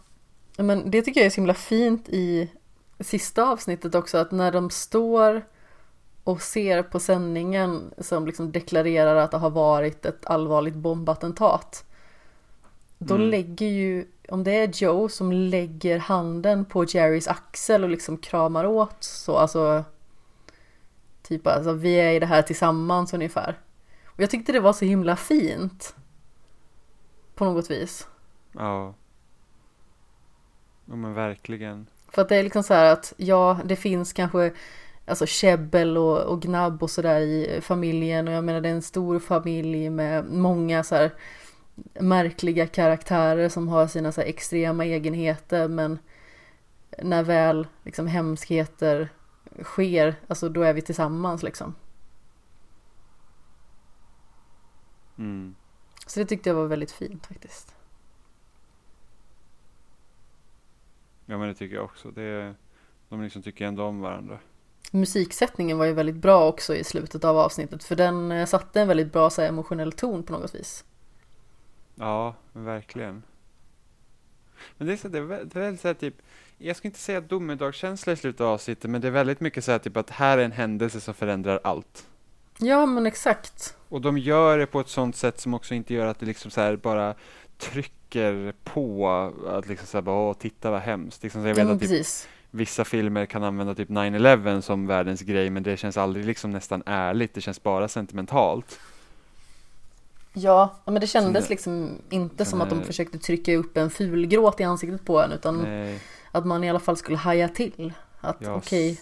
men 0.57 0.91
det 0.91 1.01
tycker 1.01 1.19
jag 1.21 1.25
är 1.25 1.29
så 1.31 1.35
himla 1.35 1.53
fint 1.53 2.09
i 2.09 2.51
sista 2.99 3.49
avsnittet 3.49 3.95
också 3.95 4.17
att 4.17 4.31
när 4.31 4.51
de 4.51 4.69
står 4.69 5.41
och 6.29 6.41
ser 6.41 6.83
på 6.83 6.99
sändningen 6.99 7.93
som 7.97 8.25
liksom 8.25 8.51
deklarerar 8.51 9.15
att 9.15 9.31
det 9.31 9.37
har 9.37 9.49
varit 9.49 10.05
ett 10.05 10.25
allvarligt 10.25 10.75
bombattentat. 10.75 11.85
Då 12.97 13.15
Mm. 13.15 13.29
lägger 13.29 13.67
ju, 13.67 14.05
om 14.29 14.43
det 14.43 14.51
är 14.51 14.67
Joe 14.83 15.09
som 15.09 15.31
lägger 15.31 15.97
handen 15.99 16.65
på 16.65 16.85
Jerrys 16.85 17.27
axel 17.27 17.83
och 17.83 17.89
liksom 17.89 18.17
kramar 18.17 18.65
åt 18.65 19.03
så, 19.03 19.37
alltså 19.37 19.83
Typ 21.21 21.47
alltså 21.47 21.73
vi 21.73 21.93
är 21.95 22.11
i 22.11 22.19
det 22.19 22.25
här 22.25 22.41
tillsammans 22.41 23.13
ungefär. 23.13 23.57
Och 24.05 24.19
jag 24.19 24.29
tyckte 24.29 24.51
det 24.51 24.59
var 24.59 24.73
så 24.73 24.85
himla 24.85 25.15
fint. 25.15 25.95
På 27.35 27.45
något 27.45 27.71
vis. 27.71 28.07
Ja. 28.51 28.93
Ja 30.85 30.95
men 30.95 31.13
verkligen. 31.13 31.87
För 32.11 32.21
att 32.21 32.29
det 32.29 32.35
är 32.35 32.43
liksom 32.43 32.63
så 32.63 32.73
här 32.73 32.93
att 32.93 33.13
ja, 33.17 33.59
det 33.65 33.75
finns 33.75 34.13
kanske 34.13 34.53
alltså 35.09 35.25
käbbel 35.25 35.97
och, 35.97 36.21
och 36.21 36.41
gnabb 36.41 36.83
och 36.83 36.89
sådär 36.89 37.19
i 37.19 37.59
familjen 37.61 38.27
och 38.27 38.33
jag 38.33 38.43
menar 38.43 38.61
det 38.61 38.69
är 38.69 38.73
en 38.73 38.81
stor 38.81 39.19
familj 39.19 39.89
med 39.89 40.25
många 40.25 40.83
så 40.83 40.95
här 40.95 41.11
märkliga 41.99 42.67
karaktärer 42.67 43.49
som 43.49 43.67
har 43.67 43.87
sina 43.87 44.11
så 44.11 44.21
här 44.21 44.27
extrema 44.27 44.85
egenheter 44.85 45.67
men 45.67 45.99
när 46.97 47.23
väl 47.23 47.67
liksom 47.83 48.07
hemskheter 48.07 49.09
sker, 49.63 50.15
alltså 50.27 50.49
då 50.49 50.61
är 50.61 50.73
vi 50.73 50.81
tillsammans 50.81 51.43
liksom. 51.43 51.75
Mm. 55.17 55.55
Så 56.07 56.19
det 56.19 56.25
tyckte 56.25 56.49
jag 56.49 56.55
var 56.55 56.65
väldigt 56.65 56.91
fint 56.91 57.27
faktiskt. 57.27 57.75
Ja 61.25 61.37
men 61.37 61.47
det 61.47 61.53
tycker 61.53 61.75
jag 61.75 61.85
också. 61.85 62.11
Det, 62.11 62.55
De 63.09 63.21
liksom 63.21 63.41
tycker 63.43 63.65
ändå 63.65 63.83
om 63.83 63.99
varandra. 63.99 64.39
Musiksättningen 64.91 65.77
var 65.77 65.85
ju 65.85 65.93
väldigt 65.93 66.15
bra 66.15 66.47
också 66.47 66.75
i 66.75 66.83
slutet 66.83 67.25
av 67.25 67.37
avsnittet 67.37 67.83
för 67.83 67.95
den 67.95 68.31
eh, 68.31 68.45
satte 68.45 68.81
en 68.81 68.87
väldigt 68.87 69.13
bra 69.13 69.29
så 69.29 69.41
här, 69.41 69.49
emotionell 69.49 69.91
ton 69.91 70.23
på 70.23 70.33
något 70.33 70.55
vis. 70.55 70.83
Ja, 71.95 72.35
verkligen. 72.53 73.23
Men 74.77 74.87
det 74.87 74.93
är 74.93 74.97
så 74.97 75.07
det 75.07 75.17
är 75.17 75.21
väldigt 75.59 75.81
så 75.81 75.87
här, 75.87 75.95
typ, 75.95 76.15
jag 76.57 76.75
ska 76.75 76.87
inte 76.87 76.99
säga 76.99 77.21
domedagskänsla 77.21 78.13
i 78.13 78.15
slutet 78.15 78.41
av 78.41 78.47
avsnittet, 78.47 78.91
men 78.91 79.01
det 79.01 79.07
är 79.07 79.11
väldigt 79.11 79.39
mycket 79.39 79.63
så 79.63 79.71
här 79.71 79.79
typ 79.79 79.97
att 79.97 80.09
här 80.09 80.37
är 80.37 80.45
en 80.45 80.51
händelse 80.51 81.01
som 81.01 81.13
förändrar 81.13 81.59
allt. 81.63 82.07
Ja 82.59 82.85
men 82.85 83.05
exakt. 83.05 83.77
Och 83.89 84.01
de 84.01 84.17
gör 84.17 84.57
det 84.57 84.65
på 84.65 84.79
ett 84.79 84.89
sånt 84.89 85.15
sätt 85.15 85.39
som 85.39 85.53
också 85.53 85.73
inte 85.73 85.93
gör 85.93 86.05
att 86.05 86.19
det 86.19 86.25
liksom 86.25 86.51
så 86.51 86.61
här 86.61 86.75
bara 86.75 87.15
trycker 87.57 88.53
på 88.63 89.09
att 89.47 89.67
liksom 89.67 89.87
så 89.87 89.97
här 89.97 90.01
bara, 90.01 90.15
åh, 90.15 90.33
titta 90.33 90.71
vad 90.71 90.81
hemskt. 90.81 91.23
Liksom 91.23 91.41
så 91.41 91.47
jag 91.47 91.51
Ja, 91.51 91.55
vet 91.55 91.65
men 91.65 91.75
att 91.75 91.81
typ, 91.81 91.89
precis. 91.89 92.27
Vissa 92.51 92.85
filmer 92.85 93.25
kan 93.25 93.43
använda 93.43 93.75
typ 93.75 93.89
9-11 93.89 94.61
som 94.61 94.87
världens 94.87 95.21
grej, 95.21 95.49
men 95.49 95.63
det 95.63 95.77
känns 95.77 95.97
aldrig 95.97 96.25
liksom 96.25 96.51
nästan 96.51 96.83
ärligt, 96.85 97.33
det 97.33 97.41
känns 97.41 97.63
bara 97.63 97.87
sentimentalt. 97.87 98.79
Ja, 100.33 100.75
men 100.85 100.95
det 101.01 101.07
kändes 101.07 101.43
det- 101.43 101.49
liksom 101.49 101.89
inte 102.09 102.45
som 102.45 102.61
att 102.61 102.69
de 102.69 102.79
är- 102.79 102.83
försökte 102.83 103.17
trycka 103.19 103.55
upp 103.55 103.77
en 103.77 103.89
fulgråt 103.89 104.59
i 104.59 104.63
ansiktet 104.63 105.05
på 105.05 105.21
en 105.21 105.31
utan 105.31 105.57
Nej, 105.61 105.99
att 106.31 106.45
man 106.45 106.63
i 106.63 106.69
alla 106.69 106.79
fall 106.79 106.97
skulle 106.97 107.17
haja 107.17 107.47
till. 107.49 107.93
Att 108.21 108.37
Ja, 108.39 108.53
okej, 108.55 108.91
s- 108.91 108.99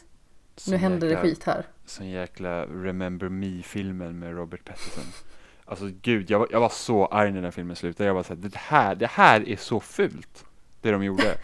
nu 0.68 0.72
sån 0.72 0.80
händer 0.80 1.00
det 1.08 1.14
jäkla- 1.14 1.22
skit 1.24 1.44
här. 1.44 1.66
Sån 1.86 2.10
jäkla 2.10 2.66
Remember 2.66 3.30
Me-filmen 3.30 4.20
med 4.20 4.36
Robert 4.36 4.66
Pattinson. 4.66 5.04
Alltså 5.66 5.90
gud, 6.02 6.30
jag 6.30 6.40
var, 6.40 6.48
jag 6.52 6.60
var 6.60 6.70
så 6.70 7.06
arg 7.06 7.32
när 7.32 7.42
den 7.42 7.52
filmen 7.52 7.76
slutade. 7.76 8.08
Jag 8.08 8.14
var 8.14 8.24
såhär, 8.24 8.42
det 8.42 8.56
här, 8.58 8.96
det 8.96 9.08
här 9.08 9.50
är 9.50 9.56
så 9.58 9.80
fult. 9.80 10.46
Det 10.82 10.92
de 10.92 11.04
gjorde. 11.04 11.24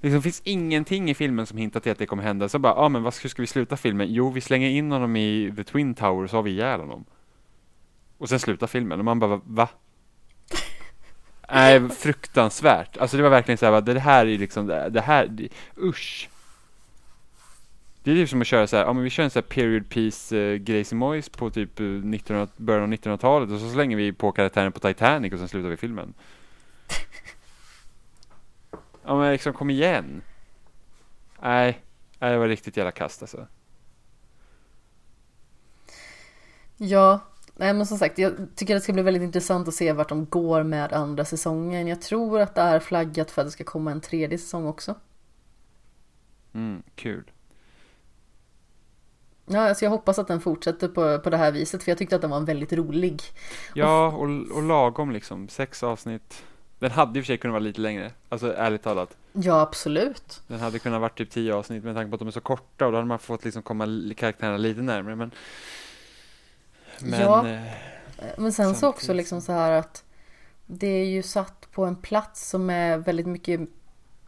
Det 0.00 0.06
liksom 0.06 0.22
finns 0.22 0.42
ingenting 0.44 1.10
i 1.10 1.14
filmen 1.14 1.46
som 1.46 1.58
hintar 1.58 1.80
till 1.80 1.92
att 1.92 1.98
det 1.98 2.06
kommer 2.06 2.22
hända. 2.22 2.48
Så 2.48 2.58
bara, 2.58 2.72
ja 2.72 2.80
ah, 2.80 2.88
men 2.88 3.02
vad, 3.02 3.14
hur 3.22 3.28
ska 3.28 3.42
vi 3.42 3.46
sluta 3.46 3.76
filmen? 3.76 4.06
Jo, 4.12 4.30
vi 4.30 4.40
slänger 4.40 4.68
in 4.68 4.92
honom 4.92 5.16
i 5.16 5.52
The 5.56 5.64
Twin 5.64 5.94
Tower 5.94 6.26
så 6.26 6.36
har 6.36 6.42
vi 6.42 6.50
ihjäl 6.50 6.80
honom. 6.80 7.04
Och 8.18 8.28
sen 8.28 8.40
slutar 8.40 8.66
filmen 8.66 8.98
och 8.98 9.04
man 9.04 9.18
bara, 9.18 9.40
va? 9.44 9.68
Nej, 11.52 11.88
fruktansvärt. 11.88 12.96
Alltså 12.96 13.16
det 13.16 13.22
var 13.22 13.30
verkligen 13.30 13.58
så 13.58 13.66
här, 13.66 13.80
det 13.80 14.00
här 14.00 14.26
är 14.26 14.38
liksom, 14.38 14.66
det 14.66 15.00
här, 15.00 15.26
det, 15.26 15.48
usch. 15.76 16.28
Det 18.02 18.10
är 18.10 18.14
typ 18.14 18.28
som 18.28 18.40
att 18.40 18.46
köra 18.46 18.66
så 18.66 18.76
här, 18.76 18.84
ja 18.84 18.92
men 18.92 19.04
vi 19.04 19.10
kör 19.10 19.24
en 19.24 19.30
så 19.30 19.38
här 19.38 19.46
period 19.46 19.88
piece 19.88 20.36
uh, 20.36 20.56
Gracie 20.56 20.96
Moyes 20.96 21.28
på 21.28 21.50
typ 21.50 21.80
eh, 21.80 21.86
1900, 21.86 22.48
början 22.56 22.82
av 22.82 22.88
1900-talet 22.88 23.50
och 23.50 23.60
så 23.60 23.70
slänger 23.70 23.96
vi 23.96 24.12
på 24.12 24.32
karaktären 24.32 24.72
på 24.72 24.80
Titanic 24.80 25.32
och 25.32 25.38
sen 25.38 25.48
slutar 25.48 25.68
vi 25.68 25.76
filmen. 25.76 26.14
ja 29.10 29.16
men 29.16 29.32
liksom 29.32 29.52
kom 29.52 29.70
igen. 29.70 30.22
Nej, 31.42 31.80
nej 32.18 32.32
det 32.32 32.38
var 32.38 32.48
riktigt 32.48 32.76
jävla 32.76 32.90
kast 32.90 33.22
alltså. 33.22 33.46
Ja, 36.76 37.20
nej 37.54 37.74
men 37.74 37.86
som 37.86 37.98
sagt, 37.98 38.18
jag 38.18 38.32
tycker 38.56 38.74
det 38.74 38.80
ska 38.80 38.92
bli 38.92 39.02
väldigt 39.02 39.22
intressant 39.22 39.68
att 39.68 39.74
se 39.74 39.92
vart 39.92 40.08
de 40.08 40.26
går 40.26 40.62
med 40.62 40.92
andra 40.92 41.24
säsongen. 41.24 41.86
Jag 41.86 42.02
tror 42.02 42.40
att 42.40 42.54
det 42.54 42.60
är 42.60 42.80
flaggat 42.80 43.30
för 43.30 43.42
att 43.42 43.46
det 43.46 43.52
ska 43.52 43.64
komma 43.64 43.90
en 43.90 44.00
tredje 44.00 44.38
säsong 44.38 44.66
också. 44.66 44.94
Mm, 46.52 46.82
kul. 46.94 47.30
Ja, 49.46 49.68
alltså 49.68 49.84
jag 49.84 49.90
hoppas 49.90 50.18
att 50.18 50.28
den 50.28 50.40
fortsätter 50.40 50.88
på, 50.88 51.18
på 51.18 51.30
det 51.30 51.36
här 51.36 51.52
viset 51.52 51.82
för 51.82 51.90
jag 51.90 51.98
tyckte 51.98 52.16
att 52.16 52.22
den 52.22 52.30
var 52.30 52.40
väldigt 52.40 52.72
rolig. 52.72 53.22
Ja, 53.74 54.06
och, 54.06 54.56
och 54.56 54.62
lagom 54.62 55.10
liksom. 55.10 55.48
Sex 55.48 55.82
avsnitt. 55.82 56.44
Den 56.80 56.90
hade 56.90 57.18
i 57.18 57.22
och 57.22 57.24
för 57.24 57.26
sig 57.26 57.38
kunnat 57.38 57.52
vara 57.52 57.62
lite 57.62 57.80
längre. 57.80 58.12
Alltså 58.28 58.54
ärligt 58.54 58.82
talat. 58.82 59.16
Ja, 59.32 59.60
absolut. 59.60 60.40
Den 60.46 60.60
hade 60.60 60.78
kunnat 60.78 61.00
varit 61.00 61.18
typ 61.18 61.30
tio 61.30 61.54
avsnitt 61.54 61.84
med 61.84 61.94
tanke 61.94 62.10
på 62.10 62.14
att 62.14 62.18
de 62.18 62.28
är 62.28 62.32
så 62.32 62.40
korta 62.40 62.86
och 62.86 62.92
då 62.92 62.98
hade 62.98 63.08
man 63.08 63.18
fått 63.18 63.44
liksom 63.44 63.62
komma 63.62 63.86
karaktärerna 64.16 64.56
lite 64.56 64.82
närmare 64.82 65.16
men 65.16 65.30
Men 67.00 67.20
Ja. 67.20 67.48
eh, 67.48 67.60
Men 68.38 68.52
sen 68.52 68.74
så 68.74 68.88
också 68.88 69.12
liksom 69.12 69.40
så 69.40 69.52
här 69.52 69.72
att 69.72 70.04
det 70.66 70.86
är 70.86 71.04
ju 71.06 71.22
satt 71.22 71.68
på 71.72 71.84
en 71.84 71.96
plats 71.96 72.48
som 72.50 72.70
är 72.70 72.98
väldigt 72.98 73.26
mycket 73.26 73.60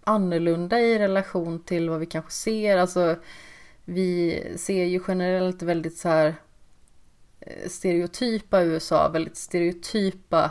annorlunda 0.05 0.81
i 0.81 0.99
relation 0.99 1.63
till 1.63 1.91
vad 1.91 2.01
vi 2.01 2.07
kanske 2.07 2.31
ser. 2.33 2.77
Alltså 2.79 3.17
vi 3.85 4.43
ser 4.57 4.85
ju 4.85 5.01
generellt 5.09 5.63
väldigt 5.63 5.99
så 5.99 6.09
här 6.09 6.35
eh, 7.41 7.69
stereotypa 7.69 8.63
USA, 8.63 9.09
väldigt 9.09 9.37
stereotypa 9.37 10.51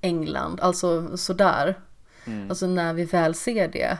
England, 0.00 0.60
alltså 0.60 1.16
sådär. 1.16 1.78
mm, 2.26 2.50
Alltså 2.50 2.66
när 2.66 2.94
vi 2.94 3.04
väl 3.04 3.34
ser 3.34 3.68
det. 3.68 3.98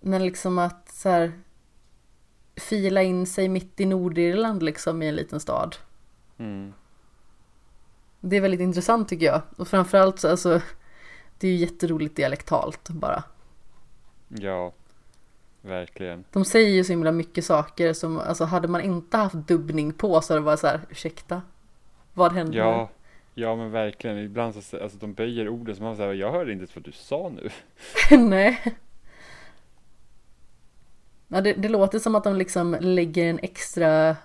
Men 0.00 0.24
liksom 0.26 0.58
att 0.58 0.88
så 0.92 1.08
här 1.08 1.32
fila 2.56 3.02
in 3.02 3.26
sig 3.26 3.48
mitt 3.48 3.80
i 3.80 3.84
Nordirland 3.84 4.62
liksom 4.62 5.02
i 5.02 5.08
en 5.08 5.14
liten 5.16 5.40
stad. 5.40 5.76
mm, 6.38 6.72
Det 8.20 8.36
är 8.36 8.40
väldigt 8.40 8.60
intressant 8.60 9.08
tycker 9.08 9.26
jag. 9.26 9.42
Och 9.56 9.68
framförallt 9.68 10.18
så 10.20 10.30
alltså, 10.30 10.60
det 11.38 11.48
är 11.48 11.52
ju 11.52 11.56
jätteroligt 11.58 12.16
dialektalt 12.16 12.88
bara. 12.88 13.22
ja, 14.28 14.72
verkligen. 15.62 16.24
De 16.32 16.44
säger 16.44 16.68
ju 16.70 16.84
så 16.84 16.92
himla 16.92 17.12
mycket 17.12 17.44
saker 17.44 17.92
som, 17.92 18.18
alltså 18.18 18.44
hade 18.44 18.68
man 18.68 18.80
inte 18.80 19.16
haft 19.16 19.34
dubbning 19.34 19.92
på 19.92 20.20
så 20.20 20.32
hade 20.32 20.40
det 20.40 20.44
varit 20.44 20.60
så 20.60 20.66
här, 20.66 20.80
ursäkta? 20.90 21.42
Vad 22.12 22.32
händer? 22.32 22.58
Ja, 22.58 22.90
ja 23.34 23.56
men 23.56 23.70
verkligen. 23.70 24.18
Ibland 24.18 24.54
så, 24.64 24.82
alltså 24.82 24.98
de 24.98 25.14
böjer 25.14 25.48
orden 25.48 25.76
som 25.76 25.84
man 25.84 25.96
säger, 25.96 26.12
jag 26.14 26.32
hörde 26.32 26.52
inte 26.52 26.62
ens 26.62 26.76
vad 26.76 26.84
du 26.84 26.92
sa 26.92 27.28
nu. 27.28 27.50
Nej. 28.18 28.74
Ja, 31.28 31.40
det, 31.40 31.52
det 31.52 31.68
låter 31.68 31.98
som 31.98 32.14
att 32.14 32.24
de 32.24 32.36
liksom 32.36 32.76
lägger 32.80 33.24
en 33.30 33.38
extra 33.38 34.16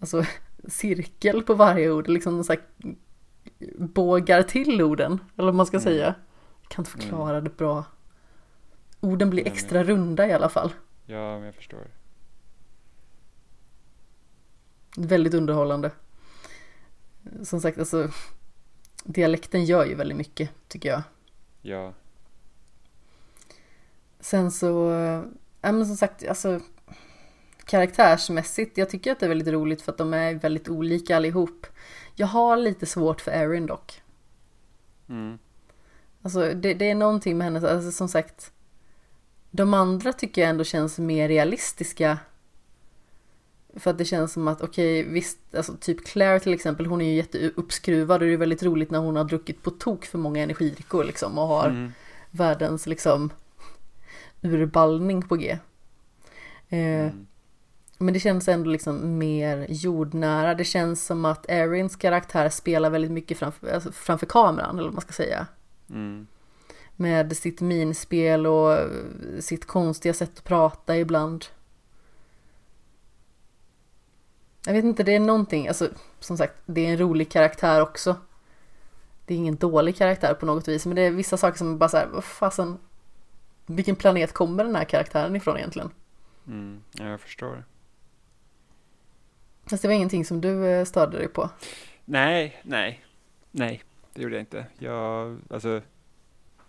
alltså, 0.00 0.24
cirkel 0.68 1.42
på 1.42 1.54
varje 1.54 1.90
ord, 1.90 2.08
liksom 2.08 2.44
så 2.44 2.52
här, 2.52 2.62
bågar 3.78 4.42
till 4.42 4.82
orden, 4.82 5.18
eller 5.36 5.46
vad 5.46 5.54
man 5.54 5.66
ska 5.66 5.76
Mm. 5.76 5.84
säga. 5.84 6.14
Jag 6.62 6.68
kan 6.70 6.82
inte 6.82 6.90
förklara 6.90 7.40
det 7.40 7.56
bra. 7.56 7.84
Orden 9.00 9.30
blir 9.30 9.42
Nej, 9.42 9.50
men- 9.50 9.52
extra 9.52 9.84
runda 9.84 10.26
i 10.28 10.32
alla 10.32 10.48
fall. 10.48 10.72
Ja, 11.06 11.36
men 11.36 11.42
jag 11.46 11.54
förstår. 11.54 11.86
Väldigt 14.96 15.34
underhållande. 15.34 15.90
Som 17.42 17.60
sagt, 17.60 17.78
alltså 17.78 18.10
dialekten 19.04 19.64
gör 19.64 19.84
ju 19.86 19.94
väldigt 19.94 20.18
mycket, 20.18 20.50
tycker 20.68 20.88
jag. 20.88 21.02
Ja, 21.62 21.92
Sen 24.20 24.50
så, 24.50 24.90
ja 25.60 25.72
men 25.72 25.86
som 25.86 25.96
sagt, 25.96 26.28
alltså 26.28 26.60
karaktärsmässigt, 27.64 28.78
jag 28.78 28.90
tycker 28.90 29.12
att 29.12 29.20
det 29.20 29.26
är 29.26 29.28
väldigt 29.28 29.48
roligt 29.48 29.82
för 29.82 29.92
att 29.92 29.98
de 29.98 30.14
är 30.14 30.34
väldigt 30.34 30.68
olika 30.68 31.16
allihop. 31.16 31.66
Jag 32.14 32.26
har 32.26 32.56
lite 32.56 32.86
svårt 32.86 33.20
för 33.20 33.30
Erin 33.30 33.66
dock. 33.66 34.02
mm, 35.08 35.38
Alltså 36.22 36.54
det, 36.54 36.74
det 36.74 36.90
är 36.90 36.94
någonting 36.94 37.38
med 37.38 37.44
henne, 37.44 37.70
alltså 37.70 37.92
som 37.92 38.08
sagt, 38.08 38.52
de 39.50 39.74
andra 39.74 40.12
tycker 40.12 40.40
jag 40.40 40.50
ändå 40.50 40.64
känns 40.64 40.98
mer 40.98 41.28
realistiska. 41.28 42.18
För 43.76 43.90
att 43.90 43.98
det 43.98 44.04
känns 44.04 44.32
som 44.32 44.48
att, 44.48 44.62
okej 44.62 45.02
visst, 45.02 45.38
alltså 45.56 45.76
typ 45.80 46.06
Claire 46.06 46.40
till 46.40 46.54
exempel, 46.54 46.86
hon 46.86 47.00
är 47.00 47.04
ju 47.04 47.14
jätteuppskruvad 47.14 48.22
och 48.22 48.28
det 48.28 48.32
är 48.34 48.36
väldigt 48.36 48.62
roligt 48.62 48.90
när 48.90 48.98
hon 48.98 49.16
har 49.16 49.24
druckit 49.24 49.62
på 49.62 49.70
tok 49.70 50.04
för 50.04 50.18
många 50.18 50.42
energidrickor 50.42 51.04
liksom 51.04 51.38
och 51.38 51.46
har 51.46 51.68
mm, 51.68 51.92
världens 52.30 52.86
liksom 52.86 53.30
urballning 54.42 55.22
på 55.22 55.36
G. 55.36 55.58
Eh, 56.68 56.78
mm, 56.78 57.26
Men 57.98 58.14
det 58.14 58.20
känns 58.20 58.48
ändå 58.48 58.70
liksom 58.70 59.18
mer 59.18 59.66
jordnära. 59.68 60.54
Det 60.54 60.64
känns 60.64 61.04
som 61.06 61.24
att 61.24 61.46
Erins 61.48 61.96
karaktär 61.96 62.48
spelar 62.48 62.90
väldigt 62.90 63.10
mycket 63.10 63.38
framför, 63.38 63.68
alltså 63.74 63.92
framför 63.92 64.26
kameran, 64.26 64.74
eller 64.78 64.88
vad 64.88 64.94
man 64.94 65.02
ska 65.02 65.12
säga. 65.12 65.46
mm, 65.90 66.26
Med 66.96 67.36
sitt 67.36 67.60
minspel 67.60 68.46
och 68.46 68.78
sitt 69.40 69.66
konstiga 69.66 70.14
sätt 70.14 70.38
att 70.38 70.44
prata 70.44 70.96
ibland. 70.98 71.44
Jag 74.66 74.72
vet 74.72 74.84
inte, 74.84 75.02
det 75.02 75.14
är 75.14 75.20
någonting, 75.20 75.68
alltså 75.68 75.88
som 76.20 76.36
sagt, 76.36 76.54
det 76.66 76.86
är 76.86 76.90
en 76.90 76.98
rolig 76.98 77.30
karaktär 77.30 77.82
också. 77.82 78.16
Det 79.24 79.34
är 79.34 79.38
ingen 79.38 79.56
dålig 79.56 79.96
karaktär 79.96 80.34
på 80.34 80.46
något 80.46 80.68
vis, 80.68 80.86
men 80.86 80.96
det 80.96 81.02
är 81.02 81.10
vissa 81.10 81.36
saker 81.36 81.58
som 81.58 81.78
bara 81.78 81.88
såhär, 81.88 82.06
vad 82.06 82.24
fasen, 82.24 82.78
vilken 83.66 83.96
planet 83.96 84.32
kommer 84.32 84.64
den 84.64 84.76
här 84.76 84.84
karaktären 84.84 85.36
ifrån 85.36 85.56
egentligen? 85.56 85.90
mm, 86.46 86.82
ja, 86.92 87.08
jag 87.08 87.20
förstår. 87.20 87.64
Fast 89.66 89.82
det 89.82 89.88
var 89.88 89.94
ingenting 89.94 90.24
som 90.24 90.40
du 90.40 90.66
eh, 90.66 90.84
störde 90.84 91.18
dig 91.18 91.28
på. 91.28 91.50
Nej, 92.04 92.60
nej, 92.62 93.04
nej, 93.50 93.82
det 94.14 94.22
gjorde 94.22 94.34
jag 94.34 94.42
inte. 94.42 94.66
Jag, 94.78 95.38
alltså, 95.50 95.80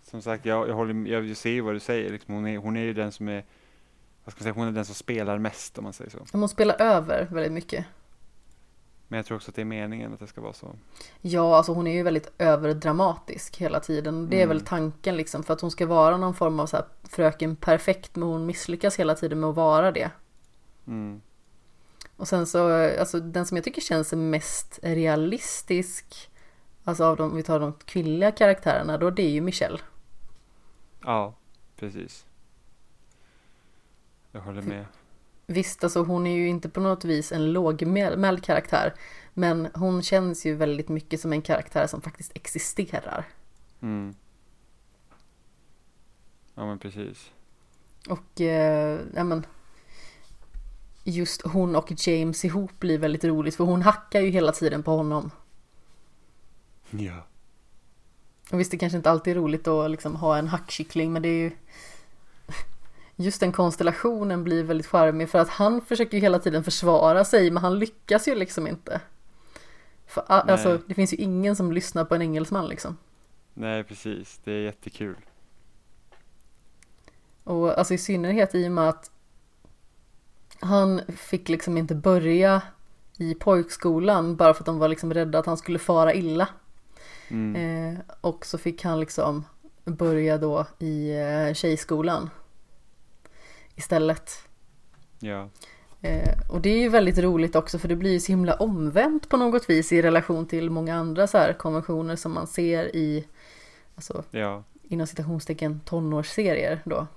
som 0.03 0.21
sagt, 0.21 0.45
jag, 0.45 0.69
jag, 0.69 0.73
håller, 0.73 1.07
jag 1.07 1.37
ser 1.37 1.49
ju 1.49 1.61
vad 1.61 1.75
du 1.75 1.79
säger. 1.79 2.11
Liksom, 2.11 2.33
hon, 2.35 2.47
är, 2.47 2.57
hon 2.57 2.77
är 2.77 2.81
ju 2.81 2.93
den 2.93 3.11
som 3.11 3.27
är, 3.27 3.43
vad 4.25 4.31
ska 4.33 4.39
man 4.39 4.43
säga, 4.43 4.53
hon 4.53 4.67
är 4.67 4.71
den 4.71 4.85
som 4.85 4.95
spelar 4.95 5.37
mest 5.37 5.77
om 5.77 5.83
man 5.83 5.93
säger 5.93 6.11
så. 6.11 6.17
Men 6.31 6.41
hon 6.41 6.49
spelar 6.49 6.81
över 6.81 7.27
väldigt 7.31 7.51
mycket. 7.51 7.85
Men 9.07 9.17
jag 9.17 9.25
tror 9.25 9.35
också 9.35 9.51
att 9.51 9.55
det 9.55 9.61
är 9.61 9.65
meningen 9.65 10.13
att 10.13 10.19
det 10.19 10.27
ska 10.27 10.41
vara 10.41 10.53
så. 10.53 10.75
Ja, 11.21 11.57
alltså 11.57 11.73
hon 11.73 11.87
är 11.87 11.93
ju 11.93 12.03
väldigt 12.03 12.31
överdramatisk 12.37 13.57
hela 13.57 13.79
tiden. 13.79 14.29
Det 14.29 14.35
är 14.35 14.43
Mm. 14.43 14.49
väl 14.57 14.65
tanken 14.65 15.17
liksom 15.17 15.43
för 15.43 15.53
att 15.53 15.61
hon 15.61 15.71
ska 15.71 15.85
vara 15.85 16.17
någon 16.17 16.33
form 16.33 16.59
av 16.59 16.65
så 16.65 16.77
här 16.77 16.85
fröken 17.03 17.55
perfekt 17.55 18.15
men 18.15 18.29
hon 18.29 18.45
misslyckas 18.45 18.99
hela 18.99 19.15
tiden 19.15 19.39
med 19.39 19.49
att 19.49 19.55
vara 19.55 19.91
det. 19.91 20.11
Mm. 20.87 21.21
Och 22.17 22.27
sen 22.27 22.47
så, 22.47 22.89
alltså 22.99 23.19
den 23.19 23.45
som 23.45 23.57
jag 23.57 23.63
tycker 23.63 23.81
känns 23.81 24.13
mest 24.13 24.79
realistisk, 24.83 26.29
alltså 26.83 27.03
av 27.03 27.17
de, 27.17 27.29
om 27.31 27.35
vi 27.35 27.43
tar 27.43 27.59
de 27.59 27.73
kvinnliga 27.85 28.31
karaktärerna 28.31 28.97
då, 28.97 29.09
det 29.09 29.23
är 29.23 29.29
ju 29.29 29.41
Michelle. 29.41 29.79
Ja, 31.03 31.33
precis. 31.75 32.25
Jag 34.31 34.41
håller 34.41 34.61
med. 34.61 34.85
Visst, 35.47 35.83
alltså 35.83 36.03
hon 36.03 36.27
är 36.27 36.35
ju 36.35 36.47
inte 36.47 36.69
på 36.69 36.79
något 36.79 37.05
vis 37.05 37.31
en 37.31 37.53
lågmäld 37.53 38.43
karaktär, 38.43 38.93
men 39.33 39.67
hon 39.73 40.03
känns 40.03 40.45
ju 40.45 40.55
väldigt 40.55 40.89
mycket 40.89 41.21
som 41.21 41.33
en 41.33 41.41
karaktär 41.41 41.87
som 41.87 42.01
faktiskt 42.01 42.31
existerar. 42.35 43.25
Mm. 43.81 44.15
Ja 46.55 46.65
men 46.65 46.79
precis. 46.79 47.31
Och, 48.09 48.41
eh, 48.41 48.99
ja 49.15 49.23
men, 49.23 49.45
just 51.03 51.41
hon 51.41 51.75
och 51.75 51.93
James 51.97 52.45
ihop 52.45 52.79
blir 52.79 52.97
väldigt 52.97 53.23
roligt, 53.23 53.55
för 53.55 53.63
hon 53.63 53.81
hackar 53.81 54.21
ju 54.21 54.29
hela 54.29 54.51
tiden 54.51 54.83
på 54.83 54.91
honom. 54.91 55.31
Ja. 56.89 57.25
Och 58.51 58.59
visst, 58.59 58.71
det 58.71 58.77
kanske 58.77 58.97
inte 58.97 59.11
alltid 59.11 59.31
är 59.31 59.41
roligt 59.41 59.67
att 59.67 59.91
liksom 59.91 60.15
ha 60.15 60.37
en 60.37 60.47
hackkyckling, 60.47 61.13
men 61.13 61.21
det 61.21 61.29
är 61.29 61.39
ju... 61.39 61.51
Just 63.21 63.39
den 63.39 63.51
konstellationen 63.51 64.43
blir 64.43 64.63
väldigt 64.63 64.87
charmig 64.87 65.29
för 65.29 65.39
att 65.39 65.49
han 65.49 65.81
försöker 65.81 66.17
ju 66.17 66.21
hela 66.21 66.39
tiden 66.39 66.63
försvara 66.63 67.23
sig, 67.23 67.51
men 67.51 67.63
han 67.63 67.79
lyckas 67.79 68.27
ju 68.27 68.35
liksom 68.35 68.67
inte. 68.67 69.01
För, 70.05 70.23
alltså, 70.27 70.79
det 70.87 70.93
finns 70.93 71.13
ju 71.13 71.17
ingen 71.17 71.55
som 71.55 71.71
lyssnar 71.71 72.05
på 72.05 72.15
en 72.15 72.21
engelsman 72.21 72.67
liksom. 72.67 72.97
Nej 73.53 73.83
precis, 73.83 74.39
det 74.43 74.51
är 74.51 74.61
jättekul. 74.61 75.15
Och 77.43 77.77
alltså 77.77 77.93
i 77.93 77.97
synnerhet 77.97 78.55
i 78.55 78.67
och 78.67 78.71
med 78.71 78.89
att 78.89 79.11
han 80.59 81.01
fick 81.07 81.49
liksom 81.49 81.77
inte 81.77 81.95
börja 81.95 82.61
i 83.17 83.33
pojkskolan 83.35 84.35
bara 84.35 84.53
för 84.53 84.61
att 84.61 84.65
de 84.65 84.79
var 84.79 84.87
liksom 84.87 85.13
rädda 85.13 85.39
att 85.39 85.45
han 85.45 85.57
skulle 85.57 85.79
fara 85.79 86.13
illa. 86.13 86.47
Mm. 87.27 87.55
Eh, 87.55 87.99
och 88.21 88.45
så 88.45 88.57
fick 88.57 88.83
han 88.83 88.99
liksom 88.99 89.45
börja 89.85 90.37
då 90.37 90.65
i 90.79 91.11
eh, 91.11 91.53
tjejskolan 91.53 92.29
istället. 93.75 94.31
Ja. 95.19 95.49
Eh, 96.01 96.33
och 96.49 96.61
det 96.61 96.69
är 96.69 96.77
ju 96.77 96.89
väldigt 96.89 97.17
roligt 97.17 97.55
också 97.55 97.79
för 97.79 97.87
det 97.87 97.95
blir 97.95 98.11
ju 98.11 98.19
så 98.19 98.31
himla 98.31 98.53
omvänt 98.53 99.29
på 99.29 99.37
något 99.37 99.69
vis 99.69 99.91
i 99.91 100.01
relation 100.01 100.45
till 100.47 100.69
många 100.69 100.95
andra 100.95 101.27
så 101.27 101.37
här 101.37 101.53
konventioner 101.53 102.15
som 102.15 102.31
man 102.33 102.47
ser 102.47 102.95
i, 102.95 103.27
alltså 103.95 104.23
Ja. 104.31 104.63
inom 104.83 105.07
citationstecken 105.07 105.79
tonårsserier 105.85 106.81
då. 106.85 107.07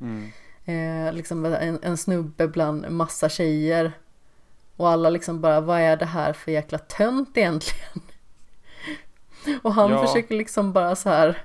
Mm. 0.00 0.30
Eh, 0.64 1.12
liksom 1.12 1.44
en, 1.44 1.78
en 1.82 1.96
snubbe 1.96 2.48
bland 2.48 2.90
massa 2.90 3.28
tjejer. 3.28 3.92
Och 4.76 4.88
alla 4.88 5.10
liksom 5.10 5.40
bara, 5.40 5.60
vad 5.60 5.80
är 5.80 5.96
det 5.96 6.04
här 6.06 6.32
för 6.32 6.52
jäkla 6.52 6.78
tönt 6.78 7.36
egentligen? 7.36 8.00
Och 9.62 9.74
han 9.74 9.90
Ja. 9.90 10.06
försöker 10.06 10.34
liksom 10.34 10.72
bara 10.72 10.96
så 10.96 11.08
här 11.08 11.42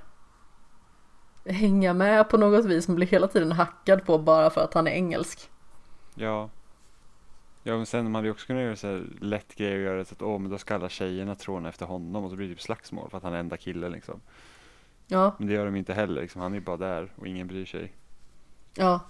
hänga 1.44 1.94
med 1.94 2.28
på 2.28 2.36
något 2.38 2.64
vis, 2.64 2.88
men 2.88 2.96
blir 2.96 3.06
hela 3.06 3.28
tiden 3.28 3.52
hackad 3.52 4.04
på 4.04 4.18
bara 4.18 4.50
för 4.50 4.60
att 4.60 4.74
han 4.74 4.86
är 4.86 4.90
engelsk. 4.90 5.50
Ja. 6.14 6.50
Ja 7.62 7.76
men 7.76 7.86
sen 7.86 8.04
man 8.04 8.14
hade 8.14 8.26
ju 8.26 8.32
också 8.32 8.46
kunnat 8.46 8.62
göra 8.62 8.76
så 8.76 8.86
här 8.86 9.06
lätt 9.20 9.54
grej 9.54 9.74
och 9.74 9.82
göra 9.82 10.04
så 10.04 10.14
att 10.14 10.22
åh 10.22 10.38
men 10.38 10.50
då 10.50 10.58
ska 10.58 10.74
alla 10.74 10.88
tjejerna 10.88 11.34
tråna 11.34 11.68
efter 11.68 11.86
honom 11.86 12.24
och 12.24 12.30
så 12.30 12.36
blir 12.36 12.48
det 12.48 12.54
typ 12.54 12.62
slagsmål 12.62 13.10
för 13.10 13.16
att 13.16 13.24
han 13.24 13.34
är 13.34 13.38
enda 13.38 13.56
killen 13.56 13.92
liksom. 13.92 14.20
Ja, 15.06 15.34
Men 15.38 15.48
det 15.48 15.54
gör 15.54 15.64
de 15.64 15.76
inte 15.76 15.94
heller 15.94 16.22
liksom. 16.22 16.40
Han 16.40 16.52
är 16.52 16.56
ju 16.58 16.64
bara 16.64 16.76
där 16.76 17.12
och 17.16 17.26
ingen 17.26 17.46
bryr 17.46 17.66
sig. 17.66 17.92
ja. 18.74 19.00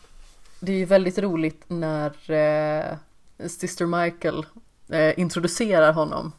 Det 0.60 0.72
är 0.72 0.76
ju 0.76 0.84
väldigt 0.84 1.18
roligt 1.18 1.64
när 1.68 2.30
eh, 2.30 2.96
Sister 3.48 3.86
Michael 3.86 4.46
eh, 4.88 5.18
introducerar 5.18 5.92
honom. 5.92 6.32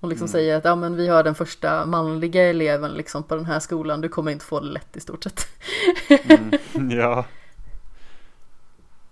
Och 0.00 0.08
liksom 0.08 0.24
Mm. 0.24 0.32
säger 0.32 0.56
att 0.56 0.64
ja, 0.64 0.74
men 0.76 0.96
vi 0.96 1.08
har 1.08 1.22
den 1.22 1.34
första 1.34 1.86
manliga 1.86 2.42
eleven 2.42 2.92
liksom 2.92 3.22
på 3.22 3.36
den 3.36 3.44
här 3.46 3.60
skolan, 3.60 4.00
du 4.00 4.08
kommer 4.08 4.32
inte 4.32 4.44
få 4.44 4.60
det 4.60 4.66
lätt 4.66 4.96
i 4.96 5.00
stort 5.00 5.24
sett. 5.24 5.46
Mm. 6.74 6.90
ja. 6.90 7.24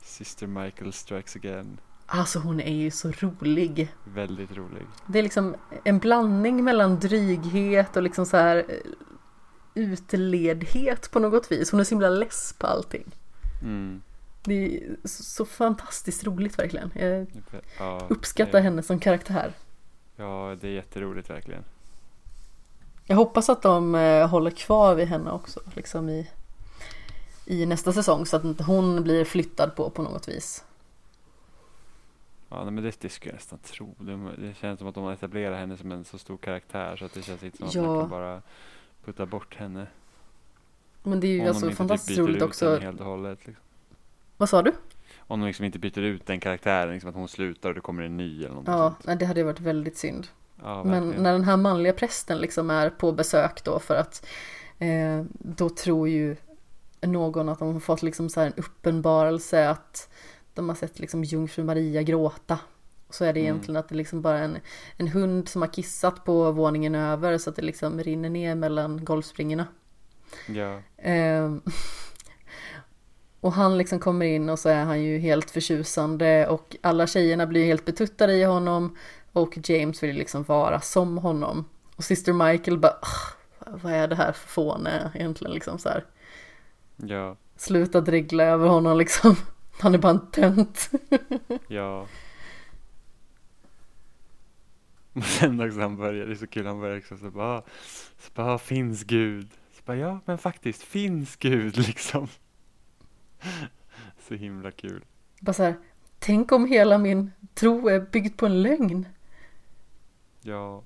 Sister 0.05 0.47
Michael 0.47 0.93
strikes 0.93 1.36
again. 1.36 1.78
Alltså 2.07 2.39
hon 2.39 2.61
är 2.61 2.75
ju 2.75 2.91
så 2.91 3.11
rolig. 3.20 3.94
Väldigt 4.05 4.57
rolig. 4.57 4.83
Det 5.07 5.19
är 5.19 5.23
liksom 5.23 5.57
en 5.85 5.99
blandning 5.99 6.65
mellan 6.65 6.99
dryghet 6.99 7.97
och 7.97 8.02
liksom 8.02 8.27
så 8.27 8.36
här 8.36 8.57
eh, 8.57 8.75
utledhet 9.75 11.11
på 11.11 11.19
något 11.19 11.52
vis. 11.52 11.70
Hon 11.70 11.81
är 11.81 11.85
så 11.85 11.91
himla 11.91 12.09
less 12.09 12.55
på 12.59 12.67
allting. 12.67 13.15
Mm. 13.62 14.02
Det 14.44 14.55
är 14.77 14.97
så 15.05 15.44
fantastiskt 15.44 16.25
roligt 16.25 16.59
verkligen. 16.59 16.91
Jag 16.94 17.27
Ja, 17.78 18.07
uppskattar 18.11 18.61
henne 18.61 18.83
som 18.83 18.99
karaktär. 19.01 19.52
Ja, 20.23 20.57
det 20.60 20.68
är 20.68 20.73
jätteroligt 20.73 21.31
verkligen. 21.31 21.65
Jag 23.07 23.17
hoppas 23.17 23.49
att 23.49 23.62
de 23.62 23.94
eh, 23.94 24.28
håller 24.28 24.51
kvar 24.51 24.94
vid 24.94 25.07
henne 25.09 25.31
också 25.31 25.60
liksom 25.76 26.09
i, 26.09 26.31
i 27.47 27.67
nästa 27.67 27.92
säsong 27.92 28.26
så 28.26 28.36
att 28.36 28.44
inte 28.44 28.65
hon 28.65 29.02
blir 29.02 29.25
flyttad 29.25 29.76
på 29.76 29.91
på 29.91 30.02
något 30.02 30.28
vis. 30.28 30.65
Ja, 32.49 32.65
men 32.70 32.76
det, 32.84 33.01
det 33.01 33.09
skulle 33.09 33.31
jag 33.31 33.36
nästan 33.36 33.59
tro. 33.59 33.94
Det, 33.99 34.31
det 34.39 34.55
känns 34.55 34.78
som 34.78 34.89
att 34.89 34.94
de 34.94 35.05
har 35.05 35.12
etablerat 35.12 35.59
henne 35.59 35.76
som 35.76 35.92
en 35.92 36.05
så 36.05 36.18
stor 36.18 36.36
karaktär 36.36 36.97
så 36.97 37.05
att 37.05 37.15
det 37.15 37.23
känns 37.23 37.42
inte 37.42 37.57
som 37.59 37.67
att 37.68 37.75
man 37.75 37.94
Ja. 37.94 38.01
kan 38.01 38.10
bara 38.10 38.42
putta 39.05 39.26
bort 39.26 39.55
henne. 39.57 39.86
Men 41.02 41.20
det 41.20 41.26
är 41.26 41.33
ju 41.33 41.41
Om 41.41 41.47
alltså 41.49 41.65
inte 41.65 41.76
fantastiskt 41.76 42.09
typ 42.18 42.28
roligt 42.28 42.42
också. 42.42 42.78
helt 42.78 43.01
och 43.01 43.07
hållet. 43.07 43.47
Liksom. 43.47 43.65
Vad 44.36 44.49
sa 44.49 44.62
du? 44.62 44.73
Om 45.26 45.41
de 45.41 45.47
liksom 45.47 45.65
inte 45.65 45.78
byter 45.78 45.99
ut 45.99 46.26
den 46.26 46.41
karaktären, 46.41 46.92
liksom 46.92 47.10
att 47.10 47.17
hon 47.17 47.28
slutar 47.28 47.68
och 47.68 47.75
det 47.75 47.81
kommer 47.81 48.02
en 48.02 48.17
ny 48.17 48.39
eller 48.39 48.49
någonting 48.49 48.75
Ja, 48.75 48.94
sånt. 49.05 49.18
det 49.20 49.26
hade 49.26 49.41
ju 49.41 49.47
varit 49.47 49.60
väldigt 49.60 49.97
synd. 49.97 50.26
Ja, 50.62 50.84
Men 50.84 51.09
när 51.10 51.33
den 51.33 51.44
här 51.44 51.57
manliga 51.57 51.92
prästen 51.92 52.39
liksom 52.39 52.70
är 52.70 52.91
på 52.91 53.12
besök 53.12 53.65
då 53.65 53.78
för 53.78 53.94
att 53.94 54.26
eh, 54.78 55.25
då 55.39 55.68
tror 55.68 56.09
ju 56.09 56.36
någon 57.01 57.49
att 57.49 57.59
de 57.59 57.73
har 57.73 57.81
fått 57.81 58.02
liksom 58.02 58.28
så 58.28 58.41
här 58.41 58.47
en 58.47 58.52
uppenbarelse 58.57 59.68
att 59.68 60.09
de 60.55 60.68
har 60.68 60.76
sett 60.76 60.99
liksom 60.99 61.25
jungfru 61.25 61.65
Maria 61.65 62.02
gråta. 62.02 62.59
Och 63.09 63.15
så 63.15 63.25
är 63.25 63.33
det 63.33 63.41
Mm. 63.41 63.51
egentligen 63.52 63.76
att 63.76 63.89
det 63.89 63.94
liksom 63.94 64.23
bara 64.23 64.39
är 64.39 64.42
en, 64.44 64.59
en 64.97 65.09
hund 65.09 65.49
som 65.49 65.62
har 65.62 65.68
kissat 65.68 66.25
på 66.25 66.52
våningen 66.52 66.94
över 66.94 67.39
så 67.39 67.51
att 67.51 67.57
det 67.57 67.62
liksom 67.62 68.01
rinner 68.02 68.31
ner 68.31 68.55
mellan 68.55 69.05
golvspringorna. 69.05 69.67
Ja, 70.49 70.81
Eh, 70.97 71.52
och 73.42 73.52
han 73.52 73.78
liksom 73.78 73.98
kommer 73.98 74.26
in 74.26 74.48
och 74.48 74.58
så 74.58 74.68
är 74.68 74.84
han 74.84 75.02
ju 75.02 75.18
helt 75.18 75.50
förtjusande 75.50 76.46
och 76.48 76.76
alla 76.80 77.06
tjejerna 77.06 77.46
blir 77.46 77.66
helt 77.66 77.84
betuttade 77.84 78.34
i 78.34 78.44
honom 78.44 78.96
och 79.32 79.58
James 79.68 80.02
vill 80.02 80.16
liksom 80.16 80.42
vara 80.42 80.80
som 80.80 81.18
honom. 81.18 81.64
Och 81.96 82.04
Sister 82.04 82.32
Michael 82.32 82.78
bara, 82.78 82.92
"Ah, 83.02 83.66
vad 83.66 83.92
är 83.92 84.08
det 84.08 84.14
här 84.16 84.32
för 84.32 84.48
fåne 84.48 85.10
egentligen 85.14 85.54
liksom 85.54 85.78
så 85.78 85.88
här. 85.88 86.04
ja, 86.96 87.36
Sluta 87.56 88.00
dregla 88.00 88.44
över 88.44 88.68
honom 88.68 88.98
liksom. 88.98 89.36
Han 89.80 89.94
är 89.94 89.98
bara 89.98 90.10
en 90.12 90.30
tönt. 90.30 90.90
ja. 91.68 92.06
Och 95.12 95.24
sen 95.24 95.60
också 95.60 95.80
han 95.80 95.96
börjar, 95.96 96.26
det 96.26 96.32
är 96.32 96.36
så 96.36 96.46
kul, 96.46 96.66
han 96.66 96.80
börjar 96.80 96.96
liksom 96.96 97.18
så 97.18 97.30
bara, 97.30 97.56
"Ah, 97.58 97.62
så 98.18 98.30
bara, 98.34 98.54
"Ah, 98.54 98.58
finns 98.58 99.04
Gud? 99.04 99.48
Så 99.76 99.80
bara, 99.84 99.96
ja 99.96 100.20
men 100.24 100.38
faktiskt, 100.38 100.82
finns 100.82 101.36
Gud 101.36 101.76
liksom. 101.86 102.28
Så 104.28 104.34
himla 104.34 104.70
kul. 104.70 105.04
Bara 105.40 105.52
så 105.52 105.62
här, 105.62 105.78
tänk 106.18 106.52
om 106.52 106.66
hela 106.66 106.98
min 106.98 107.32
tro 107.54 107.88
är 107.88 108.00
byggd 108.00 108.36
på 108.36 108.46
en 108.46 108.62
lögn. 108.62 109.06
Ja. 110.40 110.82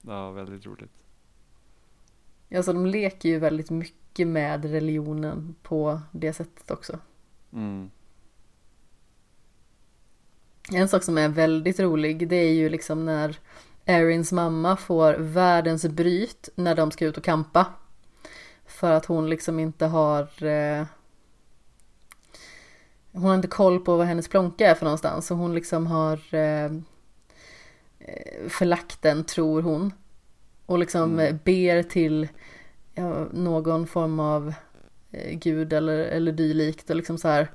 Ja, 0.00 0.30
väldigt 0.30 0.66
roligt. 0.66 1.04
Alltså 2.54 2.72
de 2.72 2.86
leker 2.86 3.28
ju 3.28 3.38
väldigt 3.38 3.70
mycket 3.70 4.26
med 4.26 4.64
religionen 4.64 5.54
på 5.62 6.00
det 6.12 6.32
sättet 6.32 6.70
också. 6.70 6.98
Mm. 7.52 7.90
En 10.72 10.88
sak 10.88 11.02
som 11.02 11.18
är 11.18 11.28
väldigt 11.28 11.80
rolig 11.80 12.28
det 12.28 12.36
är 12.36 12.52
ju 12.52 12.68
liksom 12.68 13.04
när 13.04 13.38
Erins 13.84 14.32
mamma 14.32 14.76
får 14.76 15.14
världens 15.14 15.86
bryt 15.86 16.48
när 16.54 16.74
de 16.74 16.90
ska 16.90 17.04
ut 17.04 17.16
och 17.16 17.24
kampa. 17.24 17.66
För 18.68 18.90
att 18.92 19.04
hon 19.06 19.30
liksom 19.30 19.58
inte 19.60 19.86
har 19.86 20.44
eh, 20.44 20.84
Hon 23.12 23.24
har 23.24 23.34
inte 23.34 23.48
koll 23.48 23.80
på 23.80 23.96
vad 23.96 24.06
hennes 24.06 24.28
plånka 24.28 24.70
är 24.70 24.74
för 24.74 24.84
någonstans 24.84 25.26
så 25.26 25.34
hon 25.34 25.54
liksom 25.54 25.86
har 25.86 26.34
eh, 26.34 26.64
eh, 27.98 28.48
förlagt 28.48 29.02
den 29.02 29.24
tror 29.24 29.62
hon. 29.62 29.92
Och 30.66 30.78
liksom 30.78 31.12
Mm. 31.12 31.26
eh, 31.26 31.34
ber 31.44 31.82
till 31.82 32.28
ja, 32.94 33.26
någon 33.32 33.86
form 33.86 34.20
av 34.20 34.54
eh, 35.10 35.38
gud 35.38 35.72
eller, 35.72 35.98
eller 35.98 36.32
dylikt 36.32 36.90
och 36.90 36.96
liksom 36.96 37.18
så 37.18 37.28
här 37.28 37.48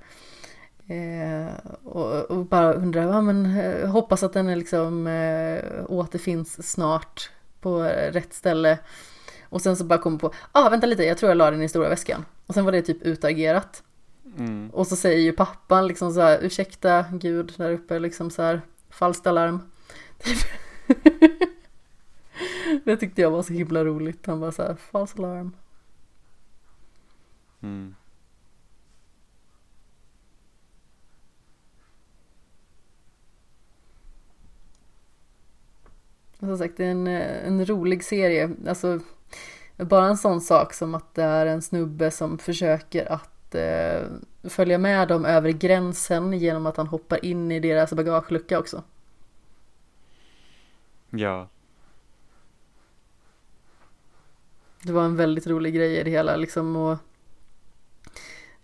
Eh, 0.88 1.53
och, 1.83 2.32
och 2.32 2.45
bara 2.45 2.74
undrar, 2.74 3.01
ja, 3.01 3.22
men, 3.22 3.45
hoppas 3.90 4.24
att 4.24 4.33
den 4.33 4.50
är 4.50 4.56
liksom 4.56 5.08
eh, 5.08 5.85
återfinns 5.88 6.72
snart 6.72 7.30
på 7.61 7.82
rätt 8.11 8.33
ställe. 8.33 8.80
Och 9.53 9.61
sen 9.61 9.75
så 9.75 9.83
bara 9.83 9.99
kommer 9.99 10.17
på, 10.17 10.33
ah 10.51 10.69
vänta 10.69 10.88
lite, 10.88 11.03
jag 11.03 11.17
tror 11.17 11.30
jag 11.30 11.38
la 11.38 11.51
den 11.51 11.61
i 11.61 11.69
stora 11.69 11.90
väskan. 11.90 12.25
Och 12.45 12.53
sen 12.53 12.65
var 12.65 12.72
det 12.72 12.82
typ 12.82 13.01
utagerat. 13.01 13.83
Mm. 14.38 14.69
Och 14.69 14.88
så 14.88 14.95
säger 14.95 15.19
ju 15.19 15.33
pappan 15.33 15.88
liksom 15.88 16.14
så 16.14 16.22
här, 16.22 16.40
ursäkta 16.41 17.06
gud 17.11 17.53
där 17.57 17.72
uppe 17.72 17.99
liksom 17.99 18.30
så 18.30 18.41
här, 18.41 18.61
falskt 18.90 19.27
alarm. 19.27 19.61
det 22.83 22.98
tyckte 22.98 23.22
jag 23.22 23.32
var 23.32 23.43
så 23.43 23.53
himla 23.53 23.85
roligt. 23.85 24.25
Han 24.25 24.40
bara 24.40 24.51
så 24.51 24.61
här, 24.61 24.75
false 24.75 25.17
alarm. 25.17 25.56
Mm. 27.61 27.95
Som 36.40 36.57
sagt, 36.57 36.77
det 36.77 36.85
är 36.85 36.91
en, 36.91 37.07
eh, 37.07 37.48
en 37.48 37.65
rolig 37.65 38.03
serie. 38.03 38.51
Alltså, 38.67 38.99
bara 39.77 40.08
en 40.08 40.18
sån 40.18 40.42
sak 40.42 40.74
som 40.74 40.95
att 40.95 41.16
det 41.16 41.24
är 41.24 41.45
en 41.45 41.61
snubbe 41.61 42.11
som 42.11 42.38
försöker 42.38 43.11
att 43.11 43.56
eh, 43.56 44.03
följa 44.43 44.77
med 44.77 45.08
dem 45.08 45.26
över 45.26 45.50
gränsen 45.50 46.34
genom 46.34 46.66
att 46.66 46.77
han 46.77 46.88
hoppar 46.88 47.26
in 47.26 47.52
i 47.52 47.60
deras 47.60 47.93
bagagelucka 47.93 48.60
också. 48.60 48.84
Ja. 51.10 51.50
Det 54.82 54.92
var 54.92 55.06
en 55.06 55.16
väldigt 55.16 55.48
rolig 55.48 55.76
grej 55.76 55.98
i 55.98 56.03
det 56.03 56.11
hela 56.11 56.35
liksom 56.35 56.76
och 56.76 56.98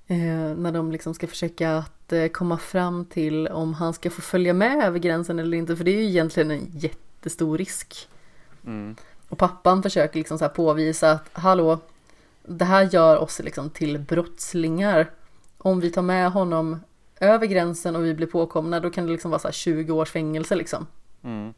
eh, 0.08 0.56
när 0.58 0.72
de 0.72 0.92
liksom 0.92 1.14
ska 1.14 1.28
försöka 1.28 1.78
att 1.78 2.14
eh, 2.14 2.28
komma 2.28 2.58
fram 2.58 3.06
till 3.06 3.48
om 3.48 3.74
han 3.74 3.94
ska 3.94 4.10
få 4.10 4.22
följa 4.22 4.54
med 4.54 4.84
över 4.84 5.00
gränsen 5.00 5.40
eller 5.40 5.58
inte 5.58 5.76
för 5.76 5.84
det 5.84 5.92
är 5.92 6.02
ju 6.02 6.10
egentligen 6.10 6.52
en 6.52 6.68
jättestor 6.72 7.58
risk. 7.58 8.10
Mm. 8.66 8.96
Och 9.30 9.38
pappan 9.38 9.84
försöker 9.84 10.18
liksom 10.20 10.40
så 10.40 10.50
påvisa 10.50 11.12
att 11.12 11.30
hallå, 11.34 11.80
det 12.44 12.66
här 12.66 12.90
gör 12.94 13.18
oss 13.18 13.40
liksom 13.40 13.70
till 13.70 14.00
brottslingar. 14.00 15.12
Om 15.58 15.80
vi 15.80 15.92
tar 15.92 16.02
med 16.02 16.32
honom 16.32 16.80
över 17.20 17.46
gränsen 17.46 17.96
och 17.96 18.06
vi 18.06 18.14
blir 18.14 18.28
påkomna 18.28 18.80
då 18.80 18.90
kan 18.90 19.06
det 19.06 19.12
liksom 19.12 19.32
vara 19.32 19.40
så 19.40 19.48
här 19.48 19.54
20 19.54 19.92
års 19.92 20.12
fängelse 20.12 20.56
liksom. 20.56 20.88
Mm. 21.24 21.54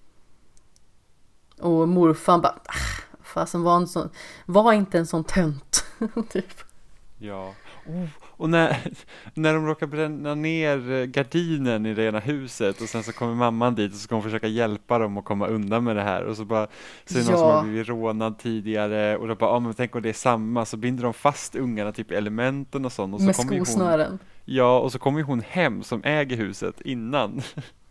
Och 1.59 1.87
morfan 1.87 2.41
bara, 2.41 2.59
"Ah, 2.65 3.01
fasen 3.23 3.63
var, 3.63 3.75
en 3.75 3.87
sån, 3.87 4.09
var 4.45 4.73
inte 4.73 4.97
en 4.97 5.07
sån 5.07 5.23
tönt. 5.23 5.85
typ. 6.29 6.63
Ja. 7.17 7.53
Oh, 7.85 8.07
och 8.41 8.49
när, 8.49 8.77
när 9.33 9.53
de 9.53 9.65
råkar 9.65 9.87
bränna 9.87 10.35
ner 10.35 11.05
gardinen 11.05 11.85
i 11.85 11.93
det 11.93 12.03
ena 12.03 12.19
huset 12.19 12.81
och 12.81 12.89
sen 12.89 13.03
så 13.03 13.13
kommer 13.13 13.35
mamman 13.35 13.75
dit 13.75 13.91
och 13.91 13.97
så 13.97 14.03
ska 14.03 14.15
hon 14.15 14.23
försöka 14.23 14.47
hjälpa 14.47 14.99
dem 14.99 15.17
att 15.17 15.25
komma 15.25 15.47
undan 15.47 15.83
med 15.83 15.95
det 15.95 16.01
här 16.01 16.23
och 16.23 16.37
så 16.37 16.45
bara 16.45 16.67
så 17.05 17.17
är 17.17 17.21
det 17.23 17.29
någon 17.29 17.37
som 17.39 17.47
Ja. 17.47 17.55
har 17.55 17.63
blivit 17.63 17.87
rånad 17.87 18.39
tidigare 18.39 19.17
och 19.17 19.27
då 19.27 19.35
bara, 19.35 19.49
ja 19.49 19.59
men 19.59 19.73
tänk 19.73 19.95
om 19.95 20.01
det 20.01 20.09
är 20.09 20.13
samma 20.13 20.65
så 20.65 20.77
binder 20.77 21.03
de 21.03 21.13
fast 21.13 21.55
ungarna 21.55 21.91
typ 21.91 22.11
i 22.11 22.15
elementen 22.15 22.85
och 22.85 22.91
sånt 22.91 23.13
och 23.13 23.19
så 23.19 23.25
Med 23.25 23.35
kommer 23.35 23.53
ju 23.53 23.59
hon 23.59 23.65
skosnören. 23.65 24.19
Ja, 24.45 24.79
och 24.79 24.91
så 24.91 24.99
kommer 24.99 25.19
ju 25.19 25.25
hon 25.25 25.41
hem 25.49 25.83
som 25.83 26.01
äger 26.03 26.37
huset 26.37 26.81
innan. 26.81 27.41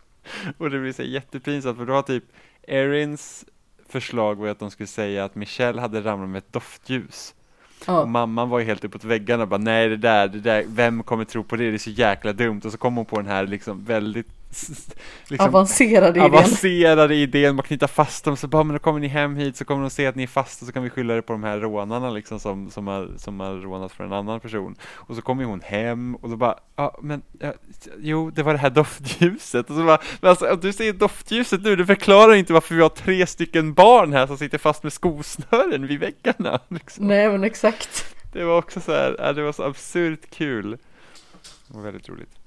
och 0.58 0.70
det 0.70 0.78
blir 0.78 0.92
så 0.92 1.02
jättepinsamt 1.02 1.78
för 1.78 1.86
då 1.86 1.92
har 1.92 2.02
typ 2.02 2.24
Erins 2.68 3.44
förslag 3.88 4.34
var 4.38 4.48
att 4.48 4.58
de 4.58 4.70
skulle 4.70 4.86
säga 4.86 5.24
att 5.24 5.34
Michelle 5.34 5.80
hade 5.80 6.00
ramlat 6.00 6.28
med 6.28 6.38
ett 6.38 6.52
doftljus. 6.52 7.34
Och 7.80 7.94
Ja, 7.94 8.06
mamman 8.06 8.48
var 8.48 8.58
ju 8.58 8.64
helt 8.64 8.84
uppåt 8.84 9.04
väggarna 9.04 9.42
och 9.42 9.48
bara 9.48 9.58
nej 9.58 9.88
det 9.88 9.96
där, 9.96 10.28
det 10.28 10.40
där, 10.40 10.64
vem 10.68 11.02
kommer 11.02 11.24
tro 11.24 11.44
på 11.44 11.56
det, 11.56 11.70
det 11.70 11.76
är 11.76 11.78
så 11.78 11.90
jäkla 11.90 12.32
dumt. 12.32 12.60
Och 12.64 12.72
så 12.72 12.78
kom 12.78 12.96
hon 12.96 13.06
på 13.06 13.16
den 13.16 13.26
här 13.26 13.46
liksom 13.46 13.84
väldigt 13.84 14.39
liksom, 15.28 15.48
avancerade 15.48 16.18
idén. 16.18 16.22
avancerade 16.22 17.14
idén 17.14 17.58
att 17.60 17.66
knyta 17.66 17.88
fast 17.88 18.24
dem, 18.24 18.36
så 18.36 18.48
bara 18.48 18.64
men 18.64 18.74
då 18.74 18.78
kommer 18.78 19.00
ni 19.00 19.06
hem 19.06 19.36
hit 19.36 19.56
så 19.56 19.64
kommer 19.64 19.80
de 19.80 19.90
se 19.90 20.06
att 20.06 20.14
ni 20.14 20.22
är 20.22 20.26
fast 20.26 20.60
och 20.62 20.66
så 20.66 20.72
kan 20.72 20.82
vi 20.82 20.90
skylla 20.90 21.14
det 21.14 21.22
på 21.22 21.32
de 21.32 21.44
här 21.44 21.58
rånarna 21.58 22.10
liksom 22.10 22.40
som, 22.40 22.70
som, 22.70 22.86
har, 22.86 23.10
som 23.16 23.40
har 23.40 23.54
rånat 23.54 23.92
för 23.92 24.04
en 24.04 24.12
annan 24.12 24.40
person. 24.40 24.76
Och 24.92 25.16
så 25.16 25.22
kommer 25.22 25.44
hon 25.44 25.60
hem 25.60 26.14
och 26.14 26.30
då 26.30 26.36
bara, 26.36 26.58
ja 26.76 26.98
men, 27.02 27.22
ja, 27.40 27.52
jo 27.98 28.30
det 28.30 28.42
var 28.42 28.52
det 28.52 28.58
här 28.58 28.70
doftljuset. 28.70 29.70
Och 29.70 29.76
så 29.76 29.84
bara, 29.84 29.98
men 30.20 30.30
alltså 30.30 30.56
du 30.56 30.72
säger 30.72 30.92
doftljuset 30.92 31.62
nu, 31.62 31.76
det 31.76 31.86
förklarar 31.86 32.34
inte 32.34 32.52
varför 32.52 32.74
vi 32.74 32.82
har 32.82 32.88
tre 32.88 33.26
stycken 33.26 33.74
barn 33.74 34.12
här 34.12 34.26
som 34.26 34.38
sitter 34.38 34.58
fast 34.58 34.82
med 34.82 34.92
skosnören 34.92 35.86
vid 35.86 36.00
väggarna. 36.00 36.60
Liksom. 36.68 37.06
Nej 37.06 37.28
men 37.28 37.44
exakt. 37.44 38.16
Det 38.32 38.44
var 38.44 38.58
också 38.58 38.80
så 38.80 38.92
här, 38.92 39.32
det 39.32 39.42
var 39.42 39.52
så 39.52 39.62
absurt 39.62 40.30
kul. 40.30 40.70
Det 41.68 41.76
var 41.76 41.82
väldigt 41.82 42.08
roligt. 42.08 42.39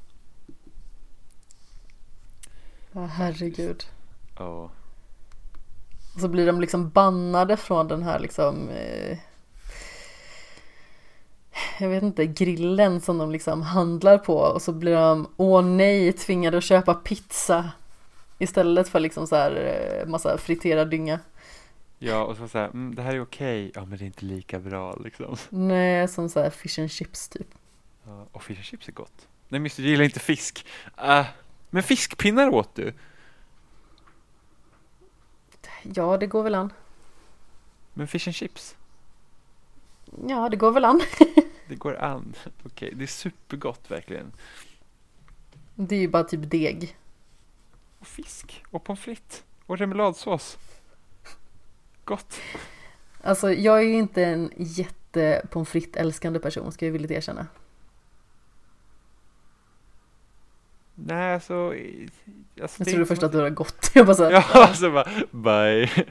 Ja, 2.93 3.05
herregud. 3.05 3.83
Ja. 4.37 4.71
Och 6.15 6.21
så 6.21 6.27
blir 6.27 6.45
de 6.45 6.61
liksom 6.61 6.89
bannade 6.89 7.57
från 7.57 7.87
den 7.87 8.03
här 8.03 8.19
liksom 8.19 8.69
eh, 8.69 9.17
Jag 11.79 11.89
vet 11.89 12.03
inte, 12.03 12.25
grillen 12.25 13.01
som 13.01 13.17
de 13.17 13.31
liksom 13.31 13.61
handlar 13.61 14.17
på 14.17 14.37
och 14.37 14.61
så 14.61 14.71
blir 14.71 14.95
de 14.95 15.27
åh 15.37 15.61
nej 15.61 16.13
tvingade 16.13 16.57
att 16.57 16.63
köpa 16.63 16.93
pizza 16.93 17.71
Istället 18.37 18.89
för 18.89 18.99
liksom 18.99 19.27
så 19.27 19.35
här 19.35 19.51
eh, 20.01 20.07
massa 20.07 20.37
friterad 20.37 20.89
dynga 20.89 21.19
Ja, 21.99 22.23
och 22.23 22.37
så 22.37 22.47
så 22.47 22.57
här, 22.57 22.65
mm, 22.65 22.95
det 22.95 23.01
här 23.01 23.15
är 23.15 23.21
okej, 23.21 23.71
ja 23.75 23.85
men 23.85 23.97
det 23.97 24.03
är 24.03 24.05
inte 24.05 24.25
lika 24.25 24.59
bra 24.59 24.95
liksom. 25.03 25.35
Nej, 25.49 26.07
som 26.07 26.29
så 26.29 26.39
här 26.39 26.49
fish 26.49 26.79
and 26.79 26.91
chips 26.91 27.29
typ 27.29 27.47
Ja, 28.05 28.27
och 28.31 28.43
fish 28.43 28.55
and 28.55 28.65
chips 28.65 28.87
är 28.87 28.91
gott. 28.91 29.27
Nej 29.49 29.59
men 29.59 29.69
du 29.75 29.83
gillar 29.83 30.03
inte 30.05 30.19
fisk. 30.19 30.65
Ah, 30.95 31.25
men 31.73 31.83
fiskpinnar 31.83 32.49
åt 32.49 32.75
du? 32.75 32.93
Ja, 35.81 36.17
det 36.17 36.27
går 36.27 36.43
väl 36.43 36.55
an 36.55 36.73
Men 37.93 38.07
fish 38.07 38.27
and 38.27 38.35
chips? 38.35 38.75
Ja, 40.27 40.49
det 40.49 40.57
går 40.57 40.71
väl 40.71 40.85
an 40.85 41.01
Det 41.67 41.75
går 41.75 41.95
an. 41.95 42.35
Okej, 42.63 42.93
det 42.95 43.03
är 43.03 43.07
supergott 43.07 43.91
verkligen. 43.91 44.31
Det 45.75 45.95
är 45.95 45.99
ju 45.99 46.07
bara 46.07 46.23
typ 46.23 46.51
deg 46.51 46.97
Och 47.99 48.07
fisk, 48.07 48.63
och 48.69 48.83
pommes 48.83 48.99
frites, 48.99 49.43
och 49.65 49.77
remouladsås. 49.77 50.57
Gott. 52.05 52.39
Alltså 53.21 53.53
jag 53.53 53.77
är 53.77 53.81
ju 53.83 53.93
inte 53.93 54.23
en 54.23 54.51
jätte 54.57 55.47
pommes 55.51 55.69
frites 55.69 55.95
älskande 56.01 56.39
person 56.39 56.71
ska 56.71 56.85
jag 56.85 56.91
villigt 56.93 57.11
erkänna 57.11 57.47
Nej, 60.95 61.33
alltså... 61.33 61.53
Jag 62.55 62.69
är 62.79 62.85
trodde 62.85 63.05
först 63.05 63.23
att 63.23 63.31
du 63.31 63.41
var 63.41 63.49
gott 63.49 63.91
Jag 63.95 64.05
bara 64.05 64.15
så 64.15 64.23
här, 64.23 64.31
Ja, 64.31 64.43
alltså 64.53 64.91
bara, 64.91 65.09
bye. 65.31 66.05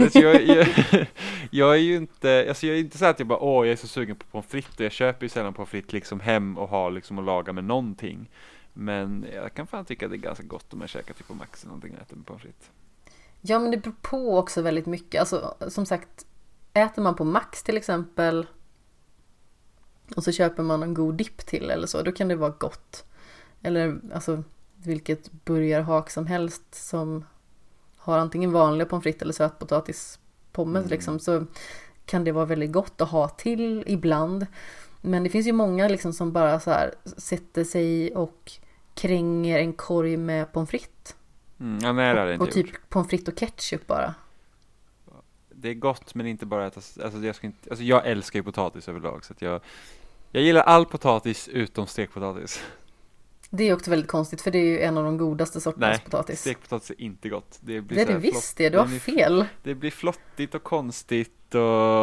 Alltså, 0.00 0.18
jag, 0.18 0.42
jag, 0.42 0.68
jag 1.50 1.74
är 1.74 1.80
ju 1.80 1.96
inte, 1.96 2.46
alltså 2.48 2.66
jag 2.66 2.76
är 2.76 2.80
inte 2.80 2.98
så 2.98 3.04
att 3.04 3.18
jag 3.18 3.28
bara, 3.28 3.38
åh, 3.38 3.66
jag 3.66 3.72
är 3.72 3.76
så 3.76 3.88
sugen 3.88 4.16
på 4.16 4.26
pommes 4.26 4.46
frites. 4.46 4.80
Jag 4.80 4.92
köper 4.92 5.24
ju 5.24 5.28
sällan 5.28 5.54
pommes 5.54 5.70
frites 5.70 5.92
liksom 5.92 6.20
hem 6.20 6.58
och 6.58 6.68
har 6.68 6.90
liksom 6.90 7.18
att 7.18 7.24
laga 7.24 7.52
med 7.52 7.64
någonting. 7.64 8.30
Men 8.72 9.26
jag 9.34 9.54
kan 9.54 9.66
fan 9.66 9.84
tycka 9.84 10.06
att 10.06 10.12
det 10.12 10.16
är 10.16 10.18
ganska 10.18 10.44
gott 10.44 10.72
om 10.72 10.80
jag 10.80 10.90
käkar 10.90 11.14
typ 11.14 11.28
på 11.28 11.34
Max 11.34 11.62
eller 11.62 11.68
någonting 11.68 11.94
och 11.94 12.02
äter 12.02 12.16
med 12.16 12.26
pommes 12.26 12.42
frites. 12.42 12.70
Ja 13.40 13.58
men 13.58 13.70
det 13.70 13.76
beror 13.76 13.94
på 14.02 14.38
också 14.38 14.62
väldigt 14.62 14.86
mycket. 14.86 15.20
Alltså 15.20 15.54
som 15.68 15.86
sagt, 15.86 16.26
äter 16.72 17.02
man 17.02 17.14
på 17.14 17.24
Max 17.24 17.62
till 17.62 17.76
exempel 17.76 18.46
och 20.16 20.24
så 20.24 20.32
köper 20.32 20.62
man 20.62 20.82
en 20.82 20.94
god 20.94 21.14
dipp 21.14 21.46
till 21.46 21.70
eller 21.70 21.86
så, 21.86 22.02
då 22.02 22.12
kan 22.12 22.28
det 22.28 22.36
vara 22.36 22.50
gott. 22.50 23.04
Eller 23.62 24.00
alltså 24.14 24.42
vilket 24.76 25.32
burgarhak 25.44 26.10
som 26.10 26.26
helst 26.26 26.62
som 26.74 27.24
har 27.96 28.18
antingen 28.18 28.52
vanliga 28.52 28.86
pommes 28.88 29.02
frites 29.02 29.22
eller 29.22 29.32
sötpotatispommes 29.32 30.80
Mm. 30.80 30.90
liksom 30.90 31.18
så 31.18 31.46
kan 32.06 32.24
det 32.24 32.32
vara 32.32 32.44
väldigt 32.44 32.72
gott 32.72 33.00
att 33.00 33.08
ha 33.10 33.28
till 33.28 33.84
ibland. 33.86 34.46
Men 35.00 35.24
det 35.24 35.30
finns 35.30 35.46
ju 35.46 35.52
många 35.52 35.88
liksom 35.88 36.12
som 36.12 36.32
bara 36.32 36.60
så 36.60 36.70
här 36.70 36.94
sätter 37.16 37.64
sig 37.64 38.14
och 38.14 38.52
kränger 38.94 39.58
en 39.58 39.72
korg 39.72 40.16
med 40.16 40.52
pommes 40.52 40.70
frites. 40.70 41.16
Mm, 41.60 41.78
ja, 41.82 41.92
nej, 41.92 42.14
det 42.14 42.20
hade 42.20 42.36
Och 42.38 42.42
inte 42.46 42.52
typ 42.54 42.66
gjort. 42.66 42.80
pommes 42.88 43.08
frites 43.08 43.28
och 43.28 43.38
ketchup 43.38 43.86
bara. 43.86 44.14
Det 45.54 45.68
är 45.68 45.74
gott, 45.74 46.14
men 46.14 46.26
inte 46.26 46.46
bara 46.46 46.66
äta, 46.66 46.80
alltså 47.04 47.18
jag, 47.18 47.34
ska 47.36 47.46
inte, 47.46 47.70
alltså 47.70 47.84
jag 47.84 48.06
älskar 48.06 48.38
ju 48.38 48.42
potatis 48.42 48.88
överlag, 48.88 49.24
så 49.24 49.32
att 49.32 49.42
jag, 49.42 49.60
jag 50.30 50.42
gillar 50.42 50.62
all 50.62 50.86
potatis 50.86 51.48
utom 51.48 51.86
stekpotatis. 51.86 52.60
Det 53.54 53.64
är 53.64 53.74
också 53.74 53.90
väldigt 53.90 54.10
konstigt 54.10 54.40
för 54.40 54.50
det 54.50 54.58
är 54.58 54.64
ju 54.64 54.80
en 54.80 54.98
av 54.98 55.04
de 55.04 55.18
godaste 55.18 55.60
sorternas 55.60 55.90
Nej, 55.96 56.04
potatis. 56.04 56.40
Stekpotatis 56.40 56.90
är 56.90 57.00
inte 57.00 57.28
gott. 57.28 57.58
Det 57.60 57.80
blir 57.80 57.96
Det 57.96 58.02
är 58.02 58.06
det 58.14 58.18
visst 58.18 58.56
det, 58.56 58.68
du 58.70 58.78
har 58.78 58.86
blir- 58.86 58.98
fel. 58.98 59.46
Det 59.62 59.74
blir 59.74 59.90
flottigt 59.90 60.54
och 60.54 60.62
konstigt 60.62 61.54
och... 61.54 61.60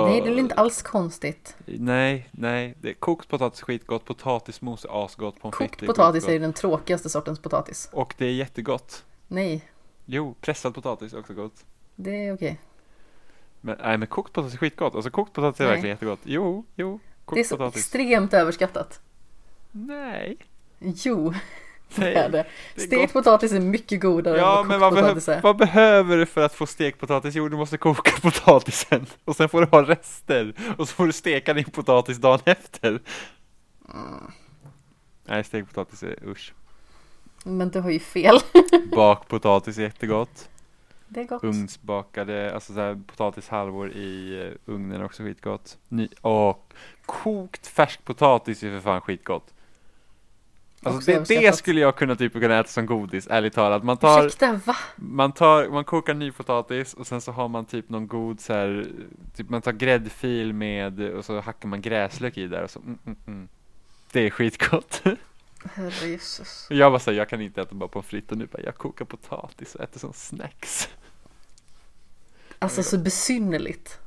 Nej, 0.08 0.22
det 0.22 0.26
är 0.28 0.30
väl 0.30 0.40
inte 0.40 0.56
alls 0.56 0.82
konstigt. 0.82 1.56
Nej, 1.66 2.30
nej. 2.32 2.76
Det, 2.82 2.94
kokt 2.94 3.28
potatis 3.30 3.62
är 3.62 3.66
skitgott, 3.66 4.06
potatismos 4.06 4.86
är 4.86 5.06
asgott, 5.06 5.40
pommes 5.42 5.56
Kokt 5.58 5.84
är 5.84 5.88
potatis 5.88 6.28
är 6.28 6.32
ju 6.34 6.40
den 6.40 6.54
tråkigaste 6.54 7.10
sortens 7.10 7.40
potatis. 7.40 7.90
Och 7.92 8.14
det 8.18 8.26
är 8.26 8.32
jättegott. 8.34 9.06
Nej, 9.28 9.72
Jo, 10.06 10.36
pressad 10.42 10.74
potatis 10.76 11.14
är 11.14 11.20
också 11.20 11.34
gott. 11.34 11.66
det 11.96 12.26
är 12.28 12.34
okej. 12.34 12.60
Men, 13.62 13.78
nej, 13.84 13.98
men 13.98 14.08
kokt 14.08 14.34
potatis 14.34 14.54
är 14.54 14.58
skitgott. 14.58 14.96
Alltså 14.96 15.12
kokt 15.12 15.34
potatis 15.34 15.60
är 15.60 15.64
Nej. 15.64 15.74
verkligen 15.74 15.94
jättegott. 15.94 16.20
Jo, 16.24 16.66
jo. 16.76 17.00
Kokt 17.26 17.36
Det 17.36 17.40
är 17.40 17.44
så 17.44 17.58
potatis. 17.58 17.82
extremt 17.82 18.34
överskattat. 18.34 19.02
Nej. 19.72 20.38
Jo, 20.80 21.34
det 21.96 22.02
Nej, 22.02 22.14
är 22.16 22.30
det. 22.30 22.46
det 22.76 22.82
är 22.82 22.86
Stekt 22.88 23.02
gott. 23.02 23.14
potatis 23.14 23.52
är 23.52 23.60
mycket 23.60 24.02
godare 24.02 24.34
än 24.36 24.40
Ja, 24.44 24.56
vad 24.56 24.68
men 24.68 24.80
vad, 24.80 24.94
potatis 24.96 25.28
behö- 25.28 25.38
är. 25.38 25.42
vad 25.42 25.58
behöver 25.58 26.18
du 26.18 26.26
för 26.26 26.42
att 26.42 26.54
få 26.56 26.66
stekpotatis? 26.68 27.36
Jo, 27.36 27.48
du 27.50 27.58
måste 27.58 27.78
koka 27.78 28.12
potatisen 28.22 29.06
och 29.26 29.36
sen 29.36 29.50
får 29.50 29.62
du 29.62 29.68
ha 29.72 29.84
rester 29.84 30.54
och 30.78 30.88
så 30.90 30.96
får 30.96 31.06
du 31.06 31.12
steka 31.14 31.54
din 31.54 31.66
potatis 31.72 32.18
dagen 32.18 32.40
efter. 32.46 32.90
Mm. 33.94 34.32
Nej, 35.26 35.44
stekpotatis 35.44 36.04
är 36.04 36.16
usch. 36.28 36.54
Men 37.44 37.70
du 37.70 37.80
har 37.80 37.90
ju 37.90 38.00
fel. 38.00 38.40
Bakpotatis 38.96 39.78
är 39.78 39.82
jättegott. 39.82 40.50
Det 41.08 41.20
är 41.22 41.24
gott. 41.26 41.44
Ugnsbakade, 41.44 42.54
alltså 42.54 42.74
så 42.74 42.80
här 42.80 43.02
potatishalvor 43.08 43.92
i 43.92 44.42
eh, 44.48 44.74
ugnen 44.74 45.02
är 45.02 45.06
också 45.06 45.24
skitgott. 45.24 45.78
Ny, 45.88 46.08
och 46.22 46.74
kokt 47.06 47.68
färsk 47.68 48.04
potatis 48.06 48.64
är 48.64 48.70
för 48.72 48.80
fan 48.80 49.02
skitgott. 49.02 49.54
Alltså 50.84 51.12
det, 51.12 51.28
det 51.28 51.56
skulle 51.56 51.80
jag 51.80 51.96
kunna 51.96 52.16
typ 52.16 52.34
kunna 52.34 52.60
äta 52.60 52.70
som 52.70 52.86
godis, 52.86 53.28
ärligt 53.30 53.54
talat. 53.54 53.84
Man 53.84 53.98
tar, 53.98 54.26
Ursäkta, 54.26 54.60
va? 54.66 54.76
man 54.96 55.32
tar, 55.32 55.70
man 55.70 55.84
kokar 55.84 56.14
ny 56.14 56.32
potatis 56.32 56.94
och 56.94 57.08
sen 57.08 57.22
så 57.22 57.32
har 57.32 57.48
man 57.48 57.66
typ 57.66 57.90
någon 57.90 58.08
god 58.08 58.40
så 58.40 58.54
här, 58.54 58.88
typ 59.36 59.50
man 59.50 59.62
tar 59.62 59.72
gräddfil 59.72 60.54
med 60.54 61.00
och 61.00 61.26
så 61.26 61.40
hackar 61.40 61.70
man 61.70 61.82
gräslök 61.82 62.38
i 62.38 62.48
där 62.48 62.64
och 62.64 62.70
så, 62.70 62.80
mm, 62.80 63.00
mm, 63.06 63.18
mm. 63.28 63.48
Det 64.12 64.20
är 64.20 64.30
skitgott. 64.30 65.02
Herrejösses. 65.74 66.68
Jag 66.70 66.92
bara 66.92 67.00
säger, 67.00 67.18
jag 67.18 67.30
kan 67.30 67.42
inte 67.42 67.62
äta 67.62 67.76
bara 67.76 67.90
pommes 67.90 68.08
frites 68.08 68.32
och 68.32 68.38
nu 68.38 68.46
bara, 68.46 68.64
jag 68.64 68.76
kokar 68.76 69.06
potatis 69.06 69.76
och 69.76 69.82
äter 69.82 70.00
som 70.00 70.14
snacks. 70.14 70.90
Alltså 72.60 72.84
så 72.84 72.98
besynnerligt. 72.98 74.00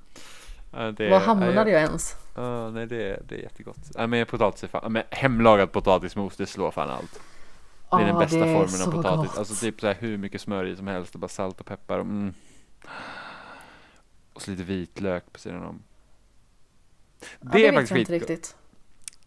Det, 0.72 1.10
Var 1.10 1.20
hamnade 1.20 1.70
jag 1.70 1.80
ens? 1.82 2.16
Ja, 2.34 2.70
nej 2.70 2.86
det 2.86 3.02
är, 3.10 3.22
det 3.28 3.34
är 3.34 3.38
jättegott. 3.38 3.78
Nej 3.94 4.06
men 4.06 4.26
potatis 4.26 4.64
är 4.64 4.68
fan, 4.68 4.92
men 4.92 5.02
hemlagad 5.10 5.72
potatismos 5.72 6.36
det 6.36 6.46
slår 6.46 6.70
fan 6.70 6.90
allt. 6.90 7.20
Det 7.90 7.96
är 7.96 7.98
den 8.00 8.08
Ja, 8.08 8.18
bästa 8.18 8.36
det 8.38 8.44
är 8.50 8.66
formen 8.66 8.88
av 8.88 8.92
potatis. 9.02 9.30
gott. 9.30 9.38
Alltså 9.38 9.54
typ 9.64 9.80
så 9.80 9.86
här 9.86 9.94
hur 9.94 10.16
mycket 10.18 10.40
smör 10.40 10.64
i 10.64 10.76
som 10.76 10.86
helst 10.86 11.14
och 11.14 11.20
bara 11.20 11.28
salt 11.28 11.60
och 11.60 11.66
peppar 11.66 11.98
och 11.98 12.04
mm. 12.04 12.34
Och 14.32 14.42
så 14.42 14.50
lite 14.50 14.62
vitlök 14.62 15.32
på 15.32 15.38
sidan 15.38 15.62
om. 15.62 15.82
Ja, 17.20 17.26
Det, 17.40 17.48
det 17.58 17.66
är 17.66 17.72
faktiskt 17.72 17.90
jag 17.90 17.98
inte 18.00 18.12
skitgott. 18.12 18.30
riktigt. 18.30 18.56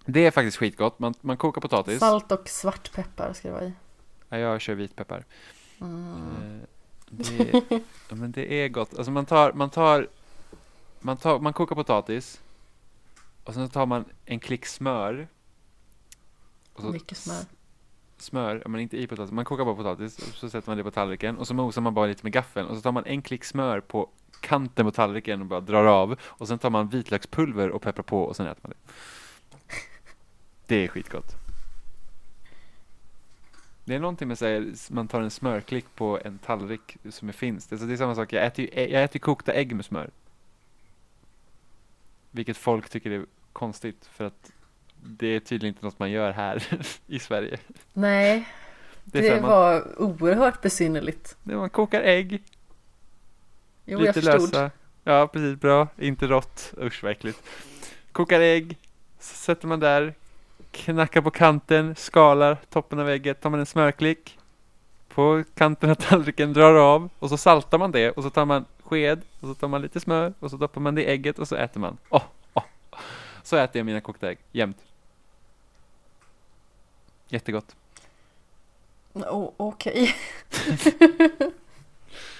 Det 0.06 0.25
är 0.25 0.32
faktiskt 0.32 0.57
skitgott. 0.57 0.99
Man, 0.99 1.14
man 1.22 1.38
kokar 1.38 1.61
potatis. 1.61 1.99
Salt 1.99 2.32
och 2.32 2.49
svartpeppar 2.49 3.33
ska 3.33 3.48
det 3.48 3.53
vara 3.53 3.64
i. 3.65 3.74
Ja, 4.30 4.38
jag 4.38 4.61
kör 4.61 4.74
vitpeppar. 4.75 5.25
Mm. 5.82 6.61
Eh, 6.61 6.67
Det, 7.09 8.15
men 8.15 8.32
det 8.32 8.53
är 8.53 8.67
gott. 8.69 8.98
Alltså 8.98 9.11
man 9.11 9.25
tar, 9.25 9.53
man 9.53 9.69
tar, 9.69 10.07
man 11.06 11.17
tar, 11.17 11.40
man 11.40 11.53
kokar 11.53 11.75
potatis. 11.75 12.42
Och 13.43 13.53
sen 13.53 13.67
så 13.67 13.74
tar 13.74 13.85
man 13.85 14.06
en 14.25 14.40
klick 14.40 14.66
smör. 14.66 15.27
Och 16.74 16.82
så 16.82 16.90
Mycket 16.90 17.17
smör. 17.17 17.45
smör, 18.17 18.64
men 18.66 18.82
inte 18.82 18.98
i 18.98 19.08
potatis, 19.08 19.32
man 19.32 19.45
kokar 19.45 19.66
bara 19.66 19.75
potatis 19.75 20.17
och 20.17 20.35
så 20.35 20.50
sätter 20.50 20.69
man 20.69 20.77
det 20.77 20.84
på 20.84 20.92
tallriken 20.92 21.38
och 21.38 21.48
så 21.48 21.53
mosar 21.53 21.82
man 21.82 21.93
bara 21.93 22.06
lite 22.06 22.24
med 22.24 22.34
gaffeln 22.34 22.67
och 22.67 22.75
så 22.75 22.82
tar 22.82 22.92
man 22.92 23.06
en 23.06 23.22
klick 23.22 23.43
smör 23.43 23.80
på 23.80 24.09
kanten 24.40 24.85
på 24.85 24.92
tallriken 24.92 25.42
och 25.42 25.48
bara 25.48 25.61
drar 25.61 25.85
av 25.85 26.19
och 26.24 26.48
sen 26.48 26.59
tar 26.59 26.69
man 26.69 26.90
vitlökspulver 26.90 27.69
och 27.69 27.82
pepprar 27.82 28.03
på 28.03 28.24
och 28.24 28.35
sen 28.35 28.48
äter 28.48 28.59
man 28.64 28.72
det. 28.72 28.93
Det 30.67 30.84
är 30.84 30.88
skitgott. 30.88 31.35
Det 33.84 33.95
är 33.95 34.00
någonting 34.00 34.27
med 34.27 34.43
att 34.43 34.90
man 34.90 35.08
tar 35.08 35.22
en 35.22 35.32
smörklick 35.32 35.85
på 35.95 36.19
en 36.24 36.38
tallrik 36.38 36.98
som 37.09 37.30
är. 37.30 37.51
Alltså 37.72 37.88
det 37.88 37.93
är 37.93 37.98
samma 37.98 38.16
sak, 38.16 38.34
jag 38.34 38.45
äter 38.45 38.66
ju 38.66 38.88
jag 38.92 39.03
äter 39.03 39.19
kokta 39.19 39.53
ägg 39.53 39.75
med 39.75 39.85
smör. 39.85 40.09
Vilket 42.35 42.57
folk 42.57 42.89
tycker 42.89 43.11
är 43.11 43.25
konstigt 43.53 44.09
för 44.11 44.25
att 44.25 44.51
det 45.03 45.27
är 45.27 45.39
tydligen 45.39 45.75
inte 45.75 45.85
något 45.85 45.99
man 45.99 46.11
gör 46.11 46.31
här 46.31 46.64
i 47.07 47.19
Sverige. 47.19 47.57
Nej, 47.93 48.49
Det 49.03 49.22
det, 49.22 49.41
man, 49.41 49.49
var 49.49 50.01
oerhört 50.01 50.61
besynnerligt. 50.61 51.38
man 51.43 51.69
kokar 51.69 52.01
ägg, 52.01 52.31
Jo, 52.33 52.41
jag 53.85 54.01
lite 54.01 54.14
förstod. 54.14 54.41
lösa. 54.41 54.72
Ja, 55.03 55.27
precis, 55.27 55.59
bra. 55.59 55.88
Inte 55.97 56.27
rått. 56.27 56.73
Usch, 56.81 57.03
vad 57.03 57.11
äckligt. 57.11 57.43
Kokar 58.11 58.39
ägg, 58.39 58.77
sätter 59.19 59.67
man 59.67 59.80
där, 59.80 60.14
knackar 60.72 61.22
på 61.22 61.31
kanten, 61.31 61.95
skalar 61.95 62.57
toppen 62.69 62.99
av 62.99 63.09
ägget, 63.09 63.41
tar 63.41 63.49
man 63.49 63.59
en 63.59 63.65
smörklick 63.65 64.38
på 65.07 65.43
kanten 65.55 65.89
av 65.89 65.95
tallriken, 65.95 66.53
drar 66.53 66.73
av 66.73 67.09
och 67.19 67.30
så 67.30 67.38
saltar 67.38 67.77
man 67.77 67.91
det 67.91 68.11
och 68.11 68.23
så 68.23 68.30
tar 68.30 68.45
man 68.45 68.65
sked 68.85 69.22
och 69.39 69.47
så 69.47 69.53
tar 69.53 69.67
man 69.67 69.81
lite 69.81 69.99
smör 69.99 70.33
och 70.39 70.51
så 70.51 70.57
doppar 70.57 70.81
man 70.81 70.95
det 70.95 71.03
i 71.03 71.05
ägget 71.05 71.39
och 71.39 71.47
så 71.47 71.55
äter 71.55 71.80
man. 71.80 71.97
Åh, 72.09 72.23
åh. 72.53 72.64
Så 73.43 73.57
äter 73.57 73.80
jag 73.80 73.85
mina 73.85 74.01
kokta 74.01 74.30
ägg, 74.30 74.38
jämt. 74.51 74.77
Jättegott. 77.30 77.75
Oh, 79.14 79.51
Okej. 79.57 80.15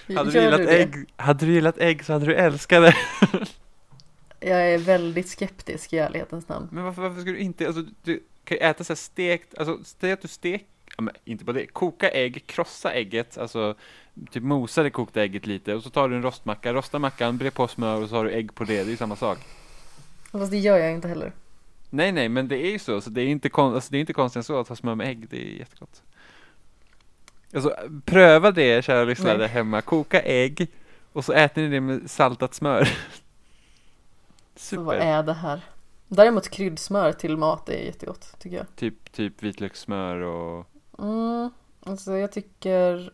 Hade 0.16 0.30
du, 0.30 0.40
gillat 0.42 0.58
det? 0.58 0.82
ägg, 0.82 0.94
hade 1.16 1.46
du 1.46 1.52
gillat 1.52 1.78
ägg 1.78 2.04
så 2.04 2.12
hade 2.12 2.26
du 2.26 2.34
älskat 2.34 2.82
det. 2.82 2.96
Jag 4.40 4.72
är 4.72 4.78
väldigt 4.78 5.28
skeptisk 5.28 5.92
i 5.92 5.98
ärlighetens 5.98 6.48
namn. 6.48 6.68
Men 6.72 6.84
varför, 6.84 7.02
varför 7.02 7.20
ska 7.20 7.30
du 7.30 7.38
inte, 7.38 7.66
alltså 7.66 7.84
du 8.02 8.22
kan 8.44 8.56
ju 8.56 8.62
äta 8.62 8.84
så 8.84 8.92
här 8.92 8.96
stekt, 8.96 9.58
alltså 9.58 9.78
säg 9.84 10.12
att 10.12 10.22
du 10.22 10.28
stek, 10.28 10.62
ja, 10.62 10.68
men 10.68 10.75
inte 11.24 11.44
på 11.44 11.52
det, 11.52 11.66
koka 11.66 12.10
ägg, 12.10 12.46
krossa 12.46 12.92
ägget, 12.92 13.38
alltså 13.38 13.74
typ 14.30 14.42
mosa 14.42 14.82
det 14.82 14.90
kokta 14.90 15.22
ägget 15.22 15.46
lite 15.46 15.74
och 15.74 15.82
så 15.82 15.90
tar 15.90 16.08
du 16.08 16.16
en 16.16 16.22
rostmacka, 16.22 16.72
rosta 16.72 16.98
mackan, 16.98 17.38
bre 17.38 17.50
på 17.50 17.68
smör 17.68 18.02
och 18.02 18.08
så 18.08 18.16
har 18.16 18.24
du 18.24 18.30
ägg 18.30 18.54
på 18.54 18.64
det, 18.64 18.74
det 18.74 18.88
är 18.88 18.90
ju 18.90 18.96
samma 18.96 19.16
sak. 19.16 19.38
Fast 20.32 20.50
det 20.50 20.58
gör 20.58 20.78
jag 20.78 20.92
inte 20.92 21.08
heller. 21.08 21.32
Nej 21.90 22.12
nej, 22.12 22.28
men 22.28 22.48
det 22.48 22.66
är 22.66 22.70
ju 22.70 22.78
så, 22.78 23.00
så 23.00 23.10
det 23.10 23.22
är 23.22 23.26
inte, 23.26 23.48
kon, 23.48 23.74
alltså, 23.74 23.90
det 23.90 23.98
är 23.98 24.00
inte 24.00 24.12
konstigt 24.12 24.36
än 24.36 24.44
så 24.44 24.60
att 24.60 24.68
ha 24.68 24.76
smör 24.76 24.94
med 24.94 25.08
ägg, 25.08 25.28
det 25.30 25.36
är 25.36 25.58
jättegott. 25.58 26.02
Alltså 27.54 27.76
pröva 28.04 28.50
det 28.50 28.84
kära 28.84 29.04
lyssnare 29.04 29.38
Nej. 29.38 29.48
hemma, 29.48 29.80
koka 29.80 30.22
ägg 30.22 30.68
och 31.12 31.24
så 31.24 31.32
äter 31.32 31.62
ni 31.62 31.68
det 31.68 31.80
med 31.80 32.10
saltat 32.10 32.54
smör. 32.54 32.88
Så 34.56 34.82
vad 34.82 34.94
Super. 34.94 35.06
är 35.06 35.22
det 35.22 35.32
här? 35.32 35.60
Däremot 36.08 36.48
kryddsmör 36.48 37.12
till 37.12 37.36
mat 37.36 37.68
är 37.68 37.78
jättegott 37.78 38.36
tycker 38.38 38.56
jag. 38.56 38.66
Typ, 38.76 39.12
typ 39.12 39.42
vitlökssmör 39.42 40.20
och 40.20 40.66
Mm, 40.98 41.50
alltså 41.80 42.12
jag 42.16 42.32
tycker 42.32 43.12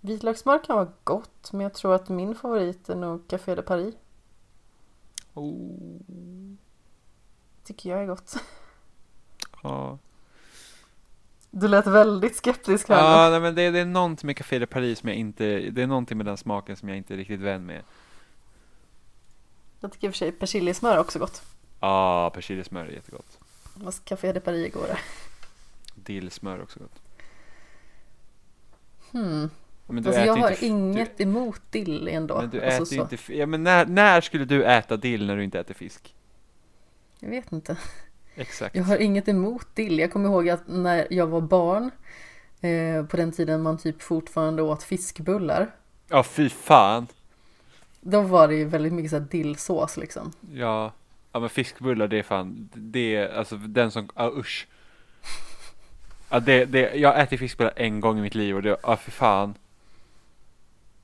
Vitlökssmör 0.00 0.64
kan 0.64 0.76
vara 0.76 0.92
gott 1.04 1.52
men 1.52 1.60
jag 1.60 1.74
tror 1.74 1.94
att 1.94 2.08
min 2.08 2.34
favorit 2.34 2.88
är 2.88 2.96
nog 2.96 3.28
Café 3.28 3.54
de 3.54 3.62
Paris. 3.62 3.94
oh, 5.34 6.00
Tycker 7.64 7.90
jag 7.90 8.02
är 8.02 8.06
gott. 8.06 8.36
ja. 9.62 9.98
Du 11.50 11.68
lät 11.68 11.86
väldigt 11.86 12.36
skeptisk 12.36 12.88
här. 12.88 12.96
Ja, 12.96 13.30
nej, 13.30 13.40
men 13.40 13.54
det, 13.54 13.70
det 13.70 13.78
är 13.78 13.84
någonting 13.84 14.26
med 14.26 14.36
Café 14.36 14.58
de 14.58 14.66
Paris 14.66 14.98
som 14.98 15.08
jag 15.08 15.18
inte, 15.18 15.44
det 15.70 15.82
är 15.82 15.86
någonting 15.86 16.16
med 16.16 16.26
den 16.26 16.36
smaken 16.36 16.76
som 16.76 16.88
jag 16.88 16.98
inte 16.98 17.14
är 17.14 17.18
riktigt 17.18 17.40
vän 17.40 17.66
med. 17.66 17.82
Jag 19.80 19.92
tycker 19.92 20.06
i 20.06 20.10
och 20.10 20.14
för 20.14 20.18
sig 20.18 20.32
persiljesmör 20.32 20.92
är 20.94 20.98
också 20.98 21.18
gott. 21.18 21.42
Ja, 21.80 22.30
persiljesmör 22.34 22.84
är 22.84 22.90
jättegott. 22.90 23.38
Fast 23.84 24.04
Café 24.04 24.32
de 24.32 24.40
Paris 24.40 24.74
går 24.74 24.82
det. 24.86 24.98
Dillsmör 26.08 26.62
också 26.62 26.80
gott. 26.80 27.02
Hmm. 29.12 29.50
Men 29.86 30.06
Alltså 30.06 30.20
jag 30.22 30.36
har 30.36 30.50
inte, 30.50 30.66
inget 30.66 31.20
emot 31.20 31.60
dill 31.70 32.08
ändå. 32.08 32.34
Du, 32.34 32.40
men 32.40 32.50
du 32.50 32.62
alltså, 32.62 32.82
äter 32.82 32.96
så. 32.96 33.14
inte, 33.14 33.34
ja 33.34 33.46
men 33.46 33.62
när, 33.62 33.86
när 33.86 34.20
skulle 34.20 34.44
du 34.44 34.64
äta 34.64 34.96
dill 34.96 35.26
när 35.26 35.36
du 35.36 35.44
inte 35.44 35.60
äter 35.60 35.74
fisk? 35.74 36.14
Jag 37.20 37.30
vet 37.30 37.52
inte. 37.52 37.76
Exakt. 38.34 38.76
Jag 38.76 38.84
har 38.84 38.96
inget 38.96 39.28
emot 39.28 39.74
dill. 39.74 39.98
Jag 39.98 40.12
kommer 40.12 40.28
ihåg 40.28 40.48
att 40.48 40.62
när 40.68 41.06
jag 41.10 41.26
var 41.26 41.40
barn 41.40 41.90
eh, 42.60 43.04
på 43.06 43.16
den 43.16 43.32
tiden 43.32 43.62
man 43.62 43.78
typ 43.78 44.02
fortfarande 44.02 44.62
åt 44.62 44.82
fiskbullar. 44.82 45.74
Ja, 46.08 46.22
fy 46.22 46.48
fan. 46.48 47.06
Då 48.00 48.20
var 48.20 48.48
det 48.48 48.54
ju 48.54 48.64
väldigt 48.64 48.92
mycket 48.92 49.10
så 49.10 49.18
dillsås 49.18 49.96
liksom. 49.96 50.32
Ja, 50.52 50.92
ja 51.32 51.40
men 51.40 51.48
fiskbullar 51.48 52.08
det 52.08 52.18
är 52.18 52.22
fan, 52.22 52.68
det 52.74 53.16
är 53.16 53.28
alltså 53.28 53.56
den 53.56 53.90
som, 53.90 54.08
ja 54.14 54.32
usch. 54.36 54.66
Ja, 56.28 56.40
det, 56.40 56.64
det, 56.64 56.94
jag 56.94 57.08
har 57.12 57.16
ätit 57.22 57.38
fiskbullar 57.40 57.72
en 57.76 58.00
gång 58.00 58.18
i 58.18 58.22
mitt 58.22 58.34
liv 58.34 58.56
och 58.56 58.62
det, 58.62 58.76
ja 58.82 58.96
fy 58.96 59.10
fan. 59.10 59.54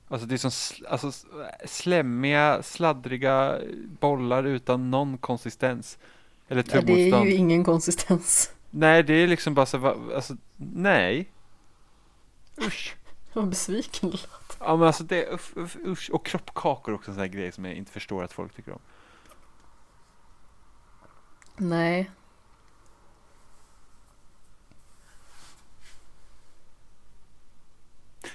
Alltså 0.07 0.27
det 0.27 0.35
är 0.35 0.37
som, 0.37 0.49
sl- 0.49 0.87
alltså 0.89 1.07
s- 1.07 1.25
slemmiga, 1.65 2.63
sladdriga 2.63 3.59
bollar 3.99 4.43
utan 4.43 4.91
någon 4.91 5.17
konsistens. 5.17 5.97
Eller 6.47 6.63
Ja, 6.67 6.71
det 6.71 6.77
är 6.77 6.81
tuggmotstånd. 6.81 7.25
ju 7.29 7.33
ingen 7.35 7.63
konsistens. 7.63 8.51
Nej, 8.69 9.03
det 9.03 9.13
är 9.13 9.27
liksom 9.27 9.53
bara 9.53 9.65
så, 9.65 9.77
va- 9.77 9.95
alltså, 10.15 10.33
nej. 10.57 11.29
Usch. 12.57 12.95
Vad 13.33 13.47
besviken 13.49 14.09
du 14.09 14.17
lät. 14.17 14.57
Ja 14.59 14.75
men 14.75 14.87
alltså 14.87 15.03
det, 15.03 15.27
usch, 15.33 15.77
usch. 15.85 16.09
Och 16.13 16.25
kroppkakor 16.25 16.93
också 16.93 17.11
en 17.11 17.15
sån 17.15 17.21
här 17.21 17.27
grej 17.27 17.51
som 17.51 17.65
jag 17.65 17.73
inte 17.73 17.91
förstår 17.91 18.23
att 18.23 18.31
folk 18.33 18.53
tycker 18.55 18.71
om. 18.71 18.79
Nej. 21.57 22.11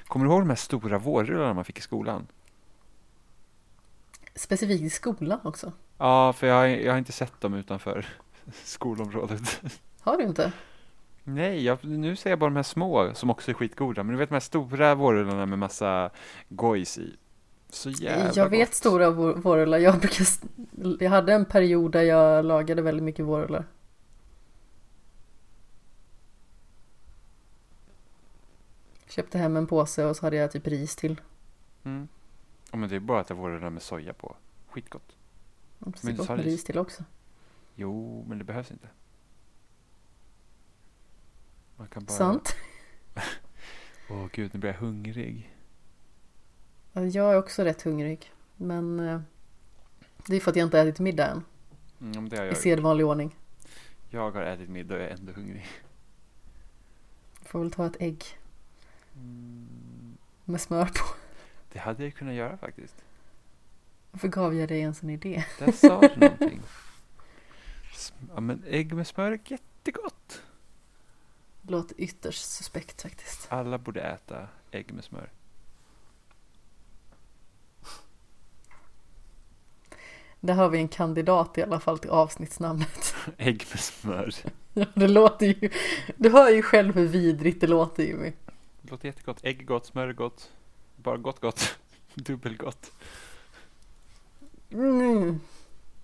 Kommer 0.09 0.27
du 0.27 0.33
ihåg 0.33 0.41
de 0.41 0.49
här 0.49 0.57
stora 0.57 0.99
vårrullarna 0.99 1.55
man 1.55 1.65
fick 1.65 1.79
i 1.79 1.83
skolan? 1.83 2.27
Specifikt 4.35 4.83
i 4.83 4.91
skolan 4.91 5.41
också. 5.45 5.73
Ja, 5.99 6.33
för 6.33 6.47
jag 6.47 6.55
har, 6.55 6.67
jag 6.67 6.93
har 6.93 6.99
inte 6.99 7.13
sett 7.13 7.41
dem 7.41 7.55
utanför 7.55 8.07
skolområdet. 8.65 9.61
Har 10.01 10.17
du 10.17 10.23
inte? 10.25 10.53
Nej, 11.25 11.65
jag, 11.65 11.85
nu 11.85 12.17
ser 12.17 12.31
jag 12.31 12.39
bara 12.39 12.51
de 12.51 12.57
här 12.57 12.63
små 12.63 13.15
som 13.15 13.31
också 13.31 13.51
är 13.51 13.55
skitgoda. 13.55 14.03
Men 14.03 14.13
du 14.13 14.19
vet 14.19 14.29
de 14.29 14.35
här 14.35 14.41
stora 14.41 14.95
vårrullarna 14.95 15.47
med 15.47 15.59
massa 15.59 16.11
gojs 16.49 16.99
i. 16.99 17.17
Så 17.71 17.91
jävla 17.91 18.33
jag 18.35 18.49
vet 18.51 18.69
gott. 18.69 18.75
stora 18.75 19.11
vår- 19.11 19.35
vårrullar. 19.35 19.79
Jag, 19.79 19.99
brukar, 19.99 20.27
jag 21.05 21.11
hade 21.11 21.33
en 21.33 21.45
period 21.45 21.93
där 21.93 22.03
jag 22.03 22.45
lagade 22.45 22.83
väldigt 22.83 23.05
mycket 23.05 23.25
vårrullar. 23.25 23.65
Köpte 29.11 29.39
hem 29.39 29.57
en 29.57 29.67
påse 29.67 30.05
och 30.05 30.17
så 30.17 30.27
hade 30.27 30.37
jag 30.37 30.51
typ 30.51 30.67
ris 30.67 30.97
till. 30.97 31.21
Mm. 31.85 32.09
Ja, 32.71 32.77
men 32.77 32.89
det 32.89 32.97
är 32.97 33.01
bara 33.01 33.21
att 33.21 33.27
det 33.29 33.35
är 33.35 33.37
vårrullar 33.37 33.71
med 33.71 33.83
soja 33.83 34.13
på. 34.15 34.37
Skitgott. 34.69 35.17
Det 35.79 36.05
Men 36.05 36.13
är 36.15 36.17
gott 36.19 36.29
med 36.29 36.45
ris. 36.45 36.65
till 36.65 36.79
också. 36.79 37.05
Jo, 37.75 38.25
men 38.29 38.39
det 38.39 38.45
behövs 38.45 38.71
inte. 38.71 38.89
Man 41.77 41.89
kan 41.89 42.05
bara... 42.05 42.13
Sant. 42.13 42.57
Åh 44.11 44.27
gud, 44.33 44.51
nu 44.55 44.61
blir 44.61 44.71
jag 44.71 44.79
hungrig. 44.79 45.55
Ja, 46.93 47.03
Jag 47.05 47.33
är 47.33 47.39
också 47.39 47.63
rätt 47.65 47.83
hungrig. 47.83 48.33
Men 48.57 49.01
eh, 49.01 49.21
det 50.27 50.37
är 50.37 50.41
för 50.41 50.51
att 50.51 50.57
jag 50.57 50.67
inte 50.67 50.81
ätit 50.81 50.99
middag 51.01 51.27
än. 51.27 51.45
Mm, 52.01 52.29
det 52.29 52.37
har 52.37 52.45
I 52.45 52.49
jag. 52.49 52.57
sedvanlig 52.57 53.07
ordning. 53.07 53.37
Jag 54.11 54.31
har 54.31 54.43
ätit 54.43 54.69
middag 54.71 54.95
och 54.95 55.01
är 55.01 55.09
ändå 55.09 55.33
hungrig. 55.33 55.67
Får 57.43 57.59
väl 57.61 57.71
ta 57.71 57.87
ett 57.87 57.97
ägg 58.01 58.25
Mm, 59.21 60.17
med 60.45 60.61
smör 60.61 60.85
på. 60.85 61.05
det 61.73 61.79
hade 61.79 62.05
jag 62.05 62.15
kunnat 62.15 62.35
göra 62.35 62.57
faktiskt. 62.57 63.05
Varför 64.11 64.29
gav 64.29 64.55
jag 64.55 64.69
dig 64.69 64.81
ens 64.81 65.03
en 65.03 65.11
idé? 65.11 65.45
Där 65.59 65.73
sa 65.73 66.01
du 66.01 66.21
någonting. 66.21 66.61
Ja, 68.35 68.41
men 68.41 68.65
ägg 68.67 68.93
med 68.93 69.07
smör 69.07 69.33
är 69.33 69.41
jättegott. 69.45 70.43
Det 71.63 71.73
låter 71.73 72.01
ytterst 72.01 72.51
suspekt 72.51 73.03
faktiskt. 73.03 73.47
Alla 73.53 73.79
borde 73.79 74.01
äta 74.01 74.49
ägg 74.71 74.93
med 74.93 75.05
smör. 75.05 75.31
Där 80.41 80.55
har 80.55 80.69
vi 80.69 80.79
en 80.79 80.89
kandidat 80.89 81.59
i 81.59 81.63
alla 81.63 81.81
fall 81.81 81.99
till 81.99 82.11
avsnittsnamnet. 82.11 83.15
Ägg 83.39 83.67
med 83.71 83.81
smör. 83.81 84.35
Ja, 84.73 84.87
det 84.95 85.09
låter 85.09 85.47
ju... 85.47 85.71
Du 86.17 86.31
hör 86.31 86.51
ju 86.51 86.63
själv 86.63 86.95
hur 86.95 87.07
vidrigt 87.07 87.61
det 87.61 87.67
låter 87.67 88.03
Jimmy. 88.03 88.33
Låter 88.91 89.09
jättegott. 89.09 89.41
Ägg 89.43 89.67
gott, 89.67 89.87
smör 89.87 90.13
gott. 90.13 90.53
Bara 90.97 91.17
gott 91.17 91.41
gott. 91.41 91.79
Dubbelgott. 92.15 92.93
Mm. 94.71 95.41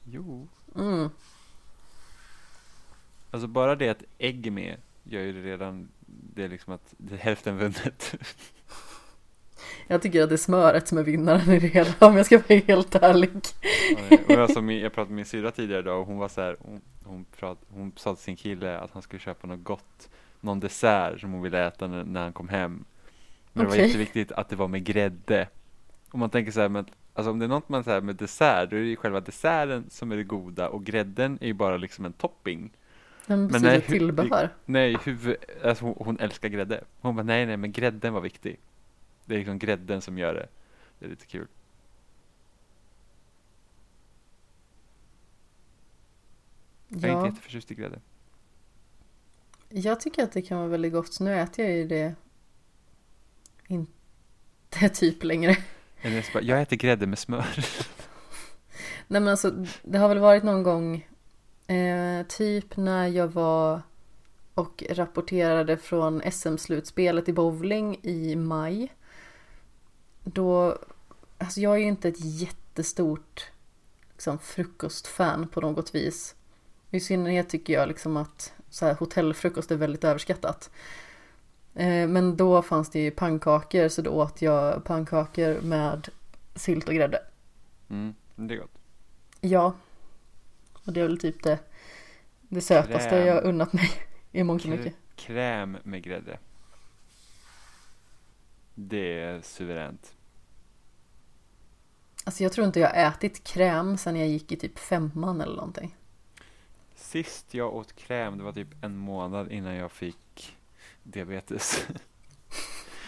Jo. 0.04 0.48
Mm. 0.76 1.10
Alltså 3.30 3.48
bara 3.48 3.76
det 3.76 3.88
att 3.88 4.02
ägg 4.18 4.46
är 4.46 4.50
med 4.50 4.76
gör 5.04 5.20
ju 5.20 5.32
det 5.32 5.50
redan, 5.50 5.88
det 6.06 6.44
är 6.44 6.48
liksom 6.48 6.72
att 6.72 6.94
det 6.96 7.14
är 7.14 7.18
hälften 7.18 7.58
vunnet. 7.58 8.14
Jag 9.86 10.02
tycker 10.02 10.22
att 10.22 10.28
det 10.28 10.34
är 10.34 10.36
smöret 10.36 10.88
som 10.88 10.98
är 10.98 11.02
vinnaren 11.02 11.50
i 11.50 11.58
det 11.58 11.66
hela 11.66 11.94
om 11.98 12.16
jag 12.16 12.26
ska 12.26 12.38
vara 12.48 12.60
helt 12.66 12.94
ärlig. 12.94 13.30
och 14.26 14.30
jag, 14.30 14.52
som, 14.52 14.70
jag 14.70 14.92
pratade 14.92 15.10
med 15.10 15.16
min 15.16 15.24
syrra 15.24 15.50
tidigare 15.50 15.80
idag 15.80 16.00
och 16.00 16.06
hon 16.06 16.18
var 16.18 16.28
så 16.28 16.40
här, 16.40 16.56
hon, 16.60 16.80
hon, 17.04 17.24
prat, 17.24 17.58
hon 17.68 17.92
sa 17.96 18.14
till 18.14 18.24
sin 18.24 18.36
kille 18.36 18.78
att 18.78 18.90
han 18.90 19.02
skulle 19.02 19.20
köpa 19.20 19.46
något 19.46 19.64
gott, 19.64 20.08
någon 20.46 20.60
dessert 20.60 21.20
som 21.20 21.32
hon 21.32 21.42
ville 21.42 21.66
äta 21.66 21.86
när, 21.86 22.04
när 22.04 22.22
han 22.22 22.32
kom 22.32 22.48
hem. 22.48 22.84
Men 23.52 23.64
det 23.64 23.70
var 23.70 23.76
jätteviktigt 23.76 24.32
att 24.32 24.48
det 24.48 24.56
var 24.56 24.68
med 24.68 24.84
grädde. 24.84 25.48
Och 26.10 26.18
man 26.18 26.30
tänker 26.30 26.52
så 26.52 26.60
här, 26.60 26.68
men, 26.68 26.86
alltså 27.14 27.30
om 27.30 27.38
det 27.38 27.44
är 27.46 27.48
något 27.48 27.68
man 27.68 27.84
säger 27.84 28.00
med 28.00 28.16
dessert, 28.16 28.70
då 28.70 28.76
är 28.76 28.80
det 28.80 28.86
ju 28.86 28.96
själva 28.96 29.20
desserten 29.20 29.90
som 29.90 30.12
är 30.12 30.16
det 30.16 30.24
goda 30.24 30.68
och 30.68 30.84
grädden 30.84 31.38
är 31.40 31.46
ju 31.46 31.52
bara 31.52 31.76
liksom 31.76 32.04
en 32.04 32.12
topping. 32.12 32.72
Men 33.26 33.62
nej, 33.62 33.80
tillbehör. 33.80 34.50
Nej, 34.64 34.96
huvud, 35.04 35.36
alltså 35.64 35.84
hon, 35.84 35.94
hon 35.98 36.20
älskar 36.20 36.48
grädde. 36.48 36.84
Hon 37.00 37.16
bara, 37.16 37.22
nej, 37.22 37.46
nej, 37.46 37.56
men 37.56 37.72
grädden 37.72 38.12
var 38.14 38.20
viktig. 38.20 38.58
Det 39.24 39.34
är 39.34 39.38
liksom 39.38 39.58
grädden 39.58 40.02
som 40.02 40.18
gör 40.18 40.34
det. 40.34 40.48
Det 40.98 41.06
är 41.06 41.10
lite 41.10 41.26
kul. 41.26 41.46
Jag 46.88 47.04
är 47.04 47.08
inte 47.08 47.08
Ja, 47.08 47.26
jätteförtjust 47.26 47.70
i 47.70 47.74
grädde. 47.74 48.00
Jag 49.68 50.00
tycker 50.00 50.22
att 50.22 50.32
det 50.32 50.42
kan 50.42 50.58
vara 50.58 50.68
väldigt 50.68 50.92
gott. 50.92 51.20
Nu 51.20 51.40
äter 51.40 51.64
jag 51.64 51.74
ju 51.74 51.86
det 51.86 52.14
inte 53.66 54.88
typ 54.94 55.24
längre. 55.24 55.56
Jag 56.42 56.62
äter 56.62 56.76
grädde 56.76 57.06
med 57.06 57.18
smör. 57.18 57.46
Nej 59.06 59.20
men 59.20 59.28
alltså, 59.28 59.66
det 59.82 59.98
har 59.98 60.08
väl 60.08 60.18
varit 60.18 60.42
någon 60.42 60.62
gång, 60.62 61.08
eh, 61.66 62.26
typ 62.26 62.76
när 62.76 63.06
jag 63.06 63.28
var 63.28 63.82
och 64.54 64.84
rapporterade 64.90 65.76
från 65.76 66.22
SM-slutspelet 66.32 67.28
i 67.28 67.32
bowling 67.32 67.98
i 68.02 68.36
maj. 68.36 68.92
Då, 70.22 70.78
alltså 71.38 71.60
jag 71.60 71.74
är 71.74 71.78
ju 71.78 71.84
inte 71.84 72.08
ett 72.08 72.24
jättestort 72.24 73.50
liksom, 74.12 74.38
frukostfan 74.38 75.48
på 75.48 75.60
något 75.60 75.94
vis. 75.94 76.34
I 76.90 77.00
synnerhet 77.00 77.48
tycker 77.48 77.72
jag 77.72 77.88
liksom 77.88 78.16
att 78.16 78.52
så 78.76 78.86
här, 78.86 78.94
hotellfrukost 78.94 79.70
är 79.70 79.76
väldigt 79.76 80.04
överskattat. 80.04 80.70
Eh, 81.74 82.08
men 82.08 82.36
då 82.36 82.62
fanns 82.62 82.90
det 82.90 82.98
ju 82.98 83.10
pannkakor 83.10 83.88
så 83.88 84.02
då 84.02 84.10
åt 84.10 84.42
jag 84.42 84.84
pannkakor 84.84 85.60
med 85.60 86.08
sylt 86.54 86.88
och 86.88 86.94
grädde. 86.94 87.22
Mm, 87.88 88.14
det 88.34 88.54
är 88.54 88.58
gott. 88.58 88.78
Ja. 89.40 89.74
Och 90.72 90.92
det 90.92 91.00
är 91.00 91.04
väl 91.04 91.18
typ 91.18 91.42
det, 91.42 91.58
det 92.40 92.60
sötaste 92.60 93.08
Kräm. 93.08 93.26
jag 93.26 93.44
unnat 93.44 93.72
mig 93.72 93.90
i 94.32 94.42
mångt 94.42 94.64
och 94.64 94.70
mycket. 94.70 94.94
Kräm 95.14 95.76
med 95.82 96.02
grädde. 96.02 96.38
Det 98.74 99.20
är 99.20 99.40
suveränt. 99.40 100.14
Alltså 102.24 102.42
jag 102.42 102.52
tror 102.52 102.66
inte 102.66 102.80
jag 102.80 102.88
har 102.88 103.08
ätit 103.08 103.44
kräm 103.44 103.96
sedan 103.96 104.16
jag 104.16 104.28
gick 104.28 104.52
i 104.52 104.56
typ 104.56 104.78
femman 104.78 105.40
eller 105.40 105.56
någonting. 105.56 105.96
Sist 107.06 107.54
jag 107.54 107.74
åt 107.74 107.96
kräm, 107.96 108.38
det 108.38 108.44
var 108.44 108.52
typ 108.52 108.84
en 108.84 108.96
månad 108.96 109.52
innan 109.52 109.74
jag 109.74 109.92
fick 109.92 110.56
diabetes. 111.02 111.86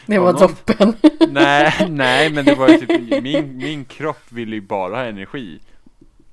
Det 0.07 0.19
var 0.19 0.33
någon- 0.33 0.41
toppen. 0.55 0.95
nej, 1.33 1.87
nej, 1.91 2.33
men 2.33 2.45
det 2.45 2.55
var 2.55 2.69
typ, 2.69 3.23
min, 3.23 3.57
min 3.57 3.85
kropp 3.85 4.33
ville 4.33 4.57
ju 4.57 4.61
bara 4.63 4.97
ha 4.97 5.05
energi. 5.05 5.61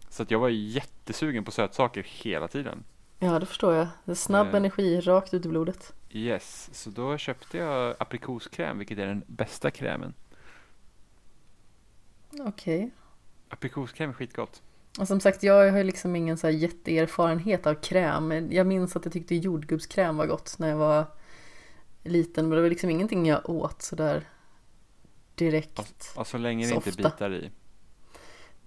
Så 0.10 0.24
att 0.24 0.32
jag 0.32 0.40
var 0.40 0.50
jättesugen 0.50 1.44
på 1.44 1.52
sötsaker 1.52 2.04
hela 2.08 2.48
tiden. 2.48 2.84
Ja, 3.20 3.40
det 3.40 3.46
förstår 3.46 3.74
jag. 3.74 3.88
Det 4.06 4.12
är 4.12 4.16
snabb 4.16 4.48
Eh. 4.48 4.56
energi 4.56 5.02
rakt 5.02 5.34
ut 5.34 5.46
i 5.46 5.50
blodet. 5.50 5.94
Yes, 6.12 6.70
så 6.74 6.90
då 6.90 7.18
köpte 7.18 7.58
jag 7.58 7.96
aprikoskräm, 8.00 8.78
vilket 8.78 8.98
är 9.00 9.06
den 9.08 9.24
bästa 9.28 9.72
krämen. 9.72 10.14
Okej. 12.40 12.92
Aprikoskräm 13.50 14.10
är 14.10 14.14
skitgott. 14.14 14.62
Och 15.00 15.08
som 15.08 15.20
sagt, 15.20 15.44
jag 15.44 15.72
har 15.72 15.78
ju 15.78 15.84
liksom 15.84 16.16
ingen 16.16 16.38
så 16.38 16.48
här 16.48 16.54
jätteerfarenhet 16.54 17.68
av 17.68 17.74
kräm. 17.76 18.52
Jag 18.52 18.68
minns 18.68 18.96
att 18.96 19.06
jag 19.06 19.14
tyckte 19.14 19.36
jordgubbskräm 19.36 20.18
var 20.18 20.26
gott 20.26 20.56
när 20.60 20.70
jag 20.70 20.78
var 20.78 21.06
liten. 22.04 22.50
Men 22.50 22.56
det 22.56 22.62
var 22.62 22.70
liksom 22.70 22.90
ingenting 22.90 23.26
jag 23.26 23.50
åt 23.50 23.82
sådär 23.82 24.24
direkt. 25.36 25.80
Alltså, 25.80 26.20
alltså 26.20 26.32
så 26.32 26.38
länge 26.38 26.68
det 26.68 26.74
inte 26.76 26.92
bitar 26.92 27.34
i. 27.34 27.52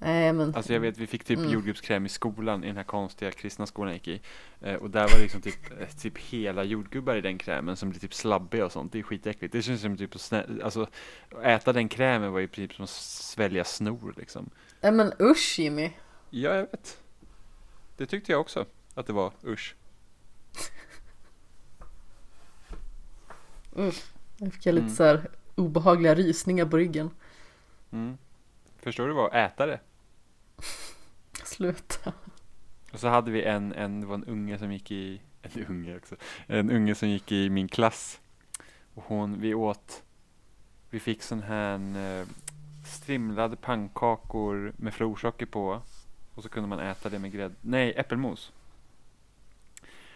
Nej, 0.00 0.32
men 0.32 0.54
Alltså 0.54 0.72
jag 0.72 0.80
vet, 0.80 0.98
vi 0.98 1.06
fick 1.06 1.24
typ 1.24 1.38
Mm. 1.38 1.50
jordgubbskräm 1.50 2.06
i 2.06 2.08
skolan, 2.08 2.64
i 2.64 2.66
den 2.66 2.76
här 2.76 2.84
konstiga 2.84 3.30
kristna 3.30 3.66
skolan 3.66 3.88
jag 3.88 3.94
gick 4.06 4.08
i. 4.08 4.20
Eh, 4.60 4.74
och 4.74 4.90
där 4.90 5.00
var 5.00 5.08
det 5.16 5.22
liksom 5.22 5.40
typ, 5.40 5.80
eh, 5.80 5.86
typ 5.88 6.18
hela 6.18 6.64
jordgubbar 6.64 7.16
i 7.16 7.20
den 7.20 7.38
krämen 7.38 7.76
som 7.76 7.90
blir 7.90 8.00
typ 8.00 8.14
slabbiga 8.14 8.64
och 8.64 8.72
sånt. 8.72 8.92
Det 8.92 8.98
är 8.98 9.02
skitäckligt. 9.02 9.52
Det 9.52 9.62
känns 9.62 9.80
som 9.80 9.96
typ 9.96 10.14
att 10.14 10.20
snä- 10.20 10.62
alltså, 10.64 10.86
äta 11.44 11.72
den 11.72 11.88
krämen 11.88 12.32
var 12.32 12.40
ju 12.40 12.48
typ 12.48 12.74
som 12.74 12.82
att 12.84 12.90
svälja 12.90 13.64
snor 13.64 14.14
liksom. 14.16 14.50
Nej 14.80 14.92
men 14.92 15.12
usch 15.20 15.54
Jimmy. 15.58 15.90
Ja, 16.30 16.54
jag 16.54 16.62
vet. 16.62 17.00
Det 17.96 18.06
tyckte 18.06 18.32
jag 18.32 18.40
också, 18.40 18.66
att 18.94 19.06
det 19.06 19.12
var 19.12 19.32
usch. 19.44 19.74
Usch. 23.78 24.04
Jag 24.36 24.52
fick 24.52 24.66
jag 24.66 24.74
lite 24.74 24.84
Mm. 24.84 24.96
så 24.96 25.04
här 25.04 25.30
obehagliga 25.54 26.14
rysningar 26.14 26.66
på 26.66 26.76
ryggen. 26.76 27.10
Mm. 27.90 28.18
Förstår 28.76 29.08
du 29.08 29.12
vad 29.14 29.34
äta 29.34 29.66
det? 29.66 29.80
Sluta. 31.44 32.12
Och 32.92 33.00
så 33.00 33.08
hade 33.08 33.30
vi 33.30 33.42
en, 33.44 33.72
en, 33.72 34.00
det 34.00 34.06
var 34.06 34.14
en 34.14 34.24
unge 34.24 34.58
som 34.58 34.72
gick 34.72 34.90
i, 34.90 35.20
en 35.42 35.64
unge 35.66 35.96
också, 35.96 36.16
en 36.46 36.70
unge 36.70 36.94
som 36.94 37.08
gick 37.08 37.32
i 37.32 37.50
min 37.50 37.68
klass. 37.68 38.20
Och 38.94 39.04
hon, 39.06 39.40
vi 39.40 39.54
åt, 39.54 40.02
vi 40.90 41.00
fick 41.00 41.22
sån 41.22 41.42
här 41.42 41.96
eh, 42.20 42.26
strimlade 42.86 43.56
pannkakor 43.56 44.72
med 44.76 44.94
florsocker 44.94 45.46
på. 45.46 45.82
Och 46.38 46.44
så 46.44 46.48
kunde 46.48 46.68
man 46.68 46.80
äta 46.80 47.08
det 47.08 47.18
med 47.18 47.32
grädde, 47.32 47.54
nej 47.60 47.92
äppelmos. 47.96 48.52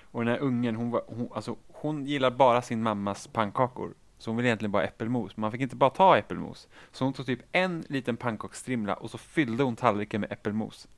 Och 0.02 0.24
den 0.24 0.34
här 0.34 0.40
ungen, 0.40 0.76
hon, 0.76 0.90
var, 0.90 1.02
hon, 1.06 1.28
alltså, 1.34 1.56
hon 1.68 2.06
gillar 2.06 2.30
bara 2.30 2.62
sin 2.62 2.82
mammas 2.82 3.26
pannkakor. 3.26 3.94
Så 4.18 4.30
hon 4.30 4.36
vill 4.36 4.46
egentligen 4.46 4.72
bara 4.72 4.84
äppelmos. 4.84 5.36
Man 5.36 5.52
fick 5.52 5.60
inte 5.60 5.76
bara 5.76 5.90
ta 5.90 6.18
äppelmos. 6.18 6.68
Så 6.92 7.04
hon 7.04 7.12
tog 7.12 7.26
typ 7.26 7.40
en 7.52 7.84
liten 7.88 8.16
pannkaksstrimla 8.16 8.94
och 8.94 9.10
så 9.10 9.18
fyllde 9.18 9.62
hon 9.62 9.76
tallriken 9.76 10.20
med 10.20 10.32
äppelmos. 10.32 10.88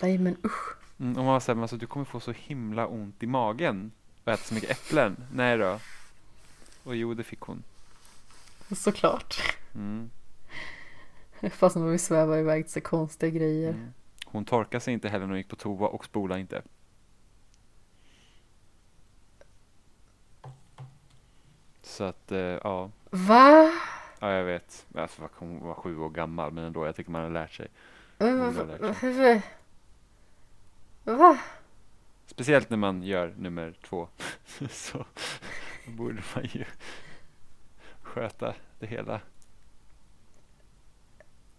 Nej 0.00 0.18
men 0.18 0.36
usch. 0.44 0.76
Mm, 0.98 1.16
och 1.16 1.24
man 1.24 1.32
var 1.32 1.40
såhär, 1.40 1.54
men 1.54 1.62
alltså, 1.62 1.76
du 1.76 1.86
kommer 1.86 2.04
få 2.04 2.20
så 2.20 2.32
himla 2.32 2.86
ont 2.86 3.22
i 3.22 3.26
magen 3.26 3.92
och 4.24 4.32
äta 4.32 4.42
så 4.42 4.54
mycket 4.54 4.70
äpplen? 4.70 5.24
Nej 5.32 5.58
då. 5.58 5.78
Och 6.84 6.96
jo, 6.96 7.14
det 7.14 7.24
fick 7.24 7.40
hon. 7.40 7.62
Såklart. 8.76 9.56
Mm. 9.74 10.10
Fast 11.50 11.76
när 11.76 11.86
vi 11.86 11.98
svävar 11.98 12.38
iväg 12.38 12.64
till 12.64 12.72
så 12.72 12.80
konstiga 12.80 13.30
grejer. 13.30 13.70
Mm. 13.70 13.92
Hon 14.36 14.44
torkade 14.44 14.80
sig 14.80 14.94
inte 14.94 15.08
heller 15.08 15.26
när 15.26 15.30
hon 15.30 15.38
gick 15.38 15.48
på 15.48 15.56
toa 15.56 15.88
och 15.88 16.04
spolade 16.04 16.40
inte. 16.40 16.62
Så 21.82 22.04
att, 22.04 22.32
eh, 22.32 22.38
ja. 22.38 22.90
Va? 23.10 23.72
Ja, 24.20 24.32
jag 24.32 24.44
vet. 24.44 24.86
Alltså, 24.94 25.28
hon 25.32 25.60
var 25.60 25.74
sju 25.74 25.98
år 25.98 26.10
gammal, 26.10 26.52
men 26.52 26.64
ändå, 26.64 26.86
jag 26.86 26.96
tycker 26.96 27.10
man 27.10 27.22
har 27.22 27.30
lärt 27.30 27.52
sig. 27.52 27.68
Va? 28.18 28.52
Borde 28.52 28.58
ha 28.58 28.64
lärt 28.64 29.42
Va? 31.04 31.16
Va? 31.16 31.38
Speciellt 32.26 32.70
när 32.70 32.76
man 32.76 33.02
gör 33.02 33.34
nummer 33.38 33.74
två. 33.82 34.08
Så 34.70 35.04
borde 35.86 36.22
man 36.34 36.44
ju 36.44 36.64
sköta 38.02 38.54
det 38.78 38.86
hela. 38.86 39.20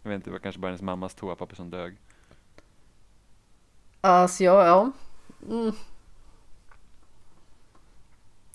Jag 0.02 0.10
vet 0.10 0.16
inte, 0.16 0.30
det 0.30 0.32
var 0.32 0.40
kanske 0.40 0.62
bara 0.62 0.68
hennes 0.68 0.82
mammas 0.82 1.16
toapapper 1.16 1.56
som 1.56 1.70
dög. 1.70 1.98
Alltså 4.02 4.44
ja, 4.44 4.66
ja. 4.66 4.92
Mm. 5.50 5.72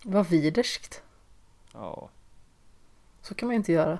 Vad 0.04 0.26
widerskt. 0.26 1.02
Ja, 1.72 2.08
Så 3.22 3.34
kan 3.34 3.46
man 3.46 3.54
ju 3.54 3.56
inte 3.56 3.72
göra. 3.72 3.98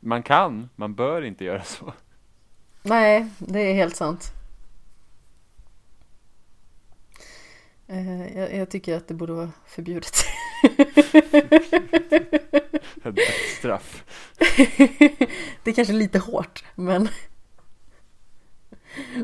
man 0.00 0.22
kan, 0.22 0.70
man 0.76 0.94
bör 0.94 1.22
inte 1.22 1.44
göra 1.44 1.64
så. 1.64 1.92
Nej, 2.82 3.28
det 3.38 3.60
är 3.60 3.74
helt 3.74 3.96
sant. 3.96 4.32
Eh, 7.86 8.36
Jag, 8.38 8.54
jag 8.54 8.70
tycker 8.70 8.96
att 8.96 9.08
det 9.08 9.14
borde 9.14 9.32
vara 9.32 9.52
förbjudet. 9.66 10.14
Dödsstraff. 13.02 14.04
det 15.64 15.70
är 15.70 15.74
kanske 15.74 15.92
lite 15.94 16.18
hårt, 16.18 16.64
men 16.74 17.08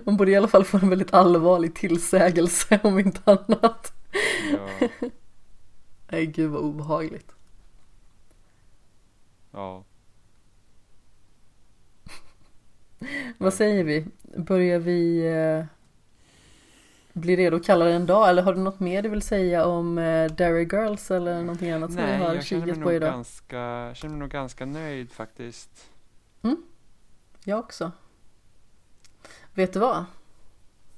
man 0.04 0.16
borde 0.16 0.30
i 0.30 0.36
alla 0.36 0.48
fall 0.48 0.64
få 0.64 0.78
en 0.82 0.88
väldigt 0.88 1.14
allvarlig 1.14 1.74
tillsägelse 1.74 2.80
om 2.82 2.98
inte 2.98 3.20
annat. 3.24 3.92
Ja, 4.52 4.88
Nej, 6.10 6.26
gud 6.26 6.50
vad 6.50 6.62
obehagligt. 6.62 7.32
ja. 9.52 9.84
Vad 13.38 13.54
säger 13.54 13.84
vi? 13.84 14.06
Börjar 14.36 14.78
vi 14.78 15.26
eh, 15.26 15.64
bli 17.12 17.36
redo 17.36 17.56
att 17.56 17.64
kalla 17.66 17.84
det 17.84 17.92
en 17.92 18.06
dag? 18.06 18.28
Eller 18.28 18.42
har 18.42 18.54
du 18.54 18.60
något 18.60 18.80
mer 18.80 19.02
du 19.02 19.08
vill 19.08 19.22
säga 19.22 19.64
om 19.66 19.98
eh, 19.98 20.30
Derry 20.32 20.68
Girls 20.72 21.10
eller 21.10 21.40
någonting 21.40 21.70
annat 21.70 21.92
som 21.92 22.02
Nej, 22.02 22.18
vi 22.18 22.24
har 22.24 22.40
kikat 22.40 22.82
på 22.82 22.92
idag? 22.92 23.12
ganska, 23.12 23.56
jag 23.56 23.96
känner 23.96 24.12
mig 24.12 24.20
nog 24.20 24.30
ganska 24.30 24.66
nöjd 24.66 25.12
faktiskt. 25.12 25.90
Jag 27.44 27.58
också. 27.58 27.92
Vet 29.56 29.72
du 29.72 29.78
vad? 29.78 30.04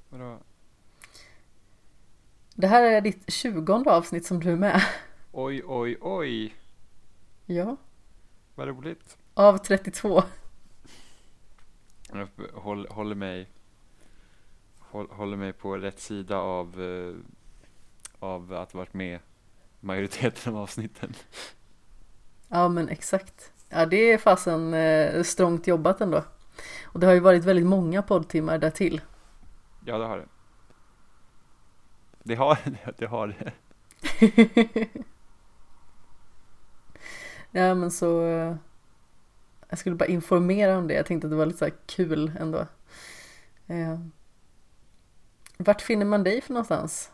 Vadå? 0.09 0.39
Det 2.55 2.67
här 2.67 2.83
är 2.83 3.01
ditt 3.01 3.33
tjugonde 3.33 3.91
avsnitt 3.91 4.27
som 4.27 4.41
du 4.41 4.53
är 4.53 4.57
med. 4.57 4.83
Oj, 5.33 5.63
oj, 5.67 5.97
oj. 6.01 6.55
Ja. 7.47 7.77
Vad 8.55 8.69
roligt. 8.69 9.17
Av 9.35 9.59
32. 9.59 10.23
Jag 12.13 12.29
håll, 12.55 12.87
håller 12.91 13.15
mig 13.15 13.49
håll, 14.79 15.09
håller 15.11 15.37
mig 15.37 15.53
på 15.53 15.77
rätt 15.77 16.01
sida 16.01 16.37
av 16.39 16.83
eh, 16.83 17.15
av 18.19 18.53
att 18.53 18.75
varit 18.75 18.95
med 18.95 19.19
majoriteten 19.81 20.55
av 20.55 20.63
avsnitten. 20.63 21.15
Ja 22.49 22.69
men 22.69 22.89
exakt. 22.89 23.53
Ja 23.69 23.87
det 23.87 24.13
är 24.13 24.19
fasen 24.19 24.75
eh, 24.75 25.23
strångt 25.23 25.67
jobbat 25.67 26.01
ändå. 26.01 26.25
Och 26.83 27.01
det 27.01 27.07
har 27.07 27.15
ju 27.15 27.21
varit 27.21 27.45
väldigt 27.45 27.67
många 27.67 28.03
poddtimmar 28.03 28.59
där 28.59 28.71
till. 28.71 29.01
Ja, 29.85 29.99
det 29.99 30.05
har 30.05 30.19
det. 30.19 30.27
Det 32.23 32.35
har 32.35 32.59
det, 32.65 32.93
det 32.99 33.07
har 33.07 33.27
det. 33.29 33.53
Ja 37.51 37.75
men 37.75 37.91
så 37.91 38.27
eh, 38.27 38.55
Jag 39.69 39.79
skulle 39.79 39.97
bara 39.97 40.07
informera 40.09 40.79
om 40.79 40.87
det. 40.89 40.95
Jag 40.95 41.07
tänkte 41.07 41.27
att 41.27 41.31
det 41.31 41.37
var 41.37 41.47
lite 41.47 41.59
så 41.59 41.71
kul 41.87 42.33
ändå. 42.39 42.67
Eh, 43.67 43.99
vart 45.57 45.81
finner 45.83 46.07
man 46.07 46.25
dig 46.25 46.41
för 46.41 46.53
någonstans? 46.53 47.11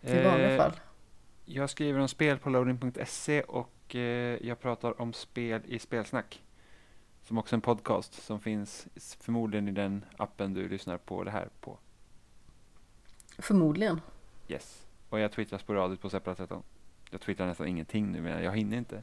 I 0.00 0.22
vanliga 0.22 0.50
Eh, 0.50 0.56
fall. 0.56 0.80
Jag 1.44 1.70
skriver 1.70 2.00
om 2.00 2.08
spel 2.08 2.38
på 2.38 2.50
loading.se 2.50 3.42
och 3.42 3.94
eh, 3.96 4.38
jag 4.46 4.60
pratar 4.60 5.00
om 5.00 5.12
spel 5.12 5.62
i 5.64 5.78
Spelsnack. 5.78 6.42
Som 7.24 7.38
också 7.38 7.54
är 7.54 7.56
en 7.58 7.60
podcast 7.60 8.22
som 8.22 8.40
finns 8.40 8.86
förmodligen 9.20 9.68
i 9.68 9.72
den 9.72 10.04
appen 10.16 10.54
du 10.54 10.68
lyssnar 10.68 10.98
på 10.98 11.24
det 11.24 11.30
här 11.30 11.48
på. 11.60 11.78
Förmodligen. 13.38 14.00
Yes. 14.48 14.86
Och 15.08 15.20
jag 15.20 15.32
twittrar 15.32 15.58
sporadiskt 15.58 16.02
på 16.02 16.10
Separat 16.10 16.38
13. 16.38 16.62
Jag 17.10 17.20
twittrar 17.20 17.46
nästan 17.46 17.66
ingenting 17.66 18.12
nu, 18.12 18.20
men 18.20 18.42
jag 18.44 18.56
hinner 18.56 18.76
inte. 18.78 19.02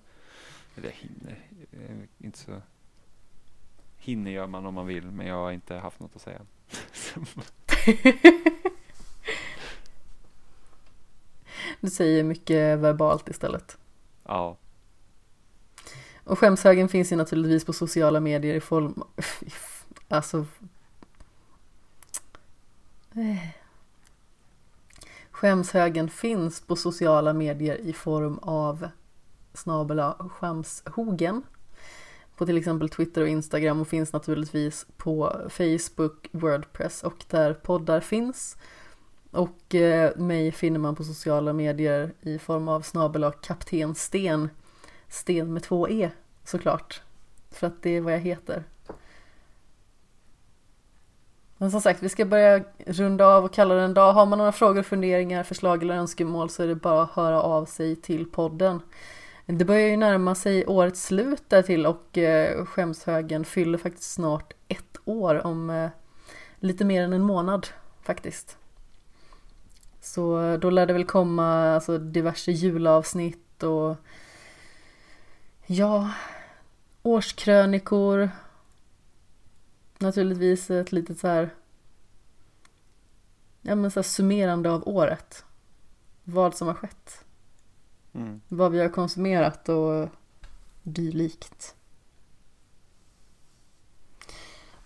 Eller 0.78 0.88
jag 0.88 0.96
hinner. 0.96 1.40
eh, 1.72 2.26
Inte 2.26 2.38
så. 2.40 2.62
Hinner 3.98 4.32
gör 4.32 4.48
man 4.48 4.66
om 4.66 4.74
man 4.74 4.88
vill, 4.88 5.12
men 5.12 5.28
jag 5.28 5.36
har 5.36 5.52
inte 5.52 5.76
haft 5.76 6.00
något 6.00 6.16
att 6.16 6.22
säga. 6.22 6.42
Du 11.82 11.90
säger 11.90 12.24
mycket 12.24 12.80
verbalt 12.80 13.30
istället. 13.30 13.78
ja, 14.24 14.58
och 16.32 16.40
skämshögen 16.40 16.90
finns 16.90 17.12
ju 17.12 17.16
naturligtvis 17.16 17.66
på 17.66 17.74
sociala 17.74 18.20
medier 18.20 18.56
i 18.56 18.60
form... 18.60 19.04
Alltså... 20.08 20.46
Eh. 23.16 23.50
Skämshögen 25.32 26.10
finns 26.10 26.62
på 26.62 26.76
sociala 26.76 27.34
medier 27.34 27.78
i 27.78 27.94
form 27.94 28.38
av 28.38 28.88
snabela 29.54 30.30
skämshogen. 30.30 31.44
På 32.38 32.46
till 32.46 32.58
exempel 32.58 32.90
Twitter 32.90 33.22
och 33.22 33.28
Instagram 33.28 33.82
och 33.82 33.88
finns 33.88 34.14
naturligtvis 34.14 34.86
på 34.98 35.42
Facebook, 35.50 36.28
Wordpress 36.32 37.04
och 37.04 37.26
där 37.28 37.54
poddar 37.54 38.00
finns. 38.00 38.58
Och 39.32 39.76
eh, 39.76 40.18
mig 40.18 40.52
finner 40.52 40.80
man 40.80 40.96
på 40.96 41.04
sociala 41.04 41.54
medier 41.54 42.14
i 42.22 42.40
form 42.40 42.68
av 42.68 42.82
snabel 42.82 43.32
kapten 43.42 43.96
Sten. 43.96 44.50
Sten 45.08 45.54
med 45.54 45.64
två 45.64 45.90
E 45.90 46.12
såklart. 46.44 47.02
För 47.52 47.68
att 47.68 47.84
det 47.84 47.90
är 47.90 48.02
vad 48.02 48.14
jag 48.14 48.20
heter. 48.20 48.64
Men 51.58 51.72
som 51.72 51.82
sagt, 51.82 52.04
vi 52.04 52.10
ska 52.10 52.26
börja 52.26 52.64
runda 52.86 53.26
av 53.26 53.46
och 53.46 53.54
kalla 53.54 53.76
det 53.76 53.82
en 53.82 53.94
dag. 53.94 54.14
Har 54.14 54.26
man 54.26 54.38
några 54.38 54.52
frågor, 54.52 54.84
funderingar, 54.84 55.44
förslag 55.44 55.84
eller 55.84 55.96
önskemål 55.96 56.50
så 56.50 56.64
är 56.64 56.68
det 56.68 56.76
bara 56.76 57.04
att 57.04 57.12
höra 57.12 57.42
av 57.42 57.66
sig 57.66 57.96
till 57.96 58.26
podden. 58.26 58.82
Det 59.46 59.66
börjar 59.66 59.88
ju 59.88 59.98
närma 59.98 60.36
sig 60.36 60.68
årets 60.68 61.06
slut 61.06 61.44
därtill 61.48 61.86
och 61.86 62.18
eh, 62.18 62.66
skämshögen 62.66 63.46
fyller 63.46 63.78
faktiskt 63.78 64.12
snart 64.12 64.54
ett 64.68 64.98
år 65.06 65.48
om 65.48 65.70
eh, 65.70 65.90
lite 66.60 66.86
mer 66.86 67.04
än 67.04 67.14
en 67.14 67.22
månad 67.22 67.68
faktiskt. 68.02 68.58
Så 70.02 70.42
eh, 70.42 70.60
då 70.60 70.70
lär 70.70 70.86
det 70.86 70.94
väl 70.94 71.06
komma 71.06 71.74
alltså, 71.74 71.98
diverse 71.98 72.52
julavsnitt 72.52 73.64
och 73.64 73.96
ja, 75.66 76.12
årskrönikor. 77.04 78.30
Naturligtvis 80.00 80.72
ett 80.72 80.92
litet 80.92 81.20
så 81.20 81.28
här, 81.28 81.50
ja 83.62 83.76
men 83.76 83.92
så 83.92 84.00
här 84.00 84.04
summerande 84.04 84.72
av 84.72 84.88
året. 84.88 85.46
Vad 86.24 86.56
som 86.56 86.68
har 86.68 86.76
skett. 86.76 87.26
mm. 88.14 88.42
Vad 88.48 88.72
vi 88.72 88.80
har 88.80 88.90
konsumerat 88.90 89.70
och 89.70 90.10
dylikt. 90.84 91.76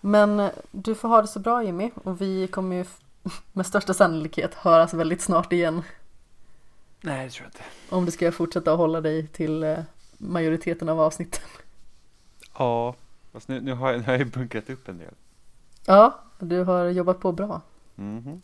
Men 0.00 0.40
eh, 0.40 0.50
du 0.70 0.94
får 0.94 1.08
ha 1.08 1.22
det 1.22 1.28
så 1.28 1.40
bra 1.40 1.64
Jimmy 1.64 1.90
och 1.94 2.20
vi 2.20 2.48
kommer 2.48 2.76
ju 2.76 2.84
med 3.52 3.66
största 3.66 3.94
sannolikhet 3.94 4.54
höras 4.54 4.94
väldigt 4.94 5.22
snart 5.22 5.52
igen. 5.52 5.82
Nej, 7.00 7.24
det 7.24 7.30
tror 7.30 7.44
jag 7.44 7.48
inte. 7.48 7.94
Om 7.94 8.04
du 8.04 8.10
ska 8.10 8.32
fortsätta 8.32 8.70
hålla 8.70 9.00
dig 9.00 9.26
till 9.26 9.62
eh, 9.62 9.78
majoriteten 10.18 10.88
av 10.88 11.00
avsnitten. 11.00 11.42
Ja, 12.58 12.94
fast 13.32 13.48
nu, 13.48 13.60
nu, 13.60 13.72
har 13.72 13.90
jag, 13.90 14.00
nu 14.00 14.06
har 14.06 14.12
jag 14.12 14.26
bunkrat 14.26 14.70
upp 14.70 14.88
en 14.88 14.98
del. 14.98 15.14
Ja, 15.86 16.20
du 16.38 16.64
har 16.64 16.84
jobbat 16.86 17.20
på 17.20 17.32
bra. 17.32 17.60
Mhm. 17.94 18.42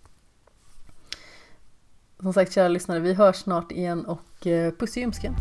Som 2.21 2.33
sagt 2.33 2.53
kära 2.53 2.69
lyssnare, 2.69 2.99
vi 3.01 3.15
hörs 3.15 3.37
snart 3.37 3.73
igen 3.73 4.07
och 4.07 4.47
eh, 4.47 4.73
puss 4.73 4.97
i 4.97 5.01
ljumsken. 5.01 5.35